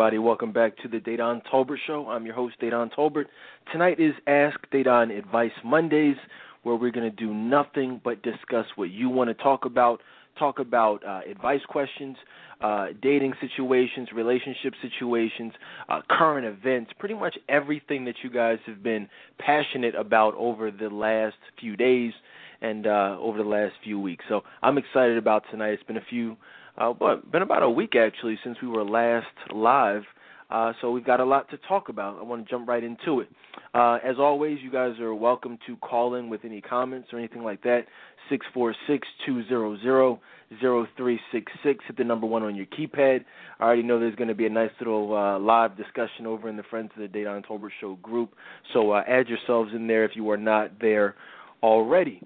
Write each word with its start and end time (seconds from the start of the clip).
everybody? 0.00 0.18
Welcome 0.18 0.50
back 0.50 0.78
to 0.78 0.88
the 0.88 0.96
Dedan 0.96 1.42
Tolbert 1.52 1.76
Show. 1.86 2.08
I'm 2.08 2.24
your 2.24 2.34
host, 2.34 2.54
Dedan 2.58 2.90
Tolbert. 2.96 3.26
Tonight 3.70 4.00
is 4.00 4.14
Ask 4.26 4.58
Dedan 4.72 5.14
Advice 5.14 5.52
Mondays, 5.62 6.16
where 6.62 6.74
we're 6.74 6.90
going 6.90 7.04
to 7.04 7.14
do 7.14 7.34
nothing 7.34 8.00
but 8.02 8.22
discuss 8.22 8.64
what 8.76 8.88
you 8.88 9.10
want 9.10 9.28
to 9.28 9.34
talk 9.34 9.66
about. 9.66 10.00
Talk 10.38 10.58
about 10.58 11.04
uh, 11.04 11.20
advice 11.30 11.60
questions, 11.68 12.16
uh, 12.62 12.86
dating 13.02 13.34
situations, 13.42 14.08
relationship 14.14 14.72
situations, 14.80 15.52
uh, 15.90 16.00
current 16.08 16.46
events, 16.46 16.92
pretty 16.98 17.14
much 17.14 17.36
everything 17.50 18.06
that 18.06 18.14
you 18.24 18.30
guys 18.30 18.56
have 18.64 18.82
been 18.82 19.06
passionate 19.38 19.94
about 19.94 20.34
over 20.36 20.70
the 20.70 20.88
last 20.88 21.36
few 21.60 21.76
days 21.76 22.14
and 22.62 22.86
uh, 22.86 23.18
over 23.20 23.36
the 23.36 23.48
last 23.48 23.74
few 23.84 24.00
weeks. 24.00 24.24
So 24.30 24.44
I'm 24.62 24.78
excited 24.78 25.18
about 25.18 25.44
tonight. 25.50 25.72
It's 25.72 25.82
been 25.82 25.98
a 25.98 26.06
few 26.08 26.38
uh, 26.80 26.92
but 26.92 27.30
been 27.30 27.42
about 27.42 27.62
a 27.62 27.70
week 27.70 27.94
actually 27.94 28.38
since 28.42 28.56
we 28.62 28.68
were 28.68 28.84
last 28.84 29.26
live. 29.54 30.02
Uh, 30.50 30.72
so 30.80 30.90
we've 30.90 31.04
got 31.04 31.20
a 31.20 31.24
lot 31.24 31.48
to 31.50 31.56
talk 31.68 31.88
about. 31.88 32.18
I 32.18 32.24
want 32.24 32.44
to 32.44 32.50
jump 32.50 32.68
right 32.68 32.82
into 32.82 33.20
it. 33.20 33.28
Uh, 33.72 33.98
as 34.04 34.16
always, 34.18 34.58
you 34.60 34.72
guys 34.72 34.98
are 34.98 35.14
welcome 35.14 35.58
to 35.68 35.76
call 35.76 36.16
in 36.16 36.28
with 36.28 36.44
any 36.44 36.60
comments 36.60 37.08
or 37.12 37.20
anything 37.20 37.44
like 37.44 37.62
that. 37.62 37.82
Six 38.28 38.44
four 38.52 38.74
six 38.88 39.06
two 39.24 39.46
zero 39.46 39.76
zero 39.80 40.18
zero 40.58 40.88
three 40.96 41.20
six 41.30 41.52
six. 41.62 41.84
Hit 41.86 41.98
the 41.98 42.04
number 42.04 42.26
one 42.26 42.42
on 42.42 42.56
your 42.56 42.66
keypad. 42.66 43.24
I 43.60 43.64
already 43.64 43.82
know 43.82 44.00
there's 44.00 44.16
going 44.16 44.28
to 44.28 44.34
be 44.34 44.46
a 44.46 44.50
nice 44.50 44.72
little 44.80 45.16
uh, 45.16 45.38
live 45.38 45.76
discussion 45.76 46.26
over 46.26 46.48
in 46.48 46.56
the 46.56 46.64
Friends 46.64 46.90
of 46.96 47.02
the 47.02 47.18
Dedan 47.18 47.46
Tolbert 47.46 47.70
Show 47.80 47.94
group. 47.96 48.34
So 48.72 48.92
uh, 48.92 49.04
add 49.06 49.28
yourselves 49.28 49.70
in 49.72 49.86
there 49.86 50.04
if 50.04 50.12
you 50.16 50.28
are 50.30 50.36
not 50.36 50.80
there 50.80 51.14
already. 51.62 52.22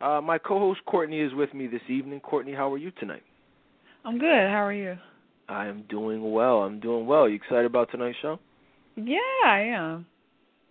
Uh, 0.00 0.20
my 0.20 0.38
co-host 0.38 0.80
Courtney 0.86 1.20
is 1.20 1.32
with 1.34 1.52
me 1.54 1.66
this 1.66 1.82
evening. 1.88 2.20
Courtney, 2.20 2.52
how 2.52 2.72
are 2.72 2.78
you 2.78 2.92
tonight? 2.92 3.22
I'm 4.04 4.18
good. 4.18 4.28
How 4.28 4.66
are 4.66 4.72
you? 4.72 4.96
I 5.48 5.66
am 5.66 5.84
doing 5.88 6.32
well. 6.32 6.58
I'm 6.58 6.78
doing 6.78 7.06
well. 7.06 7.28
You 7.28 7.36
excited 7.36 7.64
about 7.64 7.90
tonight's 7.90 8.18
show? 8.20 8.38
Yeah, 8.96 9.18
I 9.46 9.60
am. 9.74 10.06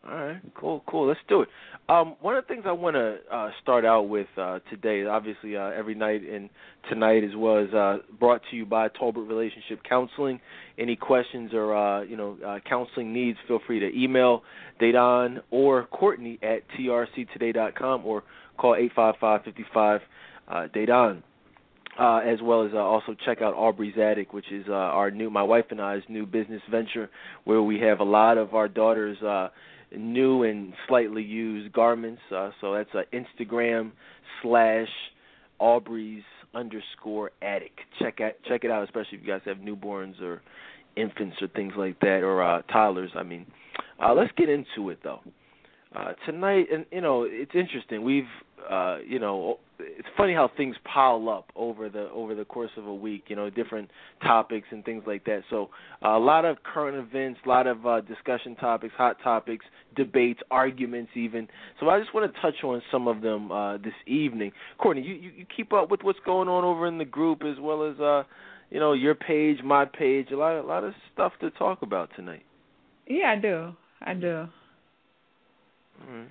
All 0.08 0.14
right, 0.16 0.42
cool, 0.54 0.84
cool. 0.88 1.08
Let's 1.08 1.20
do 1.30 1.42
it. 1.42 1.50
Um, 1.88 2.16
one 2.20 2.36
of 2.36 2.44
the 2.44 2.48
things 2.54 2.66
I 2.68 2.74
want 2.74 2.96
to 2.96 3.18
uh, 3.32 3.52
start 3.62 3.86
out 3.86 4.04
with 4.04 4.28
uh, 4.38 4.60
today, 4.70 5.06
obviously 5.06 5.56
uh, 5.56 5.70
every 5.70 5.96
night 5.96 6.22
and 6.30 6.50
tonight 6.90 7.24
as 7.24 7.32
well, 7.36 7.58
is 7.58 7.74
uh, 7.74 7.98
brought 8.20 8.42
to 8.52 8.58
you 8.58 8.66
by 8.66 8.90
Tolbert 8.90 9.28
Relationship 9.28 9.80
Counseling. 9.88 10.42
Any 10.78 10.98
questions 10.98 11.54
or 11.54 11.76
uh, 11.76 12.04
you 12.04 12.18
know 12.18 12.38
uh, 12.46 12.60
counseling 12.70 13.14
needs, 13.14 13.38
feel 13.48 13.60
free 13.66 13.80
to 13.80 13.98
email 13.98 14.44
Dedan 14.82 15.42
or 15.52 15.86
Courtney 15.86 16.38
at 16.44 16.64
trctoday.com 16.78 18.06
or 18.06 18.24
call 18.58 18.76
eight 18.76 18.92
five 18.94 19.16
five 19.20 19.44
fifty 19.44 19.66
five 19.74 20.02
Dedan 20.76 21.24
uh, 22.00 22.18
as 22.18 22.40
well 22.42 22.66
as 22.66 22.72
uh, 22.74 22.78
also 22.78 23.16
check 23.26 23.42
out 23.42 23.54
Aubrey's 23.54 23.98
Attic, 23.98 24.34
which 24.34 24.52
is 24.52 24.66
uh, 24.68 24.74
our 24.74 25.12
new, 25.12 25.30
my 25.30 25.44
wife 25.44 25.66
and 25.70 25.82
I's 25.82 26.02
new 26.10 26.26
business 26.26 26.62
venture, 26.70 27.10
where 27.44 27.62
we 27.62 27.80
have 27.80 28.00
a 28.00 28.04
lot 28.04 28.38
of 28.38 28.54
our 28.56 28.68
daughters' 28.68 29.22
uh, 29.22 29.50
new 29.96 30.44
and 30.44 30.74
slightly 30.88 31.22
used 31.22 31.72
garments. 31.74 32.22
Uh, 32.36 32.50
so 32.62 32.74
that's 32.74 32.90
uh, 32.96 33.02
Instagram 33.14 33.92
slash 34.42 34.88
Aubrey's 35.60 36.24
underscore 36.56 37.32
Attic. 37.42 37.72
Check 38.00 38.22
out 38.22 38.34
check 38.48 38.64
it 38.64 38.72
out, 38.72 38.84
especially 38.84 39.18
if 39.18 39.26
you 39.26 39.28
guys 39.28 39.42
have 39.46 39.58
newborns 39.58 40.22
or 40.22 40.42
infants 40.96 41.38
or 41.42 41.48
things 41.50 41.74
like 41.78 42.00
that, 42.00 42.22
or 42.24 42.44
uh, 42.44 42.62
toddlers. 42.64 43.12
I 43.16 43.24
mean, 43.24 43.46
uh, 44.04 44.14
let's 44.14 44.32
get 44.36 44.50
into 44.50 44.90
it 44.90 45.00
though. 45.04 45.22
Uh, 45.96 46.14
tonight, 46.26 46.66
and 46.74 46.86
you 46.92 47.02
know, 47.02 47.24
it's 47.30 47.52
interesting. 47.54 48.04
We've, 48.04 48.24
uh, 48.68 48.98
you 49.08 49.20
know, 49.20 49.60
it's 49.80 50.08
funny 50.18 50.34
how 50.34 50.50
things 50.58 50.76
pile 50.92 51.30
up 51.30 51.52
over 51.56 51.88
the 51.88 52.10
over 52.10 52.34
the 52.34 52.46
course 52.46 52.72
of 52.78 52.88
a 52.88 52.94
week. 52.94 53.26
You 53.28 53.36
know, 53.36 53.52
different 53.52 53.92
topics 54.24 54.68
and 54.72 54.84
things 54.84 55.04
like 55.06 55.24
that. 55.26 55.42
So 55.52 55.70
uh, 56.04 56.18
a 56.18 56.20
lot 56.20 56.46
of 56.46 56.58
current 56.64 56.98
events, 56.98 57.42
a 57.46 57.50
lot 57.50 57.68
of 57.68 57.86
uh, 57.86 58.02
discussion 58.02 58.56
topics, 58.56 58.94
hot 58.98 59.18
topics, 59.24 59.66
debates, 59.96 60.40
arguments, 60.50 61.12
even. 61.16 61.48
So 61.80 61.90
I 61.90 62.00
just 62.00 62.12
want 62.12 62.34
to 62.34 62.42
touch 62.42 62.64
on 62.64 62.82
some 62.92 63.08
of 63.08 63.22
them 63.22 63.52
uh, 63.52 63.78
this 63.78 63.94
evening. 64.08 64.52
Courtney, 64.80 65.04
you, 65.04 65.14
you 65.14 65.32
you 65.38 65.46
keep 65.56 65.74
up 65.74 65.92
with 65.92 66.02
what's 66.02 66.20
going 66.26 66.48
on 66.48 66.64
over 66.64 66.88
in 66.88 66.98
the 66.98 67.06
group 67.06 67.44
as 67.44 67.60
well 67.60 67.88
as 67.88 68.00
uh, 68.00 68.24
you 68.72 68.80
know 68.80 68.94
your 68.94 69.14
page, 69.14 69.58
my 69.64 69.86
page. 69.86 70.30
A 70.32 70.36
lot 70.36 70.60
a 70.60 70.66
lot 70.66 70.84
of 70.84 70.94
stuff 71.14 71.34
to 71.42 71.52
talk 71.52 71.84
about 71.84 72.10
tonight. 72.16 72.46
Yeah, 73.06 73.36
I 73.38 73.40
do. 73.40 73.74
I 74.02 74.14
do. 74.16 74.48
Mm-hmm. 76.02 76.24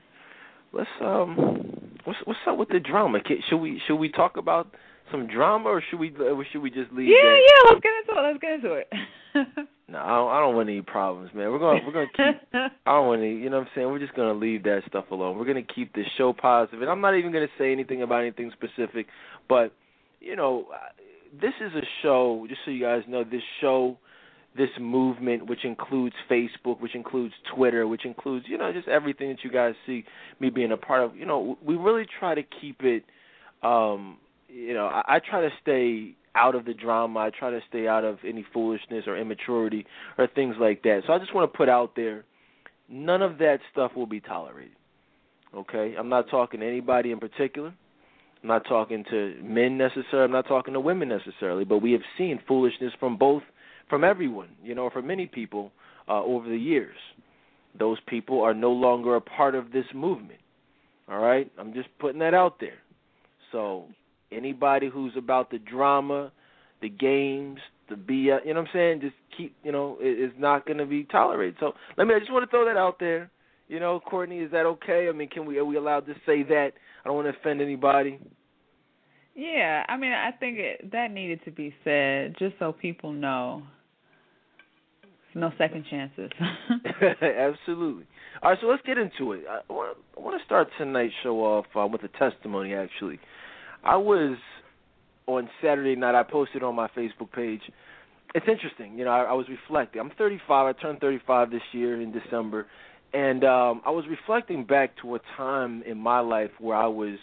Let's 0.73 0.91
um, 1.01 1.99
what's 2.05 2.19
what's 2.25 2.41
up 2.47 2.57
with 2.57 2.71
the 2.71 2.81
drama? 2.81 3.19
Should 3.49 3.59
we 3.59 3.81
should 3.87 3.97
we 3.97 4.11
talk 4.11 4.37
about 4.37 4.69
some 5.11 5.27
drama 5.27 5.69
or 5.69 5.83
should 5.91 6.01
we 6.01 6.11
or 6.17 6.45
should 6.51 6.63
we 6.63 6.71
just 6.71 6.91
leave? 6.93 7.09
Yeah, 7.09 7.23
that? 7.23 7.41
yeah. 7.47 7.71
Let's 7.71 7.81
get 7.83 7.93
into 8.01 8.21
it. 8.21 8.27
Let's 8.27 8.39
get 8.41 8.53
into 8.53 8.75
it. 8.75 8.89
no, 9.89 9.99
I 9.99 10.09
don't, 10.09 10.31
I 10.31 10.41
don't 10.41 10.57
want 10.57 10.69
any 10.71 10.81
problems, 10.81 11.31
man. 11.35 11.51
We're 11.51 11.59
gonna 11.59 11.81
we're 11.87 11.93
gonna 11.93 12.07
keep. 12.07 12.49
I 12.55 12.93
don't 12.93 13.07
want 13.07 13.21
any. 13.21 13.35
You 13.35 13.51
know 13.51 13.59
what 13.59 13.67
I'm 13.67 13.73
saying? 13.75 13.87
We're 13.89 13.99
just 13.99 14.15
gonna 14.15 14.33
leave 14.33 14.63
that 14.65 14.83
stuff 14.89 15.05
alone. 15.11 15.39
We're 15.39 15.45
gonna 15.45 15.63
keep 15.63 15.95
this 15.95 16.07
show 16.17 16.33
positive, 16.33 16.81
and 16.81 16.91
I'm 16.91 17.03
not 17.03 17.17
even 17.17 17.33
gonna 17.33 17.47
say 17.59 17.71
anything 17.71 18.03
about 18.03 18.23
anything 18.23 18.51
specific. 18.53 19.07
But 19.49 19.73
you 20.21 20.37
know, 20.37 20.67
this 21.39 21.53
is 21.61 21.73
a 21.75 21.83
show. 22.03 22.47
Just 22.49 22.63
so 22.65 22.71
you 22.71 22.83
guys 22.83 23.03
know, 23.07 23.25
this 23.25 23.43
show 23.61 23.99
this 24.57 24.69
movement, 24.79 25.47
which 25.47 25.65
includes 25.65 26.15
Facebook, 26.31 26.81
which 26.81 26.95
includes 26.95 27.35
Twitter, 27.55 27.87
which 27.87 28.05
includes 28.05 28.47
you 28.49 28.59
know 28.59 28.73
just 28.73 28.89
everything 28.89 29.31
that 29.31 29.39
you 29.43 29.51
guys 29.51 29.75
see 29.87 30.05
me 30.41 30.51
being 30.51 30.73
a 30.73 30.77
part 30.77 31.03
of. 31.03 31.17
You 31.17 31.27
know, 31.27 31.59
we 31.65 31.77
really 31.77 32.07
try 32.19 32.35
to 32.35 32.43
keep 32.61 32.83
it. 32.83 33.05
Um, 33.63 34.19
you 34.49 34.75
know, 34.75 34.87
I, 34.87 35.17
I 35.17 35.19
try 35.19 35.41
to 35.43 35.51
stay 35.63 36.15
out 36.35 36.55
of 36.55 36.65
the 36.65 36.75
drama. 36.75 37.21
I 37.21 37.31
try 37.31 37.51
to 37.51 37.61
stay 37.69 37.87
out 37.87 38.05
of 38.05 38.19
any 38.27 38.45
foolishness 38.53 39.05
or 39.07 39.17
immaturity 39.17 39.87
or 40.19 40.27
things 40.27 40.57
like 40.61 40.83
that. 40.83 41.03
So 41.07 41.13
I 41.13 41.19
just 41.19 41.35
want 41.35 41.51
to 41.51 41.57
put 41.57 41.69
out 41.69 41.95
there, 41.97 42.25
none 42.89 43.23
of 43.23 43.39
that 43.39 43.59
stuff 43.71 43.93
will 43.95 44.07
be 44.07 44.21
tolerated. 44.21 44.77
Okay, 45.55 45.95
I'm 45.99 46.09
not 46.09 46.31
talking 46.31 46.61
to 46.61 46.67
anybody 46.67 47.11
in 47.11 47.19
particular. 47.19 47.75
I'm 48.43 48.49
not 48.49 48.67
talking 48.67 49.05
to 49.11 49.35
men 49.43 49.79
necessarily. 49.79 50.25
I'm 50.25 50.33
not 50.33 50.49
talking 50.49 50.75
to 50.75 50.81
women 50.81 51.09
necessarily. 51.09 51.65
But 51.65 51.79
we 51.79 51.93
have 51.93 52.01
seen 52.19 52.41
foolishness 52.49 52.93
from 52.99 53.17
both 53.17 53.43
from 53.93 54.05
everyone, 54.05 54.49
you 54.65 54.75
know, 54.75 54.89
from 54.89 55.07
many 55.07 55.27
people 55.27 55.71
uh, 56.09 56.23
over 56.23 56.49
the 56.49 56.57
years. 56.57 56.97
Those 57.79 57.99
people 58.07 58.41
are 58.41 58.55
no 58.55 58.71
longer 58.73 59.17
a 59.17 59.21
part 59.21 59.55
of 59.55 59.71
this 59.71 59.85
movement. 59.95 60.41
All 61.11 61.19
right, 61.19 61.53
I'm 61.59 61.75
just 61.75 61.89
putting 61.99 62.21
that 62.21 62.33
out 62.33 62.59
there. 62.59 62.79
So 63.53 63.85
anybody 64.35 64.89
who's 64.89 65.13
about 65.15 65.51
the 65.51 65.59
drama, 65.59 66.33
the 66.81 66.89
games, 66.89 67.59
the 67.91 67.97
BS, 67.97 68.47
you 68.47 68.55
know 68.55 68.61
what 68.61 68.69
I'm 68.69 68.73
saying? 68.73 69.01
Just 69.03 69.15
keep, 69.37 69.55
you 69.63 69.73
know, 69.73 69.99
it, 70.01 70.19
it's 70.19 70.35
not 70.39 70.65
going 70.65 70.79
to 70.79 70.87
be 70.87 71.05
tolerated. 71.05 71.57
So 71.61 71.73
let 71.99 72.07
me. 72.07 72.15
I 72.15 72.19
just 72.19 72.33
want 72.33 72.47
to 72.47 72.51
throw 72.51 72.65
that 72.65 72.79
out 72.79 72.99
there. 72.99 73.31
You 73.69 73.79
know, 73.79 74.01
Courtney, 74.01 74.39
is 74.39 74.51
that 74.53 74.65
okay? 74.65 75.09
I 75.11 75.13
mean, 75.13 75.29
can 75.29 75.45
we 75.45 75.59
are 75.59 75.67
we 75.67 75.77
allowed 75.77 76.07
to 76.07 76.15
say 76.25 76.45
that? 76.45 76.71
I 77.05 77.09
don't 77.09 77.17
want 77.17 77.27
to 77.27 77.39
offend 77.39 77.61
anybody. 77.61 78.19
Yeah, 79.35 79.85
I 79.87 79.99
mean, 79.99 80.13
I 80.13 80.31
think 80.31 80.59
it, 80.59 80.93
that 80.93 81.11
needed 81.11 81.41
to 81.45 81.51
be 81.51 81.75
said 81.85 82.37
just 82.39 82.55
so 82.59 82.73
people 82.73 83.13
know 83.13 83.63
no 85.35 85.53
second 85.59 85.85
chances. 85.91 86.31
Absolutely. 87.23 88.05
All 88.43 88.51
right, 88.51 88.59
so 88.61 88.67
let's 88.67 88.83
get 88.85 88.99
into 88.99 89.33
it. 89.33 89.45
I 89.49 89.61
want, 89.73 89.97
I 90.17 90.21
want 90.21 90.41
to 90.41 90.45
start 90.45 90.69
tonight's 90.79 91.15
show 91.23 91.41
off 91.41 91.67
uh, 91.77 91.87
with 91.87 92.03
a 92.03 92.09
testimony. 92.19 92.75
Actually, 92.75 93.21
I 93.85 93.97
was 93.97 94.37
on 95.27 95.49
Saturday 95.63 95.97
night. 95.97 96.15
I 96.15 96.23
posted 96.23 96.63
on 96.63 96.75
my 96.75 96.89
Facebook 96.89 97.33
page. 97.33 97.61
It's 98.35 98.47
interesting, 98.49 98.99
you 98.99 99.05
know. 99.05 99.11
I, 99.11 99.25
I 99.25 99.33
was 99.33 99.47
reflecting. 99.49 100.01
I'm 100.01 100.11
35. 100.17 100.77
I 100.77 100.81
turned 100.81 101.01
35 101.01 101.51
this 101.51 101.63
year 101.73 102.01
in 102.01 102.13
December, 102.13 102.67
and 103.13 103.45
um, 103.45 103.83
I 103.85 103.91
was 103.91 104.05
reflecting 104.09 104.65
back 104.65 104.97
to 105.03 105.15
a 105.15 105.21
time 105.37 105.83
in 105.87 105.99
my 105.99 106.21
life 106.21 106.51
where 106.59 106.77
I 106.77 106.87
was 106.87 107.19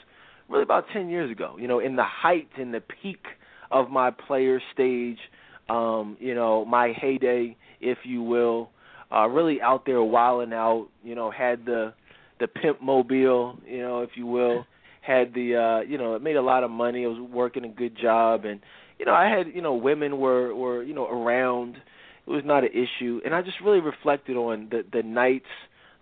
really 0.47 0.63
about 0.63 0.85
10 0.93 1.09
years 1.09 1.31
ago. 1.31 1.57
You 1.59 1.67
know, 1.67 1.79
in 1.79 1.95
the 1.95 2.03
height, 2.03 2.49
in 2.57 2.71
the 2.71 2.81
peak 2.81 3.25
of 3.71 3.89
my 3.89 4.11
player 4.11 4.61
stage. 4.73 5.17
Um, 5.69 6.17
you 6.19 6.35
know, 6.35 6.65
my 6.65 6.93
heyday 6.95 7.55
if 7.81 7.99
you 8.03 8.21
will. 8.21 8.69
Uh, 9.11 9.27
really 9.27 9.61
out 9.61 9.85
there 9.85 10.03
wilding 10.03 10.53
out. 10.53 10.87
You 11.03 11.15
know, 11.15 11.31
had 11.31 11.65
the 11.65 11.93
the 12.39 12.47
pimp 12.47 12.81
mobile, 12.81 13.59
you 13.67 13.79
know, 13.79 14.01
if 14.01 14.11
you 14.15 14.25
will. 14.25 14.65
Had 15.01 15.33
the 15.33 15.55
uh, 15.55 15.89
you 15.89 15.97
know, 15.97 16.15
it 16.15 16.21
made 16.21 16.35
a 16.35 16.41
lot 16.41 16.63
of 16.63 16.69
money. 16.69 17.05
I 17.05 17.07
was 17.07 17.19
working 17.19 17.65
a 17.65 17.69
good 17.69 17.97
job, 17.97 18.45
and 18.45 18.59
you 18.99 19.05
know, 19.05 19.13
I 19.13 19.27
had 19.29 19.47
you 19.53 19.61
know, 19.61 19.73
women 19.73 20.19
were 20.19 20.53
were 20.53 20.83
you 20.83 20.93
know 20.93 21.07
around. 21.07 21.77
It 22.27 22.29
was 22.29 22.43
not 22.45 22.63
an 22.63 22.69
issue, 22.71 23.21
and 23.25 23.33
I 23.33 23.41
just 23.41 23.59
really 23.63 23.79
reflected 23.79 24.35
on 24.35 24.67
the 24.69 24.83
the 24.91 25.01
nights 25.01 25.47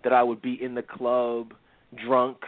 that 0.04 0.12
I 0.12 0.22
would 0.22 0.42
be 0.42 0.62
in 0.62 0.74
the 0.74 0.82
club, 0.82 1.54
drunk, 2.06 2.38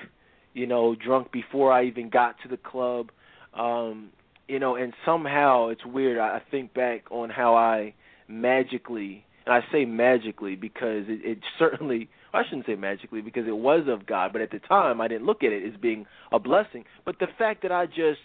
you 0.53 0.67
know, 0.67 0.95
drunk 0.95 1.33
before 1.33 1.73
I 1.73 1.85
even 1.85 2.11
got 2.11 2.37
to 2.43 2.49
the 2.49 2.59
club. 2.59 3.11
Um, 3.55 4.11
you 4.51 4.59
know, 4.59 4.75
and 4.75 4.93
somehow 5.07 5.69
it's 5.69 5.85
weird. 5.87 6.19
I 6.19 6.43
think 6.51 6.75
back 6.75 7.05
on 7.11 7.31
how 7.31 7.55
I 7.55 7.95
magically, 8.29 9.25
and 9.47 9.55
I 9.55 9.61
say 9.73 9.85
magically 9.85 10.57
because 10.57 11.05
it, 11.09 11.25
it 11.25 11.39
certainly, 11.59 12.09
I 12.35 12.43
shouldn't 12.45 12.67
say 12.67 12.75
magically 12.75 13.21
because 13.21 13.47
it 13.47 13.57
was 13.57 13.87
of 13.89 14.07
God, 14.07 14.33
but 14.33 14.43
at 14.43 14.51
the 14.51 14.59
time 14.59 15.01
I 15.01 15.07
didn't 15.07 15.27
look 15.27 15.45
at 15.45 15.53
it 15.53 15.65
as 15.67 15.81
being 15.81 16.07
a 16.33 16.41
blessing. 16.41 16.85
But 17.05 17.21
the 17.21 17.29
fact 17.39 17.63
that 17.63 17.71
I 17.71 17.87
just 17.87 18.21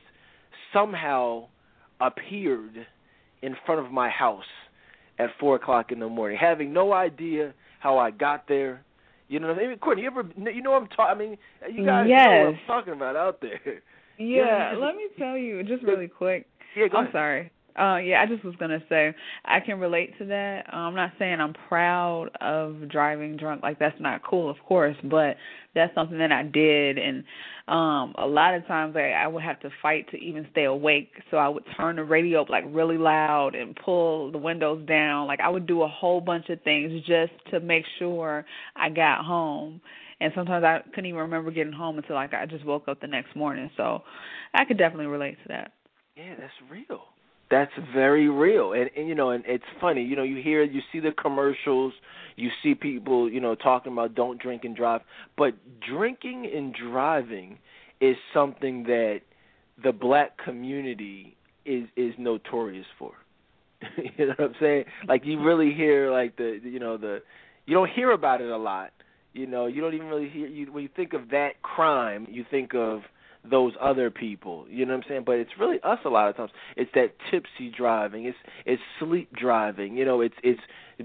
somehow 0.74 1.48
appeared 2.01 2.88
in 3.42 3.56
front 3.66 3.86
of 3.86 3.92
my 3.92 4.10
house 4.10 4.44
at 5.19 5.30
four 5.39 5.56
o'clock 5.56 5.92
in 5.92 6.00
the 6.00 6.10
morning, 6.10 6.38
having 6.42 6.74
no 6.74 6.92
idea 6.92 7.54
how 7.80 8.00
I 8.00 8.10
got 8.12 8.48
there. 8.48 8.83
You 9.28 9.39
know, 9.39 9.51
I 9.51 9.68
mean, 9.68 9.78
Courtney, 9.78 10.04
you 10.04 10.10
ever, 10.10 10.24
you 10.51 10.62
know, 10.62 10.71
what 10.71 10.83
I'm 10.83 10.88
talking. 10.88 11.16
I 11.16 11.18
mean, 11.18 11.38
you 11.75 11.86
guys 11.86 12.06
yes. 12.10 12.25
know 12.25 12.39
what 12.39 12.48
I'm 12.48 12.60
talking 12.68 12.94
about 12.94 13.16
out 13.16 13.42
there. 13.42 13.81
Yeah, 14.18 14.76
let 14.80 14.96
me 14.96 15.08
tell 15.18 15.38
you 15.38 15.64
just 15.64 15.84
really 15.84 16.08
quick. 16.08 16.46
Yeah, 16.76 16.88
go 16.88 16.98
I'm 16.98 17.04
ahead. 17.06 17.14
sorry. 17.14 17.52
Uh, 17.78 17.98
yeah, 17.98 18.22
I 18.22 18.26
just 18.26 18.46
was 18.46 18.56
gonna 18.56 18.80
say 18.88 19.14
I 19.44 19.60
can 19.60 19.80
relate 19.82 20.18
to 20.20 20.26
that. 20.26 20.64
Uh, 20.72 20.78
I'm 20.78 20.96
not 20.96 21.12
saying 21.20 21.42
I'm 21.42 21.54
proud 21.68 22.30
of 22.40 22.88
driving 22.90 23.36
drunk. 23.36 23.64
Like 23.64 23.80
that's 23.80 24.00
not 24.00 24.24
cool, 24.24 24.50
of 24.50 24.56
course, 24.66 24.96
but 25.04 25.36
that's 25.74 25.94
something 25.94 26.18
that 26.20 26.32
I 26.32 26.44
did, 26.44 26.98
and 26.98 27.26
um, 27.68 28.16
a 28.18 28.26
lot 28.26 28.54
of 28.56 28.66
times 28.66 28.96
I, 28.96 29.10
I 29.10 29.28
would 29.28 29.44
have 29.44 29.60
to 29.60 29.70
fight 29.82 30.10
to 30.12 30.18
even 30.18 30.48
stay 30.52 30.64
awake. 30.66 31.12
So 31.32 31.36
I 31.36 31.50
would 31.50 31.64
turn 31.76 31.98
the 31.98 32.06
radio 32.06 32.44
up 32.44 32.50
like 32.50 32.64
really 32.70 32.98
loud 32.98 33.56
and 33.56 33.76
pull 33.84 34.32
the 34.32 34.38
windows 34.38 34.86
down. 34.88 35.28
Like 35.28 35.42
I 35.42 35.50
would 35.50 35.68
do 35.68 35.82
a 35.82 35.88
whole 35.88 36.22
bunch 36.22 36.48
of 36.50 36.62
things 36.62 37.02
just 37.06 37.34
to 37.52 37.60
make 37.60 37.84
sure 38.00 38.46
I 38.78 38.88
got 38.88 39.26
home. 39.26 39.82
And 40.22 40.32
sometimes 40.36 40.64
I 40.64 40.82
couldn't 40.90 41.08
even 41.08 41.22
remember 41.22 41.52
getting 41.52 41.74
home 41.74 41.98
until 41.98 42.16
like 42.16 42.34
I 42.34 42.46
just 42.46 42.66
woke 42.66 42.88
up 42.88 43.02
the 43.02 43.08
next 43.08 43.36
morning. 43.36 43.70
So 43.76 44.04
I 44.54 44.66
could 44.66 44.78
definitely 44.78 45.08
relate 45.08 45.38
to 45.44 45.48
that. 45.50 45.74
Yeah, 46.16 46.36
that's 46.40 46.54
real. 46.70 47.02
That's 47.52 47.72
very 47.94 48.28
real, 48.28 48.74
and, 48.74 48.90
and 48.98 49.08
you 49.08 49.14
know, 49.14 49.30
and 49.30 49.44
it's 49.46 49.64
funny. 49.80 50.04
You 50.04 50.16
know, 50.16 50.24
you 50.24 50.42
hear, 50.42 50.64
you 50.64 50.82
see 50.92 51.00
the 51.00 51.12
commercials, 51.12 51.94
you 52.36 52.50
see 52.64 52.74
people, 52.74 53.30
you 53.30 53.40
know, 53.40 53.54
talking 53.54 53.94
about 53.94 54.16
don't 54.16 54.42
drink 54.42 54.64
and 54.64 54.76
drive, 54.76 55.02
but 55.38 55.54
drinking 55.80 56.50
and 56.52 56.74
driving 56.74 57.60
is 58.02 58.16
something 58.34 58.84
that 58.84 59.22
the 59.84 59.92
black 59.92 60.38
community 60.44 61.36
is 61.66 61.88
is 61.96 62.14
notorious 62.18 62.88
for. 62.98 63.12
you 64.18 64.28
know 64.28 64.34
what 64.38 64.50
I'm 64.50 64.56
saying? 64.60 64.86
Like 65.08 65.26
you 65.26 65.40
really 65.42 65.74
hear 65.74 66.12
like 66.12 66.38
the 66.38 66.60
you 66.64 66.80
know 66.80 66.98
the 66.98 67.22
you 67.66 67.74
don't 67.76 67.90
hear 67.92 68.12
about 68.12 68.42
it 68.42 68.50
a 68.50 68.58
lot. 68.58 68.92
You 69.36 69.48
know, 69.48 69.66
you 69.66 69.82
don't 69.82 69.94
even 69.94 70.08
really 70.08 70.30
hear 70.30 70.48
you 70.48 70.72
when 70.72 70.84
you 70.84 70.90
think 70.96 71.12
of 71.14 71.30
that 71.32 71.62
crime, 71.62 72.26
you 72.30 72.46
think 72.50 72.74
of 72.74 73.02
those 73.44 73.74
other 73.82 74.10
people. 74.10 74.66
You 74.70 74.86
know 74.86 74.94
what 74.94 75.04
I'm 75.04 75.10
saying? 75.10 75.24
But 75.26 75.34
it's 75.34 75.52
really 75.60 75.78
us 75.84 76.00
a 76.06 76.10
lot 76.10 76.30
of 76.30 76.38
times. 76.38 76.52
It's 76.78 76.90
that 76.96 77.10
tipsy 77.30 77.70
driving. 77.76 78.26
It's 78.26 78.38
it's 78.66 78.82
sleep 78.98 79.30
driving. 79.34 79.98
You 79.98 80.06
know, 80.06 80.22
it's 80.22 80.36
it's 80.42 80.62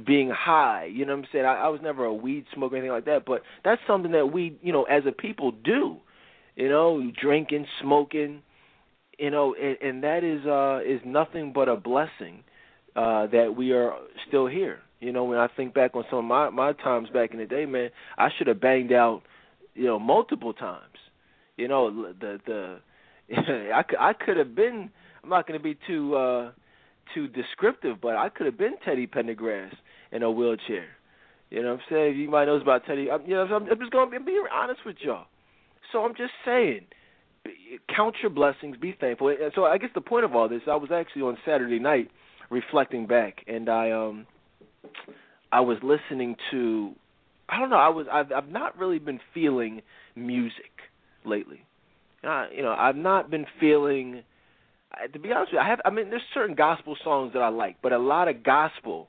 being 0.06 0.30
high. 0.30 0.84
You 0.84 1.06
know 1.06 1.16
what 1.16 1.24
I'm 1.24 1.28
saying? 1.32 1.44
I, 1.44 1.56
I 1.56 1.68
was 1.68 1.80
never 1.82 2.04
a 2.04 2.14
weed 2.14 2.44
smoker 2.54 2.76
or 2.76 2.78
anything 2.78 2.92
like 2.92 3.06
that, 3.06 3.24
but 3.26 3.42
that's 3.64 3.82
something 3.88 4.12
that 4.12 4.32
we, 4.32 4.56
you 4.62 4.72
know, 4.72 4.84
as 4.84 5.02
a 5.08 5.12
people 5.12 5.50
do. 5.50 5.96
You 6.54 6.68
know, 6.68 7.02
drinking, 7.20 7.66
smoking, 7.82 8.42
you 9.18 9.30
know, 9.30 9.56
and, 9.60 9.76
and 9.82 10.04
that 10.04 10.22
is 10.22 10.46
uh 10.46 10.80
is 10.86 11.00
nothing 11.04 11.52
but 11.52 11.68
a 11.68 11.74
blessing 11.74 12.44
uh 12.96 13.26
that 13.28 13.54
we 13.56 13.72
are 13.72 13.94
still 14.28 14.46
here. 14.46 14.80
You 15.00 15.12
know, 15.12 15.24
when 15.24 15.38
I 15.38 15.48
think 15.56 15.72
back 15.74 15.94
on 15.94 16.04
some 16.10 16.20
of 16.20 16.24
my 16.24 16.50
my 16.50 16.72
times 16.72 17.08
back 17.10 17.32
in 17.32 17.38
the 17.38 17.46
day, 17.46 17.66
man, 17.66 17.90
I 18.18 18.28
should 18.36 18.46
have 18.48 18.60
banged 18.60 18.92
out, 18.92 19.22
you 19.74 19.86
know, 19.86 19.98
multiple 19.98 20.52
times 20.52 20.84
you 21.60 21.68
know 21.68 22.12
the 22.18 22.40
the 22.46 22.78
I 23.74 23.82
could 23.82 23.98
I 23.98 24.12
could 24.14 24.36
have 24.38 24.54
been 24.54 24.90
I'm 25.22 25.28
not 25.28 25.46
going 25.46 25.58
to 25.58 25.62
be 25.62 25.78
too 25.86 26.16
uh 26.16 26.52
too 27.14 27.28
descriptive, 27.28 28.00
but 28.00 28.16
I 28.16 28.28
could 28.28 28.46
have 28.46 28.56
been 28.56 28.74
Teddy 28.84 29.06
Pendergrass 29.06 29.72
in 30.12 30.22
a 30.22 30.30
wheelchair. 30.30 30.86
You 31.50 31.62
know 31.62 31.70
what 31.70 31.80
I'm 31.80 31.86
saying? 31.90 32.18
You 32.18 32.30
might 32.30 32.44
know 32.44 32.54
about 32.54 32.86
Teddy. 32.86 33.10
I'm, 33.10 33.22
you 33.26 33.34
know, 33.34 33.42
I'm, 33.42 33.68
I'm 33.68 33.78
just 33.80 33.90
going 33.90 34.12
to 34.12 34.20
be 34.20 34.38
honest 34.52 34.80
with 34.86 34.94
y'all. 35.00 35.24
So 35.90 36.04
I'm 36.04 36.14
just 36.14 36.30
saying, 36.44 36.82
count 37.94 38.14
your 38.22 38.30
blessings, 38.30 38.76
be 38.76 38.94
thankful. 39.00 39.26
And 39.30 39.50
so 39.56 39.64
I 39.64 39.76
guess 39.78 39.90
the 39.92 40.00
point 40.00 40.24
of 40.24 40.36
all 40.36 40.48
this, 40.48 40.62
I 40.70 40.76
was 40.76 40.90
actually 40.94 41.22
on 41.22 41.36
Saturday 41.44 41.80
night 41.80 42.12
reflecting 42.50 43.06
back, 43.06 43.44
and 43.46 43.68
I 43.68 43.90
um 43.92 44.26
I 45.52 45.60
was 45.60 45.78
listening 45.82 46.36
to 46.50 46.92
I 47.48 47.58
don't 47.58 47.70
know 47.70 47.76
I 47.76 47.88
was 47.88 48.06
I've 48.10 48.32
I've 48.32 48.48
not 48.48 48.78
really 48.78 48.98
been 48.98 49.20
feeling 49.32 49.82
music 50.14 50.70
lately. 51.24 51.64
Uh, 52.22 52.46
you 52.54 52.62
know, 52.62 52.74
I've 52.78 52.96
not 52.96 53.30
been 53.30 53.46
feeling. 53.58 54.22
To 55.12 55.18
be 55.18 55.32
honest 55.32 55.52
with 55.52 55.60
you, 55.60 55.60
I 55.60 55.68
have. 55.68 55.80
I 55.84 55.90
mean, 55.90 56.10
there's 56.10 56.22
certain 56.34 56.54
gospel 56.54 56.96
songs 57.02 57.32
that 57.32 57.40
I 57.40 57.48
like, 57.48 57.76
but 57.80 57.92
a 57.92 57.98
lot 57.98 58.28
of 58.28 58.42
gospel, 58.42 59.08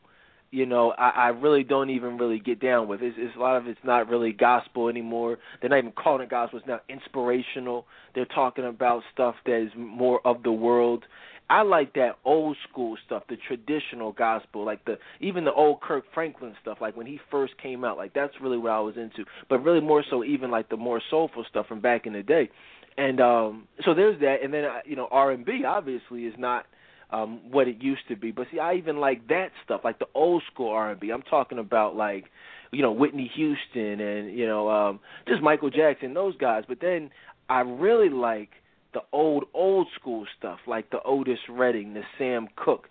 you 0.51 0.65
know, 0.65 0.91
I, 0.91 1.09
I 1.09 1.27
really 1.29 1.63
don't 1.63 1.89
even 1.89 2.17
really 2.17 2.39
get 2.39 2.61
down 2.61 2.87
with. 2.87 3.01
It's, 3.01 3.15
it's 3.17 3.35
a 3.35 3.39
lot 3.39 3.57
of 3.57 3.67
it's 3.67 3.79
not 3.83 4.07
really 4.07 4.31
gospel 4.31 4.89
anymore. 4.89 5.39
They're 5.59 5.69
not 5.71 5.79
even 5.79 5.91
calling 5.91 6.21
it 6.21 6.29
gospel. 6.29 6.59
It's 6.59 6.67
now 6.67 6.81
inspirational. 6.87 7.85
They're 8.13 8.25
talking 8.25 8.65
about 8.65 9.01
stuff 9.11 9.35
that 9.45 9.59
is 9.59 9.71
more 9.75 10.25
of 10.25 10.43
the 10.43 10.51
world. 10.51 11.03
I 11.51 11.63
like 11.63 11.95
that 11.95 12.11
old 12.23 12.55
school 12.69 12.95
stuff, 13.05 13.23
the 13.27 13.35
traditional 13.35 14.13
gospel, 14.13 14.63
like 14.65 14.85
the 14.85 14.97
even 15.19 15.43
the 15.43 15.51
old 15.51 15.81
Kirk 15.81 16.05
Franklin 16.13 16.55
stuff, 16.61 16.77
like 16.79 16.95
when 16.95 17.05
he 17.05 17.19
first 17.29 17.57
came 17.61 17.83
out. 17.83 17.97
Like 17.97 18.13
that's 18.13 18.31
really 18.41 18.57
what 18.57 18.71
I 18.71 18.79
was 18.79 18.95
into. 18.95 19.25
But 19.49 19.61
really 19.61 19.81
more 19.81 20.01
so 20.09 20.23
even 20.23 20.49
like 20.49 20.69
the 20.69 20.77
more 20.77 21.01
soulful 21.09 21.45
stuff 21.49 21.67
from 21.67 21.81
back 21.81 22.05
in 22.05 22.13
the 22.13 22.23
day. 22.23 22.49
And 22.97 23.19
um 23.19 23.67
so 23.83 23.93
there's 23.93 24.17
that 24.21 24.37
and 24.41 24.53
then 24.53 24.63
uh, 24.63 24.79
you 24.85 24.95
know 24.95 25.09
R&B 25.11 25.65
obviously 25.67 26.23
is 26.23 26.33
not 26.37 26.67
um 27.09 27.41
what 27.51 27.67
it 27.67 27.81
used 27.81 28.07
to 28.07 28.15
be. 28.15 28.31
But 28.31 28.47
see 28.49 28.59
I 28.59 28.75
even 28.75 29.01
like 29.01 29.27
that 29.27 29.49
stuff, 29.65 29.81
like 29.83 29.99
the 29.99 30.07
old 30.15 30.43
school 30.53 30.69
R&B. 30.69 31.09
I'm 31.09 31.21
talking 31.23 31.59
about 31.59 31.97
like 31.97 32.27
you 32.71 32.81
know 32.81 32.93
Whitney 32.93 33.29
Houston 33.35 33.99
and 33.99 34.39
you 34.39 34.47
know 34.47 34.69
um 34.69 35.01
just 35.27 35.41
Michael 35.41 35.69
Jackson, 35.69 36.13
those 36.13 36.37
guys. 36.37 36.63
But 36.65 36.77
then 36.79 37.09
I 37.49 37.59
really 37.59 38.07
like 38.07 38.51
the 38.93 39.01
old 39.11 39.45
old 39.53 39.87
school 39.99 40.25
stuff 40.37 40.59
like 40.67 40.89
the 40.89 41.01
Otis 41.03 41.39
Redding, 41.49 41.93
the 41.93 42.01
Sam 42.17 42.47
Cooke. 42.55 42.87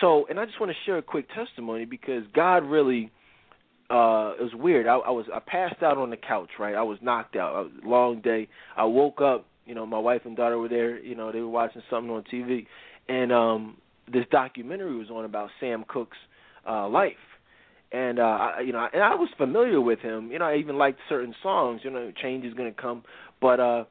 So, 0.00 0.26
and 0.28 0.40
I 0.40 0.46
just 0.46 0.58
want 0.60 0.70
to 0.70 0.76
share 0.86 0.98
a 0.98 1.02
quick 1.02 1.26
testimony 1.34 1.84
because 1.84 2.22
God 2.34 2.64
really 2.64 3.10
uh 3.90 4.32
it 4.38 4.42
was 4.42 4.52
weird. 4.54 4.86
I, 4.86 4.96
I 4.96 5.10
was 5.10 5.26
I 5.32 5.40
passed 5.40 5.82
out 5.82 5.98
on 5.98 6.10
the 6.10 6.16
couch, 6.16 6.50
right? 6.58 6.74
I 6.74 6.82
was 6.82 6.98
knocked 7.02 7.36
out. 7.36 7.60
It 7.60 7.64
was 7.64 7.72
long 7.84 8.20
day. 8.20 8.48
I 8.76 8.84
woke 8.84 9.20
up, 9.20 9.46
you 9.66 9.74
know, 9.74 9.84
my 9.84 9.98
wife 9.98 10.22
and 10.24 10.36
daughter 10.36 10.58
were 10.58 10.68
there, 10.68 10.98
you 10.98 11.14
know, 11.14 11.32
they 11.32 11.40
were 11.40 11.48
watching 11.48 11.82
something 11.90 12.10
on 12.10 12.24
TV 12.32 12.66
and 13.08 13.32
um 13.32 13.76
this 14.12 14.24
documentary 14.30 14.96
was 14.96 15.10
on 15.10 15.24
about 15.24 15.50
Sam 15.60 15.84
Cooke's 15.86 16.16
uh 16.68 16.88
life. 16.88 17.12
And 17.90 18.18
uh 18.18 18.22
I 18.22 18.60
you 18.60 18.72
know, 18.72 18.86
and 18.92 19.02
I 19.02 19.14
was 19.14 19.28
familiar 19.36 19.80
with 19.80 19.98
him. 19.98 20.30
You 20.30 20.38
know, 20.38 20.46
I 20.46 20.56
even 20.56 20.78
liked 20.78 21.00
certain 21.08 21.34
songs, 21.42 21.82
you 21.84 21.90
know, 21.90 22.12
change 22.22 22.44
is 22.46 22.54
going 22.54 22.72
to 22.72 22.80
come, 22.80 23.02
but 23.40 23.60
uh 23.60 23.84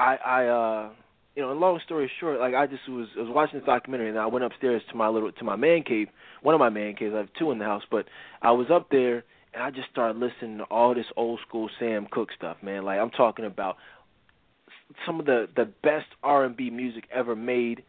I, 0.00 0.16
I, 0.24 0.46
uh, 0.46 0.90
you 1.36 1.42
know, 1.42 1.52
long 1.52 1.78
story 1.84 2.10
short, 2.20 2.40
like 2.40 2.54
I 2.54 2.66
just 2.66 2.88
was, 2.88 3.06
was 3.16 3.28
watching 3.28 3.60
this 3.60 3.66
documentary, 3.66 4.08
and 4.08 4.18
I 4.18 4.26
went 4.26 4.44
upstairs 4.44 4.82
to 4.90 4.96
my 4.96 5.08
little, 5.08 5.30
to 5.30 5.44
my 5.44 5.56
man 5.56 5.82
cave, 5.82 6.08
one 6.42 6.54
of 6.54 6.58
my 6.58 6.70
man 6.70 6.96
caves. 6.96 7.12
I 7.14 7.18
have 7.18 7.28
two 7.38 7.50
in 7.50 7.58
the 7.58 7.66
house, 7.66 7.82
but 7.90 8.06
I 8.40 8.52
was 8.52 8.68
up 8.72 8.88
there, 8.90 9.24
and 9.52 9.62
I 9.62 9.70
just 9.70 9.90
started 9.92 10.18
listening 10.18 10.58
to 10.58 10.64
all 10.64 10.94
this 10.94 11.04
old 11.16 11.40
school 11.46 11.68
Sam 11.78 12.06
Cooke 12.10 12.30
stuff, 12.36 12.56
man. 12.62 12.84
Like 12.84 12.98
I'm 12.98 13.10
talking 13.10 13.44
about 13.44 13.76
some 15.06 15.20
of 15.20 15.26
the 15.26 15.46
the 15.54 15.66
best 15.82 16.06
R&B 16.22 16.70
music 16.70 17.04
ever 17.14 17.36
made, 17.36 17.82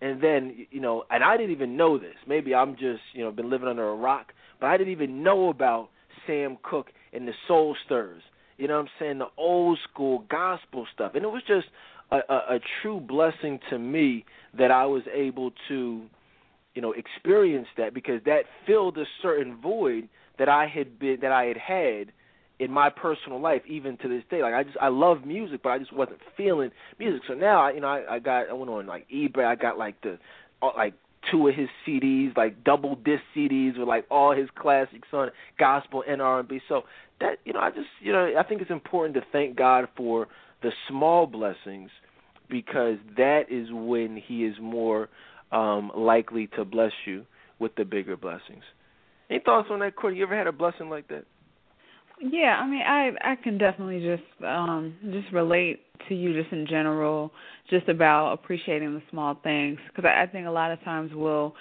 and 0.00 0.22
then 0.22 0.66
you 0.70 0.80
know, 0.80 1.02
and 1.10 1.24
I 1.24 1.36
didn't 1.36 1.52
even 1.52 1.76
know 1.76 1.98
this. 1.98 2.14
Maybe 2.28 2.54
I'm 2.54 2.74
just, 2.74 3.02
you 3.12 3.24
know, 3.24 3.32
been 3.32 3.50
living 3.50 3.68
under 3.68 3.88
a 3.88 3.94
rock, 3.96 4.32
but 4.60 4.68
I 4.68 4.76
didn't 4.76 4.92
even 4.92 5.24
know 5.24 5.48
about 5.48 5.88
Sam 6.28 6.58
Cooke 6.62 6.92
and 7.12 7.26
the 7.26 7.32
Soul 7.48 7.76
Stirrers 7.84 8.22
you 8.58 8.68
know 8.68 8.74
what 8.74 8.82
I'm 8.82 8.90
saying? 8.98 9.18
The 9.18 9.28
old 9.36 9.78
school 9.90 10.24
gospel 10.30 10.86
stuff. 10.92 11.12
And 11.14 11.24
it 11.24 11.28
was 11.28 11.42
just 11.46 11.66
a, 12.10 12.18
a, 12.28 12.56
a 12.56 12.60
true 12.82 13.00
blessing 13.00 13.60
to 13.70 13.78
me 13.78 14.24
that 14.58 14.70
I 14.70 14.86
was 14.86 15.02
able 15.12 15.52
to, 15.68 16.02
you 16.74 16.82
know, 16.82 16.92
experience 16.92 17.68
that 17.76 17.94
because 17.94 18.20
that 18.24 18.44
filled 18.66 18.98
a 18.98 19.04
certain 19.22 19.56
void 19.56 20.08
that 20.38 20.48
I 20.48 20.66
had 20.66 20.98
been 20.98 21.18
that 21.22 21.32
I 21.32 21.44
had 21.44 21.56
had 21.56 22.12
in 22.58 22.70
my 22.70 22.88
personal 22.88 23.40
life 23.40 23.62
even 23.68 23.96
to 23.98 24.08
this 24.08 24.22
day. 24.30 24.42
Like 24.42 24.54
I 24.54 24.62
just 24.62 24.76
I 24.80 24.88
love 24.88 25.24
music 25.26 25.62
but 25.62 25.70
I 25.70 25.78
just 25.78 25.92
wasn't 25.92 26.18
feeling 26.36 26.70
music. 26.98 27.22
So 27.26 27.34
now 27.34 27.60
I 27.60 27.72
you 27.72 27.80
know, 27.80 27.88
I, 27.88 28.16
I 28.16 28.18
got 28.18 28.48
I 28.48 28.52
went 28.52 28.70
on 28.70 28.86
like 28.86 29.06
eBay, 29.10 29.44
I 29.44 29.54
got 29.54 29.78
like 29.78 30.00
the 30.02 30.18
like 30.62 30.94
two 31.30 31.48
of 31.48 31.54
his 31.54 31.68
CDs, 31.86 32.36
like 32.36 32.64
double 32.64 32.96
disc 32.96 33.22
CDs 33.34 33.78
with 33.78 33.88
like 33.88 34.06
all 34.10 34.34
his 34.34 34.48
classics 34.56 35.08
on 35.12 35.30
gospel 35.58 36.02
and 36.06 36.20
R&B. 36.22 36.60
So 36.68 36.82
that 37.20 37.38
you 37.44 37.52
know, 37.52 37.60
I 37.60 37.70
just 37.70 37.88
you 38.00 38.12
know, 38.12 38.32
I 38.38 38.42
think 38.42 38.62
it's 38.62 38.70
important 38.70 39.14
to 39.14 39.22
thank 39.32 39.56
God 39.56 39.88
for 39.96 40.28
the 40.62 40.70
small 40.88 41.26
blessings 41.26 41.90
because 42.48 42.98
that 43.16 43.44
is 43.50 43.68
when 43.70 44.16
He 44.16 44.44
is 44.44 44.56
more 44.60 45.08
um, 45.52 45.90
likely 45.96 46.48
to 46.56 46.64
bless 46.64 46.92
you 47.04 47.24
with 47.58 47.74
the 47.76 47.84
bigger 47.84 48.16
blessings. 48.16 48.62
Any 49.30 49.40
thoughts 49.40 49.68
on 49.70 49.80
that, 49.80 49.96
Courtney? 49.96 50.18
You 50.18 50.26
ever 50.26 50.36
had 50.36 50.46
a 50.46 50.52
blessing 50.52 50.88
like 50.88 51.08
that? 51.08 51.24
Yeah, 52.20 52.58
I 52.60 52.66
mean, 52.66 52.82
I 52.82 53.10
I 53.32 53.36
can 53.36 53.58
definitely 53.58 54.00
just 54.00 54.44
um 54.44 54.94
just 55.12 55.32
relate 55.32 55.80
to 56.08 56.14
you 56.14 56.40
just 56.40 56.52
in 56.52 56.66
general, 56.66 57.30
just 57.70 57.88
about 57.88 58.32
appreciating 58.32 58.94
the 58.94 59.02
small 59.10 59.34
things 59.42 59.78
because 59.88 60.04
I, 60.08 60.22
I 60.22 60.26
think 60.26 60.46
a 60.46 60.50
lot 60.50 60.70
of 60.70 60.82
times 60.82 61.10
we'll 61.14 61.54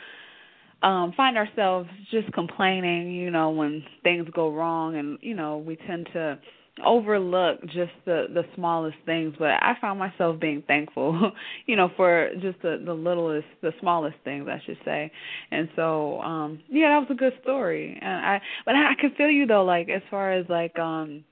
um 0.84 1.14
find 1.18 1.38
ourselves 1.38 1.90
just 2.12 2.32
complaining, 2.34 3.12
you 3.14 3.32
know, 3.32 3.50
when 3.52 3.84
things 4.04 4.28
go 4.34 4.52
wrong 4.54 4.96
and 4.96 5.18
you 5.22 5.36
know, 5.36 5.58
we 5.58 5.76
tend 5.88 6.08
to 6.14 6.40
overlook 6.84 7.62
just 7.66 7.92
the 8.06 8.26
the 8.34 8.44
smallest 8.54 8.98
things 9.06 9.34
but 9.40 9.52
i 9.52 9.74
found 9.80 9.98
myself 9.98 10.38
being 10.40 10.62
thankful 10.68 11.32
you 11.68 11.76
know 11.76 11.90
for 11.96 12.30
just 12.42 12.62
the 12.62 12.82
the 12.86 12.94
littlest 12.94 13.48
the 13.62 13.72
smallest 13.80 14.16
things 14.24 14.48
i 14.50 14.62
should 14.66 14.78
say. 14.84 15.10
And 15.52 15.70
so 15.76 16.20
um 16.20 16.60
yeah 16.70 16.90
that 16.90 17.00
was 17.00 17.08
a 17.12 17.16
good 17.16 17.34
story. 17.42 17.98
And 18.02 18.26
i 18.26 18.42
but 18.66 18.76
i, 18.76 18.94
can 19.00 19.12
feel 19.16 19.30
you 19.30 19.46
though 19.46 19.64
like 19.64 19.90
as 19.90 20.02
far 20.12 20.34
as 20.34 20.46
like 20.50 20.78
um 20.78 21.24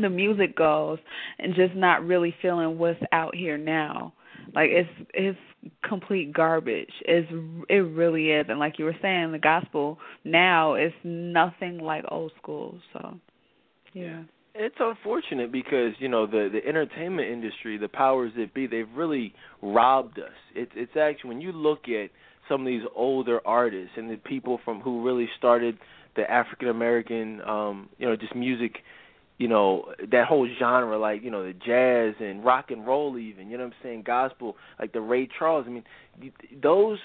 the 0.00 0.10
music 0.10 0.56
goes 0.56 0.98
and 1.38 1.54
just 1.54 1.74
not 1.74 2.04
really 2.04 2.34
feeling 2.42 2.78
what's 2.78 3.00
out 3.12 3.34
here 3.34 3.56
now. 3.56 4.12
Like 4.54 4.68
it's 4.70 5.08
it's 5.14 5.38
complete 5.82 6.34
garbage. 6.34 6.92
It's 7.02 7.30
it 7.70 7.76
really 7.76 8.30
is. 8.32 8.46
And 8.50 8.58
like 8.58 8.78
you 8.78 8.84
were 8.84 8.96
saying 9.00 9.32
the 9.32 9.38
gospel 9.38 9.98
now 10.24 10.74
is 10.74 10.92
nothing 11.04 11.78
like 11.78 12.04
old 12.08 12.32
school. 12.42 12.78
So 12.92 13.14
yeah 13.94 14.24
it's 14.54 14.76
unfortunate 14.78 15.50
because 15.50 15.92
you 15.98 16.08
know 16.08 16.26
the 16.26 16.48
the 16.52 16.66
entertainment 16.66 17.28
industry, 17.28 17.76
the 17.76 17.88
powers 17.88 18.32
that 18.36 18.54
be, 18.54 18.66
they've 18.66 18.88
really 18.94 19.34
robbed 19.62 20.18
us. 20.18 20.32
It's 20.54 20.72
it's 20.74 20.96
actually 20.96 21.28
when 21.28 21.40
you 21.40 21.52
look 21.52 21.88
at 21.88 22.10
some 22.48 22.60
of 22.60 22.66
these 22.66 22.82
older 22.94 23.40
artists 23.46 23.92
and 23.96 24.10
the 24.10 24.16
people 24.16 24.60
from 24.64 24.80
who 24.80 25.04
really 25.04 25.28
started 25.38 25.78
the 26.16 26.30
African 26.30 26.68
American, 26.68 27.40
um, 27.42 27.88
you 27.98 28.06
know, 28.06 28.14
just 28.16 28.34
music, 28.34 28.76
you 29.38 29.48
know, 29.48 29.92
that 30.12 30.26
whole 30.28 30.48
genre, 30.58 30.98
like 30.98 31.22
you 31.22 31.30
know, 31.30 31.44
the 31.44 31.52
jazz 31.52 32.14
and 32.20 32.44
rock 32.44 32.70
and 32.70 32.86
roll, 32.86 33.18
even 33.18 33.50
you 33.50 33.58
know 33.58 33.64
what 33.64 33.72
I'm 33.72 33.82
saying, 33.82 34.04
gospel, 34.06 34.56
like 34.78 34.92
the 34.92 35.00
Ray 35.00 35.28
Charles. 35.38 35.66
I 35.66 35.70
mean, 35.70 35.84
those 36.62 36.98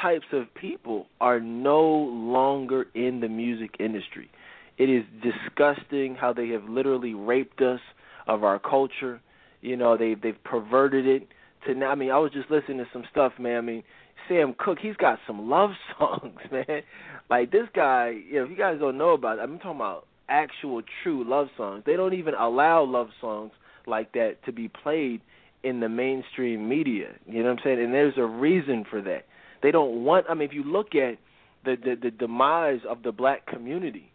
types 0.00 0.26
of 0.32 0.52
people 0.54 1.06
are 1.20 1.38
no 1.38 1.82
longer 1.82 2.86
in 2.94 3.20
the 3.20 3.28
music 3.28 3.76
industry. 3.78 4.30
It 4.78 4.90
is 4.90 5.04
disgusting 5.22 6.16
how 6.16 6.32
they 6.32 6.48
have 6.48 6.64
literally 6.64 7.14
raped 7.14 7.60
us 7.60 7.80
of 8.26 8.44
our 8.44 8.58
culture. 8.58 9.20
You 9.60 9.76
know, 9.76 9.96
they 9.96 10.14
they've 10.14 10.42
perverted 10.44 11.06
it 11.06 11.28
to 11.66 11.74
now. 11.74 11.90
I 11.90 11.94
mean, 11.94 12.10
I 12.10 12.18
was 12.18 12.32
just 12.32 12.50
listening 12.50 12.78
to 12.78 12.86
some 12.92 13.04
stuff, 13.10 13.32
man. 13.38 13.56
I 13.56 13.60
mean, 13.60 13.82
Sam 14.28 14.54
Cooke, 14.58 14.78
he's 14.80 14.96
got 14.96 15.18
some 15.26 15.48
love 15.48 15.70
songs, 15.98 16.38
man. 16.50 16.82
Like 17.30 17.50
this 17.50 17.68
guy, 17.74 18.14
you 18.28 18.36
know, 18.36 18.44
if 18.44 18.50
you 18.50 18.56
guys 18.56 18.78
don't 18.80 18.98
know 18.98 19.10
about 19.10 19.38
it, 19.38 19.42
I'm 19.42 19.58
talking 19.58 19.76
about 19.76 20.06
actual 20.28 20.82
true 21.02 21.28
love 21.28 21.48
songs. 21.56 21.82
They 21.86 21.96
don't 21.96 22.14
even 22.14 22.34
allow 22.34 22.84
love 22.84 23.08
songs 23.20 23.52
like 23.86 24.12
that 24.12 24.36
to 24.46 24.52
be 24.52 24.68
played 24.68 25.20
in 25.62 25.80
the 25.80 25.88
mainstream 25.88 26.68
media. 26.68 27.08
You 27.26 27.42
know 27.42 27.50
what 27.50 27.58
I'm 27.58 27.64
saying? 27.64 27.82
And 27.82 27.94
there's 27.94 28.14
a 28.16 28.24
reason 28.24 28.84
for 28.88 29.00
that. 29.02 29.26
They 29.62 29.70
don't 29.70 30.04
want 30.04 30.26
I 30.28 30.34
mean 30.34 30.48
if 30.48 30.54
you 30.54 30.64
look 30.64 30.94
at 30.94 31.18
the 31.64 31.76
the, 31.82 31.96
the 32.00 32.10
demise 32.10 32.80
of 32.88 33.02
the 33.02 33.12
black 33.12 33.46
community, 33.46 34.12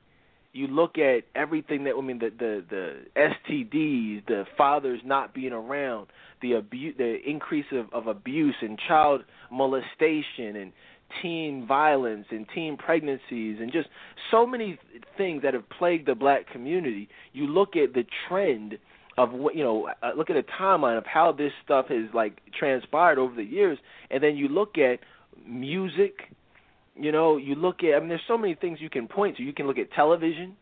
you 0.54 0.68
look 0.68 0.98
at 0.98 1.24
everything 1.36 1.84
that 1.84 1.94
I 1.98 2.02
mean 2.02 2.20
the 2.20 2.30
the 2.30 2.64
the 2.70 2.96
STDs, 3.16 4.26
the 4.28 4.46
fathers 4.58 5.00
not 5.06 5.34
being 5.34 5.54
around, 5.54 6.08
the 6.42 6.54
abuse, 6.54 6.96
the 6.98 7.18
increase 7.26 7.66
of, 7.72 7.92
of 7.94 8.08
abuse 8.08 8.56
and 8.62 8.80
child 8.88 9.22
molestation 9.52 10.56
and 10.56 10.72
teen 11.22 11.66
violence 11.68 12.28
and 12.30 12.46
teen 12.54 12.78
pregnancies 12.78 13.58
and 13.60 13.72
just 13.72 13.90
so 14.30 14.46
many 14.46 14.78
things 15.18 15.42
that 15.42 15.54
have 15.54 15.68
plagued 15.70 16.08
the 16.08 16.16
black 16.16 16.50
community. 16.52 17.10
You 17.34 17.48
look 17.48 17.76
at 17.76 17.94
the 17.94 18.06
trend 18.28 18.78
of 19.18 19.32
what 19.32 19.56
you 19.56 19.64
know, 19.64 19.90
uh, 20.02 20.12
look 20.16 20.30
at 20.30 20.38
a 20.38 20.44
timeline 20.44 20.98
of 20.98 21.06
how 21.06 21.32
this 21.32 21.52
stuff 21.64 21.88
has 21.90 22.06
like 22.14 22.40
transpired 22.58 23.20
over 23.20 23.36
the 23.36 23.44
years, 23.44 23.78
and 24.10 24.24
then 24.24 24.36
you 24.36 24.48
look 24.48 24.78
at 24.78 25.00
music 25.48 26.32
you 26.96 27.12
know, 27.12 27.38
you 27.38 27.56
look 27.56 27.84
at 27.84 27.96
I 27.96 28.00
mean 28.00 28.10
there's 28.10 28.22
so 28.28 28.38
many 28.38 28.56
things 28.56 28.80
you 28.82 28.90
can 28.90 29.08
point 29.08 29.38
to. 29.38 29.44
You 29.44 29.54
can 29.54 29.68
look 29.68 29.78
at 29.78 29.92
television 29.92 30.56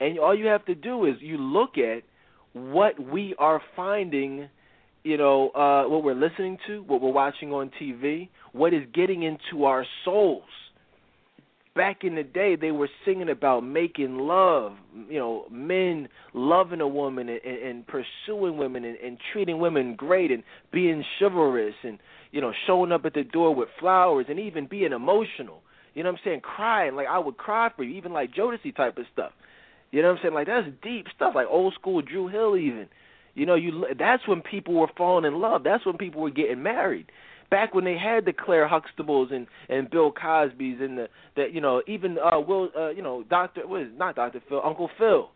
and 0.00 0.18
all 0.18 0.34
you 0.34 0.46
have 0.46 0.64
to 0.66 0.74
do 0.74 1.04
is 1.06 1.14
you 1.20 1.38
look 1.38 1.78
at 1.78 2.02
what 2.52 2.98
we 3.00 3.34
are 3.38 3.60
finding, 3.76 4.48
you 5.02 5.16
know, 5.16 5.50
uh 5.50 5.88
what 5.88 6.04
we're 6.04 6.14
listening 6.14 6.58
to, 6.66 6.82
what 6.82 7.00
we're 7.00 7.12
watching 7.12 7.52
on 7.52 7.70
TV, 7.80 8.28
what 8.52 8.72
is 8.72 8.82
getting 8.92 9.22
into 9.22 9.64
our 9.64 9.84
souls. 10.04 10.42
Back 11.74 12.04
in 12.04 12.14
the 12.14 12.22
day, 12.22 12.54
they 12.54 12.70
were 12.70 12.88
singing 13.04 13.28
about 13.28 13.62
making 13.62 14.16
love, 14.16 14.74
you 15.08 15.18
know, 15.18 15.46
men 15.50 16.08
loving 16.32 16.80
a 16.80 16.86
woman 16.86 17.28
and, 17.28 17.40
and 17.44 17.84
pursuing 17.88 18.56
women 18.56 18.84
and, 18.84 18.96
and 18.98 19.18
treating 19.32 19.58
women 19.58 19.96
great 19.96 20.30
and 20.30 20.44
being 20.72 21.04
chivalrous 21.18 21.74
and, 21.82 21.98
you 22.30 22.40
know, 22.40 22.52
showing 22.68 22.92
up 22.92 23.04
at 23.04 23.14
the 23.14 23.24
door 23.24 23.52
with 23.52 23.68
flowers 23.80 24.26
and 24.28 24.38
even 24.38 24.68
being 24.68 24.92
emotional. 24.92 25.62
You 25.94 26.02
know 26.02 26.10
what 26.10 26.18
I'm 26.18 26.24
saying? 26.24 26.40
Crying 26.40 26.96
like 26.96 27.06
I 27.06 27.18
would 27.18 27.36
cry 27.36 27.70
for 27.74 27.84
you, 27.84 27.96
even 27.96 28.12
like 28.12 28.34
Jodeci 28.34 28.74
type 28.76 28.98
of 28.98 29.06
stuff. 29.12 29.32
You 29.90 30.02
know 30.02 30.08
what 30.08 30.18
I'm 30.18 30.22
saying? 30.22 30.34
Like 30.34 30.46
that's 30.48 30.66
deep 30.82 31.06
stuff, 31.14 31.34
like 31.34 31.46
old 31.48 31.74
school 31.74 32.02
Dru 32.02 32.28
Hill 32.28 32.56
even. 32.56 32.88
You 33.34 33.46
know, 33.46 33.54
you 33.54 33.86
that's 33.98 34.26
when 34.26 34.42
people 34.42 34.74
were 34.74 34.90
falling 34.96 35.24
in 35.24 35.40
love. 35.40 35.62
That's 35.62 35.86
when 35.86 35.96
people 35.96 36.20
were 36.20 36.30
getting 36.30 36.62
married. 36.62 37.10
Back 37.50 37.74
when 37.74 37.84
they 37.84 37.96
had 37.96 38.24
the 38.24 38.32
Claire 38.32 38.68
Huxtables 38.68 39.32
and 39.32 39.46
and 39.68 39.88
Bill 39.88 40.10
Cosby's 40.10 40.78
and 40.80 40.98
the 40.98 41.08
that 41.36 41.52
you 41.52 41.60
know 41.60 41.82
even 41.86 42.18
uh 42.18 42.40
Will 42.40 42.70
uh 42.76 42.90
you 42.90 43.02
know 43.02 43.22
Doctor 43.28 43.62
it? 43.64 43.96
not 43.96 44.16
Doctor 44.16 44.42
Phil 44.48 44.60
Uncle 44.64 44.90
Phil. 44.98 45.30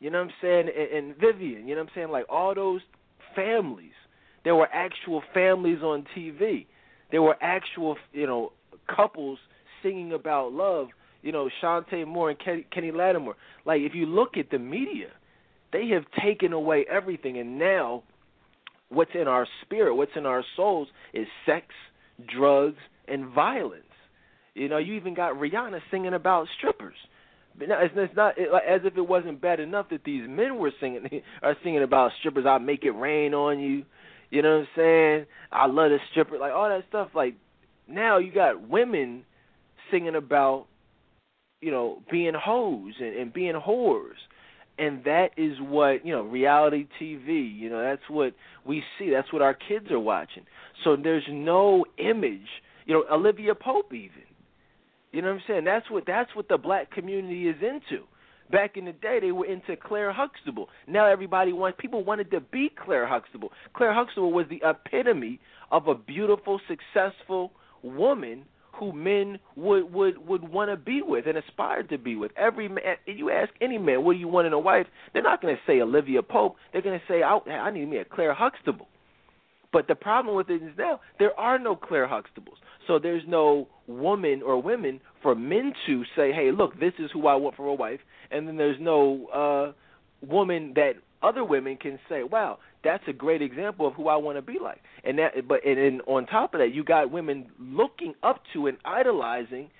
You 0.00 0.10
know 0.10 0.18
what 0.18 0.28
I'm 0.28 0.34
saying? 0.40 0.68
And, 0.76 1.06
and 1.06 1.16
Vivian. 1.16 1.68
You 1.68 1.74
know 1.74 1.82
what 1.82 1.90
I'm 1.90 1.94
saying? 1.94 2.10
Like 2.10 2.26
all 2.30 2.54
those 2.54 2.80
families. 3.34 3.92
There 4.44 4.56
were 4.56 4.68
actual 4.72 5.22
families 5.32 5.82
on 5.82 6.04
TV. 6.16 6.66
There 7.10 7.22
were 7.22 7.36
actual 7.42 7.96
you 8.12 8.26
know 8.26 8.52
couples 8.88 9.38
singing 9.82 10.12
about 10.12 10.52
love, 10.52 10.88
you 11.22 11.32
know, 11.32 11.48
Chanté 11.62 12.06
Moore 12.06 12.30
and 12.30 12.38
Kenny, 12.38 12.66
Kenny 12.72 12.90
Lattimore. 12.90 13.36
Like 13.64 13.80
if 13.82 13.94
you 13.94 14.06
look 14.06 14.36
at 14.36 14.50
the 14.50 14.58
media, 14.58 15.08
they 15.72 15.88
have 15.88 16.04
taken 16.22 16.52
away 16.52 16.84
everything, 16.90 17.38
and 17.38 17.58
now 17.58 18.02
what's 18.88 19.12
in 19.14 19.26
our 19.26 19.46
spirit, 19.62 19.94
what's 19.94 20.12
in 20.16 20.26
our 20.26 20.44
souls, 20.56 20.88
is 21.14 21.26
sex, 21.46 21.66
drugs, 22.28 22.78
and 23.08 23.32
violence. 23.32 23.84
You 24.54 24.68
know, 24.68 24.78
you 24.78 24.94
even 24.94 25.14
got 25.14 25.34
Rihanna 25.34 25.80
singing 25.90 26.14
about 26.14 26.46
strippers. 26.58 26.96
But 27.58 27.68
now, 27.68 27.82
it's, 27.82 27.94
it's 27.96 28.16
not 28.16 28.38
it, 28.38 28.48
as 28.68 28.82
if 28.84 28.96
it 28.96 29.08
wasn't 29.08 29.40
bad 29.40 29.60
enough 29.60 29.88
that 29.90 30.04
these 30.04 30.24
men 30.28 30.58
were 30.58 30.72
singing 30.80 31.06
are 31.42 31.56
singing 31.62 31.82
about 31.82 32.12
strippers. 32.18 32.44
I 32.46 32.58
make 32.58 32.84
it 32.84 32.92
rain 32.92 33.34
on 33.34 33.60
you. 33.60 33.84
You 34.30 34.42
know 34.42 34.58
what 34.58 34.60
I'm 34.60 34.68
saying? 34.76 35.26
I 35.50 35.66
love 35.66 35.90
the 35.90 35.98
stripper, 36.10 36.38
like 36.38 36.52
all 36.52 36.68
that 36.68 36.84
stuff. 36.88 37.10
Like 37.14 37.34
now 37.86 38.18
you 38.18 38.32
got 38.32 38.66
women 38.68 39.24
singing 39.92 40.16
about 40.16 40.66
you 41.60 41.70
know 41.70 42.02
being 42.10 42.34
hoes 42.34 42.94
and, 42.98 43.16
and 43.16 43.32
being 43.32 43.54
whores. 43.54 44.18
And 44.78 45.04
that 45.04 45.28
is 45.36 45.58
what 45.60 46.04
you 46.04 46.12
know 46.12 46.22
reality 46.22 46.88
tv 47.00 47.56
you 47.56 47.70
know 47.70 47.80
that's 47.82 48.02
what 48.08 48.34
we 48.66 48.82
see. 48.98 49.10
That's 49.10 49.32
what 49.32 49.42
our 49.42 49.54
kids 49.54 49.90
are 49.90 50.00
watching. 50.00 50.44
So 50.82 50.96
there's 50.96 51.26
no 51.30 51.84
image 51.98 52.48
you 52.86 52.94
know 52.94 53.04
olivia 53.10 53.54
pope 53.54 53.92
even. 53.92 54.10
You 55.12 55.20
know 55.20 55.28
what 55.28 55.34
i'm 55.34 55.42
saying? 55.46 55.64
That's 55.64 55.90
what 55.90 56.04
that's 56.06 56.34
what 56.34 56.48
the 56.48 56.58
black 56.58 56.90
community 56.90 57.48
is 57.48 57.56
into. 57.62 58.04
Back 58.50 58.76
in 58.76 58.86
the 58.86 58.92
day 58.92 59.18
they 59.20 59.32
were 59.32 59.46
into 59.46 59.76
claire 59.76 60.12
huxtable. 60.12 60.68
Now 60.88 61.06
everybody 61.06 61.52
wants 61.52 61.78
people 61.80 62.02
wanted 62.02 62.30
to 62.32 62.40
be 62.40 62.70
claire 62.84 63.06
huxtable. 63.06 63.50
Claire 63.74 63.94
huxtable 63.94 64.32
was 64.32 64.46
the 64.48 64.62
epitome 64.64 65.38
of 65.70 65.86
a 65.86 65.94
beautiful 65.94 66.60
successful 66.66 67.52
woman 67.82 68.44
who 68.74 68.92
men 68.92 69.38
would 69.56 69.92
would 69.92 70.26
would 70.26 70.42
want 70.48 70.70
to 70.70 70.76
be 70.76 71.02
with 71.02 71.26
and 71.26 71.38
aspire 71.38 71.82
to 71.84 71.98
be 71.98 72.16
with. 72.16 72.32
Every 72.36 72.68
man, 72.68 72.96
you 73.06 73.30
ask 73.30 73.52
any 73.60 73.78
man, 73.78 74.04
what 74.04 74.14
do 74.14 74.18
you 74.18 74.28
want 74.28 74.46
in 74.46 74.52
a 74.52 74.58
wife? 74.58 74.86
They're 75.12 75.22
not 75.22 75.42
going 75.42 75.54
to 75.54 75.60
say 75.66 75.80
Olivia 75.80 76.22
Pope. 76.22 76.56
They're 76.72 76.82
going 76.82 76.98
to 76.98 77.06
say, 77.06 77.22
I, 77.22 77.38
I 77.50 77.70
need 77.70 77.88
me 77.88 77.98
a 77.98 78.04
Claire 78.04 78.34
Huxtable. 78.34 78.88
But 79.72 79.88
the 79.88 79.94
problem 79.94 80.36
with 80.36 80.50
it 80.50 80.62
is 80.62 80.72
now 80.76 81.00
there 81.18 81.38
are 81.38 81.58
no 81.58 81.74
Claire 81.74 82.06
Huxtables. 82.06 82.58
So 82.86 82.98
there's 82.98 83.22
no 83.26 83.68
woman 83.86 84.42
or 84.42 84.60
women 84.60 85.00
for 85.22 85.34
men 85.34 85.72
to 85.86 86.04
say, 86.16 86.32
hey, 86.32 86.50
look, 86.52 86.78
this 86.78 86.92
is 86.98 87.10
who 87.12 87.26
I 87.26 87.34
want 87.36 87.56
for 87.56 87.66
a 87.66 87.74
wife. 87.74 88.00
And 88.30 88.46
then 88.46 88.56
there's 88.56 88.80
no 88.80 89.26
uh, 89.28 90.26
woman 90.26 90.72
that 90.76 90.94
other 91.22 91.44
women 91.44 91.76
can 91.76 91.98
say, 92.08 92.22
wow, 92.22 92.58
that's 92.84 93.04
a 93.06 93.12
great 93.12 93.42
example 93.42 93.86
of 93.86 93.94
who 93.94 94.08
I 94.08 94.16
want 94.16 94.38
to 94.38 94.42
be 94.42 94.58
like. 94.62 94.80
And 95.04 95.18
that, 95.18 95.48
but 95.48 95.64
and, 95.64 95.78
and 95.78 96.02
on 96.06 96.26
top 96.26 96.54
of 96.54 96.60
that, 96.60 96.74
you 96.74 96.84
got 96.84 97.10
women 97.10 97.46
looking 97.58 98.14
up 98.22 98.42
to 98.52 98.66
and 98.66 98.76
idolizing 98.84 99.70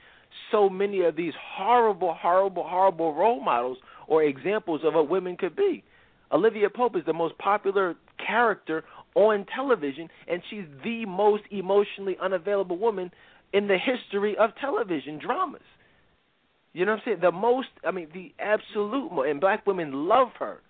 so 0.51 0.69
many 0.69 1.03
of 1.03 1.17
these 1.17 1.33
horrible, 1.57 2.15
horrible, 2.15 2.67
horrible 2.67 3.15
role 3.15 3.41
models 3.41 3.79
or 4.07 4.23
examples 4.23 4.83
of 4.85 4.95
what 4.95 5.09
women 5.09 5.37
could 5.37 5.57
be. 5.57 5.83
Olivia 6.31 6.71
Pope 6.71 6.97
is 6.97 7.03
the 7.05 7.13
most 7.13 7.37
popular 7.39 7.95
character 8.25 8.85
on 9.15 9.45
television, 9.55 10.09
and 10.29 10.43
she's 10.49 10.65
the 10.83 11.05
most 11.05 11.43
emotionally 11.51 12.17
unavailable 12.21 12.79
woman 12.79 13.11
in 13.53 13.69
the 13.69 13.77
history 13.77 14.37
of 14.39 14.51
television 14.61 15.19
dramas. 15.19 15.61
You 16.73 16.87
know 16.87 16.93
what 16.93 17.01
I'm 17.01 17.05
saying? 17.05 17.19
The 17.21 17.33
most, 17.33 17.69
I 17.87 17.91
mean, 17.91 18.09
the 18.15 18.33
absolute, 18.39 19.11
and 19.29 19.41
black 19.41 19.67
women 19.67 20.09
love 20.09 20.29
her 20.39 20.61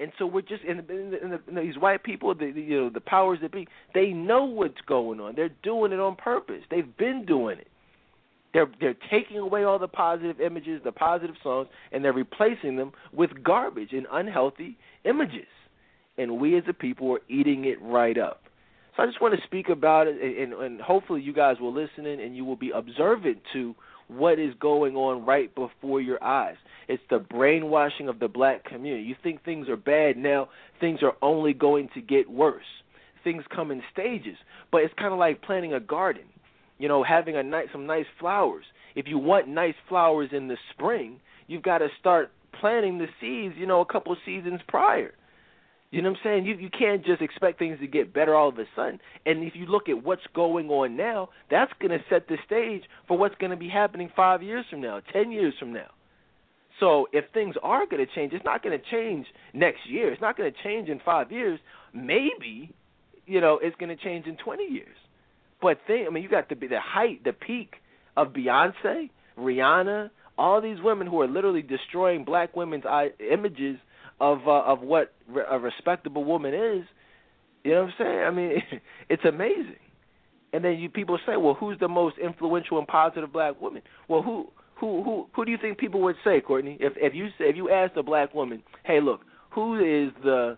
and 0.00 0.12
so 0.18 0.26
we're 0.26 0.42
just 0.42 0.62
in, 0.62 0.78
in, 0.78 1.10
the, 1.10 1.40
in 1.48 1.54
these 1.54 1.76
white 1.76 2.04
people, 2.04 2.34
the, 2.34 2.52
the 2.52 2.60
you 2.60 2.80
know 2.80 2.90
the 2.90 3.00
powers 3.00 3.38
that 3.42 3.52
be, 3.52 3.66
they 3.94 4.10
know 4.10 4.44
what's 4.44 4.80
going 4.86 5.20
on. 5.20 5.34
They're 5.34 5.50
doing 5.62 5.92
it 5.92 5.98
on 5.98 6.16
purpose. 6.16 6.62
They've 6.70 6.96
been 6.96 7.24
doing 7.24 7.58
it. 7.58 7.68
They're 8.54 8.70
they're 8.80 8.96
taking 9.10 9.38
away 9.38 9.64
all 9.64 9.78
the 9.78 9.88
positive 9.88 10.40
images, 10.40 10.80
the 10.84 10.92
positive 10.92 11.36
songs, 11.42 11.68
and 11.92 12.04
they're 12.04 12.12
replacing 12.12 12.76
them 12.76 12.92
with 13.12 13.42
garbage 13.42 13.92
and 13.92 14.06
unhealthy 14.10 14.76
images. 15.04 15.48
And 16.16 16.40
we 16.40 16.56
as 16.56 16.64
a 16.68 16.72
people 16.72 17.12
are 17.12 17.20
eating 17.28 17.64
it 17.64 17.80
right 17.82 18.18
up. 18.18 18.42
So 18.96 19.02
I 19.02 19.06
just 19.06 19.20
want 19.20 19.38
to 19.38 19.46
speak 19.46 19.68
about 19.68 20.08
it, 20.08 20.16
and, 20.20 20.52
and 20.52 20.80
hopefully 20.80 21.22
you 21.22 21.32
guys 21.32 21.60
will 21.60 21.72
listen 21.72 22.04
in 22.04 22.18
and 22.18 22.36
you 22.36 22.44
will 22.44 22.56
be 22.56 22.70
observant 22.70 23.38
to 23.52 23.76
what 24.08 24.38
is 24.38 24.54
going 24.60 24.96
on 24.96 25.24
right 25.24 25.54
before 25.54 26.00
your 26.00 26.22
eyes. 26.22 26.56
It's 26.88 27.02
the 27.10 27.18
brainwashing 27.18 28.08
of 28.08 28.18
the 28.18 28.28
black 28.28 28.64
community. 28.64 29.04
You 29.04 29.14
think 29.22 29.44
things 29.44 29.68
are 29.68 29.76
bad 29.76 30.16
now, 30.16 30.48
things 30.80 31.00
are 31.02 31.14
only 31.22 31.52
going 31.52 31.90
to 31.94 32.00
get 32.00 32.30
worse. 32.30 32.64
Things 33.22 33.44
come 33.54 33.70
in 33.70 33.82
stages, 33.92 34.36
but 34.72 34.82
it's 34.82 34.94
kind 34.94 35.12
of 35.12 35.18
like 35.18 35.42
planting 35.42 35.74
a 35.74 35.80
garden. 35.80 36.24
You 36.78 36.88
know, 36.88 37.02
having 37.02 37.36
a 37.36 37.42
nice 37.42 37.66
some 37.72 37.86
nice 37.86 38.06
flowers. 38.18 38.64
If 38.94 39.06
you 39.06 39.18
want 39.18 39.48
nice 39.48 39.74
flowers 39.88 40.30
in 40.32 40.48
the 40.48 40.56
spring, 40.72 41.20
you've 41.46 41.62
got 41.62 41.78
to 41.78 41.88
start 42.00 42.30
planting 42.58 42.98
the 42.98 43.06
seeds, 43.20 43.54
you 43.58 43.66
know, 43.66 43.80
a 43.80 43.86
couple 43.86 44.16
seasons 44.24 44.60
prior. 44.68 45.12
You 45.90 46.02
know 46.02 46.10
what 46.10 46.18
I'm 46.18 46.24
saying? 46.24 46.46
You 46.46 46.54
you 46.56 46.68
can't 46.68 47.04
just 47.04 47.22
expect 47.22 47.58
things 47.58 47.78
to 47.80 47.86
get 47.86 48.12
better 48.12 48.34
all 48.34 48.48
of 48.48 48.58
a 48.58 48.64
sudden. 48.76 49.00
And 49.24 49.42
if 49.42 49.54
you 49.56 49.66
look 49.66 49.88
at 49.88 50.04
what's 50.04 50.26
going 50.34 50.68
on 50.68 50.96
now, 50.96 51.30
that's 51.50 51.72
going 51.80 51.92
to 51.92 52.04
set 52.10 52.28
the 52.28 52.36
stage 52.44 52.82
for 53.06 53.16
what's 53.16 53.34
going 53.36 53.52
to 53.52 53.56
be 53.56 53.70
happening 53.70 54.10
5 54.14 54.42
years 54.42 54.66
from 54.68 54.82
now, 54.82 55.00
10 55.12 55.30
years 55.30 55.54
from 55.58 55.72
now. 55.72 55.88
So 56.78 57.08
if 57.12 57.24
things 57.32 57.54
are 57.62 57.86
going 57.86 58.06
to 58.06 58.14
change, 58.14 58.34
it's 58.34 58.44
not 58.44 58.62
going 58.62 58.78
to 58.78 58.84
change 58.90 59.26
next 59.54 59.80
year. 59.88 60.12
It's 60.12 60.20
not 60.20 60.36
going 60.36 60.52
to 60.52 60.62
change 60.62 60.90
in 60.90 61.00
5 61.04 61.32
years. 61.32 61.58
Maybe, 61.94 62.74
you 63.26 63.40
know, 63.40 63.58
it's 63.62 63.76
going 63.76 63.96
to 63.96 64.02
change 64.04 64.26
in 64.26 64.36
20 64.36 64.64
years. 64.64 64.96
But 65.60 65.78
think, 65.86 66.06
I 66.06 66.10
mean, 66.10 66.22
you 66.22 66.28
got 66.28 66.48
the 66.48 66.54
the 66.54 66.78
height, 66.80 67.24
the 67.24 67.32
peak 67.32 67.76
of 68.16 68.28
Beyonce, 68.28 69.10
Rihanna, 69.38 70.10
all 70.36 70.60
these 70.60 70.80
women 70.82 71.06
who 71.06 71.20
are 71.20 71.26
literally 71.26 71.62
destroying 71.62 72.24
black 72.24 72.54
women's 72.54 72.84
images 73.18 73.78
of 74.20 74.46
uh, 74.46 74.62
of 74.62 74.80
what 74.80 75.12
a 75.50 75.58
respectable 75.58 76.24
woman 76.24 76.54
is. 76.54 76.84
You 77.64 77.72
know 77.72 77.82
what 77.84 77.90
I'm 77.90 77.94
saying? 77.98 78.18
I 78.20 78.30
mean, 78.30 78.62
it's 79.08 79.24
amazing. 79.24 79.76
And 80.52 80.64
then 80.64 80.78
you 80.78 80.88
people 80.88 81.18
say, 81.26 81.36
well, 81.36 81.54
who's 81.54 81.78
the 81.78 81.88
most 81.88 82.16
influential 82.18 82.78
and 82.78 82.86
positive 82.86 83.32
black 83.32 83.60
woman? 83.60 83.82
Well, 84.08 84.22
who 84.22 84.48
who 84.76 85.02
who 85.02 85.26
who 85.34 85.44
do 85.44 85.50
you 85.50 85.58
think 85.60 85.78
people 85.78 86.00
would 86.02 86.16
say, 86.24 86.40
Courtney? 86.40 86.78
If 86.80 86.94
if 86.96 87.14
you 87.14 87.28
if 87.38 87.56
you 87.56 87.70
asked 87.70 87.96
a 87.96 88.02
black 88.02 88.34
woman, 88.34 88.62
hey, 88.84 89.00
look, 89.00 89.20
who 89.50 89.76
is 89.76 90.12
the 90.22 90.56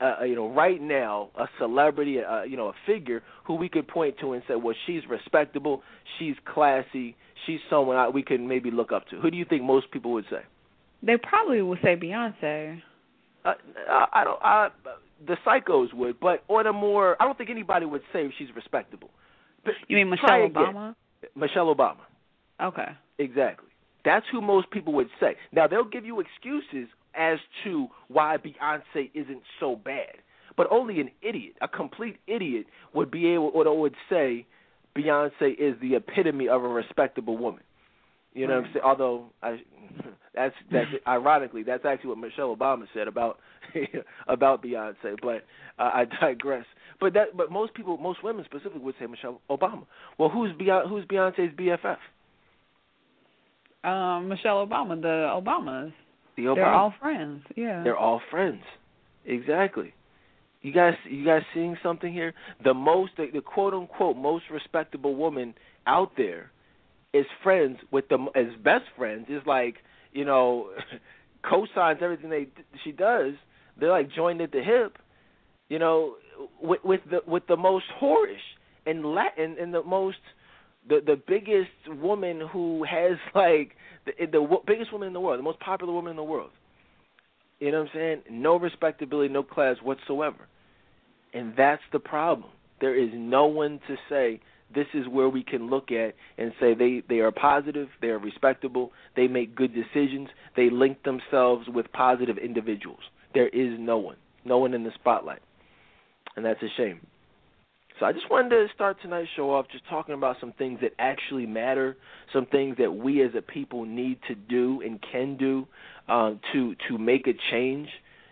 uh, 0.00 0.16
uh, 0.20 0.24
you 0.24 0.34
know, 0.34 0.48
right 0.50 0.80
now, 0.80 1.28
a 1.38 1.46
celebrity, 1.58 2.18
uh, 2.22 2.42
you 2.42 2.56
know, 2.56 2.68
a 2.68 2.74
figure 2.86 3.22
who 3.44 3.54
we 3.54 3.68
could 3.68 3.86
point 3.86 4.14
to 4.20 4.32
and 4.32 4.42
say, 4.48 4.54
well, 4.54 4.74
she's 4.86 5.02
respectable, 5.08 5.82
she's 6.18 6.34
classy, 6.46 7.16
she's 7.46 7.60
someone 7.68 8.12
we 8.12 8.22
can 8.22 8.48
maybe 8.48 8.70
look 8.70 8.92
up 8.92 9.06
to. 9.08 9.20
Who 9.20 9.30
do 9.30 9.36
you 9.36 9.44
think 9.44 9.62
most 9.62 9.90
people 9.90 10.12
would 10.12 10.24
say? 10.30 10.40
They 11.02 11.16
probably 11.16 11.62
would 11.62 11.78
say 11.82 11.96
Beyonce. 11.96 12.82
Uh, 13.44 13.54
I 14.12 14.24
don't. 14.24 14.42
I, 14.42 14.68
the 15.26 15.36
psychos 15.46 15.92
would, 15.94 16.20
but 16.20 16.44
on 16.48 16.66
a 16.66 16.72
more, 16.72 17.16
I 17.20 17.24
don't 17.24 17.36
think 17.36 17.50
anybody 17.50 17.86
would 17.86 18.02
say 18.12 18.32
she's 18.38 18.48
respectable. 18.54 19.10
But 19.64 19.74
you 19.88 19.96
mean 19.96 20.10
Michelle 20.10 20.48
Obama? 20.48 20.94
Michelle 21.34 21.74
Obama. 21.74 22.00
Okay. 22.62 22.88
Exactly. 23.18 23.68
That's 24.04 24.24
who 24.32 24.40
most 24.40 24.70
people 24.70 24.92
would 24.94 25.10
say. 25.18 25.36
Now 25.52 25.66
they'll 25.66 25.84
give 25.84 26.06
you 26.06 26.20
excuses 26.20 26.88
as 27.14 27.38
to 27.64 27.88
why 28.08 28.36
Beyonce 28.38 29.10
isn't 29.14 29.42
so 29.58 29.76
bad, 29.76 30.16
but 30.56 30.66
only 30.70 31.00
an 31.00 31.10
idiot, 31.22 31.54
a 31.60 31.68
complete 31.68 32.16
idiot, 32.26 32.66
would 32.94 33.10
be 33.10 33.26
able 33.28 33.50
or 33.54 33.78
would 33.78 33.94
say 34.08 34.46
Beyonce 34.96 35.58
is 35.58 35.78
the 35.80 35.96
epitome 35.96 36.48
of 36.48 36.64
a 36.64 36.68
respectable 36.68 37.36
woman. 37.36 37.62
You 38.32 38.46
know 38.46 38.54
right. 38.54 38.60
what 38.60 38.66
I'm 38.66 38.72
saying? 38.72 38.84
Although 38.84 39.24
I, 39.42 39.56
that's 40.34 40.54
that's 40.70 40.88
ironically 41.06 41.62
that's 41.62 41.84
actually 41.84 42.10
what 42.10 42.18
Michelle 42.18 42.54
Obama 42.54 42.84
said 42.94 43.08
about 43.08 43.38
about 44.28 44.62
Beyonce, 44.62 45.16
but 45.22 45.44
uh, 45.78 45.90
I 45.94 46.04
digress. 46.20 46.66
But 47.00 47.14
that 47.14 47.36
but 47.36 47.50
most 47.50 47.74
people, 47.74 47.96
most 47.98 48.22
women 48.22 48.44
specifically 48.44 48.80
would 48.80 48.94
say 48.98 49.06
Michelle 49.06 49.40
Obama. 49.50 49.86
Well, 50.18 50.28
who's 50.28 50.52
Beyonce, 50.52 50.88
who's 50.88 51.04
Beyonce's 51.06 51.54
BFF? 51.56 51.96
Um, 53.82 54.28
Michelle 54.28 54.66
Obama, 54.66 55.00
the 55.00 55.08
Obamas. 55.08 55.92
The 56.36 56.42
Obama. 56.44 56.54
They're 56.54 56.72
all 56.72 56.94
friends. 57.00 57.42
Yeah. 57.56 57.82
They're 57.82 57.96
all 57.96 58.20
friends. 58.30 58.62
Exactly. 59.24 59.94
You 60.62 60.72
guys, 60.72 60.94
you 61.08 61.24
guys 61.24 61.42
seeing 61.54 61.76
something 61.82 62.12
here? 62.12 62.34
The 62.62 62.74
most, 62.74 63.12
the, 63.16 63.28
the 63.32 63.40
quote 63.40 63.72
unquote 63.72 64.16
most 64.16 64.44
respectable 64.50 65.14
woman 65.16 65.54
out 65.86 66.12
there 66.16 66.50
is 67.12 67.26
friends 67.42 67.78
with 67.90 68.08
them 68.08 68.28
as 68.34 68.46
best 68.62 68.84
friends 68.96 69.26
is 69.28 69.42
like 69.46 69.76
you 70.12 70.24
know 70.24 70.70
co-signs 71.48 72.00
everything 72.02 72.30
they 72.30 72.48
she 72.84 72.92
does. 72.92 73.34
They're 73.78 73.90
like 73.90 74.10
joined 74.12 74.40
at 74.40 74.52
the 74.52 74.62
hip, 74.62 74.98
you 75.68 75.78
know, 75.78 76.16
with 76.60 76.80
with 76.84 77.00
the 77.10 77.20
with 77.26 77.46
the 77.46 77.56
most 77.56 77.86
whorish 78.00 78.36
and 78.86 79.04
Latin 79.04 79.56
and 79.60 79.72
the 79.72 79.82
most 79.82 80.18
the 80.88 81.00
the 81.04 81.20
biggest 81.26 81.70
woman 82.00 82.40
who 82.52 82.84
has 82.84 83.16
like 83.34 83.72
the 84.06 84.26
the 84.26 84.58
biggest 84.66 84.92
woman 84.92 85.08
in 85.08 85.14
the 85.14 85.20
world, 85.20 85.38
the 85.38 85.44
most 85.44 85.60
popular 85.60 85.92
woman 85.92 86.10
in 86.10 86.16
the 86.16 86.22
world. 86.22 86.50
You 87.58 87.72
know 87.72 87.80
what 87.80 87.90
I'm 87.90 87.94
saying? 87.94 88.22
No 88.30 88.58
respectability, 88.58 89.32
no 89.32 89.42
class 89.42 89.76
whatsoever. 89.82 90.48
And 91.34 91.52
that's 91.56 91.82
the 91.92 91.98
problem. 91.98 92.50
There 92.80 92.96
is 92.96 93.10
no 93.12 93.46
one 93.46 93.80
to 93.86 93.96
say 94.08 94.40
this 94.74 94.86
is 94.94 95.06
where 95.08 95.28
we 95.28 95.42
can 95.42 95.68
look 95.68 95.90
at 95.90 96.14
and 96.38 96.52
say 96.60 96.74
they 96.74 97.02
they 97.08 97.18
are 97.20 97.32
positive, 97.32 97.88
they 98.00 98.08
are 98.08 98.18
respectable, 98.18 98.92
they 99.16 99.26
make 99.26 99.54
good 99.54 99.72
decisions, 99.74 100.28
they 100.56 100.70
link 100.70 101.02
themselves 101.02 101.66
with 101.68 101.90
positive 101.92 102.38
individuals. 102.38 103.00
There 103.34 103.48
is 103.48 103.78
no 103.78 103.98
one, 103.98 104.16
no 104.44 104.58
one 104.58 104.74
in 104.74 104.84
the 104.84 104.92
spotlight, 104.94 105.42
and 106.36 106.44
that's 106.44 106.62
a 106.62 106.68
shame. 106.76 107.00
So 108.00 108.06
I 108.06 108.12
just 108.12 108.30
wanted 108.30 108.48
to 108.48 108.66
start 108.74 108.96
tonight's 109.02 109.28
show 109.36 109.52
off 109.52 109.66
just 109.70 109.86
talking 109.90 110.14
about 110.14 110.36
some 110.40 110.52
things 110.54 110.78
that 110.80 110.92
actually 110.98 111.44
matter, 111.44 111.98
some 112.32 112.46
things 112.46 112.76
that 112.78 112.90
we 112.90 113.22
as 113.22 113.32
a 113.36 113.42
people 113.42 113.84
need 113.84 114.18
to 114.26 114.34
do 114.34 114.80
and 114.80 114.98
can 115.12 115.36
do 115.36 115.66
um, 116.08 116.40
to 116.52 116.74
to 116.88 116.96
make 116.96 117.26
a 117.26 117.34
change. 117.50 117.88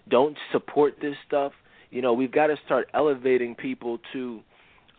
Don't 0.09 0.37
support 0.53 0.95
this 1.03 1.15
stuff. 1.27 1.53
You 1.91 2.01
know, 2.01 2.15
we've 2.15 2.33
got 2.33 2.47
to 2.47 2.57
start 2.65 2.89
elevating 2.95 3.55
people 3.55 3.99
to 4.15 4.41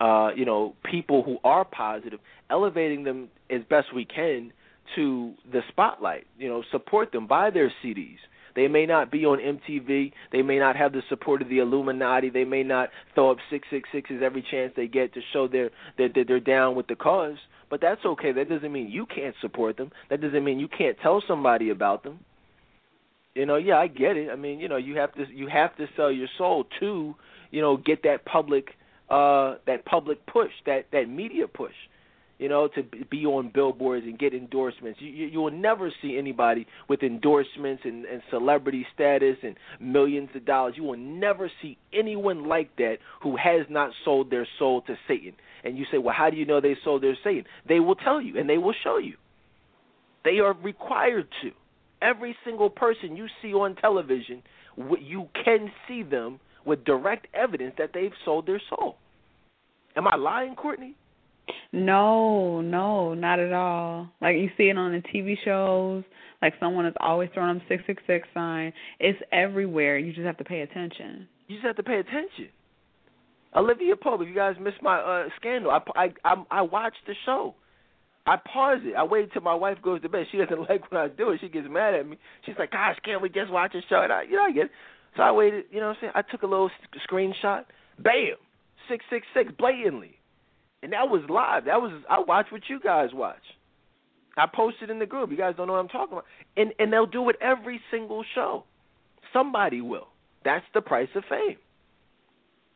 uh, 0.00 0.30
you 0.34 0.44
know, 0.44 0.74
people 0.90 1.22
who 1.22 1.38
are 1.44 1.64
positive, 1.64 2.20
elevating 2.48 3.04
them 3.04 3.28
as 3.50 3.60
best 3.68 3.94
we 3.94 4.04
can 4.04 4.52
to 4.96 5.34
the 5.52 5.60
spotlight. 5.68 6.26
You 6.38 6.48
know, 6.48 6.62
support 6.70 7.12
them, 7.12 7.26
buy 7.26 7.50
their 7.50 7.72
CDs. 7.84 8.18
They 8.56 8.66
may 8.66 8.86
not 8.86 9.12
be 9.12 9.24
on 9.24 9.38
MTV. 9.38 10.12
They 10.32 10.42
may 10.42 10.58
not 10.58 10.74
have 10.76 10.92
the 10.92 11.02
support 11.08 11.42
of 11.42 11.48
the 11.48 11.58
Illuminati. 11.58 12.30
They 12.30 12.44
may 12.44 12.62
not 12.62 12.88
throw 13.14 13.30
up 13.30 13.38
six 13.50 13.68
six 13.70 13.88
sixes 13.92 14.22
every 14.24 14.44
chance 14.50 14.72
they 14.74 14.88
get 14.88 15.14
to 15.14 15.20
show 15.32 15.46
they're 15.46 15.70
that 15.98 16.12
they're, 16.14 16.24
they're 16.24 16.40
down 16.40 16.74
with 16.74 16.86
the 16.88 16.96
cause. 16.96 17.36
But 17.68 17.80
that's 17.80 18.04
okay. 18.04 18.32
That 18.32 18.48
doesn't 18.48 18.72
mean 18.72 18.88
you 18.90 19.06
can't 19.06 19.36
support 19.40 19.76
them. 19.76 19.92
That 20.08 20.20
doesn't 20.20 20.44
mean 20.44 20.58
you 20.58 20.66
can't 20.66 20.96
tell 21.00 21.22
somebody 21.28 21.70
about 21.70 22.02
them. 22.02 22.18
You 23.34 23.46
know, 23.46 23.56
yeah, 23.56 23.76
I 23.76 23.86
get 23.86 24.16
it. 24.16 24.28
I 24.28 24.34
mean, 24.34 24.58
you 24.58 24.68
know, 24.68 24.76
you 24.76 24.96
have 24.96 25.14
to 25.14 25.24
you 25.32 25.46
have 25.46 25.76
to 25.76 25.86
sell 25.96 26.10
your 26.10 26.28
soul 26.36 26.64
to, 26.80 27.14
you 27.52 27.60
know, 27.60 27.76
get 27.76 28.02
that 28.02 28.24
public 28.24 28.70
uh, 29.10 29.56
that 29.66 29.84
public 29.84 30.24
push, 30.26 30.52
that 30.66 30.86
that 30.92 31.08
media 31.08 31.48
push, 31.48 31.74
you 32.38 32.48
know, 32.48 32.68
to 32.68 32.82
be 33.10 33.26
on 33.26 33.50
billboards 33.52 34.06
and 34.06 34.18
get 34.18 34.32
endorsements. 34.32 35.00
You 35.00 35.10
you, 35.10 35.26
you 35.26 35.40
will 35.40 35.50
never 35.50 35.92
see 36.00 36.16
anybody 36.16 36.66
with 36.88 37.02
endorsements 37.02 37.82
and, 37.84 38.04
and 38.04 38.22
celebrity 38.30 38.86
status 38.94 39.36
and 39.42 39.56
millions 39.80 40.30
of 40.34 40.46
dollars. 40.46 40.74
You 40.76 40.84
will 40.84 40.96
never 40.96 41.50
see 41.60 41.76
anyone 41.92 42.48
like 42.48 42.76
that 42.76 42.98
who 43.22 43.36
has 43.36 43.66
not 43.68 43.90
sold 44.04 44.30
their 44.30 44.46
soul 44.58 44.82
to 44.82 44.96
Satan. 45.08 45.32
And 45.64 45.76
you 45.76 45.84
say, 45.90 45.98
well, 45.98 46.14
how 46.16 46.30
do 46.30 46.36
you 46.36 46.46
know 46.46 46.60
they 46.60 46.76
sold 46.82 47.02
their 47.02 47.18
Satan? 47.22 47.44
They 47.68 47.80
will 47.80 47.96
tell 47.96 48.20
you 48.20 48.38
and 48.38 48.48
they 48.48 48.58
will 48.58 48.74
show 48.82 48.96
you. 48.96 49.16
They 50.24 50.38
are 50.38 50.54
required 50.54 51.28
to. 51.42 51.50
Every 52.02 52.34
single 52.44 52.70
person 52.70 53.16
you 53.16 53.26
see 53.42 53.52
on 53.52 53.74
television, 53.76 54.42
you 55.00 55.28
can 55.44 55.70
see 55.86 56.02
them 56.02 56.40
with 56.64 56.84
direct 56.84 57.26
evidence 57.34 57.74
that 57.78 57.90
they've 57.94 58.12
sold 58.24 58.46
their 58.46 58.60
soul. 58.68 58.96
Am 59.96 60.06
I 60.06 60.16
lying, 60.16 60.54
Courtney? 60.54 60.94
No, 61.72 62.60
no, 62.60 63.14
not 63.14 63.38
at 63.38 63.52
all. 63.52 64.08
Like 64.20 64.36
you 64.36 64.50
see 64.56 64.64
it 64.64 64.78
on 64.78 64.92
the 64.92 65.02
TV 65.08 65.36
shows, 65.44 66.04
like 66.42 66.54
someone 66.60 66.86
is 66.86 66.94
always 67.00 67.28
throwing 67.34 67.56
up 67.56 67.62
six 67.68 67.82
six 67.86 68.02
six 68.06 68.26
sign. 68.34 68.72
It's 68.98 69.18
everywhere. 69.32 69.98
You 69.98 70.12
just 70.12 70.26
have 70.26 70.38
to 70.38 70.44
pay 70.44 70.60
attention. 70.60 71.28
You 71.48 71.56
just 71.56 71.66
have 71.66 71.76
to 71.76 71.82
pay 71.82 71.98
attention. 71.98 72.48
Olivia 73.54 73.96
Pope, 73.96 74.20
if 74.22 74.28
you 74.28 74.34
guys 74.34 74.54
missed 74.60 74.82
my 74.82 74.98
uh 74.98 75.28
scandal, 75.36 75.70
I 75.70 75.80
I 75.96 76.08
I, 76.24 76.44
I 76.50 76.62
watched 76.62 77.04
the 77.06 77.14
show. 77.24 77.54
I 78.26 78.36
pause 78.36 78.78
it. 78.82 78.94
I 78.96 79.02
wait 79.02 79.32
till 79.32 79.42
my 79.42 79.54
wife 79.54 79.78
goes 79.82 80.02
to 80.02 80.08
bed. 80.08 80.26
She 80.30 80.38
doesn't 80.38 80.60
like 80.68 80.90
when 80.90 81.00
I 81.00 81.08
do 81.08 81.30
it. 81.30 81.40
She 81.40 81.48
gets 81.48 81.66
mad 81.68 81.94
at 81.94 82.06
me. 82.06 82.16
She's 82.46 82.54
like, 82.58 82.70
"Gosh, 82.72 82.96
can't 83.04 83.22
we 83.22 83.28
just 83.28 83.50
watch 83.50 83.74
a 83.74 83.80
show?" 83.88 84.02
And 84.02 84.12
I, 84.12 84.22
you 84.22 84.36
know, 84.36 84.42
I 84.44 84.52
get. 84.52 84.70
So 85.16 85.22
I 85.22 85.32
waited. 85.32 85.64
You 85.70 85.80
know 85.80 85.88
what 85.88 85.96
I'm 85.96 85.98
saying? 86.00 86.12
I 86.14 86.22
took 86.22 86.42
a 86.42 86.46
little 86.46 86.70
screenshot. 87.10 87.64
Bam, 87.98 88.36
six 88.88 89.04
six 89.10 89.26
six 89.34 89.52
blatantly, 89.58 90.18
and 90.82 90.92
that 90.92 91.08
was 91.08 91.22
live. 91.28 91.64
That 91.66 91.80
was 91.80 91.92
I 92.08 92.20
watched 92.20 92.52
what 92.52 92.62
you 92.68 92.80
guys 92.80 93.10
watch. 93.12 93.42
I 94.36 94.46
posted 94.46 94.90
in 94.90 94.98
the 94.98 95.06
group. 95.06 95.30
You 95.30 95.36
guys 95.36 95.54
don't 95.56 95.66
know 95.66 95.74
what 95.74 95.80
I'm 95.80 95.88
talking 95.88 96.12
about. 96.12 96.24
And 96.56 96.72
and 96.78 96.92
they'll 96.92 97.06
do 97.06 97.28
it 97.28 97.36
every 97.40 97.80
single 97.90 98.24
show. 98.34 98.64
Somebody 99.32 99.80
will. 99.80 100.08
That's 100.44 100.64
the 100.74 100.80
price 100.80 101.08
of 101.14 101.24
fame. 101.28 101.56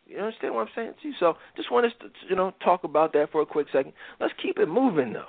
You 0.07 0.19
understand 0.19 0.55
what 0.55 0.63
I'm 0.63 0.73
saying 0.75 0.95
to 1.01 1.09
you? 1.09 1.15
So 1.19 1.35
just 1.57 1.73
want 1.73 1.87
us 1.87 1.93
to 2.01 2.09
you 2.29 2.37
know 2.37 2.53
talk 2.63 2.85
about 2.85 3.13
that 3.15 3.33
for 3.33 3.41
a 3.41 3.47
quick 3.47 3.69
second. 3.73 3.93
Let's 4.21 4.35
keep 4.43 4.59
it 4.59 4.69
moving 4.69 5.13
though. 5.13 5.25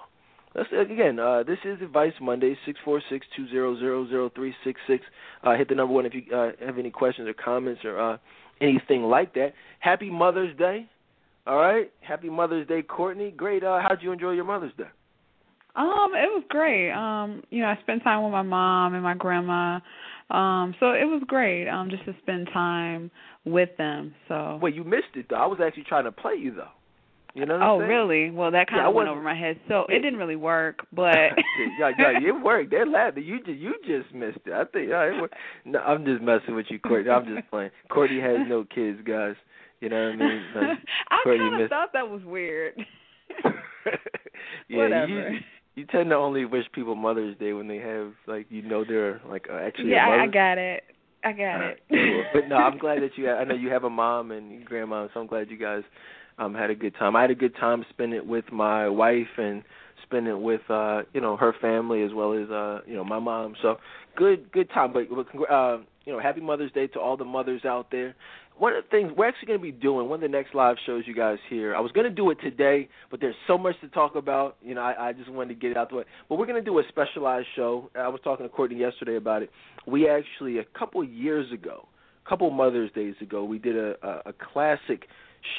Let's 0.55 0.69
again. 0.89 1.19
Uh, 1.19 1.43
this 1.43 1.57
is 1.65 1.81
Advice 1.81 2.13
Monday. 2.21 2.57
Six 2.65 2.79
four 2.85 3.01
six 3.09 3.27
two 3.35 3.45
zero 3.49 3.77
zero 3.77 4.07
zero 4.07 4.31
three 4.33 4.55
six 4.63 4.79
six. 4.87 5.03
Uh, 5.43 5.55
hit 5.55 5.67
the 5.67 5.75
number 5.75 5.93
one 5.93 6.05
if 6.05 6.13
you 6.13 6.23
uh, 6.33 6.51
have 6.65 6.77
any 6.77 6.89
questions 6.89 7.27
or 7.27 7.33
comments 7.33 7.81
or 7.83 7.99
uh, 7.99 8.17
anything 8.61 9.03
like 9.03 9.33
that. 9.33 9.53
Happy 9.79 10.09
Mother's 10.09 10.57
Day. 10.57 10.87
All 11.45 11.57
right. 11.57 11.91
Happy 11.99 12.29
Mother's 12.29 12.65
Day, 12.67 12.81
Courtney. 12.81 13.31
Great. 13.31 13.65
Uh, 13.65 13.81
how'd 13.81 14.01
you 14.01 14.13
enjoy 14.13 14.31
your 14.31 14.45
Mother's 14.45 14.71
Day? 14.77 14.85
Um, 15.75 16.13
it 16.15 16.31
was 16.31 16.43
great. 16.47 16.89
Um, 16.91 17.43
you 17.49 17.61
know, 17.61 17.67
I 17.67 17.77
spent 17.81 18.01
time 18.03 18.23
with 18.23 18.31
my 18.31 18.41
mom 18.41 18.93
and 18.93 19.03
my 19.03 19.13
grandma. 19.13 19.81
Um, 20.29 20.73
so 20.79 20.91
it 20.91 21.03
was 21.03 21.21
great. 21.27 21.67
Um, 21.67 21.89
just 21.89 22.05
to 22.05 22.15
spend 22.21 22.47
time 22.53 23.11
with 23.43 23.69
them. 23.77 24.15
So. 24.29 24.57
Well, 24.61 24.71
you 24.71 24.85
missed 24.85 25.15
it 25.15 25.25
though. 25.29 25.35
I 25.35 25.47
was 25.47 25.59
actually 25.61 25.83
trying 25.83 26.05
to 26.05 26.13
play 26.13 26.35
you 26.35 26.55
though. 26.55 26.69
You 27.35 27.45
know 27.45 27.59
oh, 27.61 27.79
saying? 27.79 27.89
really? 27.89 28.31
Well, 28.31 28.49
that 28.51 28.69
kind 28.69 28.81
yeah, 28.81 28.87
of 28.87 28.95
went 28.95 29.09
over 29.09 29.21
my 29.21 29.35
head. 29.37 29.59
So 29.67 29.85
it 29.89 29.99
didn't 29.99 30.17
really 30.17 30.37
work, 30.37 30.87
but 30.93 31.35
yeah, 31.77 31.91
yeah, 31.99 32.17
it 32.17 32.43
worked. 32.43 32.71
They're 32.71 32.85
laughing. 32.87 33.23
You 33.25 33.39
just, 33.39 33.59
you 33.59 33.73
just 33.85 34.15
missed 34.15 34.39
it. 34.45 34.53
I 34.53 34.63
think. 34.63 34.89
Yeah, 34.89 35.03
it 35.03 35.21
worked. 35.21 35.35
No, 35.65 35.79
I'm 35.79 36.05
just 36.05 36.21
messing 36.23 36.55
with 36.55 36.67
you, 36.69 36.79
Courtney. 36.79 37.11
I'm 37.11 37.25
just 37.25 37.49
playing. 37.49 37.71
Courtney 37.91 38.21
has 38.21 38.37
no 38.47 38.63
kids, 38.63 38.99
guys. 39.05 39.35
You 39.81 39.89
know 39.89 40.11
what 40.11 40.13
I 40.13 40.15
mean? 40.15 40.41
I 41.11 41.23
kind 41.25 41.61
of 41.61 41.69
thought 41.69 41.89
that 41.91 42.07
was 42.09 42.21
weird. 42.23 42.73
yeah, 44.69 44.77
Whatever. 44.77 45.07
you 45.07 45.39
you 45.75 45.85
tend 45.87 46.11
to 46.11 46.15
only 46.15 46.45
wish 46.45 46.63
people 46.71 46.95
Mother's 46.95 47.37
Day 47.37 47.51
when 47.51 47.67
they 47.67 47.79
have 47.79 48.13
like 48.27 48.45
you 48.49 48.61
know 48.61 48.85
they're 48.87 49.19
like 49.27 49.47
actually 49.51 49.91
yeah. 49.91 50.07
I 50.07 50.27
got 50.27 50.57
it. 50.57 50.83
I 51.21 51.33
got 51.33 51.59
it. 51.59 51.81
but 52.33 52.47
no, 52.47 52.55
I'm 52.55 52.77
glad 52.77 53.01
that 53.01 53.17
you. 53.17 53.29
I 53.29 53.43
know 53.43 53.55
you 53.55 53.69
have 53.71 53.83
a 53.83 53.89
mom 53.89 54.31
and 54.31 54.63
grandma, 54.63 55.07
so 55.13 55.19
I'm 55.19 55.27
glad 55.27 55.49
you 55.49 55.57
guys 55.57 55.83
um 56.37 56.53
had 56.53 56.69
a 56.69 56.75
good 56.75 56.95
time. 56.95 57.15
I 57.15 57.21
had 57.21 57.31
a 57.31 57.35
good 57.35 57.55
time 57.55 57.85
spending 57.89 58.17
it 58.17 58.25
with 58.25 58.45
my 58.51 58.87
wife 58.87 59.37
and 59.37 59.63
spending 60.03 60.33
it 60.33 60.39
with 60.39 60.61
uh 60.69 61.03
you 61.13 61.21
know 61.21 61.37
her 61.37 61.53
family 61.61 62.03
as 62.03 62.11
well 62.13 62.33
as 62.33 62.49
uh 62.49 62.81
you 62.87 62.95
know 62.95 63.03
my 63.03 63.19
mom. 63.19 63.55
So 63.61 63.77
good 64.15 64.51
good 64.51 64.69
time. 64.69 64.93
But 64.93 65.03
uh 65.51 65.77
you 66.05 66.13
know 66.13 66.19
happy 66.19 66.41
Mother's 66.41 66.71
Day 66.71 66.87
to 66.87 66.99
all 66.99 67.17
the 67.17 67.25
mothers 67.25 67.65
out 67.65 67.91
there 67.91 68.15
one 68.57 68.73
of 68.73 68.83
the 68.83 68.89
things 68.89 69.11
we're 69.17 69.27
actually 69.27 69.47
going 69.47 69.59
to 69.59 69.63
be 69.63 69.71
doing, 69.71 70.07
one 70.07 70.17
of 70.17 70.21
the 70.21 70.35
next 70.35 70.55
live 70.55 70.77
shows 70.85 71.03
you 71.05 71.13
guys 71.13 71.37
hear, 71.49 71.75
I 71.75 71.81
was 71.81 71.91
going 71.91 72.05
to 72.05 72.13
do 72.13 72.29
it 72.29 72.37
today, 72.41 72.87
but 73.11 73.19
there's 73.19 73.35
so 73.47 73.57
much 73.57 73.75
to 73.81 73.89
talk 73.89 74.15
about. 74.15 74.55
You 74.63 74.75
know, 74.75 74.81
I, 74.81 75.09
I 75.09 75.13
just 75.13 75.29
wanted 75.29 75.55
to 75.55 75.59
get 75.59 75.71
it 75.71 75.77
out 75.77 75.89
the 75.89 75.97
way. 75.97 76.03
But 76.29 76.37
we're 76.37 76.45
going 76.45 76.63
to 76.63 76.65
do 76.65 76.79
a 76.79 76.83
specialized 76.87 77.47
show. 77.55 77.89
I 77.95 78.07
was 78.07 78.21
talking 78.23 78.45
to 78.45 78.49
Courtney 78.49 78.77
yesterday 78.77 79.17
about 79.17 79.43
it. 79.43 79.51
We 79.85 80.07
actually, 80.07 80.59
a 80.59 80.63
couple 80.77 81.03
years 81.03 81.51
ago, 81.51 81.87
a 82.25 82.29
couple 82.29 82.49
Mother's 82.49 82.91
Days 82.93 83.15
ago, 83.19 83.43
we 83.43 83.59
did 83.59 83.75
a, 83.75 83.95
a, 84.01 84.29
a 84.29 84.33
classic 84.53 85.07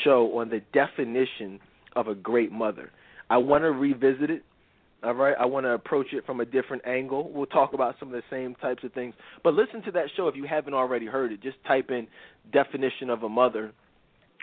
show 0.04 0.38
on 0.38 0.50
the 0.50 0.60
definition 0.72 1.60
of 1.94 2.08
a 2.08 2.14
great 2.14 2.52
mother. 2.52 2.90
I 3.28 3.38
want 3.38 3.64
to 3.64 3.70
revisit 3.70 4.30
it 4.30 4.44
all 5.02 5.14
right, 5.14 5.36
I 5.38 5.46
want 5.46 5.66
to 5.66 5.70
approach 5.70 6.08
it 6.12 6.24
from 6.24 6.40
a 6.40 6.44
different 6.44 6.86
angle. 6.86 7.30
We'll 7.32 7.46
talk 7.46 7.74
about 7.74 7.96
some 8.00 8.08
of 8.08 8.14
the 8.14 8.22
same 8.30 8.54
types 8.56 8.82
of 8.82 8.92
things. 8.92 9.14
But 9.44 9.54
listen 9.54 9.82
to 9.82 9.92
that 9.92 10.06
show 10.16 10.26
if 10.26 10.34
you 10.34 10.46
haven't 10.48 10.74
already 10.74 11.06
heard 11.06 11.32
it. 11.32 11.42
Just 11.42 11.58
type 11.66 11.90
in 11.90 12.08
definition 12.52 13.10
of 13.10 13.22
a 13.22 13.28
mother, 13.28 13.72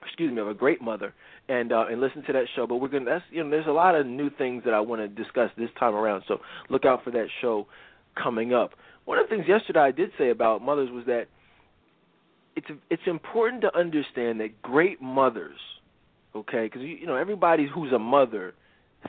excuse 0.06 0.32
me, 0.32 0.40
of 0.40 0.48
a 0.48 0.54
great 0.54 0.82
mother, 0.82 1.14
and 1.50 1.74
uh, 1.74 1.86
and 1.90 2.00
listen 2.00 2.24
to 2.28 2.34
that 2.34 2.46
show. 2.56 2.68
But 2.68 2.78
we're 2.78 2.88
gonna 2.88 3.06
that's 3.06 3.26
you 3.32 3.44
know 3.44 3.50
there's 3.50 3.68
a 3.68 3.72
lot 3.72 3.96
of 3.96 4.06
new 4.06 4.30
things 4.30 4.64
that 4.66 4.74
I 4.74 4.80
want 4.80 5.02
to 5.02 5.08
discuss 5.08 5.50
this 5.58 5.70
time 5.80 5.96
around. 5.96 6.24
So 6.28 6.38
look 6.70 6.86
out 6.86 7.04
for 7.04 7.12
that 7.12 7.28
show 7.42 7.68
coming 8.22 8.54
up. 8.54 8.72
One 9.06 9.18
of 9.18 9.28
the 9.28 9.36
things 9.36 9.48
yesterday 9.48 9.82
I 9.82 9.92
did 9.92 10.12
say 10.18 10.30
about 10.30 10.62
mothers 10.62 10.90
was 10.92 11.06
that 11.08 11.26
it's 12.56 12.68
it's 12.90 13.04
important 13.06 13.62
to 13.62 13.78
understand 13.78 14.40
that 14.40 14.62
great 14.62 15.02
mothers, 15.02 15.58
okay, 16.36 16.66
because 16.66 16.82
you, 16.82 16.96
you 16.96 17.08
know 17.08 17.16
everybody 17.16 17.68
who's 17.68 17.92
a 17.92 18.00
mother 18.00 18.54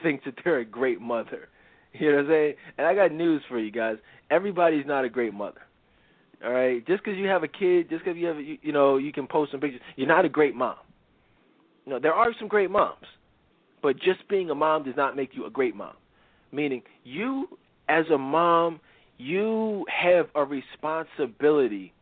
thinks 0.03 0.25
that 0.25 0.35
they're 0.45 0.59
a 0.59 0.65
great 0.65 1.01
mother. 1.01 1.49
You 1.97 2.11
know 2.11 2.17
what 2.17 2.25
I'm 2.25 2.31
saying? 2.33 2.55
And 2.77 2.87
I 2.89 2.95
got 2.97 3.13
news 3.13 3.41
for 3.49 3.57
you 3.57 3.71
guys. 3.71 3.99
Everybody's 4.29 4.85
not 4.85 5.05
a 5.05 5.09
great 5.09 5.33
mother. 5.33 5.61
All 6.45 6.51
right, 6.51 6.85
just 6.89 7.05
because 7.05 7.17
you 7.17 7.27
have 7.29 7.45
a 7.45 7.49
kid, 7.49 7.89
just 7.89 8.05
because 8.05 8.19
you 8.19 8.27
have, 8.27 8.41
you, 8.41 8.59
you 8.63 8.73
know, 8.73 8.97
you 8.97 9.13
can 9.13 9.29
post 9.29 9.53
some 9.53 9.61
pictures, 9.61 9.81
you're 9.95 10.09
not 10.09 10.25
a 10.25 10.29
great 10.29 10.57
mom. 10.57 10.75
You 11.87 11.93
know, 11.93 12.01
there 12.01 12.13
are 12.13 12.35
some 12.37 12.49
great 12.49 12.69
moms, 12.69 13.07
but 13.81 13.95
just 13.95 14.27
being 14.29 14.51
a 14.51 14.57
mom 14.57 14.83
does 14.83 14.97
not 14.97 15.15
make 15.15 15.37
you 15.37 15.47
a 15.47 15.51
great 15.51 15.77
mom. 15.77 15.95
Meaning, 16.51 16.83
you 17.05 17.47
as 17.89 18.07
a 18.13 18.19
mom, 18.19 18.81
you 19.17 19.87
have 19.89 20.27
a 20.35 20.45
responsibility 20.45 21.93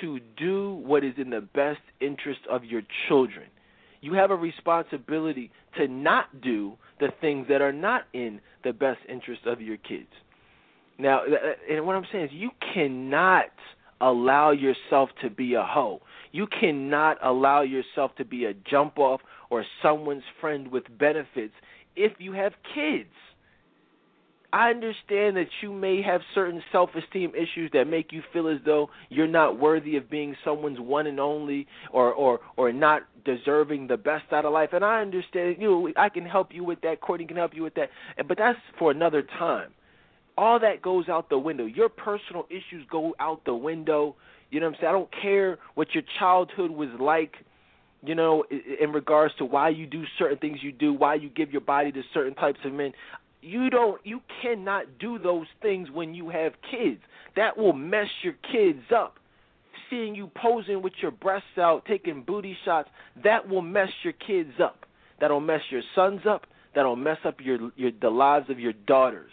to 0.00 0.20
do 0.36 0.74
what 0.84 1.04
is 1.04 1.14
in 1.16 1.30
the 1.30 1.40
best 1.40 1.80
interest 2.00 2.40
of 2.50 2.64
your 2.64 2.82
children 3.08 3.46
you 4.06 4.14
have 4.14 4.30
a 4.30 4.36
responsibility 4.36 5.50
to 5.76 5.88
not 5.88 6.40
do 6.40 6.74
the 7.00 7.08
things 7.20 7.46
that 7.48 7.60
are 7.60 7.72
not 7.72 8.04
in 8.12 8.40
the 8.64 8.72
best 8.72 9.00
interest 9.08 9.42
of 9.46 9.60
your 9.60 9.76
kids. 9.76 10.08
Now, 10.98 11.22
and 11.70 11.84
what 11.86 11.96
I'm 11.96 12.06
saying 12.10 12.26
is, 12.26 12.30
you 12.32 12.50
cannot 12.72 13.46
allow 14.00 14.52
yourself 14.52 15.10
to 15.22 15.30
be 15.30 15.54
a 15.54 15.62
hoe. 15.62 16.00
You 16.32 16.46
cannot 16.46 17.18
allow 17.22 17.62
yourself 17.62 18.14
to 18.16 18.24
be 18.24 18.44
a 18.44 18.54
jump 18.54 18.98
off 18.98 19.20
or 19.50 19.64
someone's 19.82 20.22
friend 20.40 20.68
with 20.68 20.84
benefits 20.98 21.54
if 21.96 22.12
you 22.18 22.32
have 22.32 22.52
kids. 22.74 23.10
I 24.52 24.70
understand 24.70 25.36
that 25.36 25.48
you 25.62 25.72
may 25.72 26.02
have 26.02 26.20
certain 26.34 26.62
self 26.72 26.90
esteem 26.94 27.32
issues 27.34 27.70
that 27.72 27.86
make 27.86 28.12
you 28.12 28.22
feel 28.32 28.48
as 28.48 28.58
though 28.64 28.90
you're 29.08 29.26
not 29.26 29.58
worthy 29.58 29.96
of 29.96 30.08
being 30.08 30.36
someone's 30.44 30.80
one 30.80 31.06
and 31.06 31.20
only 31.20 31.66
or 31.92 32.12
or 32.12 32.40
or 32.56 32.72
not 32.72 33.02
deserving 33.24 33.88
the 33.88 33.96
best 33.96 34.24
out 34.32 34.44
of 34.44 34.52
life 34.52 34.70
and 34.72 34.84
I 34.84 35.00
understand 35.00 35.56
you 35.58 35.70
know, 35.70 35.92
I 35.96 36.08
can 36.08 36.24
help 36.24 36.54
you 36.54 36.64
with 36.64 36.80
that, 36.82 37.00
Courtney 37.00 37.26
can 37.26 37.36
help 37.36 37.54
you 37.54 37.62
with 37.62 37.74
that. 37.74 37.90
But 38.28 38.38
that's 38.38 38.58
for 38.78 38.90
another 38.90 39.22
time. 39.22 39.70
All 40.38 40.60
that 40.60 40.82
goes 40.82 41.08
out 41.08 41.28
the 41.30 41.38
window. 41.38 41.64
Your 41.64 41.88
personal 41.88 42.46
issues 42.50 42.86
go 42.90 43.14
out 43.18 43.44
the 43.46 43.54
window. 43.54 44.16
You 44.50 44.60
know 44.60 44.66
what 44.66 44.76
I'm 44.76 44.80
saying? 44.80 44.88
I 44.88 44.92
don't 44.92 45.22
care 45.22 45.58
what 45.74 45.94
your 45.94 46.04
childhood 46.18 46.70
was 46.70 46.90
like 47.00 47.34
you 48.04 48.14
know, 48.14 48.44
in 48.80 48.92
regards 48.92 49.34
to 49.38 49.44
why 49.44 49.68
you 49.70 49.86
do 49.86 50.04
certain 50.18 50.38
things 50.38 50.58
you 50.62 50.70
do, 50.70 50.92
why 50.92 51.14
you 51.14 51.28
give 51.28 51.50
your 51.50 51.62
body 51.62 51.90
to 51.90 52.02
certain 52.14 52.34
types 52.34 52.60
of 52.64 52.72
men 52.72 52.92
you 53.46 53.70
don't 53.70 54.04
you 54.04 54.20
cannot 54.42 54.98
do 54.98 55.18
those 55.18 55.46
things 55.62 55.88
when 55.90 56.14
you 56.14 56.30
have 56.30 56.52
kids. 56.70 57.00
That 57.36 57.56
will 57.56 57.72
mess 57.72 58.08
your 58.22 58.34
kids 58.52 58.82
up. 58.94 59.16
Seeing 59.88 60.16
you 60.16 60.30
posing 60.34 60.82
with 60.82 60.94
your 61.00 61.12
breasts 61.12 61.56
out, 61.58 61.84
taking 61.86 62.24
booty 62.24 62.56
shots, 62.64 62.88
that 63.22 63.48
will 63.48 63.62
mess 63.62 63.90
your 64.02 64.14
kids 64.14 64.50
up. 64.62 64.84
That'll 65.20 65.40
mess 65.40 65.60
your 65.70 65.82
sons 65.94 66.22
up. 66.28 66.46
That'll 66.74 66.96
mess 66.96 67.18
up 67.24 67.36
your 67.40 67.70
your 67.76 67.92
the 68.00 68.10
lives 68.10 68.50
of 68.50 68.58
your 68.58 68.72
daughters. 68.72 69.30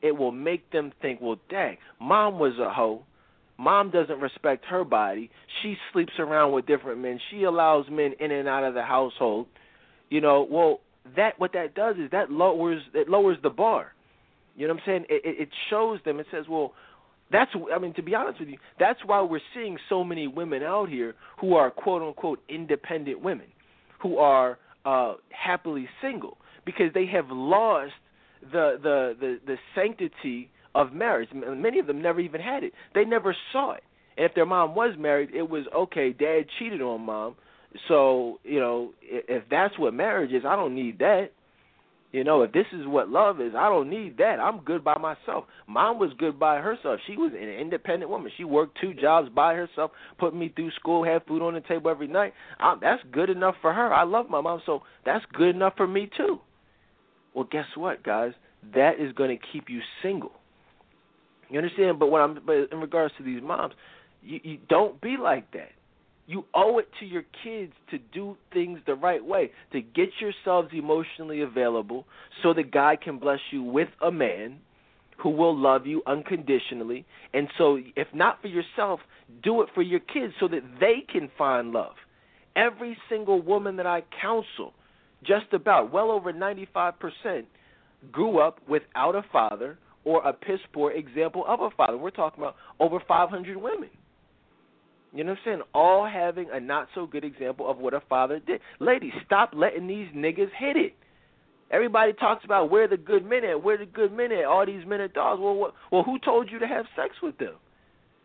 It 0.00 0.12
will 0.12 0.32
make 0.32 0.70
them 0.70 0.92
think, 1.02 1.20
well, 1.20 1.38
dang, 1.50 1.78
mom 2.00 2.38
was 2.38 2.52
a 2.60 2.70
hoe. 2.72 3.02
Mom 3.58 3.90
doesn't 3.90 4.20
respect 4.20 4.64
her 4.66 4.84
body. 4.84 5.30
She 5.62 5.76
sleeps 5.92 6.12
around 6.18 6.52
with 6.52 6.66
different 6.66 7.00
men. 7.00 7.20
She 7.30 7.44
allows 7.44 7.86
men 7.90 8.12
in 8.20 8.30
and 8.30 8.48
out 8.48 8.64
of 8.64 8.74
the 8.74 8.82
household. 8.82 9.46
You 10.10 10.20
know, 10.20 10.46
well, 10.48 10.80
that 11.16 11.38
what 11.38 11.52
that 11.52 11.74
does 11.74 11.96
is 11.96 12.10
that 12.12 12.30
lowers 12.30 12.82
it 12.94 13.08
lowers 13.08 13.38
the 13.42 13.50
bar. 13.50 13.92
You 14.56 14.66
know 14.68 14.74
what 14.74 14.82
I'm 14.82 14.86
saying? 14.86 15.04
It, 15.08 15.42
it 15.42 15.48
shows 15.68 15.98
them. 16.04 16.20
It 16.20 16.26
says, 16.30 16.44
well, 16.48 16.72
that's. 17.30 17.50
I 17.74 17.78
mean, 17.78 17.94
to 17.94 18.02
be 18.02 18.14
honest 18.14 18.40
with 18.40 18.48
you, 18.48 18.58
that's 18.78 19.00
why 19.04 19.20
we're 19.22 19.40
seeing 19.54 19.78
so 19.88 20.04
many 20.04 20.26
women 20.26 20.62
out 20.62 20.88
here 20.88 21.14
who 21.40 21.54
are 21.54 21.70
quote 21.70 22.02
unquote 22.02 22.40
independent 22.48 23.20
women, 23.22 23.46
who 24.00 24.18
are 24.18 24.58
uh, 24.84 25.14
happily 25.30 25.88
single 26.00 26.38
because 26.64 26.92
they 26.94 27.06
have 27.06 27.26
lost 27.30 27.92
the 28.52 28.78
the 28.82 29.16
the, 29.18 29.38
the 29.46 29.56
sanctity 29.74 30.50
of 30.74 30.92
marriage. 30.92 31.28
Many 31.32 31.78
of 31.78 31.86
them 31.86 32.02
never 32.02 32.20
even 32.20 32.40
had 32.40 32.64
it. 32.64 32.72
They 32.94 33.04
never 33.04 33.34
saw 33.52 33.72
it. 33.72 33.82
And 34.16 34.26
if 34.26 34.34
their 34.34 34.46
mom 34.46 34.74
was 34.74 34.94
married, 34.98 35.30
it 35.34 35.48
was 35.48 35.64
okay. 35.74 36.12
Dad 36.12 36.46
cheated 36.58 36.80
on 36.80 37.02
mom, 37.02 37.36
so, 37.88 38.38
you 38.44 38.60
know, 38.60 38.92
if 39.02 39.44
that's 39.50 39.78
what 39.78 39.94
marriage 39.94 40.32
is, 40.32 40.44
I 40.46 40.56
don't 40.56 40.74
need 40.74 40.98
that. 41.00 41.30
You 42.12 42.22
know, 42.22 42.42
if 42.42 42.52
this 42.52 42.66
is 42.72 42.86
what 42.86 43.08
love 43.08 43.40
is, 43.40 43.54
I 43.56 43.68
don't 43.68 43.90
need 43.90 44.18
that. 44.18 44.38
I'm 44.38 44.60
good 44.60 44.84
by 44.84 44.96
myself. 44.98 45.46
Mom 45.66 45.98
was 45.98 46.10
good 46.16 46.38
by 46.38 46.60
herself. 46.60 47.00
She 47.08 47.16
was 47.16 47.32
an 47.32 47.48
independent 47.48 48.08
woman. 48.08 48.30
She 48.36 48.44
worked 48.44 48.78
two 48.80 48.94
jobs 48.94 49.28
by 49.34 49.54
herself, 49.54 49.90
put 50.20 50.32
me 50.32 50.52
through 50.54 50.70
school, 50.78 51.04
had 51.04 51.26
food 51.26 51.42
on 51.42 51.54
the 51.54 51.60
table 51.60 51.90
every 51.90 52.06
night. 52.06 52.32
I, 52.60 52.76
that's 52.80 53.02
good 53.10 53.30
enough 53.30 53.56
for 53.60 53.74
her. 53.74 53.92
I 53.92 54.04
love 54.04 54.30
my 54.30 54.40
mom, 54.40 54.62
so 54.64 54.82
that's 55.04 55.24
good 55.32 55.56
enough 55.56 55.72
for 55.76 55.88
me 55.88 56.08
too. 56.16 56.38
Well, 57.34 57.48
guess 57.50 57.66
what, 57.74 58.04
guys? 58.04 58.32
That 58.74 59.00
is 59.00 59.12
going 59.12 59.36
to 59.36 59.46
keep 59.52 59.68
you 59.68 59.80
single. 60.00 60.32
You 61.50 61.58
understand? 61.58 61.98
But 61.98 62.12
what 62.12 62.20
I'm, 62.20 62.38
but 62.46 62.68
in 62.70 62.78
regards 62.78 63.12
to 63.18 63.24
these 63.24 63.42
moms, 63.42 63.74
you, 64.22 64.38
you 64.44 64.58
don't 64.68 65.00
be 65.00 65.16
like 65.20 65.50
that. 65.50 65.70
You 66.26 66.46
owe 66.54 66.78
it 66.78 66.88
to 67.00 67.06
your 67.06 67.24
kids 67.42 67.72
to 67.90 67.98
do 67.98 68.36
things 68.52 68.80
the 68.86 68.94
right 68.94 69.24
way, 69.24 69.50
to 69.72 69.82
get 69.82 70.08
yourselves 70.20 70.70
emotionally 70.72 71.42
available 71.42 72.06
so 72.42 72.54
that 72.54 72.70
God 72.70 73.02
can 73.02 73.18
bless 73.18 73.40
you 73.50 73.62
with 73.62 73.88
a 74.00 74.10
man 74.10 74.58
who 75.18 75.30
will 75.30 75.56
love 75.56 75.86
you 75.86 76.02
unconditionally. 76.06 77.04
And 77.32 77.48
so, 77.58 77.78
if 77.94 78.08
not 78.14 78.40
for 78.40 78.48
yourself, 78.48 79.00
do 79.42 79.62
it 79.62 79.68
for 79.74 79.82
your 79.82 80.00
kids 80.00 80.32
so 80.40 80.48
that 80.48 80.62
they 80.80 81.04
can 81.10 81.30
find 81.36 81.72
love. 81.72 81.94
Every 82.56 82.96
single 83.08 83.42
woman 83.42 83.76
that 83.76 83.86
I 83.86 84.02
counsel, 84.20 84.72
just 85.22 85.52
about 85.52 85.92
well 85.92 86.10
over 86.10 86.32
95%, 86.32 87.44
grew 88.10 88.38
up 88.38 88.60
without 88.68 89.14
a 89.14 89.24
father 89.32 89.78
or 90.04 90.22
a 90.26 90.32
piss 90.32 90.60
poor 90.72 90.90
example 90.92 91.44
of 91.46 91.60
a 91.60 91.70
father. 91.70 91.96
We're 91.96 92.10
talking 92.10 92.42
about 92.42 92.56
over 92.78 92.98
500 93.06 93.56
women. 93.56 93.90
You 95.14 95.22
know 95.22 95.32
what 95.32 95.38
I'm 95.38 95.44
saying? 95.44 95.62
All 95.72 96.06
having 96.06 96.48
a 96.52 96.58
not 96.58 96.88
so 96.94 97.06
good 97.06 97.24
example 97.24 97.70
of 97.70 97.78
what 97.78 97.94
a 97.94 98.00
father 98.08 98.40
did. 98.40 98.60
Ladies, 98.80 99.12
stop 99.24 99.52
letting 99.54 99.86
these 99.86 100.08
niggas 100.08 100.50
hit 100.58 100.76
it. 100.76 100.94
Everybody 101.70 102.12
talks 102.12 102.44
about 102.44 102.70
where 102.70 102.88
the 102.88 102.96
good 102.96 103.24
men 103.24 103.44
at, 103.44 103.62
where 103.62 103.78
the 103.78 103.86
good 103.86 104.12
men 104.12 104.32
at, 104.32 104.44
all 104.44 104.66
these 104.66 104.84
men 104.86 105.00
are 105.00 105.08
dogs. 105.08 105.40
Well, 105.40 105.54
what, 105.54 105.74
well, 105.90 106.02
who 106.02 106.18
told 106.18 106.50
you 106.50 106.58
to 106.58 106.66
have 106.66 106.86
sex 106.96 107.14
with 107.22 107.38
them? 107.38 107.54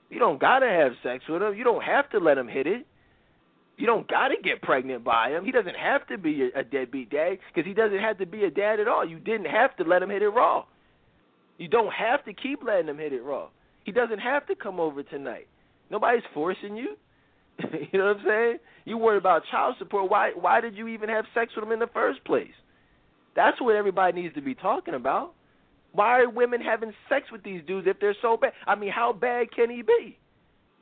You 0.10 0.18
don't 0.18 0.40
gotta 0.40 0.68
have 0.68 0.94
sex 1.04 1.24
with 1.30 1.42
them. 1.42 1.56
You 1.56 1.64
don't 1.64 1.84
have 1.84 2.10
to 2.12 2.20
let 2.20 2.36
them 2.36 2.48
hit 2.48 2.66
it. 2.66 2.86
You 3.78 3.86
don't 3.86 4.08
gotta 4.08 4.36
get 4.44 4.62
pregnant 4.62 5.04
by 5.04 5.30
him. 5.30 5.46
He 5.46 5.52
doesn't 5.52 5.76
have 5.76 6.06
to 6.08 6.18
be 6.18 6.50
a, 6.54 6.60
a 6.60 6.64
deadbeat 6.64 7.12
dad 7.12 7.38
because 7.54 7.68
he 7.68 7.74
doesn't 7.74 8.00
have 8.00 8.18
to 8.18 8.26
be 8.26 8.44
a 8.44 8.52
dad 8.52 8.80
at 8.80 8.88
all. 8.88 9.08
You 9.08 9.20
didn't 9.20 9.48
have 9.48 9.76
to 9.78 9.84
let 9.84 10.02
him 10.02 10.10
hit 10.10 10.24
it 10.24 10.30
raw. 10.30 10.66
You 11.58 11.68
don't 11.68 11.94
have 11.94 12.26
to 12.26 12.34
keep 12.34 12.64
letting 12.64 12.90
him 12.90 12.98
hit 12.98 13.14
it 13.14 13.24
raw. 13.24 13.50
He 13.84 13.92
doesn't 13.92 14.20
have 14.20 14.48
to 14.48 14.56
come 14.56 14.80
over 14.80 15.04
tonight. 15.04 15.48
Nobody's 15.90 16.24
forcing 16.34 16.76
you. 16.76 16.96
you 17.60 18.00
know 18.00 18.08
what 18.08 18.18
I'm 18.18 18.24
saying? 18.26 18.58
You 18.86 18.98
worried 18.98 19.18
about 19.18 19.44
child 19.52 19.76
support. 19.80 20.10
Why 20.10 20.32
why 20.36 20.62
did 20.62 20.76
you 20.76 20.88
even 20.88 21.10
have 21.10 21.26
sex 21.34 21.52
with 21.56 21.66
him 21.66 21.72
in 21.72 21.80
the 21.80 21.90
first 21.94 22.24
place? 22.26 22.54
That's 23.36 23.60
what 23.62 23.76
everybody 23.76 24.22
needs 24.22 24.36
to 24.36 24.42
be 24.42 24.56
talking 24.56 24.94
about. 24.94 25.34
Why 25.92 26.20
are 26.20 26.30
women 26.30 26.62
having 26.62 26.94
sex 27.08 27.32
with 27.32 27.44
these 27.44 27.62
dudes 27.66 27.88
if 27.88 28.00
they're 28.00 28.16
so 28.22 28.38
bad? 28.38 28.54
I 28.68 28.76
mean, 28.76 28.92
how 28.92 29.14
bad 29.14 29.52
can 29.52 29.70
he 29.70 29.82
be? 29.82 30.18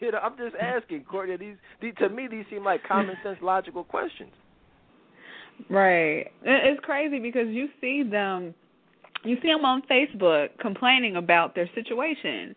you 0.00 0.12
know, 0.12 0.18
I'm 0.18 0.36
just 0.36 0.54
asking, 0.60 1.04
Courtney. 1.04 1.36
These, 1.36 1.56
these 1.80 1.94
to 1.98 2.08
me, 2.08 2.28
these 2.28 2.44
seem 2.50 2.64
like 2.64 2.82
common 2.86 3.16
sense, 3.24 3.38
logical 3.42 3.84
questions. 3.84 4.32
Right. 5.68 6.26
It's 6.42 6.80
crazy 6.84 7.18
because 7.18 7.48
you 7.48 7.68
see 7.80 8.04
them, 8.08 8.54
you 9.24 9.36
see 9.42 9.48
them 9.48 9.64
on 9.64 9.82
Facebook 9.90 10.50
complaining 10.60 11.16
about 11.16 11.54
their 11.54 11.68
situation, 11.74 12.54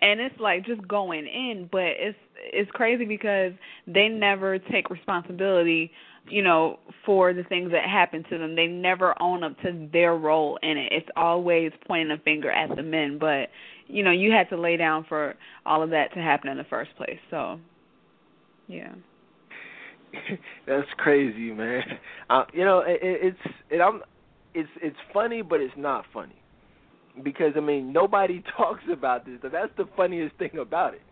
and 0.00 0.20
it's 0.20 0.38
like 0.40 0.64
just 0.64 0.86
going 0.86 1.26
in 1.26 1.68
but 1.70 1.82
it's 1.82 2.18
it's 2.52 2.70
crazy 2.72 3.04
because 3.04 3.52
they 3.86 4.08
never 4.08 4.58
take 4.58 4.90
responsibility 4.90 5.90
you 6.30 6.42
know 6.42 6.78
for 7.04 7.32
the 7.32 7.42
things 7.44 7.70
that 7.72 7.84
happen 7.84 8.24
to 8.30 8.38
them. 8.38 8.54
They 8.54 8.66
never 8.66 9.20
own 9.20 9.42
up 9.42 9.58
to 9.62 9.88
their 9.92 10.14
role 10.14 10.58
in 10.62 10.76
it. 10.76 10.92
It's 10.92 11.08
always 11.16 11.72
pointing 11.86 12.10
a 12.10 12.18
finger 12.22 12.50
at 12.50 12.74
the 12.74 12.82
men 12.82 13.18
but 13.18 13.48
you 13.86 14.02
know 14.02 14.10
you 14.10 14.32
had 14.32 14.48
to 14.50 14.60
lay 14.60 14.76
down 14.76 15.04
for 15.08 15.34
all 15.66 15.82
of 15.82 15.90
that 15.90 16.12
to 16.14 16.20
happen 16.20 16.50
in 16.50 16.58
the 16.58 16.64
first 16.64 16.94
place 16.96 17.18
so 17.30 17.58
yeah. 18.66 18.92
That's 20.66 20.88
crazy 20.96 21.52
man. 21.52 21.82
Uh, 22.28 22.44
you 22.52 22.64
know 22.64 22.80
it, 22.80 22.98
it's 23.02 23.54
it, 23.70 23.80
i'm 23.80 24.02
it's 24.54 24.68
it's 24.82 24.96
funny 25.12 25.42
but 25.42 25.60
it's 25.60 25.74
not 25.76 26.04
funny 26.12 26.40
because 27.22 27.52
I 27.56 27.60
mean 27.60 27.92
nobody 27.92 28.42
talks 28.56 28.84
about 28.92 29.26
this. 29.26 29.38
That's 29.42 29.72
the 29.76 29.88
funniest 29.96 30.36
thing 30.36 30.58
about 30.60 30.94
it. 30.94 31.02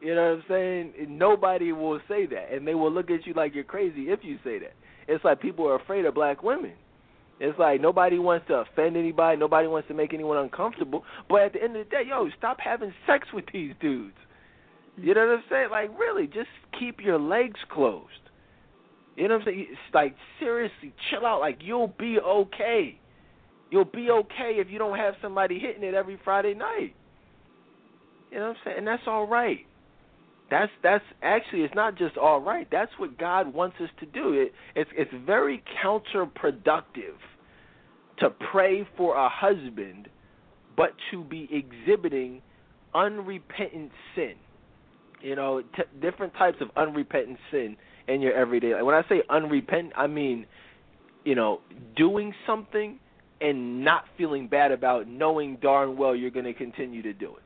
You 0.00 0.14
know 0.14 0.22
what 0.22 0.38
I'm 0.38 0.44
saying? 0.48 1.18
Nobody 1.18 1.72
will 1.72 2.00
say 2.08 2.24
that, 2.26 2.52
and 2.52 2.66
they 2.66 2.74
will 2.74 2.90
look 2.90 3.10
at 3.10 3.26
you 3.26 3.34
like 3.34 3.54
you're 3.54 3.64
crazy 3.64 4.08
if 4.08 4.20
you 4.22 4.38
say 4.42 4.58
that. 4.58 4.72
It's 5.08 5.24
like 5.24 5.40
people 5.40 5.68
are 5.68 5.76
afraid 5.76 6.06
of 6.06 6.14
black 6.14 6.42
women. 6.42 6.72
It's 7.38 7.58
like 7.58 7.80
nobody 7.80 8.18
wants 8.18 8.46
to 8.48 8.54
offend 8.54 8.96
anybody. 8.96 9.38
Nobody 9.38 9.66
wants 9.66 9.88
to 9.88 9.94
make 9.94 10.14
anyone 10.14 10.36
uncomfortable. 10.38 11.04
But 11.28 11.42
at 11.42 11.52
the 11.54 11.62
end 11.62 11.76
of 11.76 11.86
the 11.86 11.90
day, 11.90 12.02
yo, 12.06 12.28
stop 12.38 12.58
having 12.60 12.92
sex 13.06 13.28
with 13.32 13.46
these 13.52 13.72
dudes. 13.80 14.16
You 14.96 15.14
know 15.14 15.26
what 15.26 15.36
I'm 15.36 15.44
saying? 15.50 15.68
Like, 15.70 15.98
really, 15.98 16.26
just 16.26 16.48
keep 16.78 17.00
your 17.00 17.18
legs 17.18 17.58
closed. 17.70 18.06
You 19.16 19.28
know 19.28 19.36
what 19.36 19.40
I'm 19.42 19.46
saying? 19.46 19.66
It's 19.70 19.94
like, 19.94 20.14
seriously, 20.38 20.92
chill 21.10 21.24
out. 21.24 21.40
Like, 21.40 21.58
you'll 21.62 21.94
be 21.98 22.18
okay. 22.18 22.98
You'll 23.70 23.84
be 23.84 24.10
okay 24.10 24.56
if 24.56 24.68
you 24.70 24.78
don't 24.78 24.98
have 24.98 25.14
somebody 25.22 25.58
hitting 25.58 25.84
it 25.84 25.94
every 25.94 26.18
Friday 26.24 26.54
night. 26.54 26.94
You 28.30 28.38
know 28.38 28.48
what 28.48 28.50
I'm 28.50 28.56
saying? 28.64 28.78
And 28.78 28.86
that's 28.86 29.02
all 29.06 29.26
right. 29.26 29.60
That's 30.50 30.72
that's 30.82 31.04
actually 31.22 31.60
it's 31.62 31.74
not 31.74 31.96
just 31.96 32.16
all 32.16 32.40
right. 32.40 32.66
That's 32.70 32.90
what 32.98 33.16
God 33.18 33.54
wants 33.54 33.76
us 33.80 33.88
to 34.00 34.06
do. 34.06 34.32
It, 34.32 34.52
it's 34.74 34.90
it's 34.96 35.10
very 35.24 35.62
counterproductive 35.84 37.18
to 38.18 38.30
pray 38.50 38.86
for 38.96 39.16
a 39.16 39.28
husband, 39.28 40.08
but 40.76 40.90
to 41.12 41.22
be 41.22 41.48
exhibiting 41.52 42.42
unrepentant 42.94 43.92
sin. 44.16 44.34
You 45.22 45.36
know, 45.36 45.62
t- 45.62 45.82
different 46.00 46.34
types 46.34 46.58
of 46.60 46.68
unrepentant 46.76 47.38
sin 47.52 47.76
in 48.08 48.20
your 48.20 48.32
everyday 48.32 48.74
life. 48.74 48.82
When 48.82 48.94
I 48.94 49.02
say 49.08 49.22
unrepentant, 49.30 49.92
I 49.96 50.08
mean, 50.08 50.46
you 51.24 51.36
know, 51.36 51.60
doing 51.96 52.34
something 52.46 52.98
and 53.40 53.84
not 53.84 54.04
feeling 54.18 54.48
bad 54.48 54.72
about 54.72 55.08
knowing 55.08 55.56
darn 55.56 55.96
well 55.96 56.14
you're 56.14 56.30
going 56.30 56.44
to 56.44 56.54
continue 56.54 57.02
to 57.02 57.12
do 57.12 57.36
it. 57.36 57.42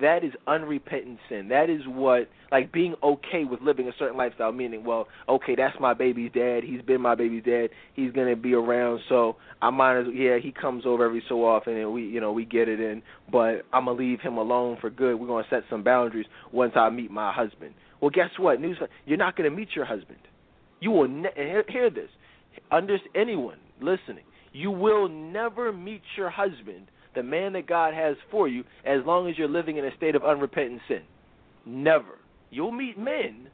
That 0.00 0.22
is 0.22 0.32
unrepentant 0.46 1.18
sin. 1.28 1.48
That 1.48 1.68
is 1.68 1.82
what, 1.84 2.28
like 2.52 2.70
being 2.70 2.94
okay 3.02 3.42
with 3.42 3.60
living 3.60 3.88
a 3.88 3.92
certain 3.98 4.16
lifestyle, 4.16 4.52
meaning, 4.52 4.84
well, 4.84 5.08
okay, 5.28 5.56
that's 5.56 5.74
my 5.80 5.94
baby's 5.94 6.30
dad. 6.32 6.62
He's 6.62 6.80
been 6.80 7.00
my 7.00 7.16
baby's 7.16 7.42
dad. 7.42 7.70
He's 7.94 8.12
gonna 8.12 8.36
be 8.36 8.54
around, 8.54 9.00
so 9.08 9.34
I 9.60 9.70
might 9.70 9.98
as 9.98 10.06
well, 10.06 10.14
yeah, 10.14 10.38
he 10.38 10.52
comes 10.52 10.86
over 10.86 11.04
every 11.04 11.24
so 11.28 11.44
often, 11.44 11.76
and 11.76 11.92
we, 11.92 12.04
you 12.04 12.20
know, 12.20 12.30
we 12.30 12.44
get 12.44 12.68
it 12.68 12.78
in. 12.78 13.02
But 13.32 13.62
I'm 13.72 13.86
gonna 13.86 13.98
leave 13.98 14.20
him 14.20 14.36
alone 14.36 14.78
for 14.80 14.90
good. 14.90 15.16
We're 15.16 15.26
gonna 15.26 15.46
set 15.50 15.64
some 15.68 15.82
boundaries 15.82 16.26
once 16.52 16.74
I 16.76 16.88
meet 16.90 17.10
my 17.10 17.32
husband. 17.32 17.74
Well, 18.00 18.10
guess 18.10 18.30
what? 18.38 18.60
News, 18.60 18.78
you're 19.06 19.18
not 19.18 19.36
gonna 19.36 19.50
meet 19.50 19.70
your 19.74 19.86
husband. 19.86 20.20
You 20.78 20.92
will 20.92 21.08
ne- 21.08 21.34
hear, 21.34 21.64
hear 21.68 21.90
this. 21.90 22.10
Under 22.70 22.96
anyone 23.16 23.58
listening, 23.80 24.24
you 24.52 24.70
will 24.70 25.08
never 25.08 25.72
meet 25.72 26.02
your 26.16 26.30
husband, 26.30 26.86
the 27.14 27.22
man 27.22 27.52
that 27.54 27.66
God 27.66 27.94
has 27.94 28.16
for 28.30 28.48
you, 28.48 28.64
as 28.84 29.00
long 29.04 29.28
as 29.28 29.38
you're 29.38 29.48
living 29.48 29.76
in 29.76 29.84
a 29.84 29.96
state 29.96 30.14
of 30.14 30.24
unrepentant 30.24 30.80
sin. 30.88 31.02
Never. 31.66 32.18
You'll 32.50 32.72
meet 32.72 32.98
men, 32.98 33.48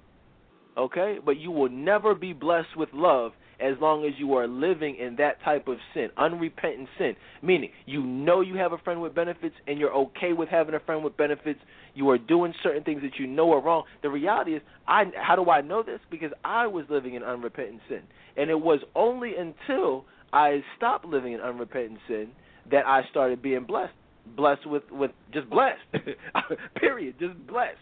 okay, 0.76 1.18
but 1.24 1.38
you 1.38 1.50
will 1.50 1.68
never 1.68 2.14
be 2.14 2.32
blessed 2.32 2.76
with 2.76 2.88
love 2.94 3.32
as 3.60 3.74
long 3.80 4.04
as 4.04 4.12
you 4.18 4.34
are 4.34 4.46
living 4.46 4.96
in 4.96 5.16
that 5.16 5.42
type 5.42 5.68
of 5.68 5.78
sin, 5.94 6.08
unrepentant 6.16 6.88
sin. 6.98 7.16
Meaning, 7.42 7.70
you 7.86 8.02
know 8.02 8.40
you 8.40 8.56
have 8.56 8.72
a 8.72 8.78
friend 8.78 9.00
with 9.00 9.14
benefits 9.14 9.54
and 9.66 9.78
you're 9.78 9.94
okay 9.94 10.32
with 10.32 10.48
having 10.48 10.74
a 10.74 10.80
friend 10.80 11.02
with 11.02 11.16
benefits. 11.16 11.60
You 11.94 12.10
are 12.10 12.18
doing 12.18 12.52
certain 12.62 12.84
things 12.84 13.02
that 13.02 13.18
you 13.18 13.26
know 13.26 13.52
are 13.52 13.62
wrong. 13.62 13.84
The 14.02 14.10
reality 14.10 14.56
is, 14.56 14.62
I 14.86 15.04
how 15.16 15.36
do 15.36 15.50
I 15.50 15.62
know 15.62 15.82
this? 15.82 16.00
Because 16.10 16.30
I 16.44 16.66
was 16.66 16.84
living 16.90 17.14
in 17.14 17.22
unrepentant 17.22 17.80
sin. 17.88 18.02
And 18.36 18.50
it 18.50 18.60
was 18.60 18.80
only 18.94 19.32
until 19.36 20.04
I 20.32 20.62
stopped 20.76 21.04
living 21.04 21.32
in 21.32 21.40
unrepentant 21.40 21.98
sin 22.08 22.28
that 22.70 22.86
I 22.86 23.02
started 23.10 23.42
being 23.42 23.64
blessed. 23.64 23.94
Blessed 24.36 24.66
with, 24.66 24.82
with 24.90 25.12
just 25.32 25.48
blessed. 25.48 25.80
Period. 26.76 27.14
Just 27.20 27.46
blessed. 27.46 27.78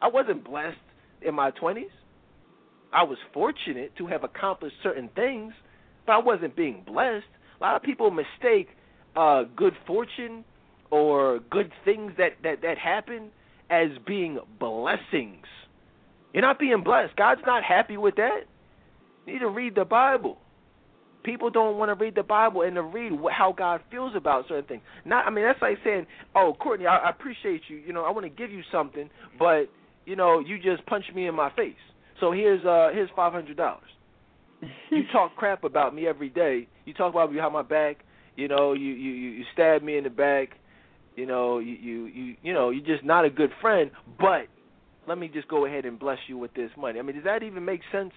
I 0.00 0.08
wasn't 0.08 0.44
blessed 0.44 0.78
in 1.22 1.34
my 1.34 1.50
twenties. 1.50 1.90
I 2.92 3.02
was 3.02 3.18
fortunate 3.34 3.92
to 3.98 4.06
have 4.06 4.24
accomplished 4.24 4.76
certain 4.82 5.10
things, 5.14 5.52
but 6.06 6.12
I 6.12 6.18
wasn't 6.18 6.56
being 6.56 6.82
blessed. 6.86 7.26
A 7.60 7.62
lot 7.62 7.76
of 7.76 7.82
people 7.82 8.10
mistake 8.10 8.68
uh, 9.16 9.44
good 9.54 9.74
fortune 9.86 10.44
or 10.90 11.40
good 11.50 11.72
things 11.84 12.12
that, 12.16 12.34
that, 12.42 12.62
that 12.62 12.78
happen 12.78 13.30
as 13.68 13.88
being 14.06 14.38
blessings. 14.58 15.44
You're 16.32 16.42
not 16.42 16.58
being 16.58 16.82
blessed. 16.82 17.16
God's 17.16 17.40
not 17.46 17.64
happy 17.64 17.96
with 17.96 18.16
that. 18.16 18.42
You 19.26 19.34
need 19.34 19.38
to 19.40 19.48
read 19.48 19.74
the 19.74 19.84
Bible 19.84 20.38
people 21.26 21.50
don't 21.50 21.76
want 21.76 21.90
to 21.90 22.02
read 22.02 22.14
the 22.14 22.22
Bible 22.22 22.62
and 22.62 22.76
to 22.76 22.82
read 22.82 23.12
how 23.30 23.52
God 23.52 23.80
feels 23.90 24.14
about 24.16 24.46
certain 24.48 24.64
things. 24.64 24.82
Not, 25.04 25.26
I 25.26 25.30
mean, 25.30 25.44
that's 25.44 25.60
like 25.60 25.76
saying, 25.84 26.06
"Oh, 26.34 26.56
Courtney, 26.58 26.86
I, 26.86 26.96
I 26.96 27.10
appreciate 27.10 27.62
you. 27.68 27.76
You 27.76 27.92
know, 27.92 28.04
I 28.04 28.10
want 28.10 28.24
to 28.24 28.30
give 28.30 28.50
you 28.50 28.62
something, 28.72 29.10
but 29.38 29.64
you 30.06 30.16
know, 30.16 30.38
you 30.38 30.56
just 30.56 30.86
punched 30.86 31.14
me 31.14 31.26
in 31.26 31.34
my 31.34 31.50
face. 31.50 31.74
So 32.20 32.32
here's 32.32 32.64
uh 32.64 32.88
here's 32.94 33.10
five 33.14 33.32
hundred 33.32 33.56
dollars. 33.58 33.90
you 34.90 35.02
talk 35.12 35.36
crap 35.36 35.64
about 35.64 35.94
me 35.94 36.06
every 36.06 36.30
day. 36.30 36.68
You 36.86 36.94
talk 36.94 37.12
about 37.12 37.32
behind 37.32 37.52
my 37.52 37.62
back. 37.62 37.98
You 38.36 38.48
know, 38.48 38.72
you 38.72 38.92
you 38.92 39.10
you 39.10 39.44
stab 39.52 39.82
me 39.82 39.98
in 39.98 40.04
the 40.04 40.10
back. 40.10 40.50
You 41.16 41.26
know, 41.26 41.58
you 41.58 41.74
you 41.74 42.06
you 42.06 42.36
you 42.42 42.54
know, 42.54 42.70
you're 42.70 42.86
just 42.86 43.04
not 43.04 43.24
a 43.24 43.30
good 43.30 43.50
friend. 43.60 43.90
But 44.18 44.46
let 45.08 45.18
me 45.18 45.28
just 45.28 45.48
go 45.48 45.66
ahead 45.66 45.84
and 45.84 45.98
bless 45.98 46.18
you 46.28 46.38
with 46.38 46.54
this 46.54 46.70
money. 46.78 46.98
I 46.98 47.02
mean, 47.02 47.16
does 47.16 47.24
that 47.24 47.42
even 47.42 47.64
make 47.64 47.80
sense? 47.90 48.12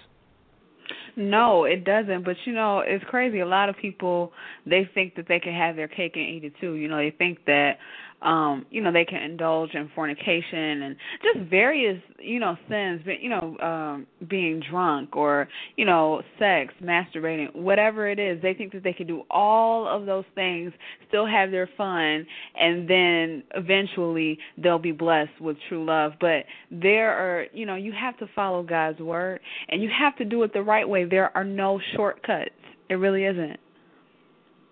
No, 1.20 1.66
it 1.66 1.84
doesn't. 1.84 2.24
But 2.24 2.38
you 2.46 2.54
know, 2.54 2.80
it's 2.80 3.04
crazy. 3.04 3.42
A 3.42 3.46
lot 3.46 3.68
of 3.68 3.76
people 3.76 4.32
they 4.66 4.90
think 4.94 5.16
that 5.16 5.28
they 5.28 5.40
can 5.42 5.54
have 5.54 5.76
their 5.76 5.90
cake 5.90 6.14
and 6.16 6.24
eat 6.26 6.46
it 6.46 6.54
too. 6.62 6.76
You 6.76 6.88
know, 6.88 6.96
they 6.96 7.12
think 7.12 7.40
that 7.46 7.74
um 8.22 8.66
you 8.70 8.82
know 8.82 8.92
they 8.92 9.06
can 9.06 9.22
indulge 9.22 9.74
in 9.74 9.90
fornication 9.96 10.84
and 10.84 10.96
just 11.22 11.50
various 11.50 12.02
you 12.20 12.40
know 12.40 12.56
sins 12.70 13.02
you 13.22 13.30
know 13.30 13.58
um 13.60 14.08
being 14.30 14.62
drunk 14.70 15.16
or 15.16 15.48
you 15.76 15.86
know 15.86 16.22
sex 16.38 16.74
masturbating 16.84 17.56
whatever 17.56 18.10
it 18.10 18.20
is 18.20 18.42
they 18.42 18.54
think 18.54 18.74
that 18.74 18.84
they 18.84 18.94
can 18.94 19.08
do 19.08 19.24
all 19.30 19.88
of 19.88 20.06
those 20.06 20.26
things 20.36 20.74
still 21.08 21.26
have 21.26 21.52
their 21.52 21.70
fun 21.78 22.26
and 22.60 22.90
then 22.90 23.44
eventually 23.56 24.38
they'll 24.58 24.80
be 24.80 24.92
blessed 24.92 25.40
with 25.40 25.58
true 25.68 25.86
love. 25.86 26.14
But 26.20 26.46
there 26.72 27.12
are 27.12 27.46
you 27.54 27.66
know 27.66 27.76
you 27.76 27.94
have 28.00 28.18
to 28.20 28.28
follow 28.36 28.64
God's 28.64 29.00
word 29.00 29.40
and 29.68 29.82
you 29.82 29.90
have 29.98 30.16
to 30.18 30.26
do 30.26 30.44
it 30.44 30.54
the 30.54 30.62
right 30.62 30.88
way. 30.88 31.06
There 31.06 31.36
are 31.36 31.44
no 31.44 31.80
shortcuts. 31.96 32.52
It 32.90 32.96
really 32.96 33.26
isn't. 33.26 33.60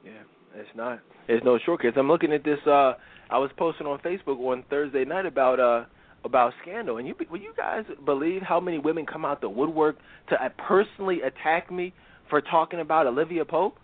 Yeah 0.06 0.12
it's 0.56 0.70
not. 0.76 1.00
There's 1.28 1.44
no 1.44 1.60
shortcuts. 1.66 1.98
I'm 2.00 2.08
looking 2.08 2.34
at 2.34 2.44
this 2.44 2.60
uh 2.68 2.94
I 3.30 3.38
was 3.38 3.52
posting 3.58 3.88
on 3.88 4.00
Facebook 4.00 4.40
on 4.40 4.64
Thursday 4.70 5.06
night 5.06 5.26
about 5.26 5.60
uh 5.60 5.86
about 6.24 6.54
scandal, 6.62 6.98
and 6.98 7.08
you 7.08 7.16
will 7.30 7.40
you 7.40 7.54
guys 7.56 7.86
believe 8.06 8.42
how 8.42 8.60
many 8.60 8.80
women 8.80 9.06
come 9.06 9.26
out 9.26 9.42
the 9.42 9.50
woodwork 9.50 9.98
to 10.30 10.36
uh, 10.36 10.50
personally 10.68 11.22
attack 11.22 11.72
me 11.72 11.94
for 12.30 12.42
talking 12.42 12.80
about 12.80 13.08
Olivia 13.08 13.46
Pope? 13.46 13.78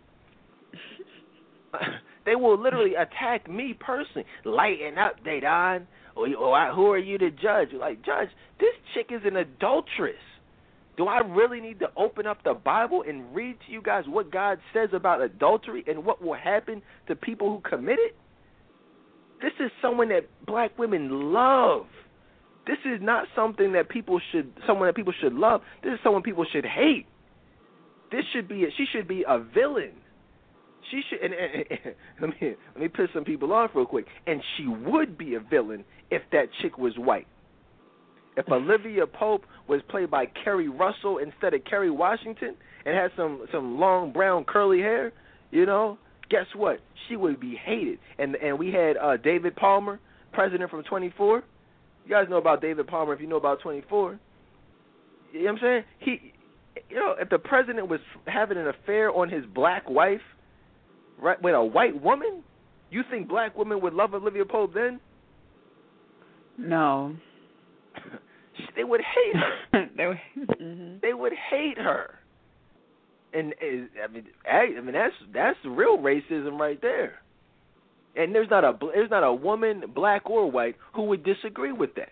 they 2.25 2.35
will 2.35 2.61
literally 2.61 2.95
attack 2.95 3.49
me 3.49 3.77
personally. 3.79 4.25
Lighten 4.45 4.97
up, 4.97 5.23
Dedan. 5.25 5.85
Or, 6.15 6.27
or 6.35 6.71
who 6.73 6.91
are 6.91 6.97
you 6.97 7.17
to 7.17 7.31
judge? 7.31 7.69
Like, 7.73 8.03
judge, 8.05 8.29
this 8.59 8.73
chick 8.93 9.07
is 9.09 9.21
an 9.25 9.37
adulteress. 9.37 10.15
Do 10.95 11.07
I 11.07 11.19
really 11.21 11.59
need 11.59 11.79
to 11.79 11.87
open 11.97 12.27
up 12.27 12.43
the 12.43 12.53
Bible 12.53 13.03
and 13.07 13.33
read 13.33 13.57
to 13.65 13.71
you 13.71 13.81
guys 13.81 14.03
what 14.07 14.31
God 14.31 14.59
says 14.73 14.89
about 14.93 15.21
adultery 15.21 15.83
and 15.87 16.05
what 16.05 16.21
will 16.21 16.35
happen 16.35 16.83
to 17.07 17.15
people 17.15 17.49
who 17.49 17.67
commit 17.67 17.97
it? 17.99 18.15
This 19.43 19.51
is 19.59 19.71
someone 19.81 20.07
that 20.07 20.23
black 20.47 20.79
women 20.79 21.33
love. 21.33 21.85
This 22.65 22.77
is 22.85 23.01
not 23.01 23.27
something 23.35 23.73
that 23.73 23.89
people 23.89 24.21
should 24.31 24.53
someone 24.65 24.87
that 24.87 24.95
people 24.95 25.11
should 25.19 25.33
love. 25.33 25.59
This 25.83 25.91
is 25.95 25.99
someone 26.01 26.23
people 26.23 26.45
should 26.49 26.65
hate. 26.65 27.05
This 28.09 28.23
should 28.31 28.47
be 28.47 28.63
a, 28.63 28.67
she 28.77 28.85
should 28.93 29.05
be 29.05 29.25
a 29.27 29.39
villain. 29.39 29.91
She 30.89 31.01
should 31.09 31.19
and, 31.19 31.33
and, 31.33 31.65
and, 31.69 31.95
let 32.21 32.29
me 32.29 32.55
let 32.73 32.81
me 32.83 32.87
piss 32.87 33.09
some 33.13 33.25
people 33.25 33.51
off 33.51 33.71
real 33.75 33.85
quick. 33.85 34.05
And 34.25 34.41
she 34.55 34.65
would 34.65 35.17
be 35.17 35.35
a 35.35 35.41
villain 35.41 35.83
if 36.09 36.21
that 36.31 36.45
chick 36.61 36.77
was 36.77 36.93
white. 36.97 37.27
If 38.37 38.49
Olivia 38.49 39.05
Pope 39.05 39.43
was 39.67 39.81
played 39.89 40.09
by 40.09 40.25
Keri 40.25 40.69
Russell 40.69 41.17
instead 41.17 41.53
of 41.53 41.65
Kerry 41.65 41.91
Washington 41.91 42.55
and 42.85 42.95
had 42.95 43.11
some 43.17 43.45
some 43.51 43.77
long 43.77 44.13
brown 44.13 44.45
curly 44.45 44.79
hair, 44.79 45.11
you 45.51 45.65
know, 45.65 45.97
guess 46.29 46.45
what? 46.55 46.79
She 47.07 47.15
would 47.15 47.39
be 47.39 47.55
hated. 47.55 47.99
And 48.17 48.35
and 48.35 48.57
we 48.57 48.71
had 48.71 48.97
uh 48.97 49.17
David 49.17 49.55
Palmer, 49.55 49.99
president 50.31 50.69
from 50.69 50.83
24. 50.83 51.43
You 52.05 52.11
guys 52.11 52.27
know 52.29 52.37
about 52.37 52.61
David 52.61 52.87
Palmer 52.87 53.13
if 53.13 53.21
you 53.21 53.27
know 53.27 53.37
about 53.37 53.61
24. 53.61 54.19
You 55.31 55.39
know 55.39 55.45
what 55.45 55.51
I'm 55.51 55.59
saying? 55.61 55.83
He 55.99 56.33
you 56.89 56.95
know, 56.95 57.15
if 57.19 57.29
the 57.29 57.39
president 57.39 57.87
was 57.87 57.99
having 58.27 58.57
an 58.57 58.67
affair 58.67 59.11
on 59.11 59.29
his 59.29 59.43
black 59.53 59.89
wife, 59.89 60.21
right, 61.19 61.41
with 61.41 61.53
a 61.53 61.63
white 61.63 62.01
woman, 62.01 62.43
you 62.89 63.03
think 63.09 63.27
black 63.27 63.57
women 63.57 63.81
would 63.81 63.93
love 63.93 64.13
Olivia 64.13 64.45
Pope 64.45 64.73
then? 64.73 64.99
No. 66.57 67.15
they 68.75 68.83
would 68.83 69.01
hate 69.01 69.35
her. 69.35 69.89
they 69.97 70.07
would. 70.07 70.19
Mm-hmm. 70.59 70.97
They 71.01 71.13
would 71.13 71.33
hate 71.51 71.77
her 71.77 72.19
and 73.33 73.53
I 73.61 74.11
mean, 74.11 74.25
I 74.49 74.81
mean 74.81 74.93
that's 74.93 75.13
that's 75.33 75.57
real 75.65 75.97
racism 75.97 76.59
right 76.59 76.81
there. 76.81 77.19
And 78.15 78.33
there's 78.33 78.49
not 78.49 78.63
a 78.63 78.77
there's 78.93 79.09
not 79.09 79.23
a 79.23 79.33
woman, 79.33 79.85
black 79.93 80.29
or 80.29 80.49
white, 80.49 80.75
who 80.93 81.03
would 81.03 81.23
disagree 81.23 81.71
with 81.71 81.95
that. 81.95 82.11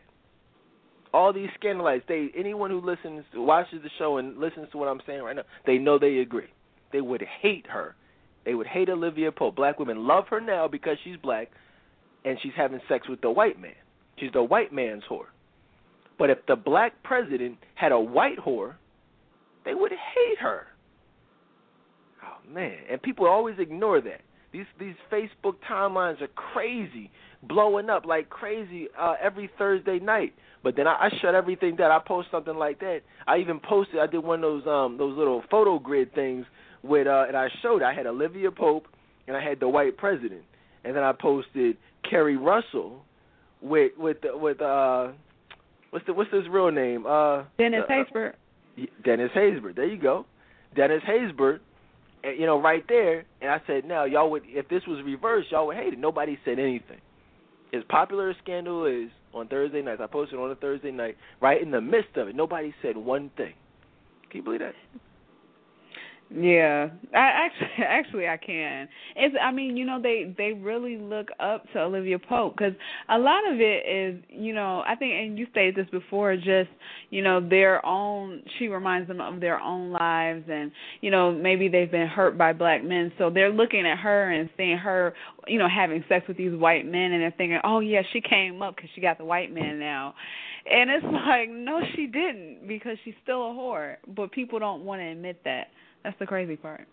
All 1.13 1.31
these 1.33 1.49
scandalites, 1.61 2.03
they 2.07 2.29
anyone 2.35 2.71
who 2.71 2.81
listens, 2.81 3.23
watches 3.35 3.81
the 3.83 3.89
show 3.99 4.17
and 4.17 4.37
listens 4.37 4.67
to 4.71 4.77
what 4.77 4.87
I'm 4.87 5.01
saying 5.05 5.21
right 5.21 5.35
now, 5.35 5.43
they 5.65 5.77
know 5.77 5.99
they 5.99 6.19
agree. 6.19 6.47
They 6.91 7.01
would 7.01 7.23
hate 7.41 7.67
her. 7.67 7.95
They 8.45 8.55
would 8.55 8.67
hate 8.67 8.89
Olivia 8.89 9.31
Pope. 9.31 9.55
Black 9.55 9.77
women 9.77 10.07
love 10.07 10.25
her 10.29 10.41
now 10.41 10.67
because 10.67 10.97
she's 11.03 11.17
black, 11.17 11.51
and 12.25 12.39
she's 12.41 12.53
having 12.55 12.79
sex 12.89 13.07
with 13.07 13.21
the 13.21 13.29
white 13.29 13.59
man. 13.61 13.75
She's 14.17 14.31
the 14.33 14.43
white 14.43 14.73
man's 14.73 15.03
whore. 15.09 15.25
But 16.17 16.29
if 16.29 16.39
the 16.47 16.55
black 16.55 17.03
president 17.03 17.57
had 17.75 17.91
a 17.91 17.99
white 17.99 18.39
whore, 18.39 18.75
they 19.65 19.73
would 19.75 19.91
hate 19.91 20.39
her 20.39 20.67
man, 22.53 22.77
and 22.89 23.01
people 23.01 23.25
always 23.27 23.55
ignore 23.59 24.01
that. 24.01 24.21
These 24.51 24.65
these 24.79 24.95
Facebook 25.11 25.55
timelines 25.69 26.21
are 26.21 26.27
crazy, 26.27 27.09
blowing 27.43 27.89
up 27.89 28.05
like 28.05 28.29
crazy 28.29 28.89
uh, 28.99 29.15
every 29.21 29.49
Thursday 29.57 29.99
night. 29.99 30.33
But 30.63 30.75
then 30.75 30.87
I, 30.87 31.05
I 31.05 31.17
shut 31.21 31.35
everything 31.35 31.75
down. 31.75 31.91
I 31.91 31.99
post 31.99 32.29
something 32.31 32.55
like 32.55 32.79
that. 32.81 33.01
I 33.27 33.37
even 33.37 33.59
posted. 33.59 33.99
I 33.99 34.07
did 34.07 34.19
one 34.19 34.43
of 34.43 34.63
those 34.63 34.67
um 34.67 34.97
those 34.97 35.17
little 35.17 35.43
photo 35.49 35.79
grid 35.79 36.13
things 36.13 36.45
with 36.83 37.07
uh 37.07 37.25
and 37.27 37.37
I 37.37 37.49
showed. 37.61 37.81
I 37.81 37.93
had 37.93 38.05
Olivia 38.05 38.51
Pope 38.51 38.87
and 39.27 39.37
I 39.37 39.41
had 39.41 39.59
the 39.59 39.69
white 39.69 39.97
president, 39.97 40.43
and 40.83 40.95
then 40.95 41.03
I 41.03 41.13
posted 41.13 41.77
Keri 42.09 42.35
Russell 42.35 43.03
with 43.61 43.93
with 43.97 44.17
with 44.23 44.61
uh 44.61 45.09
what's 45.91 46.05
the 46.05 46.13
what's 46.13 46.31
his 46.31 46.47
real 46.49 46.71
name? 46.71 47.05
Uh 47.07 47.43
Dennis 47.57 47.83
uh, 47.87 47.91
Haysbert. 47.91 48.33
Dennis 49.03 49.31
Haysbert. 49.33 49.75
There 49.75 49.85
you 49.85 49.97
go. 49.97 50.25
Dennis 50.75 51.01
Haysbert 51.07 51.59
you 52.23 52.45
know, 52.45 52.61
right 52.61 52.83
there. 52.87 53.25
And 53.41 53.49
I 53.49 53.61
said, 53.67 53.85
now 53.85 54.05
y'all 54.05 54.29
would, 54.31 54.43
if 54.45 54.67
this 54.69 54.83
was 54.87 55.03
reversed, 55.05 55.51
y'all 55.51 55.67
would 55.67 55.77
hate 55.77 55.93
it. 55.93 55.99
Nobody 55.99 56.37
said 56.45 56.59
anything. 56.59 56.99
As 57.73 57.83
popular 57.89 58.29
as 58.29 58.35
Scandal 58.43 58.85
is 58.85 59.09
on 59.33 59.47
Thursday 59.47 59.81
nights, 59.81 60.01
I 60.03 60.07
posted 60.07 60.39
on 60.39 60.51
a 60.51 60.55
Thursday 60.55 60.91
night, 60.91 61.15
right 61.41 61.61
in 61.61 61.71
the 61.71 61.81
midst 61.81 62.17
of 62.17 62.27
it, 62.27 62.35
nobody 62.35 62.73
said 62.81 62.97
one 62.97 63.31
thing. 63.37 63.53
Can 64.29 64.39
you 64.39 64.43
believe 64.43 64.59
that? 64.59 64.73
Yeah, 66.33 66.89
I 67.13 67.49
actually 67.49 67.67
actually 67.85 68.27
I 68.27 68.37
can. 68.37 68.87
It's 69.17 69.35
I 69.41 69.51
mean 69.51 69.75
you 69.75 69.85
know 69.85 70.01
they 70.01 70.33
they 70.37 70.53
really 70.53 70.97
look 70.97 71.27
up 71.41 71.65
to 71.73 71.79
Olivia 71.81 72.19
Pope 72.19 72.55
because 72.57 72.73
a 73.09 73.17
lot 73.17 73.41
of 73.51 73.59
it 73.59 73.85
is 73.85 74.23
you 74.29 74.53
know 74.53 74.81
I 74.87 74.95
think 74.95 75.13
and 75.13 75.37
you 75.37 75.45
stated 75.51 75.75
this 75.75 75.89
before 75.91 76.37
just 76.37 76.69
you 77.09 77.21
know 77.21 77.45
their 77.45 77.85
own 77.85 78.43
she 78.57 78.69
reminds 78.69 79.09
them 79.09 79.19
of 79.19 79.41
their 79.41 79.59
own 79.59 79.91
lives 79.91 80.45
and 80.49 80.71
you 81.01 81.11
know 81.11 81.33
maybe 81.33 81.67
they've 81.67 81.91
been 81.91 82.07
hurt 82.07 82.37
by 82.37 82.53
black 82.53 82.81
men. 82.81 83.11
So 83.17 83.29
they're 83.29 83.51
looking 83.51 83.85
at 83.85 83.97
her 83.97 84.31
and 84.31 84.49
seeing 84.55 84.77
her 84.77 85.13
you 85.47 85.59
know 85.59 85.67
having 85.67 86.01
sex 86.07 86.25
with 86.29 86.37
these 86.37 86.57
white 86.57 86.85
men 86.85 87.11
and 87.11 87.21
they're 87.21 87.33
thinking 87.37 87.59
oh 87.65 87.81
yeah 87.81 88.03
she 88.13 88.21
came 88.21 88.61
up 88.61 88.77
because 88.77 88.89
she 88.95 89.01
got 89.01 89.17
the 89.17 89.25
white 89.25 89.53
man 89.53 89.79
now. 89.79 90.15
And 90.65 90.89
it's 90.89 91.05
like 91.27 91.49
no 91.49 91.81
she 91.93 92.07
didn't 92.07 92.69
because 92.69 92.95
she's 93.03 93.15
still 93.21 93.51
a 93.51 93.53
whore 93.53 93.97
but 94.15 94.31
people 94.31 94.59
don't 94.59 94.85
want 94.85 95.01
to 95.01 95.05
admit 95.07 95.41
that 95.43 95.67
that's 96.03 96.17
the 96.19 96.25
crazy 96.25 96.55
part. 96.55 96.87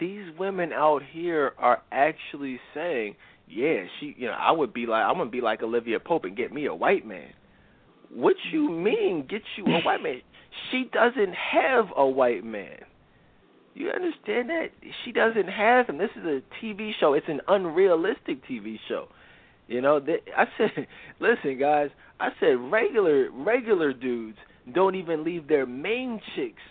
These 0.00 0.24
women 0.38 0.72
out 0.72 1.02
here 1.12 1.52
are 1.58 1.82
actually 1.92 2.60
saying, 2.74 3.16
"Yeah, 3.48 3.84
she, 3.98 4.14
you 4.18 4.26
know, 4.26 4.32
I 4.38 4.50
would 4.50 4.72
be 4.72 4.86
like, 4.86 5.04
I'm 5.04 5.16
gonna 5.16 5.30
be 5.30 5.40
like 5.40 5.62
Olivia 5.62 6.00
Pope 6.00 6.24
and 6.24 6.36
get 6.36 6.52
me 6.52 6.66
a 6.66 6.74
white 6.74 7.06
man." 7.06 7.32
What 8.10 8.36
you 8.52 8.70
mean, 8.70 9.26
get 9.28 9.42
you 9.56 9.64
a 9.66 9.80
white 9.80 10.02
man? 10.02 10.20
She 10.70 10.88
doesn't 10.92 11.34
have 11.34 11.86
a 11.96 12.06
white 12.06 12.44
man. 12.44 12.78
You 13.74 13.90
understand 13.90 14.50
that? 14.50 14.68
She 15.04 15.10
doesn't 15.10 15.48
have 15.48 15.88
him. 15.88 15.98
This 15.98 16.10
is 16.16 16.24
a 16.24 16.42
TV 16.62 16.92
show. 17.00 17.14
It's 17.14 17.28
an 17.28 17.40
unrealistic 17.48 18.46
TV 18.46 18.78
show. 18.88 19.08
You 19.66 19.80
know, 19.80 19.98
they, 19.98 20.20
I 20.36 20.46
said, 20.56 20.86
listen, 21.20 21.58
guys. 21.58 21.90
I 22.20 22.28
said 22.38 22.56
regular 22.70 23.30
regular 23.32 23.92
dudes 23.92 24.38
don't 24.72 24.94
even 24.94 25.24
leave 25.24 25.48
their 25.48 25.66
main 25.66 26.20
chicks 26.36 26.62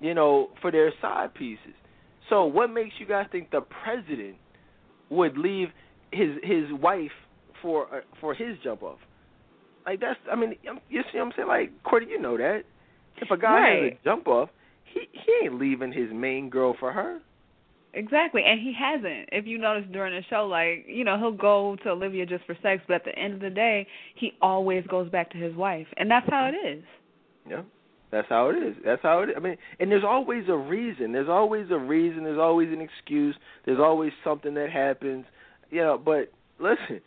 you 0.00 0.14
know, 0.14 0.50
for 0.60 0.70
their 0.70 0.92
side 1.00 1.34
pieces. 1.34 1.74
So 2.28 2.44
what 2.44 2.68
makes 2.68 2.94
you 2.98 3.06
guys 3.06 3.26
think 3.32 3.50
the 3.50 3.60
president 3.60 4.36
would 5.10 5.38
leave 5.38 5.68
his 6.12 6.30
his 6.42 6.64
wife 6.72 7.10
for 7.62 7.94
uh, 7.94 8.00
for 8.20 8.34
his 8.34 8.56
jump 8.62 8.82
off? 8.82 8.98
Like 9.86 10.00
that's 10.00 10.18
I 10.30 10.36
mean 10.36 10.54
you 10.62 11.02
see 11.12 11.18
what 11.18 11.26
I'm 11.26 11.32
saying? 11.36 11.48
Like 11.48 11.82
Courtney, 11.84 12.10
you 12.10 12.20
know 12.20 12.36
that 12.36 12.62
if 13.20 13.30
a 13.30 13.36
guy 13.36 13.48
right. 13.48 13.82
has 13.82 13.92
a 13.92 14.04
jump 14.04 14.28
off, 14.28 14.50
he 14.84 15.08
he 15.12 15.46
ain't 15.46 15.58
leaving 15.58 15.92
his 15.92 16.10
main 16.12 16.50
girl 16.50 16.76
for 16.78 16.92
her. 16.92 17.20
Exactly, 17.94 18.42
and 18.44 18.60
he 18.60 18.74
hasn't. 18.78 19.30
If 19.32 19.46
you 19.46 19.56
notice 19.56 19.84
during 19.90 20.14
the 20.14 20.22
show, 20.28 20.46
like 20.46 20.84
you 20.86 21.04
know, 21.04 21.18
he'll 21.18 21.32
go 21.32 21.76
to 21.82 21.90
Olivia 21.90 22.26
just 22.26 22.44
for 22.44 22.56
sex, 22.62 22.82
but 22.86 22.94
at 22.94 23.04
the 23.04 23.18
end 23.18 23.34
of 23.34 23.40
the 23.40 23.50
day, 23.50 23.86
he 24.14 24.32
always 24.42 24.86
goes 24.86 25.10
back 25.10 25.30
to 25.30 25.38
his 25.38 25.54
wife, 25.56 25.86
and 25.96 26.10
that's 26.10 26.28
how 26.28 26.50
it 26.52 26.68
is. 26.68 26.84
Yeah. 27.48 27.62
That's 28.10 28.28
how 28.28 28.48
it 28.48 28.56
is. 28.56 28.76
That's 28.84 29.02
how 29.02 29.20
it 29.20 29.30
is. 29.30 29.34
I 29.36 29.40
mean, 29.40 29.56
and 29.80 29.90
there's 29.90 30.04
always 30.04 30.44
a 30.48 30.56
reason. 30.56 31.12
There's 31.12 31.28
always 31.28 31.70
a 31.70 31.78
reason. 31.78 32.24
There's 32.24 32.38
always 32.38 32.68
an 32.72 32.80
excuse. 32.80 33.36
There's 33.66 33.80
always 33.80 34.12
something 34.24 34.54
that 34.54 34.70
happens. 34.70 35.26
You 35.70 35.80
know, 35.82 36.00
but 36.02 36.32
listen, 36.58 37.00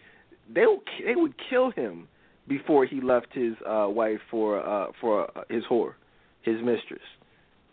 they 0.54 0.66
will, 0.66 0.82
they 1.04 1.16
would 1.16 1.34
kill 1.50 1.72
him 1.72 2.08
before 2.48 2.86
he 2.86 3.02
left 3.02 3.28
his 3.34 3.54
uh 3.68 3.88
wife 3.88 4.20
for 4.30 4.60
uh 4.66 4.92
for 5.00 5.36
uh, 5.38 5.44
his 5.50 5.64
whore, 5.70 5.94
his 6.44 6.58
mistress. 6.64 7.02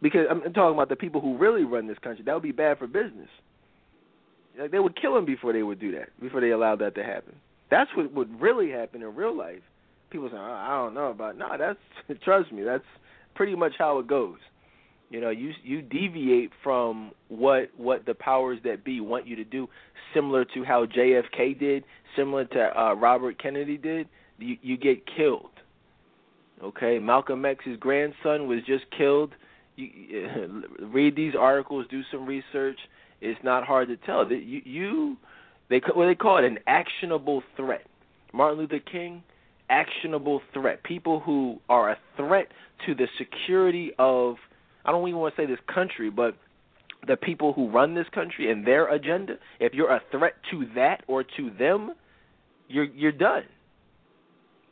Because 0.01 0.27
I'm 0.31 0.41
talking 0.53 0.75
about 0.75 0.89
the 0.89 0.97
people 0.97 1.21
who 1.21 1.37
really 1.37 1.65
run 1.65 1.87
this 1.87 1.99
country. 1.99 2.25
That 2.25 2.35
would 2.35 2.43
be 2.43 2.53
bad 2.53 2.79
for 2.79 2.87
business. 2.87 3.29
Like, 4.59 4.71
they 4.71 4.79
would 4.79 5.01
kill 5.01 5.17
him 5.17 5.25
before 5.25 5.53
they 5.53 5.63
would 5.63 5.81
do 5.81 5.93
that. 5.93 6.09
Before 6.21 6.41
they 6.41 6.51
allowed 6.51 6.79
that 6.81 6.95
to 6.95 7.05
happen. 7.05 7.35
That's 7.71 7.91
what 7.97 8.13
would 8.13 8.41
really 8.41 8.71
happen 8.71 9.03
in 9.03 9.15
real 9.15 9.37
life. 9.37 9.63
People 10.11 10.29
say, 10.29 10.37
oh, 10.37 10.41
I 10.41 10.69
don't 10.77 10.95
know 10.95 11.11
about. 11.11 11.37
No, 11.37 11.49
that's 11.59 12.21
trust 12.25 12.53
me, 12.53 12.63
that's 12.63 12.85
pretty 13.39 13.55
much 13.55 13.75
how 13.79 14.01
it 14.01 14.09
goes. 14.09 14.39
You 15.11 15.23
know, 15.23 15.31
you 15.31 15.53
you 15.63 15.81
deviate 15.81 16.51
from 16.63 17.13
what 17.29 17.71
what 17.77 18.05
the 18.05 18.13
powers 18.13 18.59
that 18.65 18.85
be 18.85 19.01
want 19.01 19.27
you 19.27 19.37
to 19.37 19.45
do, 19.45 19.69
similar 20.13 20.45
to 20.45 20.65
how 20.65 20.85
JFK 20.85 21.59
did, 21.59 21.85
similar 22.17 22.45
to 22.47 22.79
uh, 22.79 22.95
Robert 22.95 23.41
Kennedy 23.41 23.79
did. 23.79 24.09
You 24.39 24.57
you 24.61 24.77
get 24.77 25.05
killed. 25.17 25.51
Okay, 26.63 26.99
Malcolm 26.99 27.45
X's 27.47 27.79
grandson 27.79 28.49
was 28.49 28.59
just 28.67 28.85
killed. 28.99 29.33
You, 29.77 30.65
read 30.83 31.15
these 31.15 31.35
articles, 31.39 31.87
do 31.89 32.03
some 32.11 32.27
research. 32.27 32.79
It's 33.21 33.39
not 33.45 33.65
hard 33.65 33.89
to 33.89 33.97
tell 33.97 34.29
that 34.29 34.43
you 34.43 34.61
you 34.65 35.17
they 35.71 35.81
what 35.95 36.07
they 36.07 36.17
call 36.17 36.39
it 36.39 36.45
an 36.45 36.59
actionable 36.67 37.43
threat. 37.57 37.87
Martin 38.35 38.59
Luther 38.59 38.81
King, 38.81 39.23
actionable 39.71 40.41
threat. 40.53 40.83
People 40.83 41.21
who 41.21 41.61
are 41.69 41.91
a 41.91 41.99
threat 42.17 42.49
to 42.87 42.95
the 42.95 43.07
security 43.19 43.93
of 43.99 44.37
I 44.85 44.93
don't 44.93 45.07
even 45.09 45.21
want 45.21 45.37
to 45.37 45.43
say 45.43 45.47
this 45.47 45.59
country, 45.73 46.11
but 46.11 46.35
the 47.07 47.17
people 47.17 47.53
who 47.53 47.71
run 47.71 47.95
this 47.95 48.07
country 48.15 48.51
and 48.51 48.67
their 48.67 48.89
agenda. 48.89 49.35
If 49.61 49.75
you're 49.75 49.91
a 49.91 50.03
threat 50.11 50.35
to 50.51 50.67
that 50.75 51.03
or 51.07 51.23
to 51.23 51.51
them, 51.59 51.93
you're 52.69 52.85
you're 52.85 53.13
done. 53.13 53.45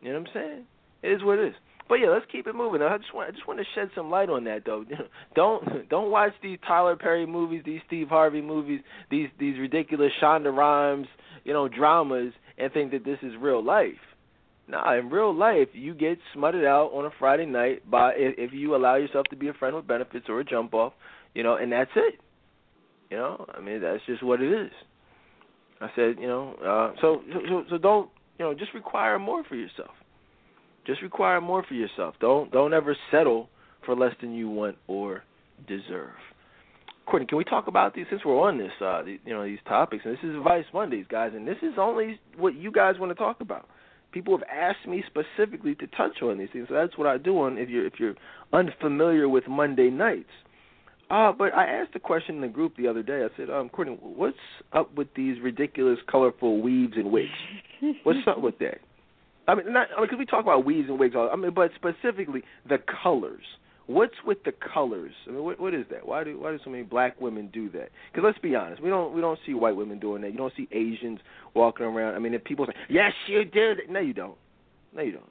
You 0.01 0.13
know 0.13 0.21
what 0.21 0.29
I'm 0.29 0.35
saying? 0.35 0.65
It 1.03 1.09
is 1.11 1.23
what 1.23 1.39
it 1.39 1.49
is. 1.49 1.55
But 1.89 1.97
yeah, 1.97 2.09
let's 2.09 2.27
keep 2.31 2.47
it 2.47 2.55
moving. 2.55 2.83
I 2.83 2.99
just 2.99 3.15
want 3.15 3.29
I 3.29 3.33
just 3.33 3.47
want 3.47 3.61
to 3.61 3.67
shed 3.75 3.91
some 3.95 4.11
light 4.11 4.29
on 4.29 4.45
that 4.45 4.65
though. 4.65 4.85
don't 5.35 5.89
don't 5.89 6.11
watch 6.11 6.33
these 6.43 6.59
Tyler 6.67 6.97
Perry 6.97 7.27
movies, 7.27 7.63
these 7.65 7.81
Steve 7.87 8.09
Harvey 8.09 8.43
movies, 8.43 8.81
these 9.11 9.29
these 9.39 9.59
ridiculous 9.59 10.13
Shonda 10.21 10.55
Rhimes, 10.55 11.07
you 11.45 11.53
know, 11.53 11.69
dramas 11.69 12.33
and 12.59 12.73
think 12.73 12.91
that 12.93 13.05
this 13.05 13.19
is 13.23 13.33
real 13.39 13.63
life. 13.63 13.95
Nah, 14.69 14.99
in 14.99 15.11
real 15.11 15.35
life, 15.35 15.69
you 15.73 15.95
get 15.95 16.19
smutted 16.35 16.65
out 16.65 16.91
on 16.93 17.07
a 17.07 17.11
Friday 17.19 17.47
night 17.47 17.89
by 17.89 18.13
if 18.17 18.53
you 18.53 18.75
allow 18.75 18.97
yourself 18.97 19.27
to 19.31 19.37
be 19.37 19.49
a 19.49 19.53
friend 19.53 19.77
with 19.77 19.87
benefits 19.87 20.27
or 20.29 20.41
a 20.41 20.45
jump 20.45 20.75
off, 20.75 20.93
you 21.35 21.43
know, 21.45 21.57
and 21.57 21.71
that's 21.71 21.91
it. 21.95 22.21
You 23.11 23.17
know, 23.17 23.47
I 23.55 23.61
mean 23.61 23.81
that's 23.81 24.03
just 24.07 24.25
what 24.25 24.43
it 24.43 24.53
is. 24.53 24.73
I 25.81 25.89
said, 25.95 26.17
you 26.19 26.27
know, 26.27 26.55
uh, 26.55 27.01
so 27.01 27.23
so 27.49 27.65
so 27.71 27.79
don't 27.79 28.11
you 28.39 28.45
know 28.45 28.55
just 28.55 28.75
require 28.75 29.19
more 29.19 29.45
for 29.45 29.55
yourself. 29.55 29.93
Just 30.85 31.01
require 31.03 31.41
more 31.41 31.65
for 31.67 31.75
yourself. 31.75 32.17
Don't 32.21 32.51
don't 32.51 32.75
ever 32.75 32.97
settle 33.13 33.49
for 33.85 33.95
less 33.95 34.15
than 34.21 34.35
you 34.35 34.49
want 34.51 34.77
or 34.89 35.23
deserve. 35.69 36.11
Courtney, 37.07 37.27
can 37.27 37.39
we 37.39 37.45
talk 37.45 37.69
about 37.69 37.95
these 37.95 38.07
since 38.11 38.23
we're 38.25 38.41
on 38.41 38.59
this, 38.59 38.73
uh, 38.81 39.01
the, 39.03 39.19
you 39.25 39.33
know, 39.33 39.45
these 39.45 39.61
topics? 39.69 40.03
And 40.05 40.15
this 40.15 40.25
is 40.25 40.35
Advice 40.35 40.65
Mondays, 40.75 41.07
guys, 41.09 41.31
and 41.37 41.47
this 41.47 41.57
is 41.63 41.75
only 41.79 42.19
what 42.37 42.57
you 42.57 42.73
guys 42.73 42.97
want 42.99 43.11
to 43.11 43.15
talk 43.15 43.41
about. 43.41 43.69
People 44.17 44.39
have 44.39 44.49
asked 44.51 44.89
me 44.89 45.05
specifically 45.07 45.75
to 45.75 45.87
touch 45.89 46.23
on 46.23 46.39
these 46.39 46.49
things, 46.51 46.69
so 46.69 46.75
that's 46.75 46.97
what 46.97 47.07
I 47.07 47.19
do 47.19 47.39
on 47.39 47.59
if 47.59 47.69
you're 47.69 47.85
if 47.85 48.01
you're 48.01 48.15
unfamiliar 48.51 49.29
with 49.29 49.47
Monday 49.47 49.91
nights. 49.91 50.31
Uh, 51.11 51.33
but 51.33 51.53
I 51.55 51.67
asked 51.67 51.91
a 51.97 52.01
question 52.01 52.37
in 52.37 52.41
the 52.41 52.49
group 52.49 52.79
the 52.79 52.89
other 52.89 53.03
day. 53.03 53.27
I 53.27 53.37
said, 53.37 53.51
um, 53.51 53.69
Courtney, 53.69 53.99
what's 54.01 54.39
up 54.73 54.95
with 54.95 55.09
these 55.15 55.37
ridiculous, 55.43 55.99
colorful 56.11 56.63
weaves 56.63 56.95
and 56.97 57.13
wigs? 57.13 57.29
What's 58.05 58.27
up 58.27 58.41
with 58.41 58.59
that? 58.61 58.79
I 59.49 59.55
mean, 59.55 59.71
not 59.71 59.89
because 59.91 60.09
I 60.09 60.13
mean, 60.13 60.19
we 60.21 60.25
talk 60.25 60.43
about 60.43 60.65
weaves 60.65 60.89
and 60.89 60.99
wigs. 60.99 61.15
All, 61.15 61.29
I 61.31 61.37
mean, 61.37 61.53
but 61.53 61.73
specifically 61.75 62.43
the 62.67 62.79
colors. 63.03 63.45
What's 63.87 64.15
with 64.27 64.43
the 64.45 64.53
colors? 64.53 65.13
I 65.29 65.31
mean, 65.31 65.45
what 65.45 65.61
what 65.61 65.73
is 65.73 65.85
that? 65.91 66.07
Why 66.07 66.25
do 66.25 66.41
why 66.41 66.51
do 66.51 66.59
so 66.65 66.71
many 66.71 66.83
black 66.83 67.21
women 67.21 67.49
do 67.53 67.71
that? 67.71 67.91
Because 68.13 68.25
let's 68.25 68.39
be 68.39 68.57
honest, 68.57 68.83
we 68.83 68.89
don't 68.89 69.15
we 69.15 69.21
don't 69.21 69.39
see 69.47 69.55
white 69.55 69.77
women 69.77 70.01
doing 70.01 70.23
that. 70.23 70.33
You 70.33 70.39
don't 70.39 70.53
see 70.57 70.69
Asians 70.73 71.21
walking 71.55 71.87
around. 71.87 72.17
I 72.17 72.19
mean, 72.19 72.35
if 72.35 72.43
people 72.43 72.67
say, 72.67 72.73
"Yes, 72.89 73.13
you 73.29 73.45
did," 73.45 73.79
no, 73.89 74.01
you 74.01 74.13
don't. 74.13 74.37
No, 74.95 75.03
you 75.03 75.13
don't. 75.13 75.31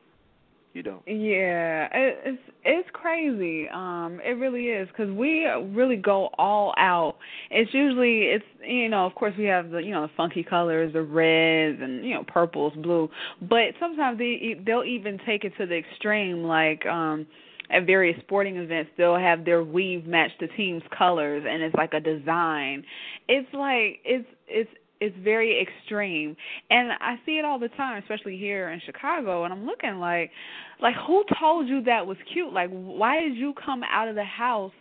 You 0.76 0.84
don't. 0.84 1.02
Yeah, 1.08 1.88
it's 1.94 2.42
it's 2.66 2.90
crazy. 2.92 3.68
Um, 3.70 4.20
it 4.24 4.38
really 4.38 4.66
is 4.66 4.90
because 4.90 5.10
we 5.10 5.46
really 5.46 5.96
go 5.96 6.30
all 6.38 6.74
out. 6.78 7.16
It's 7.50 7.74
usually 7.74 8.24
it's 8.24 8.46
you 8.62 8.90
know 8.90 9.06
of 9.06 9.16
course 9.16 9.34
we 9.38 9.46
have 9.46 9.70
the 9.70 9.78
you 9.78 9.92
know 9.92 10.02
the 10.02 10.12
funky 10.18 10.44
colors, 10.44 10.92
the 10.92 11.02
reds 11.02 11.80
and 11.82 12.04
you 12.06 12.14
know 12.14 12.24
purples, 12.28 12.74
blue, 12.76 13.10
but 13.42 13.74
sometimes 13.80 14.18
they 14.18 14.60
they'll 14.66 14.84
even 14.84 15.18
take 15.26 15.46
it 15.46 15.54
to 15.58 15.66
the 15.66 15.76
extreme 15.76 16.44
like 16.44 16.86
um 16.86 17.26
at 17.70 17.86
various 17.86 18.20
sporting 18.22 18.58
events 18.58 18.92
they'll 18.98 19.18
have 19.18 19.46
their 19.46 19.64
weave 19.64 20.06
match 20.06 20.32
the 20.40 20.48
team's 20.56 20.84
colors 20.98 21.44
and 21.48 21.62
it's 21.62 21.76
like 21.76 21.94
a 21.94 22.00
design. 22.00 22.84
It's 23.28 23.52
like 23.54 24.00
it's 24.04 24.28
it's 24.48 24.70
it's 25.02 25.16
very 25.24 25.62
extreme. 25.62 26.36
And 26.70 26.92
i 27.02 27.16
see 27.26 27.34
it 27.34 27.46
all 27.46 27.60
the 27.60 27.70
time 27.70 28.02
especially 28.02 28.38
here 28.38 28.70
in 28.70 28.82
chicago 28.86 29.44
and 29.44 29.54
i'm 29.54 29.66
looking 29.66 30.00
like 30.00 30.32
like 30.82 30.96
who 31.08 31.24
told 31.40 31.68
you 31.68 31.84
that 31.84 32.06
was 32.06 32.18
cute? 32.32 32.52
Like 32.52 32.70
why 32.70 33.22
did 33.22 33.36
you 33.36 33.54
come 33.64 33.82
out 33.84 34.08
of 34.08 34.16
the 34.16 34.24
house 34.24 34.74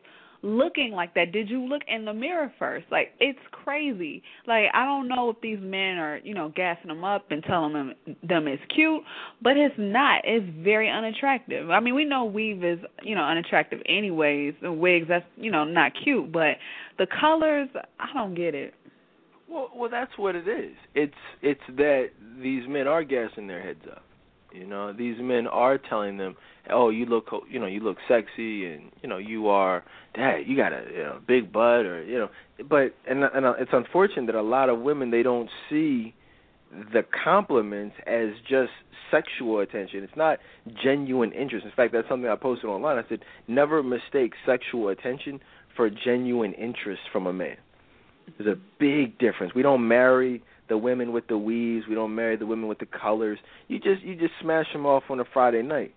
looking 0.45 0.93
like 0.93 1.15
that? 1.15 1.33
Did 1.33 1.49
you 1.49 1.67
look 1.67 1.83
in 1.89 2.05
the 2.05 2.13
mirror 2.13 2.53
first? 2.59 2.87
Like 2.91 3.13
it's 3.19 3.39
crazy. 3.51 4.23
Like 4.47 4.67
i 4.75 4.85
don't 4.85 5.09
know 5.09 5.31
if 5.31 5.41
these 5.41 5.59
men 5.61 5.97
are 5.97 6.19
you 6.19 6.35
know 6.35 6.53
gassing 6.55 6.89
them 6.89 7.03
up 7.03 7.31
and 7.31 7.43
telling 7.43 7.73
them 7.73 7.95
them 8.23 8.47
it's 8.47 8.63
cute 8.75 9.03
but 9.43 9.57
it's 9.57 9.75
not. 9.79 10.23
It's 10.25 10.47
very 10.63 10.91
unattractive. 10.91 11.71
I 11.71 11.81
mean 11.81 11.95
we 11.95 12.05
know 12.05 12.25
weave 12.25 12.63
is 12.63 12.79
you 13.03 13.15
know 13.15 13.23
unattractive 13.25 13.81
anyways. 13.87 14.55
The 14.63 14.73
wigs 14.73 15.07
that's 15.09 15.27
you 15.37 15.51
know 15.51 15.65
not 15.65 15.93
cute 16.03 16.31
but 16.31 16.57
the 16.99 17.07
colors 17.21 17.69
i 17.99 18.07
don't 18.13 18.35
get 18.35 18.55
it. 18.55 18.75
Well, 19.49 19.71
well, 19.77 19.91
that's 19.91 20.11
what 20.17 20.35
it 20.35 20.49
is. 20.49 20.75
It's 20.95 21.15
it's 21.43 21.61
that 21.77 22.11
these 22.43 22.63
men 22.69 22.87
are 22.87 23.05
gassing 23.05 23.47
their 23.47 23.63
heads 23.63 23.85
up. 23.91 24.04
You 24.55 24.67
know, 24.67 24.93
these 24.93 25.17
men 25.21 25.47
are 25.47 25.79
telling 25.79 26.17
them, 26.17 26.37
"Oh, 26.71 26.91
you 26.91 27.07
look, 27.07 27.27
you 27.51 27.59
know, 27.59 27.67
you 27.67 27.81
look 27.81 27.99
sexy, 28.09 28.67
and 28.67 28.93
you 29.03 29.09
know, 29.09 29.19
you 29.19 29.49
are, 29.49 29.83
dad, 30.15 30.45
you 30.47 30.57
got 30.57 30.73
a 30.73 30.85
you 30.91 31.03
know, 31.03 31.19
big 31.27 31.53
butt, 31.53 31.85
or 31.87 32.03
you 32.05 32.19
know." 32.19 32.29
But 32.69 32.95
and 33.09 33.25
and 33.25 33.45
uh, 33.45 33.55
it's 33.59 33.73
unfortunate 33.73 34.27
that 34.27 34.37
a 34.37 34.43
lot 34.43 34.69
of 34.69 34.79
women 34.81 35.11
they 35.11 35.23
don't 35.23 35.51
see 35.69 36.15
the 36.93 37.05
compliments 37.25 37.97
as 38.07 38.31
just 38.49 38.71
sexual 39.11 39.61
attention. 39.61 40.03
It's 40.03 40.17
not 40.17 40.39
genuine 40.83 41.33
interest. 41.33 41.65
In 41.65 41.73
fact, 41.73 41.93
that's 41.93 42.09
something 42.09 42.29
I 42.29 42.37
posted 42.37 42.69
online. 42.69 42.99
I 42.99 43.09
said, 43.09 43.21
never 43.47 43.83
mistake 43.83 44.33
sexual 44.47 44.89
attention 44.89 45.41
for 45.77 45.91
genuine 45.91 46.53
interest 46.55 47.03
from 47.13 47.27
a 47.27 47.33
man. 47.33 47.57
There's 48.39 48.57
a 48.57 48.61
big 48.79 49.19
difference. 49.19 49.55
We 49.55 49.63
don't 49.63 49.87
marry 49.87 50.43
the 50.69 50.79
women 50.79 51.13
with 51.13 51.27
the 51.29 51.39
weaves. 51.39 51.87
We 51.89 51.95
don't 51.95 52.15
marry 52.15 52.37
the 52.37 52.47
women 52.47 52.69
with 52.69 52.79
the 52.79 52.87
colors. 52.87 53.39
You 53.69 53.79
just 53.79 54.03
you 54.03 54.15
just 54.15 54.33
smash 54.41 54.67
them 54.73 54.87
off 54.87 55.05
on 55.11 55.21
a 55.21 55.25
Friday 55.33 55.63
night. 55.63 55.95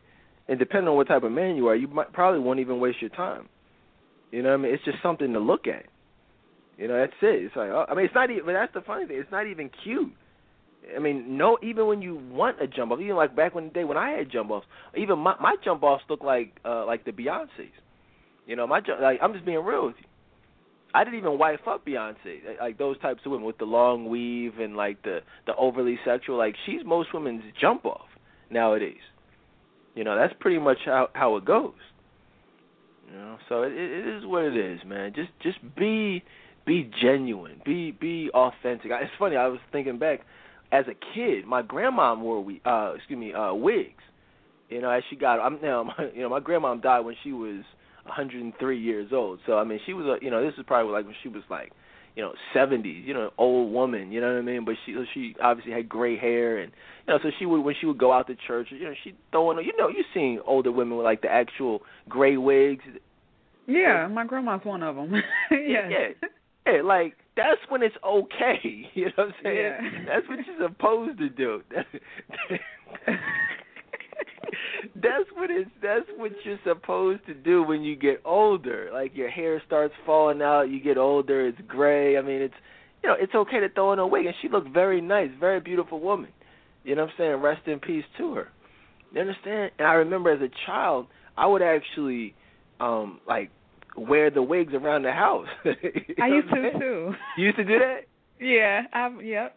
And 0.48 0.60
depending 0.60 0.88
on 0.88 0.96
what 0.96 1.08
type 1.08 1.24
of 1.24 1.32
man 1.32 1.56
you 1.56 1.68
are, 1.68 1.76
you 1.76 1.88
might 1.88 2.14
probably 2.14 2.40
won't 2.40 2.60
even 2.60 2.80
waste 2.80 3.02
your 3.02 3.10
time. 3.10 3.50
You 4.32 4.44
know 4.44 4.50
what 4.50 4.60
I 4.60 4.64
mean? 4.64 4.74
It's 4.74 4.84
just 4.84 4.98
something 5.02 5.34
to 5.34 5.40
look 5.40 5.68
at. 5.68 5.86
You 6.78 6.88
know, 6.88 7.00
that's 7.00 7.14
it. 7.22 7.44
It's 7.46 7.56
like, 7.56 7.70
oh, 7.70 7.86
I 7.90 7.96
mean, 7.96 8.06
it's 8.06 8.16
not 8.16 8.30
even. 8.30 8.46
But 8.46 8.54
that's 8.54 8.74
the 8.74 8.82
funny 8.82 9.06
thing. 9.08 9.18
It's 9.18 9.32
not 9.32 9.48
even 9.48 9.70
cute. 9.84 10.14
I 10.96 11.00
mean, 11.00 11.38
no. 11.38 11.58
Even 11.64 11.88
when 11.88 12.02
you 12.02 12.22
want 12.32 12.62
a 12.62 12.68
jump 12.68 12.92
off, 12.92 13.00
even 13.00 13.16
like 13.16 13.36
back 13.36 13.56
in 13.56 13.66
the 13.66 13.70
day 13.72 13.84
when 13.84 13.98
I 13.98 14.12
had 14.12 14.32
jump 14.32 14.52
offs, 14.52 14.68
even 14.96 15.20
my 15.20 15.36
my 15.42 15.56
jump 15.64 15.84
offs 15.84 16.04
look 16.10 16.24
like 16.24 16.56
uh 16.64 16.86
like 16.86 17.04
the 17.04 17.12
Beyonces. 17.12 17.72
You 18.46 18.56
know, 18.56 18.68
my 18.68 18.82
like 19.02 19.20
I'm 19.22 19.34
just 19.34 19.46
being 19.46 19.64
real 19.64 19.88
with 19.88 19.96
you. 20.00 20.08
I 20.94 21.04
didn't 21.04 21.20
even 21.20 21.38
wife 21.38 21.60
up 21.68 21.86
Beyonce, 21.86 22.60
like 22.60 22.78
those 22.78 22.98
types 23.00 23.22
of 23.26 23.32
women 23.32 23.46
with 23.46 23.58
the 23.58 23.66
long 23.66 24.10
weave 24.10 24.60
and 24.60 24.76
like 24.76 25.02
the 25.04 25.20
the 25.46 25.56
overly 25.56 26.00
sexual. 26.06 26.38
Like 26.38 26.56
she's 26.66 26.82
most 26.86 27.14
women's 27.14 27.44
jump 27.60 27.86
off 27.86 28.08
nowadays. 28.50 29.02
You 29.96 30.04
know, 30.04 30.16
that's 30.16 30.34
pretty 30.40 30.60
much 30.60 30.78
how 30.86 31.10
how 31.14 31.36
it 31.38 31.46
goes. 31.46 31.74
You 33.10 33.18
know, 33.18 33.38
so 33.48 33.64
it, 33.64 33.74
it 33.74 34.18
is 34.18 34.26
what 34.26 34.44
it 34.44 34.56
is, 34.56 34.80
man. 34.86 35.14
Just 35.14 35.30
just 35.42 35.58
be 35.76 36.24
be 36.66 36.90
genuine, 37.02 37.62
be 37.66 37.92
be 37.92 38.30
authentic. 38.34 38.92
It's 38.92 39.12
funny. 39.20 39.36
I 39.36 39.48
was 39.48 39.60
thinking 39.72 40.00
back 40.00 40.22
as 40.72 40.86
a 40.88 40.96
kid, 41.16 41.46
my 41.46 41.62
grandma 41.62 42.16
wore 42.16 42.44
we 42.44 42.62
uh 42.66 42.94
excuse 42.96 43.20
me 43.20 43.34
uh 43.34 43.54
wigs. 43.54 44.04
You 44.70 44.82
know, 44.82 44.90
as 44.90 45.04
she 45.10 45.16
got 45.16 45.40
I'm 45.40 45.60
now 45.62 45.84
my, 45.98 46.10
you 46.14 46.22
know 46.22 46.30
my 46.30 46.40
grandma 46.40 46.76
died 46.76 47.02
when 47.02 47.16
she 47.24 47.32
was 47.32 47.64
103 48.08 48.80
years 48.80 49.12
old. 49.14 49.40
So 49.46 49.58
I 49.58 49.64
mean, 49.64 49.80
she 49.86 49.94
was 49.94 50.06
a 50.06 50.24
you 50.24 50.32
know 50.32 50.44
this 50.44 50.54
is 50.58 50.66
probably 50.68 50.92
like 50.92 51.06
when 51.06 51.16
she 51.22 51.30
was 51.30 51.44
like 51.50 51.72
you 52.16 52.24
know 52.24 52.34
70s, 52.56 53.06
you 53.06 53.14
know, 53.14 53.32
old 53.38 53.72
woman, 53.72 54.12
you 54.12 54.20
know 54.20 54.34
what 54.34 54.40
I 54.40 54.42
mean? 54.42 54.66
But 54.66 54.76
she 54.86 54.96
she 55.14 55.36
obviously 55.42 55.72
had 55.72 55.88
gray 55.88 56.18
hair 56.18 56.58
and 56.58 56.72
you 57.08 57.14
know 57.14 57.20
so 57.22 57.30
she 57.38 57.46
would 57.46 57.62
when 57.62 57.76
she 57.80 57.86
would 57.86 57.98
go 57.98 58.12
out 58.12 58.28
to 58.28 58.36
church, 58.48 58.68
you 58.72 58.86
know, 58.86 58.94
she 59.04 59.14
throwing 59.32 59.64
you 59.66 59.78
know 59.78 59.88
you 59.88 60.04
seen 60.14 60.40
older 60.46 60.72
women 60.72 60.98
with 60.98 61.06
like 61.06 61.22
the 61.22 61.30
actual 61.32 61.82
gray 62.10 62.38
wigs. 62.38 62.84
Yeah, 63.68 64.08
my 64.08 64.26
grandma's 64.26 64.62
one 64.64 64.82
of 64.82 64.96
them. 64.96 65.14
yeah. 65.52 65.90
yeah. 65.90 66.08
Yeah, 66.66 66.82
like 66.84 67.16
that's 67.36 67.62
when 67.70 67.84
it's 67.84 67.96
okay. 68.04 68.90
You 68.94 69.06
know 69.06 69.12
what 69.16 69.28
I'm 69.28 69.34
saying? 69.44 69.58
Yeah. 69.58 70.06
That's 70.08 70.28
what 70.28 70.40
you're 70.46 70.70
supposed 70.70 71.20
to 71.20 71.30
do. 71.30 71.62
that's 74.96 75.30
what 75.34 75.50
it's 75.50 75.70
that's 75.82 76.06
what 76.18 76.32
you're 76.44 76.60
supposed 76.66 77.26
to 77.28 77.34
do 77.34 77.64
when 77.64 77.84
you 77.84 77.96
get 77.96 78.22
older. 78.26 78.90
Like 78.94 79.16
your 79.16 79.30
hair 79.30 79.62
starts 79.66 79.94
falling 80.06 80.42
out, 80.42 80.64
you 80.64 80.80
get 80.80 80.98
older, 80.98 81.48
it's 81.48 81.60
gray. 81.68 82.18
I 82.18 82.22
mean, 82.22 82.42
it's 82.42 82.54
you 83.04 83.10
know, 83.10 83.16
it's 83.20 83.34
okay 83.36 83.60
to 83.60 83.70
throw 83.70 83.94
in 83.94 84.00
a 84.00 84.08
wig 84.08 84.26
and 84.26 84.36
she 84.42 84.50
looked 84.50 84.70
very 84.70 85.02
nice, 85.02 85.30
very 85.40 85.60
beautiful 85.60 86.00
woman. 86.00 86.30
You 86.84 86.96
know 86.96 87.04
what 87.04 87.12
I'm 87.12 87.16
saying? 87.18 87.36
Rest 87.36 87.68
in 87.68 87.80
peace 87.80 88.06
to 88.18 88.34
her. 88.36 88.48
You 89.14 89.22
understand? 89.22 89.72
And 89.78 89.88
I 89.88 89.94
remember 89.94 90.32
as 90.32 90.42
a 90.42 90.50
child, 90.66 91.08
I 91.38 91.46
would 91.48 91.62
actually 91.62 92.36
um 92.80 93.20
like 93.28 93.52
wear 93.98 94.30
the 94.30 94.44
wigs 94.44 94.74
around 94.74 95.04
the 95.04 95.12
house. 95.12 95.48
I 95.66 96.28
used 96.28 96.50
to 96.50 96.80
too. 96.80 97.14
You 97.38 97.46
used 97.46 97.58
to 97.58 97.64
do 97.64 97.80
that? 97.80 98.02
yeah, 98.40 98.82
I 98.94 99.10
yep. 99.22 99.56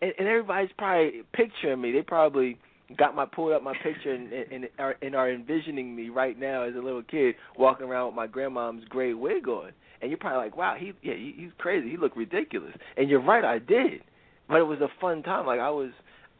And, 0.00 0.12
and 0.18 0.28
everybody's 0.28 0.70
probably 0.76 1.22
picturing 1.32 1.80
me. 1.80 1.92
They 1.92 2.02
probably 2.02 2.58
got 2.96 3.14
my 3.14 3.26
pulled 3.26 3.52
up 3.52 3.62
my 3.62 3.74
picture 3.82 4.12
and, 4.12 4.32
and, 4.32 4.68
are, 4.78 4.96
and 5.02 5.14
are 5.14 5.30
envisioning 5.30 5.94
me 5.94 6.08
right 6.08 6.38
now 6.38 6.62
as 6.62 6.74
a 6.74 6.80
little 6.80 7.02
kid 7.02 7.34
walking 7.58 7.86
around 7.86 8.06
with 8.06 8.14
my 8.14 8.26
grandmom's 8.26 8.84
gray 8.88 9.14
wig 9.14 9.48
on. 9.48 9.72
And 10.00 10.10
you're 10.10 10.18
probably 10.18 10.38
like, 10.38 10.56
wow, 10.56 10.74
he 10.78 10.92
yeah, 11.02 11.14
he, 11.14 11.34
he's 11.36 11.50
crazy. 11.58 11.90
He 11.90 11.96
looked 11.96 12.16
ridiculous. 12.16 12.74
And 12.96 13.08
you're 13.08 13.22
right, 13.22 13.44
I 13.44 13.58
did. 13.58 14.02
But 14.48 14.58
it 14.58 14.64
was 14.64 14.80
a 14.80 14.88
fun 15.00 15.22
time. 15.22 15.46
Like 15.46 15.60
I 15.60 15.70
was, 15.70 15.90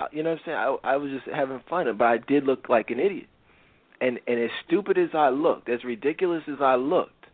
uh, 0.01 0.07
you 0.11 0.23
know 0.23 0.31
what 0.31 0.41
I'm 0.41 0.45
saying? 0.45 0.59
I, 0.59 0.93
I 0.95 0.97
was 0.97 1.11
just 1.11 1.27
having 1.35 1.61
fun. 1.69 1.87
But 1.97 2.05
I 2.05 2.19
did 2.19 2.45
look 2.45 2.69
like 2.69 2.91
an 2.91 2.99
idiot. 2.99 3.29
And 4.01 4.19
and 4.27 4.41
as 4.41 4.51
stupid 4.67 4.99
as 4.99 5.11
I 5.15 5.29
looked, 5.29 5.69
as 5.69 5.85
ridiculous 5.85 6.43
as 6.49 6.61
I 6.61 6.75
looked, 6.75 7.27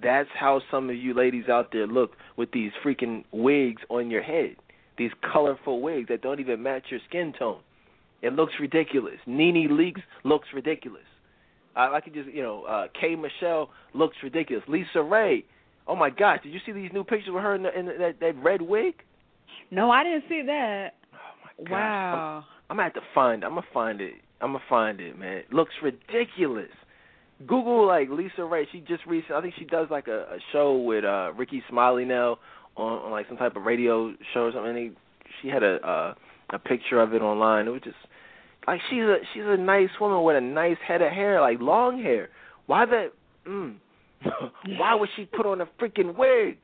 that's 0.00 0.28
how 0.38 0.62
some 0.70 0.88
of 0.88 0.96
you 0.96 1.14
ladies 1.14 1.48
out 1.48 1.72
there 1.72 1.86
look 1.86 2.12
with 2.36 2.52
these 2.52 2.70
freaking 2.84 3.24
wigs 3.32 3.82
on 3.90 4.10
your 4.10 4.22
head. 4.22 4.56
These 4.96 5.10
colorful 5.32 5.82
wigs 5.82 6.08
that 6.08 6.22
don't 6.22 6.38
even 6.38 6.62
match 6.62 6.84
your 6.90 7.00
skin 7.08 7.32
tone. 7.36 7.60
It 8.22 8.32
looks 8.34 8.52
ridiculous. 8.60 9.16
Nene 9.26 9.68
Leakes 9.70 10.02
looks 10.24 10.48
ridiculous. 10.54 11.02
I, 11.74 11.96
I 11.96 12.00
could 12.00 12.14
just, 12.14 12.28
you 12.28 12.42
know, 12.42 12.64
uh, 12.64 12.86
K. 12.98 13.16
Michelle 13.16 13.70
looks 13.94 14.16
ridiculous. 14.22 14.64
LisaRaye, 14.68 15.44
oh 15.88 15.96
my 15.96 16.10
gosh, 16.10 16.38
did 16.42 16.52
you 16.52 16.60
see 16.64 16.72
these 16.72 16.90
new 16.92 17.04
pictures 17.04 17.32
with 17.32 17.42
her 17.42 17.54
in, 17.54 17.62
the, 17.64 17.78
in 17.78 17.86
the, 17.86 17.92
that, 17.98 18.20
that 18.20 18.42
red 18.42 18.62
wig? 18.62 18.94
No, 19.70 19.90
I 19.90 20.04
didn't 20.04 20.24
see 20.28 20.42
that. 20.46 20.90
Oh 21.12 21.16
my 21.44 21.64
gosh. 21.64 21.72
Wow. 21.72 22.44
I'm, 22.44 22.70
I'm 22.70 22.76
gonna 22.76 22.84
have 22.84 22.94
to 22.94 23.00
find. 23.14 23.42
It. 23.42 23.46
I'm 23.46 23.54
gonna 23.54 23.66
find 23.72 24.00
it. 24.00 24.14
I'm 24.40 24.52
gonna 24.52 24.64
find 24.68 25.00
it, 25.00 25.18
man. 25.18 25.38
It 25.38 25.52
looks 25.52 25.72
ridiculous. 25.82 26.70
Google 27.46 27.86
like 27.86 28.08
LisaRaye. 28.08 28.64
She 28.70 28.80
just 28.80 29.04
recently, 29.06 29.36
I 29.36 29.40
think 29.40 29.54
she 29.58 29.64
does 29.64 29.88
like 29.90 30.08
a, 30.08 30.20
a 30.20 30.38
show 30.52 30.76
with 30.76 31.04
uh 31.04 31.32
Rickey 31.36 31.62
Smiley 31.68 32.04
now 32.04 32.38
on, 32.76 32.98
on 32.98 33.10
like 33.10 33.26
some 33.28 33.36
type 33.36 33.56
of 33.56 33.64
radio 33.64 34.14
show 34.32 34.42
or 34.42 34.52
something. 34.52 34.76
And 34.76 34.96
she 35.40 35.48
had 35.48 35.62
a 35.62 35.76
uh, 35.76 36.14
a 36.50 36.58
picture 36.58 37.00
of 37.00 37.14
it 37.14 37.22
online. 37.22 37.66
It 37.66 37.70
was 37.70 37.82
just 37.82 37.96
like 38.66 38.80
she's 38.90 39.02
a 39.02 39.16
she's 39.32 39.44
a 39.44 39.56
nice 39.56 39.90
woman 40.00 40.22
with 40.24 40.36
a 40.36 40.40
nice 40.40 40.78
head 40.86 41.02
of 41.02 41.12
hair, 41.12 41.40
like 41.40 41.60
long 41.60 42.02
hair. 42.02 42.28
Why 42.66 42.86
the 42.86 43.10
Mm, 43.46 43.76
why 44.78 44.94
would 44.94 45.08
she 45.16 45.24
put 45.24 45.46
on 45.46 45.60
a 45.60 45.66
freaking 45.80 46.16
wig? 46.16 46.58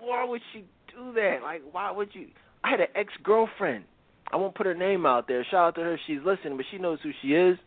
Why 0.00 0.24
would 0.24 0.40
she 0.52 0.64
do 0.94 1.12
that? 1.14 1.40
Like, 1.42 1.62
why 1.72 1.90
would 1.90 2.08
you? 2.12 2.28
I 2.64 2.70
had 2.70 2.80
an 2.80 2.86
ex 2.94 3.12
girlfriend. 3.22 3.84
I 4.32 4.36
won't 4.36 4.54
put 4.54 4.66
her 4.66 4.74
name 4.74 5.04
out 5.04 5.28
there. 5.28 5.44
Shout 5.50 5.68
out 5.68 5.74
to 5.74 5.80
her. 5.82 6.00
She's 6.06 6.20
listening, 6.24 6.56
but 6.56 6.66
she 6.70 6.78
knows 6.78 6.98
who 7.02 7.10
she 7.20 7.28
is. 7.28 7.58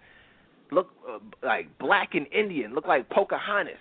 Look 0.72 0.89
uh, 1.07 1.20
like 1.43 1.78
black 1.78 2.09
and 2.14 2.26
Indian. 2.34 2.74
Look 2.74 2.88
like 2.88 3.09
Pocahontas. 3.09 3.76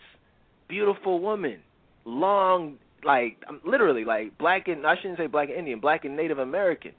Beautiful 0.68 1.20
woman. 1.20 1.60
Long, 2.04 2.76
like 3.04 3.38
literally, 3.64 4.04
like 4.04 4.36
black 4.36 4.68
and 4.68 4.86
I 4.86 4.96
shouldn't 4.96 5.18
say 5.18 5.26
black 5.26 5.48
and 5.48 5.58
Indian. 5.58 5.80
Black 5.80 6.04
and 6.04 6.16
Native 6.16 6.38
American. 6.38 6.92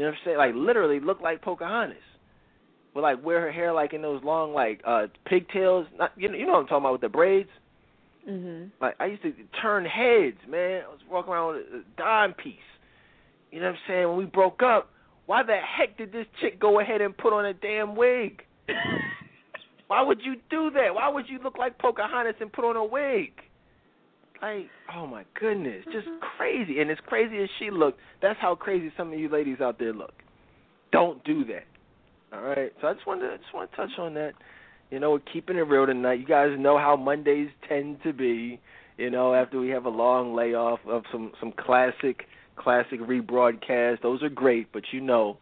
You 0.00 0.06
know 0.06 0.12
what 0.12 0.18
I'm 0.20 0.24
saying? 0.24 0.38
Like 0.38 0.54
literally, 0.54 0.98
look 0.98 1.20
like 1.20 1.42
Pocahontas. 1.42 1.98
But 2.94 3.02
like 3.02 3.22
wear 3.22 3.42
her 3.42 3.52
hair 3.52 3.70
like 3.74 3.92
in 3.92 4.00
those 4.00 4.24
long 4.24 4.54
like 4.54 4.80
uh 4.86 5.08
pigtails. 5.26 5.86
Not 5.98 6.12
you 6.16 6.30
know 6.30 6.38
you 6.38 6.46
know 6.46 6.52
what 6.52 6.60
I'm 6.60 6.66
talking 6.68 6.84
about 6.84 6.92
with 6.92 7.00
the 7.02 7.10
braids. 7.10 7.50
Mhm. 8.26 8.70
Like 8.80 8.94
I 8.98 9.04
used 9.04 9.20
to 9.24 9.34
turn 9.60 9.84
heads, 9.84 10.38
man. 10.48 10.84
I 10.86 10.88
was 10.88 11.00
walking 11.10 11.34
around 11.34 11.48
with 11.48 11.64
a 11.66 11.84
dime 11.98 12.32
piece. 12.32 12.54
You 13.50 13.60
know 13.60 13.66
what 13.66 13.72
I'm 13.74 13.80
saying? 13.86 14.08
When 14.08 14.16
we 14.16 14.24
broke 14.24 14.62
up, 14.62 14.88
why 15.26 15.42
the 15.42 15.58
heck 15.58 15.98
did 15.98 16.12
this 16.12 16.26
chick 16.40 16.58
go 16.58 16.80
ahead 16.80 17.02
and 17.02 17.14
put 17.14 17.34
on 17.34 17.44
a 17.44 17.52
damn 17.52 17.94
wig? 17.94 18.42
why 19.88 20.00
would 20.00 20.22
you 20.22 20.36
do 20.48 20.70
that? 20.70 20.94
Why 20.94 21.10
would 21.10 21.28
you 21.28 21.40
look 21.44 21.58
like 21.58 21.76
Pocahontas 21.76 22.36
and 22.40 22.50
put 22.50 22.64
on 22.64 22.76
a 22.76 22.84
wig? 22.86 23.32
Like, 24.42 24.68
oh 24.94 25.06
my 25.06 25.24
goodness, 25.38 25.84
just 25.92 26.06
mm-hmm. 26.06 26.24
crazy. 26.36 26.80
And 26.80 26.90
as 26.90 26.98
crazy 27.06 27.42
as 27.42 27.48
she 27.58 27.70
looked, 27.70 28.00
that's 28.22 28.38
how 28.40 28.54
crazy 28.54 28.90
some 28.96 29.12
of 29.12 29.18
you 29.18 29.28
ladies 29.28 29.60
out 29.60 29.78
there 29.78 29.92
look. 29.92 30.14
Don't 30.92 31.22
do 31.24 31.44
that. 31.44 31.64
All 32.32 32.42
right. 32.42 32.72
So 32.80 32.88
I 32.88 32.94
just 32.94 33.06
wanted 33.06 33.28
to 33.30 33.38
just 33.38 33.52
want 33.52 33.70
to 33.70 33.76
touch 33.76 33.90
on 33.98 34.14
that. 34.14 34.32
You 34.90 34.98
know, 34.98 35.12
we're 35.12 35.20
keeping 35.32 35.56
it 35.56 35.60
real 35.60 35.86
tonight. 35.86 36.20
You 36.20 36.26
guys 36.26 36.50
know 36.58 36.78
how 36.78 36.96
Mondays 36.96 37.50
tend 37.68 37.98
to 38.02 38.12
be. 38.12 38.60
You 38.96 39.10
know, 39.10 39.34
after 39.34 39.58
we 39.58 39.68
have 39.70 39.84
a 39.84 39.90
long 39.90 40.34
layoff 40.34 40.80
of 40.86 41.04
some 41.12 41.32
some 41.40 41.52
classic 41.52 42.24
classic 42.56 43.00
rebroadcasts, 43.00 44.02
those 44.02 44.22
are 44.22 44.28
great. 44.28 44.72
But 44.72 44.84
you 44.92 45.00
know, 45.00 45.38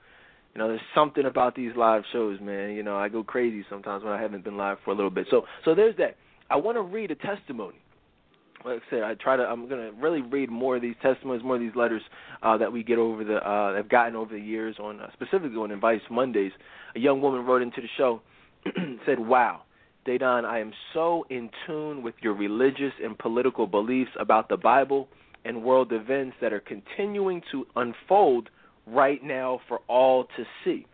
you 0.54 0.58
know, 0.58 0.68
there's 0.68 0.80
something 0.94 1.24
about 1.24 1.54
these 1.54 1.72
live 1.76 2.02
shows, 2.12 2.40
man. 2.40 2.70
You 2.70 2.82
know, 2.82 2.96
I 2.96 3.08
go 3.08 3.22
crazy 3.22 3.64
sometimes 3.70 4.04
when 4.04 4.12
I 4.12 4.20
haven't 4.20 4.44
been 4.44 4.56
live 4.56 4.78
for 4.84 4.90
a 4.90 4.94
little 4.94 5.10
bit. 5.10 5.26
So 5.30 5.44
so 5.64 5.74
there's 5.74 5.96
that. 5.96 6.16
I 6.50 6.56
want 6.56 6.76
to 6.76 6.82
read 6.82 7.10
a 7.10 7.14
testimony. 7.14 7.76
Like 8.64 8.80
I 8.80 8.90
said, 8.90 9.02
I 9.02 9.14
try 9.14 9.36
to. 9.36 9.42
I'm 9.42 9.68
gonna 9.68 9.92
really 9.92 10.20
read 10.20 10.50
more 10.50 10.76
of 10.76 10.82
these 10.82 10.96
testimonies, 11.00 11.44
more 11.44 11.54
of 11.54 11.60
these 11.60 11.76
letters 11.76 12.02
uh, 12.42 12.56
that 12.58 12.72
we 12.72 12.82
get 12.82 12.98
over 12.98 13.24
the, 13.24 13.36
uh, 13.36 13.74
have 13.76 13.88
gotten 13.88 14.16
over 14.16 14.34
the 14.34 14.40
years 14.40 14.76
on, 14.80 15.00
uh, 15.00 15.08
specifically 15.12 15.56
on 15.56 15.70
Advice 15.70 16.00
Mondays. 16.10 16.52
A 16.96 16.98
young 16.98 17.20
woman 17.20 17.44
wrote 17.46 17.62
into 17.62 17.80
the 17.80 17.88
show 17.96 18.20
said, 19.06 19.18
Wow, 19.18 19.62
Dedan, 20.06 20.44
I 20.44 20.60
am 20.60 20.72
so 20.94 21.24
in 21.30 21.50
tune 21.66 22.02
with 22.02 22.14
your 22.20 22.34
religious 22.34 22.92
and 23.02 23.18
political 23.18 23.66
beliefs 23.66 24.10
about 24.18 24.48
the 24.48 24.56
Bible 24.56 25.08
and 25.44 25.62
world 25.62 25.92
events 25.92 26.36
that 26.40 26.52
are 26.52 26.60
continuing 26.60 27.42
to 27.52 27.66
unfold 27.76 28.48
right 28.86 29.22
now 29.22 29.60
for 29.68 29.80
all 29.88 30.24
to 30.36 30.44
see. 30.64 30.86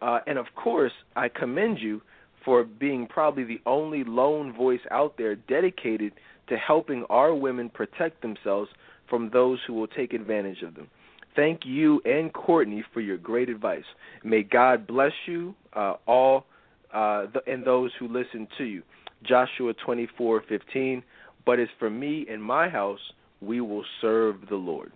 Uh, 0.00 0.20
and 0.26 0.38
of 0.38 0.46
course, 0.54 0.92
I 1.16 1.28
commend 1.28 1.78
you 1.80 2.02
for 2.44 2.64
being 2.64 3.06
probably 3.06 3.44
the 3.44 3.60
only 3.64 4.04
lone 4.04 4.52
voice 4.52 4.80
out 4.90 5.16
there 5.16 5.34
dedicated 5.34 6.12
to 6.48 6.56
helping 6.56 7.04
our 7.10 7.34
women 7.34 7.68
protect 7.68 8.22
themselves 8.22 8.70
from 9.08 9.30
those 9.32 9.58
who 9.66 9.74
will 9.74 9.86
take 9.86 10.12
advantage 10.12 10.62
of 10.62 10.74
them. 10.74 10.88
Thank 11.36 11.60
you 11.64 12.00
and 12.04 12.32
Courtney 12.32 12.84
for 12.92 13.00
your 13.00 13.16
great 13.16 13.48
advice. 13.48 13.84
May 14.22 14.42
God 14.42 14.86
bless 14.86 15.12
you 15.26 15.54
uh, 15.74 15.94
all 16.06 16.46
uh, 16.92 17.26
and 17.46 17.64
those 17.64 17.90
who 17.98 18.06
listen 18.06 18.46
to 18.58 18.64
you. 18.64 18.82
Joshua 19.24 19.74
24:15. 19.86 21.02
But 21.44 21.60
as 21.60 21.68
for 21.78 21.90
me 21.90 22.26
and 22.30 22.42
my 22.42 22.68
house, 22.68 23.00
we 23.40 23.60
will 23.60 23.84
serve 24.00 24.36
the 24.48 24.56
Lord. 24.56 24.92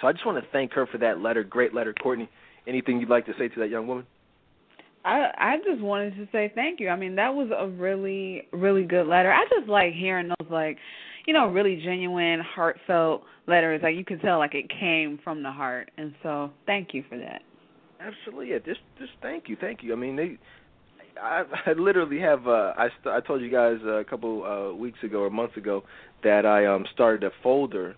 So 0.00 0.06
I 0.06 0.12
just 0.12 0.24
want 0.24 0.42
to 0.42 0.50
thank 0.50 0.72
her 0.72 0.86
for 0.86 0.98
that 0.98 1.20
letter. 1.20 1.42
Great 1.42 1.74
letter, 1.74 1.92
Courtney. 1.92 2.28
Anything 2.66 3.00
you'd 3.00 3.10
like 3.10 3.26
to 3.26 3.34
say 3.38 3.48
to 3.48 3.60
that 3.60 3.68
young 3.68 3.86
woman? 3.86 4.06
I 5.08 5.54
I 5.54 5.56
just 5.64 5.80
wanted 5.80 6.16
to 6.16 6.28
say 6.32 6.52
thank 6.54 6.80
you. 6.80 6.88
I 6.90 6.96
mean, 6.96 7.16
that 7.16 7.34
was 7.34 7.50
a 7.56 7.66
really 7.68 8.42
really 8.52 8.84
good 8.84 9.06
letter. 9.06 9.32
I 9.32 9.44
just 9.56 9.68
like 9.68 9.92
hearing 9.94 10.28
those 10.28 10.50
like, 10.50 10.76
you 11.26 11.32
know, 11.32 11.48
really 11.48 11.80
genuine, 11.82 12.40
heartfelt 12.40 13.22
letters. 13.46 13.80
Like 13.82 13.96
you 13.96 14.04
can 14.04 14.18
tell 14.18 14.38
like 14.38 14.54
it 14.54 14.68
came 14.68 15.18
from 15.24 15.42
the 15.42 15.50
heart. 15.50 15.90
And 15.96 16.14
so, 16.22 16.50
thank 16.66 16.92
you 16.92 17.04
for 17.08 17.16
that. 17.18 17.42
Absolutely. 18.00 18.50
Yeah, 18.50 18.58
just 18.58 18.80
just 18.98 19.12
thank 19.22 19.48
you. 19.48 19.56
Thank 19.60 19.82
you. 19.82 19.92
I 19.92 19.96
mean, 19.96 20.16
they 20.16 20.38
I, 21.20 21.44
I 21.66 21.72
literally 21.72 22.20
have. 22.20 22.46
Uh, 22.46 22.72
I 22.76 22.88
st- 23.00 23.14
I 23.14 23.20
told 23.26 23.40
you 23.40 23.50
guys 23.50 23.78
a 23.84 24.04
couple 24.08 24.44
uh, 24.44 24.74
weeks 24.74 24.98
ago 25.02 25.22
or 25.22 25.30
months 25.30 25.56
ago 25.56 25.84
that 26.22 26.44
I 26.46 26.66
um 26.66 26.84
started 26.92 27.24
a 27.24 27.30
folder 27.42 27.96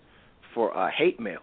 for 0.55 0.77
uh, 0.77 0.91
hate 0.97 1.21
mail. 1.21 1.41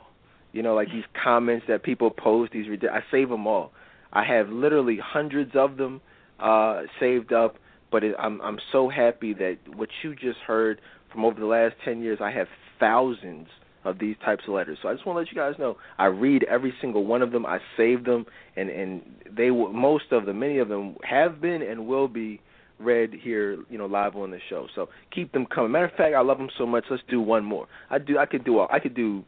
You 0.54 0.64
know, 0.64 0.76
like 0.76 0.88
these 0.88 1.04
comments 1.22 1.66
that 1.68 1.84
people 1.84 2.10
post. 2.10 2.54
These 2.54 2.68
I 2.92 3.00
save 3.12 3.30
them 3.30 3.46
all. 3.48 3.74
I 4.14 4.24
have 4.26 4.50
literally 4.50 5.00
hundreds 5.04 5.52
of 5.56 5.78
them 5.78 6.02
uh, 6.40 6.84
saved 7.00 7.34
up. 7.34 7.56
But 7.90 8.04
it, 8.04 8.16
I'm 8.20 8.42
I'm 8.42 8.60
so 8.72 8.90
happy 8.90 9.34
that 9.36 9.58
what 9.74 9.90
you 10.04 10.14
just 10.14 10.40
heard 10.46 10.82
from 11.12 11.24
over 11.24 11.40
the 11.40 11.46
last 11.46 11.76
ten 11.86 12.02
years, 12.02 12.20
I 12.22 12.32
have 12.32 12.48
thousands 12.80 13.48
of 13.86 14.00
these 14.00 14.18
types 14.26 14.44
of 14.48 14.54
letters. 14.54 14.78
So 14.82 14.90
I 14.90 14.94
just 14.94 15.06
want 15.06 15.16
to 15.16 15.20
let 15.22 15.32
you 15.32 15.38
guys 15.38 15.58
know 15.58 15.78
I 15.98 16.08
read 16.08 16.44
every 16.44 16.74
single 16.82 17.06
one 17.06 17.22
of 17.22 17.32
them. 17.32 17.46
I 17.46 17.60
save 17.78 18.04
them, 18.04 18.26
and 18.58 18.70
and 18.70 19.02
they 19.36 19.52
will, 19.52 19.72
most 19.72 20.12
of 20.12 20.26
them, 20.26 20.40
many 20.40 20.58
of 20.58 20.68
them 20.68 20.98
have 21.04 21.40
been 21.40 21.62
and 21.62 21.88
will 21.88 22.10
be 22.10 22.42
read 22.80 23.14
here, 23.14 23.58
you 23.70 23.78
know, 23.78 23.86
live 23.86 24.16
on 24.16 24.32
the 24.32 24.40
show. 24.50 24.68
So 24.76 24.90
keep 25.16 25.32
them 25.32 25.46
coming. 25.46 25.72
Matter 25.72 25.86
of 25.86 25.92
fact, 25.92 26.14
I 26.14 26.22
love 26.22 26.38
them 26.38 26.50
so 26.58 26.66
much. 26.66 26.84
Let's 26.92 27.04
do 27.10 27.22
one 27.22 27.46
more. 27.46 27.68
I 27.90 28.00
do. 28.00 28.18
I 28.18 28.26
could 28.26 28.44
do. 28.44 28.60
All, 28.60 28.68
I 28.72 28.80
could 28.80 28.96
do 28.96 29.24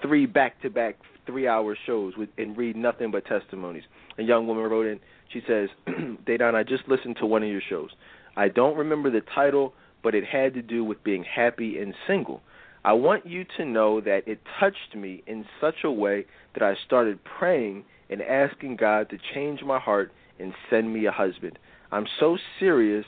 three 0.00 0.26
back 0.26 0.62
to 0.62 0.70
back 0.70 0.96
three 1.26 1.48
hour 1.48 1.76
shows 1.86 2.16
with 2.16 2.28
and 2.38 2.56
read 2.56 2.76
nothing 2.76 3.10
but 3.10 3.24
testimonies. 3.26 3.84
A 4.18 4.22
young 4.22 4.46
woman 4.46 4.64
wrote 4.64 4.86
in. 4.86 5.00
She 5.32 5.42
says, 5.46 5.68
"Dedan, 6.26 6.54
I 6.54 6.62
just 6.62 6.88
listened 6.88 7.16
to 7.20 7.26
one 7.26 7.42
of 7.42 7.48
your 7.48 7.62
shows. 7.68 7.90
I 8.36 8.48
don't 8.48 8.76
remember 8.76 9.10
the 9.10 9.22
title, 9.34 9.74
but 10.02 10.14
it 10.14 10.24
had 10.24 10.54
to 10.54 10.62
do 10.62 10.84
with 10.84 11.02
being 11.02 11.24
happy 11.24 11.78
and 11.78 11.94
single. 12.06 12.42
I 12.84 12.92
want 12.92 13.26
you 13.26 13.44
to 13.56 13.64
know 13.64 14.00
that 14.00 14.28
it 14.28 14.40
touched 14.60 14.94
me 14.94 15.24
in 15.26 15.44
such 15.60 15.82
a 15.82 15.90
way 15.90 16.26
that 16.54 16.62
I 16.62 16.74
started 16.86 17.18
praying 17.24 17.84
and 18.08 18.22
asking 18.22 18.76
God 18.76 19.10
to 19.10 19.18
change 19.34 19.62
my 19.62 19.80
heart 19.80 20.12
and 20.38 20.52
send 20.70 20.92
me 20.92 21.06
a 21.06 21.10
husband. 21.10 21.58
I'm 21.90 22.06
so 22.20 22.38
serious 22.60 23.04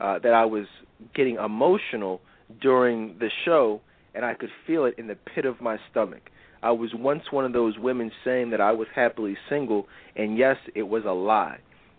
uh, 0.00 0.18
that 0.20 0.32
I 0.32 0.44
was 0.44 0.66
getting 1.14 1.36
emotional 1.36 2.20
during 2.60 3.16
the 3.18 3.30
show, 3.44 3.80
and 4.14 4.24
I 4.24 4.34
could 4.34 4.50
feel 4.66 4.84
it 4.86 4.94
in 4.98 5.06
the 5.06 5.14
pit 5.14 5.44
of 5.44 5.60
my 5.60 5.78
stomach. 5.90 6.30
I 6.62 6.70
was 6.70 6.90
once 6.94 7.24
one 7.30 7.44
of 7.44 7.52
those 7.52 7.78
women 7.78 8.12
saying 8.24 8.50
that 8.50 8.60
I 8.60 8.72
was 8.72 8.86
happily 8.94 9.36
single, 9.48 9.86
and 10.16 10.38
yes, 10.38 10.56
it 10.74 10.84
was 10.84 11.02
a 11.04 11.12
lie. 11.12 11.58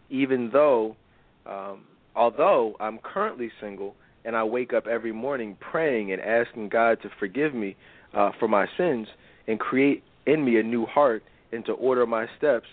Even 0.10 0.50
though, 0.54 0.96
um, 1.46 1.84
although 2.16 2.76
I'm 2.80 3.00
currently 3.00 3.52
single, 3.60 3.96
and 4.26 4.36
I 4.36 4.44
wake 4.44 4.74
up 4.74 4.88
every 4.88 5.12
morning 5.12 5.58
praying 5.60 6.14
and 6.14 6.22
asking 6.22 6.70
God 6.70 7.02
to 7.02 7.10
forgive 7.20 7.54
me 7.54 7.76
uh, 8.14 8.32
for 8.40 8.48
my 8.48 8.68
sins 8.78 9.08
and 9.48 9.60
create 9.60 10.04
in 10.26 10.46
me 10.46 10.60
a 10.60 10.64
new 10.64 10.86
heart 10.86 11.24
and 11.52 11.66
to 11.66 11.74
order 11.74 12.06
my 12.06 12.28
steps, 12.38 12.68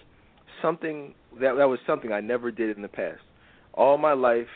something 0.62 1.14
that 1.41 1.55
that 1.57 1.68
was 1.68 1.78
something 1.86 2.12
I 2.12 2.20
never 2.20 2.51
did 2.51 2.76
in 2.76 2.82
the 2.82 2.88
past. 2.88 3.20
All 3.74 3.99
my 3.99 4.12
life, 4.12 4.47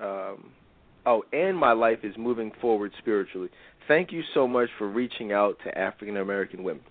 um, 0.00 0.50
oh, 1.06 1.24
and 1.32 1.56
my 1.56 1.72
life 1.72 1.98
is 2.02 2.14
moving 2.18 2.52
forward 2.60 2.92
spiritually. 2.98 3.48
Thank 3.88 4.12
you 4.12 4.22
so 4.34 4.46
much 4.46 4.68
for 4.78 4.88
reaching 4.88 5.32
out 5.32 5.56
to 5.64 5.76
African 5.76 6.16
American 6.16 6.62
women. 6.62 6.82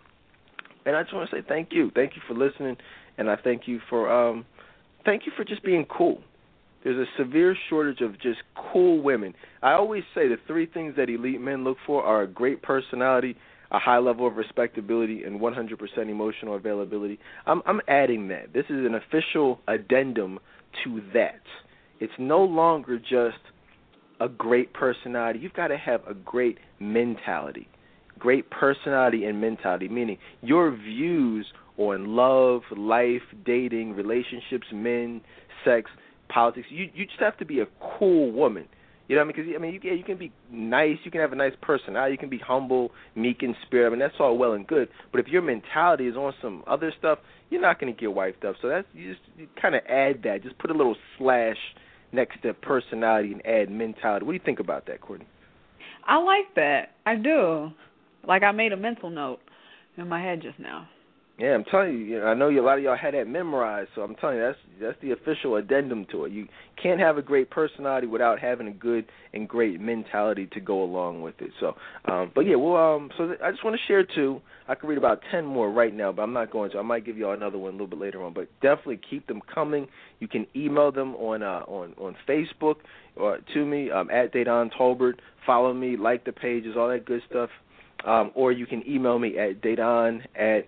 And 0.86 0.96
I 0.96 1.04
just 1.04 1.14
want 1.14 1.30
to 1.30 1.36
say 1.36 1.44
thank 1.48 1.70
you. 1.72 1.92
Thank 1.94 2.16
you 2.16 2.22
for 2.28 2.34
listening, 2.34 2.78
and 3.18 3.30
I 3.30 3.36
thank 3.36 3.68
you 3.68 3.80
for 3.90 4.12
um, 4.12 4.46
thank 5.06 5.26
you 5.26 5.32
for 5.36 5.44
just 5.44 5.64
being 5.64 5.86
cool. 5.86 6.22
There's 6.84 6.98
a 6.98 7.22
severe 7.22 7.56
shortage 7.70 8.02
of 8.02 8.14
just 8.20 8.40
cool 8.74 9.02
women. 9.02 9.36
I 9.62 9.74
always 9.74 10.04
say 10.16 10.28
the 10.28 10.38
three 10.48 10.66
things 10.66 10.96
that 10.98 11.10
elite 11.10 11.40
men 11.40 11.64
look 11.64 11.78
for 11.86 12.04
are 12.04 12.24
a 12.24 12.28
great 12.28 12.64
personality, 12.64 13.38
a 13.70 13.78
high 13.78 14.00
level 14.00 14.26
of 14.26 14.36
respectability, 14.36 15.24
and 15.24 15.40
100% 15.40 15.78
emotional 16.10 16.56
availability. 16.56 17.20
I'm, 17.46 17.62
I'm 17.68 17.82
adding 17.88 18.30
that. 18.30 18.52
This 18.54 18.66
is 18.66 18.84
an 18.86 18.96
official 18.96 19.60
addendum 19.68 20.40
to 20.84 21.02
that. 21.14 21.42
It's 22.00 22.14
no 22.18 22.44
longer 22.44 22.98
just 22.98 23.38
a 24.22 24.30
great 24.30 24.74
personality. 24.74 25.40
You've 25.40 25.54
got 25.54 25.68
to 25.68 25.78
have 25.78 26.02
a 26.08 26.14
great 26.14 26.60
mentality. 26.80 27.68
Great 28.20 28.52
personality 28.52 29.26
and 29.26 29.42
mentality, 29.42 29.90
meaning 29.90 30.18
your 30.42 30.72
views 30.72 31.48
on 31.78 32.16
love, 32.16 32.62
life, 32.78 33.24
dating, 33.44 33.94
relationships, 33.94 34.68
men, 34.72 35.22
sex, 35.66 35.90
politics. 36.30 36.68
You 36.70 36.90
you 36.94 37.06
just 37.06 37.20
have 37.20 37.38
to 37.38 37.46
be 37.46 37.62
a 37.62 37.66
cool 37.98 38.32
woman. 38.32 38.68
You 39.08 39.16
know 39.16 39.26
what 39.26 39.34
I 39.34 39.38
mean? 39.38 39.46
Because 39.48 39.56
I 39.56 39.60
mean, 39.60 39.80
you 39.82 39.92
you 39.92 40.04
can 40.04 40.18
be 40.18 40.32
nice, 40.52 40.98
you 41.04 41.10
can 41.10 41.20
have 41.20 41.34
a 41.34 41.36
nice 41.36 41.54
personality, 41.62 42.12
you 42.12 42.18
can 42.20 42.30
be 42.30 42.38
humble, 42.38 42.92
meek 43.16 43.42
in 43.42 43.56
spirit. 43.66 43.88
I 43.88 43.90
mean, 43.90 44.00
that's 44.00 44.14
all 44.20 44.38
well 44.38 44.54
and 44.54 44.68
good. 44.68 44.90
But 45.12 45.20
if 45.20 45.28
your 45.28 45.42
mentality 45.42 46.08
is 46.08 46.16
on 46.16 46.34
some 46.44 46.64
other 46.68 46.94
stuff, 46.98 47.18
you're 47.50 47.60
not 47.62 47.80
going 47.80 47.94
to 47.94 48.00
get 48.00 48.14
wiped 48.14 48.46
up. 48.46 48.56
So 48.62 48.70
that's 48.70 48.88
you 48.94 49.16
just 49.16 49.52
kind 49.60 49.74
of 49.74 49.82
add 49.90 50.22
that. 50.24 50.44
Just 50.44 50.60
put 50.60 50.70
a 50.70 50.76
little 50.76 50.96
slash 51.18 51.58
next 52.12 52.42
to 52.44 52.54
personality 52.54 53.34
and 53.34 53.46
add 53.46 53.70
mentality. 53.70 54.26
What 54.26 54.32
do 54.32 54.38
you 54.38 54.46
think 54.46 54.60
about 54.60 54.86
that, 54.88 55.02
Courtney? 55.02 55.28
I 56.06 56.18
like 56.18 56.56
that. 56.56 56.92
I 57.06 57.16
do. 57.16 57.72
Like 58.28 58.44
I 58.44 58.52
made 58.52 58.72
a 58.72 58.78
mental 58.78 59.10
note 59.10 59.40
in 59.98 60.08
my 60.08 60.22
head 60.22 60.42
just 60.42 60.60
now. 60.60 60.88
Yeah, 61.40 61.56
I'm 61.56 61.64
telling 61.64 62.06
you, 62.06 62.22
I 62.24 62.36
know 62.36 62.50
a 62.50 62.62
lot 62.62 62.78
of 62.78 62.84
y'all 62.84 62.96
had 62.96 63.16
that 63.16 63.28
memorized, 63.28 63.90
so 63.96 64.02
I'm 64.02 64.14
telling 64.16 64.38
you 64.38 64.44
that's 64.44 64.58
that's 64.80 64.98
the 65.02 65.12
official 65.12 65.56
addendum 65.56 66.06
to 66.12 66.26
it. 66.26 66.32
You 66.32 66.48
can't 66.82 67.00
have 67.00 67.18
a 67.18 67.22
great 67.24 67.50
personality 67.50 68.06
without 68.06 68.38
having 68.38 68.68
a 68.68 68.72
good 68.72 69.06
and 69.34 69.50
great 69.50 69.82
mentality 69.82 70.48
to 70.54 70.60
go 70.60 70.84
along 70.84 71.24
with 71.24 71.36
it. 71.42 71.50
So, 71.60 71.76
um, 72.06 72.32
but 72.36 72.42
yeah, 72.42 72.58
well, 72.58 72.76
um, 72.76 73.10
so 73.18 73.28
th- 73.28 73.40
I 73.44 73.50
just 73.50 73.64
want 73.64 73.76
to 73.76 73.82
share 73.88 74.04
two. 74.04 74.40
I 74.68 74.76
could 74.76 74.88
read 74.88 75.00
about 75.00 75.22
ten 75.32 75.46
more 75.46 75.72
right 75.72 75.94
now, 75.94 76.12
but 76.12 76.22
I'm 76.22 76.34
not 76.34 76.52
going 76.52 76.70
to. 76.72 76.78
I 76.80 76.84
might 76.84 77.06
give 77.06 77.18
y'all 77.18 77.34
another 77.34 77.58
one 77.58 77.70
a 77.70 77.72
little 77.72 77.88
bit 77.88 78.00
later 78.00 78.22
on. 78.22 78.34
But 78.34 78.48
definitely 78.62 79.00
keep 79.10 79.26
them 79.26 79.42
coming. 79.52 79.88
You 80.20 80.28
can 80.28 80.46
email 80.56 80.92
them 80.92 81.16
on 81.16 81.42
uh, 81.42 81.64
on 81.68 81.96
on 81.98 82.16
Facebook 82.30 82.76
or 83.16 83.40
to 83.54 83.66
me 83.66 83.90
um, 83.90 84.12
at 84.12 84.32
Dedan 84.32 84.70
Tolbert. 84.80 85.16
Follow 85.46 85.74
me, 85.74 85.98
like 85.98 86.24
the 86.26 86.34
pages, 86.34 86.76
all 86.78 86.90
that 86.90 87.06
good 87.06 87.22
stuff. 87.28 87.50
Um, 88.06 88.32
or 88.36 88.52
you 88.52 88.66
can 88.66 88.84
email 88.88 89.18
me 89.18 89.38
at 89.38 89.62
Dedan 89.62 90.22
at 90.36 90.68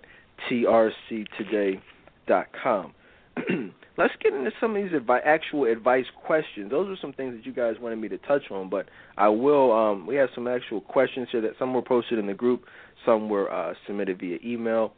trctoday.com. 0.50 2.94
Let's 3.96 4.14
get 4.24 4.34
into 4.34 4.50
some 4.60 4.76
of 4.76 4.84
these 4.84 4.92
advi- 4.92 5.22
actual 5.24 5.66
advice 5.66 6.06
questions. 6.26 6.72
Those 6.72 6.90
are 6.90 7.00
some 7.00 7.14
things 7.14 7.36
that 7.36 7.46
you 7.46 7.54
guys 7.54 7.76
wanted 7.80 7.98
me 7.98 8.10
to 8.10 8.18
touch 8.20 8.50
on, 8.50 8.70
but 8.70 8.88
I 9.18 9.30
will. 9.30 9.72
Um, 9.72 10.08
we 10.08 10.16
have 10.16 10.30
some 10.34 10.48
actual 10.48 10.82
questions 10.82 11.28
here 11.32 11.42
that 11.42 11.52
some 11.60 11.74
were 11.74 11.84
posted 11.84 12.18
in 12.18 12.26
the 12.26 12.34
group, 12.34 12.64
some 13.06 13.30
were 13.30 13.54
uh, 13.54 13.74
submitted 13.86 14.20
via 14.20 14.40
email, 14.44 14.94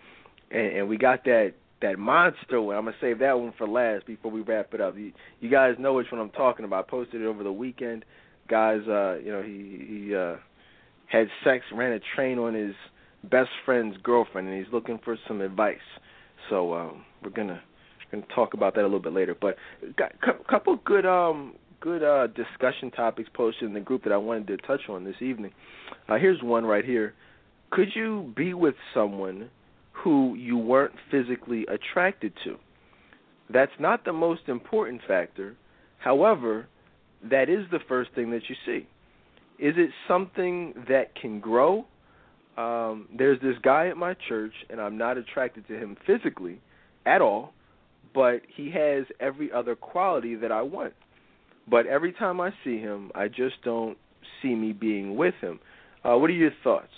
and, 0.50 0.78
and 0.78 0.90
we 0.90 0.98
got 0.98 1.26
that 1.26 1.54
that 1.82 2.00
monster 2.00 2.62
one. 2.62 2.78
I'm 2.78 2.86
gonna 2.86 2.96
save 3.02 3.20
that 3.20 3.38
one 3.38 3.54
for 3.58 3.68
last 3.68 4.08
before 4.08 4.32
we 4.32 4.42
wrap 4.42 4.74
it 4.74 4.80
up. 4.80 4.98
You, 4.98 5.12
you 5.42 5.50
guys 5.50 5.76
know 5.78 5.94
which 5.94 6.08
one 6.12 6.22
I'm 6.22 6.30
talking 6.30 6.66
about. 6.66 6.86
I 6.86 6.90
posted 6.90 7.22
it 7.22 7.26
over 7.26 7.44
the 7.44 7.52
weekend. 7.52 8.06
Guys, 8.48 8.82
uh, 8.88 9.16
you 9.16 9.32
know, 9.32 9.42
he 9.42 9.86
he 9.88 10.16
uh, 10.16 10.36
had 11.08 11.28
sex, 11.44 11.66
ran 11.74 11.92
a 11.92 12.00
train 12.16 12.40
on 12.40 12.54
his 12.54 12.76
best 13.30 13.50
friend's 13.66 13.98
girlfriend, 14.04 14.48
and 14.48 14.58
he's 14.58 14.72
looking 14.74 15.00
for 15.04 15.18
some 15.28 15.42
advice. 15.42 15.78
So 16.50 16.74
um, 16.74 17.06
we're 17.24 17.32
gonna 17.32 17.62
gonna 18.12 18.24
talk 18.34 18.54
about 18.54 18.76
that 18.76 18.82
a 18.82 18.84
little 18.84 19.00
bit 19.00 19.14
later. 19.14 19.36
But 19.40 19.56
got 19.98 20.14
a 20.24 20.44
couple 20.50 20.80
good 20.86 21.06
um 21.06 21.56
good 21.82 22.04
uh, 22.04 22.28
discussion 22.28 22.90
topics 22.92 23.30
posted 23.34 23.68
in 23.68 23.74
the 23.74 23.80
group 23.80 24.04
that 24.04 24.14
I 24.14 24.18
wanted 24.18 24.48
to 24.48 24.58
touch 24.58 24.82
on 24.90 25.04
this 25.04 25.22
evening. 25.22 25.52
Uh, 26.10 26.16
here's 26.16 26.42
one 26.42 26.66
right 26.66 26.86
here. 26.86 27.14
Could 27.72 27.90
you 27.94 28.34
be 28.36 28.54
with 28.54 28.76
someone 28.94 29.50
who 29.92 30.36
you 30.36 30.58
weren't 30.58 30.94
physically 31.12 31.66
attracted 31.68 32.34
to? 32.44 32.58
That's 33.52 33.72
not 33.80 34.06
the 34.06 34.14
most 34.14 34.44
important 34.48 35.02
factor. 35.08 35.56
However, 36.00 36.68
that 37.30 37.50
is 37.50 37.66
the 37.72 37.80
first 37.88 38.12
thing 38.16 38.32
that 38.32 38.44
you 38.50 38.56
see. 38.66 38.88
Is 39.58 39.76
it 39.78 39.90
something 40.08 40.74
that 40.90 41.16
can 41.20 41.40
grow? 41.40 41.86
Um, 42.58 43.08
there's 43.18 43.40
this 43.42 43.56
guy 43.64 43.88
at 43.88 43.98
my 43.98 44.16
church, 44.28 44.54
and 44.70 44.80
I'm 44.80 44.98
not 44.98 45.18
attracted 45.18 45.68
to 45.68 45.74
him 45.74 45.98
physically 46.06 46.62
at 47.06 47.22
all, 47.22 47.54
but 48.14 48.42
he 48.56 48.72
has 48.72 49.06
every 49.20 49.52
other 49.52 49.76
quality 49.76 50.36
that 50.36 50.52
I 50.52 50.62
want. 50.62 50.94
But 51.70 51.88
every 51.88 52.14
time 52.14 52.40
I 52.40 52.52
see 52.64 52.78
him, 52.80 53.12
I 53.14 53.28
just 53.28 53.56
don't 53.64 53.98
see 54.42 54.56
me 54.56 54.72
being 54.72 55.16
with 55.16 55.34
him. 55.42 55.60
Uh, 56.04 56.16
what 56.18 56.30
are 56.30 56.34
your 56.34 56.52
thoughts? 56.64 56.92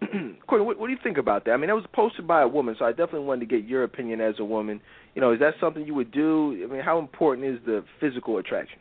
Courtney, 0.46 0.66
what, 0.66 0.78
what 0.78 0.86
do 0.86 0.92
you 0.92 0.98
think 1.02 1.18
about 1.18 1.44
that? 1.44 1.52
I 1.52 1.56
mean, 1.56 1.68
that 1.68 1.74
was 1.74 1.84
posted 1.92 2.26
by 2.26 2.42
a 2.42 2.48
woman, 2.48 2.76
so 2.78 2.84
I 2.84 2.90
definitely 2.90 3.26
wanted 3.26 3.48
to 3.48 3.56
get 3.56 3.68
your 3.68 3.84
opinion 3.84 4.20
as 4.20 4.34
a 4.38 4.44
woman. 4.44 4.80
You 5.14 5.20
know, 5.20 5.32
is 5.32 5.40
that 5.40 5.54
something 5.60 5.86
you 5.86 5.94
would 5.94 6.12
do? 6.12 6.66
I 6.68 6.72
mean, 6.72 6.82
how 6.82 6.98
important 6.98 7.46
is 7.46 7.58
the 7.66 7.84
physical 7.98 8.38
attraction? 8.38 8.78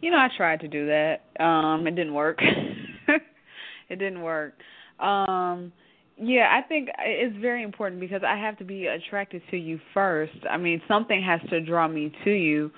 You 0.00 0.10
know, 0.10 0.18
I 0.18 0.28
tried 0.36 0.60
to 0.60 0.68
do 0.68 0.86
that. 0.86 1.24
Um, 1.42 1.86
it 1.86 1.92
didn't 1.96 2.14
work. 2.14 2.38
it 3.88 3.96
didn't 3.96 4.22
work. 4.22 4.54
Um, 5.00 5.72
yeah, 6.20 6.48
I 6.50 6.66
think 6.66 6.88
it's 6.98 7.36
very 7.36 7.62
important 7.62 8.00
because 8.00 8.22
I 8.26 8.36
have 8.36 8.58
to 8.58 8.64
be 8.64 8.86
attracted 8.86 9.42
to 9.50 9.56
you 9.56 9.78
first. 9.94 10.32
I 10.50 10.56
mean, 10.56 10.82
something 10.88 11.22
has 11.22 11.40
to 11.50 11.60
draw 11.60 11.86
me 11.86 12.12
to 12.24 12.30
you. 12.30 12.70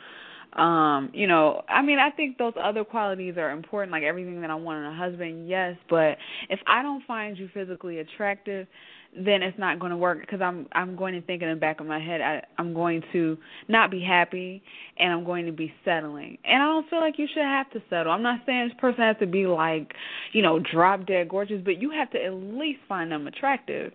Um, 0.61 1.11
you 1.15 1.27
know, 1.27 1.63
I 1.69 1.81
mean, 1.81 1.99
I 1.99 2.11
think 2.11 2.37
those 2.37 2.55
other 2.63 2.85
qualities 2.85 3.37
are 3.37 3.51
important, 3.51 3.93
like 3.93 4.03
everything 4.03 4.41
that 4.41 4.51
I 4.51 4.57
want 4.57 4.81
in 4.81 4.93
a 4.93 4.97
husband, 4.97 5.49
yes, 5.49 5.77
but 5.89 6.17
if 6.49 6.59
I 6.67 6.83
don't 6.83 7.05
find 7.07 7.39
you 7.39 7.49
physically 7.55 8.01
attractive, 8.01 8.67
then 9.15 9.43
it's 9.43 9.59
not 9.59 9.81
going 9.81 9.91
to 9.91 9.97
work 9.97 10.21
because 10.21 10.41
I'm 10.41 10.67
I'm 10.73 10.97
going 10.97 11.15
to 11.15 11.23
think 11.23 11.43
in 11.43 11.51
the 11.51 11.57
back 11.57 11.81
of 11.81 11.87
my 11.87 11.99
head 11.99 12.21
I, 12.21 12.43
I'm 12.59 12.73
going 12.75 13.03
to 13.13 13.37
not 13.69 13.91
be 13.91 14.01
happy 14.01 14.63
and 14.99 15.13
I'm 15.13 15.25
going 15.25 15.47
to 15.47 15.53
be 15.53 15.73
settling. 15.85 16.39
And 16.45 16.63
I 16.63 16.67
don't 16.67 16.89
feel 16.89 17.01
like 17.01 17.19
you 17.19 17.27
should 17.33 17.43
have 17.43 17.71
to 17.73 17.83
settle. 17.91 18.13
I'm 18.13 18.23
not 18.23 18.41
saying 18.47 18.69
this 18.69 18.81
person 18.81 19.03
has 19.03 19.17
to 19.19 19.27
be 19.27 19.47
like, 19.47 19.93
you 20.33 20.43
know, 20.43 20.61
drop 20.61 21.07
dead 21.07 21.29
gorgeous, 21.29 21.61
but 21.65 21.81
you 21.81 21.91
have 21.91 22.11
to 22.13 22.25
at 22.25 22.33
least 22.33 22.81
find 22.89 23.11
them 23.11 23.27
attractive. 23.27 23.93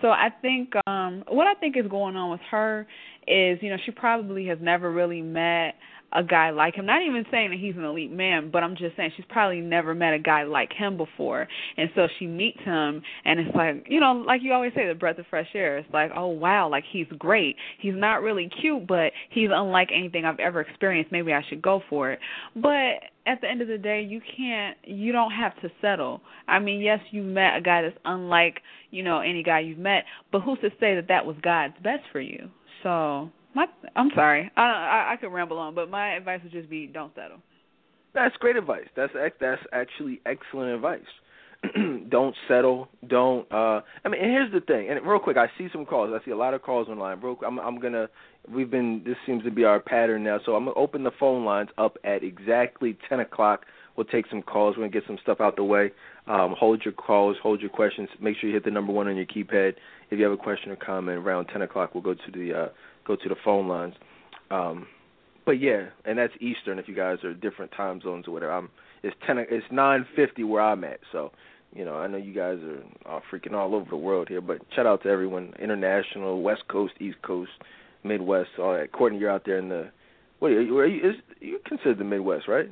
So 0.00 0.08
I 0.08 0.28
think 0.40 0.72
um 0.86 1.24
what 1.28 1.46
I 1.46 1.54
think 1.54 1.76
is 1.76 1.86
going 1.90 2.16
on 2.16 2.30
with 2.30 2.40
her 2.50 2.86
is, 3.26 3.58
you 3.60 3.70
know, 3.70 3.76
she 3.84 3.90
probably 3.90 4.46
has 4.46 4.58
never 4.60 4.90
really 4.90 5.22
met 5.22 5.74
a 6.14 6.22
guy 6.22 6.50
like 6.50 6.76
him. 6.76 6.86
Not 6.86 7.02
even 7.02 7.24
saying 7.30 7.50
that 7.50 7.58
he's 7.58 7.76
an 7.76 7.84
elite 7.84 8.12
man, 8.12 8.50
but 8.50 8.62
I'm 8.62 8.76
just 8.76 8.96
saying 8.96 9.12
she's 9.16 9.26
probably 9.28 9.60
never 9.60 9.94
met 9.94 10.14
a 10.14 10.18
guy 10.18 10.44
like 10.44 10.72
him 10.72 10.96
before. 10.96 11.48
And 11.76 11.90
so 11.94 12.06
she 12.18 12.26
meets 12.26 12.60
him 12.64 13.02
and 13.24 13.40
it's 13.40 13.54
like, 13.54 13.86
you 13.88 14.00
know, 14.00 14.12
like 14.12 14.40
you 14.42 14.52
always 14.52 14.72
say, 14.74 14.86
the 14.86 14.94
breath 14.94 15.18
of 15.18 15.26
fresh 15.28 15.48
air. 15.54 15.78
It's 15.78 15.92
like, 15.92 16.10
oh 16.16 16.28
wow, 16.28 16.68
like 16.68 16.84
he's 16.90 17.06
great. 17.18 17.56
He's 17.80 17.94
not 17.96 18.22
really 18.22 18.48
cute, 18.60 18.86
but 18.86 19.12
he's 19.30 19.48
unlike 19.52 19.88
anything 19.92 20.24
I've 20.24 20.38
ever 20.38 20.60
experienced. 20.60 21.10
Maybe 21.10 21.32
I 21.32 21.42
should 21.48 21.62
go 21.62 21.82
for 21.90 22.12
it. 22.12 22.20
But 22.54 23.10
at 23.26 23.40
the 23.40 23.48
end 23.48 23.62
of 23.62 23.68
the 23.68 23.78
day, 23.78 24.02
you 24.02 24.20
can't, 24.36 24.76
you 24.84 25.10
don't 25.12 25.32
have 25.32 25.58
to 25.62 25.70
settle. 25.80 26.20
I 26.46 26.58
mean, 26.58 26.80
yes, 26.80 27.00
you 27.10 27.22
met 27.22 27.56
a 27.56 27.60
guy 27.60 27.82
that's 27.82 27.96
unlike, 28.04 28.60
you 28.90 29.02
know, 29.02 29.20
any 29.20 29.42
guy 29.42 29.60
you've 29.60 29.78
met, 29.78 30.04
but 30.30 30.42
who's 30.42 30.60
to 30.60 30.70
say 30.78 30.94
that 30.94 31.08
that 31.08 31.24
was 31.26 31.36
God's 31.42 31.74
best 31.82 32.02
for 32.12 32.20
you? 32.20 32.50
So 32.82 33.30
my, 33.54 33.66
I'm 33.96 34.10
sorry. 34.14 34.50
I, 34.56 34.62
I 34.62 35.12
I 35.12 35.16
could 35.16 35.32
ramble 35.32 35.58
on, 35.58 35.74
but 35.74 35.90
my 35.90 36.14
advice 36.14 36.40
would 36.42 36.52
just 36.52 36.70
be 36.70 36.86
don't 36.86 37.14
settle. 37.14 37.38
That's 38.14 38.36
great 38.36 38.56
advice. 38.56 38.86
That's 38.96 39.12
that's 39.40 39.62
actually 39.72 40.20
excellent 40.26 40.74
advice. 40.74 41.00
don't 42.10 42.34
settle. 42.46 42.88
Don't. 43.08 43.50
uh 43.50 43.80
I 44.04 44.08
mean, 44.08 44.20
and 44.22 44.30
here's 44.30 44.52
the 44.52 44.60
thing. 44.60 44.90
And 44.90 45.04
real 45.06 45.18
quick, 45.18 45.36
I 45.36 45.46
see 45.58 45.68
some 45.72 45.86
calls. 45.86 46.10
I 46.12 46.24
see 46.24 46.30
a 46.30 46.36
lot 46.36 46.54
of 46.54 46.62
calls 46.62 46.88
online. 46.88 47.20
Real 47.20 47.36
quick, 47.36 47.48
I'm 47.48 47.58
I'm 47.58 47.80
gonna. 47.80 48.08
We've 48.48 48.70
been. 48.70 49.02
This 49.04 49.16
seems 49.26 49.44
to 49.44 49.50
be 49.50 49.64
our 49.64 49.80
pattern 49.80 50.24
now. 50.24 50.38
So 50.44 50.54
I'm 50.54 50.66
gonna 50.66 50.76
open 50.76 51.04
the 51.04 51.12
phone 51.18 51.44
lines 51.44 51.70
up 51.78 51.96
at 52.04 52.22
exactly 52.22 52.96
10 53.08 53.20
o'clock 53.20 53.64
we'll 53.96 54.06
take 54.06 54.26
some 54.28 54.42
calls. 54.42 54.76
We're 54.76 54.84
gonna 54.84 54.92
get 54.92 55.04
some 55.06 55.18
stuff 55.22 55.40
out 55.40 55.56
the 55.56 55.64
way. 55.64 55.92
Um, 56.26 56.54
hold 56.58 56.82
your 56.84 56.92
calls, 56.92 57.36
hold 57.42 57.60
your 57.60 57.70
questions. 57.70 58.08
Make 58.20 58.36
sure 58.36 58.48
you 58.48 58.54
hit 58.54 58.64
the 58.64 58.70
number 58.70 58.92
one 58.92 59.08
on 59.08 59.16
your 59.16 59.26
keypad. 59.26 59.74
If 60.10 60.18
you 60.18 60.24
have 60.24 60.32
a 60.32 60.36
question 60.36 60.70
or 60.70 60.76
comment 60.76 61.18
around 61.18 61.46
10 61.46 61.62
o'clock, 61.62 61.94
we'll 61.94 62.02
go 62.02 62.14
to 62.14 62.32
the 62.32 62.54
uh, 62.54 62.68
go 63.06 63.16
to 63.16 63.28
the 63.28 63.36
phone 63.44 63.68
lines. 63.68 63.94
Um, 64.50 64.86
but 65.46 65.60
yeah, 65.60 65.88
and 66.04 66.18
that's 66.18 66.32
Eastern. 66.40 66.78
If 66.78 66.88
you 66.88 66.94
guys 66.94 67.18
are 67.24 67.34
different 67.34 67.72
time 67.72 68.00
zones 68.00 68.26
or 68.26 68.32
whatever, 68.32 68.52
I'm 68.52 68.70
it's 69.02 69.16
ten. 69.26 69.38
It's 69.38 69.66
nine 69.70 70.06
fifty 70.16 70.44
where 70.44 70.62
I'm 70.62 70.84
at. 70.84 71.00
So 71.12 71.32
you 71.74 71.84
know, 71.84 71.96
I 71.96 72.06
know 72.06 72.16
you 72.16 72.32
guys 72.32 72.58
are 72.58 72.82
all 73.10 73.22
freaking 73.30 73.52
all 73.52 73.74
over 73.74 73.90
the 73.90 73.96
world 73.96 74.28
here, 74.28 74.40
but 74.40 74.58
shout 74.74 74.86
out 74.86 75.02
to 75.02 75.08
everyone, 75.08 75.52
international, 75.58 76.40
West 76.40 76.62
Coast, 76.68 76.94
East 77.00 77.20
Coast, 77.22 77.50
Midwest, 78.04 78.50
all 78.58 78.74
that. 78.74 78.92
Courtney, 78.92 79.18
you're 79.18 79.30
out 79.30 79.42
there 79.44 79.58
in 79.58 79.68
the 79.68 79.90
what 80.38 80.52
are 80.52 80.62
you? 80.62 80.78
Are 80.78 80.86
you 80.86 81.10
is 81.10 81.16
you 81.40 81.58
considered 81.66 81.98
the 81.98 82.04
Midwest, 82.04 82.48
right? 82.48 82.70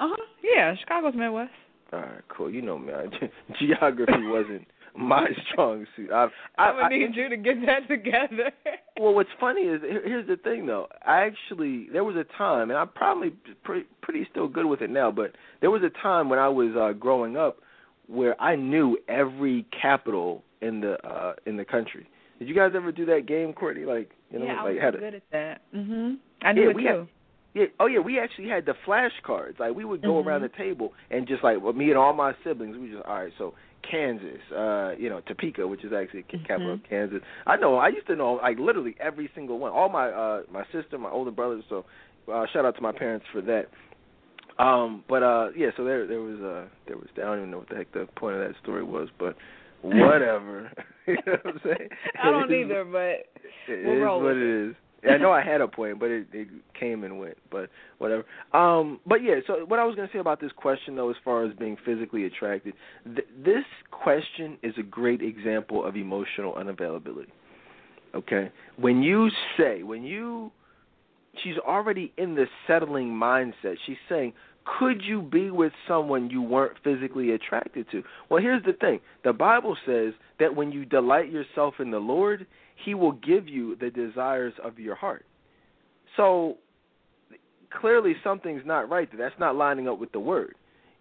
Uh 0.00 0.08
huh. 0.10 0.24
Yeah, 0.42 0.74
Chicago's 0.76 1.14
Midwest. 1.14 1.52
All 1.92 2.00
right, 2.00 2.22
cool. 2.28 2.50
You 2.50 2.62
know 2.62 2.78
me. 2.78 2.92
Geography 3.58 4.26
wasn't 4.26 4.66
my 4.96 5.28
strong 5.52 5.86
suit. 5.96 6.10
I, 6.12 6.26
I, 6.58 6.70
I 6.70 6.74
would 6.74 6.92
need 6.92 7.10
I, 7.12 7.16
you 7.16 7.28
to 7.28 7.36
get 7.36 7.56
that 7.66 7.88
together. 7.88 8.52
well, 9.00 9.14
what's 9.14 9.30
funny 9.38 9.62
is 9.62 9.80
here's 9.82 10.26
the 10.26 10.36
thing 10.36 10.66
though. 10.66 10.86
I 11.06 11.26
actually 11.26 11.88
there 11.92 12.04
was 12.04 12.16
a 12.16 12.24
time, 12.36 12.70
and 12.70 12.78
I'm 12.78 12.88
probably 12.88 13.30
pretty, 13.64 13.86
pretty 14.02 14.26
still 14.30 14.48
good 14.48 14.66
with 14.66 14.82
it 14.82 14.90
now, 14.90 15.10
but 15.10 15.32
there 15.60 15.70
was 15.70 15.82
a 15.82 16.02
time 16.02 16.28
when 16.28 16.38
I 16.38 16.48
was 16.48 16.74
uh 16.76 16.92
growing 16.98 17.36
up 17.36 17.58
where 18.06 18.40
I 18.40 18.56
knew 18.56 18.98
every 19.08 19.66
capital 19.80 20.42
in 20.60 20.80
the 20.80 20.94
uh 21.06 21.34
in 21.46 21.56
the 21.56 21.64
country. 21.64 22.08
Did 22.38 22.48
you 22.48 22.54
guys 22.54 22.72
ever 22.74 22.90
do 22.90 23.04
that 23.06 23.26
game, 23.26 23.52
Courtney? 23.52 23.84
Like 23.84 24.10
you 24.30 24.38
know, 24.38 24.46
yeah, 24.46 24.62
like 24.62 24.64
I 24.64 24.72
was 24.72 24.80
had 24.82 24.98
good 24.98 25.14
at 25.14 25.22
that. 25.32 25.60
Mhm. 25.74 26.16
I 26.42 26.52
knew 26.52 26.62
yeah, 26.62 26.70
it 26.70 26.76
we 26.76 26.82
too. 26.82 26.88
Had, 26.88 27.08
yeah. 27.54 27.64
Oh 27.78 27.86
yeah. 27.86 27.98
We 27.98 28.18
actually 28.18 28.48
had 28.48 28.64
the 28.64 28.74
flashcards. 28.86 29.58
Like 29.58 29.74
we 29.74 29.84
would 29.84 30.02
go 30.02 30.14
mm-hmm. 30.14 30.28
around 30.28 30.42
the 30.42 30.48
table 30.48 30.92
and 31.10 31.28
just 31.28 31.44
like 31.44 31.60
well, 31.60 31.72
me 31.72 31.90
and 31.90 31.98
all 31.98 32.12
my 32.12 32.32
siblings, 32.42 32.76
we 32.78 32.90
just 32.90 33.04
all 33.04 33.14
right. 33.14 33.32
So 33.38 33.54
Kansas, 33.88 34.40
uh, 34.56 34.92
you 34.98 35.08
know, 35.08 35.20
Topeka, 35.20 35.66
which 35.66 35.84
is 35.84 35.92
actually 35.92 36.24
the 36.30 36.38
capital 36.38 36.76
mm-hmm. 36.76 36.84
of 36.84 36.90
Kansas. 36.90 37.20
I 37.46 37.56
know. 37.56 37.76
I 37.76 37.88
used 37.88 38.06
to 38.08 38.16
know 38.16 38.34
like 38.34 38.58
literally 38.58 38.96
every 39.00 39.30
single 39.34 39.58
one. 39.58 39.72
All 39.72 39.88
my 39.88 40.08
uh 40.08 40.42
my 40.52 40.64
sister, 40.72 40.98
my 40.98 41.10
older 41.10 41.30
brothers. 41.30 41.64
So 41.68 41.84
uh, 42.32 42.46
shout 42.52 42.64
out 42.64 42.76
to 42.76 42.82
my 42.82 42.92
parents 42.92 43.26
for 43.32 43.40
that. 43.42 43.66
Um, 44.62 45.04
but 45.08 45.22
uh, 45.22 45.48
yeah. 45.56 45.68
So 45.76 45.84
there 45.84 46.06
there 46.06 46.20
was 46.20 46.40
uh 46.40 46.68
there 46.86 46.96
was 46.96 47.06
I 47.16 47.20
don't 47.20 47.38
even 47.38 47.50
know 47.50 47.58
what 47.58 47.68
the 47.68 47.76
heck 47.76 47.92
the 47.92 48.06
point 48.16 48.36
of 48.36 48.46
that 48.46 48.60
story 48.62 48.84
was, 48.84 49.08
but 49.18 49.36
whatever. 49.82 50.70
you 51.06 51.14
know 51.26 51.36
what 51.42 51.54
I'm 51.54 51.60
saying? 51.64 51.88
I 52.22 52.30
don't 52.30 52.52
either, 52.52 52.84
but 52.84 53.72
it 53.72 53.86
we'll 53.86 53.96
is 53.96 54.02
roll 54.02 54.20
what 54.20 54.34
with 54.34 54.36
it 54.36 54.68
is. 54.70 54.76
I 55.08 55.16
know 55.16 55.32
I 55.32 55.42
had 55.44 55.60
a 55.60 55.68
point, 55.68 55.98
but 55.98 56.10
it, 56.10 56.26
it 56.32 56.48
came 56.78 57.04
and 57.04 57.18
went. 57.18 57.38
But 57.50 57.70
whatever. 57.98 58.24
Um, 58.52 59.00
but 59.06 59.22
yeah. 59.22 59.36
So 59.46 59.64
what 59.66 59.78
I 59.78 59.84
was 59.84 59.94
going 59.96 60.08
to 60.08 60.12
say 60.12 60.18
about 60.18 60.40
this 60.40 60.52
question, 60.56 60.96
though, 60.96 61.10
as 61.10 61.16
far 61.24 61.44
as 61.44 61.52
being 61.56 61.76
physically 61.84 62.24
attracted, 62.24 62.74
th- 63.04 63.28
this 63.44 63.64
question 63.90 64.58
is 64.62 64.74
a 64.78 64.82
great 64.82 65.22
example 65.22 65.84
of 65.84 65.96
emotional 65.96 66.54
unavailability. 66.54 67.28
Okay, 68.14 68.50
when 68.76 69.02
you 69.02 69.30
say 69.56 69.84
when 69.84 70.02
you, 70.02 70.50
she's 71.44 71.56
already 71.58 72.12
in 72.18 72.34
the 72.34 72.46
settling 72.66 73.08
mindset. 73.08 73.76
She's 73.86 73.96
saying, 74.08 74.32
could 74.78 75.02
you 75.02 75.22
be 75.22 75.50
with 75.50 75.72
someone 75.88 76.30
you 76.30 76.42
weren't 76.42 76.76
physically 76.84 77.32
attracted 77.32 77.86
to? 77.90 78.02
Well, 78.28 78.42
here's 78.42 78.62
the 78.64 78.72
thing. 78.74 79.00
The 79.24 79.32
Bible 79.32 79.76
says 79.86 80.12
that 80.38 80.54
when 80.54 80.70
you 80.72 80.84
delight 80.84 81.30
yourself 81.30 81.74
in 81.78 81.90
the 81.90 81.98
Lord, 81.98 82.46
he 82.84 82.94
will 82.94 83.12
give 83.12 83.48
you 83.48 83.76
the 83.76 83.90
desires 83.90 84.54
of 84.62 84.78
your 84.78 84.94
heart. 84.94 85.24
So 86.16 86.56
clearly 87.80 88.14
something's 88.22 88.62
not 88.64 88.88
right. 88.88 89.08
That's 89.16 89.34
not 89.38 89.56
lining 89.56 89.88
up 89.88 89.98
with 89.98 90.12
the 90.12 90.20
word. 90.20 90.54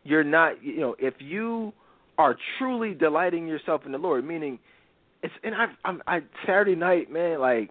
You're 0.04 0.24
not, 0.24 0.64
you 0.64 0.80
know, 0.80 0.96
if 1.00 1.16
you 1.20 1.74
are 2.18 2.36
truly 2.58 2.94
delighting 2.94 3.48
yourself 3.48 3.82
in 3.86 3.92
the 3.92 3.98
Lord, 3.98 4.26
meaning 4.26 4.60
it's 5.22 5.34
and 5.44 5.56
I 5.56 5.66
I'm 5.84 6.02
I 6.08 6.20
Saturday 6.46 6.76
night, 6.76 7.12
man, 7.12 7.40
like 7.40 7.70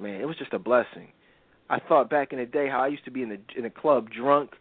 man, 0.00 0.20
it 0.20 0.26
was 0.26 0.36
just 0.36 0.52
a 0.52 0.58
blessing. 0.58 1.08
I 1.70 1.78
thought 1.80 2.08
back 2.08 2.32
in 2.32 2.38
the 2.38 2.46
day 2.46 2.68
how 2.68 2.80
I 2.80 2.88
used 2.88 3.04
to 3.04 3.10
be 3.10 3.22
in 3.22 3.28
the 3.28 3.38
in 3.56 3.64
a 3.64 3.70
club 3.70 4.08
drunk, 4.10 4.52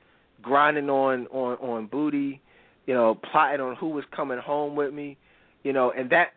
grinding 0.41 0.89
on 0.89 1.27
on 1.27 1.57
on 1.57 1.87
booty, 1.87 2.41
you 2.85 2.93
know, 2.93 3.15
plotting 3.31 3.61
on 3.61 3.75
who 3.75 3.89
was 3.89 4.03
coming 4.15 4.39
home 4.39 4.75
with 4.75 4.93
me, 4.93 5.17
you 5.63 5.73
know, 5.73 5.91
and 5.91 6.09
that 6.09 6.29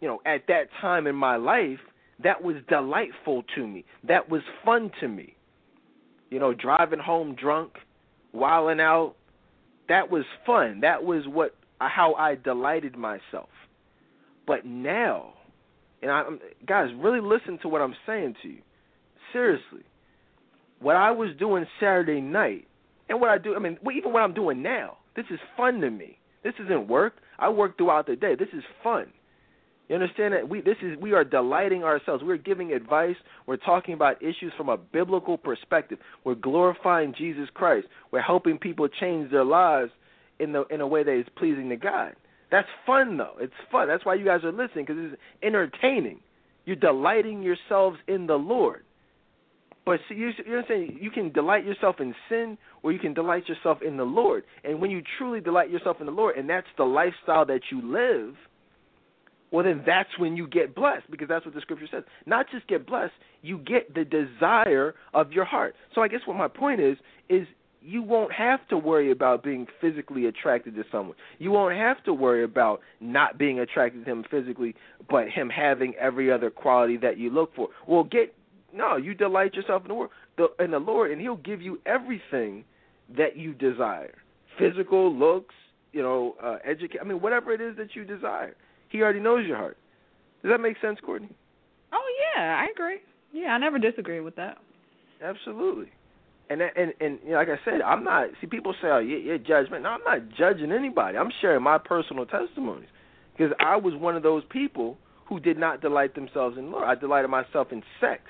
you 0.00 0.08
know, 0.08 0.20
at 0.26 0.46
that 0.48 0.68
time 0.80 1.06
in 1.06 1.14
my 1.16 1.36
life, 1.36 1.78
that 2.22 2.42
was 2.42 2.56
delightful 2.68 3.44
to 3.54 3.66
me. 3.66 3.84
That 4.06 4.28
was 4.28 4.42
fun 4.64 4.90
to 5.00 5.08
me. 5.08 5.34
You 6.30 6.38
know, 6.38 6.52
driving 6.54 6.98
home 6.98 7.34
drunk, 7.34 7.72
wilding 8.32 8.80
out, 8.80 9.14
that 9.88 10.10
was 10.10 10.24
fun. 10.46 10.80
That 10.80 11.04
was 11.04 11.26
what 11.26 11.54
how 11.78 12.14
I 12.14 12.34
delighted 12.36 12.96
myself. 12.96 13.48
But 14.46 14.64
now, 14.64 15.34
and 16.02 16.10
I 16.10 16.24
guys, 16.66 16.88
really 16.96 17.20
listen 17.20 17.58
to 17.62 17.68
what 17.68 17.80
I'm 17.82 17.94
saying 18.06 18.36
to 18.42 18.48
you. 18.48 18.62
Seriously. 19.32 19.82
What 20.80 20.96
I 20.96 21.10
was 21.10 21.30
doing 21.38 21.66
Saturday 21.80 22.20
night 22.20 22.66
and 23.08 23.20
what 23.20 23.30
I 23.30 23.38
do, 23.38 23.54
I 23.54 23.58
mean, 23.58 23.78
even 23.94 24.12
what 24.12 24.22
I'm 24.22 24.34
doing 24.34 24.62
now, 24.62 24.98
this 25.16 25.24
is 25.30 25.38
fun 25.56 25.80
to 25.80 25.90
me. 25.90 26.18
This 26.42 26.54
isn't 26.62 26.88
work. 26.88 27.14
I 27.38 27.48
work 27.48 27.76
throughout 27.76 28.06
the 28.06 28.16
day. 28.16 28.34
This 28.34 28.48
is 28.52 28.62
fun. 28.82 29.06
You 29.88 29.96
understand 29.96 30.32
that 30.32 30.48
we 30.48 30.62
this 30.62 30.76
is 30.82 30.96
we 30.98 31.12
are 31.12 31.24
delighting 31.24 31.84
ourselves. 31.84 32.22
We're 32.24 32.38
giving 32.38 32.72
advice. 32.72 33.16
We're 33.46 33.58
talking 33.58 33.94
about 33.94 34.22
issues 34.22 34.52
from 34.56 34.68
a 34.68 34.78
biblical 34.78 35.36
perspective. 35.36 35.98
We're 36.24 36.36
glorifying 36.36 37.14
Jesus 37.16 37.48
Christ. 37.52 37.86
We're 38.10 38.22
helping 38.22 38.58
people 38.58 38.88
change 38.88 39.30
their 39.30 39.44
lives 39.44 39.90
in 40.38 40.52
the 40.52 40.64
in 40.70 40.80
a 40.80 40.86
way 40.86 41.02
that 41.02 41.18
is 41.18 41.26
pleasing 41.36 41.68
to 41.68 41.76
God. 41.76 42.14
That's 42.50 42.68
fun 42.86 43.18
though. 43.18 43.34
It's 43.38 43.52
fun. 43.70 43.88
That's 43.88 44.06
why 44.06 44.14
you 44.14 44.24
guys 44.24 44.42
are 44.44 44.52
listening 44.52 44.86
because 44.86 44.96
it's 45.12 45.22
entertaining. 45.42 46.20
You're 46.64 46.76
delighting 46.76 47.42
yourselves 47.42 47.98
in 48.08 48.26
the 48.26 48.36
Lord. 48.36 48.84
But 49.84 50.00
see, 50.08 50.14
you, 50.14 50.30
you 50.46 50.54
understand? 50.54 50.96
You 50.98 51.10
can 51.10 51.30
delight 51.30 51.66
yourself 51.66 51.96
in 52.00 52.14
sin, 52.30 52.56
or 52.82 52.90
you 52.92 52.98
can 52.98 53.12
delight 53.12 53.48
yourself 53.48 53.78
in 53.86 53.98
the 53.98 54.04
Lord. 54.04 54.44
And 54.64 54.80
when 54.80 54.90
you 54.90 55.02
truly 55.18 55.40
delight 55.40 55.70
yourself 55.70 55.98
in 56.00 56.06
the 56.06 56.12
Lord, 56.12 56.38
and 56.38 56.48
that's 56.48 56.66
the 56.78 56.84
lifestyle 56.84 57.44
that 57.46 57.60
you 57.70 57.82
live 57.82 58.34
well 59.54 59.64
then 59.64 59.84
that's 59.86 60.08
when 60.18 60.36
you 60.36 60.48
get 60.48 60.74
blessed 60.74 61.08
because 61.12 61.28
that's 61.28 61.46
what 61.46 61.54
the 61.54 61.60
scripture 61.60 61.86
says. 61.88 62.02
Not 62.26 62.46
just 62.50 62.66
get 62.66 62.88
blessed, 62.88 63.12
you 63.40 63.58
get 63.58 63.94
the 63.94 64.04
desire 64.04 64.96
of 65.14 65.30
your 65.30 65.44
heart. 65.44 65.76
So 65.94 66.00
I 66.00 66.08
guess 66.08 66.22
what 66.24 66.36
my 66.36 66.48
point 66.48 66.80
is 66.80 66.96
is 67.28 67.46
you 67.80 68.02
won't 68.02 68.32
have 68.32 68.66
to 68.70 68.76
worry 68.76 69.12
about 69.12 69.44
being 69.44 69.68
physically 69.80 70.26
attracted 70.26 70.74
to 70.74 70.82
someone. 70.90 71.16
You 71.38 71.52
won't 71.52 71.76
have 71.76 72.02
to 72.02 72.12
worry 72.12 72.42
about 72.42 72.80
not 72.98 73.38
being 73.38 73.60
attracted 73.60 74.04
to 74.04 74.10
him 74.10 74.24
physically, 74.28 74.74
but 75.08 75.28
him 75.28 75.50
having 75.50 75.94
every 76.00 76.32
other 76.32 76.50
quality 76.50 76.96
that 76.96 77.16
you 77.16 77.30
look 77.30 77.54
for. 77.54 77.68
Well, 77.86 78.02
get 78.02 78.34
no, 78.72 78.96
you 78.96 79.14
delight 79.14 79.54
yourself 79.54 79.82
in 79.82 79.88
the 79.88 79.94
Lord, 79.94 80.10
in 80.58 80.72
the 80.72 80.80
Lord, 80.80 81.12
and 81.12 81.20
He'll 81.20 81.36
give 81.36 81.62
you 81.62 81.78
everything 81.86 82.64
that 83.16 83.36
you 83.36 83.54
desire: 83.54 84.16
physical, 84.58 85.14
looks, 85.14 85.54
you 85.92 86.02
know, 86.02 86.34
uh, 86.42 86.56
educate. 86.64 86.98
I 87.00 87.04
mean, 87.04 87.20
whatever 87.20 87.52
it 87.52 87.60
is 87.60 87.76
that 87.76 87.94
you 87.94 88.04
desire. 88.04 88.56
He 88.94 89.02
already 89.02 89.18
knows 89.18 89.44
your 89.44 89.56
heart. 89.56 89.76
Does 90.40 90.52
that 90.52 90.60
make 90.60 90.76
sense, 90.80 91.00
Courtney? 91.04 91.28
Oh 91.92 92.06
yeah, 92.36 92.64
I 92.64 92.68
agree. 92.72 92.98
Yeah, 93.32 93.48
I 93.48 93.58
never 93.58 93.76
disagree 93.76 94.20
with 94.20 94.36
that. 94.36 94.58
Absolutely. 95.20 95.90
And 96.48 96.62
and 96.62 96.94
and 97.00 97.18
you 97.24 97.32
know, 97.32 97.38
like 97.38 97.48
I 97.48 97.58
said, 97.64 97.82
I'm 97.82 98.04
not. 98.04 98.28
See, 98.40 98.46
people 98.46 98.72
say, 98.80 98.86
"Oh, 98.86 99.00
you're, 99.00 99.18
you're 99.18 99.38
judgment." 99.38 99.82
No, 99.82 99.88
I'm 99.88 100.04
not 100.04 100.20
judging 100.38 100.70
anybody. 100.70 101.18
I'm 101.18 101.32
sharing 101.40 101.64
my 101.64 101.76
personal 101.76 102.24
testimonies 102.24 102.86
because 103.36 103.52
I 103.58 103.74
was 103.74 103.94
one 103.96 104.14
of 104.14 104.22
those 104.22 104.44
people 104.48 104.96
who 105.28 105.40
did 105.40 105.58
not 105.58 105.80
delight 105.80 106.14
themselves 106.14 106.56
in 106.56 106.70
Lord. 106.70 106.84
I 106.84 106.94
delighted 106.94 107.30
myself 107.30 107.72
in 107.72 107.82
sex. 108.00 108.22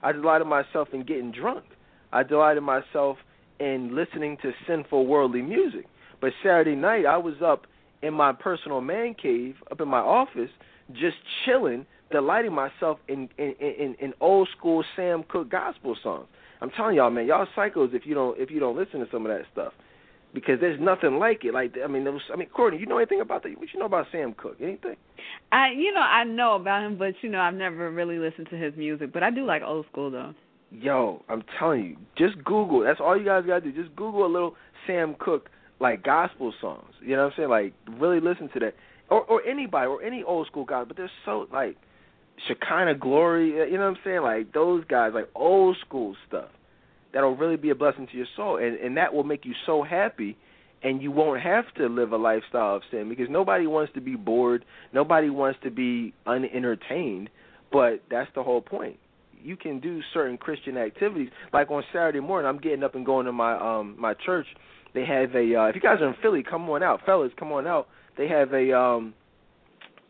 I 0.00 0.12
delighted 0.12 0.46
myself 0.46 0.90
in 0.92 1.04
getting 1.04 1.32
drunk. 1.32 1.64
I 2.12 2.22
delighted 2.22 2.62
myself 2.62 3.16
in 3.58 3.96
listening 3.96 4.36
to 4.42 4.52
sinful 4.68 5.08
worldly 5.08 5.42
music. 5.42 5.86
But 6.20 6.30
Saturday 6.40 6.76
night, 6.76 7.04
I 7.04 7.16
was 7.16 7.34
up 7.44 7.66
in 8.04 8.14
my 8.14 8.32
personal 8.32 8.80
man 8.80 9.14
cave 9.14 9.56
up 9.70 9.80
in 9.80 9.88
my 9.88 10.00
office, 10.00 10.50
just 10.92 11.16
chilling, 11.44 11.86
delighting 12.10 12.52
myself 12.52 12.98
in 13.08 13.28
in 13.38 13.54
in, 13.60 13.96
in 14.00 14.12
old 14.20 14.48
school 14.56 14.84
Sam 14.94 15.24
Cooke 15.28 15.50
gospel 15.50 15.96
songs. 16.02 16.26
I'm 16.60 16.70
telling 16.70 16.96
y'all, 16.96 17.10
man, 17.10 17.26
y'all 17.26 17.46
psychos 17.56 17.94
if 17.94 18.06
you 18.06 18.14
don't 18.14 18.38
if 18.38 18.50
you 18.50 18.60
don't 18.60 18.76
listen 18.76 19.00
to 19.00 19.06
some 19.10 19.26
of 19.26 19.32
that 19.36 19.46
stuff, 19.52 19.72
because 20.34 20.60
there's 20.60 20.80
nothing 20.80 21.18
like 21.18 21.44
it. 21.44 21.54
Like 21.54 21.74
I 21.82 21.86
mean, 21.86 22.04
there 22.04 22.12
was, 22.12 22.22
I 22.32 22.36
mean, 22.36 22.48
Courtney, 22.48 22.78
you 22.78 22.86
know 22.86 22.98
anything 22.98 23.20
about 23.20 23.42
that? 23.44 23.58
What 23.58 23.68
you 23.72 23.80
know 23.80 23.86
about 23.86 24.06
Sam 24.12 24.34
Cooke? 24.36 24.58
Anything? 24.60 24.96
I 25.50 25.70
you 25.70 25.92
know 25.92 26.00
I 26.00 26.24
know 26.24 26.56
about 26.56 26.84
him, 26.84 26.98
but 26.98 27.14
you 27.22 27.30
know 27.30 27.40
I've 27.40 27.54
never 27.54 27.90
really 27.90 28.18
listened 28.18 28.48
to 28.50 28.56
his 28.56 28.74
music. 28.76 29.12
But 29.12 29.22
I 29.22 29.30
do 29.30 29.46
like 29.46 29.62
old 29.62 29.86
school 29.90 30.10
though. 30.10 30.34
Yo, 30.70 31.22
I'm 31.28 31.42
telling 31.58 31.84
you, 31.84 31.96
just 32.18 32.42
Google. 32.44 32.80
That's 32.80 33.00
all 33.00 33.16
you 33.16 33.24
guys 33.24 33.44
gotta 33.46 33.60
do. 33.60 33.72
Just 33.72 33.94
Google 33.96 34.26
a 34.26 34.32
little 34.32 34.56
Sam 34.86 35.14
Cooke 35.18 35.48
like 35.84 36.02
gospel 36.02 36.52
songs. 36.60 36.92
You 37.00 37.16
know 37.16 37.24
what 37.24 37.32
I'm 37.32 37.36
saying? 37.36 37.48
Like 37.50 37.74
really 38.00 38.20
listen 38.20 38.48
to 38.54 38.60
that, 38.60 38.74
or 39.10 39.22
or 39.24 39.42
anybody 39.42 39.86
or 39.86 40.02
any 40.02 40.22
old 40.22 40.46
school 40.46 40.64
guys. 40.64 40.84
But 40.88 40.96
they're 40.96 41.10
so 41.24 41.46
like 41.52 41.76
Shekinah 42.48 42.96
Glory. 42.96 43.50
You 43.70 43.78
know 43.78 43.90
what 43.90 43.96
I'm 43.96 43.98
saying? 44.04 44.22
Like 44.22 44.52
those 44.52 44.84
guys, 44.86 45.12
like 45.14 45.28
old 45.34 45.76
school 45.86 46.16
stuff. 46.26 46.48
That'll 47.12 47.36
really 47.36 47.56
be 47.56 47.70
a 47.70 47.76
blessing 47.76 48.08
to 48.08 48.16
your 48.16 48.26
soul, 48.34 48.56
and 48.56 48.76
and 48.76 48.96
that 48.96 49.14
will 49.14 49.24
make 49.24 49.44
you 49.44 49.54
so 49.66 49.82
happy 49.82 50.36
and 50.84 51.00
you 51.00 51.10
won't 51.10 51.40
have 51.40 51.64
to 51.78 51.88
live 51.88 52.12
a 52.12 52.16
lifestyle 52.16 52.76
of 52.76 52.82
sin 52.90 53.08
because 53.08 53.28
nobody 53.30 53.66
wants 53.66 53.92
to 53.94 54.00
be 54.02 54.16
bored, 54.16 54.64
nobody 54.92 55.30
wants 55.30 55.58
to 55.62 55.70
be 55.70 56.12
unentertained, 56.26 57.30
but 57.72 58.02
that's 58.10 58.30
the 58.34 58.42
whole 58.42 58.60
point. 58.60 58.98
You 59.42 59.56
can 59.56 59.80
do 59.80 60.00
certain 60.12 60.36
Christian 60.36 60.76
activities, 60.76 61.30
like 61.52 61.70
on 61.70 61.82
Saturday 61.92 62.20
morning. 62.20 62.48
I'm 62.48 62.58
getting 62.58 62.82
up 62.82 62.94
and 62.94 63.04
going 63.04 63.26
to 63.26 63.32
my 63.32 63.56
um 63.58 63.96
my 63.98 64.14
church. 64.14 64.46
They 64.94 65.04
have 65.04 65.34
a. 65.34 65.54
Uh, 65.56 65.66
if 65.66 65.74
you 65.74 65.80
guys 65.80 66.00
are 66.00 66.08
in 66.08 66.14
Philly, 66.22 66.42
come 66.48 66.68
on 66.70 66.82
out, 66.82 67.00
fellas, 67.04 67.32
come 67.38 67.52
on 67.52 67.66
out. 67.66 67.88
They 68.16 68.28
have 68.28 68.52
a 68.52 68.76
um 68.76 69.14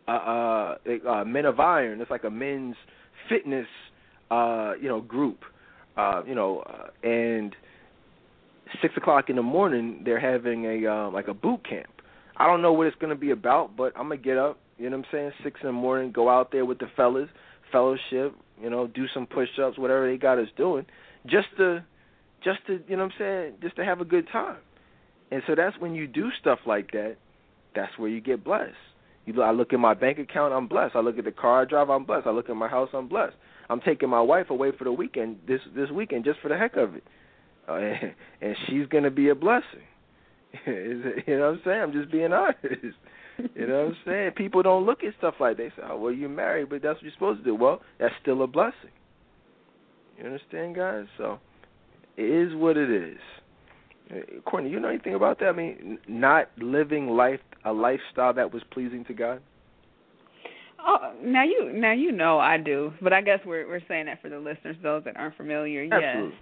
uh, 0.06 0.10
uh, 0.10 0.76
uh 1.08 1.24
Men 1.24 1.46
of 1.46 1.58
Iron. 1.58 2.00
It's 2.00 2.10
like 2.10 2.24
a 2.24 2.30
men's 2.30 2.76
fitness 3.28 3.66
uh 4.30 4.72
you 4.80 4.88
know 4.88 5.00
group. 5.00 5.40
Uh, 5.96 6.22
you 6.26 6.34
know, 6.34 6.58
uh, 6.60 7.06
and 7.06 7.54
six 8.82 8.96
o'clock 8.96 9.30
in 9.30 9.36
the 9.36 9.42
morning 9.42 10.02
they're 10.04 10.18
having 10.18 10.64
a 10.64 10.90
uh, 10.90 11.10
like 11.10 11.28
a 11.28 11.34
boot 11.34 11.66
camp. 11.68 11.90
I 12.36 12.46
don't 12.46 12.62
know 12.62 12.72
what 12.72 12.88
it's 12.88 12.96
gonna 13.00 13.14
be 13.14 13.30
about, 13.30 13.76
but 13.76 13.92
I'm 13.96 14.08
gonna 14.08 14.16
get 14.16 14.36
up. 14.36 14.58
You 14.76 14.90
know 14.90 14.98
what 14.98 15.06
I'm 15.06 15.12
saying? 15.12 15.32
Six 15.44 15.60
in 15.62 15.68
the 15.68 15.72
morning, 15.72 16.10
go 16.10 16.28
out 16.28 16.50
there 16.50 16.64
with 16.64 16.78
the 16.78 16.86
fellas, 16.96 17.28
fellowship. 17.70 18.34
You 18.60 18.70
know, 18.70 18.86
do 18.86 19.06
some 19.12 19.26
push-ups, 19.26 19.78
whatever 19.78 20.10
they 20.10 20.16
got 20.16 20.38
us 20.38 20.48
doing, 20.56 20.86
just 21.26 21.48
to, 21.58 21.84
just 22.44 22.60
to, 22.68 22.80
you 22.88 22.96
know 22.96 23.04
what 23.04 23.12
I'm 23.12 23.18
saying, 23.18 23.52
just 23.62 23.76
to 23.76 23.84
have 23.84 24.00
a 24.00 24.04
good 24.04 24.28
time. 24.30 24.58
And 25.30 25.42
so 25.46 25.54
that's 25.54 25.78
when 25.78 25.94
you 25.94 26.06
do 26.06 26.30
stuff 26.40 26.60
like 26.66 26.92
that. 26.92 27.16
That's 27.74 27.96
where 27.98 28.08
you 28.08 28.20
get 28.20 28.44
blessed. 28.44 28.72
You, 29.26 29.42
I 29.42 29.52
look 29.52 29.72
at 29.72 29.80
my 29.80 29.94
bank 29.94 30.18
account, 30.18 30.52
I'm 30.52 30.68
blessed. 30.68 30.94
I 30.94 31.00
look 31.00 31.18
at 31.18 31.24
the 31.24 31.32
car 31.32 31.62
I 31.62 31.64
drive, 31.64 31.90
I'm 31.90 32.04
blessed. 32.04 32.26
I 32.26 32.30
look 32.30 32.50
at 32.50 32.56
my 32.56 32.68
house, 32.68 32.90
I'm 32.92 33.08
blessed. 33.08 33.34
I'm 33.70 33.80
taking 33.80 34.10
my 34.10 34.20
wife 34.20 34.50
away 34.50 34.70
for 34.76 34.84
the 34.84 34.92
weekend 34.92 35.38
this 35.48 35.60
this 35.74 35.90
weekend 35.90 36.24
just 36.24 36.38
for 36.40 36.48
the 36.48 36.58
heck 36.58 36.76
of 36.76 36.94
it 36.94 37.04
uh, 37.68 37.74
and 38.40 38.56
she's 38.66 38.86
going 38.88 39.04
to 39.04 39.10
be 39.10 39.28
a 39.28 39.34
blessing. 39.34 39.64
you 40.66 41.24
know 41.26 41.50
what 41.50 41.58
I'm 41.58 41.60
saying? 41.64 41.80
I'm 41.80 41.92
just 41.92 42.10
being 42.10 42.32
honest. 42.32 42.96
You 43.54 43.66
know 43.66 43.84
what 43.84 43.86
I'm 43.86 43.96
saying? 44.06 44.30
People 44.36 44.62
don't 44.62 44.86
look 44.86 45.02
at 45.02 45.14
stuff 45.18 45.34
like 45.40 45.56
they 45.56 45.68
say, 45.70 45.82
"Oh, 45.84 45.98
well, 45.98 46.12
you're 46.12 46.28
married, 46.28 46.68
but 46.68 46.82
that's 46.82 46.96
what 46.96 47.02
you're 47.02 47.12
supposed 47.12 47.40
to 47.40 47.44
do." 47.44 47.54
Well, 47.54 47.80
that's 47.98 48.14
still 48.22 48.42
a 48.42 48.46
blessing. 48.46 48.92
You 50.18 50.26
understand, 50.26 50.76
guys? 50.76 51.06
So 51.18 51.40
it 52.16 52.22
is 52.22 52.54
what 52.54 52.76
it 52.76 52.90
is. 52.90 53.18
Uh, 54.10 54.40
Courtney, 54.44 54.70
you 54.70 54.80
know 54.80 54.88
anything 54.88 55.14
about 55.14 55.38
that? 55.40 55.46
I 55.46 55.52
mean, 55.52 55.98
not 56.08 56.48
living 56.58 57.08
life 57.08 57.40
a 57.64 57.72
lifestyle 57.72 58.34
that 58.34 58.52
was 58.52 58.62
pleasing 58.70 59.04
to 59.06 59.14
God. 59.14 59.40
Oh, 60.86 61.14
now 61.22 61.44
you 61.44 61.72
now 61.72 61.92
you 61.92 62.12
know 62.12 62.38
I 62.38 62.58
do, 62.58 62.92
but 63.00 63.12
I 63.12 63.22
guess 63.22 63.40
we're 63.46 63.66
we're 63.66 63.80
saying 63.88 64.06
that 64.06 64.20
for 64.20 64.28
the 64.28 64.38
listeners, 64.38 64.76
those 64.82 65.04
that 65.04 65.16
aren't 65.16 65.36
familiar. 65.36 65.88
Absolutely. 65.90 66.36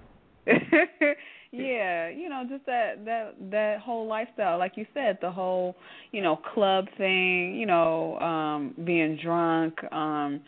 Yes. 0.47 1.17
yeah, 1.53 2.09
you 2.09 2.29
know, 2.29 2.43
just 2.49 2.67
that 2.67 3.05
that 3.05 3.35
that 3.51 3.81
whole 3.81 4.09
lifestyle, 4.09 4.59
like 4.59 4.73
you 4.77 4.87
said, 4.95 5.19
the 5.21 5.31
whole 5.31 5.77
you 6.11 6.23
know 6.23 6.41
club 6.55 6.87
thing, 6.99 7.55
you 7.55 7.67
know, 7.67 8.19
um, 8.19 8.75
being 8.85 9.17
drunk, 9.23 9.75
um, 9.93 10.41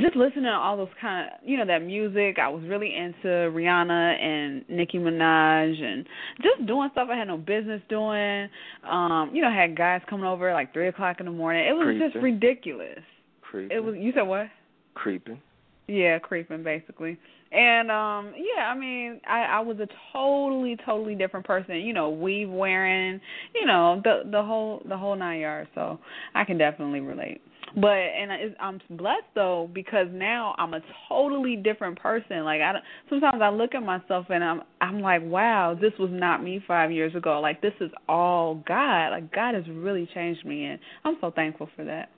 just 0.00 0.16
listening 0.16 0.44
to 0.44 0.50
all 0.50 0.76
those 0.76 0.88
kind 1.00 1.26
of 1.26 1.48
you 1.48 1.56
know 1.56 1.66
that 1.66 1.80
music. 1.82 2.38
I 2.38 2.48
was 2.48 2.62
really 2.64 2.94
into 2.94 3.26
Rihanna 3.26 4.22
and 4.22 4.64
Nicki 4.68 4.98
Minaj, 4.98 5.82
and 5.82 6.06
just 6.42 6.66
doing 6.66 6.88
stuff 6.92 7.08
I 7.10 7.16
had 7.16 7.28
no 7.28 7.36
business 7.36 7.80
doing. 7.88 8.48
Um, 8.88 9.30
you 9.32 9.42
know, 9.42 9.50
had 9.50 9.76
guys 9.76 10.00
coming 10.08 10.26
over 10.26 10.52
like 10.52 10.72
three 10.72 10.88
o'clock 10.88 11.16
in 11.20 11.26
the 11.26 11.32
morning. 11.32 11.66
It 11.66 11.72
was 11.72 11.86
Creeping. 11.86 12.10
just 12.10 12.22
ridiculous. 12.22 13.00
Creeping. 13.42 13.76
It 13.76 13.80
was. 13.80 13.94
You 13.98 14.12
said 14.14 14.22
what? 14.22 14.46
Creeping. 14.94 15.40
Yeah, 15.86 16.18
creeping 16.18 16.62
basically. 16.62 17.18
And 17.50 17.90
um 17.90 18.34
yeah, 18.36 18.66
I 18.66 18.76
mean, 18.76 19.22
I 19.26 19.40
I 19.44 19.60
was 19.60 19.78
a 19.80 19.88
totally 20.12 20.76
totally 20.84 21.14
different 21.14 21.46
person, 21.46 21.76
you 21.76 21.94
know, 21.94 22.10
weave 22.10 22.50
wearing, 22.50 23.20
you 23.54 23.64
know, 23.64 24.02
the 24.04 24.22
the 24.30 24.42
whole 24.42 24.82
the 24.86 24.98
whole 24.98 25.16
9 25.16 25.40
yards, 25.40 25.70
so 25.74 25.98
I 26.34 26.44
can 26.44 26.58
definitely 26.58 27.00
relate. 27.00 27.40
But 27.74 27.90
and 27.90 28.54
I'm 28.60 28.80
blessed 28.90 29.26
though 29.34 29.70
because 29.72 30.06
now 30.10 30.54
I'm 30.58 30.74
a 30.74 30.80
totally 31.08 31.56
different 31.56 31.98
person. 31.98 32.44
Like 32.44 32.60
I 32.60 32.74
sometimes 33.08 33.40
I 33.42 33.50
look 33.50 33.74
at 33.74 33.82
myself 33.82 34.26
and 34.30 34.42
I'm 34.42 34.62
I'm 34.80 35.00
like, 35.00 35.22
wow, 35.22 35.76
this 35.78 35.92
was 35.98 36.10
not 36.12 36.42
me 36.42 36.62
5 36.66 36.90
years 36.90 37.14
ago. 37.14 37.40
Like 37.40 37.60
this 37.60 37.74
is 37.80 37.90
all 38.08 38.62
God. 38.66 39.10
Like 39.10 39.32
God 39.32 39.54
has 39.54 39.64
really 39.68 40.08
changed 40.14 40.44
me 40.44 40.64
and 40.66 40.78
I'm 41.04 41.16
so 41.20 41.30
thankful 41.30 41.68
for 41.76 41.84
that. 41.84 42.08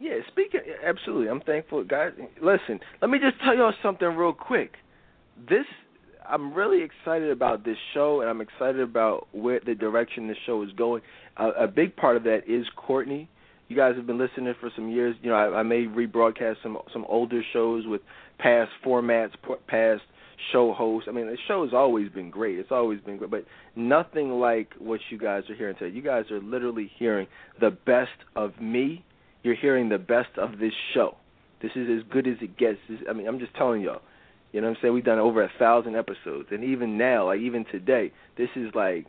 Yeah, 0.00 0.14
speaking 0.28 0.60
absolutely, 0.86 1.28
I'm 1.28 1.40
thankful, 1.40 1.82
guys. 1.82 2.12
Listen, 2.40 2.78
let 3.02 3.10
me 3.10 3.18
just 3.18 3.42
tell 3.44 3.56
y'all 3.56 3.74
something 3.82 4.06
real 4.06 4.32
quick. 4.32 4.74
This, 5.48 5.64
I'm 6.28 6.54
really 6.54 6.82
excited 6.82 7.30
about 7.30 7.64
this 7.64 7.76
show, 7.94 8.20
and 8.20 8.30
I'm 8.30 8.40
excited 8.40 8.80
about 8.80 9.26
where 9.32 9.60
the 9.64 9.74
direction 9.74 10.28
this 10.28 10.36
show 10.46 10.62
is 10.62 10.70
going. 10.72 11.02
Uh, 11.36 11.50
a 11.58 11.66
big 11.66 11.96
part 11.96 12.16
of 12.16 12.22
that 12.24 12.42
is 12.46 12.64
Courtney. 12.76 13.28
You 13.68 13.76
guys 13.76 13.96
have 13.96 14.06
been 14.06 14.18
listening 14.18 14.54
for 14.60 14.70
some 14.74 14.88
years. 14.88 15.14
You 15.22 15.30
know, 15.30 15.36
I, 15.36 15.60
I 15.60 15.62
may 15.62 15.84
rebroadcast 15.84 16.56
some 16.62 16.78
some 16.92 17.04
older 17.08 17.42
shows 17.52 17.86
with 17.86 18.00
past 18.38 18.70
formats, 18.84 19.32
past 19.66 20.02
show 20.52 20.72
hosts. 20.72 21.08
I 21.08 21.12
mean, 21.12 21.26
the 21.26 21.36
show 21.46 21.64
has 21.64 21.74
always 21.74 22.08
been 22.10 22.30
great. 22.30 22.58
It's 22.58 22.70
always 22.70 23.00
been 23.00 23.18
great, 23.18 23.30
but 23.30 23.44
nothing 23.76 24.30
like 24.40 24.72
what 24.78 25.00
you 25.10 25.18
guys 25.18 25.42
are 25.50 25.54
hearing 25.54 25.76
today. 25.76 25.94
You 25.94 26.02
guys 26.02 26.30
are 26.30 26.40
literally 26.40 26.90
hearing 26.98 27.26
the 27.60 27.70
best 27.70 28.10
of 28.36 28.60
me 28.60 29.04
you're 29.42 29.56
hearing 29.56 29.88
the 29.88 29.98
best 29.98 30.36
of 30.36 30.58
this 30.58 30.72
show. 30.94 31.16
This 31.62 31.72
is 31.74 31.88
as 31.88 32.10
good 32.10 32.26
as 32.26 32.36
it 32.40 32.56
gets. 32.56 32.78
This, 32.88 33.00
I 33.08 33.12
mean, 33.12 33.26
I'm 33.26 33.38
just 33.38 33.54
telling 33.54 33.82
y'all. 33.82 34.02
You 34.52 34.60
know 34.60 34.68
what 34.68 34.76
I'm 34.76 34.82
saying? 34.82 34.94
We've 34.94 35.04
done 35.04 35.18
over 35.18 35.42
a 35.42 35.50
thousand 35.58 35.96
episodes, 35.96 36.48
and 36.50 36.64
even 36.64 36.96
now, 36.96 37.26
like 37.26 37.40
even 37.40 37.64
today, 37.70 38.12
this 38.36 38.48
is 38.56 38.74
like 38.74 39.06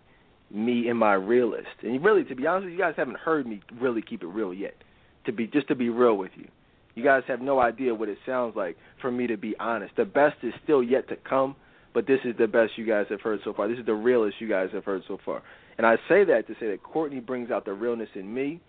me 0.51 0.87
and 0.89 0.97
my 0.97 1.13
realist. 1.13 1.67
And 1.83 2.03
really, 2.03 2.23
to 2.25 2.35
be 2.35 2.47
honest 2.47 2.65
with 2.65 2.73
you, 2.73 2.79
you 2.79 2.83
guys 2.83 2.95
haven't 2.97 3.17
heard 3.17 3.45
me 3.45 3.61
really 3.79 4.01
keep 4.01 4.23
it 4.23 4.27
real 4.27 4.53
yet. 4.53 4.75
To 5.25 5.31
be 5.31 5.47
just 5.47 5.67
to 5.67 5.75
be 5.75 5.89
real 5.89 6.17
with 6.17 6.31
you, 6.35 6.47
you 6.95 7.03
guys 7.03 7.23
have 7.27 7.41
no 7.41 7.59
idea 7.59 7.93
what 7.93 8.09
it 8.09 8.17
sounds 8.25 8.55
like 8.55 8.77
for 9.01 9.11
me 9.11 9.27
to 9.27 9.37
be 9.37 9.55
honest. 9.59 9.95
The 9.95 10.05
best 10.05 10.37
is 10.43 10.53
still 10.63 10.81
yet 10.81 11.07
to 11.09 11.15
come, 11.17 11.55
but 11.93 12.07
this 12.07 12.19
is 12.23 12.35
the 12.37 12.47
best 12.47 12.77
you 12.77 12.85
guys 12.85 13.05
have 13.09 13.21
heard 13.21 13.41
so 13.43 13.53
far. 13.53 13.67
This 13.67 13.77
is 13.77 13.85
the 13.85 13.93
realest 13.93 14.37
you 14.39 14.47
guys 14.47 14.69
have 14.73 14.85
heard 14.85 15.03
so 15.07 15.19
far. 15.23 15.43
And 15.77 15.85
I 15.85 15.97
say 16.07 16.23
that 16.25 16.47
to 16.47 16.53
say 16.59 16.67
that 16.71 16.83
Courtney 16.83 17.19
brings 17.19 17.51
out 17.51 17.65
the 17.65 17.73
realness 17.73 18.09
in 18.15 18.33
me 18.33 18.59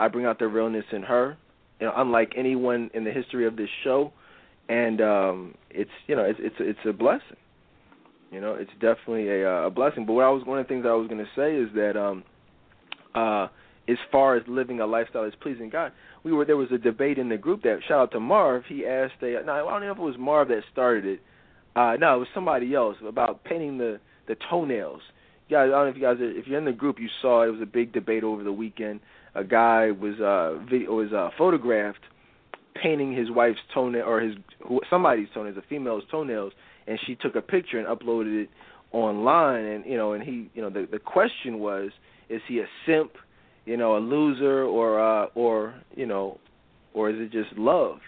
I 0.00 0.08
bring 0.08 0.24
out 0.24 0.38
the 0.38 0.48
realness 0.48 0.86
in 0.92 1.02
her, 1.02 1.36
you 1.78 1.86
know, 1.86 1.92
unlike 1.94 2.32
anyone 2.34 2.90
in 2.94 3.04
the 3.04 3.12
history 3.12 3.46
of 3.46 3.54
this 3.54 3.68
show, 3.84 4.12
and 4.68 5.00
um, 5.02 5.54
it's 5.68 5.90
you 6.06 6.16
know 6.16 6.24
it's 6.24 6.40
it's 6.42 6.56
it's 6.58 6.78
a 6.88 6.92
blessing. 6.92 7.36
You 8.30 8.40
know, 8.40 8.54
it's 8.54 8.70
definitely 8.74 9.28
a, 9.28 9.48
uh, 9.48 9.66
a 9.66 9.70
blessing. 9.70 10.06
But 10.06 10.12
what 10.12 10.24
I 10.24 10.30
was 10.30 10.44
one 10.44 10.58
of 10.58 10.66
the 10.66 10.68
things 10.68 10.84
I 10.86 10.92
was 10.92 11.08
going 11.08 11.24
to 11.24 11.30
say 11.36 11.56
is 11.56 11.68
that 11.74 12.00
um, 12.00 12.24
uh, 13.14 13.48
as 13.88 13.98
far 14.12 14.36
as 14.36 14.42
living 14.46 14.80
a 14.80 14.86
lifestyle 14.86 15.24
that's 15.24 15.36
pleasing 15.36 15.68
God, 15.68 15.92
we 16.22 16.32
were 16.32 16.44
there 16.44 16.56
was 16.56 16.70
a 16.72 16.78
debate 16.78 17.18
in 17.18 17.28
the 17.28 17.36
group 17.36 17.62
that 17.62 17.80
shout 17.88 17.98
out 17.98 18.12
to 18.12 18.20
Marv. 18.20 18.64
He 18.68 18.86
asked 18.86 19.22
a 19.22 19.42
no, 19.44 19.52
I 19.52 19.70
don't 19.70 19.80
know 19.80 19.92
if 19.92 19.98
it 19.98 20.02
was 20.02 20.16
Marv 20.18 20.48
that 20.48 20.62
started 20.72 21.04
it. 21.04 21.20
Uh, 21.74 21.96
no, 21.98 22.16
it 22.16 22.18
was 22.18 22.28
somebody 22.34 22.74
else 22.74 22.96
about 23.06 23.44
painting 23.44 23.78
the 23.78 23.98
the 24.28 24.36
toenails. 24.48 25.02
Yeah, 25.48 25.62
I 25.62 25.66
don't 25.66 25.72
know 25.72 25.86
if 25.88 25.96
you 25.96 26.02
guys 26.02 26.20
are, 26.20 26.30
if 26.30 26.46
you're 26.46 26.58
in 26.58 26.64
the 26.64 26.72
group, 26.72 27.00
you 27.00 27.08
saw 27.20 27.42
it. 27.42 27.48
it 27.48 27.50
was 27.50 27.62
a 27.62 27.66
big 27.66 27.92
debate 27.92 28.22
over 28.22 28.44
the 28.44 28.52
weekend 28.52 29.00
a 29.34 29.44
guy 29.44 29.90
was 29.90 30.20
uh 30.20 30.62
video 30.68 30.94
was 30.94 31.12
uh 31.12 31.30
photographed 31.38 32.00
painting 32.80 33.14
his 33.14 33.30
wife's 33.30 33.60
toenail 33.74 34.04
or 34.04 34.20
his 34.20 34.36
somebody's 34.88 35.28
toenails, 35.34 35.56
a 35.56 35.62
female's 35.68 36.04
toenails, 36.10 36.52
and 36.86 36.98
she 37.06 37.14
took 37.14 37.36
a 37.36 37.42
picture 37.42 37.78
and 37.78 37.86
uploaded 37.86 38.44
it 38.44 38.50
online. 38.92 39.64
And 39.64 39.86
you 39.86 39.96
know, 39.96 40.12
and 40.12 40.22
he, 40.22 40.50
you 40.54 40.62
know, 40.62 40.70
the 40.70 40.88
the 40.90 40.98
question 40.98 41.58
was, 41.58 41.90
is 42.28 42.40
he 42.48 42.60
a 42.60 42.66
simp, 42.86 43.12
you 43.64 43.76
know, 43.76 43.96
a 43.96 44.00
loser, 44.00 44.64
or 44.64 45.00
uh, 45.00 45.26
or 45.34 45.74
you 45.94 46.06
know, 46.06 46.38
or 46.94 47.10
is 47.10 47.16
it 47.18 47.32
just 47.32 47.56
love? 47.58 47.98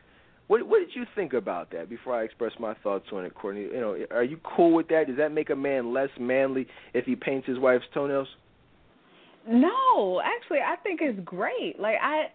What 0.49 0.66
what 0.66 0.81
did 0.81 0.91
you 0.95 1.07
think 1.14 1.33
about 1.33 1.70
that? 1.73 1.89
Before 1.89 2.14
I 2.14 2.25
express 2.25 2.53
my 2.59 2.75
thoughts 2.83 3.07
on 3.12 3.25
it, 3.25 3.35
Courtney, 3.35 3.62
you 3.62 3.81
know, 3.81 3.97
are 4.11 4.25
you 4.25 4.39
cool 4.45 4.75
with 4.75 4.89
that? 4.89 5.07
Does 5.07 5.16
that 5.16 5.33
make 5.33 5.51
a 5.51 5.57
man 5.57 5.93
less 5.93 6.11
manly 6.20 6.66
if 6.95 7.05
he 7.05 7.16
paints 7.16 7.47
his 7.47 7.59
wife's 7.59 7.85
toenails? 7.95 8.29
No, 9.49 10.20
actually, 10.23 10.59
I 10.59 10.77
think 10.83 11.01
it's 11.03 11.18
great. 11.25 11.81
Like 11.81 11.97
I, 12.03 12.27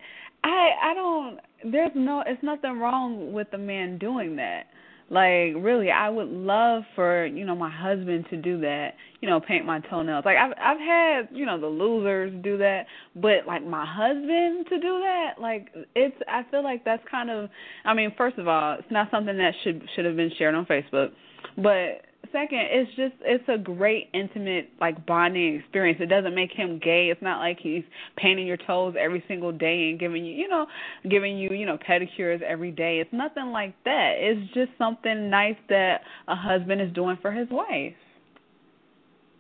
I, 0.44 0.70
I 0.84 0.94
don't. 0.94 1.40
There's 1.72 1.92
no. 1.96 2.24
It's 2.26 2.42
nothing 2.44 2.80
wrong 2.80 3.34
with 3.34 3.50
the 3.52 3.58
man 3.58 3.98
doing 3.98 4.36
that. 4.38 4.64
Like 5.10 5.53
really, 5.55 5.89
I 5.89 6.10
would 6.10 6.28
love 6.28 6.84
for 6.93 7.26
you 7.26 7.45
know 7.45 7.55
my 7.55 7.70
husband 7.70 8.26
to 8.30 8.38
do 8.38 8.60
that. 8.62 8.95
You 9.22 9.30
know, 9.30 9.39
paint 9.39 9.66
my 9.66 9.80
toenails. 9.80 10.26
Like 10.26 10.36
I've 10.36 10.51
I've 10.60 10.80
had 10.80 11.30
you 11.32 11.45
know 11.45 11.60
the 11.60 11.68
losers 11.68 12.34
do 12.43 12.58
that, 12.58 12.88
but 13.16 13.47
like 13.47 13.66
my 13.66 13.86
husband 13.86 14.68
to 14.68 14.80
do 14.80 14.99
that, 14.99 15.36
like 15.39 15.70
it's. 15.95 16.16
I 16.28 16.43
feel 16.51 16.62
like 16.62 16.84
that's 16.84 17.03
kind 17.10 17.30
of. 17.30 17.49
I 17.86 17.93
mean, 17.93 18.14
first 18.18 18.38
of 18.38 18.49
all, 18.49 18.74
it's 18.74 18.91
not 18.91 19.10
something 19.10 19.38
that 19.38 19.53
should 19.64 19.82
should 19.95 20.03
have 20.03 20.18
been 20.18 20.32
shared 20.38 20.55
on 20.55 20.66
Facebook, 20.66 21.12
but 21.55 22.01
second, 22.32 22.59
it's 22.72 22.89
just 22.95 23.15
it's 23.22 23.43
a 23.47 23.57
great 23.57 24.09
intimate 24.13 24.70
like 24.80 25.05
bonding 25.05 25.55
experience. 25.55 25.99
It 26.01 26.07
doesn't 26.07 26.36
make 26.36 26.51
him 26.51 26.80
gay. 26.80 27.09
It's 27.09 27.22
not 27.22 27.39
like 27.39 27.59
he's 27.61 27.84
painting 28.18 28.47
your 28.47 28.57
toes 28.57 28.95
every 28.99 29.24
single 29.28 29.51
day 29.51 29.89
and 29.89 29.99
giving 29.99 30.26
you, 30.26 30.34
you 30.34 30.47
know, 30.47 30.65
giving 31.09 31.38
you, 31.38 31.49
you 31.51 31.65
know, 31.65 31.78
pedicures 31.78 32.41
every 32.41 32.72
day. 32.72 32.99
It's 32.99 33.13
nothing 33.13 33.47
like 33.47 33.76
that. 33.86 34.13
It's 34.18 34.53
just 34.53 34.72
something 34.78 35.30
nice 35.30 35.57
that 35.70 36.01
a 36.28 36.36
husband 36.36 36.82
is 36.82 36.91
doing 36.93 37.18
for 37.22 37.32
his 37.32 37.47
wife. 37.49 37.93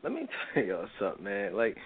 Let 0.03 0.13
me 0.13 0.27
tell 0.53 0.63
y'all 0.63 0.87
something, 0.99 1.23
man. 1.23 1.55
Like 1.55 1.77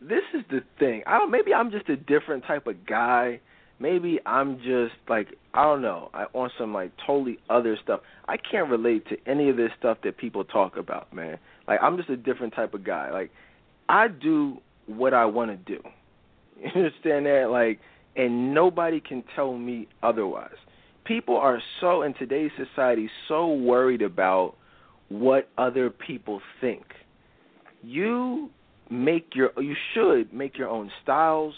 this 0.00 0.22
is 0.34 0.42
the 0.50 0.60
thing. 0.78 1.02
I 1.06 1.18
don't. 1.18 1.30
Maybe 1.30 1.54
I'm 1.54 1.70
just 1.70 1.88
a 1.88 1.96
different 1.96 2.44
type 2.44 2.66
of 2.66 2.86
guy. 2.86 3.40
Maybe 3.84 4.18
I'm 4.24 4.56
just 4.60 4.94
like 5.10 5.28
I 5.52 5.64
don't 5.64 5.82
know. 5.82 6.08
I 6.14 6.24
on 6.32 6.50
some 6.58 6.72
like 6.72 6.92
totally 7.06 7.38
other 7.50 7.76
stuff. 7.84 8.00
I 8.26 8.38
can't 8.38 8.70
relate 8.70 9.06
to 9.10 9.16
any 9.30 9.50
of 9.50 9.58
this 9.58 9.72
stuff 9.78 9.98
that 10.04 10.16
people 10.16 10.42
talk 10.42 10.78
about, 10.78 11.12
man. 11.12 11.36
Like 11.68 11.80
I'm 11.82 11.98
just 11.98 12.08
a 12.08 12.16
different 12.16 12.54
type 12.54 12.72
of 12.72 12.82
guy. 12.82 13.10
Like 13.10 13.30
I 13.86 14.08
do 14.08 14.56
what 14.86 15.12
I 15.12 15.26
want 15.26 15.50
to 15.50 15.76
do. 15.76 15.82
You 16.56 16.70
understand 16.74 17.26
that? 17.26 17.48
Like, 17.50 17.78
and 18.16 18.54
nobody 18.54 19.00
can 19.00 19.22
tell 19.36 19.52
me 19.54 19.86
otherwise. 20.02 20.56
People 21.04 21.36
are 21.36 21.60
so 21.82 22.00
in 22.02 22.14
today's 22.14 22.52
society 22.56 23.10
so 23.28 23.52
worried 23.52 24.00
about 24.00 24.54
what 25.10 25.50
other 25.58 25.90
people 25.90 26.40
think. 26.62 26.84
You 27.82 28.48
make 28.90 29.34
your 29.34 29.50
you 29.58 29.74
should 29.92 30.32
make 30.32 30.56
your 30.56 30.70
own 30.70 30.90
styles. 31.02 31.54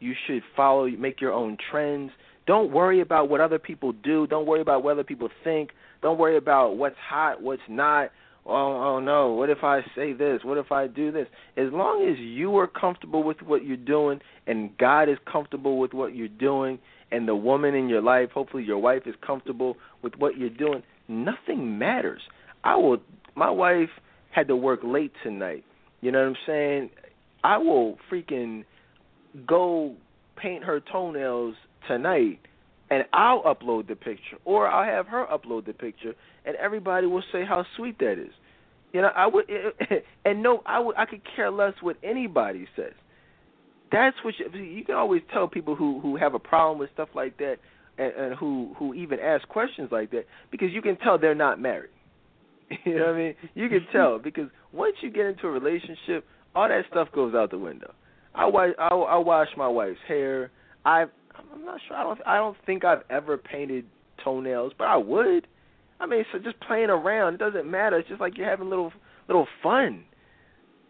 You 0.00 0.14
should 0.26 0.42
follow 0.56 0.88
make 0.88 1.20
your 1.20 1.32
own 1.32 1.56
trends. 1.70 2.10
Don't 2.46 2.72
worry 2.72 3.00
about 3.00 3.28
what 3.28 3.40
other 3.40 3.58
people 3.58 3.92
do. 3.92 4.26
Don't 4.26 4.46
worry 4.46 4.60
about 4.60 4.82
what 4.82 4.92
other 4.92 5.04
people 5.04 5.28
think. 5.44 5.70
Don't 6.02 6.18
worry 6.18 6.36
about 6.36 6.76
what's 6.76 6.96
hot, 6.98 7.42
what's 7.42 7.62
not. 7.68 8.10
Oh, 8.46 8.96
oh 8.96 9.00
no, 9.00 9.34
what 9.34 9.50
if 9.50 9.62
I 9.62 9.82
say 9.94 10.12
this? 10.12 10.40
What 10.42 10.58
if 10.58 10.72
I 10.72 10.86
do 10.86 11.12
this? 11.12 11.26
As 11.56 11.66
long 11.72 12.08
as 12.10 12.18
you 12.18 12.56
are 12.56 12.66
comfortable 12.66 13.22
with 13.22 13.42
what 13.42 13.64
you're 13.64 13.76
doing 13.76 14.20
and 14.46 14.76
God 14.78 15.08
is 15.08 15.18
comfortable 15.30 15.78
with 15.78 15.92
what 15.92 16.16
you're 16.16 16.28
doing 16.28 16.78
and 17.12 17.28
the 17.28 17.34
woman 17.34 17.74
in 17.74 17.88
your 17.88 18.00
life, 18.00 18.30
hopefully 18.32 18.64
your 18.64 18.78
wife 18.78 19.02
is 19.06 19.14
comfortable 19.24 19.76
with 20.02 20.14
what 20.16 20.38
you're 20.38 20.48
doing, 20.48 20.82
nothing 21.06 21.78
matters. 21.78 22.22
I 22.64 22.76
will 22.76 22.98
my 23.36 23.50
wife 23.50 23.90
had 24.30 24.48
to 24.48 24.56
work 24.56 24.80
late 24.82 25.12
tonight 25.22 25.64
you 26.00 26.10
know 26.10 26.20
what 26.20 26.28
I'm 26.28 26.36
saying? 26.46 26.90
I 27.44 27.58
will 27.58 27.98
freaking 28.10 28.64
go 29.46 29.94
paint 30.36 30.64
her 30.64 30.80
toenails 30.80 31.54
tonight 31.86 32.40
and 32.90 33.04
I'll 33.12 33.42
upload 33.42 33.88
the 33.88 33.96
picture 33.96 34.36
or 34.44 34.68
I'll 34.68 34.84
have 34.84 35.06
her 35.06 35.26
upload 35.26 35.66
the 35.66 35.72
picture 35.72 36.14
and 36.44 36.56
everybody 36.56 37.06
will 37.06 37.22
say 37.32 37.44
how 37.44 37.64
sweet 37.76 37.98
that 37.98 38.12
is. 38.12 38.32
You 38.92 39.02
know, 39.02 39.10
I 39.14 39.26
would 39.26 39.44
and 40.24 40.42
no, 40.42 40.62
I 40.66 40.80
would 40.80 40.96
I 40.96 41.06
could 41.06 41.22
care 41.36 41.50
less 41.50 41.74
what 41.80 41.96
anybody 42.02 42.66
says. 42.74 42.92
That's 43.92 44.16
what 44.24 44.34
you, 44.38 44.60
you 44.60 44.84
can 44.84 44.94
always 44.94 45.22
tell 45.32 45.48
people 45.48 45.76
who 45.76 46.00
who 46.00 46.16
have 46.16 46.34
a 46.34 46.38
problem 46.38 46.78
with 46.78 46.90
stuff 46.94 47.10
like 47.14 47.36
that 47.38 47.56
and, 47.98 48.12
and 48.14 48.34
who 48.34 48.74
who 48.78 48.94
even 48.94 49.20
ask 49.20 49.46
questions 49.48 49.90
like 49.92 50.10
that 50.10 50.26
because 50.50 50.70
you 50.72 50.82
can 50.82 50.96
tell 50.96 51.18
they're 51.18 51.34
not 51.34 51.60
married. 51.60 51.90
You 52.84 52.98
know 52.98 53.06
what 53.06 53.14
I 53.14 53.18
mean? 53.18 53.34
You 53.54 53.68
can 53.68 53.84
tell 53.92 54.20
because 54.20 54.48
once 54.72 54.94
you 55.00 55.10
get 55.10 55.26
into 55.26 55.48
a 55.48 55.50
relationship, 55.50 56.24
all 56.54 56.68
that 56.68 56.84
stuff 56.88 57.08
goes 57.12 57.34
out 57.34 57.50
the 57.50 57.58
window. 57.58 57.92
I 58.34 58.46
wash 58.46 58.70
I, 58.78 58.88
I 58.88 59.16
wash 59.18 59.48
my 59.56 59.68
wife's 59.68 59.98
hair. 60.06 60.50
I 60.84 61.04
I'm 61.52 61.64
not 61.64 61.80
sure. 61.86 61.96
I 61.96 62.02
don't 62.02 62.20
I 62.26 62.36
don't 62.36 62.56
think 62.66 62.84
I've 62.84 63.02
ever 63.10 63.36
painted 63.36 63.84
toenails, 64.24 64.72
but 64.76 64.84
I 64.84 64.96
would. 64.96 65.46
I 65.98 66.06
mean, 66.06 66.24
so 66.32 66.38
just 66.38 66.58
playing 66.60 66.88
around, 66.90 67.34
it 67.34 67.38
doesn't 67.38 67.70
matter. 67.70 67.98
It's 67.98 68.08
just 68.08 68.20
like 68.20 68.38
you're 68.38 68.48
having 68.48 68.70
little 68.70 68.92
little 69.28 69.46
fun. 69.62 70.04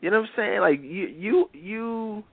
You 0.01 0.11
know 0.11 0.21
what 0.21 0.31
I'm 0.31 0.37
saying? 0.37 0.61
Like 0.61 0.81
you 0.83 1.07
you 1.07 1.51
you 1.53 2.25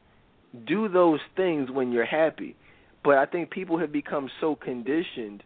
do 0.65 0.87
those 0.87 1.19
things 1.35 1.69
when 1.71 1.91
you're 1.91 2.05
happy. 2.05 2.55
But 3.03 3.17
I 3.17 3.25
think 3.25 3.51
people 3.51 3.79
have 3.79 3.91
become 3.91 4.29
so 4.41 4.55
conditioned 4.55 5.43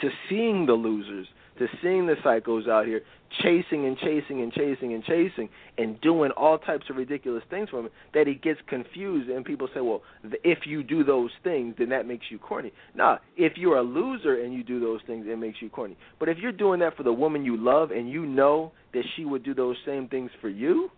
to 0.00 0.08
seeing 0.28 0.66
the 0.66 0.72
losers 0.72 1.28
to 1.58 1.66
seeing 1.82 2.06
the 2.06 2.14
psychos 2.24 2.68
out 2.68 2.86
here 2.86 3.02
chasing 3.42 3.86
and 3.86 3.96
chasing 3.98 4.42
and 4.42 4.52
chasing 4.52 4.94
and 4.94 5.04
chasing 5.04 5.48
and 5.78 6.00
doing 6.00 6.30
all 6.32 6.58
types 6.58 6.86
of 6.88 6.96
ridiculous 6.96 7.42
things 7.50 7.68
for 7.68 7.80
him 7.80 7.88
that 8.12 8.26
he 8.26 8.34
gets 8.34 8.60
confused 8.68 9.28
and 9.28 9.44
people 9.44 9.68
say, 9.74 9.80
well, 9.80 10.02
if 10.44 10.60
you 10.66 10.82
do 10.82 11.04
those 11.04 11.30
things, 11.42 11.74
then 11.78 11.88
that 11.88 12.06
makes 12.06 12.26
you 12.30 12.38
corny. 12.38 12.72
Nah, 12.94 13.18
if 13.36 13.54
you're 13.56 13.78
a 13.78 13.82
loser 13.82 14.42
and 14.42 14.54
you 14.54 14.62
do 14.62 14.80
those 14.80 15.00
things, 15.06 15.26
it 15.28 15.38
makes 15.38 15.60
you 15.60 15.68
corny. 15.68 15.96
But 16.20 16.28
if 16.28 16.38
you're 16.38 16.52
doing 16.52 16.80
that 16.80 16.96
for 16.96 17.02
the 17.02 17.12
woman 17.12 17.44
you 17.44 17.56
love 17.56 17.90
and 17.90 18.08
you 18.08 18.24
know 18.24 18.72
that 18.92 19.02
she 19.16 19.24
would 19.24 19.44
do 19.44 19.54
those 19.54 19.76
same 19.84 20.08
things 20.08 20.30
for 20.40 20.48
you, 20.48 20.90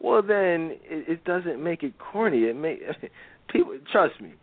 well 0.00 0.22
then 0.22 0.76
it, 0.84 1.08
it 1.08 1.24
doesn't 1.24 1.62
make 1.62 1.82
it 1.82 1.94
corny. 1.98 2.44
It 2.44 2.56
may 2.56 2.78
people 3.50 3.78
trust 3.90 4.20
me. 4.20 4.34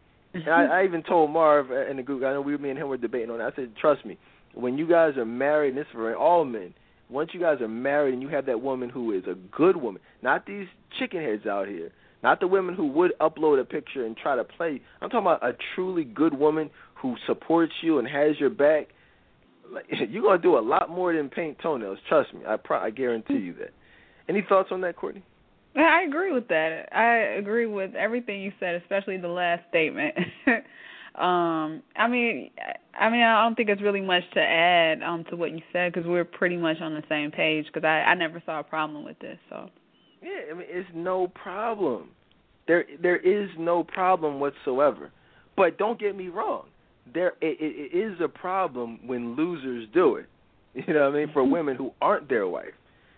I, 0.47 0.65
I 0.65 0.83
even 0.85 1.03
told 1.03 1.29
Marv 1.29 1.71
in 1.71 1.97
the 1.97 2.03
group. 2.03 2.23
I 2.23 2.31
know 2.31 2.41
we, 2.41 2.55
me 2.57 2.69
and 2.69 2.79
him 2.79 2.87
were 2.87 2.95
debating 2.95 3.31
on. 3.31 3.41
it. 3.41 3.43
I 3.43 3.55
said, 3.55 3.73
trust 3.79 4.05
me 4.05 4.17
when 4.53 4.77
you 4.77 4.87
guys 4.87 5.17
are 5.17 5.25
married, 5.25 5.69
and 5.69 5.77
this 5.77 5.87
is 5.87 5.93
for 5.93 6.15
all 6.15 6.45
men, 6.45 6.73
once 7.09 7.31
you 7.33 7.39
guys 7.39 7.61
are 7.61 7.67
married 7.67 8.13
and 8.13 8.21
you 8.21 8.29
have 8.29 8.45
that 8.45 8.61
woman 8.61 8.89
who 8.89 9.11
is 9.11 9.23
a 9.27 9.35
good 9.55 9.75
woman, 9.75 10.01
not 10.21 10.45
these 10.45 10.67
chicken 10.97 11.21
heads 11.21 11.45
out 11.45 11.67
here, 11.67 11.91
not 12.23 12.39
the 12.39 12.47
women 12.47 12.75
who 12.75 12.87
would 12.87 13.13
upload 13.19 13.59
a 13.59 13.65
picture 13.65 14.05
and 14.05 14.15
try 14.15 14.35
to 14.35 14.43
play. 14.43 14.81
I'm 15.01 15.09
talking 15.09 15.25
about 15.25 15.43
a 15.43 15.55
truly 15.75 16.03
good 16.03 16.37
woman 16.37 16.69
who 16.95 17.15
supports 17.25 17.73
you 17.81 17.99
and 17.99 18.07
has 18.07 18.39
your 18.39 18.49
back. 18.49 18.87
You're 20.09 20.23
gonna 20.23 20.41
do 20.41 20.57
a 20.57 20.59
lot 20.59 20.89
more 20.89 21.13
than 21.13 21.29
paint 21.29 21.57
toenails. 21.61 21.97
Trust 22.07 22.33
me. 22.33 22.41
I 22.47 22.57
pro- 22.57 22.79
I 22.79 22.89
guarantee 22.89 23.37
you 23.37 23.53
that. 23.55 23.71
Any 24.29 24.45
thoughts 24.47 24.69
on 24.71 24.81
that, 24.81 24.95
Courtney? 24.95 25.23
I 25.75 26.03
agree 26.07 26.33
with 26.33 26.47
that. 26.49 26.89
I 26.93 27.37
agree 27.37 27.65
with 27.65 27.95
everything 27.95 28.41
you 28.41 28.51
said, 28.59 28.75
especially 28.75 29.17
the 29.17 29.29
last 29.29 29.63
statement. 29.69 30.15
Um, 31.16 31.84
I 31.95 32.07
mean, 32.07 32.51
I 32.97 33.09
mean, 33.09 33.22
I 33.22 33.43
don't 33.43 33.55
think 33.55 33.70
it's 33.70 33.82
really 33.82 34.01
much 34.01 34.24
to 34.34 34.39
add 34.39 35.03
um 35.03 35.26
to 35.30 35.36
what 35.36 35.51
you 35.51 35.62
said 35.74 35.93
because 35.93 36.07
we're 36.07 36.26
pretty 36.26 36.57
much 36.57 36.78
on 36.82 36.93
the 36.93 37.03
same 37.09 37.32
page. 37.32 37.66
Because 37.66 37.86
I 37.86 38.03
I 38.03 38.16
never 38.16 38.41
saw 38.45 38.59
a 38.59 38.64
problem 38.64 39.03
with 39.03 39.20
this. 39.20 39.38
So. 39.49 39.70
Yeah, 40.22 40.51
I 40.51 40.53
mean, 40.53 40.68
it's 40.70 40.89
no 40.93 41.28
problem. 41.28 42.09
There 42.68 42.86
there 43.01 43.18
is 43.18 43.49
no 43.57 43.84
problem 43.84 44.39
whatsoever. 44.39 45.12
But 45.57 45.78
don't 45.78 45.99
get 45.99 46.16
me 46.16 46.30
wrong. 46.30 46.68
There 47.14 47.34
it, 47.41 47.57
it 47.59 47.97
is 47.97 48.20
a 48.24 48.30
problem 48.30 48.99
when 49.05 49.36
losers 49.36 49.88
do 49.93 50.16
it. 50.16 50.28
You 50.88 50.93
know 50.93 51.09
what 51.09 51.18
I 51.18 51.26
mean? 51.26 51.34
For 51.34 51.43
women 51.43 51.76
who 51.76 51.91
aren't 52.01 52.30
their 52.30 52.47
wife. 52.47 52.74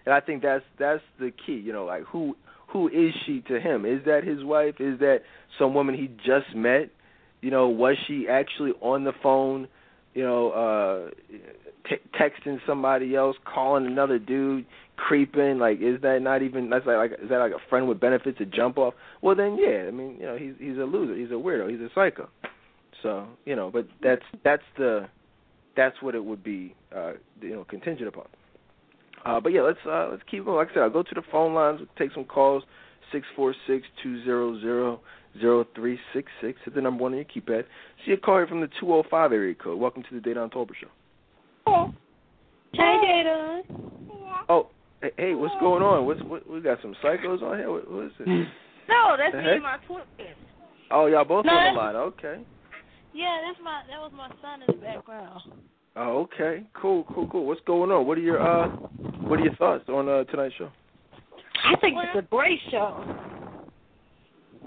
And 0.06 0.14
I 0.14 0.20
think 0.20 0.41
that's 0.41 0.64
that's 0.80 1.04
the 1.20 1.32
key. 1.46 1.54
You 1.54 1.72
know, 1.74 1.86
like 1.86 2.04
who 2.04 2.36
who 2.70 2.88
is 2.88 3.14
she 3.26 3.41
to 3.41 3.60
him? 3.60 3.86
Is 3.86 4.04
that 4.06 4.24
his 4.24 4.44
wife? 4.44 4.76
Is 4.80 5.00
that 5.00 5.20
some 5.60 5.76
woman 5.76 5.96
he 5.96 6.08
just 6.08 6.56
met? 6.56 6.89
You 7.44 7.52
know, 7.52 7.68
was 7.68 7.98
she 8.08 8.28
actually 8.28 8.72
on 8.82 9.04
the 9.04 9.14
phone? 9.22 9.68
You 10.14 10.24
know, 10.24 10.52
uh 10.52 11.12
t- 11.89 12.20
texting 12.20 12.60
somebody 12.66 13.16
else, 13.16 13.36
calling 13.46 13.86
another 13.86 14.20
dude, 14.20 14.66
creeping. 14.96 15.60
Like, 15.60 15.80
is 15.82 16.02
that 16.02 16.22
not 16.22 16.41
even? 16.41 16.70
That's 16.70 16.86
like, 16.86 16.98
like 16.98 17.12
is 17.22 17.30
that 17.30 17.39
like 17.39 17.52
a 17.52 17.70
friend 17.70 17.88
with 17.88 18.00
benefits 18.00 18.38
to 18.38 18.46
jump 18.46 18.78
off? 18.78 18.94
Well, 19.22 19.36
then 19.36 19.58
yeah. 19.60 19.86
I 19.88 19.91
mean, 19.91 20.18
you 20.20 20.26
know, 20.26 20.38
he's 20.38 20.54
he's 20.60 20.78
a 20.78 20.86
loser. 20.86 21.16
He's 21.16 21.32
a 21.32 21.34
weirdo. 21.34 21.70
He's 21.70 21.82
a 21.82 21.89
psycho. 21.94 22.30
So 23.02 23.28
you 23.46 23.56
know, 23.56 23.70
but 23.72 23.88
that's 24.02 24.24
that's 24.44 24.64
the 24.78 25.08
that's 25.76 26.02
what 26.02 26.16
it 26.16 26.24
would 26.24 26.44
be, 26.44 26.76
uh, 26.96 27.14
you 27.41 27.50
know, 27.56 27.66
contingent 27.66 28.08
upon. 28.08 28.28
Uh, 29.26 29.39
but 29.39 29.52
yeah, 29.52 29.62
let's 29.62 29.80
uh, 29.86 30.10
let's 30.12 30.24
keep 30.30 30.46
going. 30.46 30.58
Like 30.58 30.70
I 30.72 30.74
said, 30.76 30.84
I'll 30.84 30.89
go 30.89 31.04
to 31.04 31.16
the 31.16 31.24
phone 31.32 31.54
lines, 31.54 31.82
take 31.98 32.12
some 32.14 32.26
calls. 32.26 32.64
Six 33.12 33.28
four 33.36 33.54
six 33.68 33.86
two 34.01 34.24
zero 34.24 34.60
zero 34.60 34.99
zero 35.39 35.66
three 35.76 35.99
six 36.14 36.32
six. 36.41 36.60
Hit 36.66 36.76
the 36.76 36.82
number 36.82 37.04
one 37.04 37.14
on 37.14 37.18
your 37.18 37.26
keypad. 37.26 37.66
See 38.06 38.14
a 38.14 38.18
call 38.18 38.38
here 38.38 38.47
from 38.47 38.62
the 38.62 38.70
two 38.80 38.93
oh 38.93 39.04
five 39.10 39.32
area 39.32 39.56
code. 39.56 39.80
Welcome 39.80 40.04
to 40.10 40.20
the 40.20 40.30
Dedan 40.30 40.51
Tolbert 40.51 40.76
Show. 40.80 41.93
Hey, 42.74 42.80
Dedan. 42.82 43.62
Oh, 44.49 44.70
hey, 45.01 45.12
hey, 45.18 45.36
what's 45.36 45.54
going 45.60 45.84
on? 45.84 46.06
What's 46.06 46.22
what? 46.24 46.49
We 46.49 46.60
got 46.60 46.80
some 46.82 46.95
psychos 47.04 47.43
on 47.43 47.58
here. 47.58 47.72
What, 47.72 47.91
what 47.91 48.06
is 48.06 48.12
this? 48.18 48.28
No, 48.89 49.16
that's 49.18 49.34
me 49.34 49.43
heck? 49.43 49.54
and 49.54 49.64
my 49.64 49.78
twin. 49.88 50.04
Oh, 50.91 51.06
y'all 51.06 51.24
both 51.24 51.45
No, 51.45 51.51
on 51.51 51.74
the 51.74 51.80
line. 51.80 51.95
Okay. 51.95 52.41
Yeah, 53.14 53.41
that's 53.45 53.60
my 53.64 53.84
that 53.89 53.99
was 53.99 54.12
my 54.16 54.30
son 54.41 54.62
in 54.68 54.76
the 54.76 54.82
background. 54.82 55.41
Oh, 55.95 56.22
okay. 56.22 56.64
Cool, 56.74 57.06
cool, 57.14 57.28
cool. 57.28 57.45
What's 57.45 57.62
going 57.62 57.91
on? 57.91 58.08
What 58.08 58.18
are 58.18 58.22
your 58.22 58.41
uh, 58.41 58.70
what 58.70 59.39
are 59.39 59.43
your 59.43 59.56
thoughts 59.56 59.88
on 59.88 60.10
uh, 60.10 60.24
tonight's 60.26 60.56
show? 60.56 60.72
I 61.64 61.76
think 61.78 61.97
it's 61.99 62.18
a 62.18 62.22
great 62.30 62.59
show. 62.72 63.03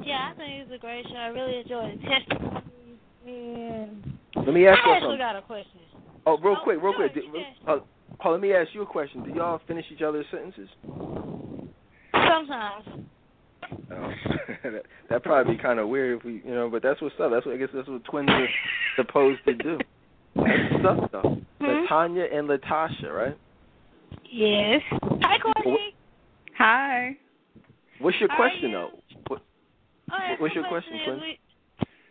Yeah, 0.03 0.31
I 0.33 0.37
think 0.37 0.63
it's 0.63 0.73
a 0.73 0.79
great 0.79 1.07
show. 1.09 1.17
I 1.17 1.27
really 1.29 1.59
enjoyed 1.59 1.95
it. 1.95 2.01
testimonies 2.03 2.63
and 3.27 4.19
Let 4.37 4.55
me 4.55 4.67
ask 4.67 4.79
you 4.85 4.93
I 4.93 4.95
actually 4.97 5.01
something. 5.01 5.19
got 5.19 5.37
a 5.37 5.43
question. 5.43 5.81
Oh, 6.27 6.39
real 6.39 6.57
Oh, 6.61 6.65
quick, 6.65 6.83
real 6.83 6.93
sure, 6.93 7.09
quick. 7.09 7.25
you 7.25 7.33
Do- 7.33 7.71
Uh, 7.71 7.79
Paul, 8.21 8.33
let 8.33 8.41
me 8.41 8.53
ask 8.53 8.75
you 8.75 8.83
a 8.83 8.87
question. 8.87 9.23
Do 9.25 9.31
y'all 9.31 9.61
finish 9.67 9.85
each 9.93 10.03
other's 10.03 10.27
sentences? 10.31 10.69
Sometimes. 12.13 12.85
Oh, 13.91 14.11
that 14.63 14.83
that'd 15.09 15.23
probably 15.25 15.57
be 15.57 15.63
kind 15.63 15.79
of 15.81 15.89
weird 15.89 16.19
if 16.19 16.25
we, 16.25 16.43
you 16.45 16.55
know. 16.55 16.69
But 16.71 16.83
that's 16.83 17.01
what's 17.01 17.15
up. 17.21 17.31
That's 17.33 17.45
what 17.47 17.55
I 17.55 17.59
guess 17.59 17.69
that's 17.75 17.89
what 17.89 18.05
twins 18.05 18.29
are 18.31 18.47
supposed 18.97 19.41
to 19.47 19.55
do. 19.55 19.79
That's 20.37 20.73
what's 20.73 20.85
up, 21.03 21.13
though. 21.13 21.41
Hmm? 21.61 21.65
Latanya 21.65 22.33
and 22.37 22.49
Latasha, 22.49 23.11
right? 23.13 23.37
Yes. 24.31 24.83
Hi, 25.23 25.39
Courtney. 25.39 25.95
Hi. 26.59 27.17
What's 28.01 28.19
your 28.21 28.29
How 28.31 28.37
question, 28.37 28.71
you? 28.71 28.77
though? 28.77 28.91
What, 29.29 29.43
Oh, 30.13 30.35
What's 30.39 30.55
your 30.55 30.67
question, 30.69 30.95
is 30.95 31.01
Quinn? 31.05 31.21
we- 31.21 31.39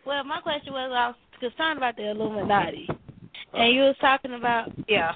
Well, 0.04 0.22
my 0.24 0.40
question 0.40 0.72
was 0.72 0.92
I 0.92 1.08
was 1.08 1.16
concerned 1.40 1.78
about 1.78 1.96
the 1.96 2.10
Illuminati, 2.10 2.86
uh-huh. 2.88 3.56
and 3.56 3.74
you 3.74 3.82
was 3.82 3.96
talking 4.00 4.34
about 4.34 4.70
yeah. 4.88 5.14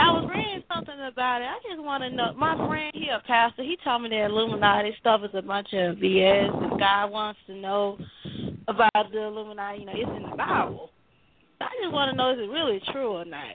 I 0.00 0.10
was 0.10 0.28
reading 0.28 0.64
something 0.74 0.88
something 0.88 1.06
about 1.06 1.42
it. 1.42 1.44
I 1.44 1.58
just 1.68 1.80
want 1.80 2.02
to 2.02 2.10
know. 2.10 2.32
My 2.36 2.56
friend, 2.66 2.90
he 2.94 3.08
a 3.08 3.20
pastor. 3.26 3.62
He 3.62 3.76
told 3.84 4.02
me 4.02 4.08
that 4.10 4.24
Illuminati 4.30 4.94
stuff 5.00 5.22
is 5.22 5.30
a 5.34 5.42
bunch 5.42 5.72
of 5.72 5.96
BS. 5.96 6.70
And 6.70 6.80
God 6.80 7.10
wants 7.12 7.40
to 7.46 7.54
know 7.54 7.98
about 8.66 9.12
the 9.12 9.22
Illuminati. 9.22 9.80
You 9.80 9.86
know, 9.86 9.92
it's 9.94 10.10
in 10.16 10.30
the 10.30 10.36
Bible. 10.36 10.90
I 11.60 11.68
just 11.82 11.92
want 11.92 12.10
to 12.10 12.16
know 12.16 12.32
is 12.32 12.38
it 12.40 12.50
really 12.50 12.80
true 12.92 13.08
or 13.12 13.24
not. 13.24 13.54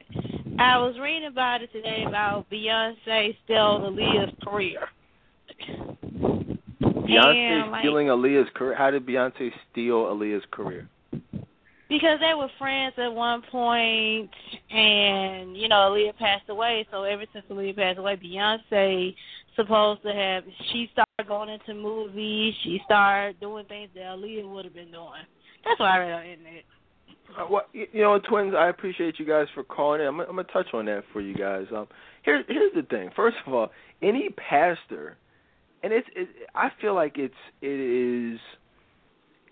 I 0.60 0.78
was 0.78 0.96
reading 1.02 1.28
about 1.28 1.62
it 1.62 1.72
today 1.72 2.04
about 2.08 2.50
Beyonce 2.50 3.36
stealing 3.44 3.96
Aaliyah's 3.96 4.36
career. 4.44 4.88
Beyonce 6.82 7.72
like, 7.72 7.82
stealing 7.82 8.08
Aaliyah's 8.08 8.50
career. 8.54 8.76
How 8.76 8.92
did 8.92 9.06
Beyonce 9.06 9.52
steal 9.72 10.06
Aaliyah's 10.06 10.46
career? 10.52 10.88
Because 11.90 12.20
they 12.20 12.34
were 12.36 12.50
friends 12.58 12.96
at 12.98 13.14
one 13.14 13.42
point, 13.52 14.30
and 14.72 15.56
you 15.56 15.68
know 15.68 15.92
Aaliyah 15.92 16.18
passed 16.18 16.50
away. 16.50 16.88
So 16.92 17.04
ever 17.04 17.24
since 17.34 17.46
Aaliyah 17.50 17.76
passed 17.76 18.00
away, 18.00 18.16
Beyonce 18.16 19.16
supposed 19.56 20.02
to 20.04 20.14
have 20.14 20.44
she 20.72 20.90
started 20.92 21.28
going 21.28 21.50
into 21.50 21.74
movies. 21.74 22.54
She 22.64 22.82
started 22.86 23.40
doing 23.40 23.66
things 23.66 23.90
that 23.96 24.04
Aaliyah 24.04 24.50
would 24.50 24.66
have 24.66 24.74
been 24.74 24.92
doing. 24.92 25.24
That's 25.66 25.80
what 25.80 25.90
I 25.90 26.00
read 26.00 26.12
on 26.14 26.24
the 26.24 26.32
internet. 26.32 26.64
Uh, 27.38 27.46
well, 27.50 27.64
you 27.74 28.02
know, 28.02 28.20
twins. 28.20 28.54
I 28.58 28.70
appreciate 28.70 29.20
you 29.20 29.26
guys 29.26 29.48
for 29.54 29.64
calling 29.64 30.02
in. 30.02 30.08
I'm, 30.08 30.20
I'm 30.20 30.28
gonna 30.28 30.44
touch 30.46 30.68
on 30.74 30.86
that 30.86 31.04
for 31.12 31.22
you 31.22 31.36
guys. 31.36 31.66
Um, 31.76 31.88
here's 32.24 32.46
here's 32.48 32.74
the 32.76 32.84
thing. 32.84 33.10
First 33.16 33.38
of 33.46 33.54
all, 33.54 33.72
any 34.02 34.30
pastor, 34.30 35.18
and 35.82 35.94
it's 35.94 36.08
it, 36.16 36.30
I 36.56 36.70
feel 36.82 36.94
like 36.94 37.18
it's 37.18 37.34
it 37.62 37.68
is 37.68 38.40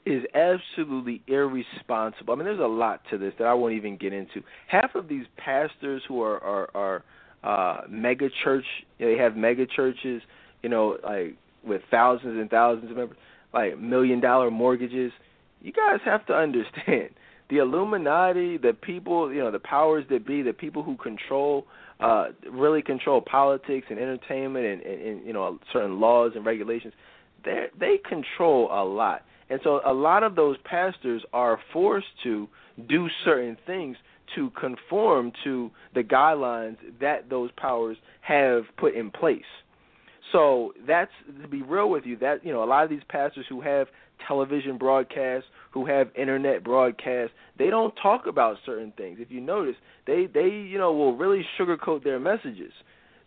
is 0.06 0.24
absolutely 0.34 1.22
irresponsible. 1.28 2.34
I 2.34 2.38
mean, 2.38 2.46
there's 2.46 2.60
a 2.60 2.64
lot 2.64 3.02
to 3.12 3.18
this 3.18 3.34
that 3.40 3.46
I 3.46 3.54
won't 3.54 3.74
even 3.74 3.98
get 3.98 4.14
into. 4.14 4.42
Half 4.68 4.96
of 4.96 5.08
these 5.08 5.26
pastors 5.38 6.02
who 6.08 6.22
are 6.22 6.40
are, 6.44 6.70
are 6.76 7.04
uh, 7.44 7.82
mega 7.90 8.30
church, 8.44 8.66
they 9.00 9.18
have 9.18 9.36
mega 9.36 9.66
churches, 9.66 10.22
you 10.62 10.70
know, 10.70 10.98
like 11.04 11.36
with 11.66 11.82
thousands 11.90 12.40
and 12.40 12.50
thousands 12.50 12.92
of 12.92 12.98
members, 12.98 13.18
like 13.54 13.80
million 13.80 14.20
dollar 14.20 14.52
mortgages. 14.52 15.12
You 15.62 15.72
guys 15.72 16.00
have 16.06 16.26
to 16.28 16.34
understand 16.36 17.12
the 17.52 17.58
Illuminati, 17.58 18.58
the 18.58 18.74
people, 18.74 19.32
you 19.32 19.40
know, 19.40 19.52
the 19.52 19.60
powers 19.60 20.06
that 20.10 20.26
be, 20.26 20.42
the 20.42 20.54
people 20.54 20.84
who 20.84 20.96
control, 20.96 21.68
uh, 22.00 22.28
really 22.50 22.82
control 22.82 23.22
politics 23.22 23.88
and 23.90 24.00
entertainment 24.00 24.66
and, 24.66 24.82
and, 24.82 25.02
and 25.02 25.28
you 25.28 25.34
know 25.34 25.60
certain 25.72 26.00
laws 26.00 26.32
and 26.36 26.46
regulations. 26.46 26.94
They 27.44 27.66
they 27.78 28.00
control 28.08 28.70
a 28.72 28.84
lot, 28.84 29.24
and 29.50 29.60
so 29.66 29.82
a 29.86 29.94
lot 29.94 30.24
of 30.24 30.36
those 30.36 30.56
pastors 30.64 31.24
are 31.34 31.60
forced 31.74 32.08
to 32.24 32.48
do 32.88 33.08
certain 33.26 33.58
things 33.68 33.98
to 34.36 34.50
conform 34.52 35.34
to 35.44 35.70
the 35.94 36.04
guidelines 36.04 36.78
that 37.02 37.30
those 37.30 37.52
powers 37.58 37.98
have 38.22 38.64
put 38.78 38.96
in 38.96 39.12
place. 39.12 39.44
So 40.32 40.74
that's 40.88 41.12
to 41.42 41.48
be 41.50 41.62
real 41.64 41.90
with 41.90 42.06
you. 42.06 42.16
That 42.18 42.46
you 42.46 42.54
know, 42.54 42.64
a 42.64 42.66
lot 42.66 42.86
of 42.86 42.90
these 42.90 43.04
pastors 43.10 43.46
who 43.50 43.60
have 43.60 43.88
television 44.26 44.78
broadcasts, 44.78 45.50
who 45.72 45.86
have 45.86 46.10
internet 46.16 46.64
broadcasts, 46.64 47.34
they 47.58 47.70
don't 47.70 47.94
talk 48.02 48.26
about 48.28 48.58
certain 48.66 48.94
things. 48.96 49.18
If 49.20 49.32
you 49.32 49.42
notice, 49.42 49.76
they 50.06 50.28
they 50.32 50.48
you 50.48 50.78
know 50.78 50.94
will 50.94 51.16
really 51.16 51.46
sugarcoat 51.60 52.04
their 52.04 52.20
messages. 52.20 52.72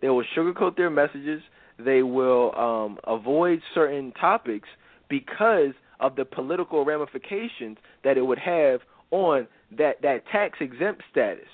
They 0.00 0.08
will 0.08 0.24
sugarcoat 0.36 0.76
their 0.76 0.90
messages. 0.90 1.42
They 1.78 2.02
will 2.02 2.54
um, 2.56 2.98
avoid 3.04 3.60
certain 3.74 4.12
topics 4.12 4.68
because 5.08 5.72
of 6.00 6.16
the 6.16 6.24
political 6.24 6.84
ramifications 6.84 7.78
that 8.04 8.16
it 8.16 8.22
would 8.22 8.38
have 8.38 8.80
on 9.10 9.46
that 9.76 10.02
that 10.02 10.26
tax 10.30 10.58
exempt 10.60 11.02
status. 11.10 11.48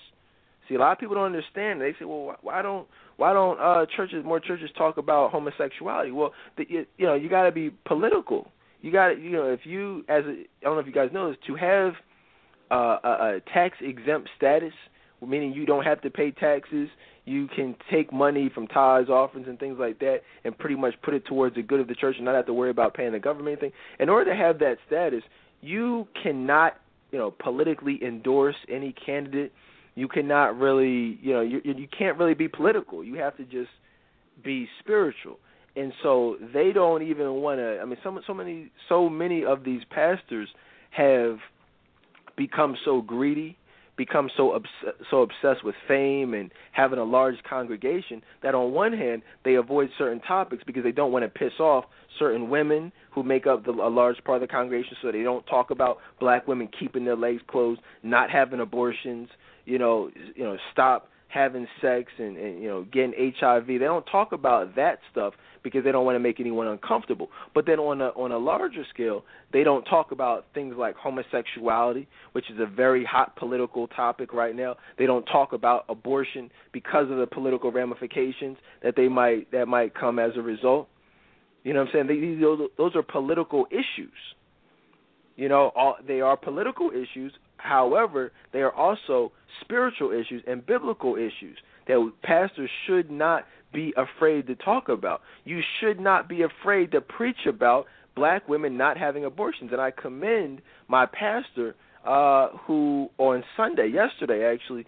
See, 0.68 0.74
a 0.74 0.78
lot 0.78 0.93
of 0.93 0.99
people 0.99 1.16
don't 1.16 1.26
understand. 1.26 1.80
They 1.80 1.93
say, 1.99 2.05
"Well, 2.05 2.36
why 2.43 2.62
don't 2.62 2.86
why 3.16 3.32
don't 3.32 3.61
uh, 3.61 3.86
churches 3.97 4.24
more 4.24 4.41
churches 4.41 4.70
talk 4.76 4.97
about 4.97 5.30
homosexuality?" 5.30 6.11
Well, 6.11 6.32
the, 6.57 6.64
you, 6.68 6.86
you 6.97 7.07
know, 7.07 7.14
you 7.14 7.28
got 7.28 7.45
to 7.45 7.53
be 7.53 7.70
political 7.86 8.51
you 8.81 8.93
got 8.93 9.20
you 9.20 9.31
know 9.31 9.51
if 9.51 9.61
you 9.64 10.05
as 10.09 10.24
a, 10.24 10.31
I 10.31 10.47
don't 10.62 10.74
know 10.74 10.81
if 10.81 10.87
you 10.87 10.93
guys 10.93 11.11
know 11.12 11.28
this 11.28 11.39
to 11.47 11.55
have 11.57 11.93
uh, 12.70 12.99
a, 13.03 13.09
a 13.09 13.41
tax 13.53 13.76
exempt 13.81 14.31
status, 14.37 14.72
meaning 15.26 15.53
you 15.53 15.66
don't 15.66 15.85
have 15.85 16.01
to 16.03 16.11
pay 16.11 16.31
taxes. 16.31 16.89
You 17.26 17.49
can 17.55 17.76
take 17.91 18.12
money 18.12 18.51
from 18.53 18.66
tithes, 18.66 19.09
offerings, 19.09 19.47
and 19.47 19.59
things 19.59 19.76
like 19.78 19.99
that, 20.01 20.20
and 20.45 20.57
pretty 20.57 20.76
much 20.76 20.95
put 21.03 21.14
it 21.14 21.24
towards 21.26 21.55
the 21.55 21.62
good 21.62 21.81
of 21.81 21.89
the 21.89 21.95
church, 21.95 22.16
and 22.16 22.24
not 22.24 22.35
have 22.35 22.47
to 22.47 22.55
worry 22.55 22.70
about 22.70 22.95
paying 22.95 23.12
the 23.12 23.18
government 23.18 23.59
anything. 23.59 23.76
In 23.99 24.09
order 24.09 24.31
to 24.31 24.37
have 24.37 24.59
that 24.61 24.78
status, 24.87 25.22
you 25.61 26.09
cannot, 26.22 26.76
you 27.12 27.18
know, 27.18 27.31
politically 27.31 28.03
endorse 28.03 28.57
any 28.68 28.93
candidate. 28.93 29.53
You 29.95 30.09
cannot 30.09 30.59
really, 30.59 31.18
you 31.20 31.33
know, 31.35 31.43
you 31.43 31.61
you 31.64 31.89
can't 31.97 32.16
really 32.16 32.35
be 32.35 32.49
political. 32.49 33.05
You 33.05 33.16
have 33.16 33.37
to 33.37 33.45
just 33.45 33.70
be 34.43 34.66
spiritual 34.81 35.39
and 35.77 35.93
so 36.03 36.37
they 36.53 36.73
don't 36.73 37.03
even 37.03 37.35
want 37.35 37.59
to. 37.59 37.79
I 37.81 37.85
mean, 37.85 37.99
so 38.03 38.21
so 38.27 38.35
many 38.35 38.71
so 38.89 39.09
many 39.09 39.45
of 39.45 39.64
these 39.64 39.83
pastors 39.91 40.49
have 40.91 41.39
become 42.37 42.77
so 42.85 43.03
greedy, 43.03 43.57
become 43.97 44.31
so 44.37 44.55
obs- 44.55 44.95
so 45.11 45.23
obsessed 45.23 45.64
with 45.64 45.75
fame 45.87 46.35
and 46.35 46.51
having 46.73 46.99
a 46.99 47.05
large 47.05 47.37
congregation 47.49 48.23
that 48.43 48.55
on 48.55 48.73
one 48.73 48.93
hand 48.93 49.23
they 49.45 49.55
avoid 49.55 49.91
certain 49.99 50.21
topics 50.21 50.62
because 50.66 50.83
they 50.83 50.93
don't 50.93 51.12
want 51.12 51.23
to 51.25 51.29
piss 51.29 51.61
off 51.61 51.85
certain 52.18 52.51
women 52.51 52.91
who 53.12 53.23
make 53.23 53.47
up 53.47 53.64
the, 53.64 53.71
a 53.71 53.91
large 53.91 54.16
part 54.25 54.43
of 54.43 54.49
the 54.49 54.53
congregation, 54.53 54.97
so 55.03 55.12
they 55.12 55.23
don't 55.23 55.47
talk 55.47 55.71
about 55.71 55.99
black 56.18 56.49
women 56.49 56.68
keeping 56.79 57.05
their 57.05 57.16
legs 57.16 57.42
closed, 57.47 57.80
not 58.03 58.30
having 58.30 58.61
abortions, 58.61 59.29
you 59.64 59.79
know, 59.79 60.11
you 60.34 60.45
know, 60.45 60.57
stop 60.72 61.09
having 61.31 61.67
sex 61.81 62.13
and, 62.19 62.37
and 62.37 62.63
you 62.63 62.69
know 62.69 62.85
getting 62.93 63.33
HIV. 63.39 63.67
They 63.67 63.79
don't 63.79 64.05
talk 64.05 64.33
about 64.33 64.77
that 64.77 64.99
stuff 65.11 65.35
because 65.63 65.85
they 65.85 65.93
don't 65.93 66.05
want 66.05 66.17
to 66.17 66.21
make 66.21 66.41
anyone 66.41 66.67
uncomfortable. 66.67 67.29
But 67.55 67.67
then 67.67 67.79
on 67.79 68.01
a 68.01 68.09
on 68.09 68.33
a 68.33 68.39
larger 68.39 68.85
scale, 68.93 69.25
they 69.53 69.63
don't 69.63 69.85
talk 69.85 70.13
about 70.13 70.47
things 70.55 70.75
like 70.77 70.97
homosexuality, 70.97 72.09
which 72.33 72.51
is 72.51 72.59
a 72.59 72.67
very 72.67 73.05
hot 73.05 73.37
political 73.37 73.87
topic 73.89 74.33
right 74.33 74.55
now. 74.55 74.77
They 74.99 75.07
don't 75.07 75.25
talk 75.25 75.53
about 75.53 75.85
abortion 75.89 76.51
because 76.73 77.11
of 77.11 77.19
the 77.19 77.27
political 77.27 77.71
ramifications 77.71 78.59
that 78.83 78.97
they 78.97 79.09
might 79.09 79.51
that 79.53 79.67
might 79.67 79.95
come 79.95 80.19
as 80.19 80.33
a 80.37 80.43
result. 80.43 80.89
You 81.63 81.75
know 81.75 81.81
what 81.81 81.95
I'm 81.95 82.07
saying? 82.09 82.37
They, 82.37 82.41
those, 82.41 82.71
those 82.79 82.97
are 82.97 83.03
political 83.03 83.67
issues. 83.71 84.13
You 85.37 85.49
know, 85.49 85.73
all, 85.77 85.97
they 86.07 86.21
are 86.21 86.37
political 86.37 86.91
issues. 86.91 87.33
However, 87.62 88.32
they 88.53 88.61
are 88.61 88.72
also 88.72 89.32
spiritual 89.61 90.12
issues 90.12 90.42
and 90.46 90.64
biblical 90.64 91.16
issues 91.16 91.58
that 91.87 92.12
pastors 92.22 92.70
should 92.87 93.11
not 93.11 93.45
be 93.72 93.92
afraid 93.96 94.46
to 94.49 94.54
talk 94.54 94.88
about. 94.88 95.20
You 95.45 95.61
should 95.78 96.00
not 96.00 96.28
be 96.28 96.42
afraid 96.42 96.92
to 96.92 97.00
preach 97.00 97.46
about 97.46 97.87
black 98.16 98.49
women 98.49 98.76
not 98.76 98.96
having 98.96 99.24
abortions. 99.24 99.70
And 99.72 99.80
I 99.80 99.91
commend 99.91 100.62
my 100.88 101.07
pastor 101.07 101.74
uh 102.07 102.49
who 102.66 103.11
on 103.18 103.45
Sunday 103.58 103.88
yesterday 103.88 104.50
actually 104.50 104.87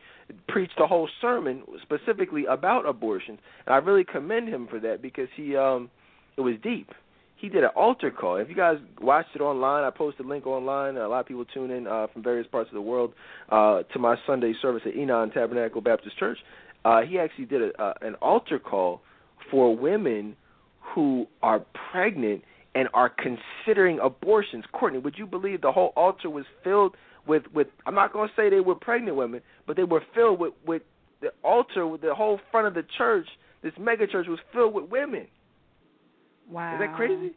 preached 0.48 0.80
a 0.80 0.86
whole 0.86 1.10
sermon 1.20 1.62
specifically 1.82 2.46
about 2.46 2.88
abortions. 2.88 3.38
And 3.66 3.74
I 3.74 3.78
really 3.78 4.04
commend 4.04 4.48
him 4.48 4.66
for 4.66 4.80
that 4.80 5.02
because 5.02 5.28
he 5.36 5.54
um 5.56 5.90
it 6.36 6.40
was 6.40 6.54
deep. 6.62 6.90
He 7.42 7.50
did 7.50 7.64
an 7.64 7.70
altar 7.76 8.10
call. 8.10 8.36
If 8.36 8.48
you 8.48 8.54
guys 8.54 8.78
watched 9.00 9.30
it 9.34 9.42
online, 9.42 9.84
I 9.84 9.90
posted 9.90 10.24
a 10.24 10.28
link 10.28 10.46
online. 10.46 10.96
A 10.96 11.06
lot 11.08 11.20
of 11.20 11.26
people 11.26 11.44
tune 11.44 11.70
in 11.70 11.86
uh, 11.86 12.06
from 12.12 12.22
various 12.22 12.46
parts 12.46 12.70
of 12.70 12.74
the 12.74 12.80
world 12.80 13.12
uh, 13.50 13.82
to 13.92 13.98
my 13.98 14.16
Sunday 14.26 14.54
service 14.62 14.82
at 14.86 14.96
Enon 14.96 15.30
Tabernacle 15.32 15.82
Baptist 15.82 16.18
Church 16.18 16.38
uh, 16.84 17.02
he 17.02 17.18
actually 17.18 17.44
did 17.44 17.62
a, 17.62 17.82
uh, 17.82 17.94
an 18.02 18.14
altar 18.16 18.58
call 18.58 19.02
for 19.50 19.76
women 19.76 20.36
who 20.94 21.26
are 21.42 21.64
pregnant 21.90 22.42
and 22.74 22.88
are 22.94 23.10
considering 23.10 23.98
abortions. 24.00 24.64
Courtney, 24.72 24.98
would 24.98 25.16
you 25.16 25.26
believe 25.26 25.60
the 25.60 25.72
whole 25.72 25.92
altar 25.96 26.30
was 26.30 26.44
filled 26.64 26.96
with 27.26 27.42
with 27.54 27.68
I'm 27.86 27.94
not 27.94 28.12
going 28.12 28.28
to 28.28 28.34
say 28.34 28.50
they 28.50 28.60
were 28.60 28.74
pregnant 28.74 29.16
women, 29.16 29.42
but 29.66 29.76
they 29.76 29.84
were 29.84 30.02
filled 30.14 30.40
with 30.40 30.54
with 30.66 30.82
the 31.20 31.28
altar 31.44 31.86
with 31.86 32.00
the 32.00 32.14
whole 32.14 32.40
front 32.50 32.66
of 32.66 32.74
the 32.74 32.84
church. 32.98 33.26
This 33.62 33.72
mega 33.78 34.06
church 34.08 34.26
was 34.28 34.40
filled 34.52 34.74
with 34.74 34.90
women. 34.90 35.28
Wow. 36.52 36.74
Is 36.74 36.80
that 36.80 36.94
crazy? 36.94 37.34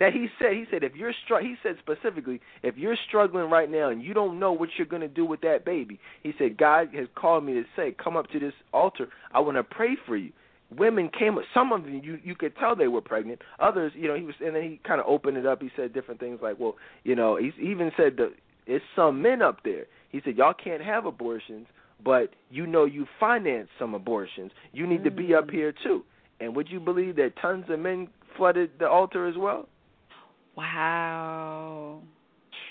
that 0.00 0.12
he 0.12 0.28
said 0.38 0.52
he 0.52 0.64
said 0.70 0.84
if 0.84 0.94
you're 0.94 1.12
str- 1.24 1.40
he 1.40 1.56
said 1.62 1.76
specifically 1.78 2.40
if 2.62 2.76
you're 2.76 2.96
struggling 3.08 3.50
right 3.50 3.70
now 3.70 3.88
and 3.88 4.02
you 4.02 4.14
don't 4.14 4.38
know 4.38 4.52
what 4.52 4.68
you're 4.76 4.86
going 4.86 5.02
to 5.02 5.08
do 5.08 5.24
with 5.24 5.40
that 5.40 5.64
baby 5.64 5.98
he 6.22 6.32
said 6.38 6.56
god 6.56 6.88
has 6.94 7.08
called 7.14 7.44
me 7.44 7.54
to 7.54 7.64
say 7.76 7.94
come 8.02 8.16
up 8.16 8.28
to 8.30 8.38
this 8.38 8.52
altar 8.72 9.08
i 9.32 9.40
want 9.40 9.56
to 9.56 9.64
pray 9.64 9.96
for 10.06 10.16
you 10.16 10.32
women 10.76 11.10
came 11.16 11.38
some 11.54 11.72
of 11.72 11.84
them 11.84 12.00
you 12.02 12.18
you 12.22 12.34
could 12.34 12.54
tell 12.56 12.76
they 12.76 12.88
were 12.88 13.00
pregnant 13.00 13.40
others 13.58 13.92
you 13.94 14.06
know 14.06 14.14
he 14.14 14.22
was 14.22 14.34
and 14.44 14.54
then 14.54 14.62
he 14.62 14.80
kind 14.86 15.00
of 15.00 15.06
opened 15.06 15.36
it 15.36 15.46
up 15.46 15.60
he 15.60 15.70
said 15.76 15.92
different 15.92 16.20
things 16.20 16.38
like 16.42 16.58
well 16.58 16.76
you 17.04 17.14
know 17.14 17.36
he 17.36 17.52
even 17.60 17.90
said 17.96 18.16
that 18.16 18.32
it's 18.66 18.84
some 18.94 19.20
men 19.22 19.42
up 19.42 19.62
there 19.64 19.86
he 20.10 20.20
said 20.24 20.36
y'all 20.36 20.54
can't 20.54 20.82
have 20.82 21.06
abortions 21.06 21.66
but 22.04 22.34
you 22.50 22.66
know 22.66 22.84
you 22.84 23.06
finance 23.18 23.68
some 23.78 23.94
abortions 23.94 24.52
you 24.72 24.86
need 24.86 25.00
mm. 25.00 25.04
to 25.04 25.10
be 25.10 25.34
up 25.34 25.46
mm. 25.46 25.52
here 25.52 25.72
too 25.82 26.04
and 26.40 26.54
would 26.54 26.68
you 26.70 26.78
believe 26.78 27.16
that 27.16 27.32
tons 27.40 27.64
of 27.68 27.80
men 27.80 28.06
flooded 28.38 28.70
the 28.78 28.88
altar 28.88 29.26
as 29.26 29.36
well 29.36 29.68
Wow. 30.56 32.00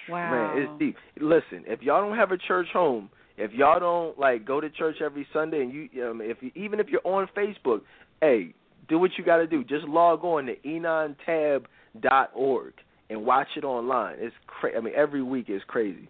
Wow. 0.09 0.31
Man, 0.31 0.61
it's 0.61 0.79
deep. 0.79 0.95
Listen, 1.21 1.63
if 1.67 1.81
y'all 1.81 2.01
don't 2.01 2.17
have 2.17 2.31
a 2.31 2.37
church 2.37 2.67
home 2.73 3.09
If 3.37 3.53
y'all 3.53 3.79
don't 3.79 4.19
like 4.19 4.45
go 4.45 4.59
to 4.59 4.69
church 4.69 4.97
every 5.03 5.27
Sunday, 5.31 5.61
and 5.61 5.71
you, 5.71 6.09
um, 6.09 6.21
if 6.21 6.37
you, 6.41 6.51
even 6.55 6.79
if 6.79 6.87
you're 6.89 7.05
on 7.05 7.29
Facebook, 7.37 7.81
hey, 8.19 8.53
do 8.89 8.99
what 8.99 9.11
you 9.17 9.23
got 9.23 9.37
to 9.37 9.47
do. 9.47 9.63
Just 9.63 9.85
log 9.85 10.23
on 10.23 10.47
to 10.47 10.55
enontab.org 10.65 12.73
and 13.09 13.25
watch 13.25 13.47
it 13.55 13.63
online. 13.63 14.15
It's 14.19 14.35
cra- 14.47 14.77
I 14.77 14.81
mean, 14.81 14.93
every 14.95 15.23
week 15.23 15.45
is 15.49 15.61
crazy. 15.67 16.09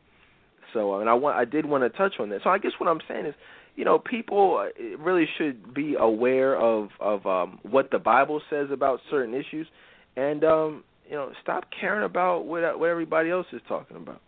So, 0.74 1.00
and 1.00 1.10
I 1.10 1.14
want, 1.14 1.38
I 1.38 1.46
did 1.46 1.66
want 1.66 1.84
to 1.84 1.98
touch 1.98 2.14
on 2.20 2.30
that. 2.30 2.42
So, 2.44 2.50
I 2.50 2.58
guess 2.58 2.72
what 2.78 2.90
I'm 2.90 3.00
saying 3.08 3.26
is, 3.26 3.36
you 3.78 3.86
know, 3.86 4.00
people 4.00 4.58
uh, 4.60 4.98
really 4.98 5.28
should 5.38 5.74
be 5.74 5.96
aware 5.98 6.60
of 6.60 6.90
of 7.00 7.26
um, 7.26 7.60
what 7.62 7.92
the 7.92 8.00
Bible 8.00 8.42
says 8.50 8.68
about 8.72 9.00
certain 9.10 9.36
issues, 9.36 9.68
and 10.18 10.44
um, 10.44 10.84
you 11.08 11.16
know, 11.16 11.32
stop 11.42 11.66
caring 11.80 12.04
about 12.04 12.46
what 12.46 12.78
what 12.78 12.90
everybody 12.90 13.30
else 13.30 13.46
is 13.54 13.62
talking 13.70 13.96
about. 13.96 14.20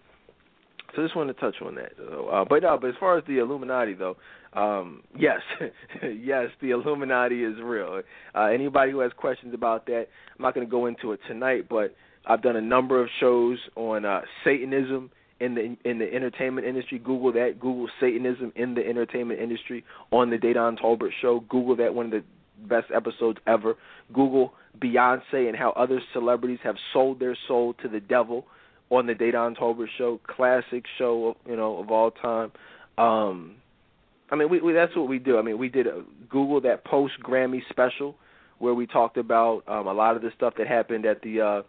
So, 0.95 1.01
just 1.01 1.15
wanted 1.15 1.33
to 1.33 1.39
touch 1.39 1.55
on 1.65 1.75
that. 1.75 1.93
So, 1.97 2.27
uh, 2.27 2.45
but 2.47 2.61
no, 2.61 2.77
but 2.79 2.91
as 2.91 2.95
far 2.99 3.17
as 3.17 3.23
the 3.27 3.39
Illuminati 3.39 3.95
though, 3.95 4.17
um, 4.53 5.01
yes, 5.17 5.39
yes, 6.03 6.49
the 6.61 6.69
Illuminati 6.69 7.43
is 7.43 7.55
real. 7.59 8.01
Uh, 8.35 8.41
anybody 8.43 8.91
who 8.91 8.99
has 8.99 9.11
questions 9.17 9.55
about 9.55 9.87
that, 9.87 10.05
I'm 10.37 10.43
not 10.43 10.53
going 10.53 10.65
to 10.65 10.71
go 10.71 10.85
into 10.85 11.11
it 11.11 11.21
tonight, 11.27 11.65
but 11.67 11.95
I've 12.27 12.43
done 12.43 12.55
a 12.55 12.61
number 12.61 13.01
of 13.01 13.09
shows 13.19 13.57
on 13.75 14.05
uh, 14.05 14.21
Satanism 14.43 15.09
in 15.39 15.55
the 15.55 15.77
in 15.89 15.99
the 15.99 16.13
entertainment 16.13 16.67
industry. 16.67 16.99
Google 16.99 17.31
that. 17.33 17.59
Google 17.59 17.89
Satanism 17.99 18.51
in 18.55 18.75
the 18.75 18.85
entertainment 18.85 19.39
industry 19.39 19.83
on 20.11 20.29
the 20.29 20.37
Dedan 20.37 20.79
Tolbert 20.79 21.11
show. 21.21 21.41
Google 21.49 21.75
that 21.77 21.93
one 21.93 22.07
of 22.07 22.11
the 22.11 22.23
best 22.67 22.87
episodes 22.93 23.39
ever. 23.47 23.75
Google 24.13 24.53
Beyonce 24.79 25.47
and 25.47 25.55
how 25.55 25.71
other 25.71 26.01
celebrities 26.13 26.59
have 26.63 26.75
sold 26.93 27.19
their 27.19 27.37
soul 27.47 27.73
to 27.81 27.87
the 27.87 27.99
devil 27.99 28.45
on 28.89 29.07
the 29.07 29.13
Dedan 29.13 29.57
Tolbert 29.57 29.87
show. 29.97 30.19
Classic 30.27 30.83
show, 30.97 31.35
you 31.47 31.55
know, 31.55 31.77
of 31.77 31.89
all 31.89 32.11
time. 32.11 32.51
Um, 32.97 33.55
I 34.31 34.35
mean, 34.35 34.49
we, 34.49 34.61
we 34.61 34.73
that's 34.73 34.95
what 34.95 35.07
we 35.07 35.19
do. 35.19 35.37
I 35.37 35.41
mean, 35.41 35.57
we 35.57 35.69
did 35.69 35.87
a, 35.87 36.03
Google 36.29 36.61
that 36.61 36.83
post 36.85 37.13
Grammy 37.23 37.61
special 37.69 38.15
where 38.59 38.73
we 38.73 38.85
talked 38.85 39.17
about 39.17 39.63
um, 39.67 39.87
a 39.87 39.93
lot 39.93 40.15
of 40.15 40.21
the 40.21 40.31
stuff 40.35 40.53
that 40.57 40.67
happened 40.67 41.05
at 41.05 41.21
the 41.21 41.41
uh, 41.41 41.61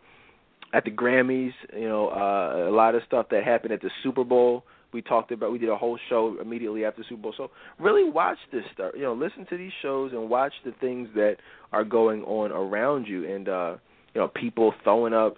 at 0.73 0.85
the 0.85 0.91
Grammys, 0.91 1.53
you 1.75 1.89
know, 1.89 2.09
uh, 2.09 2.69
a 2.69 2.75
lot 2.75 2.95
of 2.95 3.03
stuff 3.07 3.27
that 3.31 3.45
happened 3.45 3.73
at 3.73 3.83
the 3.83 3.91
Super 4.03 4.25
Bowl. 4.25 4.65
We 4.93 5.03
talked 5.03 5.31
about. 5.31 5.53
We 5.53 5.59
did 5.59 5.69
a 5.69 5.77
whole 5.77 5.99
show 6.09 6.37
immediately 6.41 6.85
after 6.85 7.05
Super 7.09 7.23
Bowl. 7.23 7.35
So 7.37 7.51
really 7.79 8.09
watch 8.11 8.39
this 8.53 8.65
stuff. 8.75 8.93
You 8.97 9.03
know, 9.03 9.15
listen 9.15 9.47
to 9.51 9.57
these 9.57 9.73
shows 9.83 10.13
and 10.13 10.29
watch 10.29 10.53
the 10.65 10.73
things 10.81 11.09
that 11.15 11.37
are 11.73 11.85
going 11.85 12.23
on 12.25 12.51
around 12.51 13.07
you, 13.07 13.33
and 13.33 13.49
uh, 13.49 13.77
you 14.15 14.21
know, 14.21 14.29
people 14.29 14.75
throwing 14.83 15.15
up 15.15 15.37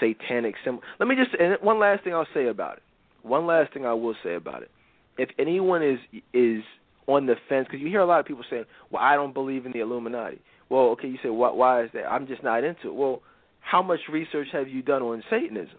satanic 0.00 0.54
symbols. 0.64 0.84
Let 0.98 1.08
me 1.08 1.14
just 1.14 1.38
and 1.38 1.58
one 1.60 1.78
last 1.78 2.04
thing 2.04 2.14
I'll 2.14 2.26
say 2.32 2.46
about 2.46 2.78
it. 2.78 2.82
One 3.22 3.46
last 3.46 3.74
thing 3.74 3.84
I 3.84 3.92
will 3.92 4.14
say 4.24 4.34
about 4.34 4.62
it. 4.62 4.70
If 5.18 5.28
anyone 5.38 5.82
is 5.82 5.98
is 6.32 6.62
on 7.06 7.26
the 7.26 7.34
fence, 7.50 7.66
because 7.70 7.82
you 7.82 7.88
hear 7.88 8.00
a 8.00 8.06
lot 8.06 8.20
of 8.20 8.26
people 8.26 8.44
saying, 8.48 8.64
"Well, 8.90 9.02
I 9.02 9.14
don't 9.14 9.34
believe 9.34 9.66
in 9.66 9.72
the 9.72 9.80
Illuminati." 9.80 10.40
Well, 10.70 10.84
okay, 10.92 11.08
you 11.08 11.18
say, 11.22 11.28
"What? 11.28 11.58
Why 11.58 11.84
is 11.84 11.90
that?" 11.92 12.06
I'm 12.06 12.26
just 12.26 12.42
not 12.42 12.64
into 12.64 12.88
it. 12.88 12.94
Well 12.94 13.20
how 13.66 13.82
much 13.82 13.98
research 14.10 14.46
have 14.52 14.68
you 14.68 14.80
done 14.80 15.02
on 15.02 15.24
Satanism? 15.28 15.78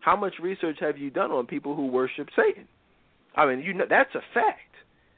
How 0.00 0.14
much 0.14 0.34
research 0.40 0.76
have 0.80 0.96
you 0.96 1.10
done 1.10 1.32
on 1.32 1.44
people 1.44 1.74
who 1.74 1.88
worship 1.88 2.28
Satan? 2.36 2.68
I 3.34 3.46
mean, 3.46 3.60
you 3.60 3.74
know 3.74 3.84
that's 3.88 4.14
a 4.14 4.22
fact. 4.32 4.60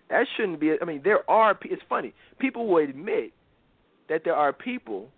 That 0.09 0.27
shouldn't 0.37 0.59
be. 0.59 0.73
I 0.81 0.85
mean, 0.87 1.03
there 1.05 1.29
are. 1.31 1.59
It's 1.65 1.83
funny. 1.89 2.15
People 2.39 2.67
will 2.67 2.83
admit 2.83 3.33
that 4.09 4.23
there 4.25 4.35
are 4.35 4.55
people 4.55 5.09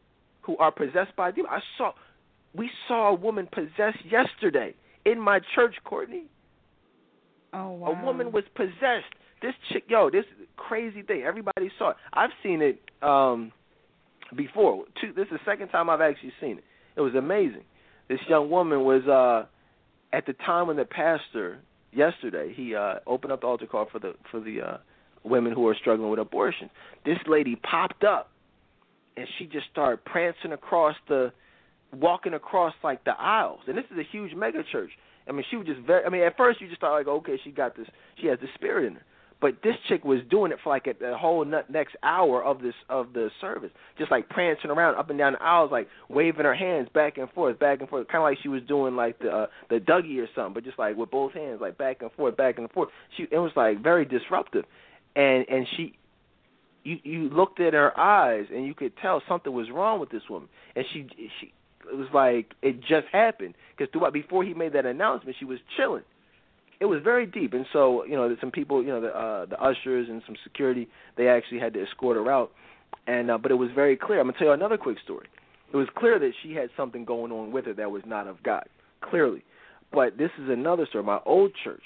who 0.42 0.56
are 0.58 0.72
possessed 0.72 1.14
by 1.16 1.30
demons. 1.30 1.52
I 1.52 1.60
saw. 1.78 1.92
We 2.56 2.68
saw 2.88 3.10
a 3.10 3.14
woman 3.14 3.48
possessed 3.50 4.04
yesterday 4.10 4.74
in 5.04 5.20
my 5.20 5.40
church, 5.54 5.76
Courtney. 5.84 6.24
Oh 7.52 7.70
wow. 7.70 7.92
A 7.92 8.04
woman 8.04 8.32
was 8.32 8.44
possessed. 8.56 9.14
This 9.42 9.54
chick, 9.72 9.84
yo, 9.88 10.10
this 10.10 10.24
crazy 10.56 11.02
thing. 11.02 11.22
Everybody 11.22 11.70
saw 11.78 11.90
it. 11.90 11.96
I've 12.12 12.30
seen 12.42 12.62
it. 12.62 12.80
um 13.00 13.52
before. 14.36 14.84
Two, 15.00 15.12
this 15.12 15.26
is 15.26 15.32
the 15.32 15.38
second 15.44 15.68
time 15.68 15.88
I've 15.90 16.00
actually 16.00 16.32
seen 16.40 16.58
it. 16.58 16.64
It 16.96 17.00
was 17.00 17.14
amazing. 17.14 17.64
This 18.08 18.20
young 18.28 18.50
woman 18.50 18.84
was 18.84 19.02
uh 19.06 19.46
at 20.14 20.26
the 20.26 20.32
time 20.32 20.68
when 20.68 20.76
the 20.76 20.84
pastor 20.84 21.60
yesterday 21.92 22.52
he 22.54 22.74
uh 22.74 22.96
opened 23.06 23.32
up 23.32 23.40
the 23.40 23.46
altar 23.46 23.66
call 23.66 23.86
for 23.90 23.98
the 23.98 24.14
for 24.30 24.40
the 24.40 24.60
uh 24.60 24.76
women 25.24 25.52
who 25.52 25.66
are 25.66 25.74
struggling 25.74 26.10
with 26.10 26.18
abortion. 26.18 26.70
This 27.04 27.18
lady 27.26 27.56
popped 27.56 28.04
up 28.04 28.30
and 29.16 29.26
she 29.38 29.46
just 29.46 29.66
started 29.70 30.04
prancing 30.04 30.52
across 30.52 30.96
the 31.08 31.32
walking 31.92 32.34
across 32.34 32.74
like 32.82 33.04
the 33.04 33.12
aisles. 33.18 33.60
And 33.66 33.78
this 33.78 33.84
is 33.90 33.98
a 33.98 34.04
huge 34.10 34.34
mega 34.34 34.62
church. 34.70 34.90
I 35.26 35.32
mean, 35.32 35.44
she 35.50 35.56
was 35.56 35.66
just 35.66 35.80
very 35.80 36.04
I 36.04 36.10
mean, 36.10 36.22
at 36.22 36.36
first 36.36 36.60
you 36.60 36.68
just 36.68 36.80
thought 36.80 36.94
like, 36.94 37.08
okay, 37.08 37.38
she 37.42 37.50
got 37.50 37.76
this 37.76 37.86
she 38.20 38.26
has 38.28 38.38
the 38.40 38.48
spirit 38.54 38.86
in 38.86 38.94
her. 38.94 39.02
But 39.40 39.56
this 39.62 39.74
chick 39.88 40.04
was 40.04 40.20
doing 40.30 40.52
it 40.52 40.58
for 40.64 40.70
like 40.70 40.86
a, 40.86 40.94
the 40.98 41.16
whole 41.18 41.44
next 41.44 41.96
hour 42.02 42.42
of 42.42 42.62
this 42.62 42.74
of 42.88 43.12
the 43.12 43.30
service, 43.40 43.70
just 43.98 44.10
like 44.10 44.28
prancing 44.28 44.70
around 44.70 44.96
up 44.96 45.10
and 45.10 45.18
down 45.18 45.34
the 45.34 45.42
aisles, 45.42 45.70
like 45.70 45.88
waving 46.08 46.44
her 46.44 46.54
hands 46.54 46.88
back 46.94 47.18
and 47.18 47.30
forth, 47.30 47.58
back 47.58 47.80
and 47.80 47.88
forth, 47.88 48.08
kind 48.08 48.22
of 48.22 48.24
like 48.24 48.38
she 48.42 48.48
was 48.48 48.62
doing 48.62 48.96
like 48.96 49.18
the 49.18 49.30
uh, 49.30 49.46
the 49.68 49.76
Dougie 49.76 50.18
or 50.18 50.28
something, 50.34 50.54
but 50.54 50.64
just 50.64 50.78
like 50.78 50.96
with 50.96 51.10
both 51.10 51.32
hands, 51.32 51.60
like 51.60 51.76
back 51.76 52.00
and 52.00 52.10
forth, 52.12 52.36
back 52.36 52.58
and 52.58 52.70
forth. 52.70 52.88
She 53.16 53.26
it 53.30 53.38
was 53.38 53.52
like 53.54 53.82
very 53.82 54.04
disruptive, 54.06 54.64
and 55.14 55.44
and 55.48 55.66
she 55.76 55.98
you 56.84 56.98
you 57.02 57.28
looked 57.30 57.60
at 57.60 57.74
her 57.74 57.98
eyes 57.98 58.46
and 58.54 58.64
you 58.64 58.74
could 58.74 58.96
tell 58.98 59.22
something 59.28 59.52
was 59.52 59.70
wrong 59.70 59.98
with 59.98 60.10
this 60.10 60.22
woman. 60.30 60.48
And 60.76 60.84
she 60.92 61.06
she 61.40 61.52
it 61.90 61.96
was 61.96 62.08
like 62.14 62.54
it 62.62 62.80
just 62.80 63.08
happened. 63.10 63.54
Because 63.76 63.92
before 64.12 64.44
he 64.44 64.54
made 64.54 64.74
that 64.74 64.86
announcement 64.86 65.36
she 65.38 65.44
was 65.44 65.58
chilling 65.76 66.04
it 66.80 66.86
was 66.86 67.00
very 67.02 67.26
deep, 67.26 67.52
and 67.52 67.66
so 67.72 68.04
you 68.04 68.14
know, 68.14 68.34
some 68.40 68.50
people, 68.50 68.82
you 68.82 68.88
know, 68.88 69.00
the 69.00 69.08
uh, 69.08 69.46
the 69.46 69.60
ushers 69.60 70.08
and 70.08 70.22
some 70.26 70.36
security, 70.44 70.88
they 71.16 71.28
actually 71.28 71.60
had 71.60 71.72
to 71.74 71.82
escort 71.82 72.16
her 72.16 72.30
out, 72.30 72.50
and 73.06 73.30
uh, 73.30 73.38
but 73.38 73.50
it 73.50 73.56
was 73.56 73.70
very 73.74 73.96
clear. 73.96 74.20
I'm 74.20 74.26
gonna 74.26 74.38
tell 74.38 74.48
you 74.48 74.52
another 74.52 74.76
quick 74.76 74.98
story. 75.02 75.28
It 75.72 75.76
was 75.76 75.88
clear 75.96 76.18
that 76.18 76.30
she 76.42 76.54
had 76.54 76.70
something 76.76 77.04
going 77.04 77.32
on 77.32 77.50
with 77.50 77.66
her 77.66 77.74
that 77.74 77.90
was 77.90 78.02
not 78.06 78.26
of 78.26 78.42
God, 78.42 78.64
clearly. 79.00 79.44
But 79.92 80.18
this 80.18 80.30
is 80.40 80.48
another 80.48 80.86
story. 80.86 81.04
My 81.04 81.20
old 81.24 81.52
church, 81.62 81.82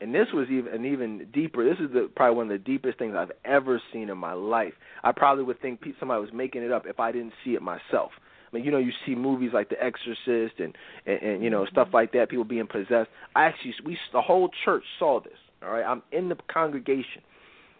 and 0.00 0.14
this 0.14 0.28
was 0.32 0.48
even 0.50 0.72
an 0.72 0.84
even 0.84 1.26
deeper. 1.32 1.64
This 1.64 1.78
is 1.78 1.92
the, 1.92 2.10
probably 2.14 2.36
one 2.36 2.50
of 2.50 2.58
the 2.58 2.64
deepest 2.64 2.98
things 2.98 3.14
I've 3.16 3.32
ever 3.44 3.80
seen 3.92 4.10
in 4.10 4.18
my 4.18 4.32
life. 4.32 4.74
I 5.02 5.12
probably 5.12 5.44
would 5.44 5.60
think 5.60 5.80
somebody 5.98 6.20
was 6.20 6.32
making 6.32 6.62
it 6.62 6.72
up 6.72 6.84
if 6.86 7.00
I 7.00 7.12
didn't 7.12 7.32
see 7.44 7.52
it 7.54 7.62
myself. 7.62 8.10
I 8.52 8.56
mean, 8.56 8.64
you 8.64 8.70
know, 8.70 8.78
you 8.78 8.92
see 9.06 9.14
movies 9.14 9.50
like 9.54 9.68
The 9.70 9.82
Exorcist 9.82 10.58
and 10.58 10.76
and, 11.06 11.22
and 11.22 11.42
you 11.42 11.50
know 11.50 11.66
stuff 11.66 11.88
like 11.92 12.12
that, 12.12 12.28
people 12.28 12.44
being 12.44 12.66
possessed. 12.66 13.08
I 13.34 13.44
actually, 13.44 13.74
we 13.84 13.98
the 14.12 14.20
whole 14.20 14.50
church 14.64 14.84
saw 14.98 15.20
this. 15.20 15.32
All 15.62 15.70
right, 15.70 15.84
I'm 15.84 16.02
in 16.12 16.28
the 16.28 16.36
congregation, 16.52 17.22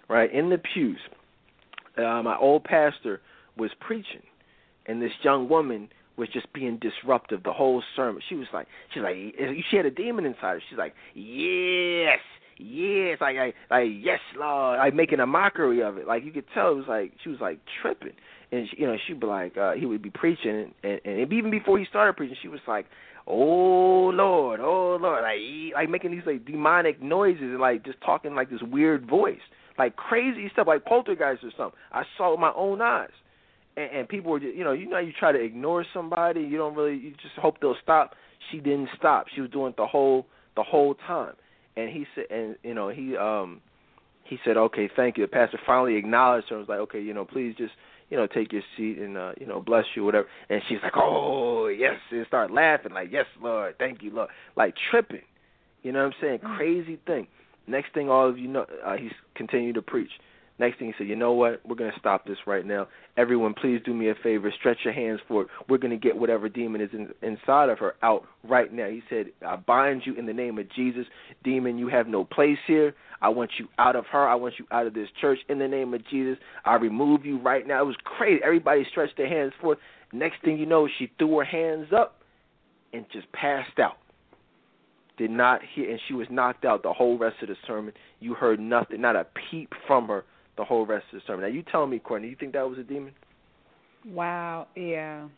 right 0.09 0.33
in 0.33 0.51
the 0.51 0.59
pews. 0.59 0.99
Uh, 1.99 2.23
my 2.23 2.37
old 2.39 2.65
pastor 2.65 3.21
was 3.59 3.71
preaching, 3.81 4.23
and 4.87 5.03
this 5.03 5.13
young 5.23 5.49
woman 5.49 5.89
was 6.17 6.29
just 6.29 6.51
being 6.53 6.79
disruptive 6.79 7.43
the 7.43 7.53
whole 7.53 7.83
sermon. 7.97 8.23
She 8.29 8.35
was 8.35 8.47
like, 8.53 8.67
she's 8.93 9.03
like, 9.03 9.17
she 9.71 9.77
had 9.77 9.87
a 9.87 9.91
demon 9.91 10.25
inside 10.25 10.41
her. 10.41 10.63
She's 10.69 10.79
like, 10.79 10.95
yes, 11.15 12.19
yes, 12.59 13.19
like, 13.21 13.37
like, 13.37 13.55
like 13.71 13.89
yes, 14.01 14.21
Lord, 14.39 14.79
like 14.79 14.95
making 14.95 15.21
a 15.21 15.27
mockery 15.27 15.83
of 15.83 15.99
it. 15.99 16.07
Like 16.07 16.25
you 16.25 16.33
could 16.33 16.45
tell, 16.55 16.73
it 16.73 16.77
was 16.77 16.87
like 16.89 17.13
she 17.23 17.31
was 17.31 17.41
like 17.41 17.61
tripping. 17.81 18.13
And 18.51 18.69
she, 18.69 18.83
you 18.83 18.87
know 18.87 18.97
she'd 19.07 19.21
be 19.21 19.27
like 19.27 19.57
uh 19.57 19.73
he 19.73 19.87
would 19.87 20.03
be 20.03 20.11
preaching. 20.11 20.73
And, 20.83 21.01
and 21.05 21.33
even 21.33 21.51
before 21.51 21.79
he 21.79 21.87
started 21.87 22.17
preaching 22.17 22.37
she 22.43 22.49
was 22.49 22.61
like 22.69 22.87
oh 23.27 24.11
lord 24.13 24.59
oh 24.59 24.99
lord 25.01 25.23
like 25.23 25.39
like 25.75 25.89
making 25.89 26.11
these 26.11 26.27
like 26.27 26.45
demonic 26.45 27.01
noises 27.01 27.43
and 27.43 27.61
like 27.61 27.85
just 27.85 28.01
talking 28.05 28.35
like 28.35 28.51
this 28.51 28.63
weird 28.63 29.09
voice. 29.09 29.41
Like 29.79 29.97
crazy 29.97 30.51
stuff 30.53 30.67
like 30.67 30.85
poltergeist 30.85 31.45
or 31.45 31.51
something. 31.57 31.79
I 31.93 32.03
saw 32.17 32.29
it 32.29 32.31
with 32.33 32.41
my 32.41 32.53
own 32.55 32.83
eyes. 32.83 33.09
And, 33.77 33.91
and 33.91 34.09
people 34.09 34.33
were 34.33 34.41
just 34.41 34.55
you 34.55 34.65
know 34.65 34.73
you 34.73 34.89
know 34.89 34.99
you 34.99 35.13
try 35.19 35.33
to 35.33 35.41
ignore 35.41 35.85
somebody 35.95 36.43
you 36.43 36.59
don't 36.59 36.75
really 36.75 36.99
you 36.99 37.11
just 37.13 37.37
hope 37.41 37.61
they'll 37.61 37.77
stop. 37.83 38.15
She 38.51 38.59
didn't 38.59 38.89
stop. 38.99 39.27
She 39.35 39.41
was 39.41 39.51
doing 39.51 39.71
it 39.71 39.77
the 39.77 39.87
whole 39.87 40.27
the 40.57 40.63
whole 40.63 40.95
time 40.95 41.33
and 41.77 41.91
he 41.91 42.07
said 42.15 42.25
and 42.31 42.57
you 42.63 42.75
know 42.75 42.89
he 42.89 43.17
um 43.17 43.61
he 44.25 44.39
said 44.45 44.57
okay 44.57 44.89
thank 44.95 45.17
you 45.17 45.25
the 45.25 45.29
pastor 45.29 45.59
finally 45.67 45.97
acknowledged 45.97 46.49
her 46.49 46.57
and 46.57 46.67
was 46.67 46.69
like 46.69 46.81
okay 46.81 47.01
you 47.01 47.15
know 47.15 47.25
please 47.25 47.55
just 47.57 47.73
you 48.13 48.19
know, 48.19 48.27
take 48.27 48.53
your 48.53 48.61
seat 48.77 48.99
and 48.99 49.17
uh, 49.17 49.33
you 49.41 49.47
know, 49.47 49.63
bless 49.63 49.87
you, 49.97 50.05
whatever. 50.05 50.29
And 50.51 50.61
she's 50.69 50.77
like, 50.83 50.93
oh 50.97 51.69
yes, 51.69 51.95
and 52.11 52.27
start 52.27 52.51
laughing 52.51 52.93
like, 52.93 53.09
yes, 53.11 53.25
Lord, 53.41 53.77
thank 53.79 54.03
you, 54.03 54.13
Lord, 54.15 54.29
like 54.55 54.75
tripping. 54.91 55.23
You 55.83 55.93
know 55.93 56.01
what 56.01 56.09
I'm 56.09 56.21
saying? 56.21 56.39
Mm-hmm. 56.41 56.57
Crazy 56.57 56.99
thing. 57.07 57.27
Next 57.67 57.95
thing, 57.95 58.11
all 58.11 58.29
of 58.29 58.37
you 58.37 58.49
know, 58.49 58.67
uh, 58.85 58.99
he's 58.99 59.13
continued 59.35 59.77
to 59.77 59.83
preach. 59.83 60.11
Next 60.59 60.79
thing 60.79 60.89
he 60.89 60.95
said, 60.99 61.09
you 61.09 61.17
know 61.17 61.33
what? 61.33 61.61
We're 61.67 61.77
going 61.77 61.91
to 61.91 61.99
stop 61.99 62.27
this 62.27 62.37
right 62.47 62.65
now. 62.65 62.87
Everyone, 63.17 63.55
please 63.55 63.81
do 63.85 63.95
me 63.95 64.11
a 64.11 64.15
favor. 64.23 64.53
Stretch 64.59 64.79
your 64.85 64.93
hands 64.93 65.21
for 65.27 65.43
it. 65.43 65.49
We're 65.69 65.79
going 65.79 65.91
to 65.91 65.97
get 65.97 66.17
whatever 66.17 66.49
demon 66.49 66.81
is 66.81 66.91
in, 66.93 67.09
inside 67.23 67.69
of 67.69 67.79
her 67.79 67.95
out 68.03 68.27
right 68.45 68.73
now. 68.73 68.89
He 68.89 69.03
said, 69.09 69.27
I 69.47 69.57
bind 69.57 70.03
you 70.05 70.15
in 70.15 70.27
the 70.27 70.33
name 70.33 70.59
of 70.59 70.71
Jesus. 70.73 71.07
Demon, 71.43 71.79
you 71.79 71.89
have 71.89 72.07
no 72.07 72.25
place 72.25 72.59
here. 72.67 72.95
I 73.21 73.31
want 73.31 73.53
you 73.59 73.69
out 73.79 73.97
of 73.97 74.05
her. 74.07 74.29
I 74.29 74.35
want 74.35 74.55
you 74.59 74.67
out 74.71 74.87
of 74.87 74.95
this 74.95 75.09
church 75.21 75.39
in 75.49 75.59
the 75.59 75.69
name 75.69 75.95
of 75.95 76.07
Jesus. 76.09 76.37
I 76.65 76.75
remove 76.75 77.25
you 77.25 77.41
right 77.41 77.67
now. 77.67 77.83
It 77.83 77.87
was 77.87 77.97
crazy. 78.05 78.41
Everybody 78.45 78.87
stretched 78.91 79.17
their 79.17 79.29
hands 79.29 79.53
forth. 79.61 79.79
Next 80.13 80.43
thing 80.45 80.59
you 80.59 80.67
know, 80.67 80.87
she 80.99 81.11
threw 81.19 81.39
her 81.39 81.45
hands 81.45 81.89
up 81.97 82.21
and 82.93 83.07
just 83.11 83.31
passed 83.33 83.79
out. 83.79 83.97
did 85.17 85.31
not 85.31 85.61
hear, 85.75 85.91
and 85.91 86.01
she 86.07 86.15
was 86.15 86.27
knocked 86.31 86.65
out 86.65 86.83
the 86.83 86.93
whole 86.93 87.17
rest 87.17 87.37
of 87.43 87.49
the 87.49 87.57
sermon. 87.67 87.95
You 88.21 88.35
heard 88.35 88.61
nothing, 88.61 89.01
not 89.01 89.17
a 89.17 89.27
peep 89.51 89.73
from 89.87 90.09
her 90.09 90.25
the 90.57 90.65
whole 90.65 90.87
rest 90.87 91.07
of 91.13 91.21
the 91.21 91.23
sermon. 91.27 91.43
Now 91.43 91.49
you 91.49 91.63
telling 91.63 91.91
me, 91.91 91.99
Courtney, 91.99 92.29
you 92.29 92.37
think 92.39 92.53
that 92.53 92.69
was 92.69 92.79
a 92.79 92.83
demon? 92.83 93.13
Wow. 94.07 94.69
Yeah. 94.77 95.29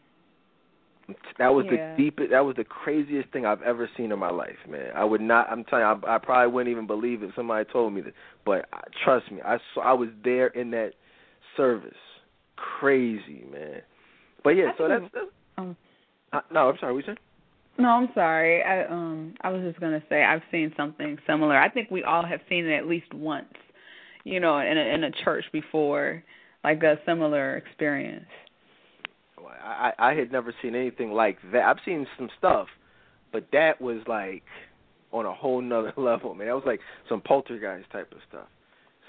That 1.38 1.48
was 1.48 1.66
yeah. 1.70 1.94
the 1.94 2.02
deepest. 2.02 2.30
That 2.30 2.40
was 2.40 2.56
the 2.56 2.64
craziest 2.64 3.30
thing 3.30 3.44
I've 3.44 3.60
ever 3.62 3.90
seen 3.96 4.10
in 4.10 4.18
my 4.18 4.30
life, 4.30 4.56
man. 4.68 4.90
I 4.94 5.04
would 5.04 5.20
not. 5.20 5.50
I'm 5.50 5.64
telling 5.64 5.84
you, 5.84 6.08
I, 6.08 6.14
I 6.14 6.18
probably 6.18 6.52
wouldn't 6.52 6.72
even 6.72 6.86
believe 6.86 7.22
if 7.22 7.34
somebody 7.36 7.68
told 7.70 7.92
me 7.92 8.00
that. 8.00 8.14
But 8.46 8.66
uh, 8.72 8.78
trust 9.04 9.30
me, 9.30 9.40
I 9.44 9.58
saw. 9.74 9.82
I 9.82 9.92
was 9.92 10.08
there 10.24 10.46
in 10.48 10.70
that 10.70 10.92
service. 11.58 11.92
Crazy, 12.56 13.44
man. 13.52 13.82
But 14.42 14.50
yeah, 14.50 14.70
I 14.72 14.78
so 14.78 14.88
that's. 14.88 15.04
that's 15.12 15.26
um, 15.58 15.76
uh, 16.32 16.40
no, 16.50 16.70
I'm 16.70 16.78
sorry. 16.80 16.94
What 16.94 17.00
you 17.00 17.06
saying? 17.06 17.18
No, 17.78 17.88
I'm 17.88 18.08
sorry. 18.14 18.62
I 18.62 18.86
um 18.86 19.34
I 19.40 19.50
was 19.50 19.62
just 19.62 19.80
gonna 19.80 20.02
say 20.08 20.22
I've 20.22 20.42
seen 20.50 20.72
something 20.76 21.18
similar. 21.26 21.56
I 21.56 21.68
think 21.68 21.90
we 21.90 22.04
all 22.04 22.24
have 22.24 22.40
seen 22.48 22.66
it 22.66 22.76
at 22.76 22.86
least 22.86 23.12
once, 23.12 23.52
you 24.24 24.40
know, 24.40 24.58
in 24.58 24.76
a 24.76 24.94
in 24.94 25.04
a 25.04 25.10
church 25.10 25.44
before, 25.52 26.22
like 26.62 26.82
a 26.82 26.98
similar 27.06 27.56
experience. 27.56 28.26
I, 29.62 29.92
I 29.98 30.14
had 30.14 30.32
never 30.32 30.54
seen 30.62 30.74
anything 30.74 31.12
like 31.12 31.38
that. 31.52 31.62
I've 31.62 31.78
seen 31.84 32.06
some 32.18 32.28
stuff, 32.38 32.68
but 33.32 33.46
that 33.52 33.80
was 33.80 33.98
like 34.06 34.42
on 35.12 35.26
a 35.26 35.32
whole 35.32 35.60
nother 35.60 35.92
level, 35.96 36.34
man. 36.34 36.48
That 36.48 36.54
was 36.54 36.64
like 36.66 36.80
some 37.08 37.20
poltergeist 37.20 37.90
type 37.90 38.12
of 38.12 38.18
stuff. 38.28 38.48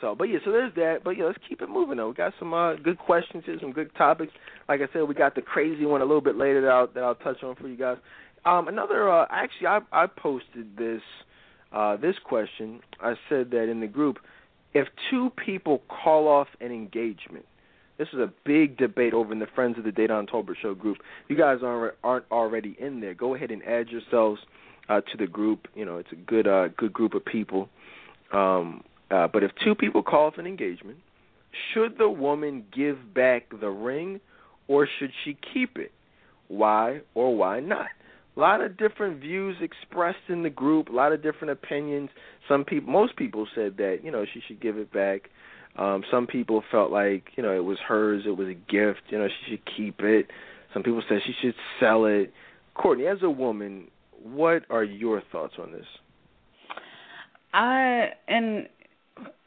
So, 0.02 0.14
but 0.14 0.26
yeah, 0.26 0.40
so 0.44 0.52
there's 0.52 0.74
that. 0.76 1.00
But 1.04 1.12
yeah, 1.12 1.26
let's 1.26 1.38
keep 1.48 1.62
it 1.62 1.70
moving 1.70 1.98
though. 1.98 2.10
We 2.10 2.16
got 2.16 2.34
some 2.38 2.54
uh, 2.54 2.76
good 2.76 2.98
questions 2.98 3.44
here, 3.46 3.58
some 3.62 3.72
good 3.72 3.94
topics. 3.96 4.34
Like 4.68 4.82
I 4.82 4.92
said, 4.92 5.04
we 5.04 5.16
got 5.16 5.36
the 5.36 5.42
crazy 5.42 5.86
one 5.86 6.02
a 6.02 6.06
little 6.06 6.22
bit 6.22 6.36
later 6.36 6.62
that 6.62 6.70
I'll, 6.70 6.88
that 6.88 7.04
I'll 7.04 7.16
touch 7.16 7.42
on 7.44 7.56
for 7.56 7.68
you 7.68 7.78
guys. 7.78 7.98
Um, 8.46 8.68
another, 8.68 9.10
uh, 9.10 9.26
actually, 9.32 9.68
I 9.68 9.80
I 9.92 10.08
posted 10.08 10.78
this 10.78 11.02
uh, 11.72 11.98
this 11.98 12.16
question. 12.24 12.82
I 13.00 13.16
said 13.30 13.52
that 13.52 13.70
in 13.70 13.80
the 13.80 13.88
group, 13.88 14.18
if 14.76 14.90
two 15.10 15.32
people 15.44 15.82
call 15.88 16.28
off 16.28 16.50
an 16.60 16.72
engagement, 16.72 17.46
this 17.98 18.10
is 18.12 18.20
a 18.20 18.32
big 18.44 18.78
debate 18.78 19.14
over 19.14 19.32
in 19.32 19.40
the 19.40 19.48
Friends 19.56 19.78
of 19.78 19.86
the 19.86 19.92
Dedan 19.92 20.30
Tolbert 20.30 20.58
Show 20.62 20.76
group. 20.76 20.98
You 21.30 21.38
guys 21.38 21.60
aren't 21.64 21.96
aren't 22.04 22.26
already 22.30 22.76
in 22.78 23.00
there. 23.00 23.14
Go 23.14 23.34
ahead 23.34 23.52
and 23.52 23.64
add 23.64 23.88
yourselves 23.88 24.42
uh, 24.90 25.00
to 25.00 25.18
the 25.18 25.28
group. 25.28 25.70
You 25.76 25.86
know, 25.86 25.98
it's 25.98 26.12
a 26.12 26.18
good 26.18 26.46
uh, 26.46 26.68
good 26.78 26.92
group 26.92 27.14
of 27.14 27.24
people. 27.24 27.70
Um, 28.34 28.84
uh, 29.10 29.30
but 29.30 29.44
if 29.44 29.52
two 29.64 29.76
people 29.76 30.04
call 30.04 30.28
off 30.28 30.38
an 30.38 30.46
engagement, 30.46 30.98
should 31.74 31.98
the 31.98 32.10
woman 32.10 32.66
give 32.76 33.14
back 33.14 33.48
the 33.62 33.70
ring, 33.70 34.20
or 34.68 34.90
should 35.00 35.12
she 35.24 35.38
keep 35.54 35.78
it? 35.78 35.94
Why 36.50 37.00
or 37.14 37.34
why 37.34 37.62
not? 37.62 37.88
A 38.36 38.40
lot 38.40 38.62
of 38.62 38.78
different 38.78 39.22
views 39.22 39.56
expressed 39.62 40.30
in 40.30 40.44
the 40.44 40.50
group. 40.50 40.90
A 40.90 40.92
lot 40.92 41.14
of 41.14 41.24
different 41.24 41.52
opinions. 41.52 42.10
Some 42.48 42.66
people, 42.66 42.92
most 42.92 43.16
people 43.16 43.48
said 43.56 43.78
that 43.78 44.00
you 44.04 44.12
know 44.12 44.26
she 44.32 44.42
should 44.48 44.60
give 44.62 44.78
it 44.78 44.92
back. 44.92 45.30
Um, 45.78 46.04
some 46.10 46.28
people 46.28 46.64
felt 46.72 46.92
like 46.92 47.30
you 47.36 47.44
know 47.44 47.56
it 47.56 47.64
was 47.64 47.78
hers, 47.88 48.24
it 48.26 48.38
was 48.38 48.48
a 48.48 48.54
gift. 48.54 49.02
You 49.10 49.20
know 49.20 49.28
she 49.28 49.52
should 49.52 49.64
keep 49.78 50.02
it. 50.02 50.28
Some 50.74 50.84
people 50.84 51.02
said 51.08 51.20
she 51.26 51.34
should 51.42 51.56
sell 51.80 52.06
it. 52.06 52.34
Courtney, 52.74 53.08
as 53.08 53.20
a 53.24 53.30
woman, 53.30 53.88
what 54.22 54.64
are 54.70 54.84
your 54.84 55.22
thoughts 55.32 55.54
on 55.58 55.72
this? 55.72 55.86
I 57.54 58.10
and 58.28 58.68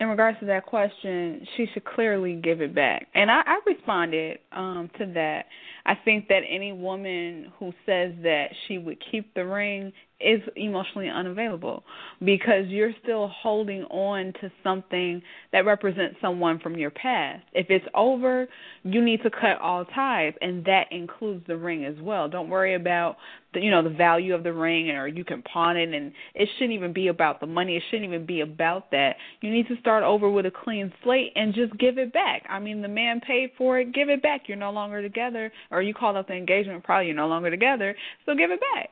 in 0.00 0.08
regards 0.08 0.38
to 0.40 0.46
that 0.46 0.64
question, 0.64 1.44
she 1.56 1.66
should 1.72 1.84
clearly 1.84 2.34
give 2.34 2.60
it 2.60 2.74
back. 2.74 3.08
And 3.14 3.30
I, 3.30 3.42
I 3.44 3.60
responded 3.66 4.38
um, 4.52 4.90
to 4.98 5.06
that. 5.14 5.46
I 5.86 5.94
think 6.04 6.28
that 6.28 6.42
any 6.48 6.72
woman 6.72 7.52
who 7.58 7.72
says 7.84 8.12
that 8.22 8.48
she 8.66 8.78
would 8.78 9.02
keep 9.10 9.34
the 9.34 9.44
ring 9.44 9.92
is 10.20 10.40
emotionally 10.56 11.08
unavailable 11.08 11.84
because 12.24 12.66
you're 12.66 12.92
still 13.02 13.28
holding 13.28 13.84
on 13.84 14.32
to 14.40 14.50
something 14.64 15.22
that 15.52 15.64
represents 15.64 16.16
someone 16.20 16.58
from 16.58 16.76
your 16.76 16.90
past. 16.90 17.44
If 17.52 17.66
it's 17.70 17.86
over, 17.94 18.48
you 18.82 19.02
need 19.02 19.22
to 19.22 19.30
cut 19.30 19.60
all 19.62 19.84
ties 19.84 20.34
and 20.40 20.64
that 20.64 20.86
includes 20.90 21.46
the 21.46 21.56
ring 21.56 21.84
as 21.84 21.94
well. 22.00 22.28
Don't 22.28 22.48
worry 22.48 22.74
about 22.74 23.16
the 23.54 23.60
you 23.60 23.70
know 23.70 23.82
the 23.82 23.90
value 23.90 24.34
of 24.34 24.42
the 24.42 24.52
ring 24.52 24.90
or 24.90 25.06
you 25.06 25.24
can 25.24 25.40
pawn 25.42 25.76
it 25.76 25.94
and 25.94 26.12
it 26.34 26.48
shouldn't 26.56 26.74
even 26.74 26.92
be 26.92 27.08
about 27.08 27.40
the 27.40 27.46
money. 27.46 27.76
It 27.76 27.82
shouldn't 27.88 28.08
even 28.08 28.26
be 28.26 28.40
about 28.40 28.90
that. 28.90 29.16
You 29.40 29.50
need 29.50 29.68
to 29.68 29.76
start 29.88 30.04
over 30.04 30.28
with 30.28 30.44
a 30.44 30.50
clean 30.50 30.92
slate 31.02 31.32
and 31.34 31.54
just 31.54 31.72
give 31.78 31.96
it 31.96 32.12
back. 32.12 32.42
I 32.46 32.58
mean, 32.58 32.82
the 32.82 32.88
man 32.88 33.22
paid 33.26 33.52
for 33.56 33.80
it, 33.80 33.94
give 33.94 34.10
it 34.10 34.22
back. 34.22 34.42
You're 34.46 34.58
no 34.58 34.70
longer 34.70 35.00
together 35.00 35.50
or 35.70 35.80
you 35.80 35.94
called 35.94 36.14
up 36.14 36.28
the 36.28 36.34
engagement 36.34 36.84
probably 36.84 37.06
you're 37.06 37.16
no 37.16 37.26
longer 37.26 37.50
together, 37.50 37.96
so 38.26 38.34
give 38.34 38.50
it 38.50 38.60
back. 38.74 38.90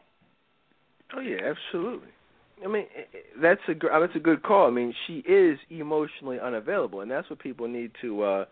Oh 1.14 1.20
yeah, 1.20 1.36
absolutely. 1.44 2.08
I 2.64 2.68
mean, 2.68 2.86
that's 3.42 3.60
a 3.68 3.74
that's 3.74 4.16
a 4.16 4.18
good 4.18 4.42
call. 4.42 4.66
I 4.66 4.70
mean, 4.70 4.94
she 5.06 5.18
is 5.18 5.58
emotionally 5.68 6.40
unavailable, 6.40 7.02
and 7.02 7.10
that's 7.10 7.28
what 7.28 7.40
people 7.40 7.68
need 7.68 7.90
to 8.00 8.22
uh, 8.22 8.44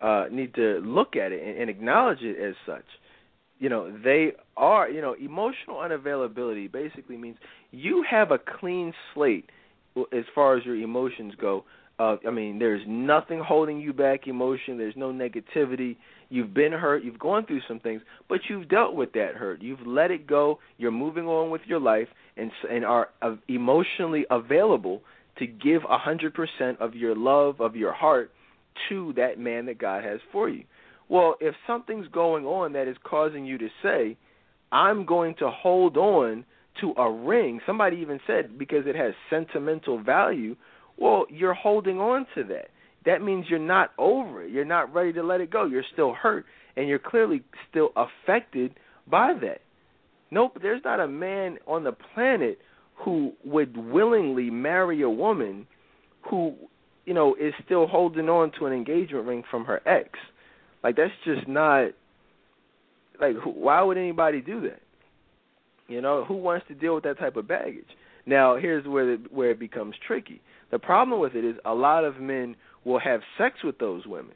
uh, 0.00 0.24
need 0.32 0.52
to 0.56 0.80
look 0.84 1.14
at 1.14 1.30
it 1.30 1.46
and, 1.46 1.58
and 1.60 1.70
acknowledge 1.70 2.22
it 2.22 2.36
as 2.42 2.56
such. 2.66 2.84
You 3.60 3.68
know, 3.68 3.96
they 4.02 4.32
are. 4.56 4.90
You 4.90 5.00
know, 5.00 5.14
emotional 5.14 5.76
unavailability 5.76 6.70
basically 6.72 7.16
means 7.16 7.36
you 7.70 8.04
have 8.10 8.32
a 8.32 8.38
clean 8.58 8.92
slate 9.14 9.48
as 10.12 10.24
far 10.34 10.56
as 10.56 10.64
your 10.64 10.76
emotions 10.76 11.34
go. 11.40 11.64
Uh, 11.98 12.16
I 12.26 12.30
mean, 12.30 12.58
there's 12.58 12.82
nothing 12.86 13.38
holding 13.38 13.80
you 13.80 13.92
back 13.92 14.26
emotion. 14.26 14.76
There's 14.76 14.96
no 14.96 15.12
negativity. 15.12 15.96
You've 16.28 16.52
been 16.52 16.72
hurt. 16.72 17.04
You've 17.04 17.20
gone 17.20 17.46
through 17.46 17.60
some 17.68 17.78
things, 17.78 18.02
but 18.28 18.40
you've 18.48 18.68
dealt 18.68 18.94
with 18.94 19.12
that 19.12 19.34
hurt. 19.36 19.62
You've 19.62 19.86
let 19.86 20.10
it 20.10 20.26
go. 20.26 20.58
You're 20.76 20.90
moving 20.90 21.26
on 21.26 21.50
with 21.50 21.60
your 21.66 21.78
life, 21.78 22.08
and 22.36 22.50
and 22.68 22.84
are 22.84 23.10
uh, 23.22 23.36
emotionally 23.46 24.26
available 24.30 25.02
to 25.38 25.46
give 25.46 25.82
a 25.88 25.98
hundred 25.98 26.34
percent 26.34 26.80
of 26.80 26.94
your 26.94 27.14
love, 27.14 27.60
of 27.60 27.76
your 27.76 27.92
heart, 27.92 28.32
to 28.88 29.12
that 29.16 29.38
man 29.38 29.66
that 29.66 29.78
God 29.78 30.02
has 30.02 30.18
for 30.32 30.48
you. 30.48 30.64
Well, 31.08 31.36
if 31.40 31.54
something's 31.66 32.08
going 32.08 32.44
on 32.44 32.72
that 32.72 32.88
is 32.88 32.96
causing 33.04 33.44
you 33.44 33.56
to 33.58 33.68
say, 33.82 34.16
"I'm 34.72 35.04
going 35.04 35.36
to 35.36 35.48
hold 35.48 35.96
on 35.96 36.44
to 36.80 36.92
a 36.96 37.08
ring," 37.08 37.60
somebody 37.64 37.98
even 37.98 38.18
said 38.26 38.58
because 38.58 38.86
it 38.88 38.96
has 38.96 39.14
sentimental 39.30 40.02
value. 40.02 40.56
Well, 40.98 41.26
you're 41.28 41.54
holding 41.54 41.98
on 41.98 42.26
to 42.34 42.44
that 42.44 42.68
that 43.04 43.22
means 43.22 43.46
you're 43.48 43.58
not 43.58 43.92
over 43.98 44.42
it. 44.42 44.50
You're 44.50 44.64
not 44.64 44.92
ready 44.92 45.12
to 45.14 45.22
let 45.22 45.40
it 45.40 45.50
go. 45.50 45.66
You're 45.66 45.84
still 45.92 46.14
hurt, 46.14 46.46
and 46.76 46.88
you're 46.88 46.98
clearly 46.98 47.42
still 47.70 47.90
affected 47.96 48.78
by 49.06 49.34
that. 49.42 49.60
Nope, 50.30 50.58
there's 50.62 50.82
not 50.84 51.00
a 51.00 51.08
man 51.08 51.58
on 51.66 51.84
the 51.84 51.92
planet 51.92 52.58
who 52.96 53.32
would 53.44 53.76
willingly 53.76 54.50
marry 54.50 55.02
a 55.02 55.10
woman 55.10 55.66
who, 56.30 56.54
you 57.04 57.12
know, 57.12 57.34
is 57.34 57.52
still 57.64 57.86
holding 57.86 58.28
on 58.28 58.50
to 58.58 58.66
an 58.66 58.72
engagement 58.72 59.26
ring 59.26 59.42
from 59.50 59.64
her 59.66 59.86
ex. 59.86 60.10
Like 60.82 60.96
that's 60.96 61.12
just 61.24 61.46
not 61.46 61.88
like 63.20 63.36
why 63.44 63.82
would 63.82 63.98
anybody 63.98 64.40
do 64.40 64.62
that? 64.62 64.80
You 65.88 66.00
know, 66.00 66.24
who 66.24 66.34
wants 66.34 66.66
to 66.68 66.74
deal 66.74 66.94
with 66.94 67.04
that 67.04 67.18
type 67.18 67.36
of 67.36 67.46
baggage? 67.46 67.84
Now, 68.26 68.56
here's 68.56 68.86
where 68.86 69.12
it, 69.12 69.32
where 69.32 69.50
it 69.50 69.58
becomes 69.58 69.94
tricky. 70.06 70.40
The 70.70 70.78
problem 70.78 71.20
with 71.20 71.34
it 71.34 71.44
is 71.44 71.56
a 71.64 71.74
lot 71.74 72.04
of 72.04 72.20
men 72.20 72.56
will 72.84 72.98
have 72.98 73.20
sex 73.38 73.62
with 73.62 73.78
those 73.78 74.06
women. 74.06 74.34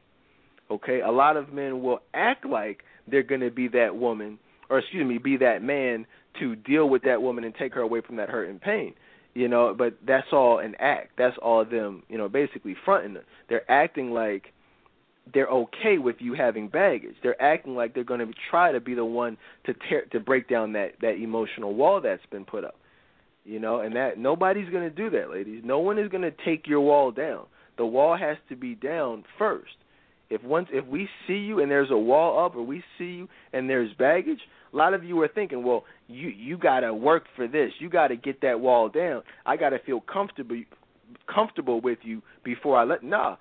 Okay, 0.70 1.00
a 1.00 1.10
lot 1.10 1.36
of 1.36 1.52
men 1.52 1.82
will 1.82 2.00
act 2.12 2.44
like 2.44 2.82
they're 3.10 3.22
going 3.22 3.40
to 3.40 3.50
be 3.50 3.68
that 3.68 3.96
woman, 3.96 4.38
or 4.68 4.78
excuse 4.78 5.06
me, 5.06 5.18
be 5.18 5.38
that 5.38 5.62
man 5.62 6.06
to 6.38 6.54
deal 6.56 6.88
with 6.88 7.02
that 7.02 7.22
woman 7.22 7.44
and 7.44 7.54
take 7.54 7.74
her 7.74 7.80
away 7.80 8.02
from 8.02 8.16
that 8.16 8.28
hurt 8.28 8.48
and 8.48 8.60
pain. 8.60 8.94
You 9.34 9.48
know, 9.48 9.74
but 9.76 9.94
that's 10.06 10.26
all 10.32 10.58
an 10.58 10.74
act. 10.78 11.12
That's 11.16 11.36
all 11.40 11.64
them, 11.64 12.02
you 12.08 12.18
know, 12.18 12.28
basically 12.28 12.76
fronting. 12.84 13.16
They're 13.48 13.70
acting 13.70 14.10
like 14.10 14.52
they're 15.32 15.48
okay 15.48 15.98
with 15.98 16.16
you 16.18 16.34
having 16.34 16.68
baggage. 16.68 17.14
They're 17.22 17.40
acting 17.40 17.74
like 17.74 17.94
they're 17.94 18.04
going 18.04 18.20
to 18.20 18.32
try 18.50 18.72
to 18.72 18.80
be 18.80 18.94
the 18.94 19.04
one 19.04 19.36
to 19.66 19.74
tear 19.88 20.04
to 20.12 20.20
break 20.20 20.48
down 20.48 20.72
that 20.72 20.94
that 21.00 21.16
emotional 21.16 21.74
wall 21.74 22.00
that's 22.00 22.24
been 22.30 22.44
put 22.44 22.64
up. 22.64 22.76
You 23.44 23.60
know, 23.60 23.80
and 23.80 23.96
that 23.96 24.18
nobody's 24.18 24.68
going 24.68 24.84
to 24.88 24.94
do 24.94 25.10
that, 25.10 25.30
ladies. 25.30 25.62
No 25.64 25.78
one 25.78 25.98
is 25.98 26.08
going 26.08 26.22
to 26.22 26.32
take 26.44 26.66
your 26.66 26.80
wall 26.80 27.10
down 27.10 27.46
the 27.78 27.86
wall 27.86 28.16
has 28.16 28.36
to 28.50 28.56
be 28.56 28.74
down 28.74 29.24
first. 29.38 29.72
If 30.28 30.44
once 30.44 30.68
if 30.72 30.84
we 30.84 31.08
see 31.26 31.38
you 31.38 31.60
and 31.60 31.70
there's 31.70 31.90
a 31.90 31.96
wall 31.96 32.44
up 32.44 32.54
or 32.54 32.62
we 32.62 32.82
see 32.98 33.04
you 33.04 33.28
and 33.54 33.70
there's 33.70 33.94
baggage, 33.94 34.40
a 34.74 34.76
lot 34.76 34.92
of 34.92 35.02
you 35.02 35.18
are 35.22 35.28
thinking, 35.28 35.64
well, 35.64 35.84
you 36.06 36.28
you 36.28 36.58
got 36.58 36.80
to 36.80 36.92
work 36.92 37.24
for 37.34 37.48
this. 37.48 37.70
You 37.78 37.88
got 37.88 38.08
to 38.08 38.16
get 38.16 38.42
that 38.42 38.60
wall 38.60 38.90
down. 38.90 39.22
I 39.46 39.56
got 39.56 39.70
to 39.70 39.78
feel 39.78 40.00
comfortable 40.00 40.60
comfortable 41.32 41.80
with 41.80 42.00
you 42.02 42.20
before 42.44 42.76
I 42.76 42.84
let 42.84 43.02
Nah. 43.02 43.36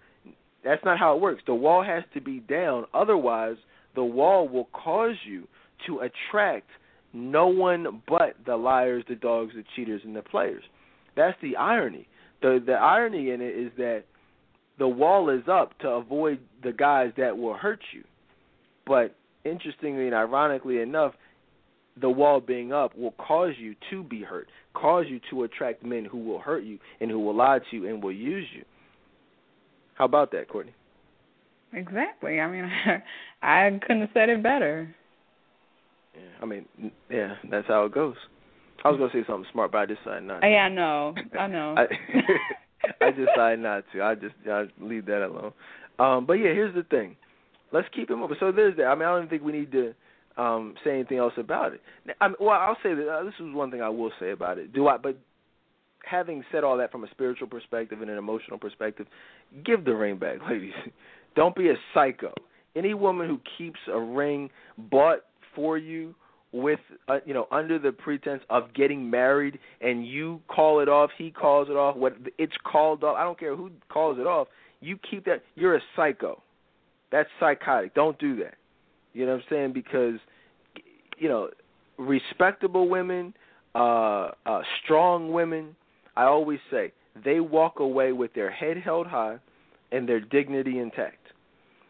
That's 0.64 0.84
not 0.86 0.98
how 0.98 1.16
it 1.16 1.22
works. 1.22 1.44
The 1.46 1.54
wall 1.54 1.84
has 1.84 2.04
to 2.14 2.22
be 2.22 2.40
down 2.40 2.86
otherwise 2.94 3.58
the 3.96 4.04
wall 4.04 4.48
will 4.48 4.70
cause 4.72 5.16
you 5.26 5.48
to 5.88 6.00
attract 6.00 6.70
no 7.18 7.48
one 7.48 8.02
but 8.08 8.36
the 8.46 8.56
liars, 8.56 9.04
the 9.08 9.16
dogs, 9.16 9.54
the 9.56 9.64
cheaters 9.76 10.02
and 10.04 10.16
the 10.16 10.22
players. 10.22 10.64
That's 11.16 11.38
the 11.42 11.56
irony. 11.56 12.08
The 12.42 12.62
the 12.64 12.74
irony 12.74 13.32
in 13.32 13.42
it 13.42 13.56
is 13.58 13.72
that 13.78 14.04
the 14.78 14.88
wall 14.88 15.30
is 15.30 15.44
up 15.52 15.78
to 15.80 15.90
avoid 15.90 16.40
the 16.64 16.72
guys 16.72 17.12
that 17.18 17.38
will 17.38 17.56
hurt 17.56 17.80
you. 17.94 18.04
But 18.86 19.16
interestingly 19.44 20.06
and 20.06 20.16
ironically 20.16 20.80
enough, 20.80 21.14
the 22.00 22.10
wall 22.10 22.40
being 22.40 22.72
up 22.72 22.96
will 22.96 23.14
cause 23.14 23.54
you 23.58 23.76
to 23.90 24.04
be 24.04 24.22
hurt, 24.22 24.50
cause 24.74 25.06
you 25.10 25.20
to 25.32 25.44
attract 25.44 25.84
men 25.84 26.06
who 26.06 26.20
will 26.20 26.40
hurt 26.40 26.64
you 26.64 26.78
and 27.02 27.10
who 27.10 27.20
will 27.20 27.36
lie 27.36 27.60
to 27.72 27.76
you 27.76 27.88
and 27.88 28.04
will 28.04 28.12
use 28.12 28.46
you. 28.56 28.64
How 29.96 30.06
about 30.06 30.32
that, 30.32 30.48
Courtney? 30.48 30.76
Exactly. 31.74 32.40
I 32.40 32.50
mean, 32.50 32.72
I 33.42 33.80
couldn't 33.82 34.02
have 34.02 34.10
said 34.14 34.30
it 34.30 34.44
better. 34.44 34.94
Yeah, 36.18 36.42
I 36.42 36.46
mean, 36.46 36.66
yeah, 37.10 37.36
that's 37.50 37.68
how 37.68 37.86
it 37.86 37.94
goes. 37.94 38.16
I 38.84 38.90
was 38.90 39.00
gonna 39.00 39.12
say 39.12 39.28
something 39.28 39.50
smart, 39.52 39.72
but 39.72 39.80
I 39.80 39.86
decided 39.86 40.24
not. 40.24 40.42
To. 40.42 40.48
Yeah, 40.48 40.64
I 40.64 40.70
know. 40.70 41.16
I 41.38 41.48
know. 41.48 41.76
I, 41.78 41.86
I 43.06 43.12
decided 43.12 43.60
not 43.60 43.84
to. 43.94 44.02
I 44.02 44.16
just 44.16 44.36
I 44.50 44.66
leave 44.80 45.06
that 45.08 45.26
alone. 45.26 45.54
Um, 46.00 46.26
but 46.26 46.34
yeah, 46.34 46.54
here's 46.54 46.76
the 46.76 46.84
thing. 46.84 47.16
Let's 47.72 47.88
keep 47.94 48.10
it 48.10 48.16
moving. 48.16 48.38
So 48.40 48.52
there's 48.52 48.78
that. 48.78 48.86
I 48.86 48.96
mean, 48.96 49.08
I 49.08 49.18
don't 49.18 49.30
think 49.30 49.44
we 49.44 49.52
need 49.52 49.72
to 49.72 49.94
um, 50.38 50.76
say 50.84 50.92
anything 50.92 51.18
else 51.18 51.34
about 51.38 51.74
it. 51.74 51.82
I 52.22 52.28
mean, 52.28 52.38
well, 52.40 52.52
I'll 52.52 52.78
say 52.84 52.94
that 52.94 53.10
uh, 53.10 53.24
this 53.24 53.34
is 53.40 53.54
one 53.54 53.72
thing 53.72 53.82
I 53.82 53.90
will 53.90 54.12
say 54.20 54.32
about 54.32 54.58
it. 54.58 54.74
Do 54.74 54.88
I? 54.88 54.98
But 54.98 55.18
having 56.04 56.44
said 56.52 56.64
all 56.64 56.78
that 56.78 56.92
from 56.92 57.04
a 57.04 57.10
spiritual 57.10 57.48
perspective 57.48 58.02
and 58.02 58.10
an 58.10 58.18
emotional 58.18 58.58
perspective, 58.58 59.08
give 59.66 59.86
the 59.86 59.96
ring 59.96 60.18
back, 60.18 60.38
ladies. 60.50 60.74
Don't 61.36 61.56
be 61.56 61.70
a 61.70 61.76
psycho. 61.94 62.34
Any 62.76 62.94
woman 62.94 63.28
who 63.28 63.40
keeps 63.58 63.80
a 63.92 64.00
ring 64.00 64.50
bought 64.78 65.20
for 65.58 65.78
you 65.78 66.14
with 66.54 66.80
uh, 67.10 67.18
you 67.26 67.34
know 67.34 67.48
under 67.52 67.78
the 67.78 67.92
pretense 67.92 68.44
of 68.50 68.74
getting 68.74 69.10
married 69.10 69.60
and 69.82 70.08
you 70.08 70.40
call 70.48 70.80
it 70.80 70.88
off, 70.88 71.10
he 71.18 71.32
calls 71.32 71.68
it 71.70 71.76
off, 71.76 71.98
what 71.98 72.16
it's 72.38 72.56
called 72.64 73.04
off. 73.04 73.18
I 73.18 73.24
don't 73.24 73.40
care 73.40 73.56
who 73.56 73.72
calls 73.90 74.18
it 74.20 74.28
off. 74.28 74.48
You 74.80 74.98
keep 75.10 75.26
that. 75.26 75.42
You're 75.56 75.76
a 75.76 75.82
psycho. 75.96 76.42
That's 77.12 77.30
psychotic. 77.40 77.96
Don't 77.96 78.18
do 78.20 78.36
that. 78.38 78.56
You 79.14 79.26
know 79.26 79.34
what 79.34 79.40
I'm 79.40 79.46
saying? 79.50 79.74
Because 79.74 80.20
you 81.18 81.28
know, 81.28 81.50
respectable 81.98 82.88
women, 82.88 83.34
uh, 83.76 84.30
uh, 84.46 84.62
strong 84.84 85.32
women. 85.32 85.76
I 86.16 86.24
always 86.24 86.60
say 86.72 86.94
they 87.26 87.40
walk 87.40 87.80
away 87.80 88.12
with 88.12 88.34
their 88.34 88.52
head 88.52 88.78
held 88.78 89.08
high 89.08 89.38
and 89.92 90.08
their 90.08 90.20
dignity 90.20 90.80
intact. 90.80 91.28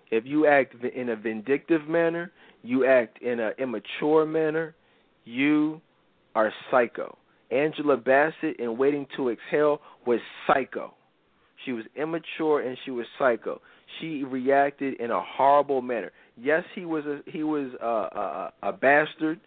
If 0.10 0.26
you 0.26 0.48
act 0.48 0.76
in 0.84 1.10
a 1.10 1.16
vindictive 1.16 1.88
manner, 1.88 2.32
you 2.64 2.86
act 2.86 3.22
in 3.22 3.40
an 3.40 3.54
immature 3.58 4.26
manner, 4.26 4.76
you 5.26 5.82
are 6.36 6.52
psycho. 6.70 7.18
Angela 7.52 7.98
Bassett 7.98 8.60
in 8.60 8.78
Waiting 8.78 9.08
to 9.16 9.30
Exhale 9.30 9.80
was 10.06 10.20
psycho. 10.46 10.94
She 11.66 11.72
was 11.72 11.86
immature 11.96 12.62
and 12.62 12.78
she 12.86 12.92
was 12.92 13.06
psycho. 13.18 13.62
She 14.00 14.24
reacted 14.24 15.00
in 15.00 15.12
a 15.12 15.22
horrible 15.22 15.82
manner. 15.82 16.12
Yes, 16.40 16.64
he 16.76 16.86
was 16.86 17.06
a 17.06 17.22
he 17.26 17.44
was 17.44 17.72
a 17.82 17.86
a, 17.86 18.54
a 18.64 18.74
bastard. 18.74 19.40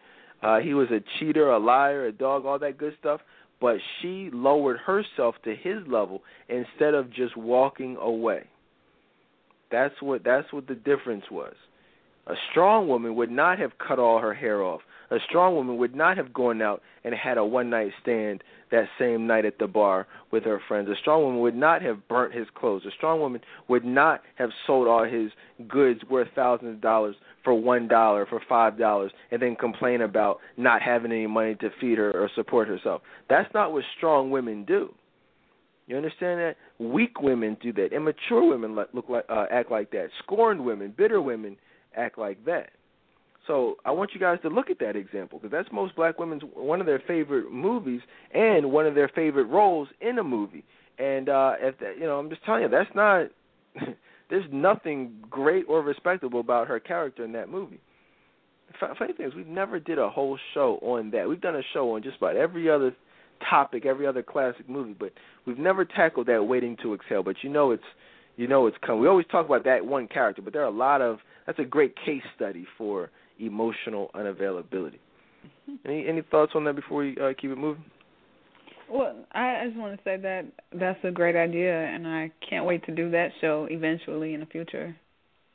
Uh, 0.42 0.58
he 0.58 0.74
was 0.74 0.88
a 0.90 1.00
cheater, 1.18 1.50
a 1.50 1.58
liar, 1.58 2.06
a 2.06 2.12
dog, 2.12 2.46
all 2.46 2.58
that 2.58 2.78
good 2.78 2.94
stuff. 2.98 3.20
But 3.60 3.76
she 4.00 4.30
lowered 4.32 4.78
herself 4.78 5.34
to 5.44 5.54
his 5.54 5.86
level 5.86 6.22
instead 6.48 6.94
of 6.94 7.12
just 7.12 7.36
walking 7.36 7.96
away. 7.96 8.44
That's 9.70 9.94
what 10.00 10.24
that's 10.24 10.50
what 10.52 10.66
the 10.66 10.74
difference 10.74 11.24
was. 11.30 11.54
A 12.30 12.34
strong 12.52 12.86
woman 12.86 13.16
would 13.16 13.30
not 13.30 13.58
have 13.58 13.72
cut 13.84 13.98
all 13.98 14.20
her 14.20 14.34
hair 14.34 14.62
off. 14.62 14.82
A 15.10 15.18
strong 15.28 15.56
woman 15.56 15.78
would 15.78 15.96
not 15.96 16.16
have 16.16 16.32
gone 16.32 16.62
out 16.62 16.80
and 17.02 17.12
had 17.12 17.38
a 17.38 17.44
one 17.44 17.70
night 17.70 17.90
stand 18.00 18.44
that 18.70 18.84
same 19.00 19.26
night 19.26 19.44
at 19.44 19.58
the 19.58 19.66
bar 19.66 20.06
with 20.30 20.44
her 20.44 20.60
friends. 20.68 20.88
A 20.88 20.94
strong 20.94 21.24
woman 21.24 21.40
would 21.40 21.56
not 21.56 21.82
have 21.82 22.06
burnt 22.06 22.32
his 22.32 22.46
clothes. 22.54 22.86
A 22.86 22.92
strong 22.92 23.18
woman 23.18 23.40
would 23.66 23.84
not 23.84 24.22
have 24.36 24.50
sold 24.64 24.86
all 24.86 25.02
his 25.02 25.32
goods 25.66 26.02
worth 26.08 26.28
thousands 26.36 26.76
of 26.76 26.80
dollars 26.80 27.16
for 27.42 27.52
one 27.52 27.88
dollar, 27.88 28.26
for 28.26 28.40
five 28.48 28.78
dollars, 28.78 29.10
and 29.32 29.42
then 29.42 29.56
complain 29.56 30.02
about 30.02 30.38
not 30.56 30.82
having 30.82 31.10
any 31.10 31.26
money 31.26 31.56
to 31.56 31.70
feed 31.80 31.98
her 31.98 32.12
or 32.12 32.30
support 32.36 32.68
herself. 32.68 33.02
That's 33.28 33.52
not 33.52 33.72
what 33.72 33.82
strong 33.96 34.30
women 34.30 34.64
do. 34.64 34.94
You 35.88 35.96
understand 35.96 36.38
that? 36.38 36.56
Weak 36.78 37.20
women 37.20 37.56
do 37.60 37.72
that. 37.72 37.92
Immature 37.92 38.46
women 38.46 38.76
look 38.76 39.08
like 39.08 39.24
uh, 39.28 39.46
act 39.50 39.72
like 39.72 39.90
that. 39.90 40.10
Scorned 40.22 40.64
women, 40.64 40.94
bitter 40.96 41.20
women 41.20 41.56
act 41.96 42.18
like 42.18 42.44
that. 42.44 42.70
So 43.46 43.76
I 43.84 43.90
want 43.90 44.10
you 44.14 44.20
guys 44.20 44.38
to 44.42 44.48
look 44.48 44.70
at 44.70 44.78
that 44.80 44.96
example 44.96 45.38
because 45.38 45.50
that's 45.50 45.68
most 45.72 45.96
black 45.96 46.18
women's 46.18 46.42
one 46.54 46.80
of 46.80 46.86
their 46.86 47.02
favorite 47.06 47.50
movies 47.50 48.00
and 48.32 48.70
one 48.70 48.86
of 48.86 48.94
their 48.94 49.08
favorite 49.08 49.46
roles 49.46 49.88
in 50.00 50.18
a 50.18 50.24
movie. 50.24 50.64
And 50.98 51.28
uh, 51.28 51.54
if 51.58 51.78
that, 51.78 51.98
you 51.98 52.04
know, 52.04 52.18
I'm 52.18 52.28
just 52.28 52.44
telling 52.44 52.62
you, 52.62 52.68
that's 52.68 52.90
not. 52.94 53.28
there's 54.30 54.44
nothing 54.52 55.14
great 55.28 55.64
or 55.68 55.82
respectable 55.82 56.40
about 56.40 56.68
her 56.68 56.78
character 56.78 57.24
in 57.24 57.32
that 57.32 57.48
movie. 57.48 57.80
Funny 58.78 59.12
thing 59.14 59.26
is, 59.26 59.34
we've 59.34 59.48
never 59.48 59.80
did 59.80 59.98
a 59.98 60.08
whole 60.08 60.38
show 60.54 60.78
on 60.82 61.10
that. 61.10 61.28
We've 61.28 61.40
done 61.40 61.56
a 61.56 61.62
show 61.74 61.96
on 61.96 62.02
just 62.02 62.18
about 62.18 62.36
every 62.36 62.70
other 62.70 62.94
topic, 63.48 63.84
every 63.84 64.06
other 64.06 64.22
classic 64.22 64.68
movie, 64.68 64.94
but 64.98 65.12
we've 65.46 65.58
never 65.58 65.84
tackled 65.84 66.28
that 66.28 66.44
waiting 66.44 66.76
to 66.82 66.94
exhale. 66.94 67.22
But 67.22 67.36
you 67.42 67.50
know 67.50 67.72
it's 67.72 67.82
you 68.36 68.46
know 68.46 68.66
it's 68.66 68.76
coming. 68.84 69.00
We 69.00 69.08
always 69.08 69.26
talk 69.30 69.46
about 69.46 69.64
that 69.64 69.84
one 69.84 70.06
character, 70.06 70.42
but 70.42 70.52
there 70.52 70.62
are 70.62 70.66
a 70.66 70.70
lot 70.70 71.00
of 71.02 71.18
that's 71.50 71.66
a 71.66 71.68
great 71.68 71.96
case 72.06 72.22
study 72.36 72.64
for 72.78 73.10
emotional 73.40 74.10
unavailability. 74.14 74.98
Mm-hmm. 75.68 75.74
Any 75.84 76.06
any 76.06 76.22
thoughts 76.22 76.52
on 76.54 76.62
that 76.64 76.76
before 76.76 76.98
we 76.98 77.16
uh, 77.20 77.32
keep 77.40 77.50
it 77.50 77.56
moving? 77.56 77.84
Well, 78.88 79.16
I 79.32 79.64
just 79.66 79.76
want 79.76 79.96
to 79.96 80.04
say 80.04 80.16
that 80.16 80.44
that's 80.72 80.98
a 81.02 81.10
great 81.10 81.34
idea, 81.34 81.74
and 81.74 82.06
I 82.06 82.30
can't 82.48 82.66
wait 82.66 82.84
to 82.86 82.94
do 82.94 83.10
that 83.10 83.30
show 83.40 83.66
eventually 83.68 84.34
in 84.34 84.40
the 84.40 84.46
future. 84.46 84.94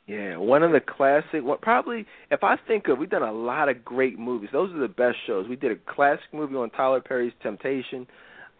Yeah, 0.06 0.36
one 0.36 0.62
of 0.62 0.72
the 0.72 0.80
classic. 0.80 1.42
What 1.42 1.62
probably, 1.62 2.04
if 2.30 2.44
I 2.44 2.56
think 2.68 2.88
of, 2.88 2.98
we've 2.98 3.08
done 3.08 3.22
a 3.22 3.32
lot 3.32 3.70
of 3.70 3.82
great 3.82 4.18
movies. 4.18 4.50
Those 4.52 4.72
are 4.74 4.78
the 4.78 4.88
best 4.88 5.16
shows. 5.26 5.48
We 5.48 5.56
did 5.56 5.72
a 5.72 5.94
classic 5.94 6.26
movie 6.32 6.56
on 6.56 6.68
Tyler 6.70 7.00
Perry's 7.00 7.32
Temptation. 7.42 8.06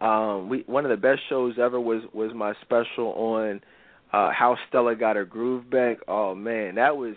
Um, 0.01 0.49
we 0.49 0.63
one 0.65 0.85
of 0.85 0.89
the 0.91 0.97
best 0.97 1.21
shows 1.29 1.53
ever 1.61 1.79
was 1.79 2.01
was 2.13 2.31
my 2.33 2.53
special 2.61 3.09
on 3.13 3.61
uh 4.11 4.31
how 4.31 4.57
Stella 4.69 4.95
got 4.95 5.15
her 5.15 5.25
groove 5.25 5.69
back. 5.69 5.97
Oh 6.07 6.33
man, 6.33 6.75
that 6.75 6.97
was 6.97 7.15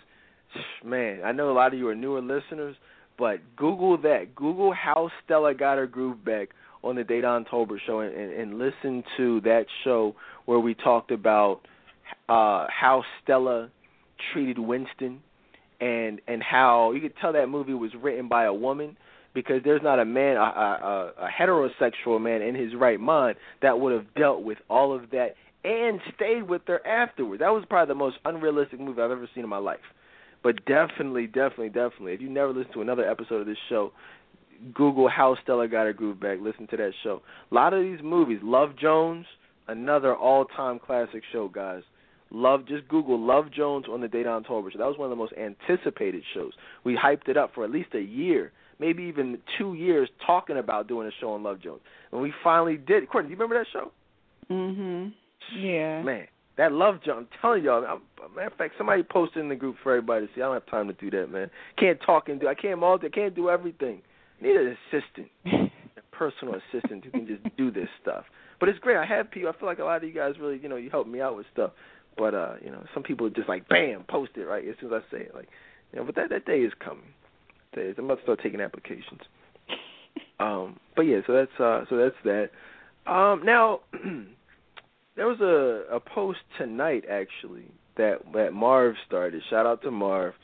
man. 0.84 1.20
I 1.24 1.32
know 1.32 1.50
a 1.50 1.54
lot 1.54 1.72
of 1.72 1.78
you 1.78 1.88
are 1.88 1.94
newer 1.94 2.20
listeners, 2.20 2.76
but 3.18 3.38
Google 3.56 3.98
that. 3.98 4.34
Google 4.34 4.72
how 4.72 5.10
Stella 5.24 5.54
got 5.54 5.78
her 5.78 5.86
groove 5.86 6.24
back 6.24 6.50
on 6.82 6.96
the 6.96 7.02
Dedan 7.04 7.46
Tolbert 7.48 7.80
show 7.86 8.00
and, 8.00 8.14
and, 8.14 8.32
and 8.32 8.58
listen 8.58 9.04
to 9.16 9.40
that 9.42 9.66
show 9.84 10.14
where 10.46 10.58
we 10.58 10.74
talked 10.74 11.10
about 11.10 11.60
uh 12.28 12.66
how 12.68 13.04
Stella 13.22 13.70
treated 14.32 14.58
Winston 14.58 15.22
and 15.80 16.20
and 16.26 16.42
how 16.42 16.92
you 16.92 17.00
could 17.00 17.14
tell 17.20 17.32
that 17.34 17.48
movie 17.48 17.74
was 17.74 17.90
written 18.00 18.28
by 18.28 18.44
a 18.44 18.54
woman 18.54 18.96
because 19.34 19.60
there's 19.64 19.82
not 19.82 19.98
a 19.98 20.04
man 20.04 20.36
a, 20.36 20.40
a, 20.40 21.12
a 21.18 21.28
heterosexual 21.28 22.20
man 22.20 22.42
in 22.42 22.54
his 22.54 22.74
right 22.74 22.98
mind 22.98 23.36
that 23.62 23.78
would 23.78 23.92
have 23.92 24.12
dealt 24.14 24.42
with 24.42 24.58
all 24.68 24.94
of 24.94 25.10
that 25.10 25.34
and 25.62 26.00
stayed 26.14 26.48
with 26.48 26.62
her 26.66 26.84
afterwards. 26.86 27.40
That 27.40 27.50
was 27.50 27.64
probably 27.68 27.92
the 27.92 27.98
most 27.98 28.16
unrealistic 28.24 28.80
movie 28.80 29.02
I've 29.02 29.10
ever 29.10 29.28
seen 29.34 29.44
in 29.44 29.50
my 29.50 29.58
life. 29.58 29.80
But 30.42 30.64
definitely, 30.64 31.26
definitely, 31.26 31.68
definitely, 31.68 32.14
if 32.14 32.20
you 32.20 32.30
never 32.30 32.52
listened 32.52 32.74
to 32.74 32.80
another 32.82 33.08
episode 33.08 33.40
of 33.40 33.46
this 33.46 33.58
show, 33.68 33.92
Google 34.74 35.08
how 35.08 35.36
Stella 35.42 35.68
got 35.68 35.84
her 35.84 35.92
groove 35.92 36.20
back. 36.20 36.38
Listen 36.40 36.66
to 36.68 36.76
that 36.76 36.92
show. 37.02 37.22
A 37.50 37.54
lot 37.54 37.74
of 37.74 37.82
these 37.82 38.00
movies, 38.02 38.38
Love 38.42 38.76
Jones, 38.76 39.26
another 39.68 40.14
all-time 40.14 40.78
classic 40.78 41.22
show, 41.32 41.48
guys. 41.48 41.82
Love, 42.30 42.66
just 42.66 42.86
Google 42.88 43.18
Love 43.18 43.50
Jones 43.50 43.86
on 43.90 44.00
the 44.00 44.06
Dedan 44.06 44.46
Tolbert 44.46 44.72
show. 44.72 44.78
That 44.78 44.86
was 44.86 44.98
one 44.98 45.06
of 45.06 45.10
the 45.10 45.16
most 45.16 45.32
anticipated 45.32 46.22
shows. 46.32 46.52
We 46.84 46.94
hyped 46.96 47.28
it 47.28 47.36
up 47.36 47.52
for 47.54 47.64
at 47.64 47.70
least 47.70 47.94
a 47.94 48.00
year, 48.00 48.52
maybe 48.78 49.02
even 49.04 49.38
two 49.58 49.74
years, 49.74 50.08
talking 50.24 50.58
about 50.58 50.88
doing 50.88 51.08
a 51.08 51.10
show 51.20 51.32
on 51.32 51.42
Love 51.42 51.60
Jones. 51.60 51.80
And 52.12 52.20
we 52.20 52.32
finally 52.44 52.76
did. 52.76 53.08
Courtney, 53.08 53.28
do 53.28 53.34
you 53.34 53.40
remember 53.40 53.58
that 53.58 53.66
show? 53.72 53.90
Mhm. 54.48 55.12
Yeah. 55.56 56.02
Man, 56.02 56.26
that 56.60 56.72
Love 56.72 57.02
Jones. 57.02 57.26
I'm 57.32 57.40
telling 57.40 57.64
y'all. 57.64 57.84
I'm, 57.86 58.02
matter 58.34 58.48
of 58.48 58.54
fact, 58.54 58.74
somebody 58.76 59.02
posted 59.02 59.42
in 59.42 59.48
the 59.48 59.56
group 59.56 59.76
for 59.82 59.92
everybody 59.92 60.26
to 60.26 60.32
see. 60.34 60.42
I 60.42 60.44
don't 60.44 60.54
have 60.54 60.66
time 60.66 60.88
to 60.88 60.92
do 60.92 61.10
that, 61.10 61.32
man. 61.32 61.50
Can't 61.78 61.98
talk 62.04 62.28
and 62.28 62.38
do. 62.38 62.48
I 62.48 62.54
can't 62.54 62.78
multi. 62.78 63.06
I 63.06 63.10
can't 63.10 63.34
do 63.34 63.48
everything. 63.48 64.02
I 64.38 64.44
need 64.44 64.56
an 64.56 64.76
assistant, 64.92 65.30
a 65.96 66.02
personal 66.12 66.54
assistant 66.54 67.02
who 67.04 67.10
can 67.12 67.26
just 67.26 67.56
do 67.56 67.70
this 67.70 67.88
stuff. 68.02 68.24
But 68.58 68.68
it's 68.68 68.78
great. 68.78 68.98
I 68.98 69.06
have 69.06 69.30
people. 69.30 69.48
I 69.48 69.58
feel 69.58 69.68
like 69.68 69.78
a 69.78 69.84
lot 69.84 70.02
of 70.02 70.04
you 70.04 70.14
guys 70.14 70.34
really, 70.38 70.58
you 70.62 70.68
know, 70.68 70.76
you 70.76 70.90
help 70.90 71.06
me 71.06 71.22
out 71.22 71.34
with 71.34 71.46
stuff. 71.50 71.70
But 72.18 72.34
uh, 72.34 72.56
you 72.62 72.70
know, 72.70 72.84
some 72.92 73.02
people 73.02 73.30
just 73.30 73.48
like 73.48 73.66
bam, 73.66 74.04
post 74.06 74.32
it 74.36 74.42
right 74.42 74.66
as 74.68 74.74
soon 74.82 74.92
as 74.92 75.02
I 75.02 75.16
say 75.16 75.22
it. 75.22 75.34
Like, 75.34 75.48
you 75.94 75.98
know, 75.98 76.04
but 76.04 76.14
that 76.16 76.28
that 76.28 76.44
day 76.44 76.60
is 76.60 76.72
coming. 76.78 77.14
That 77.74 77.86
is, 77.86 77.94
I'm 77.96 78.04
about 78.04 78.16
to 78.16 78.22
start 78.24 78.40
taking 78.42 78.60
applications. 78.60 79.22
Um, 80.40 80.80
but 80.96 81.02
yeah, 81.02 81.18
so 81.26 81.34
that's 81.34 81.60
uh, 81.60 81.84
so 81.90 81.98
that's 81.98 82.14
that. 82.24 82.48
Um, 83.06 83.42
now, 83.44 83.80
there 85.16 85.26
was 85.26 85.40
a 85.40 85.94
a 85.94 86.00
post 86.00 86.40
tonight 86.58 87.04
actually 87.10 87.70
that 87.96 88.18
that 88.34 88.52
Marv 88.52 88.94
started. 89.06 89.42
Shout 89.50 89.66
out 89.66 89.82
to 89.82 89.90
Marv. 89.90 90.34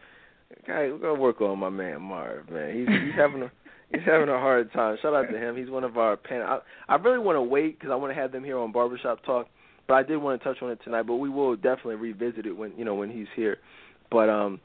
Guy, 0.67 0.91
we're 0.91 0.99
gonna 0.99 1.21
work 1.21 1.41
on 1.41 1.59
my 1.59 1.71
man 1.71 2.03
Marv. 2.03 2.51
Man, 2.51 2.75
he's 2.75 2.89
he's 2.89 3.15
having 3.17 3.43
a 3.43 3.51
he's 3.93 4.05
having 4.05 4.29
a 4.29 4.39
hard 4.39 4.73
time. 4.73 4.97
Shout 5.03 5.15
out 5.15 5.31
to 5.31 5.39
him. 5.39 5.57
He's 5.57 5.71
one 5.71 5.85
of 5.85 5.97
our 5.97 6.17
panel. 6.17 6.61
I, 6.89 6.95
I 6.95 6.97
really 6.97 7.19
want 7.19 7.37
to 7.37 7.43
wait 7.43 7.79
because 7.79 7.93
I 7.93 7.97
want 7.97 8.15
to 8.15 8.21
have 8.21 8.33
them 8.33 8.45
here 8.45 8.59
on 8.59 8.73
Barbershop 8.73 9.25
Talk 9.25 9.49
but 9.87 9.95
I 9.95 10.03
did 10.03 10.17
want 10.17 10.41
to 10.41 10.45
touch 10.45 10.63
on 10.63 10.71
it 10.71 10.81
tonight. 10.83 11.03
But 11.03 11.17
we 11.17 11.29
will 11.29 11.57
definitely 11.57 11.97
revisit 11.97 12.47
it 12.47 12.53
when 12.57 12.73
you 12.77 12.85
know 12.85 12.95
when 12.95 13.11
he's 13.11 13.27
here. 13.35 13.59
But 14.11 14.29
um, 14.29 14.61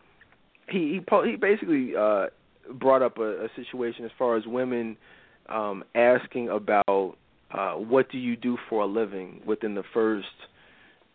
he 0.69 0.99
he 0.99 1.29
he 1.29 1.35
basically 1.35 1.95
uh 1.95 2.27
brought 2.73 3.01
up 3.01 3.17
a, 3.17 3.45
a 3.45 3.47
situation 3.55 4.05
as 4.05 4.11
far 4.17 4.37
as 4.37 4.45
women 4.45 4.97
um, 5.49 5.83
asking 5.95 6.49
about 6.49 7.17
uh, 7.53 7.73
what 7.73 8.09
do 8.11 8.17
you 8.17 8.35
do 8.35 8.57
for 8.69 8.83
a 8.83 8.85
living 8.85 9.41
within 9.45 9.75
the 9.75 9.83
first, 9.93 10.27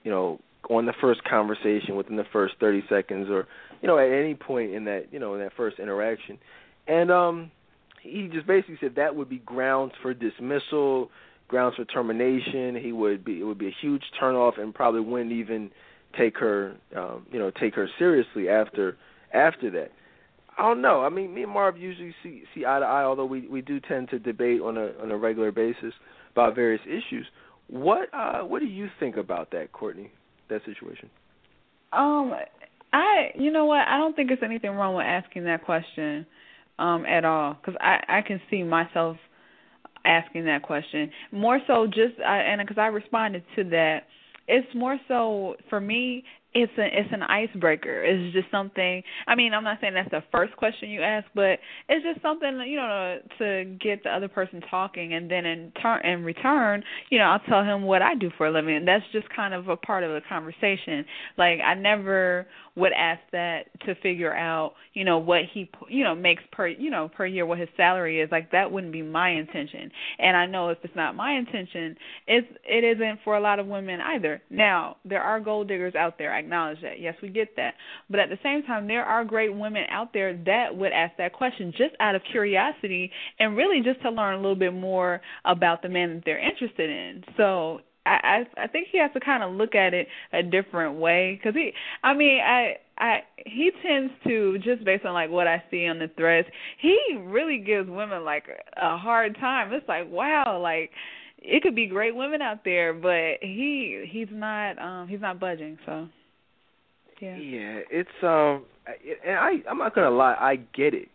you 0.03 0.11
know, 0.11 0.41
on 0.69 0.87
the 0.87 0.93
first 1.01 1.23
conversation 1.25 1.97
within 1.97 2.17
the 2.17 2.27
first 2.33 2.55
30 2.59 2.83
seconds 2.89 3.29
or 3.31 3.47
you 3.81 3.87
know 3.87 3.99
at 3.99 4.11
any 4.11 4.35
point 4.35 4.75
in 4.75 4.85
that 4.85 5.05
you 5.13 5.19
know 5.21 5.35
in 5.35 5.41
that 5.41 5.53
first 5.57 5.79
interaction? 5.79 6.39
And 6.89 7.11
um 7.11 7.51
he 8.03 8.29
just 8.33 8.47
basically 8.47 8.77
said 8.81 8.95
that 8.97 9.15
would 9.15 9.29
be 9.29 9.39
grounds 9.39 9.93
for 10.03 10.13
dismissal 10.13 11.11
grounds 11.49 11.77
for 11.77 11.85
termination. 11.85 12.75
He 12.75 12.93
would 12.93 13.25
be 13.25 13.41
it 13.41 13.45
would 13.45 13.59
be 13.59 13.69
a 13.69 13.77
huge 13.81 14.03
turnoff 14.21 14.61
and 14.61 14.75
probably 14.75 15.01
wouldn't 15.01 15.33
even 15.33 15.71
take 16.19 16.37
her 16.39 16.75
um 16.97 17.27
you 17.31 17.39
know 17.39 17.51
take 17.51 17.75
her 17.77 17.89
seriously 17.99 18.49
after 18.49 18.97
after 19.33 19.71
that. 19.71 19.93
I 20.59 20.63
don't 20.63 20.81
know. 20.81 21.03
I 21.03 21.11
mean, 21.11 21.35
me 21.35 21.43
and 21.43 21.53
Marv 21.53 21.77
usually 21.77 22.15
see 22.23 22.43
see 22.55 22.65
eye 22.65 22.81
to 22.81 22.87
eye, 22.87 23.05
although 23.05 23.27
we 23.27 23.47
we 23.47 23.61
do 23.61 23.79
tend 23.79 24.09
to 24.11 24.19
debate 24.19 24.61
on 24.61 24.77
a 24.77 24.91
on 25.01 25.11
a 25.11 25.17
regular 25.17 25.53
basis 25.53 25.93
about 26.37 26.55
various 26.55 26.83
issues. 26.87 27.27
What 27.69 28.09
uh 28.13 28.41
what 28.41 28.61
do 28.61 28.67
you 28.67 28.89
think 29.01 29.17
about 29.17 29.51
that, 29.53 29.73
Courtney? 29.73 30.13
That 30.49 30.61
situation? 30.65 31.11
Um, 31.93 32.33
I 32.93 33.31
you 33.35 33.51
know 33.51 33.65
what? 33.65 33.89
I 33.89 33.97
don't 33.97 34.15
think 34.15 34.29
there's 34.29 34.41
anything 34.45 34.71
wrong 34.71 34.95
with 34.95 35.07
asking 35.07 35.45
that 35.45 35.65
question 35.65 36.27
um 36.79 37.07
at 37.07 37.25
all 37.25 37.55
because 37.55 37.75
I 37.81 38.19
I 38.19 38.23
can 38.23 38.41
see 38.51 38.63
myself 38.63 39.17
asking 40.05 40.45
that 40.45 40.63
question 40.63 41.11
more 41.33 41.59
so 41.67 41.87
just 41.87 42.21
I, 42.25 42.39
and 42.39 42.61
because 42.61 42.79
I 42.79 42.87
responded 42.87 43.43
to 43.57 43.65
that. 43.71 44.03
It's 44.49 44.73
more 44.77 44.97
so 45.09 45.57
for 45.69 45.81
me 45.81 46.23
it's 46.57 46.73
a 46.79 46.85
it's 46.85 47.13
an 47.13 47.23
icebreaker. 47.23 48.03
It's 48.03 48.33
just 48.33 48.51
something. 48.51 49.03
I 49.27 49.35
mean, 49.35 49.53
I'm 49.53 49.65
not 49.65 49.79
saying 49.81 49.93
that's 49.95 50.11
the 50.11 50.23
first 50.33 50.57
question 50.57 50.89
you 50.89 51.03
ask, 51.03 51.27
but 51.35 51.59
it's 51.89 52.05
just 52.05 52.23
something 52.23 52.65
you 52.67 52.77
know 52.77 53.19
to 53.39 53.77
get 53.79 54.03
the 54.05 54.11
other 54.11 54.29
person 54.29 54.63
talking, 54.71 55.13
and 55.13 55.31
then 55.31 55.45
in 55.45 55.73
turn 55.83 56.05
in 56.05 56.25
return, 56.25 56.83
you 57.11 57.19
know, 57.19 57.25
I'll 57.25 57.41
tell 57.41 57.63
him 57.63 57.83
what 57.83 58.01
I 58.01 58.15
do 58.15 58.31
for 58.39 58.47
a 58.47 58.51
living. 58.51 58.77
And 58.77 58.89
that's 58.89 59.05
just 59.13 59.27
kind 59.35 59.53
of 59.53 59.69
a 59.69 59.77
part 59.77 60.03
of 60.03 60.11
the 60.11 60.21
conversation. 60.27 61.05
Like 61.37 61.61
I 61.61 61.75
never 61.75 62.47
would 62.75 62.93
ask 62.93 63.21
that 63.33 63.65
to 63.87 63.95
figure 63.97 64.35
out, 64.35 64.75
you 64.95 65.05
know, 65.05 65.19
what 65.19 65.43
he 65.53 65.71
you 65.91 66.05
know 66.05 66.15
makes 66.15 66.43
per 66.53 66.69
you 66.69 66.91
know 66.91 67.11
per 67.15 67.27
year, 67.27 67.45
what 67.45 67.59
his 67.59 67.69
salary 67.77 68.21
is. 68.21 68.31
Like 68.33 68.51
that 68.53 68.73
wouldn't 68.73 68.95
be 68.95 69.03
my 69.03 69.31
intention. 69.31 69.91
And 70.19 70.37
I 70.37 70.47
know 70.47 70.71
if 70.71 70.79
it's 70.83 70.97
not 70.97 71.15
my 71.15 71.33
intention, 71.33 71.97
it's 72.27 72.47
it 72.65 72.97
isn't 72.97 73.21
for 73.25 73.37
a 73.37 73.41
lot 73.41 73.59
of 73.59 73.67
women 73.67 74.01
either. 74.01 74.41
Now 74.49 74.97
there 75.05 75.23
are 75.23 75.39
gold 75.39 75.69
diggers 75.69 75.95
out 75.95 76.17
there. 76.17 76.33
I 76.33 76.46
acknowledge 76.47 76.81
that. 76.83 77.01
Yes, 77.01 77.15
we 77.23 77.29
get 77.29 77.55
that. 77.57 77.75
But 78.09 78.21
at 78.21 78.29
the 78.29 78.39
same 78.43 78.63
time, 78.63 78.87
there 78.87 79.05
are 79.05 79.25
great 79.25 79.55
women 79.55 79.85
out 79.91 80.13
there 80.13 80.37
that 80.47 80.75
would 80.77 80.93
ask 80.93 81.17
that 81.19 81.33
question 81.33 81.73
just 81.73 81.95
out 82.01 82.15
of 82.15 82.23
curiosity 82.31 83.11
and 83.39 83.57
really 83.57 83.83
just 83.83 84.01
to 84.03 84.11
learn 84.11 84.35
a 84.35 84.39
little 84.39 84.57
bit 84.57 84.73
more 84.73 85.21
about 85.45 85.83
the 85.83 85.89
man 85.89 86.15
that 86.15 86.23
they're 86.25 86.39
interested 86.39 86.89
in. 86.89 87.25
So 87.37 87.81
I 88.07 88.45
I, 88.57 88.65
I 88.65 88.67
think 88.69 88.89
he 88.91 88.99
has 88.99 89.11
to 89.13 89.21
kind 89.21 89.43
of 89.43 89.53
look 89.53 89.75
at 89.75 89.93
it 89.93 90.07
a 90.33 90.43
different 90.43 90.99
way 90.99 91.35
because 91.37 91.55
he. 91.55 91.73
I 92.03 92.15
mean, 92.15 92.41
I 92.41 92.77
I 92.99 93.19
he 93.45 93.71
tends 93.83 94.13
to 94.27 94.59
just 94.59 94.85
based 94.85 95.05
on 95.05 95.13
like 95.13 95.31
what 95.31 95.47
I 95.47 95.63
see 95.71 95.87
on 95.87 95.99
the 95.99 96.09
threads, 96.17 96.49
he 96.81 96.99
really 97.21 97.59
gives 97.59 97.89
women 97.91 98.25
like 98.25 98.45
a 98.81 98.97
hard 98.97 99.37
time. 99.37 99.73
It's 99.73 99.89
like 99.89 100.09
wow, 100.09 100.61
like 100.63 100.91
it 101.39 101.63
could 101.63 101.75
be 101.75 101.87
great 101.87 102.15
women 102.15 102.43
out 102.43 102.65
there, 102.65 102.95
but 102.95 103.39
he 103.43 104.07
he's 104.11 104.29
not 104.31 104.79
um 104.79 105.09
he's 105.09 105.21
not 105.21 105.39
budging. 105.39 105.79
So 105.85 106.09
yeah. 107.21 107.37
Yeah, 107.37 107.81
it's 107.91 108.09
um, 108.23 108.65
and 109.27 109.39
I 109.39 109.69
I'm 109.69 109.79
not 109.79 109.95
gonna 109.95 110.11
lie, 110.11 110.37
I 110.39 110.57
get 110.75 110.95
it. 110.95 111.09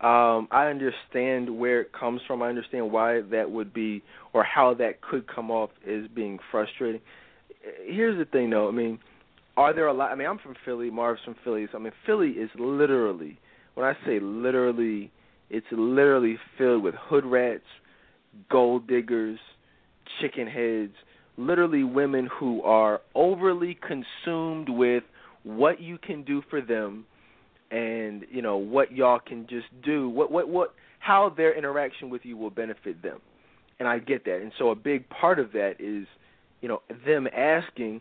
Um, 0.00 0.46
I 0.50 0.66
understand 0.66 1.58
where 1.58 1.80
it 1.80 1.92
comes 1.98 2.20
from. 2.26 2.42
I 2.42 2.48
understand 2.48 2.92
why 2.92 3.22
that 3.30 3.50
would 3.50 3.72
be, 3.72 4.02
or 4.34 4.44
how 4.44 4.74
that 4.74 5.00
could 5.00 5.26
come 5.26 5.50
off 5.50 5.70
as 5.88 6.02
being 6.14 6.38
frustrating. 6.50 7.00
Here's 7.86 8.18
the 8.18 8.26
thing, 8.26 8.50
though. 8.50 8.68
I 8.68 8.72
mean, 8.72 8.98
are 9.56 9.72
there 9.72 9.86
a 9.86 9.94
lot? 9.94 10.10
I 10.10 10.14
mean, 10.14 10.28
I'm 10.28 10.38
from 10.38 10.54
Philly. 10.66 10.90
Marv's 10.90 11.22
from 11.24 11.34
Philly. 11.42 11.66
So 11.72 11.78
I 11.78 11.80
mean, 11.80 11.94
Philly 12.04 12.30
is 12.30 12.50
literally, 12.58 13.38
when 13.74 13.86
I 13.86 13.94
say 14.04 14.20
literally, 14.20 15.10
it's 15.48 15.66
literally 15.72 16.38
filled 16.58 16.82
with 16.82 16.94
hood 16.94 17.24
rats, 17.24 17.64
gold 18.50 18.86
diggers, 18.86 19.38
chicken 20.20 20.46
heads, 20.46 20.92
literally 21.38 21.84
women 21.84 22.28
who 22.38 22.62
are 22.62 23.00
overly 23.14 23.78
consumed 23.80 24.68
with 24.68 25.04
what 25.46 25.80
you 25.80 25.96
can 25.96 26.24
do 26.24 26.42
for 26.50 26.60
them 26.60 27.06
and 27.70 28.24
you 28.30 28.42
know 28.42 28.56
what 28.56 28.92
y'all 28.92 29.18
can 29.18 29.46
just 29.48 29.66
do 29.82 30.08
what 30.08 30.30
what 30.30 30.48
what 30.48 30.74
how 31.06 31.28
their 31.28 31.56
interaction 31.56 32.10
with 32.10 32.24
you 32.24 32.36
will 32.36 32.50
benefit 32.50 33.00
them. 33.00 33.20
And 33.78 33.86
i 33.86 33.98
get 33.98 34.24
that. 34.24 34.40
And 34.40 34.50
so 34.58 34.70
a 34.70 34.74
big 34.74 35.08
part 35.08 35.38
of 35.38 35.52
that 35.52 35.74
is 35.78 36.06
you 36.60 36.68
know 36.68 36.82
them 37.06 37.28
asking 37.32 38.00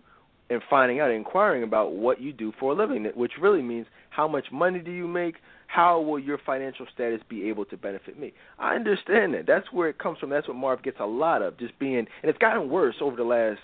and 0.50 0.62
finding 0.70 1.00
out 1.00 1.12
inquiring 1.12 1.64
about 1.64 1.94
what 1.94 2.20
you 2.20 2.34
do 2.34 2.52
for 2.60 2.72
a 2.72 2.76
living 2.76 3.06
which 3.16 3.34
really 3.40 3.62
means 3.62 3.86
how 4.10 4.28
much 4.28 4.46
money 4.52 4.80
do 4.80 4.92
you 4.92 5.08
make? 5.08 5.36
How 5.68 6.00
will 6.00 6.20
your 6.20 6.40
financial 6.46 6.86
status 6.94 7.22
be 7.28 7.50
able 7.50 7.66
to 7.66 7.78
benefit 7.78 8.20
me? 8.20 8.34
I 8.58 8.76
understand 8.76 9.34
that. 9.34 9.46
That's 9.46 9.72
where 9.72 9.90
it 9.90 9.98
comes 10.00 10.20
from. 10.20 10.30
That's 10.30 10.48
what 10.48 10.58
marv 10.58 10.82
gets 10.82 10.98
a 11.00 11.06
lot 11.06 11.42
of 11.44 11.60
just 11.60 11.78
being 11.78 11.98
and 11.98 12.08
it's 12.24 12.40
gotten 12.40 12.70
worse 12.70 12.96
over 13.02 13.16
the 13.16 13.24
last 13.24 13.60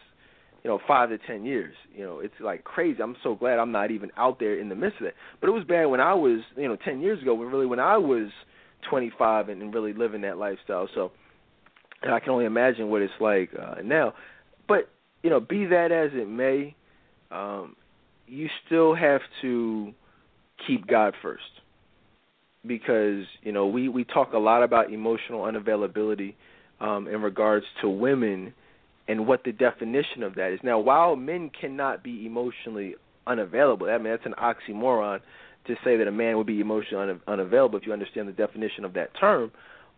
you 0.64 0.70
know, 0.70 0.80
five 0.88 1.10
to 1.10 1.18
ten 1.18 1.46
years. 1.46 1.74
You 1.96 2.04
know, 2.04 2.20
it's 2.20 2.34
like 2.40 2.64
crazy. 2.64 3.02
I'm 3.02 3.16
so 3.24 3.36
glad 3.36 3.60
I'm 3.60 3.72
not 3.72 3.92
even 3.92 4.12
out 4.18 4.40
there 4.40 4.60
in 4.60 4.70
the 4.70 4.76
midst 4.76 5.00
of 5.02 5.08
it. 5.08 5.16
But 5.40 5.48
it 5.48 5.52
was 5.52 5.64
bad 5.64 5.86
when 5.86 6.00
I 6.00 6.14
was, 6.14 6.42
you 6.56 6.68
know, 6.68 6.78
ten 6.84 7.02
years 7.02 7.22
ago. 7.22 7.34
When 7.34 7.48
really 7.48 7.66
when 7.66 7.80
I 7.80 7.98
was 7.98 8.30
25 8.90 9.50
and, 9.50 9.62
and 9.62 9.74
really 9.74 9.94
living 9.94 10.22
that 10.22 10.38
lifestyle. 10.38 10.88
So 10.96 11.12
I 12.04 12.20
can 12.20 12.30
only 12.30 12.46
imagine 12.46 12.90
what 12.90 13.02
it's 13.02 13.14
like 13.20 13.52
uh, 13.60 13.82
now. 13.84 14.14
But 14.68 14.90
you 15.24 15.30
know, 15.30 15.40
be 15.40 15.66
that 15.66 15.92
as 15.92 16.12
it 16.14 16.28
may, 16.28 16.76
um, 17.30 17.76
you 18.28 18.48
still 18.66 18.96
have 18.96 19.22
to 19.42 19.94
keep 20.68 20.88
God 20.88 21.14
first 21.22 21.44
because 22.66 23.26
you 23.42 23.52
know 23.52 23.68
we 23.68 23.90
we 23.90 24.04
talk 24.04 24.34
a 24.34 24.38
lot 24.38 24.64
about 24.64 24.92
emotional 24.92 25.42
unavailability 25.42 26.36
um, 26.80 27.08
in 27.08 27.22
regards 27.22 27.66
to 27.82 27.90
women 27.90 28.54
and 29.12 29.28
what 29.28 29.44
the 29.44 29.52
definition 29.52 30.24
of 30.24 30.36
that 30.36 30.54
is. 30.54 30.60
Now, 30.64 30.80
while 30.80 31.18
men 31.18 31.52
cannot 31.60 32.02
be 32.02 32.26
emotionally 32.26 32.96
unavailable, 33.28 33.90
I 33.90 33.98
mean 33.98 34.06
that's 34.06 34.26
an 34.26 34.36
oxymoron 34.42 35.20
to 35.68 35.76
say 35.84 35.98
that 35.98 36.08
a 36.08 36.12
man 36.12 36.38
would 36.38 36.48
be 36.48 36.62
emotionally 36.62 37.20
unavailable 37.28 37.78
if 37.78 37.86
you 37.86 37.92
understand 37.92 38.30
the 38.30 38.34
definition 38.34 38.86
of 38.86 38.94
that 38.94 39.10
term. 39.20 39.52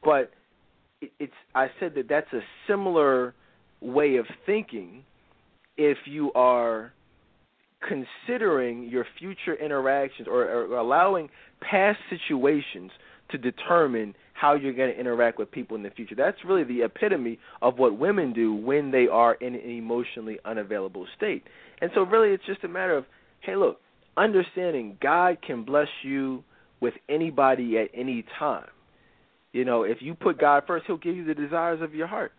But 0.04 0.32
it's 1.20 1.34
I 1.54 1.68
said 1.80 1.94
that 1.96 2.10
that's 2.10 2.34
a 2.34 2.42
similar 2.68 3.36
way 3.82 4.16
of 4.16 4.26
thinking 4.48 5.04
if 5.78 5.98
you 6.06 6.34
are 6.34 6.92
considering 7.88 8.90
your 8.90 9.06
future 9.20 9.54
interactions 9.54 10.28
or, 10.28 10.44
or 10.44 10.78
allowing 10.78 11.30
past 11.62 12.00
situations 12.10 12.92
to 13.30 13.38
determine 13.38 14.16
how 14.34 14.56
you're 14.56 14.74
going 14.74 14.92
to 14.92 15.00
interact 15.00 15.38
with 15.38 15.52
people 15.52 15.78
in 15.78 15.84
the 15.84 15.90
future. 15.92 16.16
That's 16.16 16.38
really 16.46 16.64
the 16.64 16.82
epitome 16.82 17.40
of 17.62 17.78
what 17.78 17.98
women 17.98 18.34
do 18.34 18.54
when 18.54 18.92
they 18.92 19.08
are 19.08 19.36
in 19.36 19.56
an 19.56 19.62
emotionally 19.62 20.40
unavailable 20.44 21.08
state. 21.16 21.44
And 21.82 21.92
so, 21.94 22.02
really, 22.02 22.34
it's 22.34 22.46
just 22.46 22.64
a 22.64 22.68
matter 22.68 22.98
of, 22.98 23.06
hey, 23.42 23.56
look, 23.56 23.80
understanding 24.18 24.98
God 25.02 25.38
can 25.46 25.64
bless 25.64 25.88
you 26.04 26.44
with 26.82 26.94
anybody 27.10 27.78
at 27.78 27.90
any 27.94 28.26
time. 28.38 28.68
You 29.54 29.66
know, 29.66 29.84
if 29.84 29.98
you 30.02 30.16
put 30.16 30.40
God 30.40 30.64
first, 30.66 30.86
He'll 30.88 30.98
give 30.98 31.16
you 31.16 31.26
the 31.26 31.36
desires 31.36 31.82
of 31.82 31.94
your 31.94 32.08
heart. 32.08 32.34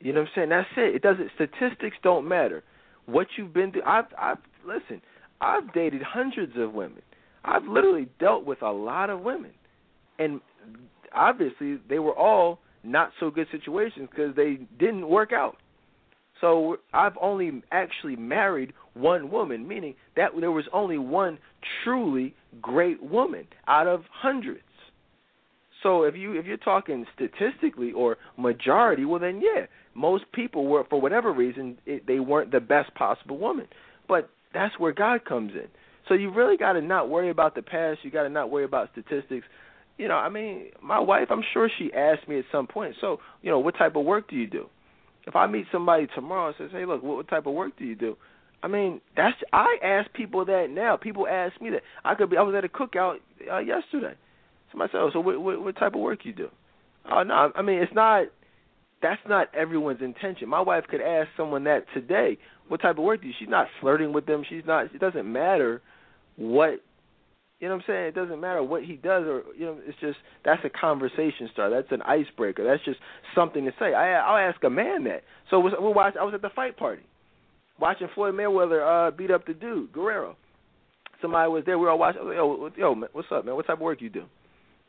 You 0.00 0.12
know 0.12 0.20
what 0.20 0.28
I'm 0.28 0.32
saying? 0.34 0.48
That's 0.48 0.68
it. 0.76 0.96
It 0.96 1.02
doesn't. 1.02 1.30
Statistics 1.34 1.96
don't 2.02 2.26
matter. 2.26 2.62
What 3.06 3.28
you've 3.36 3.52
been 3.52 3.72
through. 3.72 3.84
I've, 3.84 4.06
I've 4.18 4.38
listen. 4.66 5.00
I've 5.40 5.72
dated 5.72 6.02
hundreds 6.02 6.52
of 6.56 6.72
women. 6.72 7.02
I've 7.44 7.64
literally 7.64 8.08
dealt 8.18 8.44
with 8.44 8.62
a 8.62 8.70
lot 8.70 9.08
of 9.10 9.20
women, 9.20 9.52
and 10.18 10.40
obviously 11.14 11.78
they 11.88 11.98
were 11.98 12.16
all 12.16 12.58
not 12.82 13.12
so 13.20 13.30
good 13.30 13.46
situations 13.50 14.08
because 14.10 14.34
they 14.36 14.60
didn't 14.78 15.08
work 15.08 15.32
out. 15.32 15.56
So 16.40 16.78
I've 16.94 17.16
only 17.20 17.62
actually 17.70 18.16
married 18.16 18.72
one 18.94 19.30
woman, 19.30 19.68
meaning 19.68 19.94
that 20.16 20.30
there 20.38 20.50
was 20.50 20.64
only 20.72 20.98
one 20.98 21.38
truly 21.84 22.34
great 22.62 23.02
woman 23.02 23.46
out 23.68 23.86
of 23.86 24.04
hundreds. 24.10 24.62
So 25.82 26.02
if 26.04 26.14
you 26.14 26.38
if 26.38 26.46
you're 26.46 26.56
talking 26.56 27.06
statistically 27.14 27.92
or 27.92 28.16
majority, 28.36 29.04
well 29.04 29.20
then 29.20 29.40
yeah, 29.42 29.66
most 29.94 30.24
people 30.32 30.66
were 30.66 30.84
for 30.88 31.00
whatever 31.00 31.32
reason 31.32 31.78
it, 31.86 32.06
they 32.06 32.20
weren't 32.20 32.52
the 32.52 32.60
best 32.60 32.94
possible 32.94 33.38
woman. 33.38 33.66
But 34.08 34.30
that's 34.52 34.78
where 34.78 34.92
God 34.92 35.24
comes 35.24 35.52
in. 35.52 35.68
So 36.08 36.14
you 36.14 36.32
really 36.32 36.56
got 36.56 36.72
to 36.72 36.82
not 36.82 37.08
worry 37.08 37.30
about 37.30 37.54
the 37.54 37.62
past. 37.62 38.00
You 38.02 38.10
got 38.10 38.24
to 38.24 38.28
not 38.28 38.50
worry 38.50 38.64
about 38.64 38.90
statistics 38.92 39.46
you 40.00 40.08
know, 40.08 40.14
I 40.14 40.30
mean, 40.30 40.70
my 40.82 40.98
wife, 40.98 41.28
I'm 41.30 41.44
sure 41.52 41.70
she 41.78 41.92
asked 41.92 42.26
me 42.26 42.38
at 42.38 42.46
some 42.50 42.66
point, 42.66 42.94
so, 43.02 43.18
you 43.42 43.50
know, 43.50 43.58
what 43.58 43.76
type 43.76 43.96
of 43.96 44.04
work 44.06 44.30
do 44.30 44.36
you 44.36 44.46
do? 44.46 44.66
If 45.26 45.36
I 45.36 45.46
meet 45.46 45.66
somebody 45.70 46.06
tomorrow 46.14 46.48
and 46.48 46.54
says, 46.56 46.70
hey, 46.72 46.86
look, 46.86 47.02
what, 47.02 47.16
what 47.18 47.28
type 47.28 47.46
of 47.46 47.52
work 47.52 47.78
do 47.78 47.84
you 47.84 47.94
do? 47.94 48.16
I 48.62 48.68
mean, 48.68 49.02
that's 49.14 49.36
I 49.52 49.76
ask 49.82 50.10
people 50.14 50.44
that 50.46 50.68
now. 50.70 50.96
People 50.96 51.26
ask 51.26 51.60
me 51.60 51.70
that. 51.70 51.82
I 52.04 52.14
could 52.14 52.30
be. 52.30 52.36
I 52.36 52.42
was 52.42 52.54
at 52.54 52.64
a 52.64 52.68
cookout 52.68 53.16
uh, 53.50 53.58
yesterday. 53.58 54.14
Somebody 54.70 54.92
said, 54.92 54.98
oh, 54.98 55.10
so 55.12 55.20
what, 55.20 55.40
what, 55.40 55.62
what 55.62 55.76
type 55.76 55.94
of 55.94 56.00
work 56.00 56.20
you 56.24 56.32
do? 56.34 56.48
Oh 57.10 57.22
no, 57.22 57.50
I 57.54 57.62
mean 57.62 57.78
it's 57.78 57.94
not. 57.94 58.26
That's 59.00 59.20
not 59.26 59.54
everyone's 59.54 60.02
intention. 60.02 60.46
My 60.48 60.60
wife 60.60 60.84
could 60.90 61.00
ask 61.00 61.28
someone 61.38 61.64
that 61.64 61.86
today. 61.94 62.36
What 62.68 62.82
type 62.82 62.98
of 62.98 63.04
work 63.04 63.22
do 63.22 63.28
you? 63.28 63.34
She's 63.38 63.48
not 63.48 63.66
flirting 63.80 64.12
with 64.12 64.26
them. 64.26 64.44
She's 64.46 64.64
not. 64.66 64.94
It 64.94 65.00
doesn't 65.00 65.30
matter 65.30 65.80
what. 66.36 66.80
You 67.60 67.68
know 67.68 67.74
what 67.74 67.82
I'm 67.82 67.86
saying? 67.88 68.04
It 68.06 68.14
doesn't 68.14 68.40
matter 68.40 68.62
what 68.62 68.84
he 68.84 68.94
does, 68.94 69.24
or 69.26 69.42
you 69.56 69.66
know, 69.66 69.78
it's 69.86 69.98
just 70.00 70.16
that's 70.44 70.62
a 70.64 70.70
conversation 70.70 71.48
starter. 71.52 71.76
That's 71.76 71.92
an 71.92 72.00
icebreaker. 72.02 72.64
That's 72.64 72.82
just 72.84 72.98
something 73.34 73.66
to 73.66 73.72
say. 73.78 73.92
I 73.92 74.14
I'll 74.14 74.48
ask 74.50 74.62
a 74.64 74.70
man 74.70 75.04
that. 75.04 75.24
So 75.50 75.60
we 75.60 75.70
watch. 75.92 76.14
I 76.18 76.24
was 76.24 76.32
at 76.34 76.40
the 76.40 76.48
fight 76.56 76.78
party, 76.78 77.02
watching 77.78 78.08
Floyd 78.14 78.34
Mayweather 78.34 79.08
uh 79.08 79.10
beat 79.10 79.30
up 79.30 79.46
the 79.46 79.52
dude 79.52 79.92
Guerrero. 79.92 80.36
Somebody 81.20 81.50
was 81.50 81.64
there. 81.66 81.78
We 81.78 81.84
were 81.84 81.90
all 81.90 81.98
watching. 81.98 82.22
I 82.22 82.24
like, 82.24 82.36
yo, 82.36 82.70
yo, 82.78 82.94
what's 83.12 83.28
up, 83.30 83.44
man? 83.44 83.54
What 83.54 83.66
type 83.66 83.76
of 83.76 83.82
work 83.82 84.00
you 84.00 84.08
do? 84.08 84.24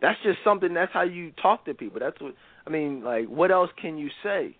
That's 0.02 0.18
just 0.24 0.40
something. 0.46 0.74
That's 0.74 0.94
how 0.94 1.04
you 1.04 1.34
talk 1.42 1.66
to 1.66 1.74
people. 1.74 2.00
That's 2.00 2.20
what 2.22 2.36
I 2.66 2.70
mean. 2.70 3.04
Like, 3.04 3.28
what 3.28 3.52
else 3.52 3.70
can 3.82 3.98
you 3.98 4.10
say? 4.24 4.56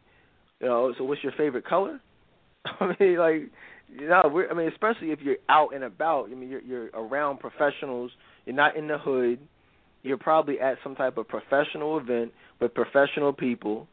You 0.60 0.68
know. 0.68 0.94
So, 0.98 1.06
what's 1.06 1.24
your 1.24 1.34
favorite 1.38 1.66
color? 1.66 2.02
I 2.66 2.94
mean, 3.00 3.18
like, 3.18 3.50
you 3.94 4.08
know, 4.08 4.22
we're, 4.32 4.50
I 4.50 4.54
mean, 4.54 4.68
especially 4.70 5.12
if 5.12 5.20
you're 5.22 5.38
out 5.50 5.74
and 5.74 5.84
about. 5.84 6.30
I 6.32 6.36
mean, 6.36 6.50
you're 6.50 6.62
you're 6.62 6.88
around 6.94 7.40
professionals. 7.40 8.12
You're 8.46 8.56
not 8.56 8.76
in 8.76 8.88
the 8.88 8.98
hood. 8.98 9.40
You're 10.04 10.18
probably 10.18 10.60
at 10.60 10.78
some 10.84 10.96
type 10.96 11.18
of 11.18 11.28
professional 11.28 12.00
event 12.00 12.32
with 12.60 12.74
professional 12.74 13.34
people. 13.34 13.88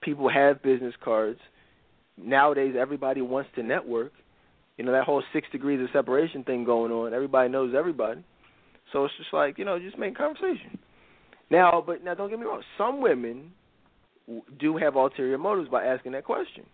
People 0.00 0.28
have 0.28 0.62
business 0.62 0.94
cards. 1.04 1.38
Nowadays, 2.16 2.74
everybody 2.78 3.20
wants 3.20 3.50
to 3.54 3.62
network. 3.62 4.12
You 4.76 4.84
know 4.84 4.92
that 4.92 5.04
whole 5.04 5.22
six 5.32 5.46
degrees 5.52 5.80
of 5.80 5.88
separation 5.92 6.42
thing 6.42 6.64
going 6.64 6.90
on. 6.90 7.12
Everybody 7.12 7.50
knows 7.50 7.74
everybody. 7.76 8.24
So 8.92 9.04
it's 9.04 9.14
just 9.18 9.32
like 9.32 9.58
you 9.58 9.64
know, 9.64 9.78
just 9.78 9.98
make 9.98 10.16
conversation. 10.16 10.78
Now, 11.50 11.82
but 11.84 12.02
now 12.02 12.14
don't 12.14 12.30
get 12.30 12.38
me 12.38 12.46
wrong. 12.46 12.62
Some 12.78 13.02
women 13.02 13.52
do 14.58 14.76
have 14.76 14.94
ulterior 14.96 15.38
motives 15.38 15.68
by 15.68 15.84
asking 15.84 16.12
that 16.12 16.24
question, 16.24 16.64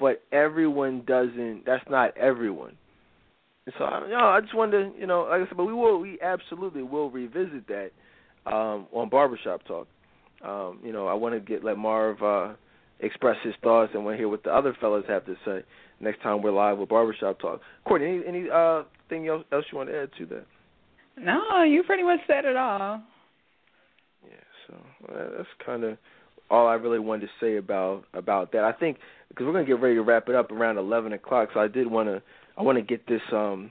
but 0.00 0.22
everyone 0.32 1.04
doesn't. 1.06 1.64
That's 1.66 1.84
not 1.88 2.16
everyone. 2.16 2.76
And 3.66 3.74
so 3.78 3.84
you 4.06 4.12
know, 4.12 4.26
I 4.26 4.40
just 4.40 4.54
wanted 4.54 4.94
to, 4.94 4.98
you 4.98 5.06
know, 5.06 5.22
like 5.30 5.42
I 5.42 5.46
said, 5.46 5.56
but 5.56 5.66
we 5.66 5.74
will, 5.74 6.00
we 6.00 6.18
absolutely 6.20 6.82
will 6.82 7.10
revisit 7.10 7.68
that 7.68 7.90
um, 8.46 8.86
on 8.92 9.10
Barbershop 9.10 9.64
Talk. 9.64 9.86
Um, 10.42 10.80
you 10.82 10.92
know, 10.92 11.06
I 11.06 11.14
want 11.14 11.34
to 11.34 11.40
get 11.40 11.62
let 11.62 11.76
Marv 11.76 12.22
uh, 12.22 12.54
express 13.00 13.36
his 13.44 13.54
thoughts 13.62 13.92
and 13.94 14.04
want 14.04 14.14
to 14.14 14.18
hear 14.18 14.28
what 14.28 14.42
the 14.42 14.50
other 14.50 14.74
fellas 14.80 15.04
have 15.08 15.26
to 15.26 15.36
say 15.44 15.62
next 16.00 16.22
time 16.22 16.42
we're 16.42 16.50
live 16.50 16.78
with 16.78 16.88
Barbershop 16.88 17.38
Talk. 17.38 17.60
Courtney, 17.86 18.22
any, 18.26 18.38
any 18.40 18.50
uh, 18.50 18.84
thing 19.10 19.28
else, 19.28 19.44
else 19.52 19.64
you 19.70 19.76
want 19.76 19.90
to 19.90 20.02
add 20.02 20.10
to 20.18 20.26
that? 20.26 20.46
No, 21.18 21.62
you 21.62 21.82
pretty 21.82 22.02
much 22.02 22.20
said 22.26 22.46
it 22.46 22.56
all. 22.56 23.02
Yeah, 24.24 24.36
so 24.66 24.76
well, 25.06 25.30
that's 25.36 25.48
kind 25.64 25.84
of 25.84 25.98
all 26.50 26.66
I 26.66 26.74
really 26.74 26.98
wanted 26.98 27.22
to 27.26 27.32
say 27.40 27.56
about 27.56 28.04
about 28.12 28.52
that. 28.52 28.64
I 28.64 28.72
think 28.72 28.98
because 29.28 29.46
we're 29.46 29.52
gonna 29.52 29.64
get 29.64 29.80
ready 29.80 29.94
to 29.94 30.02
wrap 30.02 30.28
it 30.28 30.34
up 30.34 30.50
around 30.50 30.78
eleven 30.78 31.12
o'clock, 31.12 31.50
so 31.54 31.60
I 31.60 31.68
did 31.68 31.86
want 31.86 32.08
to 32.08 32.22
I 32.58 32.62
want 32.62 32.76
to 32.76 32.82
get 32.82 33.06
this 33.06 33.22
um 33.32 33.70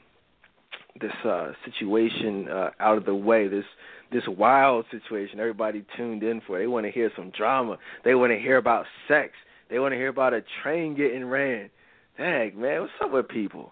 this 0.99 1.11
uh 1.25 1.51
situation 1.65 2.47
uh 2.49 2.69
out 2.79 2.97
of 2.97 3.05
the 3.05 3.15
way. 3.15 3.47
This 3.47 3.65
this 4.11 4.23
wild 4.27 4.85
situation 4.91 5.39
everybody 5.39 5.85
tuned 5.97 6.23
in 6.23 6.41
for. 6.47 6.57
They 6.57 6.67
want 6.67 6.85
to 6.85 6.91
hear 6.91 7.11
some 7.15 7.31
drama. 7.37 7.77
They 8.03 8.15
want 8.15 8.31
to 8.31 8.39
hear 8.39 8.57
about 8.57 8.85
sex. 9.07 9.33
They 9.69 9.79
want 9.79 9.91
to 9.91 9.97
hear 9.97 10.07
about 10.07 10.33
a 10.33 10.41
train 10.63 10.95
getting 10.95 11.25
ran. 11.25 11.69
Dang 12.17 12.59
man, 12.59 12.81
what's 12.81 12.93
up 13.03 13.11
with 13.11 13.27
people? 13.27 13.71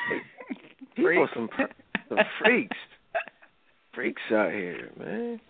people 0.96 1.28
some 1.34 1.48
some 2.08 2.18
freaks 2.42 2.76
freaks 3.92 4.22
out 4.32 4.52
here, 4.52 4.90
man. 4.98 5.40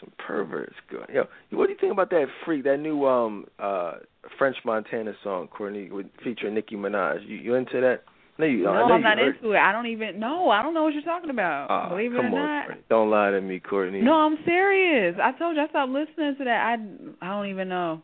Some 0.00 0.12
perverts. 0.18 0.74
Yo, 1.12 1.24
what 1.52 1.66
do 1.66 1.72
you 1.72 1.78
think 1.80 1.92
about 1.92 2.10
that 2.10 2.26
freak? 2.44 2.64
That 2.64 2.78
new 2.78 3.06
um 3.06 3.46
uh 3.58 3.94
French 4.38 4.56
Montana 4.64 5.12
song, 5.24 5.48
Courtney, 5.48 5.90
with 5.90 6.06
featuring 6.22 6.54
Nicki 6.54 6.76
Minaj. 6.76 7.26
You 7.26 7.36
you 7.36 7.54
into 7.54 7.80
that? 7.80 8.02
No, 8.38 8.44
you, 8.44 8.64
no, 8.64 8.70
I'm 8.70 9.00
not 9.00 9.18
into 9.18 9.52
it. 9.52 9.58
I 9.58 9.72
don't 9.72 9.86
even 9.86 10.20
know. 10.20 10.50
I 10.50 10.60
don't 10.60 10.74
know 10.74 10.82
what 10.82 10.92
you're 10.92 11.02
talking 11.02 11.30
about. 11.30 11.68
Uh, 11.70 11.88
Believe 11.88 12.12
it 12.12 12.16
come 12.16 12.34
or 12.34 12.40
on, 12.40 12.46
not. 12.46 12.66
Courtney. 12.66 12.82
Don't 12.90 13.10
lie 13.10 13.30
to 13.30 13.40
me, 13.40 13.60
Courtney. 13.60 14.02
No, 14.02 14.12
I'm 14.12 14.36
serious. 14.44 15.16
I 15.22 15.32
told 15.38 15.56
you 15.56 15.62
I 15.62 15.68
stopped 15.68 15.90
listening 15.90 16.36
to 16.36 16.44
that. 16.44 16.76
I 17.22 17.26
I 17.26 17.28
don't 17.30 17.48
even 17.48 17.70
know. 17.70 18.02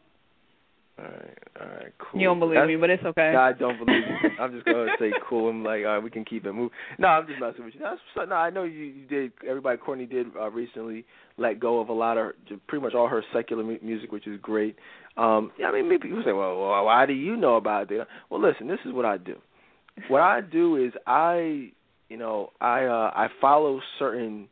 All 0.98 1.06
right, 1.06 1.38
all 1.58 1.66
right, 1.68 1.92
cool. 1.98 2.20
You 2.20 2.26
don't 2.28 2.38
believe 2.38 2.56
That's, 2.56 2.68
me, 2.68 2.76
but 2.76 2.90
it's 2.90 3.02
okay. 3.02 3.34
I 3.34 3.54
don't 3.54 3.78
believe 3.78 4.02
you. 4.06 4.28
I'm 4.40 4.52
just 4.52 4.66
gonna 4.66 4.88
say 4.98 5.10
cool. 5.26 5.48
I'm 5.48 5.64
like, 5.64 5.86
all 5.86 5.94
right, 5.94 6.02
we 6.02 6.10
can 6.10 6.24
keep 6.24 6.44
it 6.44 6.52
moving. 6.52 6.70
No, 6.98 7.08
I'm 7.08 7.26
just 7.26 7.40
messing 7.40 7.64
with 7.64 7.74
you. 7.74 7.80
That's 7.80 7.98
so, 8.14 8.24
no, 8.26 8.34
I 8.34 8.50
know 8.50 8.64
you, 8.64 8.84
you 8.84 9.06
did. 9.06 9.32
Everybody, 9.48 9.78
Courtney 9.78 10.04
did 10.04 10.26
uh, 10.38 10.50
recently 10.50 11.06
let 11.38 11.60
go 11.60 11.80
of 11.80 11.88
a 11.88 11.94
lot 11.94 12.18
of 12.18 12.32
pretty 12.68 12.84
much 12.84 12.94
all 12.94 13.08
her 13.08 13.24
secular 13.32 13.64
mu- 13.64 13.78
music, 13.82 14.12
which 14.12 14.26
is 14.26 14.38
great. 14.42 14.76
Um, 15.16 15.50
yeah, 15.58 15.68
I 15.68 15.72
mean, 15.72 15.88
maybe 15.88 16.02
people 16.02 16.22
say, 16.26 16.32
well, 16.32 16.60
well, 16.60 16.84
why 16.84 17.06
do 17.06 17.14
you 17.14 17.36
know 17.36 17.56
about 17.56 17.90
it? 17.90 18.06
Well, 18.28 18.42
listen, 18.42 18.68
this 18.68 18.80
is 18.84 18.92
what 18.92 19.06
I 19.06 19.16
do. 19.16 19.36
What 20.08 20.20
I 20.20 20.42
do 20.42 20.76
is 20.76 20.92
I, 21.06 21.70
you 22.10 22.18
know, 22.18 22.50
I 22.60 22.84
uh, 22.84 23.12
I 23.14 23.28
follow 23.40 23.80
certain 23.98 24.48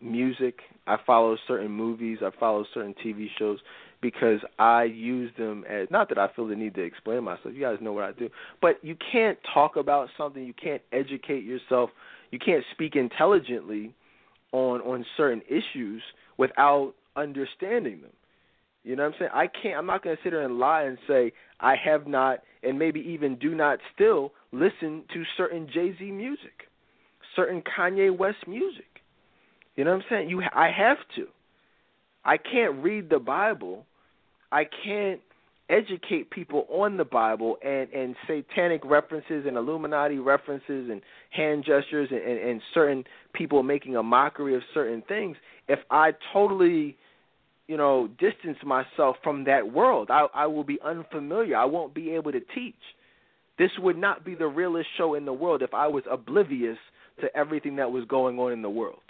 music. 0.00 0.60
I 0.86 0.98
follow 1.04 1.36
certain 1.48 1.70
movies. 1.70 2.18
I 2.22 2.30
follow 2.38 2.64
certain 2.72 2.94
TV 3.04 3.26
shows 3.38 3.58
because 4.04 4.40
I 4.58 4.84
use 4.84 5.30
them 5.38 5.64
as 5.66 5.88
not 5.90 6.10
that 6.10 6.18
I 6.18 6.28
feel 6.36 6.46
the 6.46 6.54
need 6.54 6.74
to 6.74 6.82
explain 6.82 7.24
myself. 7.24 7.54
You 7.54 7.62
guys 7.62 7.78
know 7.80 7.94
what 7.94 8.04
I 8.04 8.12
do. 8.12 8.28
But 8.60 8.78
you 8.82 8.98
can't 9.10 9.38
talk 9.54 9.76
about 9.76 10.10
something, 10.18 10.44
you 10.44 10.52
can't 10.52 10.82
educate 10.92 11.42
yourself, 11.42 11.88
you 12.30 12.38
can't 12.38 12.62
speak 12.72 12.96
intelligently 12.96 13.94
on 14.52 14.82
on 14.82 15.06
certain 15.16 15.40
issues 15.48 16.02
without 16.36 16.92
understanding 17.16 18.02
them. 18.02 18.10
You 18.82 18.94
know 18.94 19.04
what 19.04 19.14
I'm 19.14 19.18
saying? 19.20 19.30
I 19.32 19.46
can't 19.46 19.78
I'm 19.78 19.86
not 19.86 20.04
going 20.04 20.16
to 20.16 20.22
sit 20.22 20.34
here 20.34 20.42
and 20.42 20.58
lie 20.58 20.82
and 20.82 20.98
say 21.08 21.32
I 21.58 21.74
have 21.82 22.06
not 22.06 22.40
and 22.62 22.78
maybe 22.78 23.00
even 23.00 23.36
do 23.36 23.54
not 23.54 23.78
still 23.94 24.32
listen 24.52 25.04
to 25.14 25.22
certain 25.38 25.66
Jay-Z 25.72 26.04
music, 26.10 26.68
certain 27.34 27.62
Kanye 27.62 28.14
West 28.14 28.46
music. 28.46 28.84
You 29.76 29.84
know 29.84 29.92
what 29.92 30.02
I'm 30.02 30.04
saying? 30.10 30.28
You 30.28 30.42
I 30.54 30.70
have 30.70 30.98
to. 31.16 31.26
I 32.22 32.36
can't 32.36 32.82
read 32.82 33.08
the 33.08 33.18
Bible 33.18 33.86
I 34.54 34.68
can't 34.84 35.20
educate 35.68 36.30
people 36.30 36.66
on 36.70 36.96
the 36.96 37.04
Bible 37.04 37.56
and 37.64 37.88
and 37.92 38.14
satanic 38.28 38.84
references 38.84 39.46
and 39.46 39.56
Illuminati 39.56 40.18
references 40.18 40.90
and 40.90 41.02
hand 41.30 41.64
gestures 41.64 42.08
and, 42.12 42.20
and, 42.20 42.38
and 42.38 42.60
certain 42.72 43.02
people 43.32 43.64
making 43.64 43.96
a 43.96 44.02
mockery 44.02 44.54
of 44.54 44.62
certain 44.72 45.02
things. 45.08 45.36
If 45.68 45.80
I 45.90 46.12
totally 46.32 46.96
you 47.66 47.76
know 47.76 48.08
distance 48.20 48.58
myself 48.64 49.16
from 49.24 49.44
that 49.44 49.72
world 49.72 50.08
I 50.10 50.26
I 50.32 50.46
will 50.46 50.64
be 50.64 50.78
unfamiliar. 50.84 51.56
I 51.56 51.64
won't 51.64 51.92
be 51.92 52.12
able 52.12 52.30
to 52.30 52.40
teach. 52.54 52.74
This 53.58 53.70
would 53.78 53.98
not 53.98 54.24
be 54.24 54.36
the 54.36 54.46
realest 54.46 54.88
show 54.96 55.14
in 55.14 55.24
the 55.24 55.32
world 55.32 55.62
if 55.62 55.74
I 55.74 55.88
was 55.88 56.04
oblivious 56.08 56.78
to 57.22 57.36
everything 57.36 57.76
that 57.76 57.90
was 57.90 58.04
going 58.04 58.38
on 58.38 58.52
in 58.52 58.62
the 58.62 58.70
world 58.70 59.03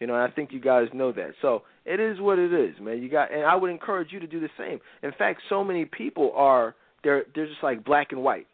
you 0.00 0.06
know, 0.06 0.14
and 0.14 0.22
I 0.22 0.34
think 0.34 0.50
you 0.52 0.60
guys 0.60 0.88
know 0.94 1.12
that. 1.12 1.32
So 1.42 1.62
it 1.84 2.00
is 2.00 2.18
what 2.20 2.38
it 2.38 2.52
is, 2.52 2.74
man. 2.80 3.02
You 3.02 3.10
got, 3.10 3.32
and 3.32 3.44
I 3.44 3.54
would 3.54 3.70
encourage 3.70 4.12
you 4.12 4.20
to 4.20 4.26
do 4.26 4.40
the 4.40 4.48
same. 4.58 4.80
In 5.02 5.12
fact, 5.16 5.42
so 5.48 5.62
many 5.62 5.84
people 5.84 6.32
are 6.34 6.74
they're 7.04 7.24
they're 7.34 7.46
just 7.46 7.62
like 7.62 7.84
black 7.84 8.08
and 8.10 8.22
white. 8.22 8.46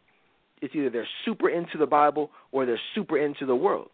It's 0.61 0.75
either 0.75 0.89
they're 0.89 1.07
super 1.25 1.49
into 1.49 1.77
the 1.77 1.85
Bible 1.85 2.31
or 2.51 2.65
they're 2.65 2.79
super 2.93 3.17
into 3.17 3.45
the 3.45 3.55
world. 3.55 3.89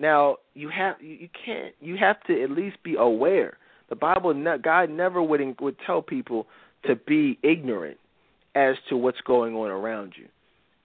Now 0.00 0.36
you 0.54 0.70
have 0.70 0.96
you 1.00 1.28
can't 1.44 1.74
you 1.80 1.96
have 1.98 2.22
to 2.24 2.42
at 2.42 2.50
least 2.50 2.82
be 2.82 2.96
aware. 2.96 3.58
The 3.88 3.96
Bible, 3.96 4.34
God 4.62 4.90
never 4.90 5.22
would 5.22 5.60
would 5.60 5.76
tell 5.86 6.02
people 6.02 6.46
to 6.86 6.96
be 6.96 7.38
ignorant 7.42 7.98
as 8.54 8.76
to 8.88 8.96
what's 8.96 9.20
going 9.20 9.54
on 9.54 9.70
around 9.70 10.14
you. 10.16 10.26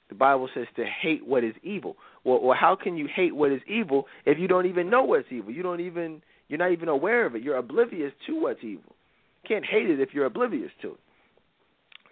The 0.10 0.16
Bible 0.16 0.50
says 0.54 0.68
to 0.76 0.86
hate 0.86 1.26
what 1.26 1.44
is 1.44 1.56
evil. 1.64 1.96
Well, 2.24 2.42
well, 2.42 2.58
how 2.60 2.76
can 2.82 2.98
you 2.98 3.08
hate 3.14 3.36
what 3.36 3.52
is 3.52 3.62
evil 3.68 4.06
if 4.26 4.38
you 4.38 4.48
don't 4.48 4.68
even 4.68 4.90
know 4.90 5.04
what's 5.04 5.28
evil? 5.32 5.52
You 5.52 5.64
don't 5.64 5.82
even 5.82 6.22
you're 6.48 6.60
not 6.60 6.72
even 6.72 6.90
aware 6.90 7.26
of 7.26 7.36
it. 7.36 7.44
You're 7.44 7.58
oblivious 7.58 8.12
to 8.28 8.40
what's 8.40 8.64
evil. 8.64 8.96
You 9.44 9.48
can't 9.48 9.66
hate 9.66 9.90
it 9.90 10.00
if 10.00 10.10
you're 10.14 10.26
oblivious 10.26 10.72
to 10.82 10.92
it. 10.92 11.00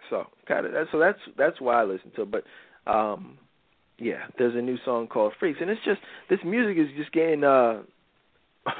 So 0.08 0.24
kind 0.48 0.66
of 0.66 0.72
so 0.90 0.98
that's 0.98 1.18
that's 1.38 1.60
why 1.60 1.80
I 1.80 1.84
listen 1.84 2.10
to 2.16 2.22
it. 2.22 2.30
But 2.30 2.90
um 2.90 3.38
yeah, 3.98 4.26
there's 4.38 4.56
a 4.56 4.62
new 4.62 4.78
song 4.84 5.06
called 5.08 5.34
Freaks, 5.38 5.58
and 5.60 5.70
it's 5.70 5.84
just 5.84 6.00
this 6.28 6.40
music 6.44 6.82
is 6.82 6.88
just 6.96 7.12
getting 7.12 7.44
uh 7.44 7.82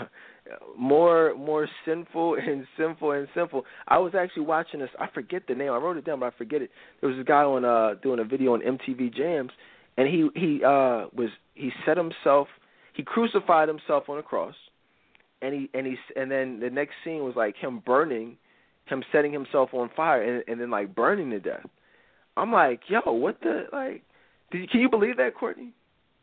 more 0.78 1.34
more 1.36 1.68
sinful 1.84 2.36
and 2.46 2.66
sinful 2.76 3.12
and 3.12 3.28
sinful. 3.34 3.64
I 3.86 3.98
was 3.98 4.14
actually 4.18 4.46
watching 4.46 4.80
this. 4.80 4.90
I 4.98 5.06
forget 5.12 5.42
the 5.46 5.54
name. 5.54 5.72
I 5.72 5.76
wrote 5.76 5.96
it 5.96 6.04
down, 6.04 6.20
but 6.20 6.32
I 6.34 6.36
forget 6.36 6.62
it. 6.62 6.70
There 7.00 7.10
was 7.10 7.18
a 7.18 7.24
guy 7.24 7.42
on 7.42 7.64
uh 7.64 8.00
doing 8.02 8.18
a 8.20 8.24
video 8.24 8.54
on 8.54 8.60
MTV 8.60 9.14
Jams, 9.14 9.52
and 9.96 10.08
he 10.08 10.28
he 10.34 10.64
uh 10.64 11.06
was 11.12 11.30
he 11.54 11.70
set 11.84 11.96
himself 11.96 12.48
he 13.00 13.02
crucified 13.02 13.68
himself 13.68 14.08
on 14.08 14.18
a 14.18 14.22
cross, 14.22 14.54
and 15.40 15.54
he 15.54 15.70
and 15.72 15.86
he 15.86 15.96
and 16.16 16.30
then 16.30 16.60
the 16.60 16.70
next 16.70 16.92
scene 17.04 17.24
was 17.24 17.34
like 17.36 17.56
him 17.56 17.82
burning, 17.84 18.36
him 18.86 19.02
setting 19.12 19.32
himself 19.32 19.70
on 19.72 19.90
fire, 19.96 20.22
and 20.22 20.44
and 20.48 20.60
then 20.60 20.70
like 20.70 20.94
burning 20.94 21.30
to 21.30 21.40
death. 21.40 21.66
I'm 22.36 22.52
like, 22.52 22.80
yo, 22.88 23.00
what 23.12 23.40
the 23.40 23.66
like? 23.72 24.02
You, 24.52 24.66
can 24.68 24.80
you 24.80 24.90
believe 24.90 25.16
that, 25.18 25.34
Courtney? 25.34 25.72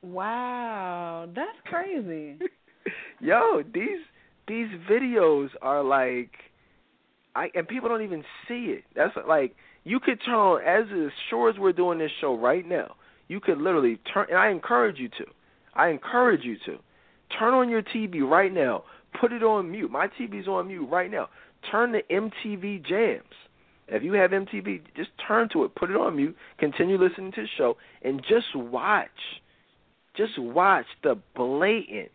Wow, 0.02 1.28
that's 1.34 1.58
crazy. 1.66 2.38
yo, 3.20 3.64
these 3.74 4.02
these 4.48 4.68
videos 4.90 5.50
are 5.62 5.84
like, 5.84 6.32
I 7.36 7.50
and 7.56 7.68
people 7.68 7.90
don't 7.90 8.04
even 8.04 8.24
see 8.48 8.76
it. 8.78 8.84
That's 8.96 9.16
like 9.28 9.56
you 9.84 10.00
could 10.00 10.20
turn 10.26 10.36
on 10.36 10.62
as 10.62 10.86
as 10.92 11.12
sure 11.30 11.50
as 11.50 11.58
we're 11.58 11.74
doing 11.74 11.98
this 11.98 12.12
show 12.20 12.38
right 12.38 12.68
now. 12.68 12.96
You 13.28 13.40
could 13.40 13.58
literally 13.60 14.00
turn, 14.14 14.28
and 14.30 14.38
I 14.38 14.50
encourage 14.50 14.98
you 14.98 15.10
to. 15.10 15.26
I 15.76 15.90
encourage 15.90 16.44
you 16.44 16.58
to 16.66 16.78
turn 17.38 17.54
on 17.54 17.70
your 17.70 17.82
TV 17.82 18.22
right 18.22 18.54
now. 18.54 18.84
Put 19.20 19.32
it 19.32 19.44
on 19.44 19.72
mute. 19.72 19.92
My 19.92 20.08
TV's 20.08 20.48
on 20.48 20.68
mute 20.68 20.86
right 20.86 21.12
now. 21.12 21.30
Turn 21.72 21.92
to 21.94 22.02
MTV 22.04 22.86
Jams. 22.86 23.24
If 23.88 24.04
you 24.04 24.14
have 24.14 24.32
MTV, 24.32 24.82
just 24.96 25.10
turn 25.28 25.48
to 25.54 25.64
it, 25.64 25.76
put 25.76 25.90
it 25.90 25.96
on 25.96 26.18
mute, 26.18 26.36
continue 26.58 26.98
listening 26.98 27.32
to 27.34 27.42
the 27.42 27.48
show, 27.58 27.78
and 28.02 28.22
just 28.22 28.54
watch. 28.54 29.08
Just 30.16 30.38
watch 30.38 30.86
the 31.04 31.16
blatant, 31.36 32.12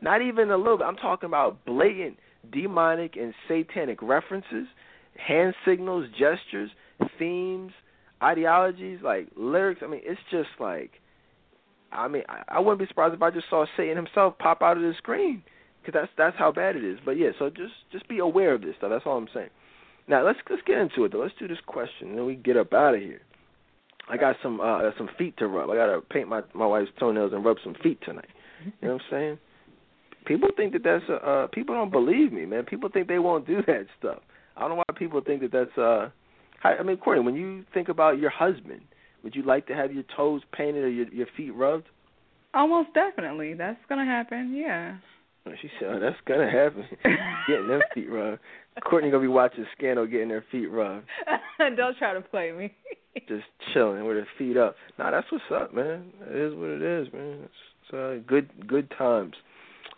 not 0.00 0.22
even 0.22 0.50
a 0.50 0.56
little 0.56 0.78
bit, 0.78 0.86
I'm 0.86 0.96
talking 0.96 1.26
about 1.26 1.64
blatant 1.66 2.16
demonic 2.52 3.16
and 3.16 3.34
satanic 3.48 4.00
references, 4.00 4.66
hand 5.16 5.54
signals, 5.66 6.08
gestures, 6.18 6.70
themes, 7.18 7.72
ideologies, 8.22 9.00
like 9.02 9.28
lyrics. 9.36 9.80
I 9.84 9.88
mean, 9.88 10.00
it's 10.04 10.20
just 10.30 10.48
like, 10.58 10.92
I 11.92 12.08
mean, 12.08 12.22
I, 12.28 12.42
I 12.48 12.60
wouldn't 12.60 12.78
be 12.78 12.86
surprised 12.86 13.14
if 13.14 13.22
I 13.22 13.30
just 13.30 13.48
saw 13.48 13.64
Satan 13.76 13.96
himself 13.96 14.38
pop 14.38 14.62
out 14.62 14.76
of 14.76 14.82
the 14.82 14.92
screen, 14.98 15.42
because 15.80 15.98
that's 15.98 16.12
that's 16.16 16.36
how 16.38 16.52
bad 16.52 16.76
it 16.76 16.84
is. 16.84 16.98
But 17.04 17.12
yeah, 17.12 17.30
so 17.38 17.50
just 17.50 17.74
just 17.92 18.08
be 18.08 18.18
aware 18.18 18.54
of 18.54 18.62
this 18.62 18.74
stuff. 18.78 18.90
That's 18.90 19.06
all 19.06 19.16
I'm 19.16 19.28
saying. 19.34 19.50
Now 20.08 20.24
let's 20.24 20.38
let's 20.48 20.62
get 20.66 20.78
into 20.78 21.04
it 21.04 21.12
though. 21.12 21.20
Let's 21.20 21.34
do 21.38 21.48
this 21.48 21.58
question, 21.66 22.08
and 22.08 22.18
then 22.18 22.26
we 22.26 22.34
get 22.34 22.56
up 22.56 22.72
out 22.72 22.94
of 22.94 23.00
here. 23.00 23.22
I 24.10 24.16
got 24.16 24.36
some 24.42 24.60
uh 24.60 24.90
some 24.98 25.08
feet 25.16 25.36
to 25.38 25.46
rub. 25.46 25.70
I 25.70 25.76
gotta 25.76 26.00
paint 26.00 26.28
my 26.28 26.42
my 26.52 26.66
wife's 26.66 26.90
toenails 26.98 27.32
and 27.32 27.44
rub 27.44 27.58
some 27.62 27.74
feet 27.82 28.00
tonight. 28.04 28.28
You 28.64 28.88
know 28.88 28.94
what 28.94 29.02
I'm 29.02 29.10
saying? 29.10 29.38
People 30.26 30.48
think 30.56 30.72
that 30.72 30.82
that's 30.82 31.04
uh, 31.08 31.14
uh 31.14 31.46
people 31.46 31.74
don't 31.74 31.92
believe 31.92 32.32
me, 32.32 32.44
man. 32.44 32.64
People 32.64 32.90
think 32.92 33.08
they 33.08 33.18
won't 33.18 33.46
do 33.46 33.62
that 33.66 33.86
stuff. 33.98 34.18
I 34.56 34.60
don't 34.60 34.70
know 34.70 34.76
why 34.76 34.98
people 34.98 35.20
think 35.20 35.42
that 35.42 35.52
that's 35.52 35.78
uh 35.78 36.10
I 36.62 36.82
mean, 36.82 36.96
Courtney, 36.98 37.24
when 37.24 37.36
you 37.36 37.64
think 37.72 37.88
about 37.88 38.18
your 38.18 38.30
husband, 38.30 38.82
would 39.22 39.34
you 39.34 39.42
like 39.42 39.66
to 39.68 39.74
have 39.74 39.92
your 39.92 40.04
toes 40.16 40.42
painted 40.52 40.84
or 40.84 40.88
your 40.90 41.08
your 41.08 41.26
feet 41.36 41.54
rubbed? 41.54 41.86
Almost 42.54 42.94
definitely. 42.94 43.54
That's 43.54 43.78
gonna 43.88 44.04
happen, 44.04 44.54
yeah. 44.54 44.96
She 45.60 45.70
said, 45.78 45.88
oh, 45.88 46.00
"That's 46.00 46.20
gonna 46.26 46.50
happen. 46.50 46.84
getting 47.48 47.68
them 47.68 47.80
feet 47.94 48.10
rubbed. 48.10 48.40
Courtney 48.84 49.10
gonna 49.10 49.22
be 49.22 49.28
watching 49.28 49.66
Scandal, 49.76 50.06
getting 50.06 50.28
their 50.28 50.44
feet 50.50 50.66
rubbed. 50.66 51.06
Don't 51.58 51.96
try 51.98 52.14
to 52.14 52.20
play 52.20 52.52
me. 52.52 52.74
Just 53.28 53.44
chilling 53.72 54.04
with 54.04 54.16
her 54.16 54.26
feet 54.38 54.56
up. 54.56 54.76
Nah, 54.98 55.10
that's 55.10 55.26
what's 55.30 55.44
up, 55.52 55.74
man. 55.74 56.12
It 56.28 56.36
is 56.36 56.54
what 56.54 56.68
it 56.68 56.82
is, 56.82 57.12
man. 57.12 57.38
It's, 57.44 57.94
uh, 57.94 58.22
good 58.26 58.48
good 58.68 58.92
times. 58.96 59.34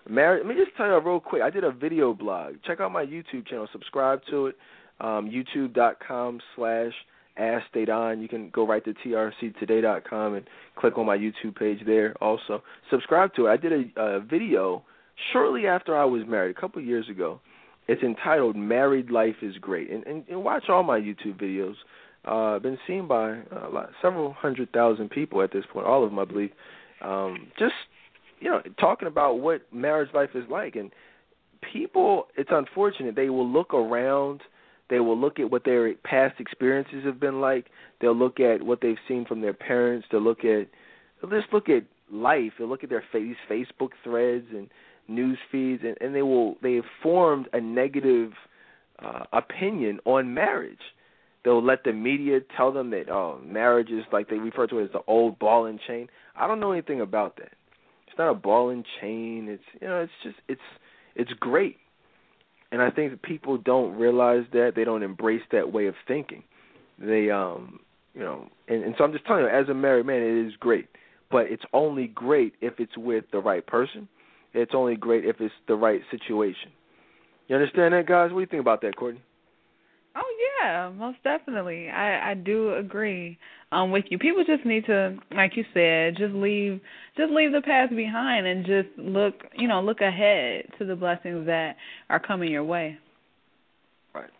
Married. 0.09 0.47
Let 0.47 0.56
me 0.56 0.64
just 0.64 0.76
tell 0.76 0.86
you 0.86 0.98
real 0.98 1.20
quick. 1.20 1.43
I 1.43 1.51
did 1.51 1.62
a 1.62 1.70
video 1.70 2.12
blog. 2.12 2.55
Check 2.66 2.80
out 2.80 2.90
my 2.90 3.05
YouTube 3.05 3.47
channel. 3.47 3.68
Subscribe 3.70 4.20
to 4.30 4.47
it. 4.47 4.56
Um, 5.02 5.28
YouTube.com 5.28 6.40
slash 6.56 6.92
Ask 7.36 7.64
Dedan. 7.74 8.22
You 8.22 8.28
can 8.28 8.50
go 8.50 8.66
right 8.66 8.84
to 8.84 8.94
trctoday.com 8.94 10.34
and 10.34 10.46
click 10.76 10.96
on 10.96 11.06
my 11.06 11.16
YouTube 11.16 11.56
page 11.56 11.78
there. 11.84 12.14
Also, 12.22 12.62
subscribe 12.90 13.34
to 13.34 13.46
it. 13.46 13.50
I 13.50 13.56
did 13.56 13.72
a, 13.72 14.00
a 14.00 14.20
video 14.20 14.84
shortly 15.32 15.66
after 15.66 15.96
I 15.96 16.04
was 16.04 16.22
married, 16.26 16.56
a 16.56 16.60
couple 16.60 16.82
years 16.82 17.08
ago. 17.08 17.40
It's 17.88 18.02
entitled 18.02 18.54
"Married 18.54 19.10
Life 19.10 19.36
Is 19.42 19.56
Great," 19.58 19.90
and, 19.90 20.06
and, 20.06 20.24
and 20.28 20.44
watch 20.44 20.64
all 20.68 20.82
my 20.82 21.00
YouTube 21.00 21.40
videos. 21.40 21.74
Uh, 22.24 22.58
been 22.60 22.78
seen 22.86 23.08
by 23.08 23.32
uh, 23.32 23.68
lot, 23.72 23.90
several 24.00 24.32
hundred 24.34 24.70
thousand 24.72 25.10
people 25.10 25.42
at 25.42 25.52
this 25.52 25.64
point, 25.72 25.86
all 25.86 26.04
of 26.04 26.10
them, 26.10 26.18
I 26.18 26.24
believe. 26.24 26.50
Um, 27.00 27.48
just 27.58 27.74
you 28.40 28.50
know, 28.50 28.62
talking 28.78 29.08
about 29.08 29.40
what 29.40 29.62
marriage 29.72 30.10
life 30.14 30.30
is 30.34 30.44
like, 30.48 30.76
and 30.76 30.92
people. 31.72 32.28
It's 32.36 32.50
unfortunate 32.52 33.16
they 33.16 33.30
will 33.30 33.48
look 33.48 33.74
around. 33.74 34.42
They 34.90 35.00
will 35.00 35.18
look 35.18 35.40
at 35.40 35.50
what 35.50 35.64
their 35.64 35.94
past 36.04 36.38
experiences 36.38 37.04
have 37.04 37.18
been 37.20 37.40
like. 37.40 37.66
They'll 38.00 38.16
look 38.16 38.40
at 38.40 38.62
what 38.62 38.80
they've 38.80 38.96
seen 39.09 39.24
from 39.24 39.40
their 39.40 39.54
parents. 39.54 40.06
They'll 40.10 40.20
look 40.20 40.44
at, 40.44 40.68
they'll 41.20 41.30
just 41.30 41.52
look 41.52 41.68
at 41.68 41.84
life. 42.10 42.52
They'll 42.59 42.68
look 42.68 42.84
at 42.84 42.90
their 42.90 43.04
face, 43.12 43.36
Facebook 43.50 43.90
threads 44.04 44.46
and 44.50 44.68
news 45.09 45.38
feeds, 45.50 45.82
and, 45.84 45.96
and 46.00 46.14
they 46.14 46.22
will 46.22 46.56
they 46.62 46.74
have 46.74 46.84
formed 47.02 47.48
a 47.52 47.60
negative 47.60 48.32
uh, 48.98 49.24
opinion 49.32 50.00
on 50.04 50.34
marriage. 50.34 50.78
They'll 51.44 51.64
let 51.64 51.84
the 51.84 51.92
media 51.92 52.40
tell 52.56 52.72
them 52.72 52.90
that 52.90 53.09
oh, 53.09 53.40
marriage 53.44 53.90
is 53.90 54.04
like 54.12 54.28
they 54.28 54.36
refer 54.36 54.66
to 54.68 54.78
it 54.78 54.84
as 54.84 54.92
the 54.92 55.00
old 55.06 55.38
ball 55.38 55.66
and 55.66 55.80
chain. 55.86 56.09
I 56.36 56.46
don't 56.46 56.60
know 56.60 56.72
anything 56.72 57.00
about 57.00 57.36
that. 57.36 57.52
It's 58.06 58.18
not 58.18 58.30
a 58.30 58.34
ball 58.34 58.70
and 58.70 58.84
chain. 59.00 59.48
It's 59.48 59.62
you 59.80 59.88
know, 59.88 60.02
it's 60.02 60.12
just 60.22 60.36
it's 60.48 60.60
it's 61.16 61.32
great. 61.40 61.78
And 62.72 62.82
I 62.82 62.90
think 62.90 63.12
that 63.12 63.22
people 63.22 63.58
don't 63.58 63.94
realize 63.96 64.44
that 64.52 64.72
they 64.74 64.82
don't 64.82 65.02
embrace 65.02 65.42
that 65.52 65.72
way 65.72 65.86
of 65.86 65.94
thinking. 66.08 66.42
They 66.98 67.30
um 67.30 67.80
you 68.14 68.20
know, 68.20 68.48
and, 68.68 68.82
and 68.82 68.94
so 68.98 69.04
I'm 69.04 69.12
just 69.12 69.24
telling 69.24 69.44
you, 69.44 69.48
as 69.48 69.68
a 69.68 69.74
married 69.74 70.04
man, 70.04 70.20
it 70.20 70.46
is 70.46 70.52
great, 70.58 70.88
but 71.30 71.46
it's 71.46 71.62
only 71.72 72.08
great 72.08 72.54
if 72.60 72.74
it's 72.78 72.96
with 72.96 73.24
the 73.32 73.38
right 73.38 73.66
person 73.66 74.08
it's 74.54 74.72
only 74.74 74.96
great 74.96 75.24
if 75.24 75.36
it's 75.40 75.54
the 75.66 75.74
right 75.74 76.00
situation. 76.10 76.70
You 77.48 77.56
understand 77.56 77.94
that, 77.94 78.06
guys? 78.06 78.30
What 78.30 78.38
do 78.38 78.40
you 78.40 78.46
think 78.46 78.60
about 78.60 78.82
that, 78.82 78.96
Courtney? 78.96 79.22
Oh 80.14 80.34
yeah, 80.62 80.90
most 80.90 81.18
definitely. 81.24 81.89
I 81.89 82.32
I 82.32 82.34
do 82.34 82.74
agree 82.74 83.39
um 83.70 83.90
with 83.90 84.05
you. 84.10 84.18
People 84.18 84.44
just 84.44 84.64
need 84.66 84.84
to 84.86 85.16
like 85.34 85.56
you 85.56 85.64
said, 85.72 86.16
just 86.16 86.34
leave 86.34 86.80
just 87.16 87.32
leave 87.32 87.52
the 87.52 87.62
past 87.62 87.94
behind 87.94 88.47
and 88.47 88.66
just 88.66 88.89
look, 88.98 89.34
you 89.56 89.68
know, 89.68 89.80
look 89.80 90.01
ahead 90.01 90.66
to 90.78 90.84
the 90.84 90.97
blessings 90.97 91.47
that 91.47 91.76
are 92.10 92.20
coming 92.20 92.51
your 92.51 92.64
way. 92.64 92.98
Right. 94.14 94.30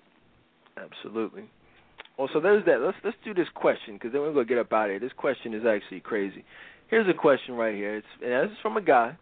Absolutely. 0.77 1.45
Well, 2.19 2.29
so 2.33 2.41
there's 2.41 2.65
that. 2.67 2.81
Let's 2.81 2.99
let's 3.03 3.17
do 3.25 3.33
this 3.33 3.49
question 3.55 3.95
because 3.95 4.13
then 4.13 4.21
we're 4.21 4.33
gonna 4.33 4.45
get 4.45 4.59
up 4.59 4.73
out 4.73 4.85
of 4.87 4.91
here. 4.91 5.01
This 5.01 5.13
question 5.17 5.55
is 5.55 5.63
actually 5.67 6.01
crazy. 6.01 6.45
Here's 6.89 7.09
a 7.09 7.15
question 7.15 7.55
right 7.55 7.75
here. 7.75 7.97
It's 7.97 8.07
and 8.23 8.49
this 8.49 8.53
is 8.53 8.59
from 8.61 8.77
a 8.77 8.83
guy. 8.83 9.17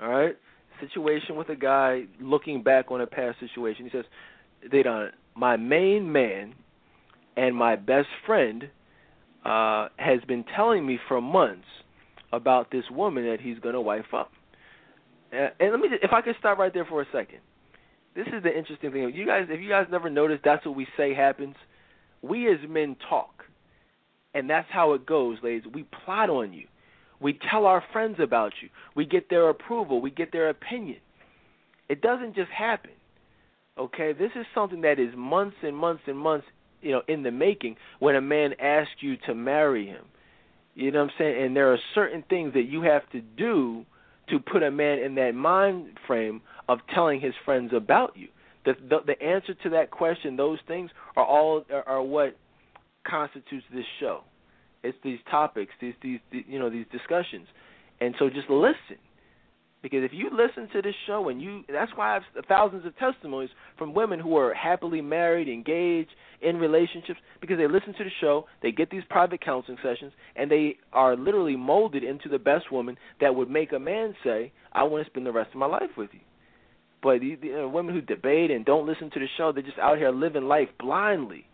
All 0.00 0.08
right, 0.08 0.34
situation 0.80 1.36
with 1.36 1.48
a 1.50 1.56
guy 1.56 2.02
looking 2.20 2.62
back 2.62 2.90
on 2.90 3.00
a 3.00 3.06
past 3.06 3.38
situation. 3.38 3.84
He 3.84 3.90
says, 3.90 4.04
"They 4.70 4.82
done 4.82 5.12
my 5.34 5.56
main 5.56 6.12
man 6.12 6.54
and 7.36 7.54
my 7.56 7.76
best 7.76 8.08
friend 8.26 8.68
uh, 9.44 9.88
has 9.96 10.20
been 10.26 10.44
telling 10.56 10.86
me 10.86 10.98
for 11.08 11.20
months 11.20 11.66
about 12.32 12.70
this 12.70 12.84
woman 12.90 13.24
that 13.26 13.40
he's 13.40 13.58
gonna 13.58 13.80
wife 13.80 14.12
up." 14.12 14.30
Uh, 15.32 15.48
and 15.58 15.72
let 15.72 15.80
me, 15.80 15.88
just, 15.88 16.04
if 16.04 16.12
I 16.12 16.20
could 16.20 16.36
stop 16.38 16.58
right 16.58 16.72
there 16.72 16.84
for 16.84 17.02
a 17.02 17.06
second. 17.12 17.38
This 18.14 18.28
is 18.28 18.44
the 18.44 18.56
interesting 18.56 18.92
thing. 18.92 19.12
You 19.12 19.26
guys, 19.26 19.46
if 19.48 19.60
you 19.60 19.68
guys 19.68 19.86
never 19.90 20.08
noticed, 20.08 20.42
that's 20.44 20.64
what 20.64 20.76
we 20.76 20.86
say 20.96 21.14
happens. 21.14 21.56
We 22.22 22.48
as 22.48 22.58
men 22.68 22.96
talk, 23.08 23.44
and 24.34 24.48
that's 24.48 24.68
how 24.70 24.92
it 24.92 25.04
goes, 25.04 25.38
ladies. 25.42 25.64
We 25.72 25.84
plot 26.04 26.30
on 26.30 26.52
you. 26.52 26.66
We 27.20 27.38
tell 27.50 27.66
our 27.66 27.82
friends 27.92 28.16
about 28.20 28.52
you. 28.62 28.68
We 28.94 29.04
get 29.04 29.30
their 29.30 29.48
approval. 29.48 30.00
We 30.00 30.10
get 30.10 30.30
their 30.30 30.48
opinion. 30.48 30.98
It 31.88 32.00
doesn't 32.02 32.34
just 32.34 32.50
happen. 32.50 32.92
Okay, 33.76 34.12
this 34.12 34.30
is 34.36 34.46
something 34.54 34.82
that 34.82 35.00
is 35.00 35.10
months 35.16 35.56
and 35.62 35.76
months 35.76 36.02
and 36.06 36.16
months, 36.16 36.46
you 36.80 36.92
know, 36.92 37.02
in 37.08 37.22
the 37.22 37.30
making 37.30 37.76
when 37.98 38.14
a 38.14 38.20
man 38.20 38.54
asks 38.60 38.94
you 39.00 39.16
to 39.26 39.34
marry 39.34 39.86
him. 39.86 40.04
You 40.74 40.90
know 40.90 41.00
what 41.00 41.10
I'm 41.10 41.16
saying? 41.18 41.44
And 41.44 41.56
there 41.56 41.72
are 41.72 41.78
certain 41.94 42.24
things 42.28 42.52
that 42.54 42.64
you 42.64 42.82
have 42.82 43.08
to 43.10 43.20
do 43.20 43.84
to 44.28 44.38
put 44.38 44.62
a 44.62 44.70
man 44.70 44.98
in 44.98 45.14
that 45.16 45.34
mind 45.34 45.98
frame 46.06 46.40
of 46.68 46.78
telling 46.94 47.20
his 47.20 47.34
friends 47.44 47.72
about 47.74 48.16
you. 48.16 48.28
The 48.64 48.74
the, 48.88 49.00
the 49.06 49.22
answer 49.22 49.54
to 49.54 49.70
that 49.70 49.90
question, 49.90 50.36
those 50.36 50.58
things 50.66 50.90
are 51.16 51.24
all 51.24 51.64
are, 51.70 51.86
are 51.86 52.02
what 52.02 52.36
constitutes 53.06 53.64
this 53.72 53.84
show. 54.00 54.22
It's 54.82 54.96
these 55.04 55.18
topics, 55.30 55.72
these 55.80 55.94
these 56.02 56.20
you 56.30 56.58
know 56.58 56.70
these 56.70 56.86
discussions, 56.90 57.46
and 58.00 58.14
so 58.18 58.30
just 58.30 58.48
listen, 58.48 58.98
because 59.84 60.02
if 60.02 60.12
you 60.14 60.30
listen 60.32 60.66
to 60.72 60.80
this 60.80 60.94
show 61.06 61.28
and 61.28 61.42
you, 61.42 61.62
that's 61.70 61.92
why 61.94 62.12
I 62.12 62.14
have 62.14 62.22
thousands 62.48 62.86
of 62.86 62.96
testimonies 62.96 63.50
from 63.76 63.92
women 63.92 64.18
who 64.18 64.34
are 64.38 64.54
happily 64.54 65.02
married, 65.02 65.46
engaged 65.46 66.08
in 66.40 66.56
relationships, 66.56 67.20
because 67.40 67.58
they 67.58 67.68
listen 67.68 67.92
to 67.98 68.04
the 68.04 68.10
show, 68.20 68.46
they 68.62 68.72
get 68.72 68.88
these 68.90 69.02
private 69.10 69.44
counseling 69.44 69.76
sessions, 69.82 70.12
and 70.36 70.50
they 70.50 70.76
are 70.94 71.16
literally 71.16 71.54
molded 71.54 72.02
into 72.02 72.30
the 72.30 72.38
best 72.38 72.72
woman 72.72 72.96
that 73.20 73.34
would 73.34 73.50
make 73.50 73.72
a 73.72 73.78
man 73.78 74.16
say, 74.24 74.52
"I 74.72 74.84
want 74.84 75.04
to 75.04 75.10
spend 75.10 75.26
the 75.26 75.32
rest 75.32 75.50
of 75.50 75.56
my 75.56 75.66
life 75.66 75.96
with 75.98 76.10
you." 76.14 76.20
But 77.02 77.20
the, 77.20 77.36
the 77.36 77.64
uh, 77.64 77.68
women 77.68 77.94
who 77.94 78.00
debate 78.00 78.50
and 78.50 78.64
don't 78.64 78.86
listen 78.86 79.10
to 79.10 79.20
the 79.20 79.28
show, 79.36 79.52
they're 79.52 79.62
just 79.62 79.78
out 79.78 79.98
here 79.98 80.10
living 80.10 80.48
life 80.48 80.70
blindly 80.80 81.46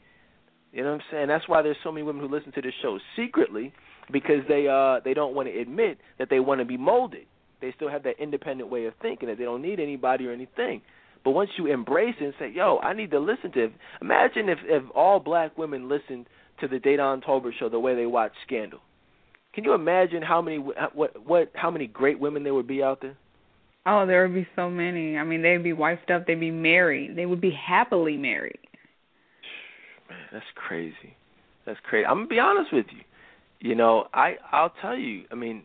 you 0.72 0.84
know 0.84 0.90
what 0.90 1.00
I'm 1.00 1.06
saying? 1.10 1.28
That's 1.28 1.48
why 1.48 1.62
there's 1.62 1.76
so 1.82 1.90
many 1.90 2.04
women 2.04 2.22
who 2.22 2.32
listen 2.32 2.52
to 2.52 2.62
this 2.62 2.74
show 2.80 2.98
secretly 3.16 3.72
because 4.12 4.42
they 4.48 4.68
uh 4.68 5.00
they 5.04 5.14
don't 5.14 5.34
want 5.34 5.48
to 5.48 5.58
admit 5.58 5.98
that 6.18 6.30
they 6.30 6.40
want 6.40 6.60
to 6.60 6.64
be 6.64 6.76
molded. 6.76 7.26
They 7.60 7.72
still 7.72 7.88
have 7.88 8.02
that 8.04 8.18
independent 8.18 8.70
way 8.70 8.86
of 8.86 8.94
thinking 9.02 9.28
that 9.28 9.38
they 9.38 9.44
don't 9.44 9.62
need 9.62 9.80
anybody 9.80 10.26
or 10.26 10.32
anything. 10.32 10.82
But 11.24 11.32
once 11.32 11.50
you 11.58 11.66
embrace 11.66 12.14
it 12.20 12.24
and 12.24 12.34
say, 12.38 12.48
"Yo, 12.48 12.78
I 12.78 12.92
need 12.94 13.10
to 13.10 13.18
listen 13.18 13.52
to," 13.52 13.64
it. 13.64 13.72
imagine 14.00 14.48
if 14.48 14.58
if 14.64 14.82
all 14.94 15.20
black 15.20 15.56
women 15.58 15.88
listened 15.88 16.26
to 16.60 16.68
the 16.68 16.78
Dedan 16.78 17.22
Tolbert 17.22 17.54
show 17.58 17.68
the 17.68 17.78
way 17.78 17.94
they 17.94 18.06
watch 18.06 18.32
Scandal. 18.46 18.80
Can 19.52 19.64
you 19.64 19.74
imagine 19.74 20.22
how 20.22 20.40
many 20.40 20.58
what 20.58 21.26
what 21.26 21.50
how 21.54 21.70
many 21.70 21.86
great 21.86 22.18
women 22.18 22.42
there 22.42 22.54
would 22.54 22.68
be 22.68 22.82
out 22.82 23.00
there? 23.00 23.16
Oh, 23.86 24.06
there 24.06 24.26
would 24.26 24.34
be 24.34 24.46
so 24.56 24.70
many. 24.70 25.16
I 25.16 25.24
mean, 25.24 25.42
they'd 25.42 25.62
be 25.62 25.72
wifed 25.72 26.10
up. 26.10 26.26
They'd 26.26 26.38
be 26.38 26.50
married. 26.50 27.16
They 27.16 27.26
would 27.26 27.40
be 27.40 27.50
happily 27.50 28.16
married. 28.16 28.58
Man, 30.08 30.18
that's 30.32 30.44
crazy. 30.54 31.16
That's 31.66 31.80
crazy. 31.80 32.06
I'm 32.06 32.18
gonna 32.18 32.28
be 32.28 32.38
honest 32.38 32.72
with 32.72 32.86
you. 32.90 33.02
You 33.60 33.74
know, 33.74 34.06
I 34.14 34.36
I'll 34.52 34.72
tell 34.80 34.96
you. 34.96 35.24
I 35.30 35.34
mean, 35.34 35.62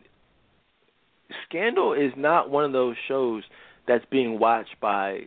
Scandal 1.47 1.93
is 1.93 2.11
not 2.15 2.49
one 2.49 2.63
of 2.63 2.71
those 2.71 2.95
shows 3.07 3.43
that's 3.87 4.05
being 4.11 4.39
watched 4.39 4.79
by 4.81 5.21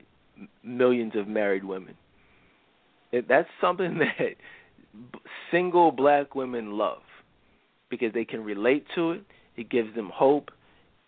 millions 0.63 1.13
of 1.17 1.29
married 1.29 1.65
women. 1.65 1.95
That's 3.13 3.49
something 3.61 3.99
that 4.19 4.37
single 5.51 5.91
black 5.91 6.35
women 6.35 6.73
love 6.73 7.03
because 7.91 8.13
they 8.13 8.25
can 8.25 8.45
relate 8.45 8.87
to 8.95 9.13
it. 9.13 9.23
It 9.57 9.71
gives 9.71 9.95
them 9.97 10.11
hope, 10.15 10.51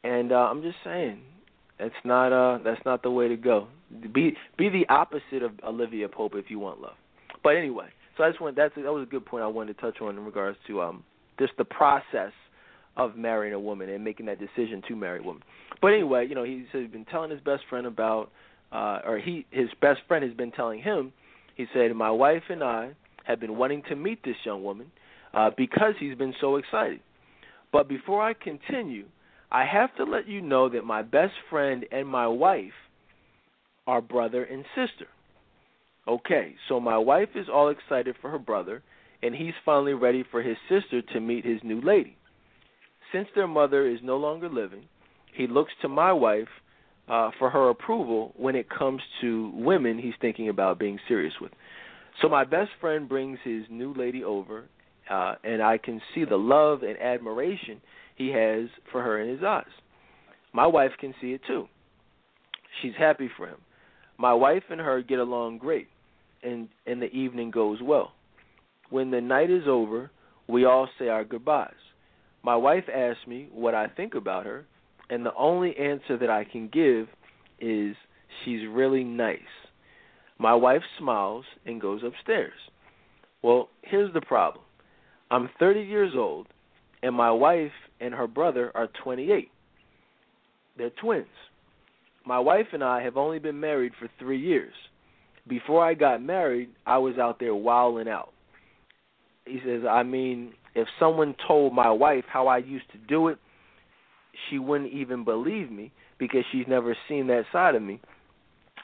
and 0.03 0.33
uh, 0.33 0.37
I'm 0.51 0.63
just 0.63 0.79
saying 0.83 1.21
that's 1.79 1.95
not 2.05 2.33
uh 2.33 2.59
that's 2.63 2.85
not 2.85 3.03
the 3.03 3.11
way 3.11 3.29
to 3.29 3.37
go. 3.37 3.69
Be 4.13 4.37
be 4.59 4.69
the 4.69 4.87
opposite 4.89 5.43
of 5.43 5.53
Olivia 5.65 6.09
Pope 6.09 6.33
if 6.35 6.51
you 6.51 6.59
want 6.59 6.81
love. 6.81 6.97
But 7.43 7.57
anyway, 7.57 7.89
so 8.17 8.25
I 8.25 8.31
just 8.31 8.41
want 8.41 8.57
that's 8.57 8.75
that 8.75 8.93
was 8.93 9.05
a 9.05 9.11
good 9.11 9.25
point 9.25 9.45
I 9.45 9.47
wanted 9.47 9.77
to 9.77 9.81
touch 9.81 10.01
on 10.01 10.17
in 10.17 10.25
regards 10.25 10.59
to 10.67 10.83
um 10.83 11.05
just 11.39 11.53
the 11.59 11.65
process 11.65 12.33
of 13.05 13.17
marrying 13.17 13.55
a 13.55 13.59
woman 13.59 13.89
and 13.89 14.05
making 14.05 14.27
that 14.27 14.39
decision 14.39 14.83
to 14.89 14.97
marry 14.97 15.21
a 15.21 15.23
woman. 15.23 15.43
But 15.81 15.89
anyway, 15.89 16.27
you 16.29 16.35
know, 16.35 16.45
he 16.45 16.67
said 16.71 16.83
he's 16.83 16.91
been 16.91 17.07
telling 17.07 17.31
his 17.31 17.41
best 17.41 17.63
friend 17.69 17.87
about 17.87 18.31
uh 18.73 19.01
or 19.05 19.19
he 19.19 19.47
his 19.51 19.69
best 19.81 20.01
friend 20.07 20.25
has 20.25 20.35
been 20.35 20.53
telling 20.53 20.81
him, 20.81 21.13
he 21.57 21.67
said, 21.75 21.95
My 21.95 22.11
wife 22.11 22.43
and 22.49 22.63
I 22.63 22.91
have 23.25 23.41
been 23.41 23.57
wanting 23.57 23.83
to 23.89 23.97
meet 23.97 24.23
this 24.25 24.37
young 24.45 24.63
woman 24.63 24.91
uh 25.35 25.51
because 25.57 25.95
he's 25.99 26.17
been 26.17 26.35
so 26.41 26.57
excited. 26.57 27.01
But 27.73 27.89
before 27.89 28.23
I 28.23 28.35
continue, 28.35 29.07
I 29.51 29.65
have 29.65 29.95
to 29.97 30.05
let 30.05 30.29
you 30.29 30.41
know 30.41 30.69
that 30.69 30.85
my 30.85 31.03
best 31.03 31.35
friend 31.49 31.85
and 31.91 32.07
my 32.07 32.27
wife 32.27 32.73
are 33.87 34.01
brother 34.01 34.45
and 34.45 34.65
sister. 34.75 35.07
Okay, 36.07 36.55
so 36.69 36.81
my 36.81 36.99
wife 36.99 37.31
is 37.35 37.47
all 37.53 37.69
excited 37.69 38.17
for 38.21 38.31
her 38.31 38.39
brother, 38.39 38.83
and 39.23 39.35
he's 39.35 39.55
finally 39.65 39.93
ready 39.93 40.25
for 40.31 40.43
his 40.43 40.57
sister 40.69 41.03
to 41.13 41.21
meet 41.21 41.45
his 41.45 41.61
new 41.63 41.81
lady. 41.81 42.17
Since 43.13 43.29
their 43.35 43.47
mother 43.47 43.87
is 43.87 43.99
no 44.03 44.17
longer 44.17 44.49
living, 44.49 44.85
he 45.35 45.47
looks 45.47 45.73
to 45.83 45.89
my 45.89 46.13
wife 46.13 46.49
uh, 47.09 47.31
for 47.39 47.51
her 47.51 47.71
approval 47.71 48.33
when 48.37 48.55
it 48.55 48.69
comes 48.71 49.01
to 49.21 49.51
women 49.55 49.99
he's 49.99 50.15
thinking 50.21 50.49
about 50.49 50.79
being 50.79 50.99
serious 51.09 51.35
with. 51.41 51.51
So 52.23 52.29
my 52.29 52.45
best 52.45 52.71
friend 52.81 53.09
brings 53.09 53.39
his 53.43 53.65
new 53.71 53.95
lady 53.95 54.23
over, 54.23 54.65
uh, 55.11 55.35
and 55.43 55.63
I 55.63 55.79
can 55.79 56.01
see 56.15 56.25
the 56.25 56.37
love 56.37 56.83
and 56.83 56.99
admiration 56.99 57.81
he 58.17 58.29
has 58.29 58.69
for 58.93 59.03
her 59.03 59.21
in 59.21 59.29
his 59.29 59.43
eyes. 59.43 59.65
My 60.53 60.67
wife 60.67 60.93
can 61.01 61.15
see 61.21 61.33
it 61.33 61.41
too. 61.47 61.67
She's 62.81 62.93
happy 62.99 63.31
for 63.37 63.47
him. 63.47 63.59
My 64.19 64.35
wife 64.35 64.65
and 64.71 64.81
her 64.81 65.03
get 65.03 65.19
along 65.19 65.59
great, 65.59 65.89
and 66.43 66.69
and 66.87 67.01
the 67.01 67.11
evening 67.11 67.51
goes 67.51 67.79
well. 67.83 68.13
When 68.91 69.11
the 69.11 69.21
night 69.21 69.51
is 69.51 69.65
over, 69.67 70.11
we 70.49 70.65
all 70.65 70.89
say 70.99 71.09
our 71.09 71.25
goodbyes. 71.25 71.73
My 72.43 72.57
wife 72.57 72.85
asks 72.93 73.27
me 73.27 73.49
what 73.53 73.75
I 73.75 73.87
think 73.89 74.15
about 74.15 74.47
her, 74.47 74.65
and 75.11 75.25
the 75.25 75.35
only 75.35 75.77
answer 75.77 76.17
that 76.19 76.31
I 76.31 76.45
can 76.45 76.69
give 76.69 77.09
is 77.61 77.95
she's 78.45 78.67
really 78.69 79.05
nice. 79.05 79.39
My 80.39 80.55
wife 80.55 80.83
smiles 80.99 81.45
and 81.67 81.81
goes 81.81 82.03
upstairs. 82.05 82.55
Well, 83.43 83.69
here's 83.83 84.13
the 84.15 84.23
problem. 84.23 84.65
I'm 85.31 85.51
30 85.59 85.83
years 85.83 86.13
old, 86.17 86.47
and 87.03 87.15
my 87.15 87.31
wife 87.31 87.73
and 88.01 88.15
her 88.15 88.27
brother 88.27 88.73
are 88.75 88.89
28. 89.05 89.51
They're 90.79 90.91
twins. 90.91 91.27
My 92.25 92.39
wife 92.39 92.67
and 92.73 92.83
I 92.83 93.03
have 93.03 93.17
only 93.17 93.39
been 93.39 93.61
married 93.61 93.93
for 93.99 94.09
three 94.19 94.41
years. 94.41 94.73
Before 95.47 95.85
I 95.85 95.95
got 95.95 96.23
married, 96.23 96.71
I 96.87 96.99
was 96.99 97.19
out 97.19 97.39
there 97.39 97.55
wilding 97.55 98.09
out. 98.09 98.33
He 99.47 99.61
says, 99.65 99.83
I 99.89 100.03
mean, 100.03 100.53
if 100.75 100.89
someone 100.99 101.35
told 101.47 101.75
my 101.75 101.91
wife 101.91 102.25
how 102.29 102.47
I 102.47 102.59
used 102.59 102.91
to 102.93 102.99
do 102.99 103.29
it, 103.29 103.39
she 104.49 104.59
wouldn't 104.59 104.93
even 104.93 105.25
believe 105.25 105.71
me 105.71 105.93
because 106.19 106.45
she's 106.53 106.67
never 106.69 106.97
seen 107.09 107.27
that 107.29 107.45
side 107.53 107.75
of 107.75 107.83
me, 107.83 108.01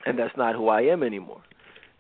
and 0.04 0.18
that's 0.18 0.36
not 0.36 0.54
who 0.54 0.68
I 0.68 0.82
am 0.82 1.02
anymore. 1.02 1.42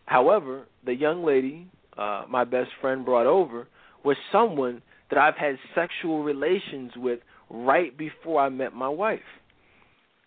However, 0.06 0.66
the 0.84 0.94
young 0.94 1.24
lady 1.24 1.68
uh, 1.96 2.24
my 2.28 2.44
best 2.44 2.70
friend 2.80 3.04
brought 3.04 3.26
over 3.26 3.68
was 4.04 4.16
someone 4.30 4.82
that 5.10 5.18
I've 5.18 5.36
had 5.36 5.56
sexual 5.74 6.22
relations 6.22 6.92
with 6.96 7.20
right 7.48 7.96
before 7.96 8.40
I 8.40 8.48
met 8.48 8.74
my 8.74 8.88
wife. 8.88 9.20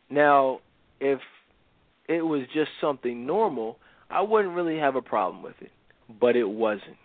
Now, 0.10 0.60
if 1.00 1.20
it 2.08 2.22
was 2.22 2.42
just 2.54 2.72
something 2.82 3.26
normal, 3.26 3.78
I 4.10 4.22
wouldn't 4.22 4.56
really 4.56 4.78
have 4.80 4.96
a 4.96 5.02
problem 5.02 5.44
with 5.44 5.56
it, 5.62 5.72
but 6.20 6.36
it 6.36 6.50
wasn't. 6.50 6.98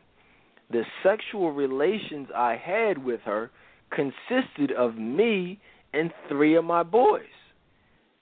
The 0.74 0.82
sexual 1.04 1.52
relations 1.52 2.26
I 2.34 2.56
had 2.56 2.98
with 2.98 3.20
her 3.20 3.52
consisted 3.92 4.72
of 4.76 4.96
me 4.96 5.60
and 5.92 6.12
three 6.28 6.56
of 6.56 6.64
my 6.64 6.82
boys. 6.82 7.22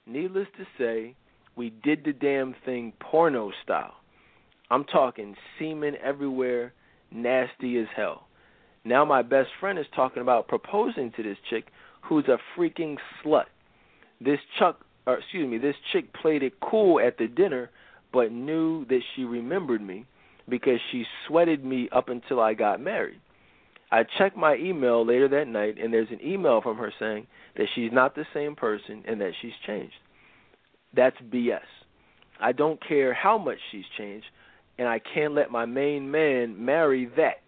Needless 0.07 0.49
to 0.59 0.66
say, 0.77 1.15
we 1.57 1.70
did 1.83 2.05
the 2.05 2.12
damn 2.12 2.55
thing 2.66 2.93
porno 3.01 3.53
style. 3.65 3.95
I'm 4.70 4.85
talking 4.85 5.35
semen 5.59 5.95
everywhere, 6.05 6.74
nasty 7.11 7.79
as 7.79 7.87
hell. 7.97 8.27
Now 8.85 9.07
my 9.07 9.23
best 9.23 9.49
friend 9.59 9.79
is 9.79 9.87
talking 9.97 10.20
about 10.20 10.47
proposing 10.47 11.11
to 11.12 11.23
this 11.23 11.39
chick 11.49 11.69
who's 12.03 12.29
a 12.29 12.37
freaking 12.55 12.99
slut. 13.24 13.47
This 14.20 14.41
chuck 14.59 14.85
or 15.07 15.16
excuse 15.16 15.51
me, 15.51 15.57
this 15.57 15.77
chick 15.91 16.12
played 16.12 16.43
it 16.43 16.61
cool 16.61 17.01
at 17.01 17.16
the 17.16 17.29
dinner 17.29 17.70
but 18.12 18.31
knew 18.31 18.85
that 18.91 19.01
she 19.16 19.24
remembered 19.24 19.81
me 19.81 20.05
because 20.48 20.78
she 20.90 21.05
sweated 21.27 21.64
me 21.64 21.89
up 21.93 22.09
until 22.09 22.40
I 22.40 22.55
got 22.55 22.81
married. 22.81 23.20
I 23.90 24.05
checked 24.19 24.36
my 24.36 24.56
email 24.56 25.05
later 25.05 25.28
that 25.28 25.48
night 25.48 25.77
and 25.78 25.93
there's 25.93 26.10
an 26.10 26.20
email 26.24 26.62
from 26.62 26.78
her 26.78 26.93
saying 26.98 27.27
that 27.56 27.66
she's 27.74 27.93
not 27.93 28.14
the 28.14 28.24
same 28.32 28.56
person 28.56 29.05
and 29.06 29.20
that 29.20 29.32
she's 29.43 29.52
changed. 29.66 29.94
That's 30.94 31.16
BS. 31.32 31.60
I 32.40 32.52
don't 32.52 32.81
care 32.86 33.12
how 33.12 33.36
much 33.36 33.59
she's 33.70 33.85
changed 33.98 34.27
and 34.78 34.89
I 34.89 35.01
can't 35.14 35.35
let 35.35 35.51
my 35.51 35.66
main 35.66 36.10
man 36.10 36.64
marry 36.64 37.10
that. 37.16 37.43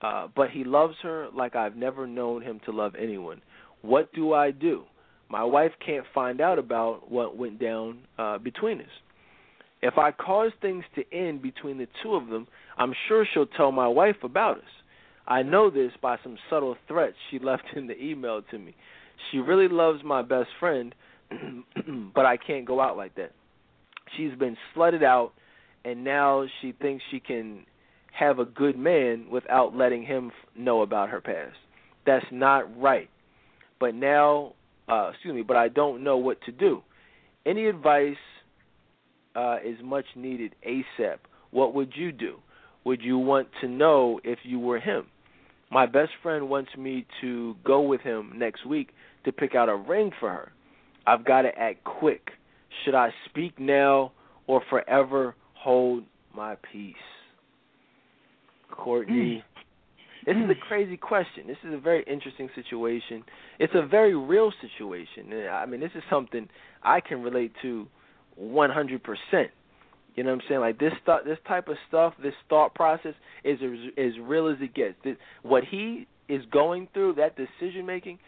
Uh, 0.00 0.28
but 0.36 0.50
he 0.50 0.62
loves 0.62 0.94
her 1.02 1.28
like 1.34 1.56
I've 1.56 1.76
never 1.76 2.06
known 2.06 2.42
him 2.42 2.60
to 2.66 2.70
love 2.70 2.94
anyone. 2.96 3.40
What 3.82 4.12
do 4.12 4.32
I 4.32 4.50
do? 4.50 4.84
My 5.28 5.42
wife 5.42 5.72
can't 5.84 6.06
find 6.14 6.40
out 6.40 6.58
about 6.58 7.10
what 7.10 7.36
went 7.36 7.58
down 7.58 8.00
uh, 8.18 8.38
between 8.38 8.80
us. 8.80 8.86
If 9.82 9.98
I 9.98 10.10
cause 10.10 10.52
things 10.60 10.84
to 10.94 11.04
end 11.12 11.42
between 11.42 11.78
the 11.78 11.88
two 12.02 12.14
of 12.14 12.28
them, 12.28 12.46
I'm 12.78 12.94
sure 13.08 13.26
she'll 13.32 13.46
tell 13.46 13.72
my 13.72 13.88
wife 13.88 14.16
about 14.22 14.58
us. 14.58 14.64
I 15.26 15.42
know 15.42 15.70
this 15.70 15.92
by 16.00 16.16
some 16.22 16.38
subtle 16.48 16.76
threats 16.88 17.16
she 17.30 17.38
left 17.42 17.64
in 17.74 17.86
the 17.86 18.00
email 18.00 18.42
to 18.50 18.58
me. 18.58 18.74
She 19.30 19.38
really 19.38 19.68
loves 19.68 20.02
my 20.04 20.22
best 20.22 20.48
friend, 20.60 20.94
but 22.14 22.26
I 22.26 22.36
can't 22.36 22.64
go 22.64 22.80
out 22.80 22.96
like 22.96 23.14
that. 23.16 23.32
She's 24.16 24.34
been 24.38 24.56
slutted 24.74 25.02
out, 25.02 25.32
and 25.84 26.04
now 26.04 26.46
she 26.60 26.72
thinks 26.72 27.02
she 27.10 27.20
can 27.20 27.66
have 28.12 28.38
a 28.38 28.44
good 28.44 28.78
man 28.78 29.26
without 29.30 29.74
letting 29.74 30.04
him 30.04 30.30
know 30.56 30.82
about 30.82 31.10
her 31.10 31.20
past. 31.20 31.56
That's 32.06 32.24
not 32.30 32.80
right. 32.80 33.10
But 33.78 33.94
now, 33.94 34.54
uh, 34.88 35.10
excuse 35.12 35.34
me, 35.34 35.42
but 35.42 35.56
I 35.56 35.68
don't 35.68 36.02
know 36.04 36.16
what 36.16 36.40
to 36.42 36.52
do. 36.52 36.82
Any 37.44 37.66
advice 37.66 38.16
uh, 39.36 39.58
is 39.64 39.76
much 39.84 40.06
needed 40.16 40.54
ASAP. 40.66 41.18
What 41.50 41.74
would 41.74 41.92
you 41.94 42.12
do? 42.12 42.36
Would 42.84 43.02
you 43.02 43.18
want 43.18 43.48
to 43.60 43.68
know 43.68 44.20
if 44.24 44.38
you 44.44 44.58
were 44.58 44.80
him? 44.80 45.06
My 45.70 45.86
best 45.86 46.12
friend 46.22 46.48
wants 46.48 46.70
me 46.76 47.06
to 47.20 47.56
go 47.64 47.82
with 47.82 48.00
him 48.00 48.32
next 48.36 48.64
week 48.64 48.90
to 49.24 49.32
pick 49.32 49.54
out 49.54 49.68
a 49.68 49.74
ring 49.74 50.12
for 50.20 50.30
her. 50.30 50.52
I've 51.06 51.24
got 51.24 51.42
to 51.42 51.48
act 51.58 51.84
quick. 51.84 52.30
Should 52.84 52.94
I 52.94 53.10
speak 53.28 53.58
now 53.58 54.12
or 54.46 54.62
forever 54.70 55.34
hold 55.54 56.04
my 56.34 56.56
peace? 56.72 56.94
Courtney. 58.70 59.42
Mm. 59.42 59.42
This 60.26 60.36
is 60.36 60.50
a 60.50 60.66
crazy 60.68 60.96
question. 60.96 61.46
This 61.46 61.56
is 61.64 61.72
a 61.72 61.78
very 61.78 62.04
interesting 62.04 62.48
situation. 62.54 63.22
It's 63.60 63.72
a 63.76 63.86
very 63.86 64.16
real 64.16 64.52
situation. 64.60 65.32
I 65.48 65.66
mean, 65.66 65.80
this 65.80 65.92
is 65.94 66.02
something 66.10 66.48
I 66.82 67.00
can 67.00 67.22
relate 67.22 67.52
to 67.62 67.86
100%. 68.40 69.00
You 70.14 70.24
know 70.24 70.30
what 70.30 70.36
I'm 70.36 70.48
saying? 70.48 70.60
Like 70.60 70.78
this 70.78 70.92
thought, 71.04 71.24
this 71.24 71.38
type 71.46 71.68
of 71.68 71.76
stuff, 71.88 72.14
this 72.22 72.34
thought 72.48 72.74
process 72.74 73.14
is 73.44 73.58
as, 73.62 73.92
as 73.98 74.12
real 74.22 74.48
as 74.48 74.56
it 74.60 74.74
gets. 74.74 74.94
This, 75.04 75.16
what 75.42 75.62
he 75.64 76.06
is 76.28 76.42
going 76.50 76.88
through, 76.94 77.14
that 77.14 77.36
decision 77.36 77.84
making, 77.84 78.18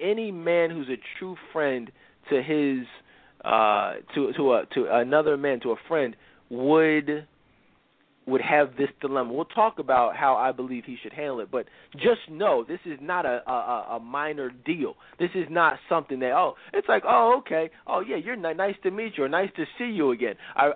any 0.00 0.30
man 0.30 0.70
who's 0.70 0.88
a 0.88 0.98
true 1.18 1.36
friend 1.52 1.90
to 2.30 2.42
his 2.42 2.86
uh 3.44 3.94
to 4.14 4.32
to 4.34 4.52
a 4.52 4.66
to 4.72 4.86
another 4.88 5.36
man, 5.36 5.58
to 5.60 5.72
a 5.72 5.76
friend 5.88 6.14
would 6.48 7.26
would 8.26 8.40
have 8.40 8.76
this 8.76 8.88
dilemma. 9.00 9.32
We'll 9.32 9.44
talk 9.44 9.78
about 9.78 10.16
how 10.16 10.36
I 10.36 10.52
believe 10.52 10.84
he 10.84 10.96
should 11.02 11.12
handle 11.12 11.40
it, 11.40 11.50
but 11.50 11.66
just 11.94 12.20
know 12.30 12.64
this 12.66 12.78
is 12.84 12.98
not 13.00 13.26
a 13.26 13.42
a, 13.50 13.96
a 13.96 14.00
minor 14.00 14.50
deal. 14.64 14.94
This 15.18 15.30
is 15.34 15.46
not 15.50 15.78
something 15.88 16.20
that 16.20 16.32
oh, 16.32 16.54
it's 16.72 16.88
like 16.88 17.02
oh 17.06 17.36
okay, 17.40 17.70
oh 17.86 18.00
yeah, 18.00 18.16
you're 18.16 18.34
n- 18.34 18.56
nice 18.56 18.76
to 18.84 18.90
meet 18.90 19.14
you 19.16 19.24
or 19.24 19.28
nice 19.28 19.50
to 19.56 19.64
see 19.78 19.90
you 19.90 20.12
again. 20.12 20.34
I 20.54 20.66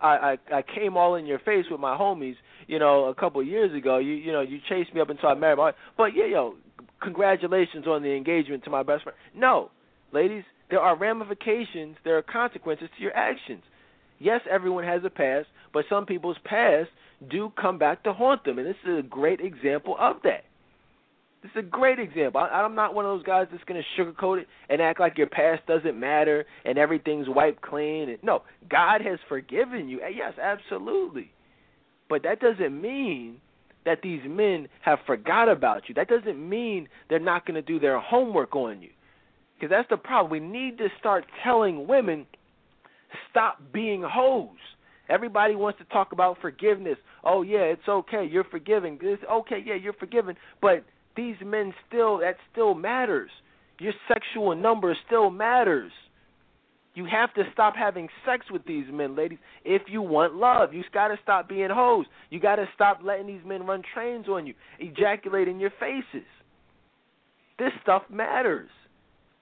I 0.51 0.56
I 0.56 0.62
came 0.62 0.97
all 0.97 1.14
in 1.14 1.27
your 1.27 1.39
face 1.40 1.66
with 1.70 1.81
my 1.81 1.97
homies, 1.97 2.36
you 2.66 2.78
know, 2.78 3.05
a 3.06 3.14
couple 3.14 3.40
of 3.40 3.47
years 3.47 3.74
ago. 3.77 3.98
You 3.98 4.12
you 4.14 4.32
know 4.32 4.40
you 4.40 4.59
chased 4.68 4.94
me 4.94 5.01
up 5.01 5.10
until 5.10 5.28
I 5.28 5.35
married 5.35 5.59
my, 5.59 5.73
but 5.97 6.16
yeah, 6.16 6.27
yo, 6.27 6.55
congratulations 7.01 7.86
on 7.86 8.02
the 8.02 8.14
engagement 8.14 8.64
to 8.64 8.70
my 8.70 8.82
best 8.82 9.05
friend. 9.05 9.16
No, 9.35 9.70
ladies, 10.12 10.44
there 10.70 10.81
are 10.81 10.97
ramifications, 10.97 11.97
there 12.05 12.18
are 12.18 12.23
consequences 12.23 12.89
to 12.97 13.02
your 13.02 13.16
actions. 13.16 13.62
Yes, 14.18 14.40
everyone 14.51 14.84
has 14.84 15.02
a 15.05 15.10
past, 15.10 15.48
but 15.72 15.84
some 15.88 16.06
people's 16.06 16.38
past 16.44 16.88
do 17.30 17.52
come 17.60 17.78
back 17.78 18.02
to 18.05 18.12
haunt 18.12 18.44
them, 18.44 18.59
and 18.59 18.66
this 18.66 18.76
is 18.86 18.98
a 18.98 19.02
great 19.02 19.40
example 19.40 19.97
of 19.98 20.16
that. 20.24 20.44
This 21.43 21.51
is 21.62 21.68
a 21.68 21.70
great 21.70 21.98
example. 21.98 22.40
I, 22.40 22.62
I'm 22.62 22.74
not 22.74 22.94
one 22.94 23.05
of 23.05 23.16
those 23.16 23.24
guys 23.24 23.47
that's 23.51 23.62
going 23.64 23.80
to 23.80 24.02
sugarcoat 24.02 24.40
it 24.40 24.48
and 24.68 24.80
act 24.82 24.98
like 24.98 25.16
your 25.16 25.28
past 25.28 25.64
doesn't 25.66 25.98
matter 25.98 26.44
and 26.64 26.76
everything's 26.76 27.28
wiped 27.28 27.62
clean. 27.62 28.09
And, 28.09 28.18
no, 28.22 28.43
God 28.68 29.01
has 29.02 29.18
forgiven 29.28 29.88
you. 29.88 30.01
Eh, 30.01 30.09
yes, 30.16 30.32
absolutely. 30.43 31.30
But 32.09 32.22
that 32.24 32.40
doesn't 32.40 32.80
mean 32.80 33.36
that 33.84 34.01
these 34.02 34.22
men 34.26 34.68
have 34.80 34.98
forgot 35.06 35.48
about 35.48 35.88
you. 35.88 35.94
That 35.94 36.09
doesn't 36.09 36.36
mean 36.36 36.88
they're 37.09 37.20
not 37.20 37.47
going 37.47 37.55
to 37.55 37.62
do 37.62 37.78
their 37.78 38.01
homework 38.01 38.56
on 38.56 38.82
you. 38.82 38.90
Because 39.55 39.70
that's 39.70 39.88
the 39.88 39.97
problem. 39.97 40.32
We 40.32 40.40
need 40.40 40.78
to 40.78 40.88
start 40.98 41.26
telling 41.44 41.86
women 41.86 42.26
stop 43.31 43.59
being 43.73 44.05
hoes. 44.07 44.57
Everybody 45.09 45.55
wants 45.55 45.78
to 45.78 45.85
talk 45.87 46.12
about 46.12 46.39
forgiveness. 46.41 46.97
Oh 47.24 47.43
yeah, 47.43 47.61
it's 47.61 47.89
okay. 47.89 48.28
You're 48.31 48.45
forgiving. 48.45 48.99
It's 49.03 49.23
okay. 49.31 49.62
Yeah, 49.65 49.74
you're 49.74 49.93
forgiven. 49.93 50.37
But 50.61 50.85
these 51.16 51.37
men 51.45 51.73
still 51.87 52.19
that 52.19 52.37
still 52.53 52.74
matters. 52.74 53.31
Your 53.78 53.93
sexual 54.09 54.55
number 54.55 54.97
still 55.07 55.31
matters. 55.31 55.93
You 56.95 57.05
have 57.05 57.33
to 57.35 57.43
stop 57.53 57.77
having 57.77 58.09
sex 58.24 58.47
with 58.51 58.65
these 58.65 58.87
men, 58.91 59.15
ladies, 59.15 59.39
if 59.66 59.83
you 59.87 60.01
want 60.01 60.35
love. 60.35 60.73
You 60.73 60.83
got 60.95 61.09
to 61.09 61.19
stop 61.23 61.47
being 61.47 61.69
hoes. 61.70 62.07
You 62.31 62.41
got 62.41 62.57
to 62.57 62.66
stop 62.74 63.01
letting 63.05 63.27
these 63.27 63.45
men 63.45 63.66
run 63.66 63.83
trains 63.93 64.28
on 64.28 64.47
you, 64.47 64.55
ejaculate 64.81 65.47
in 65.47 65.61
your 65.61 65.73
faces. 65.78 66.27
This 67.59 67.73
stuff 67.83 68.03
matters. 68.11 68.70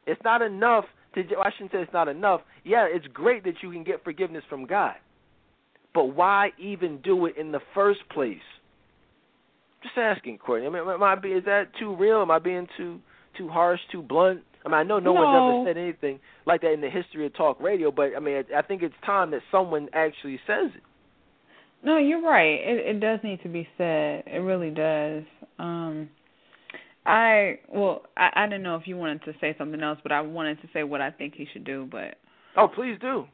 It's 0.04 0.20
not 0.24 0.42
enough 0.42 0.84
to. 1.14 1.22
I 1.38 1.50
shouldn't 1.52 1.72
say 1.72 1.78
it's 1.78 1.92
not 1.92 2.08
enough. 2.08 2.40
Yeah, 2.64 2.86
it's 2.88 3.06
great 3.08 3.44
that 3.44 3.54
you 3.62 3.70
can 3.70 3.84
get 3.84 4.04
forgiveness 4.04 4.44
from 4.48 4.66
God. 4.66 4.94
But 5.94 6.06
why 6.06 6.50
even 6.58 7.00
do 7.02 7.26
it 7.26 7.36
in 7.36 7.52
the 7.52 7.60
first 7.72 8.00
place? 8.10 8.36
Just 9.82 9.96
asking, 9.96 10.38
Courtney. 10.38 10.66
I 10.66 10.70
mean, 10.70 10.88
am 10.88 11.02
I 11.02 11.14
is 11.14 11.44
that 11.44 11.66
too 11.78 11.94
real? 11.94 12.22
Am 12.22 12.30
I 12.30 12.38
being 12.38 12.66
too 12.76 13.00
too 13.38 13.48
harsh, 13.48 13.80
too 13.92 14.02
blunt? 14.02 14.42
I 14.64 14.68
mean, 14.68 14.74
I 14.74 14.82
know 14.82 14.98
no, 14.98 15.12
no. 15.12 15.22
one's 15.22 15.66
ever 15.66 15.70
said 15.70 15.80
anything 15.80 16.20
like 16.46 16.62
that 16.62 16.72
in 16.72 16.80
the 16.80 16.88
history 16.90 17.26
of 17.26 17.34
talk 17.36 17.60
radio, 17.60 17.90
but 17.90 18.10
I 18.16 18.20
mean, 18.20 18.44
I 18.56 18.62
think 18.62 18.82
it's 18.82 18.94
time 19.04 19.30
that 19.32 19.42
someone 19.52 19.88
actually 19.92 20.40
says 20.46 20.70
it. 20.74 20.82
No, 21.84 21.98
you're 21.98 22.22
right. 22.22 22.60
It, 22.60 22.96
it 22.96 23.00
does 23.00 23.20
need 23.22 23.42
to 23.42 23.48
be 23.48 23.68
said. 23.76 24.24
It 24.26 24.42
really 24.42 24.70
does. 24.70 25.24
Um 25.58 26.08
I 27.06 27.58
well, 27.68 28.02
I, 28.16 28.30
I 28.34 28.46
didn't 28.46 28.62
know 28.62 28.76
if 28.76 28.86
you 28.86 28.96
wanted 28.96 29.22
to 29.24 29.32
say 29.40 29.54
something 29.58 29.82
else, 29.82 29.98
but 30.02 30.12
I 30.12 30.20
wanted 30.20 30.60
to 30.62 30.68
say 30.72 30.84
what 30.84 31.00
I 31.00 31.10
think 31.10 31.34
he 31.34 31.46
should 31.52 31.64
do. 31.64 31.88
But 31.90 32.16
oh, 32.56 32.68
please 32.68 32.96
do. 33.00 33.24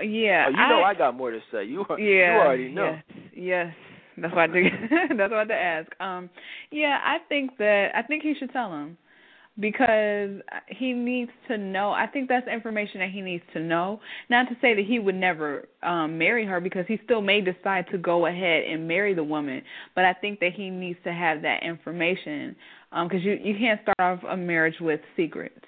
Yeah, 0.00 0.46
oh, 0.48 0.50
you 0.50 0.56
know 0.56 0.82
I, 0.82 0.94
got 0.94 1.16
more 1.16 1.30
to 1.30 1.40
say. 1.52 1.64
You 1.64 1.84
yeah, 1.90 1.96
you 1.98 2.40
already 2.40 2.68
know. 2.68 2.96
Yes, 3.14 3.22
yes. 3.34 3.74
That's 4.16 4.34
why 4.34 4.44
I 4.44 4.46
did. 4.48 4.64
that's 5.16 5.30
why 5.30 5.36
I 5.36 5.38
had 5.40 5.48
to 5.48 5.54
ask. 5.54 6.00
Um, 6.00 6.30
yeah, 6.70 6.98
I 7.02 7.18
think 7.28 7.56
that 7.58 7.90
I 7.94 8.02
think 8.02 8.22
he 8.22 8.34
should 8.38 8.52
tell 8.52 8.72
him 8.72 8.96
because 9.58 10.40
he 10.68 10.92
needs 10.92 11.30
to 11.48 11.58
know. 11.58 11.90
I 11.90 12.06
think 12.06 12.28
that's 12.28 12.48
information 12.48 13.00
that 13.00 13.10
he 13.10 13.20
needs 13.20 13.44
to 13.52 13.60
know. 13.60 14.00
Not 14.28 14.48
to 14.48 14.56
say 14.60 14.74
that 14.74 14.84
he 14.86 14.98
would 14.98 15.14
never 15.14 15.68
um 15.82 16.18
marry 16.18 16.46
her 16.46 16.60
because 16.60 16.86
he 16.88 16.98
still 17.04 17.20
may 17.20 17.40
decide 17.40 17.86
to 17.92 17.98
go 17.98 18.26
ahead 18.26 18.64
and 18.64 18.88
marry 18.88 19.14
the 19.14 19.24
woman, 19.24 19.62
but 19.94 20.04
I 20.04 20.14
think 20.14 20.40
that 20.40 20.52
he 20.54 20.70
needs 20.70 20.98
to 21.04 21.12
have 21.12 21.42
that 21.42 21.62
information 21.62 22.56
um 22.92 23.08
because 23.08 23.24
you 23.24 23.38
you 23.42 23.56
can't 23.58 23.80
start 23.82 23.98
off 24.00 24.24
a 24.30 24.36
marriage 24.36 24.80
with 24.80 25.00
secrets. 25.16 25.64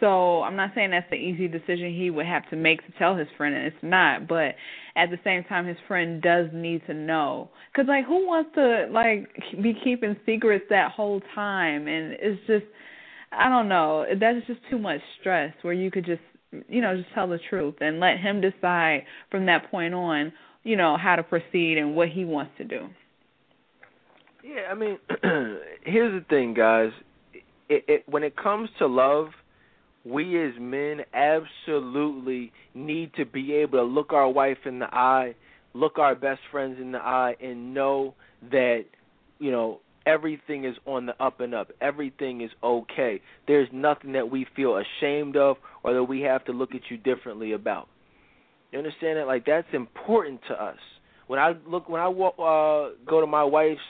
So 0.00 0.42
I'm 0.42 0.56
not 0.56 0.70
saying 0.74 0.92
that's 0.92 1.08
the 1.10 1.16
easy 1.16 1.46
decision 1.46 1.94
he 1.94 2.08
would 2.08 2.24
have 2.24 2.48
to 2.48 2.56
make 2.56 2.84
to 2.86 2.92
tell 2.98 3.14
his 3.14 3.28
friend, 3.36 3.54
and 3.54 3.66
it's 3.66 3.76
not. 3.82 4.26
But 4.26 4.54
at 4.96 5.10
the 5.10 5.18
same 5.22 5.44
time, 5.44 5.66
his 5.66 5.76
friend 5.86 6.22
does 6.22 6.46
need 6.54 6.80
to 6.86 6.94
know, 6.94 7.50
because 7.70 7.86
like 7.86 8.06
who 8.06 8.26
wants 8.26 8.50
to 8.54 8.88
like 8.90 9.28
be 9.62 9.74
keeping 9.84 10.16
secrets 10.24 10.64
that 10.70 10.90
whole 10.92 11.20
time? 11.34 11.86
And 11.86 12.16
it's 12.18 12.40
just, 12.46 12.64
I 13.30 13.50
don't 13.50 13.68
know, 13.68 14.06
that's 14.18 14.46
just 14.46 14.60
too 14.70 14.78
much 14.78 15.00
stress. 15.20 15.52
Where 15.60 15.74
you 15.74 15.90
could 15.90 16.06
just, 16.06 16.22
you 16.68 16.80
know, 16.80 16.96
just 16.96 17.12
tell 17.14 17.28
the 17.28 17.38
truth 17.50 17.74
and 17.80 18.00
let 18.00 18.18
him 18.18 18.40
decide 18.40 19.04
from 19.30 19.44
that 19.46 19.70
point 19.70 19.92
on, 19.92 20.32
you 20.64 20.76
know, 20.76 20.96
how 20.96 21.16
to 21.16 21.22
proceed 21.22 21.76
and 21.76 21.94
what 21.94 22.08
he 22.08 22.24
wants 22.24 22.52
to 22.56 22.64
do. 22.64 22.88
Yeah, 24.44 24.70
I 24.70 24.74
mean, 24.74 24.98
here's 25.84 26.22
the 26.22 26.24
thing, 26.28 26.54
guys. 26.54 26.90
It, 27.68 27.84
it, 27.86 28.04
when 28.06 28.22
it 28.22 28.36
comes 28.36 28.68
to 28.78 28.86
love 28.86 29.28
we 30.04 30.42
as 30.42 30.52
men 30.58 31.00
absolutely 31.12 32.52
need 32.74 33.12
to 33.14 33.24
be 33.26 33.52
able 33.54 33.78
to 33.78 33.84
look 33.84 34.12
our 34.12 34.28
wife 34.28 34.58
in 34.64 34.78
the 34.78 34.86
eye, 34.86 35.34
look 35.74 35.98
our 35.98 36.14
best 36.14 36.40
friends 36.50 36.78
in 36.80 36.92
the 36.92 36.98
eye, 36.98 37.36
and 37.40 37.74
know 37.74 38.14
that, 38.50 38.84
you 39.38 39.50
know, 39.50 39.80
everything 40.06 40.64
is 40.64 40.74
on 40.86 41.06
the 41.06 41.22
up 41.22 41.40
and 41.40 41.54
up. 41.54 41.70
Everything 41.80 42.40
is 42.40 42.50
okay. 42.62 43.20
There's 43.46 43.68
nothing 43.72 44.12
that 44.12 44.30
we 44.30 44.46
feel 44.56 44.78
ashamed 44.78 45.36
of 45.36 45.56
or 45.82 45.92
that 45.92 46.04
we 46.04 46.22
have 46.22 46.44
to 46.46 46.52
look 46.52 46.74
at 46.74 46.82
you 46.90 46.96
differently 46.96 47.52
about. 47.52 47.88
You 48.72 48.78
understand 48.78 49.18
that? 49.18 49.26
Like 49.26 49.44
that's 49.44 49.68
important 49.72 50.40
to 50.48 50.54
us. 50.54 50.78
When 51.26 51.38
I 51.38 51.54
look, 51.66 51.88
when 51.88 52.00
I 52.00 52.08
walk, 52.08 52.34
uh, 52.38 52.94
go 53.06 53.20
to 53.20 53.26
my 53.26 53.44
wife's 53.44 53.80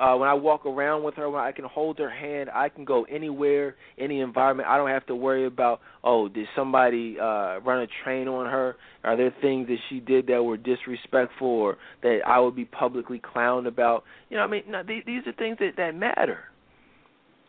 uh, 0.00 0.16
when 0.16 0.28
I 0.28 0.34
walk 0.34 0.66
around 0.66 1.04
with 1.04 1.14
her, 1.14 1.30
when 1.30 1.40
I 1.40 1.52
can 1.52 1.64
hold 1.64 1.98
her 1.98 2.10
hand, 2.10 2.50
I 2.52 2.68
can 2.68 2.84
go 2.84 3.04
anywhere, 3.04 3.76
any 3.96 4.20
environment. 4.20 4.68
I 4.68 4.76
don't 4.76 4.90
have 4.90 5.06
to 5.06 5.14
worry 5.14 5.46
about, 5.46 5.80
oh, 6.02 6.28
did 6.28 6.48
somebody 6.56 7.16
uh, 7.18 7.60
run 7.60 7.82
a 7.82 7.86
train 8.02 8.26
on 8.26 8.46
her? 8.46 8.74
Are 9.04 9.16
there 9.16 9.32
things 9.40 9.68
that 9.68 9.76
she 9.88 10.00
did 10.00 10.26
that 10.26 10.42
were 10.42 10.56
disrespectful 10.56 11.46
or 11.46 11.76
that 12.02 12.20
I 12.26 12.40
would 12.40 12.56
be 12.56 12.64
publicly 12.64 13.20
clowned 13.20 13.68
about? 13.68 14.02
You 14.30 14.36
know, 14.36 14.42
I 14.42 14.46
mean, 14.48 14.64
no, 14.68 14.82
these, 14.82 15.04
these 15.06 15.22
are 15.26 15.32
things 15.32 15.58
that 15.60 15.74
that 15.76 15.94
matter. 15.94 16.40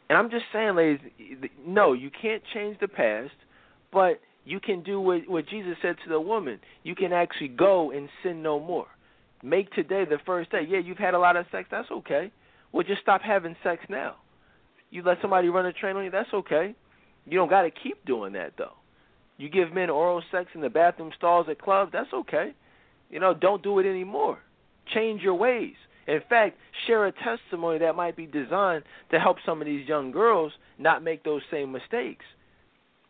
And 0.08 0.18
I'm 0.18 0.30
just 0.30 0.46
saying, 0.54 0.76
ladies, 0.76 1.00
no, 1.66 1.94
you 1.94 2.12
can't 2.22 2.44
change 2.54 2.78
the 2.80 2.88
past, 2.88 3.34
but 3.92 4.20
you 4.44 4.60
can 4.60 4.84
do 4.84 5.02
what 5.02 5.28
what 5.28 5.48
Jesus 5.48 5.76
said 5.82 5.96
to 6.04 6.10
the 6.10 6.22
woman. 6.22 6.60
You 6.84 6.94
can 6.94 7.12
actually 7.12 7.48
go 7.48 7.90
and 7.90 8.08
sin 8.22 8.44
no 8.44 8.60
more. 8.60 8.86
Make 9.46 9.72
today 9.74 10.06
the 10.06 10.18
first 10.26 10.50
day. 10.52 10.66
Yeah, 10.68 10.80
you've 10.80 10.98
had 10.98 11.14
a 11.14 11.20
lot 11.20 11.36
of 11.36 11.46
sex. 11.52 11.68
That's 11.70 11.92
okay. 11.92 12.32
Well, 12.72 12.84
just 12.84 13.02
stop 13.02 13.22
having 13.22 13.56
sex 13.64 13.84
now. 13.90 14.16
You 14.90 15.04
let 15.04 15.20
somebody 15.22 15.50
run 15.50 15.68
a 15.68 15.72
train 15.72 15.96
on 15.96 16.04
you. 16.04 16.10
That's 16.10 16.34
okay. 16.34 16.74
You 17.28 17.38
don't 17.38 17.50
got 17.50 17.62
to 17.62 17.70
keep 17.70 18.04
doing 18.06 18.34
that 18.34 18.54
though. 18.58 18.74
You 19.38 19.50
give 19.50 19.72
men 19.72 19.92
oral 19.92 20.24
sex 20.32 20.50
in 20.56 20.62
the 20.62 20.70
bathroom 20.70 21.12
stalls 21.16 21.46
at 21.48 21.62
clubs. 21.62 21.92
That's 21.94 22.12
okay. 22.12 22.54
You 23.12 23.20
know, 23.20 23.36
don't 23.36 23.62
do 23.62 23.78
it 23.78 23.86
anymore. 23.86 24.40
Change 24.92 25.22
your 25.22 25.36
ways. 25.36 25.76
In 26.08 26.22
fact, 26.28 26.58
share 26.88 27.06
a 27.06 27.12
testimony 27.12 27.78
that 27.80 27.96
might 27.96 28.16
be 28.16 28.26
designed 28.26 28.84
to 29.12 29.20
help 29.20 29.38
some 29.46 29.62
of 29.62 29.68
these 29.68 29.88
young 29.88 30.12
girls 30.12 30.54
not 30.80 31.04
make 31.04 31.24
those 31.24 31.42
same 31.52 31.72
mistakes. 31.72 32.26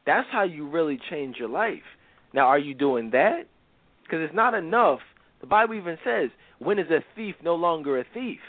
That's 0.05 0.27
how 0.33 0.43
you 0.43 0.67
really 0.67 0.99
change 1.09 1.37
your 1.37 1.49
life. 1.49 1.83
Now, 2.33 2.47
are 2.47 2.59
you 2.59 2.73
doing 2.73 3.11
that? 3.11 3.47
Because 4.03 4.19
it's 4.21 4.35
not 4.35 4.53
enough 4.53 4.99
the 5.41 5.47
Bible 5.47 5.75
even 5.75 5.97
says, 6.03 6.29
"When 6.59 6.79
is 6.79 6.89
a 6.89 7.03
thief 7.15 7.35
no 7.43 7.55
longer 7.55 7.99
a 7.99 8.05
thief?" 8.13 8.39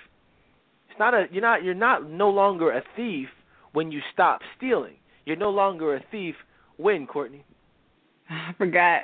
It's 0.88 0.98
not 0.98 1.14
a 1.14 1.26
you're 1.30 1.42
not 1.42 1.62
you're 1.62 1.74
not 1.74 2.08
no 2.08 2.30
longer 2.30 2.70
a 2.70 2.82
thief 2.96 3.28
when 3.72 3.92
you 3.92 4.00
stop 4.12 4.40
stealing. 4.56 4.96
You're 5.24 5.36
no 5.36 5.50
longer 5.50 5.94
a 5.94 6.02
thief 6.10 6.36
when, 6.76 7.06
Courtney? 7.06 7.44
I 8.30 8.52
forgot. 8.56 9.02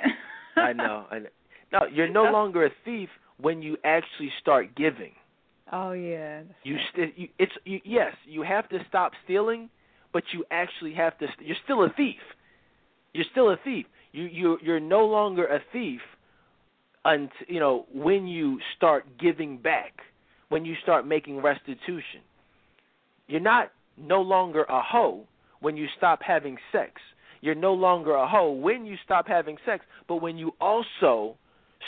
I 0.55 0.73
know. 0.73 1.05
I 1.11 1.19
know. 1.19 1.29
No, 1.71 1.79
you're 1.91 2.09
no 2.09 2.23
longer 2.23 2.65
a 2.65 2.69
thief 2.85 3.09
when 3.37 3.61
you 3.61 3.77
actually 3.83 4.31
start 4.39 4.75
giving. 4.75 5.11
Oh 5.71 5.91
yeah. 5.91 6.41
You, 6.63 6.77
st- 6.91 7.17
you 7.17 7.27
it's 7.39 7.51
you, 7.65 7.79
yes, 7.83 8.13
you 8.25 8.43
have 8.43 8.69
to 8.69 8.79
stop 8.87 9.13
stealing, 9.23 9.69
but 10.11 10.23
you 10.33 10.45
actually 10.51 10.93
have 10.93 11.17
to. 11.19 11.27
St- 11.35 11.47
you're 11.47 11.57
still 11.63 11.83
a 11.83 11.89
thief. 11.89 12.21
You're 13.13 13.25
still 13.31 13.49
a 13.49 13.57
thief. 13.63 13.85
You 14.11 14.25
you 14.25 14.57
you're 14.61 14.79
no 14.79 15.05
longer 15.05 15.45
a 15.45 15.61
thief 15.71 16.01
and 17.05 17.29
you 17.47 17.59
know 17.59 17.85
when 17.93 18.27
you 18.27 18.59
start 18.75 19.05
giving 19.19 19.57
back, 19.57 19.93
when 20.49 20.65
you 20.65 20.75
start 20.83 21.07
making 21.07 21.41
restitution. 21.41 22.21
You're 23.27 23.39
not 23.39 23.71
no 23.97 24.21
longer 24.21 24.63
a 24.63 24.81
hoe 24.81 25.23
when 25.61 25.77
you 25.77 25.87
stop 25.97 26.19
having 26.21 26.57
sex. 26.71 27.01
You're 27.41 27.55
no 27.55 27.73
longer 27.73 28.13
a 28.13 28.27
hoe 28.27 28.51
when 28.51 28.85
you 28.85 28.95
stop 29.03 29.27
having 29.27 29.57
sex, 29.65 29.83
but 30.07 30.17
when 30.17 30.37
you 30.37 30.53
also 30.61 31.35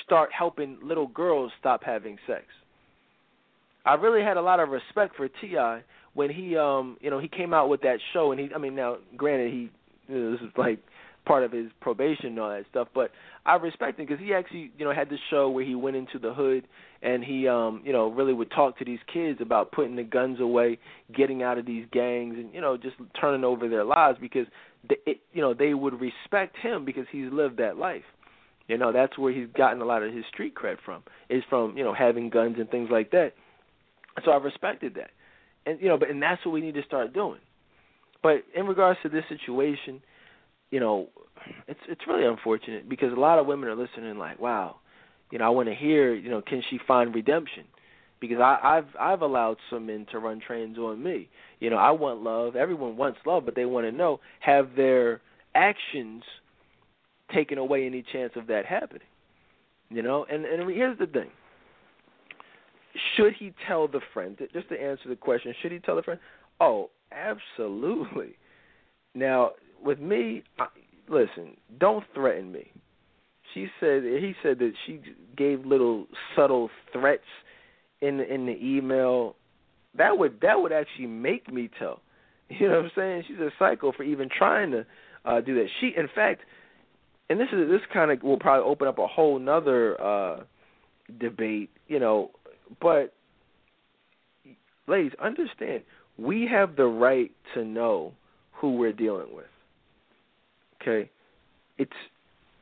start 0.04 0.30
helping 0.38 0.78
little 0.84 1.08
girls 1.08 1.52
stop 1.60 1.84
having 1.84 2.18
sex. 2.28 2.46
I 3.86 3.94
really 3.94 4.24
had 4.24 4.38
a 4.38 4.42
lot 4.42 4.60
of 4.60 4.70
respect 4.70 5.16
for 5.16 5.28
T.I. 5.28 5.82
when 6.14 6.32
he 6.32 6.58
um 6.58 6.98
you 7.02 7.10
know 7.10 7.20
he 7.20 7.28
came 7.28 7.54
out 7.54 7.70
with 7.70 7.82
that 7.82 8.00
show 8.14 8.32
and 8.32 8.40
he 8.40 8.50
I 8.54 8.58
mean 8.58 8.76
now 8.76 8.98
granted 9.16 9.52
he 9.52 9.70
you 10.08 10.20
know, 10.20 10.32
this 10.32 10.42
is 10.42 10.52
like 10.58 10.80
part 11.26 11.44
of 11.44 11.52
his 11.52 11.68
probation 11.82 12.28
and 12.28 12.40
all 12.40 12.50
that 12.50 12.66
stuff. 12.70 12.88
But 12.94 13.12
I 13.46 13.56
respect 13.56 14.00
him 14.00 14.06
because 14.06 14.24
he 14.24 14.34
actually, 14.34 14.72
you 14.78 14.86
know, 14.86 14.94
had 14.94 15.10
this 15.10 15.20
show 15.30 15.50
where 15.50 15.66
he 15.66 15.76
went 15.76 15.96
into 15.96 16.20
the 16.20 16.34
hood 16.34 16.68
and 17.02 17.24
he, 17.24 17.48
um, 17.48 17.82
you 17.84 17.92
know, 17.92 18.10
really 18.12 18.34
would 18.34 18.52
talk 18.52 18.78
to 18.80 18.86
these 18.86 19.00
kids 19.12 19.40
about 19.42 19.72
putting 19.72 19.96
the 19.96 20.04
guns 20.04 20.40
away, 20.40 20.80
getting 21.16 21.44
out 21.44 21.58
of 21.58 21.66
these 21.66 21.86
gangs, 21.92 22.36
and 22.38 22.54
you 22.54 22.62
know, 22.62 22.78
just 22.78 22.96
turning 23.20 23.44
over 23.44 23.68
their 23.68 23.84
lives 23.84 24.18
because, 24.20 24.48
they, 24.88 24.98
it, 25.06 25.20
you 25.34 25.42
know, 25.42 25.54
they 25.54 25.74
would 25.74 26.00
respect 26.00 26.56
him 26.58 26.86
because 26.86 27.06
he's 27.12 27.32
lived 27.32 27.58
that 27.58 27.78
life. 27.78 28.04
You 28.68 28.78
know, 28.78 28.92
that's 28.92 29.18
where 29.18 29.32
he's 29.32 29.48
gotten 29.56 29.82
a 29.82 29.86
lot 29.86 30.02
of 30.02 30.14
his 30.14 30.26
street 30.32 30.56
cred 30.56 30.78
from. 30.84 31.04
Is 31.30 31.44
from 31.50 31.78
you 31.78 31.84
know 31.84 31.94
having 31.94 32.30
guns 32.30 32.56
and 32.58 32.70
things 32.70 32.90
like 32.92 33.12
that. 33.12 33.34
So 34.24 34.32
I 34.32 34.38
respected 34.38 34.96
that, 34.96 35.12
and 35.66 35.80
you 35.80 35.88
know, 35.88 35.98
but 35.98 36.10
and 36.10 36.22
that's 36.22 36.44
what 36.46 36.54
we 36.54 36.62
need 36.62 36.74
to 36.76 36.84
start 36.84 37.14
doing. 37.14 37.40
But 38.24 38.44
in 38.56 38.66
regards 38.66 39.00
to 39.04 39.10
this 39.10 39.24
situation, 39.30 40.02
you 40.72 40.80
know, 40.80 41.10
it's 41.68 41.80
it's 41.88 42.02
really 42.08 42.26
unfortunate 42.26 42.90
because 42.90 43.12
a 43.14 43.20
lot 43.20 43.40
of 43.40 43.46
women 43.46 43.70
are 43.70 43.76
listening 43.76 44.18
like, 44.18 44.40
wow, 44.40 44.78
you 45.32 45.40
know, 45.40 45.46
I 45.46 45.50
want 45.50 45.70
to 45.70 45.76
hear, 45.76 46.14
you 46.14 46.30
know, 46.30 46.42
can 46.42 46.62
she 46.70 46.80
find 46.88 47.14
redemption? 47.14 47.66
Because 48.20 48.40
I, 48.40 48.58
I've 48.64 48.88
I've 49.00 49.22
allowed 49.22 49.58
some 49.70 49.86
men 49.88 50.06
to 50.12 50.20
run 50.20 50.40
trains 50.40 50.78
on 50.78 51.04
me. 51.04 51.30
You 51.60 51.70
know, 51.70 51.78
I 51.78 51.92
want 51.92 52.22
love. 52.22 52.56
Everyone 52.56 52.98
wants 52.98 53.20
love, 53.26 53.46
but 53.46 53.56
they 53.56 53.66
want 53.66 53.86
to 53.86 53.92
know 53.92 54.20
have 54.40 54.76
their 54.76 55.22
actions 55.54 56.24
taken 57.34 57.58
away 57.58 57.86
any 57.86 58.04
chance 58.12 58.34
of 58.36 58.48
that 58.48 58.66
happening. 58.66 59.08
You 59.90 60.02
know, 60.02 60.26
and 60.32 60.46
and 60.46 60.70
here's 60.72 60.98
the 60.98 61.08
thing. 61.08 61.30
Should 63.16 63.34
he 63.34 63.54
tell 63.68 63.88
the 63.88 64.02
friend? 64.14 64.38
Just 64.54 64.70
to 64.70 64.82
answer 64.82 65.10
the 65.10 65.16
question, 65.16 65.54
should 65.62 65.72
he 65.72 65.80
tell 65.80 65.98
the 65.98 66.02
friend? 66.04 66.20
Oh, 66.60 66.90
absolutely. 67.12 68.38
Now, 69.14 69.52
with 69.86 70.00
me, 70.00 70.44
I, 70.60 70.68
listen, 71.08 71.56
don't 71.80 72.04
threaten 72.14 72.52
me. 72.52 72.72
She 73.54 73.68
said 73.80 74.04
he 74.04 74.34
said 74.44 74.60
that 74.60 74.74
she 74.86 75.00
gave 75.38 75.66
little 75.66 76.08
subtle 76.36 76.70
threats 76.92 77.24
in 78.02 78.20
in 78.20 78.46
the 78.46 78.58
email. 78.62 79.36
That 79.98 80.18
would 80.18 80.42
that 80.42 80.60
would 80.60 80.74
actually 80.74 81.08
make 81.08 81.52
me 81.52 81.70
tell. 81.80 82.02
You 82.48 82.70
know 82.70 82.76
what 82.76 82.86
I'm 82.86 82.92
saying? 82.96 83.24
She's 83.28 83.40
a 83.40 83.50
psycho 83.58 83.92
for 83.92 84.04
even 84.04 84.30
trying 84.30 84.70
to 84.72 84.86
uh 85.24 85.42
do 85.42 85.56
that. 85.56 85.68
She 85.80 85.94
in 85.98 86.08
fact 86.14 86.42
and 87.28 87.40
this 87.40 87.48
is 87.52 87.68
this 87.70 87.82
kind 87.92 88.12
of 88.12 88.22
will 88.22 88.38
probably 88.38 88.70
open 88.70 88.88
up 88.88 89.00
a 89.00 89.08
whole 89.08 89.40
nother 89.40 90.00
uh 90.00 90.44
debate, 91.20 91.72
you 91.88 92.00
know, 92.00 92.30
but 92.80 93.14
ladies, 94.88 95.12
understand, 95.20 95.84
we 96.18 96.48
have 96.52 96.76
the 96.76 96.86
right 96.86 97.32
to 97.54 97.64
know 97.64 98.14
who 98.54 98.76
we're 98.78 98.94
dealing 98.94 99.36
with. 99.36 99.46
Okay? 100.86 101.10
It's 101.78 101.92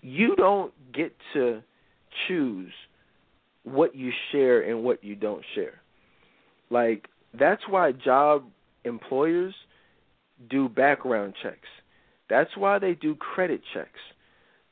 you 0.01 0.35
don't 0.35 0.73
get 0.93 1.13
to 1.33 1.61
choose 2.27 2.71
what 3.63 3.95
you 3.95 4.11
share 4.31 4.61
and 4.61 4.83
what 4.83 5.03
you 5.03 5.15
don't 5.15 5.43
share. 5.55 5.81
Like 6.69 7.07
that's 7.37 7.61
why 7.69 7.91
job 7.91 8.43
employers 8.83 9.53
do 10.49 10.67
background 10.67 11.33
checks. 11.41 11.67
That's 12.29 12.55
why 12.57 12.79
they 12.79 12.93
do 12.93 13.15
credit 13.15 13.61
checks. 13.73 13.99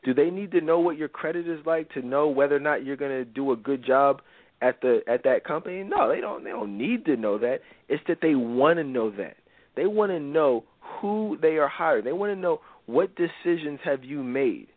Do 0.04 0.14
they 0.14 0.30
need 0.30 0.52
to 0.52 0.62
know 0.62 0.80
what 0.80 0.98
your 0.98 1.08
credit 1.08 1.48
is 1.48 1.60
like 1.66 1.92
to 1.94 2.02
know 2.02 2.28
whether 2.28 2.56
or 2.56 2.60
not 2.60 2.84
you're 2.84 2.98
going 2.98 3.12
to 3.12 3.26
do 3.26 3.52
a 3.52 3.56
good 3.56 3.86
job 3.86 4.22
at 4.62 4.82
the 4.82 5.02
at 5.08 5.24
that 5.24 5.44
company? 5.46 5.84
No, 5.84 6.10
they 6.10 6.20
don't 6.20 6.44
they 6.44 6.50
don't 6.50 6.78
need 6.78 7.06
to 7.06 7.16
know 7.16 7.38
that. 7.38 7.60
It's 7.88 8.04
that 8.08 8.18
they 8.22 8.36
want 8.36 8.78
to 8.78 8.84
know 8.84 9.12
that. 9.12 9.38
They 9.76 9.86
want 9.86 10.12
to 10.12 10.20
know 10.20 10.66
who 11.00 11.38
they 11.42 11.58
are 11.58 11.68
hiring. 11.68 12.04
They 12.04 12.12
want 12.12 12.34
to 12.34 12.40
know 12.40 12.62
what 12.86 13.12
decisions 13.16 13.80
have 13.84 14.04
you 14.04 14.24
made? 14.24 14.68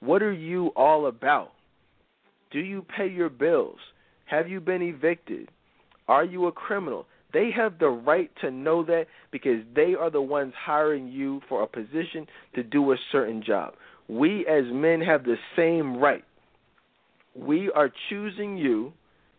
What 0.00 0.22
are 0.22 0.32
you 0.32 0.68
all 0.76 1.06
about? 1.06 1.52
Do 2.50 2.58
you 2.58 2.84
pay 2.96 3.08
your 3.08 3.30
bills? 3.30 3.78
Have 4.26 4.48
you 4.48 4.60
been 4.60 4.82
evicted? 4.82 5.48
Are 6.08 6.24
you 6.24 6.46
a 6.46 6.52
criminal? 6.52 7.06
They 7.32 7.50
have 7.56 7.78
the 7.78 7.88
right 7.88 8.30
to 8.42 8.50
know 8.50 8.84
that 8.84 9.06
because 9.30 9.62
they 9.74 9.94
are 9.98 10.10
the 10.10 10.20
ones 10.20 10.52
hiring 10.58 11.08
you 11.08 11.40
for 11.48 11.62
a 11.62 11.66
position 11.66 12.26
to 12.54 12.62
do 12.62 12.92
a 12.92 12.96
certain 13.10 13.42
job. 13.42 13.74
We 14.08 14.46
as 14.46 14.64
men 14.70 15.00
have 15.00 15.24
the 15.24 15.36
same 15.56 15.96
right. 15.96 16.24
We 17.34 17.70
are 17.74 17.90
choosing 18.10 18.58
you. 18.58 18.92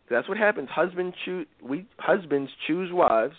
That's 0.10 0.28
what 0.28 0.38
happens. 0.38 0.70
Husbands 0.72 1.16
choose 1.24 1.46
we 1.62 1.86
husbands 1.98 2.50
choose 2.68 2.92
wives 2.92 3.36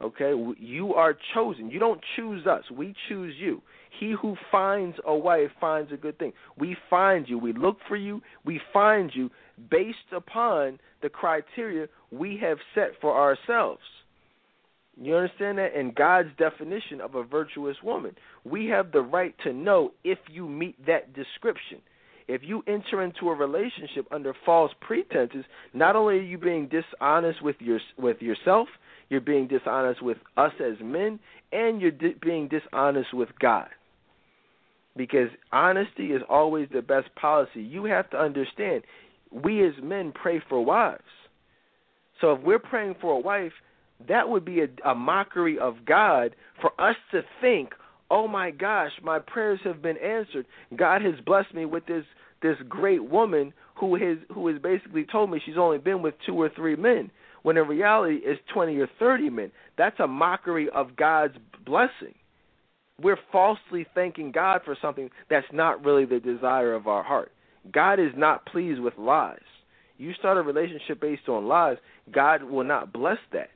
Okay, 0.00 0.32
you 0.60 0.94
are 0.94 1.16
chosen. 1.34 1.70
You 1.70 1.80
don't 1.80 2.00
choose 2.14 2.46
us. 2.46 2.62
We 2.70 2.94
choose 3.08 3.34
you. 3.36 3.60
He 3.98 4.14
who 4.20 4.36
finds 4.50 4.96
a 5.06 5.14
wife 5.14 5.50
finds 5.60 5.92
a 5.92 5.96
good 5.96 6.18
thing. 6.18 6.32
We 6.56 6.76
find 6.88 7.28
you. 7.28 7.38
We 7.38 7.52
look 7.52 7.78
for 7.88 7.96
you. 7.96 8.20
We 8.44 8.60
find 8.72 9.10
you 9.14 9.30
based 9.70 10.12
upon 10.14 10.78
the 11.02 11.08
criteria 11.08 11.88
we 12.10 12.38
have 12.40 12.58
set 12.74 12.92
for 13.00 13.16
ourselves. 13.16 13.82
You 15.00 15.14
understand 15.14 15.58
that? 15.58 15.78
In 15.78 15.92
God's 15.92 16.30
definition 16.38 17.00
of 17.00 17.14
a 17.14 17.22
virtuous 17.22 17.76
woman, 17.84 18.16
we 18.44 18.66
have 18.66 18.90
the 18.90 19.00
right 19.00 19.34
to 19.44 19.52
know 19.52 19.92
if 20.02 20.18
you 20.28 20.48
meet 20.48 20.86
that 20.86 21.14
description. 21.14 21.78
If 22.26 22.42
you 22.44 22.62
enter 22.66 23.02
into 23.02 23.30
a 23.30 23.34
relationship 23.34 24.06
under 24.10 24.34
false 24.44 24.72
pretenses, 24.80 25.44
not 25.72 25.96
only 25.96 26.18
are 26.18 26.22
you 26.22 26.36
being 26.36 26.68
dishonest 26.68 27.42
with 27.42 27.56
your 27.60 27.80
with 27.96 28.20
yourself, 28.20 28.68
you're 29.08 29.20
being 29.20 29.48
dishonest 29.48 30.02
with 30.02 30.18
us 30.36 30.52
as 30.60 30.76
men, 30.82 31.18
and 31.52 31.80
you're 31.80 31.90
di- 31.90 32.16
being 32.20 32.48
dishonest 32.48 33.14
with 33.14 33.30
God. 33.40 33.68
Because 34.96 35.28
honesty 35.52 36.08
is 36.08 36.22
always 36.28 36.68
the 36.72 36.82
best 36.82 37.14
policy. 37.14 37.62
You 37.62 37.84
have 37.84 38.10
to 38.10 38.18
understand, 38.18 38.82
we 39.32 39.66
as 39.66 39.74
men 39.82 40.12
pray 40.12 40.42
for 40.48 40.64
wives. 40.64 41.02
So 42.20 42.32
if 42.32 42.42
we're 42.42 42.58
praying 42.58 42.96
for 43.00 43.12
a 43.14 43.20
wife, 43.20 43.52
that 44.08 44.28
would 44.28 44.44
be 44.44 44.60
a, 44.60 44.88
a 44.88 44.94
mockery 44.94 45.58
of 45.58 45.84
God 45.86 46.34
for 46.60 46.70
us 46.80 46.96
to 47.12 47.22
think, 47.40 47.70
oh 48.10 48.28
my 48.28 48.50
gosh, 48.50 48.92
my 49.02 49.18
prayers 49.18 49.60
have 49.64 49.82
been 49.82 49.96
answered. 49.98 50.46
God 50.76 51.02
has 51.02 51.14
blessed 51.24 51.54
me 51.54 51.64
with 51.64 51.86
this 51.86 52.04
this 52.40 52.56
great 52.68 53.04
woman 53.04 53.52
who 53.74 53.96
has 53.96 54.18
who 54.32 54.46
has 54.46 54.60
basically 54.62 55.04
told 55.10 55.30
me 55.30 55.40
she's 55.44 55.58
only 55.58 55.78
been 55.78 56.02
with 56.02 56.14
two 56.24 56.34
or 56.34 56.48
three 56.54 56.76
men 56.76 57.10
when 57.42 57.56
in 57.56 57.66
reality 57.66 58.20
it's 58.22 58.40
20 58.52 58.76
or 58.78 58.88
30 58.98 59.30
men. 59.30 59.52
That's 59.76 59.98
a 60.00 60.06
mockery 60.06 60.68
of 60.74 60.96
God's 60.96 61.34
blessing. 61.64 62.14
We're 63.00 63.18
falsely 63.30 63.86
thanking 63.94 64.32
God 64.32 64.62
for 64.64 64.76
something 64.80 65.10
that's 65.30 65.46
not 65.52 65.84
really 65.84 66.04
the 66.04 66.18
desire 66.18 66.74
of 66.74 66.88
our 66.88 67.02
heart. 67.02 67.30
God 67.72 68.00
is 68.00 68.12
not 68.16 68.46
pleased 68.46 68.80
with 68.80 68.94
lies. 68.98 69.38
You 69.98 70.12
start 70.14 70.38
a 70.38 70.42
relationship 70.42 71.00
based 71.00 71.28
on 71.28 71.46
lies, 71.46 71.76
God 72.12 72.44
will 72.44 72.64
not 72.64 72.92
bless 72.92 73.18
that. 73.32 73.50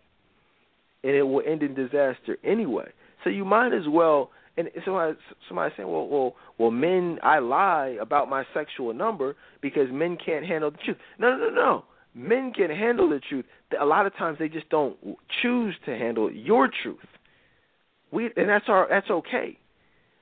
And 1.04 1.14
it 1.14 1.22
will 1.22 1.42
end 1.46 1.62
in 1.62 1.74
disaster 1.74 2.38
anyway. 2.44 2.90
So 3.24 3.30
you 3.30 3.44
might 3.44 3.72
as 3.72 3.88
well 3.88 4.30
and 4.56 4.68
somebody 4.84 5.16
somebody 5.48 5.72
saying, 5.76 5.90
well, 5.90 6.06
well, 6.06 6.34
well, 6.58 6.70
men, 6.70 7.18
I 7.22 7.38
lie 7.38 7.96
about 8.00 8.28
my 8.28 8.44
sexual 8.52 8.92
number 8.92 9.34
because 9.62 9.86
men 9.90 10.18
can't 10.24 10.44
handle 10.44 10.70
the 10.70 10.76
truth. 10.84 10.98
No, 11.18 11.30
no, 11.30 11.48
no, 11.48 11.54
no 11.54 11.84
men 12.14 12.52
can 12.52 12.70
handle 12.70 13.08
the 13.08 13.20
truth. 13.20 13.44
A 13.80 13.84
lot 13.84 14.06
of 14.06 14.14
times 14.16 14.38
they 14.38 14.48
just 14.48 14.68
don't 14.68 14.96
choose 15.42 15.74
to 15.86 15.96
handle 15.96 16.30
your 16.30 16.68
truth. 16.82 16.98
We 18.10 18.30
and 18.36 18.48
that's 18.48 18.66
our 18.68 18.86
that's 18.88 19.10
okay. 19.10 19.58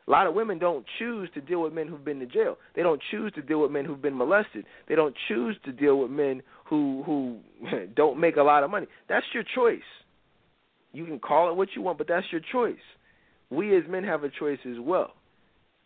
A 0.06 0.10
lot 0.10 0.26
of 0.26 0.34
women 0.34 0.58
don't 0.58 0.84
choose 0.98 1.28
to 1.34 1.40
deal 1.40 1.62
with 1.62 1.72
men 1.72 1.86
who've 1.86 2.04
been 2.04 2.18
to 2.20 2.26
jail. 2.26 2.56
They 2.74 2.82
don't 2.82 3.00
choose 3.10 3.32
to 3.34 3.42
deal 3.42 3.60
with 3.60 3.70
men 3.70 3.84
who've 3.84 4.00
been 4.00 4.16
molested. 4.16 4.64
They 4.88 4.94
don't 4.94 5.14
choose 5.28 5.56
to 5.64 5.72
deal 5.72 5.98
with 5.98 6.10
men 6.10 6.42
who 6.66 7.02
who 7.04 7.38
don't 7.96 8.18
make 8.18 8.36
a 8.36 8.42
lot 8.42 8.64
of 8.64 8.70
money. 8.70 8.86
That's 9.08 9.26
your 9.32 9.44
choice. 9.54 9.82
You 10.92 11.04
can 11.06 11.20
call 11.20 11.50
it 11.50 11.56
what 11.56 11.68
you 11.76 11.82
want, 11.82 11.98
but 11.98 12.08
that's 12.08 12.26
your 12.32 12.40
choice. 12.52 12.82
We 13.50 13.76
as 13.76 13.84
men 13.88 14.04
have 14.04 14.24
a 14.24 14.30
choice 14.30 14.58
as 14.68 14.78
well. 14.80 15.12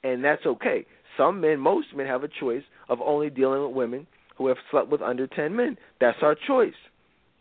And 0.03 0.23
that's 0.25 0.45
okay. 0.45 0.87
Some 1.17 1.41
men, 1.41 1.61
most 1.61 1.89
men 1.95 2.07
have 2.07 2.25
a 2.25 2.29
choice 2.29 2.63
of 2.89 3.01
only 3.01 3.31
dealing 3.31 3.63
with 3.63 3.75
women 3.75 4.07
who 4.37 4.49
have 4.49 4.57
slept 4.71 4.89
with 4.89 5.03
under 5.03 5.27
10 5.27 5.55
men. 5.55 5.77
That's 6.01 6.19
our 6.23 6.35
choice. 6.35 6.75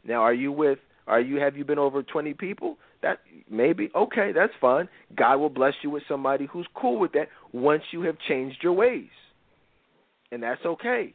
Now, 0.04 0.22
are 0.22 0.34
you 0.34 0.52
with 0.52 0.80
are 1.06 1.20
you 1.20 1.38
have 1.38 1.58
you 1.58 1.66
been 1.66 1.80
over 1.80 2.02
20 2.02 2.34
people? 2.34 2.78
That 3.02 3.20
maybe 3.50 3.90
okay, 3.94 4.32
that's 4.34 4.54
fine. 4.62 4.88
God 5.16 5.38
will 5.38 5.50
bless 5.50 5.74
you 5.82 5.90
with 5.90 6.04
somebody 6.08 6.46
who's 6.46 6.68
cool 6.74 7.00
with 7.00 7.12
that 7.14 7.30
once 7.52 7.84
you 7.92 8.04
have 8.04 8.16
changed 8.28 8.58
your 8.62 8.74
ways. 8.74 9.10
And 10.32 10.44
that's 10.44 10.66
okay. 10.66 11.14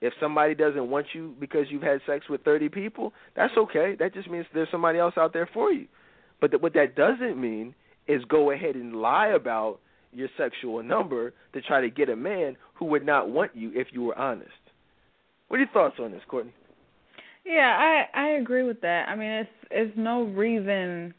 If 0.00 0.12
somebody 0.20 0.54
doesn't 0.54 0.90
want 0.90 1.06
you 1.12 1.34
because 1.38 1.66
you've 1.70 1.82
had 1.82 2.00
sex 2.06 2.28
with 2.28 2.42
30 2.42 2.68
people, 2.70 3.12
that's 3.36 3.56
okay. 3.56 3.96
That 3.98 4.14
just 4.14 4.28
means 4.28 4.46
there's 4.52 4.70
somebody 4.70 4.98
else 4.98 5.14
out 5.16 5.32
there 5.32 5.48
for 5.52 5.70
you. 5.70 5.86
But 6.40 6.50
th- 6.50 6.62
what 6.62 6.74
that 6.74 6.96
doesn't 6.96 7.40
mean 7.40 7.74
is 8.08 8.24
go 8.24 8.50
ahead 8.50 8.74
and 8.74 8.96
lie 8.96 9.28
about 9.28 9.78
your 10.12 10.28
sexual 10.36 10.82
number 10.82 11.32
to 11.52 11.62
try 11.62 11.80
to 11.80 11.90
get 11.90 12.08
a 12.08 12.16
man 12.16 12.56
who 12.74 12.86
would 12.86 13.06
not 13.06 13.30
want 13.30 13.54
you 13.54 13.70
if 13.74 13.88
you 13.92 14.02
were 14.02 14.18
honest. 14.18 14.50
What 15.52 15.58
are 15.58 15.64
your 15.64 15.72
thoughts 15.74 15.96
on 16.00 16.12
this, 16.12 16.22
Courtney? 16.28 16.54
Yeah, 17.44 17.76
I 17.78 18.18
I 18.18 18.28
agree 18.40 18.62
with 18.62 18.80
that. 18.80 19.06
I 19.10 19.14
mean, 19.14 19.28
it's 19.28 19.50
it's 19.70 19.92
no 19.98 20.22
reason, 20.22 21.12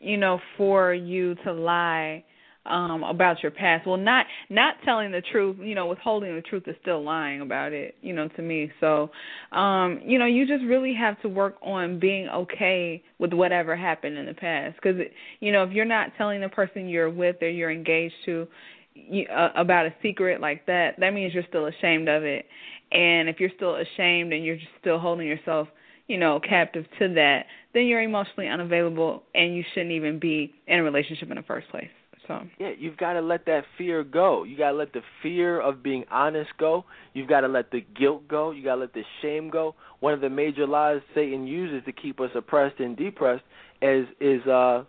you 0.00 0.16
know, 0.16 0.40
for 0.56 0.92
you 0.92 1.36
to 1.44 1.52
lie 1.52 2.24
um 2.64 3.04
about 3.04 3.44
your 3.44 3.52
past. 3.52 3.86
Well, 3.86 3.96
not 3.96 4.26
not 4.50 4.74
telling 4.84 5.12
the 5.12 5.22
truth, 5.30 5.58
you 5.60 5.76
know, 5.76 5.86
withholding 5.86 6.34
the 6.34 6.42
truth 6.42 6.64
is 6.66 6.74
still 6.82 7.04
lying 7.04 7.42
about 7.42 7.72
it, 7.72 7.94
you 8.02 8.12
know, 8.12 8.26
to 8.26 8.42
me. 8.42 8.72
So, 8.80 9.08
um, 9.52 10.00
you 10.04 10.18
know, 10.18 10.26
you 10.26 10.48
just 10.48 10.64
really 10.64 10.92
have 10.92 11.22
to 11.22 11.28
work 11.28 11.54
on 11.62 12.00
being 12.00 12.26
okay 12.28 13.04
with 13.20 13.32
whatever 13.32 13.76
happened 13.76 14.18
in 14.18 14.26
the 14.26 14.34
past 14.34 14.82
cuz 14.82 14.96
you 15.38 15.52
know, 15.52 15.62
if 15.62 15.70
you're 15.70 15.84
not 15.84 16.10
telling 16.18 16.40
the 16.40 16.48
person 16.48 16.88
you're 16.88 17.08
with 17.08 17.40
or 17.40 17.48
you're 17.48 17.70
engaged 17.70 18.16
to 18.24 18.48
you, 18.94 19.26
uh, 19.28 19.50
about 19.54 19.86
a 19.86 19.94
secret 20.02 20.40
like 20.40 20.66
that, 20.66 20.98
that 20.98 21.12
means 21.12 21.32
you're 21.34 21.44
still 21.48 21.66
ashamed 21.66 22.08
of 22.08 22.24
it 22.24 22.46
and 22.92 23.28
if 23.28 23.40
you're 23.40 23.50
still 23.56 23.76
ashamed 23.76 24.32
and 24.32 24.44
you're 24.44 24.56
just 24.56 24.68
still 24.80 24.98
holding 24.98 25.26
yourself, 25.26 25.68
you 26.06 26.18
know, 26.18 26.40
captive 26.40 26.84
to 26.98 27.14
that, 27.14 27.46
then 27.74 27.86
you're 27.86 28.02
emotionally 28.02 28.48
unavailable 28.48 29.24
and 29.34 29.56
you 29.56 29.64
shouldn't 29.74 29.92
even 29.92 30.18
be 30.18 30.54
in 30.66 30.78
a 30.78 30.82
relationship 30.82 31.30
in 31.30 31.36
the 31.36 31.42
first 31.42 31.68
place. 31.68 31.88
So 32.26 32.42
yeah, 32.58 32.70
you've 32.76 32.96
got 32.96 33.14
to 33.14 33.20
let 33.20 33.46
that 33.46 33.64
fear 33.78 34.02
go. 34.02 34.44
You 34.44 34.56
got 34.56 34.72
to 34.72 34.76
let 34.76 34.92
the 34.92 35.02
fear 35.22 35.60
of 35.60 35.82
being 35.82 36.04
honest 36.10 36.50
go. 36.58 36.84
You've 37.14 37.28
got 37.28 37.42
to 37.42 37.48
let 37.48 37.70
the 37.70 37.84
guilt 37.98 38.26
go. 38.28 38.50
You 38.50 38.64
got 38.64 38.76
to 38.76 38.80
let 38.82 38.94
the 38.94 39.04
shame 39.22 39.48
go. 39.48 39.74
One 40.00 40.12
of 40.12 40.20
the 40.20 40.30
major 40.30 40.66
lies 40.66 41.00
Satan 41.14 41.46
uses 41.46 41.84
to 41.86 41.92
keep 41.92 42.20
us 42.20 42.30
oppressed 42.34 42.80
and 42.80 42.96
depressed 42.96 43.44
is 43.82 44.06
is 44.20 44.44
uh 44.46 44.84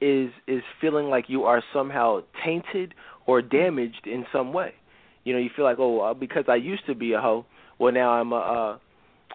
is 0.00 0.30
is 0.46 0.62
feeling 0.80 1.08
like 1.08 1.24
you 1.28 1.44
are 1.44 1.62
somehow 1.72 2.20
tainted 2.44 2.94
or 3.26 3.42
damaged 3.42 4.06
in 4.06 4.24
some 4.32 4.52
way. 4.52 4.74
You 5.26 5.32
know, 5.32 5.40
you 5.40 5.50
feel 5.56 5.64
like, 5.64 5.80
oh, 5.80 6.00
uh, 6.02 6.14
because 6.14 6.44
I 6.48 6.54
used 6.54 6.86
to 6.86 6.94
be 6.94 7.12
a 7.12 7.20
hoe, 7.20 7.46
well 7.80 7.92
now 7.92 8.10
I'm 8.10 8.32
a, 8.32 8.36
uh, 8.36 8.78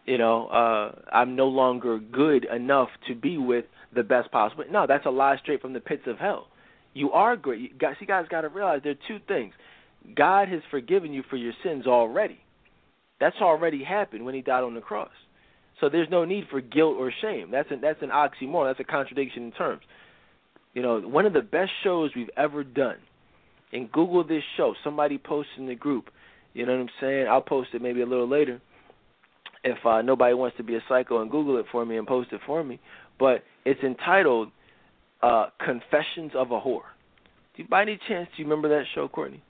you 0.06 0.18
know, 0.18 0.48
uh, 0.48 0.96
I'm 1.12 1.36
no 1.36 1.48
longer 1.48 2.00
good 2.00 2.46
enough 2.46 2.88
to 3.10 3.14
be 3.14 3.38
with 3.38 3.66
the 3.94 4.02
best 4.02 4.32
possible. 4.32 4.64
No, 4.72 4.88
that's 4.88 5.06
a 5.06 5.10
lie 5.10 5.36
straight 5.44 5.62
from 5.62 5.74
the 5.74 5.82
pits 5.82 6.04
of 6.08 6.18
hell. 6.18 6.48
You 6.94 7.12
are 7.12 7.36
great. 7.36 7.60
You 7.60 7.70
guys, 7.78 7.96
you 8.00 8.08
guys 8.08 8.26
got 8.30 8.42
to 8.42 8.48
realize 8.48 8.80
there 8.84 8.94
are 8.94 9.08
two 9.10 9.20
things. 9.28 9.54
God 10.16 10.48
has 10.48 10.62
forgiven 10.72 11.12
you 11.12 11.24
for 11.30 11.36
your 11.36 11.52
sins 11.62 11.86
already. 11.86 12.40
That's 13.20 13.36
already 13.42 13.84
happened 13.84 14.24
when 14.24 14.34
He 14.34 14.42
died 14.42 14.64
on 14.64 14.76
the 14.76 14.82
cross. 14.82 15.12
So 15.82 15.90
there's 15.90 16.10
no 16.10 16.24
need 16.24 16.46
for 16.50 16.62
guilt 16.62 16.96
or 16.98 17.12
shame. 17.22 17.52
That's 17.52 17.70
an 17.70 17.82
that's 17.82 18.02
an 18.02 18.12
oxymoron. 18.12 18.70
That's 18.70 18.80
a 18.80 18.90
contradiction 18.90 19.44
in 19.44 19.52
terms. 19.52 19.82
You 20.74 20.84
know, 20.84 21.02
one 21.02 21.26
of 21.26 21.34
the 21.34 21.42
best 21.42 21.72
shows 21.84 22.12
we've 22.16 22.30
ever 22.38 22.64
done 22.64 22.98
and 23.74 23.92
Google 23.92 24.24
this 24.24 24.44
show. 24.58 24.74
Somebody 24.84 25.18
posted 25.18 25.60
in 25.60 25.68
the 25.68 25.76
group. 25.76 26.10
You 26.54 26.66
know 26.66 26.74
what 26.74 26.82
I'm 26.82 26.90
saying? 27.00 27.28
I'll 27.28 27.42
post 27.42 27.70
it 27.74 27.82
maybe 27.82 28.02
a 28.02 28.06
little 28.06 28.28
later 28.28 28.62
if 29.64 29.78
uh, 29.86 30.02
nobody 30.02 30.34
wants 30.34 30.58
to 30.58 30.64
be 30.64 30.76
a 30.76 30.84
psycho 30.90 31.22
and 31.22 31.30
Google 31.30 31.58
it 31.58 31.66
for 31.72 31.86
me 31.86 31.98
and 31.98 32.08
post 32.08 32.32
it 32.32 32.42
for 32.46 32.64
me. 32.64 32.80
But 33.20 33.44
it's 33.66 33.82
entitled 33.84 34.50
uh, 35.22 35.48
"Confessions 35.64 36.32
of 36.36 36.52
a 36.52 36.60
Whore." 36.60 36.82
Do 37.56 37.64
you, 37.64 37.68
by 37.70 37.84
any 37.84 38.00
chance, 38.08 38.28
do 38.36 38.42
you 38.44 38.50
remember 38.50 38.70
that 38.70 38.86
show, 38.96 39.08
Courtney? 39.08 39.42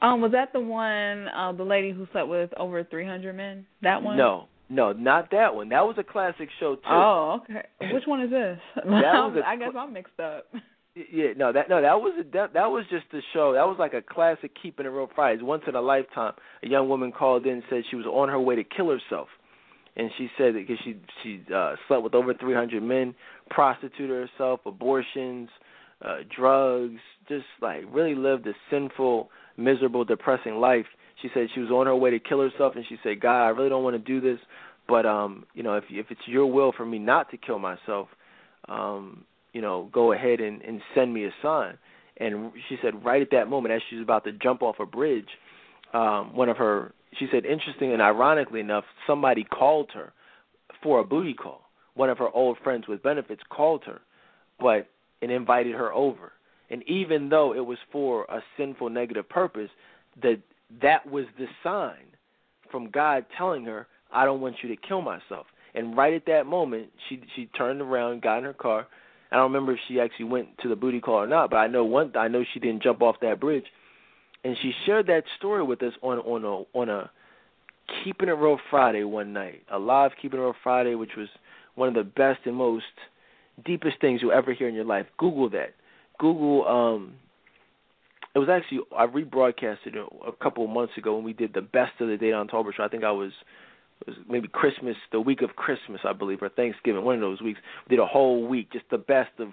Um, 0.00 0.20
was 0.20 0.32
that 0.32 0.52
the 0.52 0.60
one, 0.60 1.28
uh, 1.28 1.52
the 1.52 1.64
lady 1.64 1.90
who 1.90 2.06
slept 2.12 2.28
with 2.28 2.50
over 2.56 2.84
300 2.84 3.34
men? 3.34 3.66
That 3.82 4.02
one? 4.02 4.16
No, 4.16 4.46
no, 4.68 4.92
not 4.92 5.30
that 5.32 5.54
one. 5.54 5.70
That 5.70 5.84
was 5.84 5.96
a 5.98 6.04
classic 6.04 6.48
show 6.60 6.76
too. 6.76 6.82
Oh, 6.86 7.40
okay. 7.42 7.62
Which 7.92 8.04
one 8.06 8.20
is 8.20 8.30
this? 8.30 8.58
that 8.76 8.84
was 8.86 9.36
a, 9.44 9.48
I 9.48 9.56
guess 9.56 9.72
I'm 9.76 9.92
mixed 9.92 10.20
up. 10.20 10.46
Yeah, 11.12 11.28
no, 11.36 11.52
that 11.52 11.68
no, 11.68 11.80
that 11.80 12.00
was 12.00 12.14
a, 12.18 12.24
that 12.32 12.54
that 12.54 12.66
was 12.66 12.84
just 12.90 13.06
a 13.12 13.20
show. 13.32 13.52
That 13.52 13.66
was 13.66 13.76
like 13.78 13.94
a 13.94 14.02
classic 14.02 14.50
keeping 14.60 14.86
it 14.86 14.88
real 14.88 15.08
Fridays. 15.14 15.42
Once 15.42 15.62
in 15.68 15.74
a 15.74 15.80
lifetime, 15.80 16.32
a 16.62 16.68
young 16.68 16.88
woman 16.88 17.12
called 17.12 17.46
in 17.46 17.54
and 17.54 17.62
said 17.70 17.82
she 17.90 17.96
was 17.96 18.06
on 18.06 18.28
her 18.28 18.40
way 18.40 18.56
to 18.56 18.64
kill 18.64 18.90
herself, 18.90 19.28
and 19.96 20.10
she 20.18 20.28
said 20.36 20.54
that 20.54 20.66
because 20.66 20.78
she 20.84 20.96
she 21.22 21.42
uh, 21.54 21.76
slept 21.86 22.02
with 22.02 22.14
over 22.14 22.34
300 22.34 22.82
men, 22.82 23.14
prostituted 23.50 24.28
herself, 24.28 24.60
abortions, 24.66 25.48
uh, 26.04 26.18
drugs, 26.34 27.00
just 27.28 27.46
like 27.60 27.82
really 27.92 28.14
lived 28.14 28.46
a 28.46 28.54
sinful, 28.70 29.30
miserable, 29.56 30.04
depressing 30.04 30.56
life. 30.56 30.86
She 31.22 31.28
said 31.34 31.48
she 31.54 31.60
was 31.60 31.70
on 31.70 31.86
her 31.86 31.96
way 31.96 32.10
to 32.10 32.18
kill 32.18 32.40
herself, 32.40 32.74
and 32.74 32.84
she 32.88 32.96
said, 33.04 33.20
"God, 33.20 33.44
I 33.44 33.48
really 33.50 33.68
don't 33.68 33.84
want 33.84 33.94
to 33.94 33.98
do 33.98 34.20
this, 34.20 34.40
but 34.88 35.06
um, 35.06 35.44
you 35.54 35.62
know, 35.62 35.74
if 35.74 35.84
if 35.90 36.06
it's 36.10 36.26
your 36.26 36.46
will 36.46 36.72
for 36.72 36.86
me 36.86 36.98
not 36.98 37.30
to 37.30 37.36
kill 37.36 37.58
myself, 37.60 38.08
um, 38.68 39.24
you 39.52 39.60
know, 39.60 39.88
go 39.92 40.12
ahead 40.12 40.40
and, 40.40 40.62
and 40.62 40.80
send 40.94 41.12
me 41.12 41.24
a 41.24 41.30
sign. 41.42 41.78
And 42.18 42.52
she 42.68 42.76
said 42.82 43.04
right 43.04 43.22
at 43.22 43.30
that 43.30 43.48
moment, 43.48 43.74
as 43.74 43.82
she 43.88 43.96
was 43.96 44.02
about 44.02 44.24
to 44.24 44.32
jump 44.32 44.62
off 44.62 44.76
a 44.80 44.86
bridge, 44.86 45.28
um, 45.94 46.34
one 46.34 46.48
of 46.48 46.56
her, 46.56 46.92
she 47.18 47.28
said, 47.32 47.46
interesting 47.46 47.92
and 47.92 48.02
ironically 48.02 48.60
enough, 48.60 48.84
somebody 49.06 49.44
called 49.44 49.90
her 49.94 50.12
for 50.82 51.00
a 51.00 51.04
booty 51.04 51.34
call. 51.34 51.62
One 51.94 52.10
of 52.10 52.18
her 52.18 52.28
old 52.30 52.58
friends 52.62 52.86
with 52.86 53.02
benefits 53.02 53.42
called 53.50 53.84
her, 53.84 54.00
but 54.60 54.88
and 55.20 55.32
invited 55.32 55.74
her 55.74 55.92
over. 55.92 56.32
And 56.70 56.82
even 56.84 57.28
though 57.28 57.54
it 57.54 57.64
was 57.64 57.78
for 57.90 58.24
a 58.24 58.40
sinful, 58.56 58.90
negative 58.90 59.28
purpose, 59.28 59.70
that 60.22 60.38
that 60.82 61.10
was 61.10 61.24
the 61.38 61.46
sign 61.64 62.04
from 62.70 62.90
God 62.90 63.24
telling 63.36 63.64
her, 63.64 63.86
"I 64.12 64.24
don't 64.24 64.40
want 64.40 64.62
you 64.62 64.68
to 64.68 64.76
kill 64.76 65.00
myself." 65.00 65.46
And 65.74 65.96
right 65.96 66.12
at 66.12 66.26
that 66.26 66.46
moment, 66.46 66.92
she 67.08 67.22
she 67.34 67.46
turned 67.46 67.80
around, 67.80 68.22
got 68.22 68.38
in 68.38 68.44
her 68.44 68.52
car, 68.52 68.86
I 69.30 69.36
don't 69.36 69.52
remember 69.52 69.72
if 69.72 69.78
she 69.88 70.00
actually 70.00 70.26
went 70.26 70.48
to 70.62 70.68
the 70.68 70.76
booty 70.76 71.00
call 71.00 71.16
or 71.16 71.26
not, 71.26 71.50
but 71.50 71.56
I 71.56 71.66
know 71.66 71.84
one. 71.84 72.12
I 72.16 72.28
know 72.28 72.44
she 72.52 72.60
didn't 72.60 72.82
jump 72.82 73.02
off 73.02 73.16
that 73.20 73.40
bridge, 73.40 73.66
and 74.44 74.56
she 74.62 74.72
shared 74.86 75.06
that 75.08 75.24
story 75.36 75.62
with 75.62 75.82
us 75.82 75.92
on 76.02 76.18
on 76.20 76.44
a 76.44 76.78
on 76.78 76.88
a 76.88 77.10
Keeping 78.04 78.28
It 78.28 78.32
Real 78.32 78.58
Friday 78.70 79.04
one 79.04 79.32
night, 79.32 79.62
a 79.70 79.78
live 79.78 80.12
Keeping 80.20 80.38
It 80.40 80.42
Real 80.42 80.54
Friday, 80.62 80.94
which 80.94 81.16
was 81.16 81.28
one 81.74 81.88
of 81.88 81.94
the 81.94 82.04
best 82.04 82.40
and 82.44 82.56
most 82.56 82.84
deepest 83.64 84.00
things 84.00 84.20
you'll 84.22 84.32
ever 84.32 84.52
hear 84.52 84.68
in 84.68 84.74
your 84.74 84.84
life. 84.84 85.06
Google 85.18 85.50
that. 85.50 85.74
Google. 86.18 86.66
um 86.66 87.14
It 88.34 88.38
was 88.38 88.48
actually 88.48 88.80
I 88.96 89.06
rebroadcasted 89.06 89.94
it 89.94 90.06
a 90.26 90.32
couple 90.32 90.64
of 90.64 90.70
months 90.70 90.96
ago 90.96 91.14
when 91.16 91.24
we 91.24 91.32
did 91.32 91.52
the 91.54 91.62
best 91.62 91.92
of 92.00 92.08
the 92.08 92.16
Dedan 92.16 92.48
Tolbert 92.50 92.74
show. 92.76 92.84
I 92.84 92.88
think 92.88 93.04
I 93.04 93.10
was 93.12 93.32
maybe 94.28 94.48
Christmas, 94.48 94.96
the 95.12 95.20
week 95.20 95.42
of 95.42 95.56
Christmas, 95.56 96.00
I 96.04 96.12
believe, 96.12 96.42
or 96.42 96.48
Thanksgiving, 96.48 97.04
one 97.04 97.16
of 97.16 97.20
those 97.20 97.40
weeks. 97.40 97.60
We 97.88 97.96
did 97.96 98.02
a 98.02 98.06
whole 98.06 98.46
week, 98.46 98.72
just 98.72 98.84
the 98.90 98.98
best 98.98 99.32
of 99.38 99.50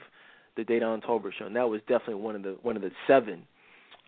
the 0.56 0.64
Dedan 0.64 1.04
Tolbert 1.04 1.34
show, 1.38 1.46
and 1.46 1.56
that 1.56 1.70
was 1.70 1.82
definitely 1.82 2.16
one 2.16 2.36
of 2.36 2.44
the 2.44 2.58
one 2.62 2.76
of 2.76 2.82
the 2.82 2.92
seven, 3.08 3.44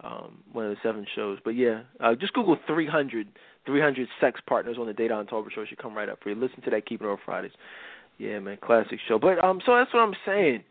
um, 0.04 0.40
one 0.52 0.66
of 0.66 0.72
the 0.72 0.78
seven 0.82 1.06
shows. 1.16 1.40
But 1.44 1.52
yeah, 1.52 1.82
uh, 2.00 2.16
just 2.16 2.34
Google 2.34 2.58
300, 2.68 3.28
300 3.66 4.08
sex 4.22 4.40
partners 4.48 4.78
on 4.80 4.88
the 4.88 4.94
Dedan 4.94 5.30
Tolbert 5.30 5.52
show. 5.54 5.62
It 5.62 5.70
should 5.70 5.78
come 5.78 5.96
right 5.96 6.10
up 6.10 6.20
for 6.22 6.30
you. 6.30 6.36
Listen 6.36 6.62
to 6.62 6.70
that 6.70 6.86
Keeping 6.86 7.08
It 7.08 7.12
on 7.12 7.18
Fridays. 7.26 7.52
Yeah, 8.18 8.40
man, 8.40 8.58
classic 8.62 9.00
show. 9.08 9.20
But 9.20 9.44
um, 9.44 9.62
so 9.66 9.76
that's 9.76 9.94
what 9.94 10.02
I'm 10.02 10.16
saying. 10.26 10.64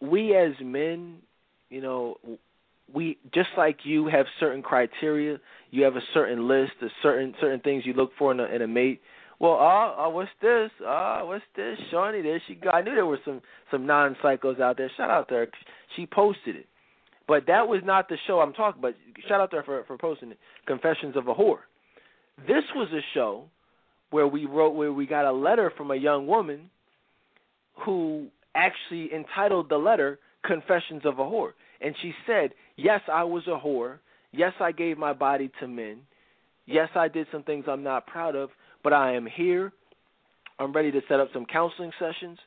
We 0.00 0.36
as 0.36 0.52
men, 0.60 1.18
you 1.70 1.80
know, 1.80 2.18
we 2.94 3.18
just 3.32 3.50
like 3.56 3.78
you 3.84 4.06
have 4.06 4.26
certain 4.40 4.62
criteria. 4.62 5.38
You 5.70 5.84
have 5.84 5.96
a 5.96 6.02
certain 6.12 6.48
list 6.48 6.72
of 6.82 6.90
certain 7.02 7.34
certain 7.40 7.60
things 7.60 7.84
you 7.86 7.94
look 7.94 8.10
for 8.18 8.32
in 8.32 8.40
a, 8.40 8.44
in 8.44 8.62
a 8.62 8.66
mate. 8.66 9.00
Well, 9.38 9.52
oh, 9.52 9.94
oh, 9.98 10.10
what's 10.10 10.30
this? 10.40 10.70
Oh, 10.84 11.22
what's 11.26 11.44
this? 11.56 11.78
Shawnee, 11.90 12.22
there 12.22 12.40
she 12.46 12.54
go. 12.54 12.70
I 12.70 12.82
knew 12.82 12.94
there 12.94 13.06
were 13.06 13.18
some 13.24 13.40
some 13.70 13.86
non 13.86 14.16
psychos 14.22 14.60
out 14.60 14.76
there. 14.76 14.90
Shout 14.96 15.10
out 15.10 15.28
to 15.28 15.34
her. 15.34 15.48
She 15.96 16.06
posted 16.06 16.56
it, 16.56 16.66
but 17.26 17.46
that 17.46 17.66
was 17.66 17.80
not 17.84 18.08
the 18.08 18.16
show 18.26 18.40
I'm 18.40 18.52
talking 18.52 18.78
about. 18.80 18.94
Shout 19.28 19.40
out 19.40 19.50
to 19.50 19.56
her 19.56 19.62
for 19.62 19.84
for 19.84 19.98
posting 19.98 20.30
it. 20.30 20.38
Confessions 20.66 21.16
of 21.16 21.28
a 21.28 21.34
Whore. 21.34 21.60
This 22.46 22.64
was 22.74 22.88
a 22.92 23.00
show 23.14 23.44
where 24.10 24.26
we 24.26 24.46
wrote 24.46 24.74
where 24.74 24.92
we 24.92 25.06
got 25.06 25.24
a 25.24 25.32
letter 25.32 25.72
from 25.76 25.90
a 25.90 25.96
young 25.96 26.26
woman 26.26 26.70
who 27.84 28.26
actually 28.54 29.12
entitled 29.12 29.68
the 29.68 29.76
letter 29.76 30.18
Confessions 30.44 31.02
of 31.04 31.18
a 31.18 31.22
Whore. 31.22 31.52
And 31.80 31.94
she 32.00 32.12
said, 32.26 32.50
Yes, 32.76 33.00
I 33.12 33.24
was 33.24 33.46
a 33.46 33.58
whore. 33.58 33.98
Yes, 34.32 34.52
I 34.60 34.72
gave 34.72 34.98
my 34.98 35.12
body 35.12 35.50
to 35.60 35.68
men. 35.68 35.98
Yes, 36.66 36.88
I 36.94 37.08
did 37.08 37.26
some 37.32 37.42
things 37.42 37.64
I'm 37.68 37.82
not 37.82 38.06
proud 38.06 38.34
of, 38.34 38.50
but 38.82 38.92
I 38.92 39.14
am 39.14 39.26
here. 39.26 39.72
I'm 40.58 40.72
ready 40.72 40.90
to 40.92 41.00
set 41.08 41.20
up 41.20 41.28
some 41.32 41.44
counseling 41.46 41.92
sessions, 41.98 42.38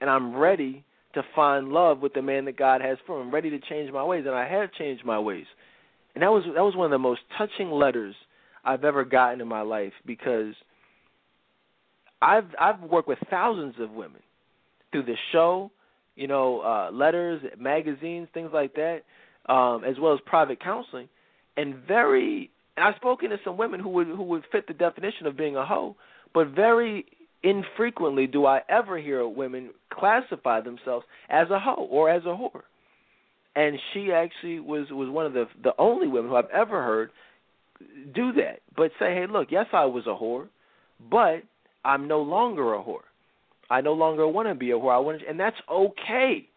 and 0.00 0.08
I'm 0.08 0.36
ready 0.36 0.84
to 1.14 1.22
find 1.34 1.68
love 1.68 2.00
with 2.00 2.14
the 2.14 2.22
man 2.22 2.44
that 2.46 2.56
God 2.56 2.80
has 2.80 2.98
for 3.06 3.18
me. 3.18 3.26
I'm 3.26 3.34
ready 3.34 3.50
to 3.50 3.58
change 3.58 3.92
my 3.92 4.04
ways, 4.04 4.24
and 4.26 4.34
I 4.34 4.48
have 4.48 4.72
changed 4.72 5.04
my 5.04 5.18
ways. 5.18 5.46
And 6.14 6.22
that 6.22 6.30
was 6.30 6.44
that 6.44 6.62
was 6.62 6.76
one 6.76 6.86
of 6.86 6.90
the 6.92 6.98
most 6.98 7.20
touching 7.36 7.70
letters 7.70 8.14
I've 8.64 8.84
ever 8.84 9.04
gotten 9.04 9.40
in 9.40 9.48
my 9.48 9.62
life 9.62 9.92
because 10.06 10.54
I've 12.22 12.46
I've 12.60 12.80
worked 12.80 13.08
with 13.08 13.18
thousands 13.30 13.74
of 13.80 13.90
women 13.90 14.20
through 14.92 15.04
the 15.04 15.16
show, 15.32 15.72
you 16.14 16.28
know, 16.28 16.60
uh, 16.60 16.90
letters, 16.92 17.42
magazines, 17.58 18.28
things 18.32 18.50
like 18.52 18.74
that, 18.74 19.00
um, 19.46 19.84
as 19.84 19.96
well 20.00 20.14
as 20.14 20.20
private 20.26 20.62
counseling, 20.62 21.08
and 21.56 21.76
very. 21.86 22.50
And 22.76 22.84
I've 22.84 22.96
spoken 22.96 23.30
to 23.30 23.36
some 23.44 23.56
women 23.56 23.80
who 23.80 23.90
would 23.90 24.06
who 24.08 24.22
would 24.24 24.44
fit 24.50 24.66
the 24.66 24.74
definition 24.74 25.26
of 25.26 25.36
being 25.36 25.56
a 25.56 25.64
hoe, 25.64 25.96
but 26.32 26.48
very 26.48 27.06
infrequently 27.44 28.26
do 28.26 28.46
I 28.46 28.62
ever 28.68 28.98
hear 28.98 29.26
women 29.28 29.70
classify 29.92 30.60
themselves 30.62 31.04
as 31.28 31.50
a 31.50 31.60
hoe 31.60 31.86
or 31.90 32.10
as 32.10 32.22
a 32.24 32.28
whore. 32.28 32.62
And 33.54 33.78
she 33.92 34.10
actually 34.12 34.58
was 34.58 34.86
was 34.90 35.08
one 35.08 35.26
of 35.26 35.34
the 35.34 35.44
the 35.62 35.72
only 35.78 36.08
women 36.08 36.30
who 36.30 36.36
I've 36.36 36.50
ever 36.52 36.82
heard 36.82 37.10
do 38.14 38.32
that. 38.32 38.60
But 38.76 38.90
say, 38.98 39.14
hey, 39.14 39.26
look, 39.30 39.48
yes, 39.50 39.66
I 39.72 39.84
was 39.84 40.06
a 40.06 40.10
whore, 40.10 40.48
but 41.10 41.42
I'm 41.84 42.08
no 42.08 42.22
longer 42.22 42.74
a 42.74 42.82
whore. 42.82 43.04
I 43.70 43.80
no 43.80 43.92
longer 43.92 44.26
want 44.26 44.48
to 44.48 44.54
be 44.54 44.70
a 44.70 44.74
whore. 44.74 44.94
I 44.94 44.98
want 44.98 45.20
to, 45.20 45.28
and 45.28 45.38
that's 45.38 45.56
okay. 45.70 46.48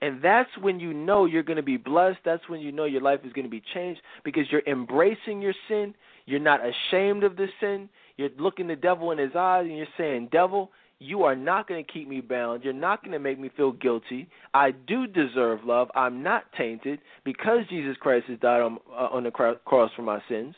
And 0.00 0.22
that's 0.22 0.50
when 0.60 0.78
you 0.78 0.94
know 0.94 1.24
you're 1.24 1.42
going 1.42 1.56
to 1.56 1.62
be 1.62 1.76
blessed. 1.76 2.18
That's 2.24 2.48
when 2.48 2.60
you 2.60 2.70
know 2.70 2.84
your 2.84 3.00
life 3.00 3.20
is 3.24 3.32
going 3.32 3.46
to 3.46 3.50
be 3.50 3.62
changed 3.74 4.00
because 4.24 4.44
you're 4.50 4.62
embracing 4.66 5.42
your 5.42 5.54
sin. 5.68 5.94
You're 6.24 6.40
not 6.40 6.60
ashamed 6.64 7.24
of 7.24 7.36
the 7.36 7.48
sin. 7.60 7.88
You're 8.16 8.30
looking 8.38 8.68
the 8.68 8.76
devil 8.76 9.10
in 9.10 9.18
his 9.18 9.34
eyes 9.34 9.66
and 9.66 9.76
you're 9.76 9.86
saying, 9.96 10.28
Devil, 10.30 10.70
you 11.00 11.22
are 11.22 11.36
not 11.36 11.68
going 11.68 11.84
to 11.84 11.92
keep 11.92 12.08
me 12.08 12.20
bound. 12.20 12.64
You're 12.64 12.72
not 12.72 13.02
going 13.02 13.12
to 13.12 13.18
make 13.18 13.38
me 13.38 13.50
feel 13.56 13.72
guilty. 13.72 14.28
I 14.52 14.72
do 14.72 15.06
deserve 15.06 15.60
love. 15.64 15.88
I'm 15.94 16.22
not 16.22 16.44
tainted 16.56 17.00
because 17.24 17.60
Jesus 17.70 17.96
Christ 17.98 18.26
has 18.28 18.38
died 18.40 18.60
on, 18.60 18.78
uh, 18.90 19.08
on 19.12 19.24
the 19.24 19.30
cross 19.30 19.90
for 19.94 20.02
my 20.02 20.20
sins. 20.28 20.54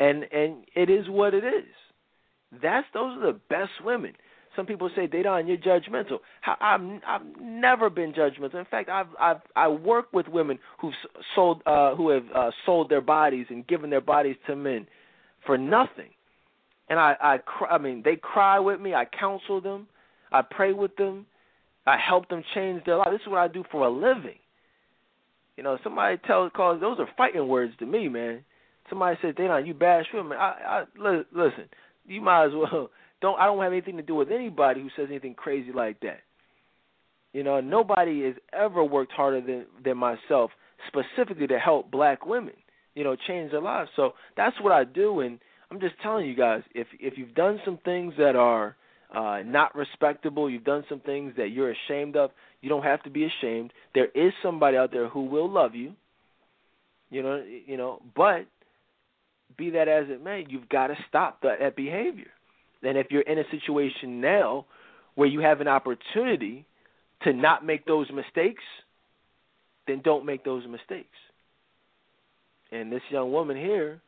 And 0.00 0.24
and 0.32 0.64
it 0.74 0.88
is 0.88 1.08
what 1.08 1.34
it 1.34 1.44
is. 1.44 1.68
That's 2.62 2.86
those 2.94 3.18
are 3.18 3.32
the 3.32 3.38
best 3.48 3.70
women. 3.84 4.14
Some 4.56 4.66
people 4.66 4.90
say, 4.96 5.06
Dedan, 5.06 5.46
you're 5.46 5.56
judgmental. 5.56 6.18
I've 6.60 6.80
I've 7.06 7.22
never 7.40 7.88
been 7.88 8.12
judgmental. 8.12 8.56
In 8.56 8.64
fact, 8.64 8.88
I've 8.88 9.06
I've 9.18 9.40
I 9.54 9.68
work 9.68 10.06
with 10.12 10.26
women 10.28 10.58
who've 10.80 10.94
sold 11.34 11.62
uh, 11.66 11.94
who 11.94 12.10
have 12.10 12.24
uh, 12.34 12.50
sold 12.66 12.90
their 12.90 13.00
bodies 13.00 13.46
and 13.48 13.66
given 13.66 13.90
their 13.90 14.00
bodies 14.00 14.36
to 14.48 14.56
men 14.56 14.86
for 15.46 15.56
nothing. 15.56 16.10
And 16.88 16.98
I 16.98 17.14
I 17.20 17.38
cry, 17.38 17.68
I 17.70 17.78
mean 17.78 18.02
they 18.04 18.16
cry 18.16 18.58
with 18.58 18.80
me. 18.80 18.92
I 18.92 19.04
counsel 19.04 19.60
them. 19.60 19.86
I 20.32 20.42
pray 20.42 20.72
with 20.72 20.96
them. 20.96 21.26
I 21.86 21.96
help 21.96 22.28
them 22.28 22.42
change 22.54 22.84
their 22.84 22.96
life. 22.96 23.08
This 23.12 23.20
is 23.20 23.28
what 23.28 23.38
I 23.38 23.48
do 23.48 23.64
for 23.70 23.86
a 23.86 23.90
living. 23.90 24.38
You 25.56 25.62
know, 25.62 25.78
somebody 25.84 26.16
tells 26.26 26.50
calls 26.56 26.80
those 26.80 26.98
are 26.98 27.08
fighting 27.16 27.46
words 27.46 27.72
to 27.78 27.86
me, 27.86 28.08
man. 28.08 28.44
Somebody 28.88 29.16
says, 29.22 29.36
"Dedan, 29.36 29.64
you 29.66 29.74
bash 29.74 30.06
women." 30.12 30.36
I, 30.36 30.84
I 31.00 31.16
listen. 31.32 31.68
You 32.06 32.20
might 32.20 32.46
as 32.46 32.52
well 32.52 32.90
don't 33.20 33.38
I 33.38 33.46
don't 33.46 33.62
have 33.62 33.72
anything 33.72 33.96
to 33.96 34.02
do 34.02 34.14
with 34.14 34.30
anybody 34.30 34.82
who 34.82 34.88
says 34.96 35.08
anything 35.10 35.34
crazy 35.34 35.72
like 35.72 36.00
that. 36.00 36.20
You 37.32 37.44
know, 37.44 37.60
nobody 37.60 38.24
has 38.24 38.34
ever 38.52 38.82
worked 38.82 39.12
harder 39.12 39.40
than 39.40 39.66
than 39.84 39.96
myself 39.96 40.50
specifically 40.86 41.46
to 41.46 41.58
help 41.58 41.90
black 41.90 42.24
women, 42.26 42.54
you 42.94 43.04
know, 43.04 43.16
change 43.26 43.52
their 43.52 43.60
lives. 43.60 43.90
So 43.96 44.12
that's 44.36 44.56
what 44.60 44.72
I 44.72 44.84
do 44.84 45.20
and 45.20 45.38
I'm 45.70 45.80
just 45.80 45.94
telling 46.02 46.26
you 46.26 46.34
guys, 46.34 46.62
if 46.74 46.88
if 46.98 47.16
you've 47.16 47.34
done 47.34 47.60
some 47.64 47.78
things 47.84 48.14
that 48.18 48.34
are 48.34 48.76
uh 49.14 49.42
not 49.44 49.74
respectable, 49.74 50.50
you've 50.50 50.64
done 50.64 50.84
some 50.88 51.00
things 51.00 51.34
that 51.36 51.50
you're 51.50 51.72
ashamed 51.72 52.16
of, 52.16 52.30
you 52.60 52.68
don't 52.68 52.82
have 52.82 53.02
to 53.04 53.10
be 53.10 53.24
ashamed. 53.24 53.72
There 53.94 54.08
is 54.14 54.32
somebody 54.42 54.76
out 54.76 54.92
there 54.92 55.08
who 55.08 55.26
will 55.26 55.48
love 55.48 55.74
you. 55.74 55.94
You 57.10 57.22
know, 57.22 57.44
you 57.66 57.76
know, 57.76 58.02
but 58.16 58.46
be 59.56 59.70
that 59.70 59.88
as 59.88 60.06
it 60.08 60.22
may, 60.22 60.46
you've 60.48 60.68
got 60.68 60.88
to 60.88 60.96
stop 61.08 61.42
that, 61.42 61.58
that 61.60 61.76
behavior. 61.76 62.30
And 62.82 62.96
if 62.96 63.08
you're 63.10 63.22
in 63.22 63.38
a 63.38 63.44
situation 63.50 64.20
now 64.20 64.66
where 65.14 65.28
you 65.28 65.40
have 65.40 65.60
an 65.60 65.68
opportunity 65.68 66.66
to 67.22 67.32
not 67.32 67.64
make 67.64 67.84
those 67.84 68.10
mistakes, 68.10 68.62
then 69.86 70.00
don't 70.02 70.24
make 70.24 70.44
those 70.44 70.66
mistakes. 70.66 71.16
And 72.72 72.90
this 72.92 73.02
young 73.10 73.32
woman 73.32 73.56
here, 73.56 74.00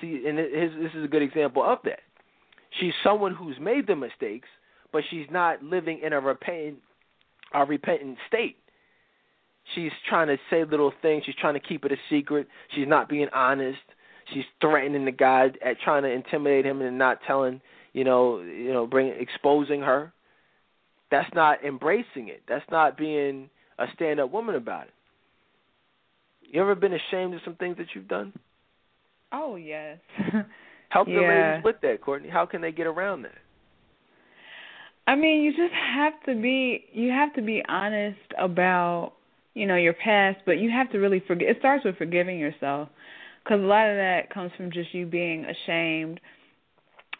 see, 0.00 0.24
and 0.26 0.36
this 0.36 0.92
is 0.94 1.04
a 1.04 1.08
good 1.08 1.22
example 1.22 1.62
of 1.62 1.78
that. 1.84 2.00
She's 2.80 2.92
someone 3.04 3.34
who's 3.34 3.56
made 3.60 3.86
the 3.86 3.96
mistakes, 3.96 4.48
but 4.92 5.04
she's 5.10 5.26
not 5.30 5.62
living 5.62 6.00
in 6.02 6.12
a 6.12 6.20
repentant, 6.20 6.78
a 7.54 7.64
repentant 7.64 8.18
state. 8.28 8.56
She's 9.74 9.92
trying 10.08 10.26
to 10.26 10.36
say 10.50 10.64
little 10.64 10.92
things. 11.00 11.22
She's 11.24 11.36
trying 11.36 11.54
to 11.54 11.60
keep 11.60 11.84
it 11.84 11.92
a 11.92 11.96
secret. 12.10 12.48
She's 12.74 12.88
not 12.88 13.08
being 13.08 13.28
honest. 13.32 13.78
She's 14.34 14.44
threatening 14.60 15.04
the 15.04 15.12
guy 15.12 15.50
at 15.64 15.80
trying 15.84 16.02
to 16.02 16.10
intimidate 16.10 16.66
him 16.66 16.82
and 16.82 16.98
not 16.98 17.18
telling 17.26 17.60
you 17.92 18.04
know, 18.04 18.40
you 18.40 18.72
know, 18.72 18.86
bring 18.86 19.08
exposing 19.08 19.80
her. 19.80 20.12
That's 21.10 21.32
not 21.34 21.64
embracing 21.64 22.28
it. 22.28 22.42
That's 22.48 22.64
not 22.70 22.96
being 22.96 23.50
a 23.78 23.86
stand-up 23.94 24.30
woman 24.30 24.54
about 24.54 24.84
it. 24.84 24.94
You 26.42 26.60
ever 26.62 26.74
been 26.74 26.94
ashamed 26.94 27.34
of 27.34 27.40
some 27.44 27.56
things 27.56 27.76
that 27.78 27.88
you've 27.94 28.08
done? 28.08 28.32
Oh 29.32 29.56
yes. 29.56 29.98
Help 30.90 31.08
yeah. 31.08 31.14
the 31.14 31.20
ladies 31.20 31.64
with 31.64 31.76
that, 31.82 32.02
Courtney. 32.02 32.28
How 32.28 32.44
can 32.44 32.60
they 32.60 32.72
get 32.72 32.86
around 32.86 33.22
that? 33.22 33.32
I 35.06 35.16
mean, 35.16 35.42
you 35.42 35.50
just 35.52 35.72
have 35.72 36.12
to 36.26 36.40
be 36.40 36.84
you 36.92 37.10
have 37.10 37.34
to 37.34 37.42
be 37.42 37.62
honest 37.68 38.18
about 38.38 39.14
you 39.54 39.66
know 39.66 39.76
your 39.76 39.94
past, 39.94 40.40
but 40.44 40.58
you 40.58 40.70
have 40.70 40.90
to 40.92 40.98
really 40.98 41.22
forget. 41.26 41.48
It 41.48 41.56
starts 41.58 41.84
with 41.84 41.96
forgiving 41.96 42.38
yourself, 42.38 42.88
because 43.42 43.60
a 43.60 43.66
lot 43.66 43.88
of 43.88 43.96
that 43.96 44.32
comes 44.32 44.52
from 44.56 44.70
just 44.70 44.94
you 44.94 45.06
being 45.06 45.46
ashamed 45.46 46.20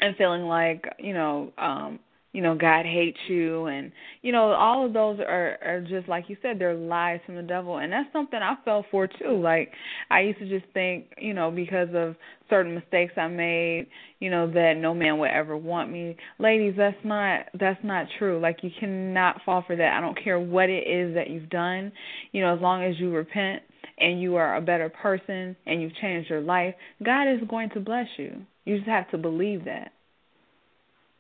and 0.02 0.16
feeling 0.16 0.42
like 0.42 0.84
you 0.98 1.14
know 1.14 1.52
um 1.56 1.98
you 2.32 2.42
know 2.42 2.56
god 2.56 2.84
hates 2.84 3.18
you 3.28 3.66
and 3.66 3.92
you 4.22 4.32
know 4.32 4.52
all 4.52 4.84
of 4.84 4.92
those 4.92 5.18
are 5.20 5.58
are 5.62 5.80
just 5.88 6.08
like 6.08 6.28
you 6.28 6.36
said 6.42 6.58
they're 6.58 6.74
lies 6.74 7.20
from 7.24 7.36
the 7.36 7.42
devil. 7.42 7.78
And 7.78 7.92
that's 7.92 8.12
something 8.12 8.40
i 8.42 8.54
fell 8.64 8.84
for 8.90 9.06
too. 9.06 9.40
Like 9.40 9.70
i 10.10 10.20
used 10.20 10.40
to 10.40 10.48
just 10.48 10.70
think 10.74 11.06
you 11.18 11.34
know 11.34 11.50
because 11.50 11.88
of 11.94 12.16
certain 12.50 12.74
mistakes 12.74 13.14
i 13.16 13.28
made 13.28 13.86
you 14.18 14.28
know 14.28 14.50
that 14.50 14.74
no 14.76 14.92
man 14.92 15.18
would 15.18 15.30
ever 15.30 15.56
want 15.56 15.90
me. 15.90 16.16
Ladies 16.38 16.74
that's 16.76 16.96
not 17.04 17.46
that's 17.58 17.82
not 17.84 18.06
true. 18.18 18.40
Like 18.40 18.58
you 18.62 18.70
cannot 18.80 19.40
fall 19.44 19.62
for 19.66 19.76
that. 19.76 19.96
I 19.96 20.00
don't 20.00 20.22
care 20.22 20.40
what 20.40 20.68
it 20.68 20.88
is 20.88 21.14
that 21.14 21.30
you've 21.30 21.50
done. 21.50 21.92
You 22.32 22.42
know 22.42 22.54
as 22.54 22.60
long 22.60 22.82
as 22.82 22.98
you 22.98 23.12
repent 23.12 23.62
and 23.98 24.20
you 24.20 24.36
are 24.36 24.56
a 24.56 24.60
better 24.60 24.88
person 24.88 25.54
and 25.66 25.82
you've 25.82 25.94
changed 25.96 26.30
your 26.30 26.40
life 26.40 26.74
god 27.04 27.24
is 27.24 27.40
going 27.48 27.68
to 27.70 27.80
bless 27.80 28.06
you 28.16 28.42
you 28.64 28.76
just 28.76 28.88
have 28.88 29.10
to 29.10 29.18
believe 29.18 29.64
that. 29.64 29.92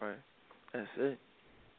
Right. 0.00 0.16
That's 0.72 0.88
it. 0.98 1.18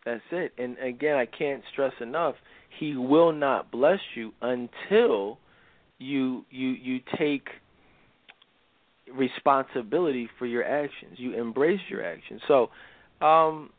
That's 0.06 0.22
it. 0.32 0.54
And 0.58 0.78
again, 0.80 1.16
I 1.16 1.26
can't 1.26 1.64
stress 1.72 1.94
enough, 2.02 2.36
he 2.80 2.96
will 2.96 3.32
not 3.32 3.72
bless 3.72 4.00
you 4.16 4.32
until 4.42 5.38
you 6.00 6.44
you 6.50 6.70
you 6.70 7.00
take 7.18 7.48
responsibility 9.14 10.30
for 10.38 10.46
your 10.46 10.64
actions. 10.64 11.18
You 11.18 11.40
embrace 11.40 11.80
your 11.90 12.04
actions. 12.04 12.42
So, 12.48 12.70
um 13.22 13.70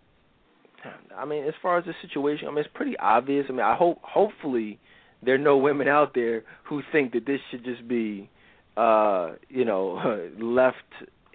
I 1.16 1.24
mean, 1.24 1.44
as 1.44 1.54
far 1.62 1.78
as 1.78 1.84
the 1.86 1.94
situation, 2.02 2.46
I 2.46 2.50
mean, 2.50 2.58
it's 2.58 2.68
pretty 2.74 2.96
obvious. 2.98 3.46
I 3.48 3.52
mean, 3.52 3.62
I 3.62 3.74
hope 3.74 3.98
hopefully 4.02 4.78
there 5.22 5.34
are 5.34 5.38
no 5.38 5.56
women 5.56 5.88
out 5.88 6.12
there 6.14 6.42
who 6.68 6.82
think 6.92 7.12
that 7.12 7.24
this 7.24 7.40
should 7.50 7.64
just 7.64 7.88
be 7.88 8.28
uh, 8.76 9.32
you 9.48 9.64
know, 9.64 10.28
left 10.40 10.76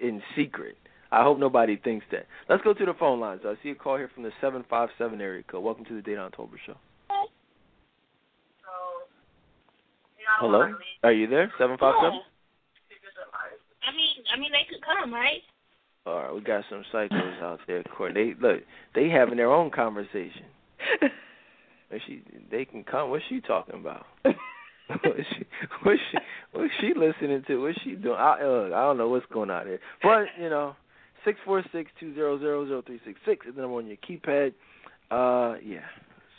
in 0.00 0.22
secret. 0.36 0.76
I 1.12 1.22
hope 1.24 1.38
nobody 1.38 1.76
thinks 1.76 2.06
that. 2.12 2.26
Let's 2.48 2.62
go 2.62 2.72
to 2.72 2.84
the 2.84 2.94
phone 2.94 3.20
lines. 3.20 3.42
I 3.44 3.54
see 3.62 3.70
a 3.70 3.74
call 3.74 3.96
here 3.96 4.10
from 4.14 4.22
the 4.22 4.30
757 4.40 5.20
area 5.20 5.42
code. 5.42 5.64
Welcome 5.64 5.84
to 5.86 6.00
the 6.00 6.02
Dedan 6.02 6.32
Tolbert 6.32 6.58
Show. 6.64 6.76
Hello? 10.38 10.72
Are 11.02 11.12
you 11.12 11.26
there? 11.26 11.52
757? 11.58 12.20
I 13.82 13.96
mean, 13.96 14.08
I 14.32 14.38
mean, 14.38 14.52
they 14.52 14.66
could 14.70 14.80
come, 14.82 15.12
right? 15.12 15.42
All 16.06 16.16
right, 16.16 16.34
we 16.34 16.40
got 16.40 16.64
some 16.70 16.84
psychos 16.92 17.42
out 17.42 17.58
there, 17.66 17.82
Courtney. 17.82 18.32
They 18.34 18.40
look, 18.40 18.62
they 18.94 19.08
having 19.08 19.36
their 19.36 19.52
own 19.52 19.70
conversation. 19.70 20.44
she, 22.06 22.22
they 22.50 22.64
can 22.64 22.84
come. 22.84 23.10
What's 23.10 23.24
she 23.28 23.40
talking 23.40 23.78
about? 23.78 24.06
what's 25.04 25.28
she 25.36 25.46
what's 25.82 26.00
she 26.10 26.18
what's 26.52 26.72
she 26.80 26.92
listening 26.96 27.42
to? 27.46 27.62
What's 27.62 27.80
she 27.82 27.92
doing? 27.92 28.16
I 28.16 28.40
uh, 28.42 28.66
I 28.66 28.82
don't 28.82 28.98
know 28.98 29.08
what's 29.08 29.26
going 29.32 29.50
on 29.50 29.66
here. 29.66 29.80
But, 30.02 30.26
you 30.40 30.50
know, 30.50 30.74
six 31.24 31.38
four 31.44 31.62
six 31.72 31.90
two 32.00 32.14
zero 32.14 32.38
zero 32.38 32.66
zero 32.66 32.82
three 32.84 33.00
six 33.04 33.18
six 33.24 33.46
is 33.46 33.54
the 33.54 33.62
number 33.62 33.76
on 33.76 33.86
your 33.86 33.96
keypad. 33.96 34.52
Uh 35.10 35.58
yeah. 35.64 35.80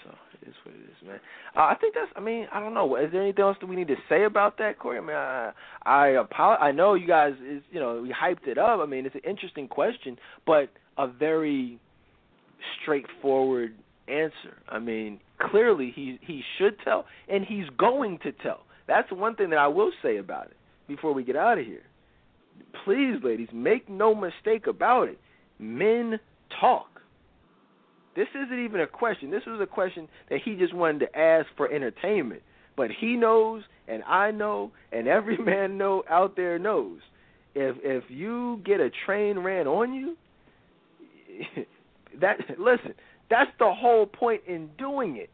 So 0.03 0.09
it 0.33 0.49
is 0.49 0.55
what 0.63 0.75
it 0.75 0.79
is, 0.79 1.07
man. 1.07 1.19
Uh, 1.55 1.61
I 1.61 1.75
think 1.79 1.93
that's. 1.93 2.11
I 2.15 2.19
mean, 2.19 2.47
I 2.51 2.59
don't 2.59 2.73
know. 2.73 2.95
Is 2.95 3.11
there 3.11 3.21
anything 3.21 3.43
else 3.43 3.57
that 3.61 3.67
we 3.67 3.75
need 3.75 3.87
to 3.87 3.97
say 4.09 4.23
about 4.23 4.57
that, 4.57 4.79
Corey? 4.79 4.97
I 4.97 5.01
mean, 5.01 5.15
I 5.15 5.51
I, 5.83 6.07
apologize. 6.09 6.63
I 6.63 6.71
know 6.71 6.95
you 6.95 7.07
guys 7.07 7.33
is 7.47 7.61
you 7.71 7.79
know 7.79 8.01
we 8.01 8.09
hyped 8.09 8.47
it 8.47 8.57
up. 8.57 8.79
I 8.79 8.85
mean, 8.85 9.05
it's 9.05 9.15
an 9.15 9.21
interesting 9.29 9.67
question, 9.67 10.17
but 10.45 10.69
a 10.97 11.07
very 11.07 11.79
straightforward 12.81 13.75
answer. 14.07 14.57
I 14.69 14.79
mean, 14.79 15.19
clearly 15.49 15.91
he 15.95 16.19
he 16.21 16.43
should 16.57 16.77
tell, 16.83 17.05
and 17.27 17.45
he's 17.45 17.65
going 17.77 18.19
to 18.19 18.31
tell. 18.31 18.61
That's 18.87 19.11
one 19.11 19.35
thing 19.35 19.49
that 19.51 19.59
I 19.59 19.67
will 19.67 19.91
say 20.01 20.17
about 20.17 20.47
it 20.47 20.57
before 20.87 21.13
we 21.13 21.23
get 21.23 21.35
out 21.35 21.57
of 21.57 21.65
here. 21.65 21.83
Please, 22.83 23.17
ladies, 23.23 23.49
make 23.53 23.89
no 23.89 24.13
mistake 24.13 24.67
about 24.67 25.07
it. 25.07 25.19
Men 25.59 26.19
talk. 26.59 26.87
This 28.15 28.27
isn't 28.35 28.63
even 28.63 28.81
a 28.81 28.87
question. 28.87 29.31
This 29.31 29.45
was 29.45 29.61
a 29.61 29.65
question 29.65 30.07
that 30.29 30.41
he 30.43 30.55
just 30.55 30.73
wanted 30.73 30.99
to 30.99 31.17
ask 31.17 31.47
for 31.55 31.71
entertainment. 31.71 32.41
But 32.75 32.89
he 32.91 33.15
knows, 33.15 33.63
and 33.87 34.03
I 34.03 34.31
know, 34.31 34.71
and 34.91 35.07
every 35.07 35.37
man 35.51 35.77
know 35.77 36.03
out 36.09 36.35
there 36.35 36.59
knows. 36.59 36.99
If 37.53 37.77
if 37.83 38.03
you 38.09 38.61
get 38.65 38.79
a 38.79 38.89
train 39.05 39.39
ran 39.39 39.67
on 39.67 39.93
you, 39.93 40.15
that 42.21 42.37
listen, 42.57 42.93
that's 43.31 43.49
the 43.57 43.73
whole 43.73 44.05
point 44.05 44.41
in 44.45 44.69
doing 44.77 45.15
it. 45.15 45.29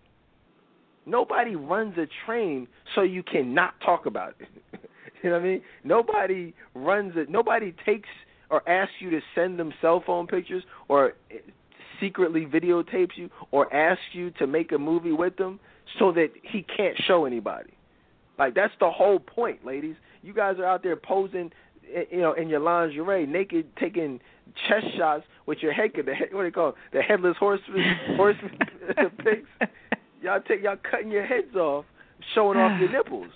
Nobody 1.06 1.56
runs 1.56 1.98
a 1.98 2.08
train 2.26 2.68
so 2.94 3.02
you 3.02 3.24
cannot 3.24 3.74
talk 3.84 4.06
about 4.06 4.36
it. 4.40 4.48
you 5.24 5.30
know 5.30 5.38
what 5.38 5.42
I 5.42 5.46
mean? 5.46 5.62
Nobody 5.84 6.54
runs 6.76 7.14
it. 7.16 7.30
Nobody 7.30 7.74
takes 7.86 8.10
or 8.50 8.68
asks 8.70 8.94
you 9.00 9.10
to 9.10 9.20
send 9.34 9.58
them 9.60 9.74
cell 9.82 10.04
phone 10.06 10.28
pictures 10.28 10.64
or 10.88 11.14
secretly 12.00 12.46
videotapes 12.46 13.12
you 13.16 13.30
or 13.52 13.74
asks 13.74 14.04
you 14.14 14.30
to 14.32 14.46
make 14.46 14.72
a 14.72 14.78
movie 14.78 15.12
with 15.12 15.36
them 15.38 15.60
so 15.98 16.12
that 16.12 16.30
he 16.44 16.64
can't 16.64 16.96
show 17.08 17.26
anybody. 17.26 17.72
Like 18.38 18.54
that's 18.54 18.74
the 18.80 18.92
whole 18.92 19.20
point, 19.20 19.66
ladies. 19.66 19.96
You 20.22 20.34
guys 20.34 20.58
are 20.60 20.66
out 20.66 20.84
there 20.84 20.96
posing, 20.96 21.52
eh, 21.94 22.04
you 22.12 22.20
know, 22.20 22.34
in 22.34 22.50
your 22.50 22.60
lingerie, 22.60 23.26
naked, 23.26 23.76
taking 23.80 24.20
chest 24.68 24.86
shots 24.98 25.24
with 25.46 25.60
your 25.62 25.74
head. 25.74 25.92
The 25.94 26.14
head, 26.14 26.30
what 26.32 26.42
do 26.42 26.46
you 26.48 26.52
call 26.52 26.70
it? 26.70 26.76
the 26.94 27.02
headless 27.02 27.36
horseman, 27.40 27.84
horseman 28.16 28.58
pics. 29.24 29.72
Y'all 30.22 30.42
take 30.48 30.64
y'all 30.64 30.78
cutting 30.90 31.12
your 31.12 31.26
heads 31.26 31.56
off, 31.56 31.86
showing 32.36 32.58
off 32.58 32.80
your 32.80 32.92
nipples. 33.04 33.32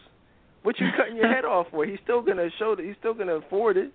What 0.64 0.80
you 0.80 0.88
cutting 0.96 1.16
your 1.16 1.34
head 1.34 1.46
off 1.46 1.68
for? 1.72 1.86
He's 1.86 2.00
still 2.04 2.22
gonna 2.22 2.50
show 2.60 2.76
that. 2.76 2.86
He's 2.86 2.96
still 3.00 3.14
gonna 3.14 3.36
afford 3.36 3.78
it. 3.78 3.92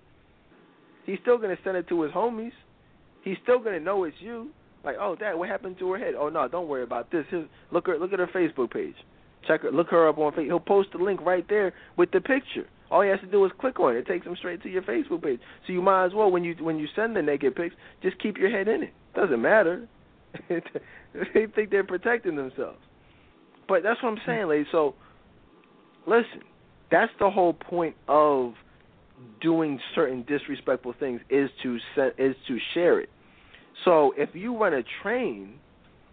He's 1.05 1.19
still 1.23 1.39
gonna 1.39 1.57
send 1.63 1.77
it 1.77 1.89
to 1.89 2.03
his 2.03 2.13
homies. 2.13 2.53
He's 3.23 3.37
still 3.43 3.59
gonna 3.59 3.81
know 3.81 4.05
it's 4.05 4.17
you. 4.21 4.51
Like, 4.85 4.97
oh, 5.01 5.17
Dad, 5.17 5.35
what 5.35 5.49
happened 5.49 5.79
to 5.81 5.93
her 5.93 5.99
head? 5.99 6.15
Oh 6.19 6.29
no, 6.29 6.47
don't 6.49 6.69
worry 6.69 6.83
about 6.83 7.11
this. 7.11 7.25
Here's, 7.31 7.47
look 7.73 7.87
her, 7.87 7.99
look 7.99 8.13
at 8.13 8.19
her 8.19 8.29
Facebook 8.29 8.73
page. 8.73 8.95
Check 9.47 9.63
her, 9.63 9.71
look 9.71 9.89
her 9.91 10.09
up 10.09 10.19
on 10.19 10.33
Facebook. 10.33 10.47
He'll 10.47 10.61
post 10.61 10.91
the 10.93 10.99
link 10.99 11.21
right 11.23 11.45
there 11.49 11.73
with 11.97 12.11
the 12.11 12.21
picture. 12.21 12.67
All 12.91 13.03
he 13.03 13.09
has 13.09 13.21
to 13.21 13.27
do 13.27 13.45
is 13.45 13.53
click 13.59 13.81
on 13.81 13.97
it. 13.97 14.01
It 14.01 14.07
takes 14.07 14.27
him 14.27 14.37
straight 14.37 14.63
to 14.63 14.69
your 14.69 14.83
Facebook 14.83 15.23
page. 15.23 15.41
So 15.67 15.73
you 15.73 15.83
might 15.83 16.07
as 16.07 16.15
well, 16.15 16.31
when 16.31 16.45
you 16.45 16.55
when 16.61 16.79
you 16.79 16.87
send 16.95 17.17
the 17.17 17.23
naked 17.23 17.55
pics, 17.57 17.75
just 18.03 18.19
keep 18.21 18.37
your 18.37 18.51
head 18.51 18.69
in 18.69 18.83
it. 18.85 18.95
Doesn't 19.15 19.41
matter. 19.41 19.89
they 20.49 21.47
think 21.55 21.71
they're 21.71 21.85
protecting 21.85 22.37
themselves. 22.37 22.79
But 23.69 23.83
that's 23.83 24.03
what 24.03 24.11
I'm 24.11 24.19
saying, 24.27 24.49
ladies. 24.49 24.67
So 24.71 24.95
listen, 26.07 26.43
that's 26.91 27.13
the 27.19 27.31
whole 27.31 27.53
point 27.53 27.97
of 28.09 28.55
doing 29.41 29.81
certain 29.95 30.25
disrespectful 30.29 30.95
things 30.99 31.21
is 31.31 31.51
to 31.63 31.79
set, 31.95 32.19
is 32.19 32.37
to 32.49 32.59
share 32.75 33.01
it. 33.01 33.09
So 33.85 34.13
if 34.17 34.31
you 34.35 34.57
run 34.57 34.75
a 34.75 34.83
train 35.03 35.55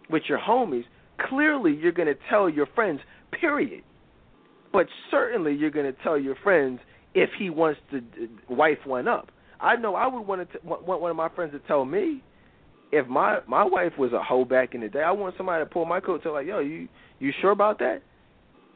with 0.09 0.23
your 0.27 0.39
homies, 0.39 0.83
clearly 1.29 1.73
you're 1.73 1.91
going 1.91 2.07
to 2.07 2.17
tell 2.29 2.49
your 2.49 2.67
friends, 2.75 2.99
period. 3.39 3.83
But 4.73 4.87
certainly 5.11 5.53
you're 5.53 5.71
going 5.71 5.85
to 5.85 6.03
tell 6.03 6.17
your 6.17 6.35
friends 6.43 6.79
if 7.13 7.29
he 7.37 7.49
wants 7.49 7.79
to 7.91 7.99
uh, 7.99 8.53
wife 8.53 8.79
one 8.85 9.07
up. 9.07 9.29
I 9.61 9.77
know 9.77 9.95
I 9.95 10.07
would 10.07 10.21
want 10.21 10.51
to 10.51 10.59
want 10.65 11.01
one 11.01 11.11
of 11.11 11.15
my 11.15 11.29
friends 11.29 11.53
to 11.53 11.59
tell 11.59 11.85
me 11.85 12.21
if 12.91 13.07
my 13.07 13.39
my 13.47 13.63
wife 13.63 13.93
was 13.97 14.11
a 14.11 14.21
hoe 14.21 14.43
back 14.43 14.75
in 14.75 14.81
the 14.81 14.89
day. 14.89 15.03
I 15.03 15.11
want 15.11 15.35
somebody 15.37 15.63
to 15.63 15.69
pull 15.69 15.85
my 15.85 16.01
coat 16.01 16.23
to 16.23 16.31
like, 16.31 16.47
yo, 16.47 16.59
you 16.59 16.89
you 17.19 17.31
sure 17.39 17.51
about 17.51 17.79
that? 17.79 18.01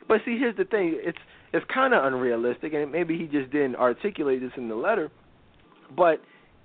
But 0.07 0.21
see, 0.23 0.37
here's 0.39 0.55
the 0.55 0.63
thing. 0.63 0.97
It's 1.03 1.17
it's 1.51 1.65
kind 1.73 1.93
of 1.93 2.05
unrealistic, 2.05 2.73
and 2.73 2.91
maybe 2.91 3.17
he 3.17 3.25
just 3.25 3.51
didn't 3.51 3.75
articulate 3.75 4.39
this 4.39 4.51
in 4.55 4.69
the 4.69 4.75
letter. 4.75 5.11
But 5.95 6.21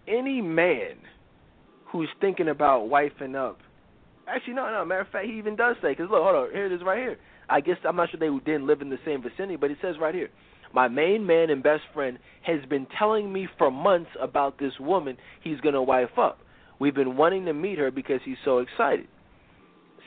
any 0.06 0.40
man 0.40 0.96
who's 1.90 2.08
thinking 2.20 2.48
about 2.48 2.88
wifing 2.88 3.36
up. 3.36 3.58
Actually, 4.26 4.54
no, 4.54 4.70
no. 4.70 4.84
Matter 4.84 5.02
of 5.02 5.08
fact, 5.08 5.26
he 5.26 5.38
even 5.38 5.56
does 5.56 5.76
say, 5.82 5.90
because 5.90 6.10
look, 6.10 6.22
hold 6.22 6.36
on, 6.36 6.50
here 6.52 6.66
it 6.66 6.72
is 6.72 6.80
right 6.84 6.98
here. 6.98 7.18
I 7.52 7.60
guess 7.60 7.76
I'm 7.86 7.96
not 7.96 8.10
sure 8.10 8.18
they 8.18 8.34
didn't 8.44 8.66
live 8.66 8.80
in 8.80 8.90
the 8.90 8.98
same 9.04 9.22
vicinity, 9.22 9.56
but 9.56 9.70
it 9.70 9.78
says 9.82 9.96
right 10.00 10.14
here. 10.14 10.30
My 10.74 10.88
main 10.88 11.26
man 11.26 11.50
and 11.50 11.62
best 11.62 11.82
friend 11.92 12.18
has 12.42 12.64
been 12.68 12.86
telling 12.98 13.30
me 13.30 13.46
for 13.58 13.70
months 13.70 14.10
about 14.20 14.58
this 14.58 14.72
woman 14.80 15.18
he's 15.44 15.60
going 15.60 15.74
to 15.74 15.82
wife 15.82 16.18
up. 16.18 16.38
We've 16.78 16.94
been 16.94 17.16
wanting 17.16 17.44
to 17.44 17.52
meet 17.52 17.78
her 17.78 17.90
because 17.90 18.20
he's 18.24 18.38
so 18.44 18.58
excited. 18.58 19.06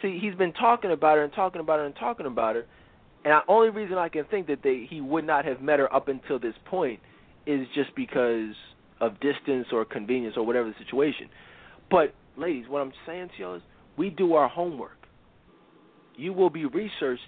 See, 0.02 0.18
he's 0.20 0.36
been 0.36 0.54
talking 0.54 0.92
about 0.92 1.18
her 1.18 1.24
and 1.24 1.34
talking 1.34 1.62
about 1.62 1.80
her 1.80 1.86
and 1.86 1.96
talking 1.96 2.26
about 2.26 2.56
her, 2.56 2.66
and 3.24 3.34
the 3.34 3.40
only 3.48 3.70
reason 3.70 3.98
I 3.98 4.10
can 4.10 4.26
think 4.26 4.48
that 4.48 4.60
they 4.64 4.86
he 4.90 5.02
would 5.02 5.26
not 5.26 5.46
have 5.46 5.62
met 5.62 5.80
her 5.80 5.94
up 5.94 6.08
until 6.08 6.40
this 6.40 6.56
point 6.66 7.00
is 7.46 7.68
just 7.74 7.96
because 7.96 8.54
of 9.00 9.14
distance 9.20 9.68
or 9.72 9.86
convenience 9.86 10.36
or 10.36 10.46
whatever 10.46 10.68
the 10.68 10.76
situation. 10.84 11.30
But 11.90 12.14
ladies, 12.38 12.66
what 12.68 12.82
I'm 12.82 12.92
saying 13.06 13.30
to 13.38 13.42
y'all 13.42 13.56
is 13.56 13.62
we 13.98 14.10
do 14.10 14.34
our 14.34 14.50
homework. 14.50 14.98
You 16.18 16.34
will 16.34 16.50
be 16.50 16.66
researched 16.66 17.22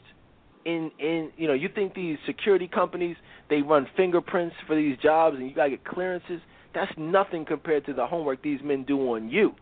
in 0.65 0.91
in 0.99 1.31
you 1.37 1.47
know, 1.47 1.53
you 1.53 1.69
think 1.73 1.93
these 1.93 2.17
security 2.25 2.67
companies 2.67 3.15
they 3.49 3.61
run 3.61 3.87
fingerprints 3.95 4.55
for 4.65 4.75
these 4.75 4.97
jobs 4.97 5.37
and 5.37 5.47
you 5.47 5.55
gotta 5.55 5.71
get 5.71 5.85
clearances. 5.85 6.41
That's 6.73 6.91
nothing 6.97 7.45
compared 7.45 7.85
to 7.85 7.93
the 7.93 8.05
homework 8.05 8.41
these 8.43 8.59
men 8.63 8.83
do 8.83 8.99
on 9.13 9.29
you. 9.29 9.53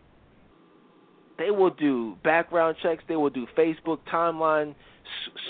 They 1.38 1.50
will 1.50 1.70
do 1.70 2.16
background 2.24 2.76
checks. 2.82 3.02
They 3.08 3.16
will 3.16 3.30
do 3.30 3.46
Facebook 3.56 3.98
timeline 4.12 4.74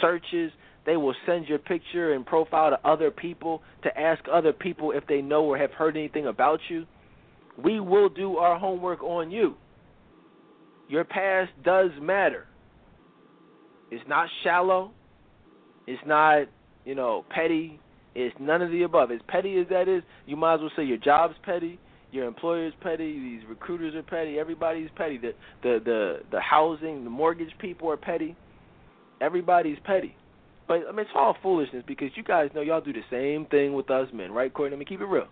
searches. 0.01 0.53
They 0.85 0.97
will 0.97 1.15
send 1.27 1.48
your 1.48 1.59
picture 1.59 2.12
and 2.12 2.24
profile 2.24 2.70
to 2.70 2.89
other 2.89 3.11
people 3.11 3.62
to 3.82 3.98
ask 3.98 4.23
other 4.32 4.53
people 4.53 4.93
if 4.93 5.07
they 5.07 5.23
know 5.23 5.44
or 5.44 5.59
have 5.59 5.73
heard 5.73 5.97
anything 5.97 6.27
about 6.27 6.61
you 6.69 6.86
we 7.62 7.81
will 7.81 8.09
do 8.09 8.36
our 8.36 8.59
homework 8.59 9.03
on 9.03 9.31
you. 9.31 9.55
Your 10.89 11.05
past 11.05 11.51
does 11.65 11.90
matter. 12.01 12.47
It's 13.90 14.04
not 14.08 14.28
shallow. 14.42 14.90
It's 15.86 16.02
not, 16.06 16.46
you 16.84 16.94
know, 16.94 17.24
petty. 17.30 17.78
It's 18.14 18.34
none 18.40 18.62
of 18.62 18.70
the 18.70 18.82
above. 18.82 19.10
As 19.10 19.20
petty 19.28 19.58
as 19.58 19.66
that 19.68 19.88
is, 19.88 20.02
you 20.26 20.36
might 20.36 20.54
as 20.54 20.60
well 20.60 20.70
say 20.76 20.84
your 20.84 20.96
job's 20.96 21.34
petty, 21.44 21.78
your 22.12 22.26
employer's 22.26 22.72
petty, 22.82 23.12
these 23.18 23.42
recruiters 23.48 23.94
are 23.94 24.02
petty, 24.02 24.38
everybody's 24.38 24.88
petty. 24.96 25.18
The 25.18 25.32
the 25.62 25.80
the, 25.84 26.18
the 26.32 26.40
housing, 26.40 27.04
the 27.04 27.10
mortgage 27.10 27.52
people 27.60 27.90
are 27.90 27.96
petty. 27.96 28.34
Everybody's 29.20 29.78
petty. 29.84 30.16
But 30.66 30.80
I 30.88 30.92
mean 30.92 31.00
it's 31.00 31.10
all 31.14 31.36
foolishness 31.42 31.84
because 31.86 32.08
you 32.14 32.22
guys 32.22 32.50
know 32.54 32.62
y'all 32.62 32.80
do 32.80 32.92
the 32.92 33.04
same 33.10 33.46
thing 33.46 33.74
with 33.74 33.90
us 33.90 34.08
men, 34.12 34.32
right, 34.32 34.52
Courtney? 34.52 34.76
I 34.76 34.78
mean 34.78 34.86
keep 34.86 35.00
it 35.00 35.06
real. 35.06 35.28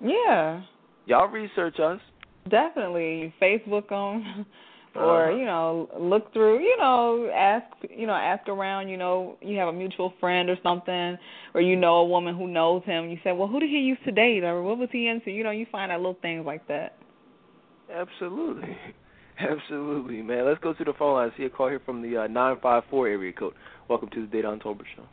Yeah. 0.00 0.62
Y'all 1.06 1.28
research 1.28 1.78
us. 1.78 2.00
Definitely. 2.48 3.34
Facebook 3.40 3.88
them 3.88 4.46
or, 4.94 5.28
uh-huh. 5.28 5.36
you 5.36 5.44
know, 5.44 5.88
look 5.98 6.32
through, 6.32 6.60
you 6.60 6.76
know, 6.78 7.30
ask 7.34 7.66
you 7.90 8.06
know, 8.06 8.14
ask 8.14 8.48
around, 8.48 8.88
you 8.88 8.96
know, 8.96 9.36
you 9.40 9.58
have 9.58 9.68
a 9.68 9.72
mutual 9.72 10.12
friend 10.20 10.48
or 10.48 10.56
something, 10.62 11.18
or 11.54 11.60
you 11.60 11.76
know 11.76 11.96
a 11.96 12.04
woman 12.04 12.36
who 12.36 12.46
knows 12.46 12.82
him, 12.84 13.08
you 13.10 13.18
say, 13.24 13.32
Well, 13.32 13.48
who 13.48 13.60
did 13.60 13.70
he 13.70 13.78
used 13.78 14.04
to 14.04 14.12
date 14.12 14.44
or 14.44 14.62
what 14.62 14.78
was 14.78 14.88
he 14.92 15.08
into? 15.08 15.30
You 15.30 15.44
know, 15.44 15.50
you 15.50 15.66
find 15.70 15.90
out 15.90 15.98
little 15.98 16.18
things 16.22 16.46
like 16.46 16.66
that. 16.68 16.96
Absolutely. 17.92 18.76
Absolutely, 19.38 20.22
man. 20.22 20.44
Let's 20.46 20.60
go 20.60 20.72
to 20.74 20.84
the 20.84 20.92
phone 20.92 21.14
line. 21.14 21.32
I 21.34 21.36
see 21.36 21.44
a 21.44 21.50
call 21.50 21.68
here 21.68 21.80
from 21.84 22.00
the 22.00 22.16
uh, 22.16 22.26
954 22.28 23.08
area 23.08 23.32
code. 23.32 23.54
Welcome 23.88 24.08
to 24.10 24.26
the 24.26 24.36
Dedan 24.36 24.62
Tolbert 24.62 24.86
Show. 24.94 25.04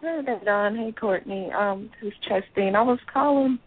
Hey, 0.00 0.22
Don. 0.44 0.74
Hey, 0.74 0.92
Courtney. 0.92 1.50
Um, 1.52 1.90
this 2.02 2.12
is 2.12 2.18
Chastine. 2.26 2.74
I 2.74 2.82
was 2.82 2.98
calling 3.12 3.58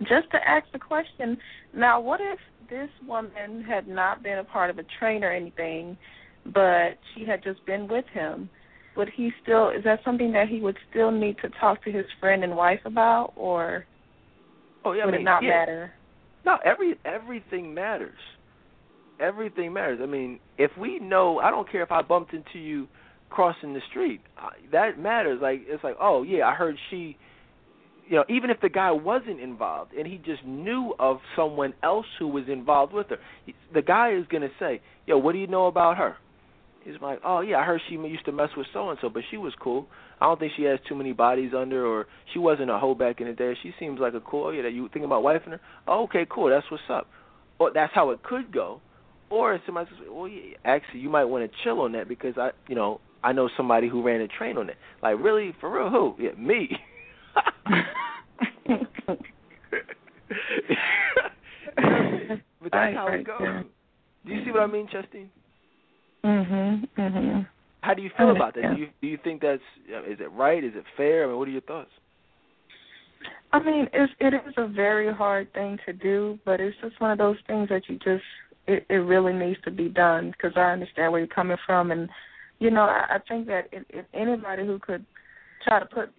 just 0.00 0.30
to 0.30 0.48
ask 0.48 0.66
a 0.74 0.78
question. 0.78 1.36
Now, 1.74 2.00
what 2.00 2.20
if 2.20 2.38
this 2.70 2.88
woman 3.06 3.64
had 3.68 3.88
not 3.88 4.22
been 4.22 4.38
a 4.38 4.44
part 4.44 4.70
of 4.70 4.78
a 4.78 4.84
train 4.98 5.24
or 5.24 5.32
anything, 5.32 5.96
but 6.46 6.98
she 7.14 7.24
had 7.24 7.42
just 7.42 7.64
been 7.66 7.88
with 7.88 8.06
him? 8.12 8.48
Would 8.96 9.10
he 9.14 9.30
still? 9.42 9.70
Is 9.70 9.84
that 9.84 10.00
something 10.04 10.32
that 10.32 10.48
he 10.48 10.60
would 10.60 10.76
still 10.90 11.10
need 11.10 11.36
to 11.42 11.48
talk 11.60 11.82
to 11.84 11.92
his 11.92 12.06
friend 12.18 12.42
and 12.42 12.56
wife 12.56 12.80
about, 12.84 13.32
or 13.36 13.84
oh 14.84 14.92
yeah, 14.92 15.04
would 15.04 15.14
I 15.14 15.18
mean, 15.18 15.26
it 15.26 15.30
not 15.30 15.42
yeah. 15.42 15.50
matter? 15.50 15.92
No, 16.44 16.58
every 16.64 16.98
everything 17.04 17.72
matters. 17.74 18.18
Everything 19.20 19.72
matters. 19.72 20.00
I 20.02 20.06
mean, 20.06 20.40
if 20.58 20.70
we 20.78 20.98
know, 20.98 21.38
I 21.38 21.50
don't 21.50 21.70
care 21.70 21.82
if 21.82 21.92
I 21.92 22.02
bumped 22.02 22.32
into 22.32 22.58
you 22.58 22.88
crossing 23.28 23.74
the 23.74 23.80
street. 23.90 24.20
That 24.72 24.98
matters. 24.98 25.38
Like 25.40 25.62
it's 25.66 25.84
like, 25.84 25.96
oh 26.00 26.22
yeah, 26.22 26.46
I 26.46 26.54
heard 26.54 26.76
she 26.90 27.16
you 28.10 28.16
know, 28.16 28.24
even 28.28 28.50
if 28.50 28.60
the 28.60 28.68
guy 28.68 28.90
wasn't 28.90 29.40
involved 29.40 29.92
and 29.94 30.04
he 30.04 30.16
just 30.18 30.44
knew 30.44 30.94
of 30.98 31.18
someone 31.36 31.72
else 31.80 32.06
who 32.18 32.26
was 32.26 32.42
involved 32.48 32.92
with 32.92 33.08
her, 33.10 33.18
he, 33.46 33.54
the 33.72 33.82
guy 33.82 34.14
is 34.14 34.26
going 34.26 34.42
to 34.42 34.50
say, 34.58 34.82
"Yo, 35.06 35.16
what 35.16 35.32
do 35.32 35.38
you 35.38 35.46
know 35.46 35.66
about 35.66 35.96
her?" 35.96 36.16
He's 36.84 37.00
like, 37.00 37.20
"Oh 37.24 37.40
yeah, 37.40 37.58
I 37.58 37.64
heard 37.64 37.80
she 37.88 37.94
used 37.94 38.24
to 38.24 38.32
mess 38.32 38.48
with 38.56 38.66
so 38.72 38.90
and 38.90 38.98
so, 39.00 39.10
but 39.10 39.22
she 39.30 39.36
was 39.36 39.52
cool. 39.60 39.86
I 40.20 40.26
don't 40.26 40.40
think 40.40 40.52
she 40.56 40.64
has 40.64 40.80
too 40.88 40.96
many 40.96 41.12
bodies 41.12 41.52
under, 41.56 41.86
or 41.86 42.08
she 42.32 42.40
wasn't 42.40 42.70
a 42.70 42.78
hoe 42.78 42.96
back 42.96 43.20
in 43.20 43.28
the 43.28 43.32
day. 43.32 43.54
She 43.62 43.72
seems 43.78 44.00
like 44.00 44.14
a 44.14 44.20
cool. 44.20 44.48
Oh 44.48 44.50
yeah, 44.50 44.62
that 44.62 44.72
you 44.72 44.82
thinking 44.88 45.04
about 45.04 45.22
wifing 45.22 45.50
her? 45.50 45.60
Oh, 45.86 46.02
okay, 46.04 46.26
cool. 46.28 46.50
That's 46.50 46.68
what's 46.68 46.82
up. 46.90 47.06
Or 47.60 47.70
that's 47.72 47.92
how 47.94 48.10
it 48.10 48.24
could 48.24 48.52
go. 48.52 48.80
Or 49.30 49.60
somebody 49.64 49.88
says, 49.88 50.08
"Well, 50.10 50.26
yeah, 50.26 50.56
actually, 50.64 50.98
you 50.98 51.10
might 51.10 51.26
want 51.26 51.48
to 51.48 51.56
chill 51.62 51.80
on 51.82 51.92
that 51.92 52.08
because 52.08 52.34
I, 52.36 52.50
you 52.66 52.74
know, 52.74 53.00
I 53.22 53.30
know 53.30 53.48
somebody 53.56 53.88
who 53.88 54.02
ran 54.02 54.20
a 54.20 54.26
train 54.26 54.58
on 54.58 54.68
it. 54.68 54.78
Like, 55.00 55.22
really, 55.22 55.54
for 55.60 55.70
real, 55.70 55.90
who? 55.90 56.16
Yeah, 56.18 56.32
me." 56.32 56.76
but 62.62 62.72
that's 62.72 62.94
how 62.94 63.08
it 63.08 63.26
goes. 63.26 63.64
Do 64.26 64.32
you 64.32 64.44
see 64.44 64.50
what 64.50 64.62
I 64.62 64.66
mean, 64.66 64.88
Justine? 64.90 65.30
Mhm. 66.24 66.88
Mhm. 66.96 67.46
How 67.82 67.94
do 67.94 68.02
you 68.02 68.10
feel 68.16 68.30
about 68.30 68.54
that? 68.54 68.74
Do 68.74 68.80
you 68.80 68.88
do 69.00 69.06
you 69.06 69.18
think 69.24 69.40
that's 69.40 69.62
is 69.88 70.20
it 70.20 70.30
right? 70.32 70.62
Is 70.62 70.74
it 70.74 70.84
fair? 70.96 71.24
I 71.24 71.28
mean, 71.28 71.38
what 71.38 71.48
are 71.48 71.52
your 71.52 71.62
thoughts? 71.62 71.90
I 73.52 73.62
mean, 73.62 73.88
it's 73.92 74.12
it 74.20 74.34
is 74.34 74.54
a 74.56 74.66
very 74.66 75.12
hard 75.12 75.52
thing 75.52 75.78
to 75.86 75.92
do, 75.92 76.38
but 76.44 76.60
it's 76.60 76.76
just 76.82 77.00
one 77.00 77.10
of 77.10 77.18
those 77.18 77.36
things 77.46 77.68
that 77.70 77.88
you 77.88 77.96
just 77.98 78.24
it, 78.66 78.84
it 78.88 78.98
really 78.98 79.32
needs 79.32 79.60
to 79.64 79.70
be 79.70 79.88
done 79.88 80.30
because 80.32 80.52
I 80.56 80.72
understand 80.72 81.12
where 81.12 81.20
you're 81.20 81.28
coming 81.28 81.56
from, 81.66 81.90
and 81.90 82.08
you 82.58 82.70
know 82.70 82.82
I, 82.82 83.16
I 83.16 83.18
think 83.28 83.46
that 83.46 83.68
if, 83.72 83.84
if 83.88 84.04
anybody 84.14 84.66
who 84.66 84.78
could 84.78 85.04
try 85.64 85.80
to 85.80 85.86
put 85.86 86.12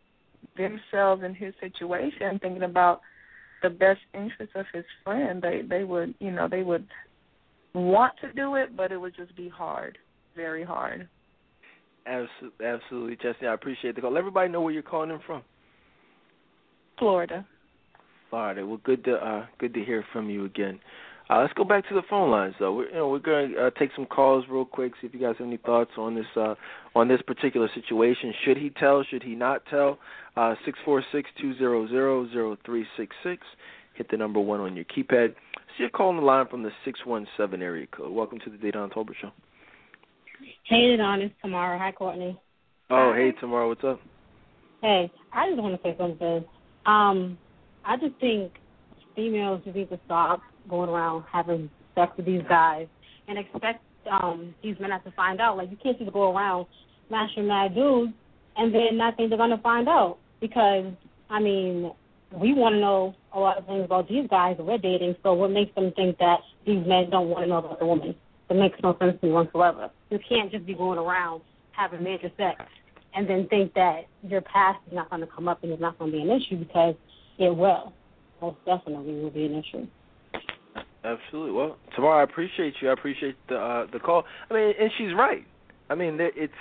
themselves 0.57 1.23
in 1.23 1.33
his 1.33 1.53
situation, 1.59 2.39
thinking 2.41 2.63
about 2.63 3.01
the 3.61 3.69
best 3.69 3.99
interest 4.13 4.53
of 4.55 4.65
his 4.73 4.85
friend, 5.03 5.41
they 5.41 5.61
they 5.67 5.83
would 5.83 6.15
you 6.19 6.31
know 6.31 6.47
they 6.49 6.63
would 6.63 6.87
want 7.73 8.13
to 8.21 8.31
do 8.33 8.55
it, 8.55 8.75
but 8.75 8.91
it 8.91 8.97
would 8.97 9.15
just 9.15 9.35
be 9.35 9.49
hard, 9.49 9.97
very 10.35 10.63
hard. 10.63 11.07
Absolutely, 12.05 12.65
absolutely, 12.65 13.15
Jesse. 13.17 13.47
I 13.47 13.53
appreciate 13.53 13.95
the 13.95 14.01
call. 14.01 14.11
Let 14.11 14.19
everybody 14.19 14.49
know 14.49 14.61
where 14.61 14.73
you're 14.73 14.81
calling 14.81 15.11
in 15.11 15.19
from. 15.25 15.43
Florida. 16.97 17.45
Florida. 18.29 18.65
Well, 18.65 18.81
good 18.83 19.03
to 19.05 19.13
uh, 19.13 19.45
good 19.59 19.73
to 19.75 19.83
hear 19.83 20.03
from 20.11 20.29
you 20.29 20.45
again. 20.45 20.79
Uh, 21.31 21.39
let's 21.39 21.53
go 21.53 21.63
back 21.63 21.87
to 21.87 21.95
the 21.95 22.01
phone 22.09 22.29
lines, 22.29 22.53
though. 22.59 22.73
We're, 22.73 22.89
you 22.89 22.95
know, 22.95 23.07
we're 23.07 23.19
going 23.19 23.51
to 23.51 23.67
uh, 23.67 23.69
take 23.79 23.91
some 23.95 24.05
calls 24.05 24.43
real 24.49 24.65
quick. 24.65 24.91
See 24.99 25.07
if 25.07 25.13
you 25.13 25.19
guys 25.21 25.35
have 25.39 25.47
any 25.47 25.55
thoughts 25.55 25.91
on 25.97 26.13
this 26.13 26.25
uh, 26.35 26.55
on 26.93 27.07
this 27.07 27.21
particular 27.21 27.69
situation. 27.73 28.33
Should 28.43 28.57
he 28.57 28.69
tell? 28.71 29.01
Should 29.09 29.23
he 29.23 29.33
not 29.33 29.61
tell? 29.69 29.97
Uh, 30.35 30.55
six 30.65 30.77
four 30.83 31.01
six 31.13 31.29
two 31.39 31.57
zero 31.57 31.87
zero 31.87 32.29
zero 32.31 32.57
three 32.65 32.85
six 32.97 33.15
six. 33.23 33.41
Hit 33.93 34.11
the 34.11 34.17
number 34.17 34.41
one 34.41 34.59
on 34.59 34.75
your 34.75 34.83
keypad. 34.85 35.33
See 35.77 35.85
a 35.85 35.89
call 35.89 36.09
on 36.09 36.17
the 36.17 36.21
line 36.21 36.47
from 36.49 36.63
the 36.63 36.71
six 36.83 36.99
one 37.05 37.25
seven 37.37 37.61
area 37.61 37.87
code. 37.87 38.11
Welcome 38.11 38.39
to 38.39 38.49
the 38.49 38.57
Dedan 38.57 38.91
Tolbert 38.91 39.15
Show. 39.21 39.31
Hey, 40.63 40.97
Dedan, 40.97 41.21
it's 41.21 41.33
Tamara. 41.41 41.79
Hi, 41.79 41.93
Courtney. 41.93 42.37
Oh, 42.89 43.13
hey, 43.15 43.31
Tamara. 43.39 43.69
What's 43.69 43.85
up? 43.85 44.01
Hey, 44.81 45.09
I 45.31 45.49
just 45.49 45.61
want 45.61 45.81
to 45.81 45.89
say 45.89 45.95
something. 45.97 46.43
Um, 46.85 47.37
I 47.85 47.95
just 47.95 48.19
think 48.19 48.51
females 49.15 49.61
just 49.63 49.77
need 49.77 49.89
to 49.91 49.99
stop 50.05 50.41
going 50.69 50.89
around 50.89 51.23
having 51.31 51.69
sex 51.95 52.11
with 52.17 52.25
these 52.25 52.43
guys 52.47 52.87
and 53.27 53.37
expect 53.37 53.83
um 54.09 54.53
these 54.63 54.75
men 54.79 54.89
not 54.89 55.03
to 55.05 55.11
find 55.11 55.39
out. 55.39 55.57
Like 55.57 55.71
you 55.71 55.77
can't 55.81 55.97
just 55.97 56.11
go 56.11 56.35
around 56.35 56.65
smashing 57.07 57.47
mad 57.47 57.75
dudes 57.75 58.13
and 58.57 58.73
then 58.73 58.97
not 58.97 59.17
think 59.17 59.29
they're 59.29 59.37
gonna 59.37 59.57
find 59.59 59.87
out. 59.87 60.17
Because 60.39 60.85
I 61.29 61.39
mean, 61.39 61.91
we 62.33 62.53
wanna 62.53 62.79
know 62.79 63.15
a 63.33 63.39
lot 63.39 63.57
of 63.57 63.65
things 63.65 63.85
about 63.85 64.07
these 64.09 64.27
guys 64.29 64.57
that 64.57 64.65
we're 64.65 64.77
dating, 64.77 65.15
so 65.23 65.33
what 65.33 65.51
makes 65.51 65.73
them 65.75 65.91
think 65.95 66.17
that 66.17 66.39
these 66.65 66.85
men 66.85 67.09
don't 67.09 67.29
want 67.29 67.43
to 67.43 67.49
know 67.49 67.57
about 67.57 67.79
the 67.79 67.85
woman? 67.85 68.15
It 68.49 68.53
makes 68.55 68.77
no 68.83 68.97
sense 68.99 69.17
to 69.21 69.27
me 69.27 69.31
whatsoever. 69.31 69.89
You 70.09 70.19
can't 70.27 70.51
just 70.51 70.65
be 70.65 70.73
going 70.73 70.99
around 70.99 71.41
having 71.71 72.03
major 72.03 72.29
sex 72.37 72.61
and 73.13 73.29
then 73.29 73.47
think 73.47 73.73
that 73.73 74.07
your 74.23 74.41
past 74.41 74.79
is 74.87 74.93
not 74.93 75.09
going 75.09 75.21
to 75.21 75.27
come 75.27 75.47
up 75.47 75.63
and 75.63 75.71
it's 75.71 75.81
not 75.81 75.97
going 75.97 76.11
to 76.11 76.17
be 76.17 76.23
an 76.23 76.29
issue 76.29 76.57
because 76.57 76.95
it 77.37 77.55
will. 77.55 77.93
Most 78.41 78.57
definitely 78.65 79.21
will 79.21 79.29
be 79.29 79.45
an 79.45 79.55
issue. 79.55 79.87
Absolutely. 81.03 81.51
Well, 81.51 81.77
Tamara 81.95 82.19
I 82.19 82.23
appreciate 82.23 82.75
you. 82.81 82.89
I 82.89 82.93
appreciate 82.93 83.35
the 83.49 83.55
uh, 83.55 83.87
the 83.91 83.99
call. 83.99 84.23
I 84.49 84.53
mean, 84.53 84.73
and 84.79 84.91
she's 84.97 85.13
right. 85.15 85.45
I 85.89 85.95
mean, 85.95 86.17
it's 86.19 86.53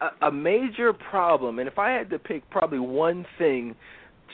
a, 0.00 0.26
a 0.28 0.32
major 0.32 0.92
problem. 0.92 1.58
And 1.58 1.68
if 1.68 1.78
I 1.78 1.92
had 1.92 2.10
to 2.10 2.18
pick 2.18 2.48
probably 2.50 2.78
one 2.78 3.26
thing 3.38 3.74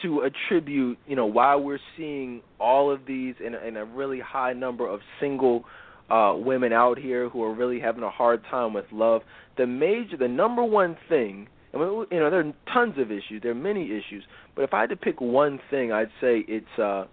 to 0.02 0.20
attribute, 0.20 0.98
you 1.06 1.16
know, 1.16 1.26
why 1.26 1.56
we're 1.56 1.80
seeing 1.96 2.42
all 2.60 2.90
of 2.92 3.00
these 3.06 3.34
in, 3.44 3.54
in 3.54 3.76
a 3.76 3.84
really 3.84 4.20
high 4.20 4.52
number 4.52 4.88
of 4.88 5.00
single 5.20 5.64
uh, 6.10 6.34
women 6.36 6.72
out 6.72 6.98
here 6.98 7.28
who 7.28 7.42
are 7.42 7.54
really 7.54 7.80
having 7.80 8.02
a 8.02 8.10
hard 8.10 8.42
time 8.50 8.72
with 8.72 8.86
love, 8.92 9.22
the 9.56 9.66
major, 9.66 10.16
the 10.16 10.28
number 10.28 10.64
one 10.64 10.96
thing. 11.08 11.48
Mean, 11.74 12.06
you 12.10 12.18
know, 12.18 12.30
there 12.30 12.40
are 12.40 12.52
tons 12.72 12.94
of 12.98 13.12
issues. 13.12 13.42
There 13.42 13.52
are 13.52 13.54
many 13.54 13.86
issues, 13.86 14.24
but 14.56 14.62
if 14.62 14.72
I 14.72 14.80
had 14.80 14.90
to 14.90 14.96
pick 14.96 15.20
one 15.20 15.60
thing, 15.70 15.92
I'd 15.92 16.10
say 16.20 16.44
it's 16.48 16.78
uh, 16.78 17.04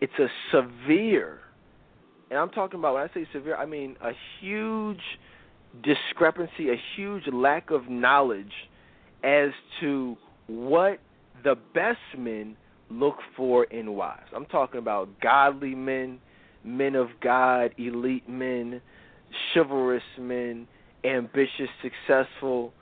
it's 0.00 0.12
a 0.18 0.28
severe, 0.50 1.40
and 2.30 2.38
I'm 2.38 2.50
talking 2.50 2.78
about 2.78 2.94
when 2.94 3.02
I 3.02 3.14
say 3.14 3.26
severe, 3.32 3.56
I 3.56 3.66
mean 3.66 3.96
a 4.02 4.12
huge 4.40 5.00
discrepancy, 5.82 6.70
a 6.70 6.80
huge 6.96 7.24
lack 7.32 7.70
of 7.70 7.88
knowledge 7.88 8.52
as 9.22 9.50
to 9.80 10.16
what 10.46 10.98
the 11.42 11.56
best 11.74 11.98
men 12.18 12.56
look 12.90 13.16
for 13.36 13.64
in 13.64 13.94
wives. 13.94 14.28
I'm 14.34 14.46
talking 14.46 14.78
about 14.78 15.08
godly 15.20 15.74
men, 15.74 16.20
men 16.62 16.94
of 16.94 17.08
God, 17.22 17.74
elite 17.78 18.28
men, 18.28 18.80
chivalrous 19.52 20.02
men, 20.18 20.66
ambitious, 21.04 21.68
successful, 21.82 22.72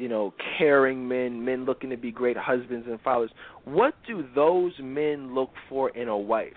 you 0.00 0.08
know, 0.08 0.32
caring 0.56 1.06
men, 1.06 1.44
men 1.44 1.66
looking 1.66 1.90
to 1.90 1.96
be 1.98 2.10
great 2.10 2.36
husbands 2.36 2.86
and 2.88 2.98
fathers. 3.02 3.30
What 3.64 3.94
do 4.06 4.24
those 4.34 4.72
men 4.80 5.34
look 5.34 5.50
for 5.68 5.90
in 5.90 6.08
a 6.08 6.16
wife? 6.16 6.56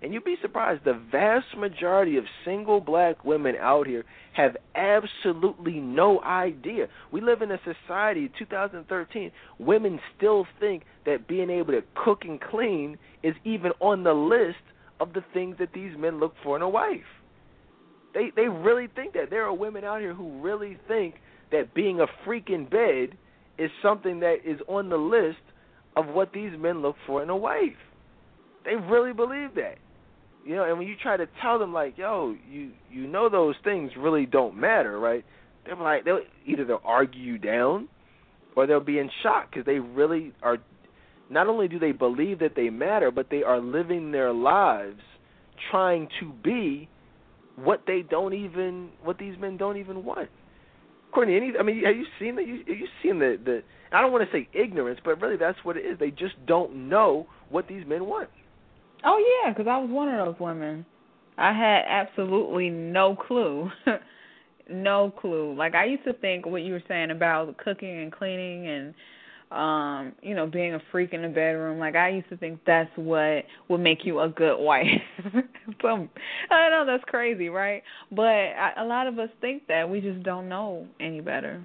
And 0.00 0.14
you'd 0.14 0.22
be 0.22 0.36
surprised, 0.40 0.84
the 0.84 1.00
vast 1.10 1.56
majority 1.58 2.18
of 2.18 2.24
single 2.44 2.80
black 2.80 3.24
women 3.24 3.56
out 3.58 3.88
here 3.88 4.04
have 4.34 4.56
absolutely 4.76 5.80
no 5.80 6.22
idea. 6.22 6.86
We 7.10 7.20
live 7.20 7.42
in 7.42 7.50
a 7.50 7.58
society, 7.64 8.30
2013, 8.38 9.32
women 9.58 9.98
still 10.16 10.46
think 10.60 10.84
that 11.04 11.26
being 11.26 11.50
able 11.50 11.72
to 11.72 11.82
cook 11.96 12.20
and 12.22 12.40
clean 12.40 12.96
is 13.24 13.34
even 13.44 13.72
on 13.80 14.04
the 14.04 14.12
list 14.12 14.62
of 15.00 15.14
the 15.14 15.24
things 15.32 15.56
that 15.58 15.72
these 15.74 15.96
men 15.98 16.20
look 16.20 16.34
for 16.44 16.54
in 16.54 16.62
a 16.62 16.68
wife. 16.68 17.00
They 18.12 18.30
they 18.36 18.46
really 18.46 18.86
think 18.94 19.14
that. 19.14 19.30
There 19.30 19.44
are 19.44 19.52
women 19.52 19.82
out 19.82 20.00
here 20.00 20.14
who 20.14 20.40
really 20.40 20.78
think 20.86 21.16
that 21.54 21.72
being 21.72 22.00
a 22.00 22.06
freak 22.24 22.50
in 22.50 22.64
bed 22.64 23.16
is 23.58 23.70
something 23.80 24.20
that 24.20 24.38
is 24.44 24.58
on 24.66 24.88
the 24.88 24.96
list 24.96 25.38
of 25.96 26.06
what 26.06 26.32
these 26.32 26.50
men 26.58 26.82
look 26.82 26.96
for 27.06 27.22
in 27.22 27.30
a 27.30 27.36
wife. 27.36 27.78
They 28.64 28.74
really 28.74 29.12
believe 29.12 29.54
that. 29.54 29.76
You 30.44 30.56
know, 30.56 30.64
and 30.64 30.78
when 30.78 30.88
you 30.88 30.96
try 31.00 31.16
to 31.16 31.26
tell 31.40 31.58
them 31.58 31.72
like, 31.72 31.96
"Yo, 31.96 32.34
you 32.50 32.72
you 32.90 33.06
know 33.06 33.28
those 33.28 33.54
things 33.62 33.92
really 33.96 34.26
don't 34.26 34.56
matter, 34.56 34.98
right?" 34.98 35.24
They're 35.64 35.76
like 35.76 36.04
they'll 36.04 36.20
either 36.44 36.64
they'll 36.64 36.82
argue 36.84 37.22
you 37.22 37.38
down 37.38 37.88
or 38.56 38.66
they'll 38.66 38.80
be 38.80 38.98
in 38.98 39.10
shock 39.22 39.50
because 39.50 39.64
they 39.64 39.78
really 39.78 40.32
are 40.42 40.58
not 41.30 41.46
only 41.46 41.68
do 41.68 41.78
they 41.78 41.92
believe 41.92 42.40
that 42.40 42.54
they 42.56 42.68
matter, 42.68 43.10
but 43.10 43.30
they 43.30 43.42
are 43.42 43.60
living 43.60 44.10
their 44.10 44.32
lives 44.32 45.00
trying 45.70 46.08
to 46.20 46.32
be 46.42 46.88
what 47.56 47.84
they 47.86 48.02
don't 48.02 48.34
even 48.34 48.90
what 49.02 49.18
these 49.18 49.38
men 49.38 49.56
don't 49.56 49.76
even 49.76 50.04
want. 50.04 50.28
Courtney, 51.14 51.36
any, 51.36 51.52
I 51.58 51.62
mean, 51.62 51.84
have 51.84 51.96
you 51.96 52.06
seen 52.18 52.36
that? 52.36 52.46
You 52.46 52.56
you 52.66 52.86
seen 53.02 53.18
the 53.18 53.38
the? 53.42 53.62
I 53.92 54.00
don't 54.00 54.12
want 54.12 54.28
to 54.28 54.36
say 54.36 54.48
ignorance, 54.52 54.98
but 55.04 55.20
really 55.20 55.36
that's 55.36 55.58
what 55.62 55.76
it 55.76 55.86
is. 55.86 55.98
They 55.98 56.10
just 56.10 56.34
don't 56.46 56.88
know 56.88 57.26
what 57.48 57.68
these 57.68 57.86
men 57.86 58.06
want. 58.06 58.28
Oh 59.04 59.22
yeah, 59.44 59.52
because 59.52 59.66
I 59.68 59.78
was 59.78 59.90
one 59.90 60.08
of 60.08 60.26
those 60.26 60.40
women. 60.40 60.84
I 61.36 61.52
had 61.52 61.84
absolutely 61.86 62.70
no 62.70 63.16
clue. 63.16 63.70
no 64.70 65.12
clue. 65.20 65.54
Like 65.54 65.74
I 65.74 65.84
used 65.84 66.04
to 66.04 66.12
think 66.14 66.46
what 66.46 66.62
you 66.62 66.72
were 66.72 66.82
saying 66.88 67.10
about 67.10 67.56
cooking 67.58 68.02
and 68.02 68.12
cleaning 68.12 68.66
and 68.66 68.94
um, 69.54 70.12
you 70.22 70.34
know, 70.34 70.46
being 70.46 70.74
a 70.74 70.80
freak 70.90 71.12
in 71.12 71.22
the 71.22 71.28
bedroom. 71.28 71.78
Like 71.78 71.94
I 71.94 72.10
used 72.10 72.28
to 72.30 72.36
think 72.36 72.60
that's 72.66 72.90
what 72.96 73.44
would 73.68 73.80
make 73.80 74.04
you 74.04 74.20
a 74.20 74.28
good 74.28 74.58
wife. 74.58 74.86
Some, 75.82 76.10
I 76.50 76.68
know 76.70 76.84
that's 76.86 77.04
crazy, 77.04 77.48
right? 77.48 77.82
But 78.10 78.22
I, 78.22 78.72
a 78.78 78.84
lot 78.84 79.06
of 79.06 79.18
us 79.18 79.30
think 79.40 79.66
that 79.68 79.88
we 79.88 80.00
just 80.00 80.22
don't 80.22 80.48
know 80.48 80.86
any 81.00 81.20
better. 81.20 81.64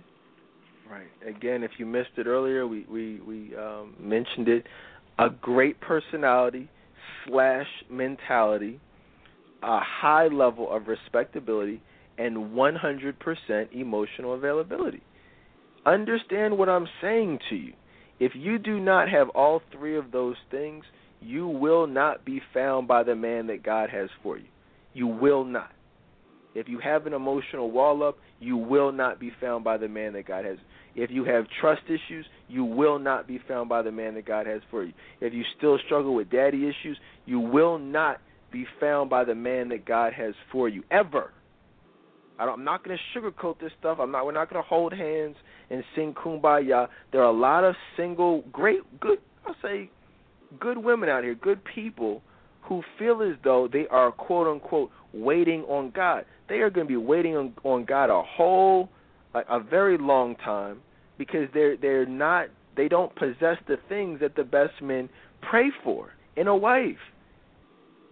Right. 0.89 1.07
Again, 1.27 1.63
if 1.63 1.71
you 1.77 1.85
missed 1.85 2.09
it 2.17 2.27
earlier, 2.27 2.65
we 2.67 2.85
we 2.89 3.19
we 3.21 3.55
um, 3.55 3.95
mentioned 3.99 4.47
it. 4.47 4.65
A 5.19 5.29
great 5.29 5.79
personality 5.81 6.69
slash 7.27 7.67
mentality, 7.89 8.79
a 9.61 9.79
high 9.79 10.27
level 10.27 10.71
of 10.71 10.87
respectability, 10.87 11.81
and 12.17 12.37
100% 12.37 13.73
emotional 13.73 14.33
availability. 14.33 15.01
Understand 15.89 16.55
what 16.55 16.69
I'm 16.69 16.87
saying 17.01 17.39
to 17.49 17.55
you. 17.55 17.73
If 18.19 18.33
you 18.35 18.59
do 18.59 18.79
not 18.79 19.09
have 19.09 19.29
all 19.29 19.59
three 19.71 19.97
of 19.97 20.11
those 20.11 20.35
things, 20.51 20.83
you 21.19 21.47
will 21.47 21.87
not 21.87 22.23
be 22.23 22.41
found 22.53 22.87
by 22.87 23.01
the 23.01 23.15
man 23.15 23.47
that 23.47 23.63
God 23.63 23.89
has 23.89 24.07
for 24.21 24.37
you. 24.37 24.45
You 24.93 25.07
will 25.07 25.43
not. 25.43 25.71
If 26.53 26.67
you 26.67 26.77
have 26.77 27.07
an 27.07 27.13
emotional 27.13 27.71
wall 27.71 28.03
up, 28.03 28.17
you 28.39 28.55
will 28.55 28.91
not 28.91 29.19
be 29.19 29.31
found 29.41 29.63
by 29.63 29.77
the 29.77 29.87
man 29.87 30.13
that 30.13 30.27
God 30.27 30.45
has. 30.45 30.59
If 30.93 31.09
you 31.09 31.25
have 31.25 31.45
trust 31.59 31.81
issues, 31.87 32.27
you 32.47 32.63
will 32.63 32.99
not 32.99 33.27
be 33.27 33.39
found 33.47 33.67
by 33.67 33.81
the 33.81 33.91
man 33.91 34.13
that 34.13 34.27
God 34.27 34.45
has 34.45 34.61
for 34.69 34.83
you. 34.83 34.93
If 35.21 35.33
you 35.33 35.43
still 35.57 35.79
struggle 35.87 36.13
with 36.13 36.29
daddy 36.29 36.67
issues, 36.67 36.99
you 37.25 37.39
will 37.39 37.79
not 37.79 38.21
be 38.51 38.67
found 38.79 39.09
by 39.09 39.23
the 39.23 39.35
man 39.35 39.69
that 39.69 39.85
God 39.85 40.13
has 40.13 40.35
for 40.51 40.69
you 40.69 40.83
ever. 40.91 41.31
I 42.39 42.51
am 42.51 42.63
not 42.63 42.83
going 42.83 42.97
to 42.97 43.19
sugarcoat 43.19 43.59
this 43.59 43.71
stuff. 43.79 43.97
I'm 43.99 44.11
not. 44.11 44.25
We're 44.25 44.31
not 44.31 44.49
going 44.49 44.63
to 44.63 44.67
hold 44.67 44.93
hands 44.93 45.35
and 45.69 45.83
sing 45.95 46.13
kumbaya. 46.13 46.87
There 47.11 47.21
are 47.21 47.29
a 47.29 47.37
lot 47.37 47.63
of 47.63 47.75
single, 47.97 48.43
great, 48.51 48.79
good. 48.99 49.19
I'll 49.45 49.55
say, 49.61 49.89
good 50.59 50.77
women 50.77 51.09
out 51.09 51.23
here, 51.23 51.35
good 51.35 51.59
people 51.63 52.21
who 52.63 52.81
feel 52.97 53.21
as 53.21 53.35
though 53.43 53.67
they 53.71 53.87
are 53.87 54.11
quote 54.11 54.47
unquote 54.47 54.89
waiting 55.13 55.63
on 55.63 55.91
God. 55.93 56.25
They 56.47 56.59
are 56.59 56.69
going 56.69 56.87
to 56.87 56.91
be 56.91 56.97
waiting 56.97 57.35
on, 57.35 57.53
on 57.63 57.85
God 57.85 58.09
a 58.09 58.23
whole, 58.23 58.89
a, 59.33 59.39
a 59.49 59.59
very 59.59 59.97
long 59.97 60.35
time 60.37 60.79
because 61.17 61.47
they're 61.53 61.75
they're 61.77 62.05
not 62.05 62.47
they 62.77 62.87
don't 62.87 63.13
possess 63.15 63.57
the 63.67 63.77
things 63.89 64.19
that 64.21 64.35
the 64.35 64.43
best 64.43 64.81
men 64.81 65.09
pray 65.41 65.71
for 65.83 66.13
in 66.37 66.47
a 66.47 66.55
wife. 66.55 66.97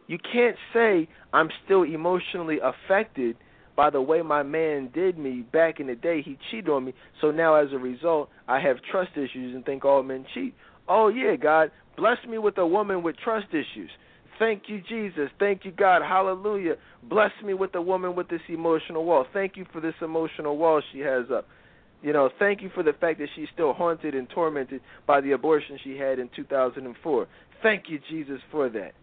You 0.08 0.18
can't 0.18 0.58
say 0.74 1.08
I'm 1.34 1.50
still 1.66 1.84
emotionally 1.84 2.60
affected 2.62 3.38
by 3.78 3.92
the 3.92 4.02
way 4.02 4.22
my 4.24 4.44
man 4.44 4.90
did 4.94 5.18
me 5.18 5.46
back 5.54 5.80
in 5.80 5.88
the 5.88 5.96
day. 5.96 6.22
He 6.22 6.38
cheated 6.50 6.68
on 6.68 6.84
me, 6.84 6.94
so 7.22 7.32
now 7.32 7.56
as 7.56 7.72
a 7.72 7.78
result, 7.78 8.30
I 8.48 8.60
have 8.60 8.78
trust 8.92 9.12
issues 9.14 9.56
and 9.56 9.64
think 9.64 9.86
all 9.86 10.04
men 10.04 10.26
cheat. 10.34 10.54
Oh 10.90 11.08
yeah, 11.08 11.36
God, 11.36 11.72
bless 11.96 12.18
me 12.28 12.40
with 12.40 12.58
a 12.58 12.68
woman 12.68 13.04
with 13.04 13.16
trust 13.24 13.48
issues. 13.52 13.92
Thank 14.40 14.64
you, 14.68 14.82
Jesus. 14.88 15.30
Thank 15.40 15.64
you, 15.64 15.72
God. 15.72 16.02
Hallelujah. 16.02 16.76
Bless 17.04 17.32
me 17.44 17.54
with 17.54 17.74
a 17.76 17.82
woman 17.82 18.16
with 18.16 18.28
this 18.30 18.42
emotional 18.50 19.06
wall. 19.06 19.26
Thank 19.32 19.58
you 19.58 19.66
for 19.72 19.80
this 19.80 19.96
emotional 20.02 20.58
wall 20.58 20.82
she 20.92 21.00
has 21.00 21.26
up. 21.34 21.48
You 22.04 22.14
know, 22.14 22.30
thank 22.38 22.62
you 22.62 22.70
for 22.74 22.84
the 22.84 22.94
fact 22.94 23.20
that 23.20 23.30
she's 23.36 23.48
still 23.54 23.74
haunted 23.74 24.14
and 24.14 24.30
tormented 24.30 24.82
by 25.08 25.22
the 25.22 25.32
abortion 25.32 25.80
she 25.84 25.98
had 25.98 26.20
in 26.20 26.30
2004. 26.36 27.28
Thank 27.64 27.86
you, 27.90 28.00
Jesus, 28.10 28.40
for 28.52 28.70
that. 28.70 28.94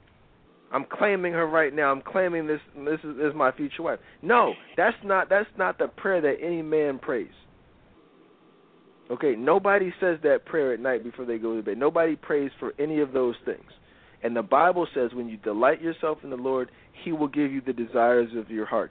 I'm 0.75 0.85
claiming 0.91 1.33
her 1.35 1.47
right 1.47 1.73
now. 1.73 1.93
I'm 1.93 2.03
claiming 2.03 2.49
this. 2.49 2.59
This 2.77 2.99
is, 3.05 3.17
this 3.17 3.29
is 3.29 3.35
my 3.37 3.53
future 3.53 3.85
wife. 3.85 4.01
No, 4.23 4.55
that's 4.77 4.97
not. 5.05 5.29
That's 5.29 5.49
not 5.57 5.79
the 5.79 5.87
prayer 5.87 6.21
that 6.21 6.45
any 6.45 6.63
man 6.63 6.99
prays. 6.99 7.31
Okay, 9.09 9.37
nobody 9.37 9.95
says 10.01 10.19
that 10.25 10.47
prayer 10.47 10.73
at 10.73 10.81
night 10.81 11.05
before 11.05 11.27
they 11.27 11.39
go 11.39 11.55
to 11.55 11.63
bed. 11.63 11.79
Nobody 11.79 12.17
prays 12.17 12.51
for 12.59 12.73
any 12.81 13.01
of 13.01 13.13
those 13.13 13.37
things. 13.45 13.71
And 14.25 14.35
the 14.35 14.43
Bible 14.43 14.89
says 14.95 15.11
when 15.15 15.29
you 15.29 15.37
delight 15.37 15.81
yourself 15.81 16.19
in 16.25 16.31
the 16.31 16.37
Lord, 16.37 16.73
He 17.05 17.13
will 17.13 17.29
give 17.29 17.53
you 17.53 17.61
the 17.61 17.73
desires 17.73 18.31
of 18.37 18.51
your 18.51 18.67
heart. 18.67 18.91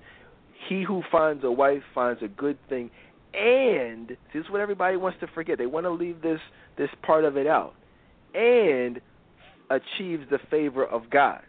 He 0.70 0.84
who 0.84 1.04
finds 1.12 1.44
a 1.44 1.52
wife 1.52 1.84
finds 1.94 2.22
a 2.24 2.30
good 2.30 2.58
thing. 2.70 2.92
And 3.34 4.10
this 4.34 4.46
is 4.46 4.50
what 4.50 4.62
everybody 4.62 4.96
wants 4.96 5.20
to 5.20 5.28
forget. 5.36 5.58
They 5.58 5.66
want 5.66 5.86
to 5.86 5.92
leave 5.92 6.22
this 6.22 6.40
this 6.78 6.90
part 7.02 7.26
of 7.26 7.36
it 7.36 7.48
out. 7.48 7.74
And 8.34 9.02
achieves 9.70 10.30
the 10.30 10.40
favor 10.50 10.86
of 10.86 11.10
God. 11.10 11.42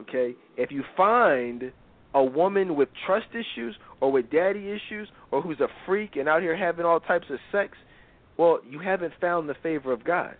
Okay? 0.00 0.34
If 0.56 0.70
you 0.70 0.84
find 0.96 1.72
a 2.14 2.24
woman 2.24 2.76
with 2.76 2.88
trust 3.04 3.26
issues 3.32 3.76
or 4.00 4.10
with 4.10 4.30
daddy 4.30 4.70
issues 4.70 5.08
or 5.30 5.42
who's 5.42 5.60
a 5.60 5.68
freak 5.86 6.16
and 6.16 6.28
out 6.28 6.42
here 6.42 6.56
having 6.56 6.86
all 6.86 7.00
types 7.00 7.26
of 7.30 7.38
sex, 7.52 7.76
well, 8.38 8.60
you 8.68 8.78
haven't 8.78 9.12
found 9.20 9.48
the 9.48 9.54
favor 9.62 9.92
of 9.92 10.04
God. 10.04 10.36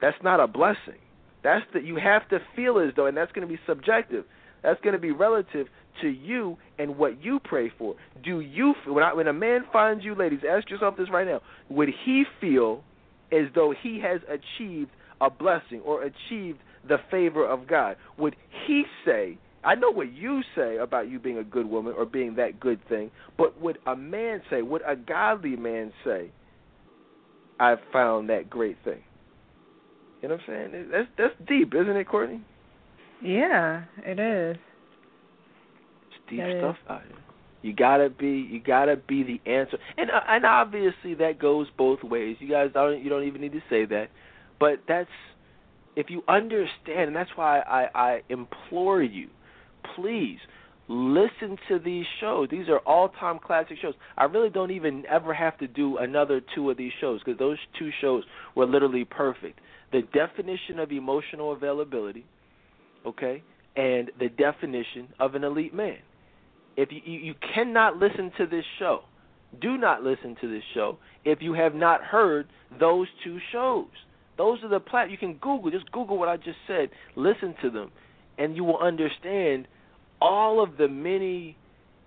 That's 0.00 0.16
not 0.22 0.40
a 0.40 0.46
blessing. 0.46 1.00
That's 1.42 1.64
that 1.74 1.84
you 1.84 1.96
have 1.96 2.28
to 2.30 2.38
feel 2.54 2.78
as 2.78 2.92
though, 2.96 3.06
and 3.06 3.16
that's 3.16 3.32
going 3.32 3.46
to 3.46 3.52
be 3.52 3.60
subjective. 3.66 4.24
That's 4.62 4.80
going 4.80 4.94
to 4.94 5.00
be 5.00 5.12
relative 5.12 5.68
to 6.02 6.08
you 6.08 6.56
and 6.78 6.98
what 6.98 7.22
you 7.22 7.40
pray 7.42 7.70
for. 7.78 7.94
Do 8.24 8.40
you 8.40 8.74
when 8.86 9.04
I, 9.04 9.14
when 9.14 9.28
a 9.28 9.32
man 9.32 9.64
finds 9.72 10.04
you, 10.04 10.14
ladies, 10.14 10.40
ask 10.48 10.68
yourself 10.68 10.96
this 10.96 11.08
right 11.10 11.26
now: 11.26 11.40
Would 11.70 11.90
he 12.04 12.24
feel 12.40 12.82
as 13.32 13.46
though 13.54 13.74
he 13.82 14.00
has 14.00 14.20
achieved 14.28 14.90
a 15.20 15.30
blessing 15.30 15.80
or 15.84 16.02
achieved 16.02 16.58
the 16.88 16.98
favor 17.10 17.46
of 17.46 17.66
God? 17.66 17.96
Would 18.18 18.36
he 18.66 18.84
say, 19.04 19.38
I 19.64 19.74
know 19.74 19.90
what 19.90 20.12
you 20.12 20.42
say 20.54 20.76
about 20.76 21.10
you 21.10 21.18
being 21.18 21.38
a 21.38 21.44
good 21.44 21.66
woman 21.66 21.94
or 21.96 22.06
being 22.06 22.36
that 22.36 22.60
good 22.60 22.80
thing, 22.88 23.10
but 23.36 23.60
would 23.60 23.78
a 23.86 23.96
man 23.96 24.42
say, 24.48 24.62
would 24.62 24.82
a 24.86 24.94
godly 24.94 25.56
man 25.56 25.92
say, 26.04 26.30
I've 27.58 27.80
found 27.92 28.28
that 28.30 28.48
great 28.48 28.76
thing? 28.84 29.00
You 30.22 30.28
know 30.28 30.36
what 30.36 30.54
I'm 30.54 30.70
saying? 30.72 30.88
That's 30.90 31.08
that's 31.18 31.48
deep, 31.48 31.74
isn't 31.74 31.96
it, 31.96 32.08
Courtney? 32.08 32.42
Yeah, 33.22 33.84
it 34.04 34.18
is. 34.18 34.56
It's 36.08 36.30
deep 36.30 36.40
that 36.40 36.58
stuff 36.58 36.76
out 36.88 37.02
here. 37.02 37.16
You 37.62 37.74
gotta 37.74 38.10
be, 38.10 38.46
you 38.50 38.60
gotta 38.64 38.96
be 38.96 39.22
the 39.24 39.50
answer, 39.50 39.78
and 39.96 40.10
uh, 40.10 40.20
and 40.28 40.46
obviously 40.46 41.14
that 41.14 41.38
goes 41.40 41.66
both 41.76 42.02
ways. 42.04 42.36
You 42.38 42.48
guys 42.48 42.70
don't, 42.72 43.02
you 43.02 43.10
don't 43.10 43.24
even 43.24 43.40
need 43.40 43.52
to 43.52 43.62
say 43.68 43.84
that, 43.86 44.08
but 44.60 44.80
that's 44.86 45.10
if 45.96 46.10
you 46.10 46.22
understand, 46.28 47.08
and 47.08 47.16
that's 47.16 47.30
why 47.34 47.60
I 47.60 47.88
I 47.94 48.22
implore 48.28 49.02
you, 49.02 49.28
please 49.94 50.38
listen 50.88 51.56
to 51.68 51.78
these 51.78 52.04
shows. 52.20 52.48
These 52.50 52.68
are 52.68 52.78
all-time 52.80 53.40
classic 53.44 53.78
shows. 53.82 53.94
I 54.16 54.24
really 54.24 54.50
don't 54.50 54.70
even 54.70 55.04
ever 55.10 55.34
have 55.34 55.58
to 55.58 55.66
do 55.66 55.96
another 55.96 56.40
two 56.54 56.70
of 56.70 56.76
these 56.76 56.92
shows 57.00 57.20
because 57.24 57.38
those 57.38 57.58
two 57.76 57.90
shows 58.00 58.22
were 58.54 58.66
literally 58.66 59.04
perfect 59.04 59.58
the 59.92 60.02
definition 60.12 60.78
of 60.78 60.90
emotional 60.90 61.52
availability, 61.52 62.24
okay, 63.06 63.42
and 63.76 64.10
the 64.18 64.28
definition 64.28 65.08
of 65.18 65.34
an 65.34 65.44
elite 65.44 65.74
man. 65.74 65.98
If 66.76 66.90
you, 66.90 67.00
you, 67.04 67.18
you 67.20 67.34
cannot 67.54 67.96
listen 67.96 68.32
to 68.38 68.46
this 68.46 68.64
show, 68.78 69.02
do 69.60 69.78
not 69.78 70.02
listen 70.02 70.36
to 70.40 70.50
this 70.50 70.64
show 70.74 70.98
if 71.24 71.40
you 71.40 71.54
have 71.54 71.74
not 71.74 72.02
heard 72.02 72.48
those 72.78 73.06
two 73.24 73.38
shows. 73.52 73.86
Those 74.36 74.62
are 74.62 74.68
the 74.68 74.80
plat. 74.80 75.10
You 75.10 75.18
can 75.18 75.34
Google, 75.34 75.70
just 75.70 75.90
Google 75.92 76.18
what 76.18 76.28
I 76.28 76.36
just 76.36 76.58
said, 76.66 76.90
listen 77.14 77.54
to 77.62 77.70
them, 77.70 77.90
and 78.38 78.56
you 78.56 78.64
will 78.64 78.78
understand 78.78 79.66
all 80.20 80.62
of 80.62 80.76
the 80.76 80.88
many 80.88 81.56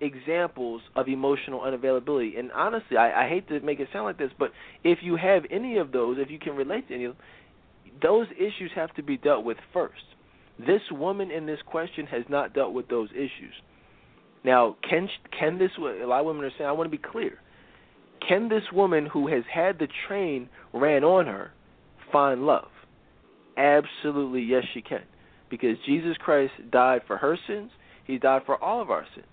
examples 0.00 0.80
of 0.96 1.08
emotional 1.08 1.60
unavailability. 1.60 2.38
And 2.38 2.50
honestly, 2.52 2.96
I, 2.96 3.26
I 3.26 3.28
hate 3.28 3.48
to 3.48 3.60
make 3.60 3.80
it 3.80 3.88
sound 3.92 4.06
like 4.06 4.18
this, 4.18 4.30
but 4.38 4.52
if 4.82 5.00
you 5.02 5.16
have 5.16 5.44
any 5.50 5.76
of 5.78 5.92
those, 5.92 6.16
if 6.18 6.30
you 6.30 6.38
can 6.38 6.56
relate 6.56 6.88
to 6.88 6.94
any 6.94 7.04
of 7.04 7.16
those 8.02 8.26
issues 8.36 8.70
have 8.74 8.94
to 8.94 9.02
be 9.02 9.16
dealt 9.16 9.44
with 9.44 9.58
first. 9.72 10.02
This 10.58 10.82
woman 10.90 11.30
in 11.30 11.46
this 11.46 11.60
question 11.66 12.06
has 12.06 12.24
not 12.28 12.54
dealt 12.54 12.72
with 12.72 12.88
those 12.88 13.08
issues. 13.12 13.54
Now, 14.44 14.76
can 14.88 15.08
can 15.38 15.58
this 15.58 15.70
a 15.78 16.06
lot 16.06 16.20
of 16.20 16.26
women 16.26 16.44
are 16.44 16.50
saying 16.56 16.68
I 16.68 16.72
want 16.72 16.90
to 16.90 16.96
be 16.96 17.02
clear. 17.02 17.38
Can 18.26 18.48
this 18.48 18.64
woman 18.72 19.06
who 19.06 19.28
has 19.28 19.44
had 19.52 19.78
the 19.78 19.88
train 20.06 20.48
ran 20.72 21.04
on 21.04 21.26
her 21.26 21.52
find 22.10 22.46
love? 22.46 22.68
Absolutely, 23.56 24.42
yes, 24.42 24.64
she 24.72 24.82
can, 24.82 25.02
because 25.50 25.76
Jesus 25.86 26.16
Christ 26.18 26.52
died 26.70 27.02
for 27.06 27.16
her 27.16 27.38
sins. 27.46 27.70
He 28.06 28.18
died 28.18 28.42
for 28.46 28.62
all 28.62 28.80
of 28.80 28.90
our 28.90 29.06
sins. 29.14 29.26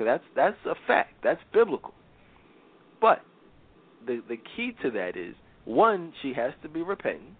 That's 0.00 0.22
that's 0.36 0.56
a 0.64 0.74
fact. 0.86 1.14
That's 1.24 1.40
biblical. 1.52 1.92
But 3.00 3.22
the 4.06 4.22
the 4.28 4.36
key 4.56 4.72
to 4.82 4.90
that 4.92 5.16
is 5.16 5.34
one, 5.64 6.12
she 6.22 6.32
has 6.34 6.52
to 6.62 6.68
be 6.68 6.82
repentant 6.82 7.34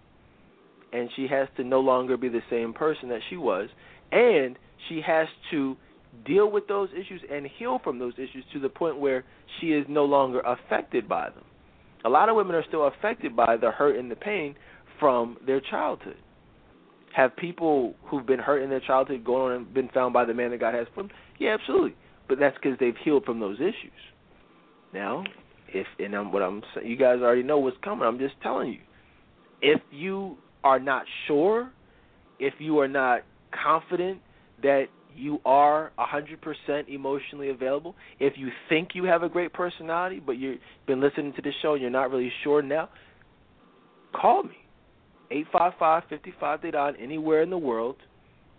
and 0.92 1.08
she 1.16 1.26
has 1.28 1.48
to 1.56 1.64
no 1.64 1.80
longer 1.80 2.16
be 2.16 2.28
the 2.28 2.42
same 2.50 2.72
person 2.72 3.08
that 3.08 3.20
she 3.28 3.36
was, 3.36 3.68
and 4.10 4.58
she 4.88 5.00
has 5.06 5.28
to 5.50 5.76
deal 6.24 6.50
with 6.50 6.66
those 6.66 6.88
issues 6.92 7.20
and 7.30 7.46
heal 7.58 7.80
from 7.82 7.98
those 7.98 8.14
issues 8.14 8.44
to 8.52 8.58
the 8.58 8.68
point 8.68 8.98
where 8.98 9.24
she 9.60 9.68
is 9.68 9.84
no 9.88 10.04
longer 10.04 10.40
affected 10.40 11.08
by 11.08 11.28
them. 11.30 11.44
A 12.04 12.08
lot 12.08 12.28
of 12.28 12.36
women 12.36 12.54
are 12.54 12.64
still 12.68 12.86
affected 12.86 13.34
by 13.34 13.56
the 13.56 13.70
hurt 13.70 13.96
and 13.96 14.10
the 14.10 14.16
pain 14.16 14.54
from 15.00 15.36
their 15.46 15.60
childhood. 15.60 16.16
Have 17.14 17.36
people 17.36 17.94
who've 18.04 18.26
been 18.26 18.38
hurt 18.38 18.62
in 18.62 18.70
their 18.70 18.80
childhood 18.80 19.24
gone 19.24 19.50
on 19.50 19.52
and 19.52 19.74
been 19.74 19.88
found 19.88 20.12
by 20.12 20.24
the 20.24 20.34
man 20.34 20.50
that 20.50 20.60
God 20.60 20.74
has 20.74 20.86
for 20.94 21.02
them? 21.02 21.10
Yeah, 21.38 21.54
absolutely. 21.54 21.94
But 22.28 22.38
that's 22.38 22.56
because 22.62 22.78
they've 22.78 22.96
healed 23.04 23.24
from 23.24 23.40
those 23.40 23.56
issues. 23.56 23.92
Now, 24.92 25.24
if 25.68 25.86
and 25.98 26.14
I'm, 26.14 26.32
what 26.32 26.42
I'm 26.42 26.62
saying, 26.74 26.86
you 26.86 26.96
guys 26.96 27.20
already 27.20 27.42
know 27.42 27.58
what's 27.58 27.76
coming. 27.82 28.06
I'm 28.06 28.18
just 28.18 28.34
telling 28.42 28.72
you. 28.72 28.80
If 29.60 29.80
you 29.90 30.36
are 30.62 30.78
not 30.78 31.04
sure, 31.26 31.70
if 32.38 32.54
you 32.58 32.78
are 32.78 32.88
not 32.88 33.22
confident 33.62 34.20
that 34.62 34.86
you 35.14 35.40
are 35.44 35.92
100% 35.98 36.88
emotionally 36.88 37.50
available, 37.50 37.94
if 38.20 38.34
you 38.36 38.48
think 38.68 38.90
you 38.94 39.04
have 39.04 39.22
a 39.22 39.28
great 39.28 39.52
personality 39.52 40.20
but 40.24 40.32
you've 40.32 40.58
been 40.86 41.00
listening 41.00 41.32
to 41.34 41.42
this 41.42 41.54
show 41.62 41.74
and 41.74 41.82
you're 41.82 41.90
not 41.90 42.10
really 42.10 42.32
sure 42.44 42.62
now, 42.62 42.88
call 44.14 44.42
me. 44.42 44.56
855-55 45.30 46.94
anywhere 47.02 47.42
in 47.42 47.50
the 47.50 47.58
world, 47.58 47.96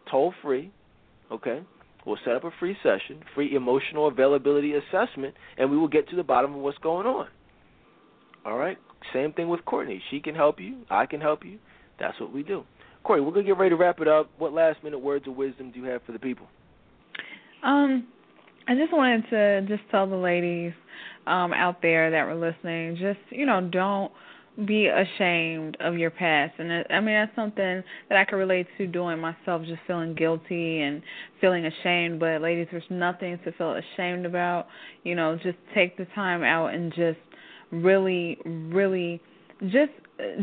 toll 0.10 0.34
free, 0.42 0.72
okay? 1.32 1.62
We'll 2.06 2.18
set 2.24 2.36
up 2.36 2.44
a 2.44 2.52
free 2.60 2.78
session, 2.84 3.22
free 3.36 3.56
emotional 3.56 4.08
availability 4.08 4.74
assessment, 4.74 5.36
and 5.58 5.70
we 5.70 5.78
will 5.78 5.88
get 5.88 6.08
to 6.10 6.16
the 6.16 6.24
bottom 6.24 6.54
of 6.54 6.62
what's 6.62 6.78
going 6.78 7.08
on. 7.08 7.28
All 8.46 8.58
right? 8.58 8.78
Same 9.14 9.34
thing 9.34 9.50
with 9.50 9.66
Courtney. 9.66 10.02
She 10.12 10.20
can 10.20 10.36
help 10.36 10.60
you. 10.60 10.80
I 10.90 11.06
can 11.06 11.22
help 11.22 11.44
you. 11.44 11.60
That's 12.00 12.20
what 12.20 12.32
we 12.34 12.44
do. 12.44 12.64
Corey, 13.04 13.22
we're 13.22 13.32
gonna 13.32 13.44
get 13.44 13.58
ready 13.58 13.72
to 13.72 13.76
wrap 13.76 14.00
it 14.00 14.08
up. 14.08 14.30
What 14.38 14.54
last 14.54 14.84
minute 14.84 15.00
words 15.00 15.28
of 15.28 15.36
wisdom 15.36 15.72
do 15.72 15.80
you 15.80 15.86
have 15.86 16.02
for 16.04 16.12
the 16.12 16.20
people? 16.20 16.48
Um, 17.64 18.08
I 18.68 18.76
just 18.76 18.94
wanted 18.94 19.30
to 19.30 19.62
just 19.68 19.90
tell 19.92 20.08
the 20.08 20.16
ladies 20.16 20.74
um 21.28 21.54
out 21.54 21.82
there 21.82 22.12
that 22.12 22.26
were 22.26 22.36
listening, 22.36 22.96
just 22.98 23.20
you 23.32 23.46
know, 23.46 23.62
don't 23.62 24.12
be 24.66 24.88
ashamed 24.88 25.78
of 25.80 25.98
your 25.98 26.10
past 26.10 26.54
and 26.60 26.86
i 26.90 27.00
mean 27.00 27.16
that's 27.16 27.34
something 27.36 27.82
that 28.10 28.18
i 28.18 28.26
can 28.26 28.38
relate 28.38 28.68
to 28.78 28.86
doing 28.88 29.18
myself 29.18 29.62
just 29.66 29.80
feeling 29.88 30.14
guilty 30.14 30.82
and 30.82 31.02
feeling 31.40 31.66
ashamed 31.66 32.20
but 32.20 32.42
ladies 32.42 32.68
there's 32.72 32.84
nothing 32.90 33.40
to 33.46 33.52
feel 33.54 33.76
ashamed 33.76 34.26
about 34.26 34.68
you 35.04 35.16
know 35.16 35.38
just 35.42 35.58
take 35.74 35.96
the 35.98 36.06
time 36.14 36.44
out 36.44 36.74
and 36.74 36.94
just 36.94 37.20
really 37.72 38.38
really 38.46 39.22
just 39.68 39.92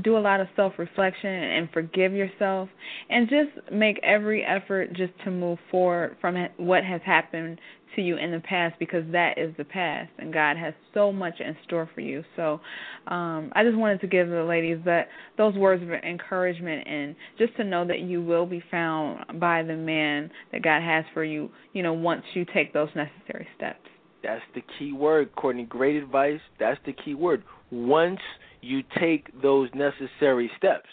do 0.02 0.16
a 0.16 0.20
lot 0.20 0.40
of 0.40 0.48
self 0.56 0.74
reflection 0.78 1.30
and 1.30 1.68
forgive 1.72 2.12
yourself 2.12 2.68
and 3.10 3.28
just 3.28 3.72
make 3.72 3.98
every 4.02 4.44
effort 4.44 4.92
just 4.94 5.12
to 5.24 5.30
move 5.30 5.58
forward 5.70 6.16
from 6.20 6.36
what 6.56 6.84
has 6.84 7.00
happened 7.04 7.60
to 7.94 8.02
you 8.02 8.16
in 8.16 8.30
the 8.30 8.40
past 8.40 8.74
because 8.78 9.04
that 9.12 9.38
is 9.38 9.54
the 9.56 9.64
past 9.64 10.10
and 10.18 10.32
God 10.32 10.56
has 10.56 10.74
so 10.92 11.12
much 11.12 11.40
in 11.40 11.56
store 11.64 11.88
for 11.94 12.00
you. 12.00 12.24
So 12.36 12.60
um 13.06 13.52
I 13.54 13.64
just 13.64 13.76
wanted 13.76 14.00
to 14.00 14.06
give 14.06 14.28
the 14.28 14.42
ladies 14.42 14.78
that 14.84 15.08
those 15.36 15.54
words 15.54 15.82
of 15.82 15.90
encouragement 15.90 16.86
and 16.86 17.14
just 17.38 17.56
to 17.56 17.64
know 17.64 17.86
that 17.86 18.00
you 18.00 18.22
will 18.22 18.46
be 18.46 18.62
found 18.70 19.40
by 19.40 19.62
the 19.62 19.76
man 19.76 20.30
that 20.52 20.62
God 20.62 20.82
has 20.82 21.04
for 21.14 21.24
you, 21.24 21.50
you 21.72 21.82
know, 21.82 21.92
once 21.92 22.22
you 22.34 22.44
take 22.52 22.72
those 22.72 22.88
necessary 22.94 23.46
steps. 23.56 23.80
That's 24.22 24.42
the 24.54 24.62
key 24.78 24.92
word, 24.92 25.34
Courtney. 25.36 25.64
Great 25.64 25.96
advice. 25.96 26.40
That's 26.58 26.80
the 26.84 26.92
key 26.92 27.14
word. 27.14 27.44
Once 27.70 28.18
you 28.60 28.82
take 28.98 29.40
those 29.42 29.68
necessary 29.74 30.50
steps, 30.56 30.88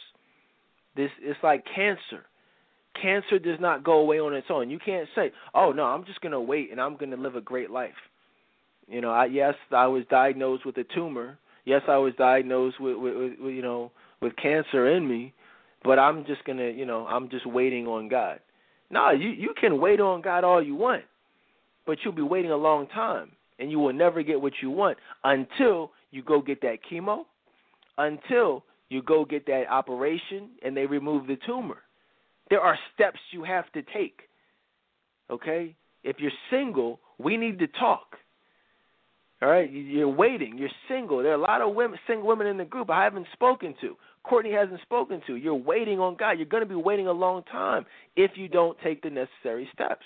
this 0.95 1.09
it's 1.21 1.39
like 1.43 1.63
cancer. 1.75 2.25
Cancer 3.01 3.39
does 3.39 3.59
not 3.59 3.83
go 3.83 3.93
away 3.93 4.19
on 4.19 4.35
its 4.35 4.47
own. 4.49 4.69
You 4.69 4.79
can't 4.79 5.07
say, 5.15 5.31
"Oh 5.53 5.71
no, 5.71 5.83
I'm 5.85 6.05
just 6.05 6.21
gonna 6.21 6.41
wait 6.41 6.71
and 6.71 6.79
I'm 6.79 6.95
gonna 6.95 7.17
live 7.17 7.35
a 7.35 7.41
great 7.41 7.71
life." 7.71 7.95
You 8.87 9.01
know, 9.01 9.11
I, 9.11 9.25
yes, 9.25 9.55
I 9.71 9.87
was 9.87 10.03
diagnosed 10.09 10.65
with 10.65 10.77
a 10.77 10.83
tumor. 10.95 11.37
Yes, 11.65 11.81
I 11.87 11.97
was 11.97 12.13
diagnosed 12.17 12.79
with, 12.79 12.97
with, 12.97 13.39
with 13.39 13.53
you 13.53 13.61
know 13.61 13.91
with 14.21 14.35
cancer 14.35 14.89
in 14.89 15.07
me, 15.07 15.33
but 15.83 15.99
I'm 15.99 16.25
just 16.25 16.43
gonna, 16.45 16.69
you 16.69 16.85
know, 16.85 17.05
I'm 17.07 17.29
just 17.29 17.45
waiting 17.45 17.87
on 17.87 18.07
God. 18.07 18.39
No, 18.89 19.11
you 19.11 19.29
you 19.29 19.53
can 19.59 19.79
wait 19.79 19.99
on 19.99 20.21
God 20.21 20.43
all 20.43 20.63
you 20.63 20.75
want, 20.75 21.03
but 21.85 21.97
you'll 22.03 22.13
be 22.13 22.21
waiting 22.21 22.51
a 22.51 22.57
long 22.57 22.87
time, 22.87 23.31
and 23.59 23.71
you 23.71 23.79
will 23.79 23.93
never 23.93 24.21
get 24.23 24.41
what 24.41 24.53
you 24.61 24.69
want 24.69 24.97
until 25.23 25.91
you 26.11 26.21
go 26.21 26.41
get 26.41 26.61
that 26.61 26.77
chemo, 26.89 27.23
until 27.97 28.63
you 28.89 29.01
go 29.01 29.25
get 29.25 29.45
that 29.47 29.65
operation 29.69 30.49
and 30.63 30.75
they 30.75 30.85
remove 30.85 31.27
the 31.27 31.37
tumor. 31.45 31.77
There 32.49 32.61
are 32.61 32.77
steps 32.93 33.19
you 33.31 33.43
have 33.43 33.71
to 33.73 33.81
take. 33.81 34.21
Okay? 35.29 35.75
If 36.03 36.17
you're 36.19 36.31
single, 36.51 36.99
we 37.17 37.37
need 37.37 37.59
to 37.59 37.67
talk. 37.67 38.17
All 39.41 39.49
right, 39.49 39.69
you're 39.69 40.07
waiting. 40.07 40.57
You're 40.57 40.69
single. 40.87 41.21
There 41.21 41.31
are 41.31 41.35
a 41.35 41.37
lot 41.41 41.61
of 41.61 41.75
women, 41.75 41.99
single 42.07 42.27
women 42.27 42.47
in 42.47 42.57
the 42.57 42.63
group 42.63 42.89
I 42.89 43.03
haven't 43.03 43.27
spoken 43.33 43.75
to. 43.81 43.97
Courtney 44.23 44.53
hasn't 44.53 44.81
spoken 44.81 45.21
to. 45.27 45.35
You're 45.35 45.53
waiting 45.53 45.99
on 45.99 46.15
God. 46.15 46.33
You're 46.33 46.45
going 46.45 46.63
to 46.63 46.69
be 46.69 46.75
waiting 46.75 47.07
a 47.07 47.11
long 47.11 47.43
time 47.51 47.85
if 48.15 48.31
you 48.35 48.47
don't 48.47 48.77
take 48.81 49.01
the 49.01 49.09
necessary 49.09 49.67
steps. 49.73 50.05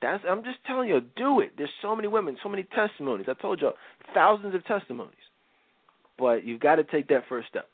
That's 0.00 0.22
I'm 0.28 0.42
just 0.44 0.58
telling 0.66 0.88
you, 0.88 1.00
do 1.16 1.40
it. 1.40 1.52
There's 1.58 1.70
so 1.82 1.94
many 1.94 2.08
women, 2.08 2.36
so 2.42 2.48
many 2.48 2.64
testimonies. 2.74 3.26
I 3.28 3.34
told 3.34 3.60
you, 3.60 3.70
thousands 4.14 4.54
of 4.54 4.64
testimonies. 4.64 5.14
But 6.22 6.44
you've 6.44 6.60
got 6.60 6.76
to 6.76 6.84
take 6.84 7.08
that 7.08 7.24
first 7.28 7.48
step. 7.48 7.68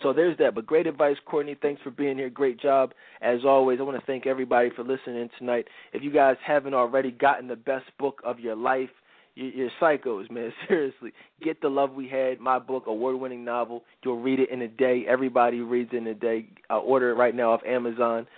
So 0.00 0.12
there's 0.12 0.38
that. 0.38 0.54
But 0.54 0.66
great 0.66 0.86
advice, 0.86 1.16
Courtney. 1.26 1.56
Thanks 1.60 1.82
for 1.82 1.90
being 1.90 2.16
here. 2.16 2.30
Great 2.30 2.60
job 2.60 2.92
as 3.22 3.40
always. 3.44 3.80
I 3.80 3.82
want 3.82 3.98
to 3.98 4.06
thank 4.06 4.24
everybody 4.24 4.70
for 4.70 4.84
listening 4.84 5.28
tonight. 5.36 5.66
If 5.92 6.04
you 6.04 6.12
guys 6.12 6.36
haven't 6.46 6.74
already 6.74 7.10
gotten 7.10 7.48
the 7.48 7.56
best 7.56 7.86
book 7.98 8.20
of 8.24 8.38
your 8.38 8.54
life, 8.54 8.90
you're 9.34 9.68
psychos, 9.82 10.30
man. 10.30 10.52
Seriously, 10.68 11.12
get 11.42 11.60
the 11.60 11.68
love 11.68 11.92
we 11.92 12.08
had. 12.08 12.38
My 12.38 12.60
book, 12.60 12.84
award-winning 12.86 13.44
novel. 13.44 13.82
You'll 14.04 14.20
read 14.20 14.38
it 14.38 14.50
in 14.50 14.62
a 14.62 14.68
day. 14.68 15.04
Everybody 15.08 15.58
reads 15.58 15.90
it 15.92 15.96
in 15.96 16.06
a 16.06 16.14
day. 16.14 16.46
I 16.70 16.76
order 16.76 17.10
it 17.10 17.14
right 17.14 17.34
now 17.34 17.50
off 17.50 17.62
Amazon. 17.66 18.28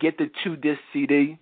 Get 0.00 0.16
the 0.16 0.30
two-disc 0.42 0.80
CD. 0.94 1.38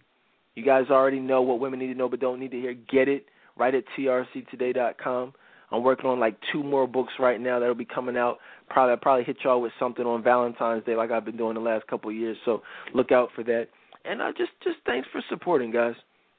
You 0.56 0.64
guys 0.64 0.86
already 0.90 1.20
know 1.20 1.42
what 1.42 1.60
women 1.60 1.78
need 1.78 1.92
to 1.92 1.94
know 1.94 2.08
but 2.08 2.18
don't 2.18 2.40
need 2.40 2.50
to 2.50 2.60
hear. 2.60 2.74
Get 2.74 3.06
it 3.06 3.26
right 3.56 3.72
at 3.72 3.84
trctoday.com. 3.96 5.32
I'm 5.76 5.82
working 5.84 6.06
on 6.06 6.18
like 6.18 6.36
two 6.52 6.62
more 6.62 6.86
books 6.86 7.12
right 7.18 7.40
now 7.40 7.58
that'll 7.58 7.74
be 7.74 7.84
coming 7.84 8.16
out. 8.16 8.38
Probably 8.68 8.92
I'll 8.92 8.98
probably 8.98 9.24
hit 9.24 9.38
y'all 9.44 9.60
with 9.60 9.72
something 9.78 10.04
on 10.04 10.22
Valentine's 10.22 10.84
Day 10.84 10.96
like 10.96 11.10
I've 11.10 11.24
been 11.24 11.36
doing 11.36 11.54
the 11.54 11.60
last 11.60 11.86
couple 11.86 12.10
of 12.10 12.16
years. 12.16 12.36
So 12.44 12.62
look 12.94 13.12
out 13.12 13.30
for 13.34 13.44
that. 13.44 13.68
And 14.04 14.22
uh, 14.22 14.32
just 14.36 14.50
just 14.62 14.76
thanks 14.86 15.08
for 15.12 15.22
supporting, 15.28 15.70
guys. 15.70 15.94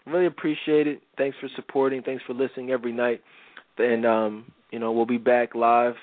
Really 0.06 0.25
appreciate 0.25 0.88
it. 0.88 1.01
Thanks 1.17 1.38
for 1.40 1.49
supporting. 1.56 2.01
Thanks 2.01 2.24
for 2.25 2.33
listening 2.33 2.72
every 2.72 2.93
night. 2.93 3.22
And 3.77 4.06
um, 4.06 4.51
you 4.72 4.80
know, 4.80 4.91
we'll 4.91 5.06
be 5.06 5.17
back 5.17 5.56
live 5.56 5.95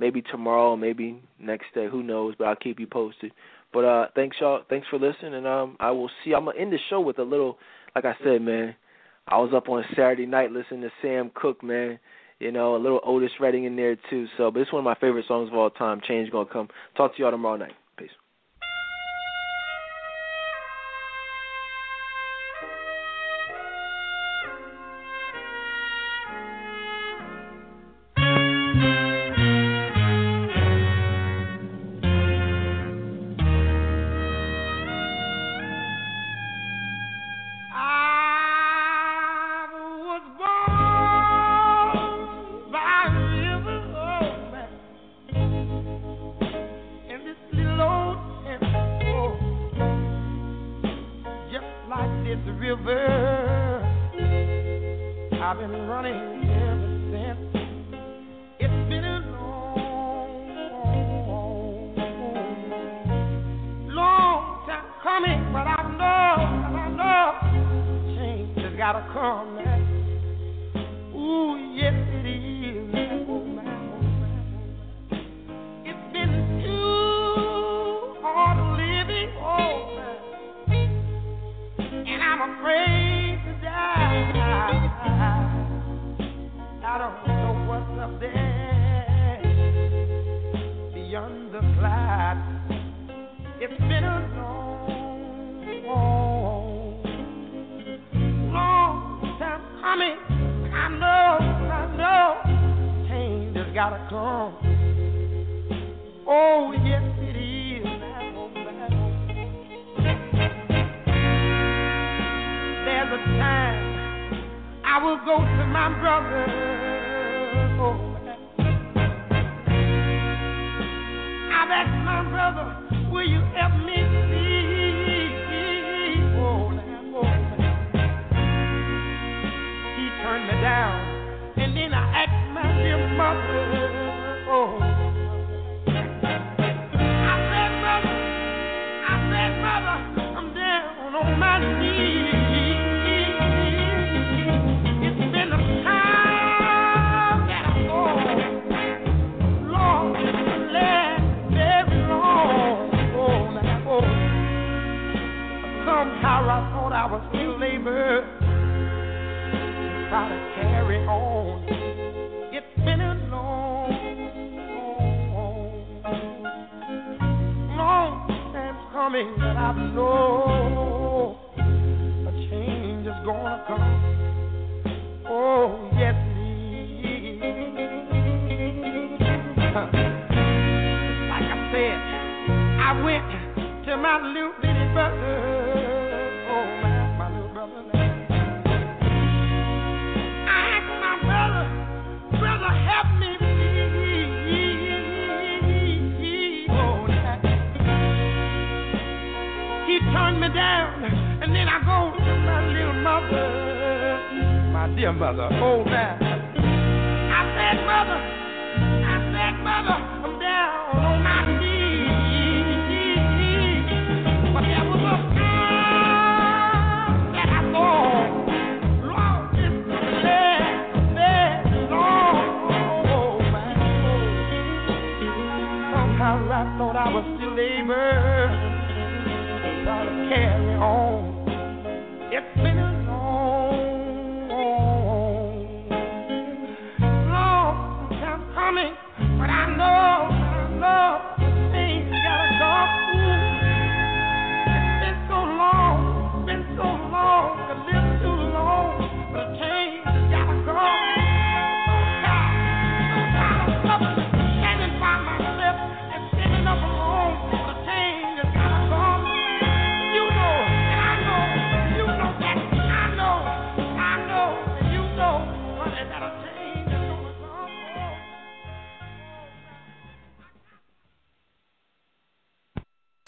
maybe 0.00 0.22
tomorrow, 0.22 0.76
maybe 0.76 1.22
next 1.38 1.66
day, 1.74 1.86
who 1.88 2.02
knows, 2.02 2.34
but 2.38 2.46
I'll 2.46 2.56
keep 2.56 2.80
you 2.80 2.86
posted. 2.86 3.32
But 3.72 3.84
uh 3.84 4.06
thanks 4.16 4.36
y'all 4.40 4.62
thanks 4.68 4.88
for 4.88 4.98
listening 4.98 5.34
and 5.34 5.46
um 5.46 5.76
I 5.78 5.92
will 5.92 6.10
see 6.24 6.32
I'm 6.32 6.46
gonna 6.46 6.58
end 6.58 6.72
the 6.72 6.78
show 6.88 7.00
with 7.00 7.20
a 7.20 7.22
little 7.22 7.58
like 7.94 8.04
I 8.04 8.16
said, 8.24 8.42
man, 8.42 8.74
I 9.28 9.38
was 9.38 9.52
up 9.54 9.68
on 9.68 9.84
Saturday 9.90 10.26
night 10.26 10.50
listening 10.50 10.82
to 10.82 10.90
Sam 11.02 11.30
Cooke, 11.34 11.62
man. 11.62 12.00
You 12.40 12.50
know, 12.50 12.74
a 12.74 12.78
little 12.78 13.00
Otis 13.04 13.30
Redding 13.38 13.64
in 13.64 13.76
there 13.76 13.96
too. 14.08 14.26
So 14.36 14.50
but 14.50 14.60
it's 14.60 14.72
one 14.72 14.80
of 14.80 14.84
my 14.84 14.94
favorite 14.94 15.26
songs 15.28 15.48
of 15.48 15.54
all 15.54 15.70
time, 15.70 16.00
Change 16.06 16.32
Gonna 16.32 16.48
Come. 16.50 16.68
Talk 16.96 17.14
to 17.14 17.22
y'all 17.22 17.30
tomorrow 17.30 17.56
night. 17.56 17.74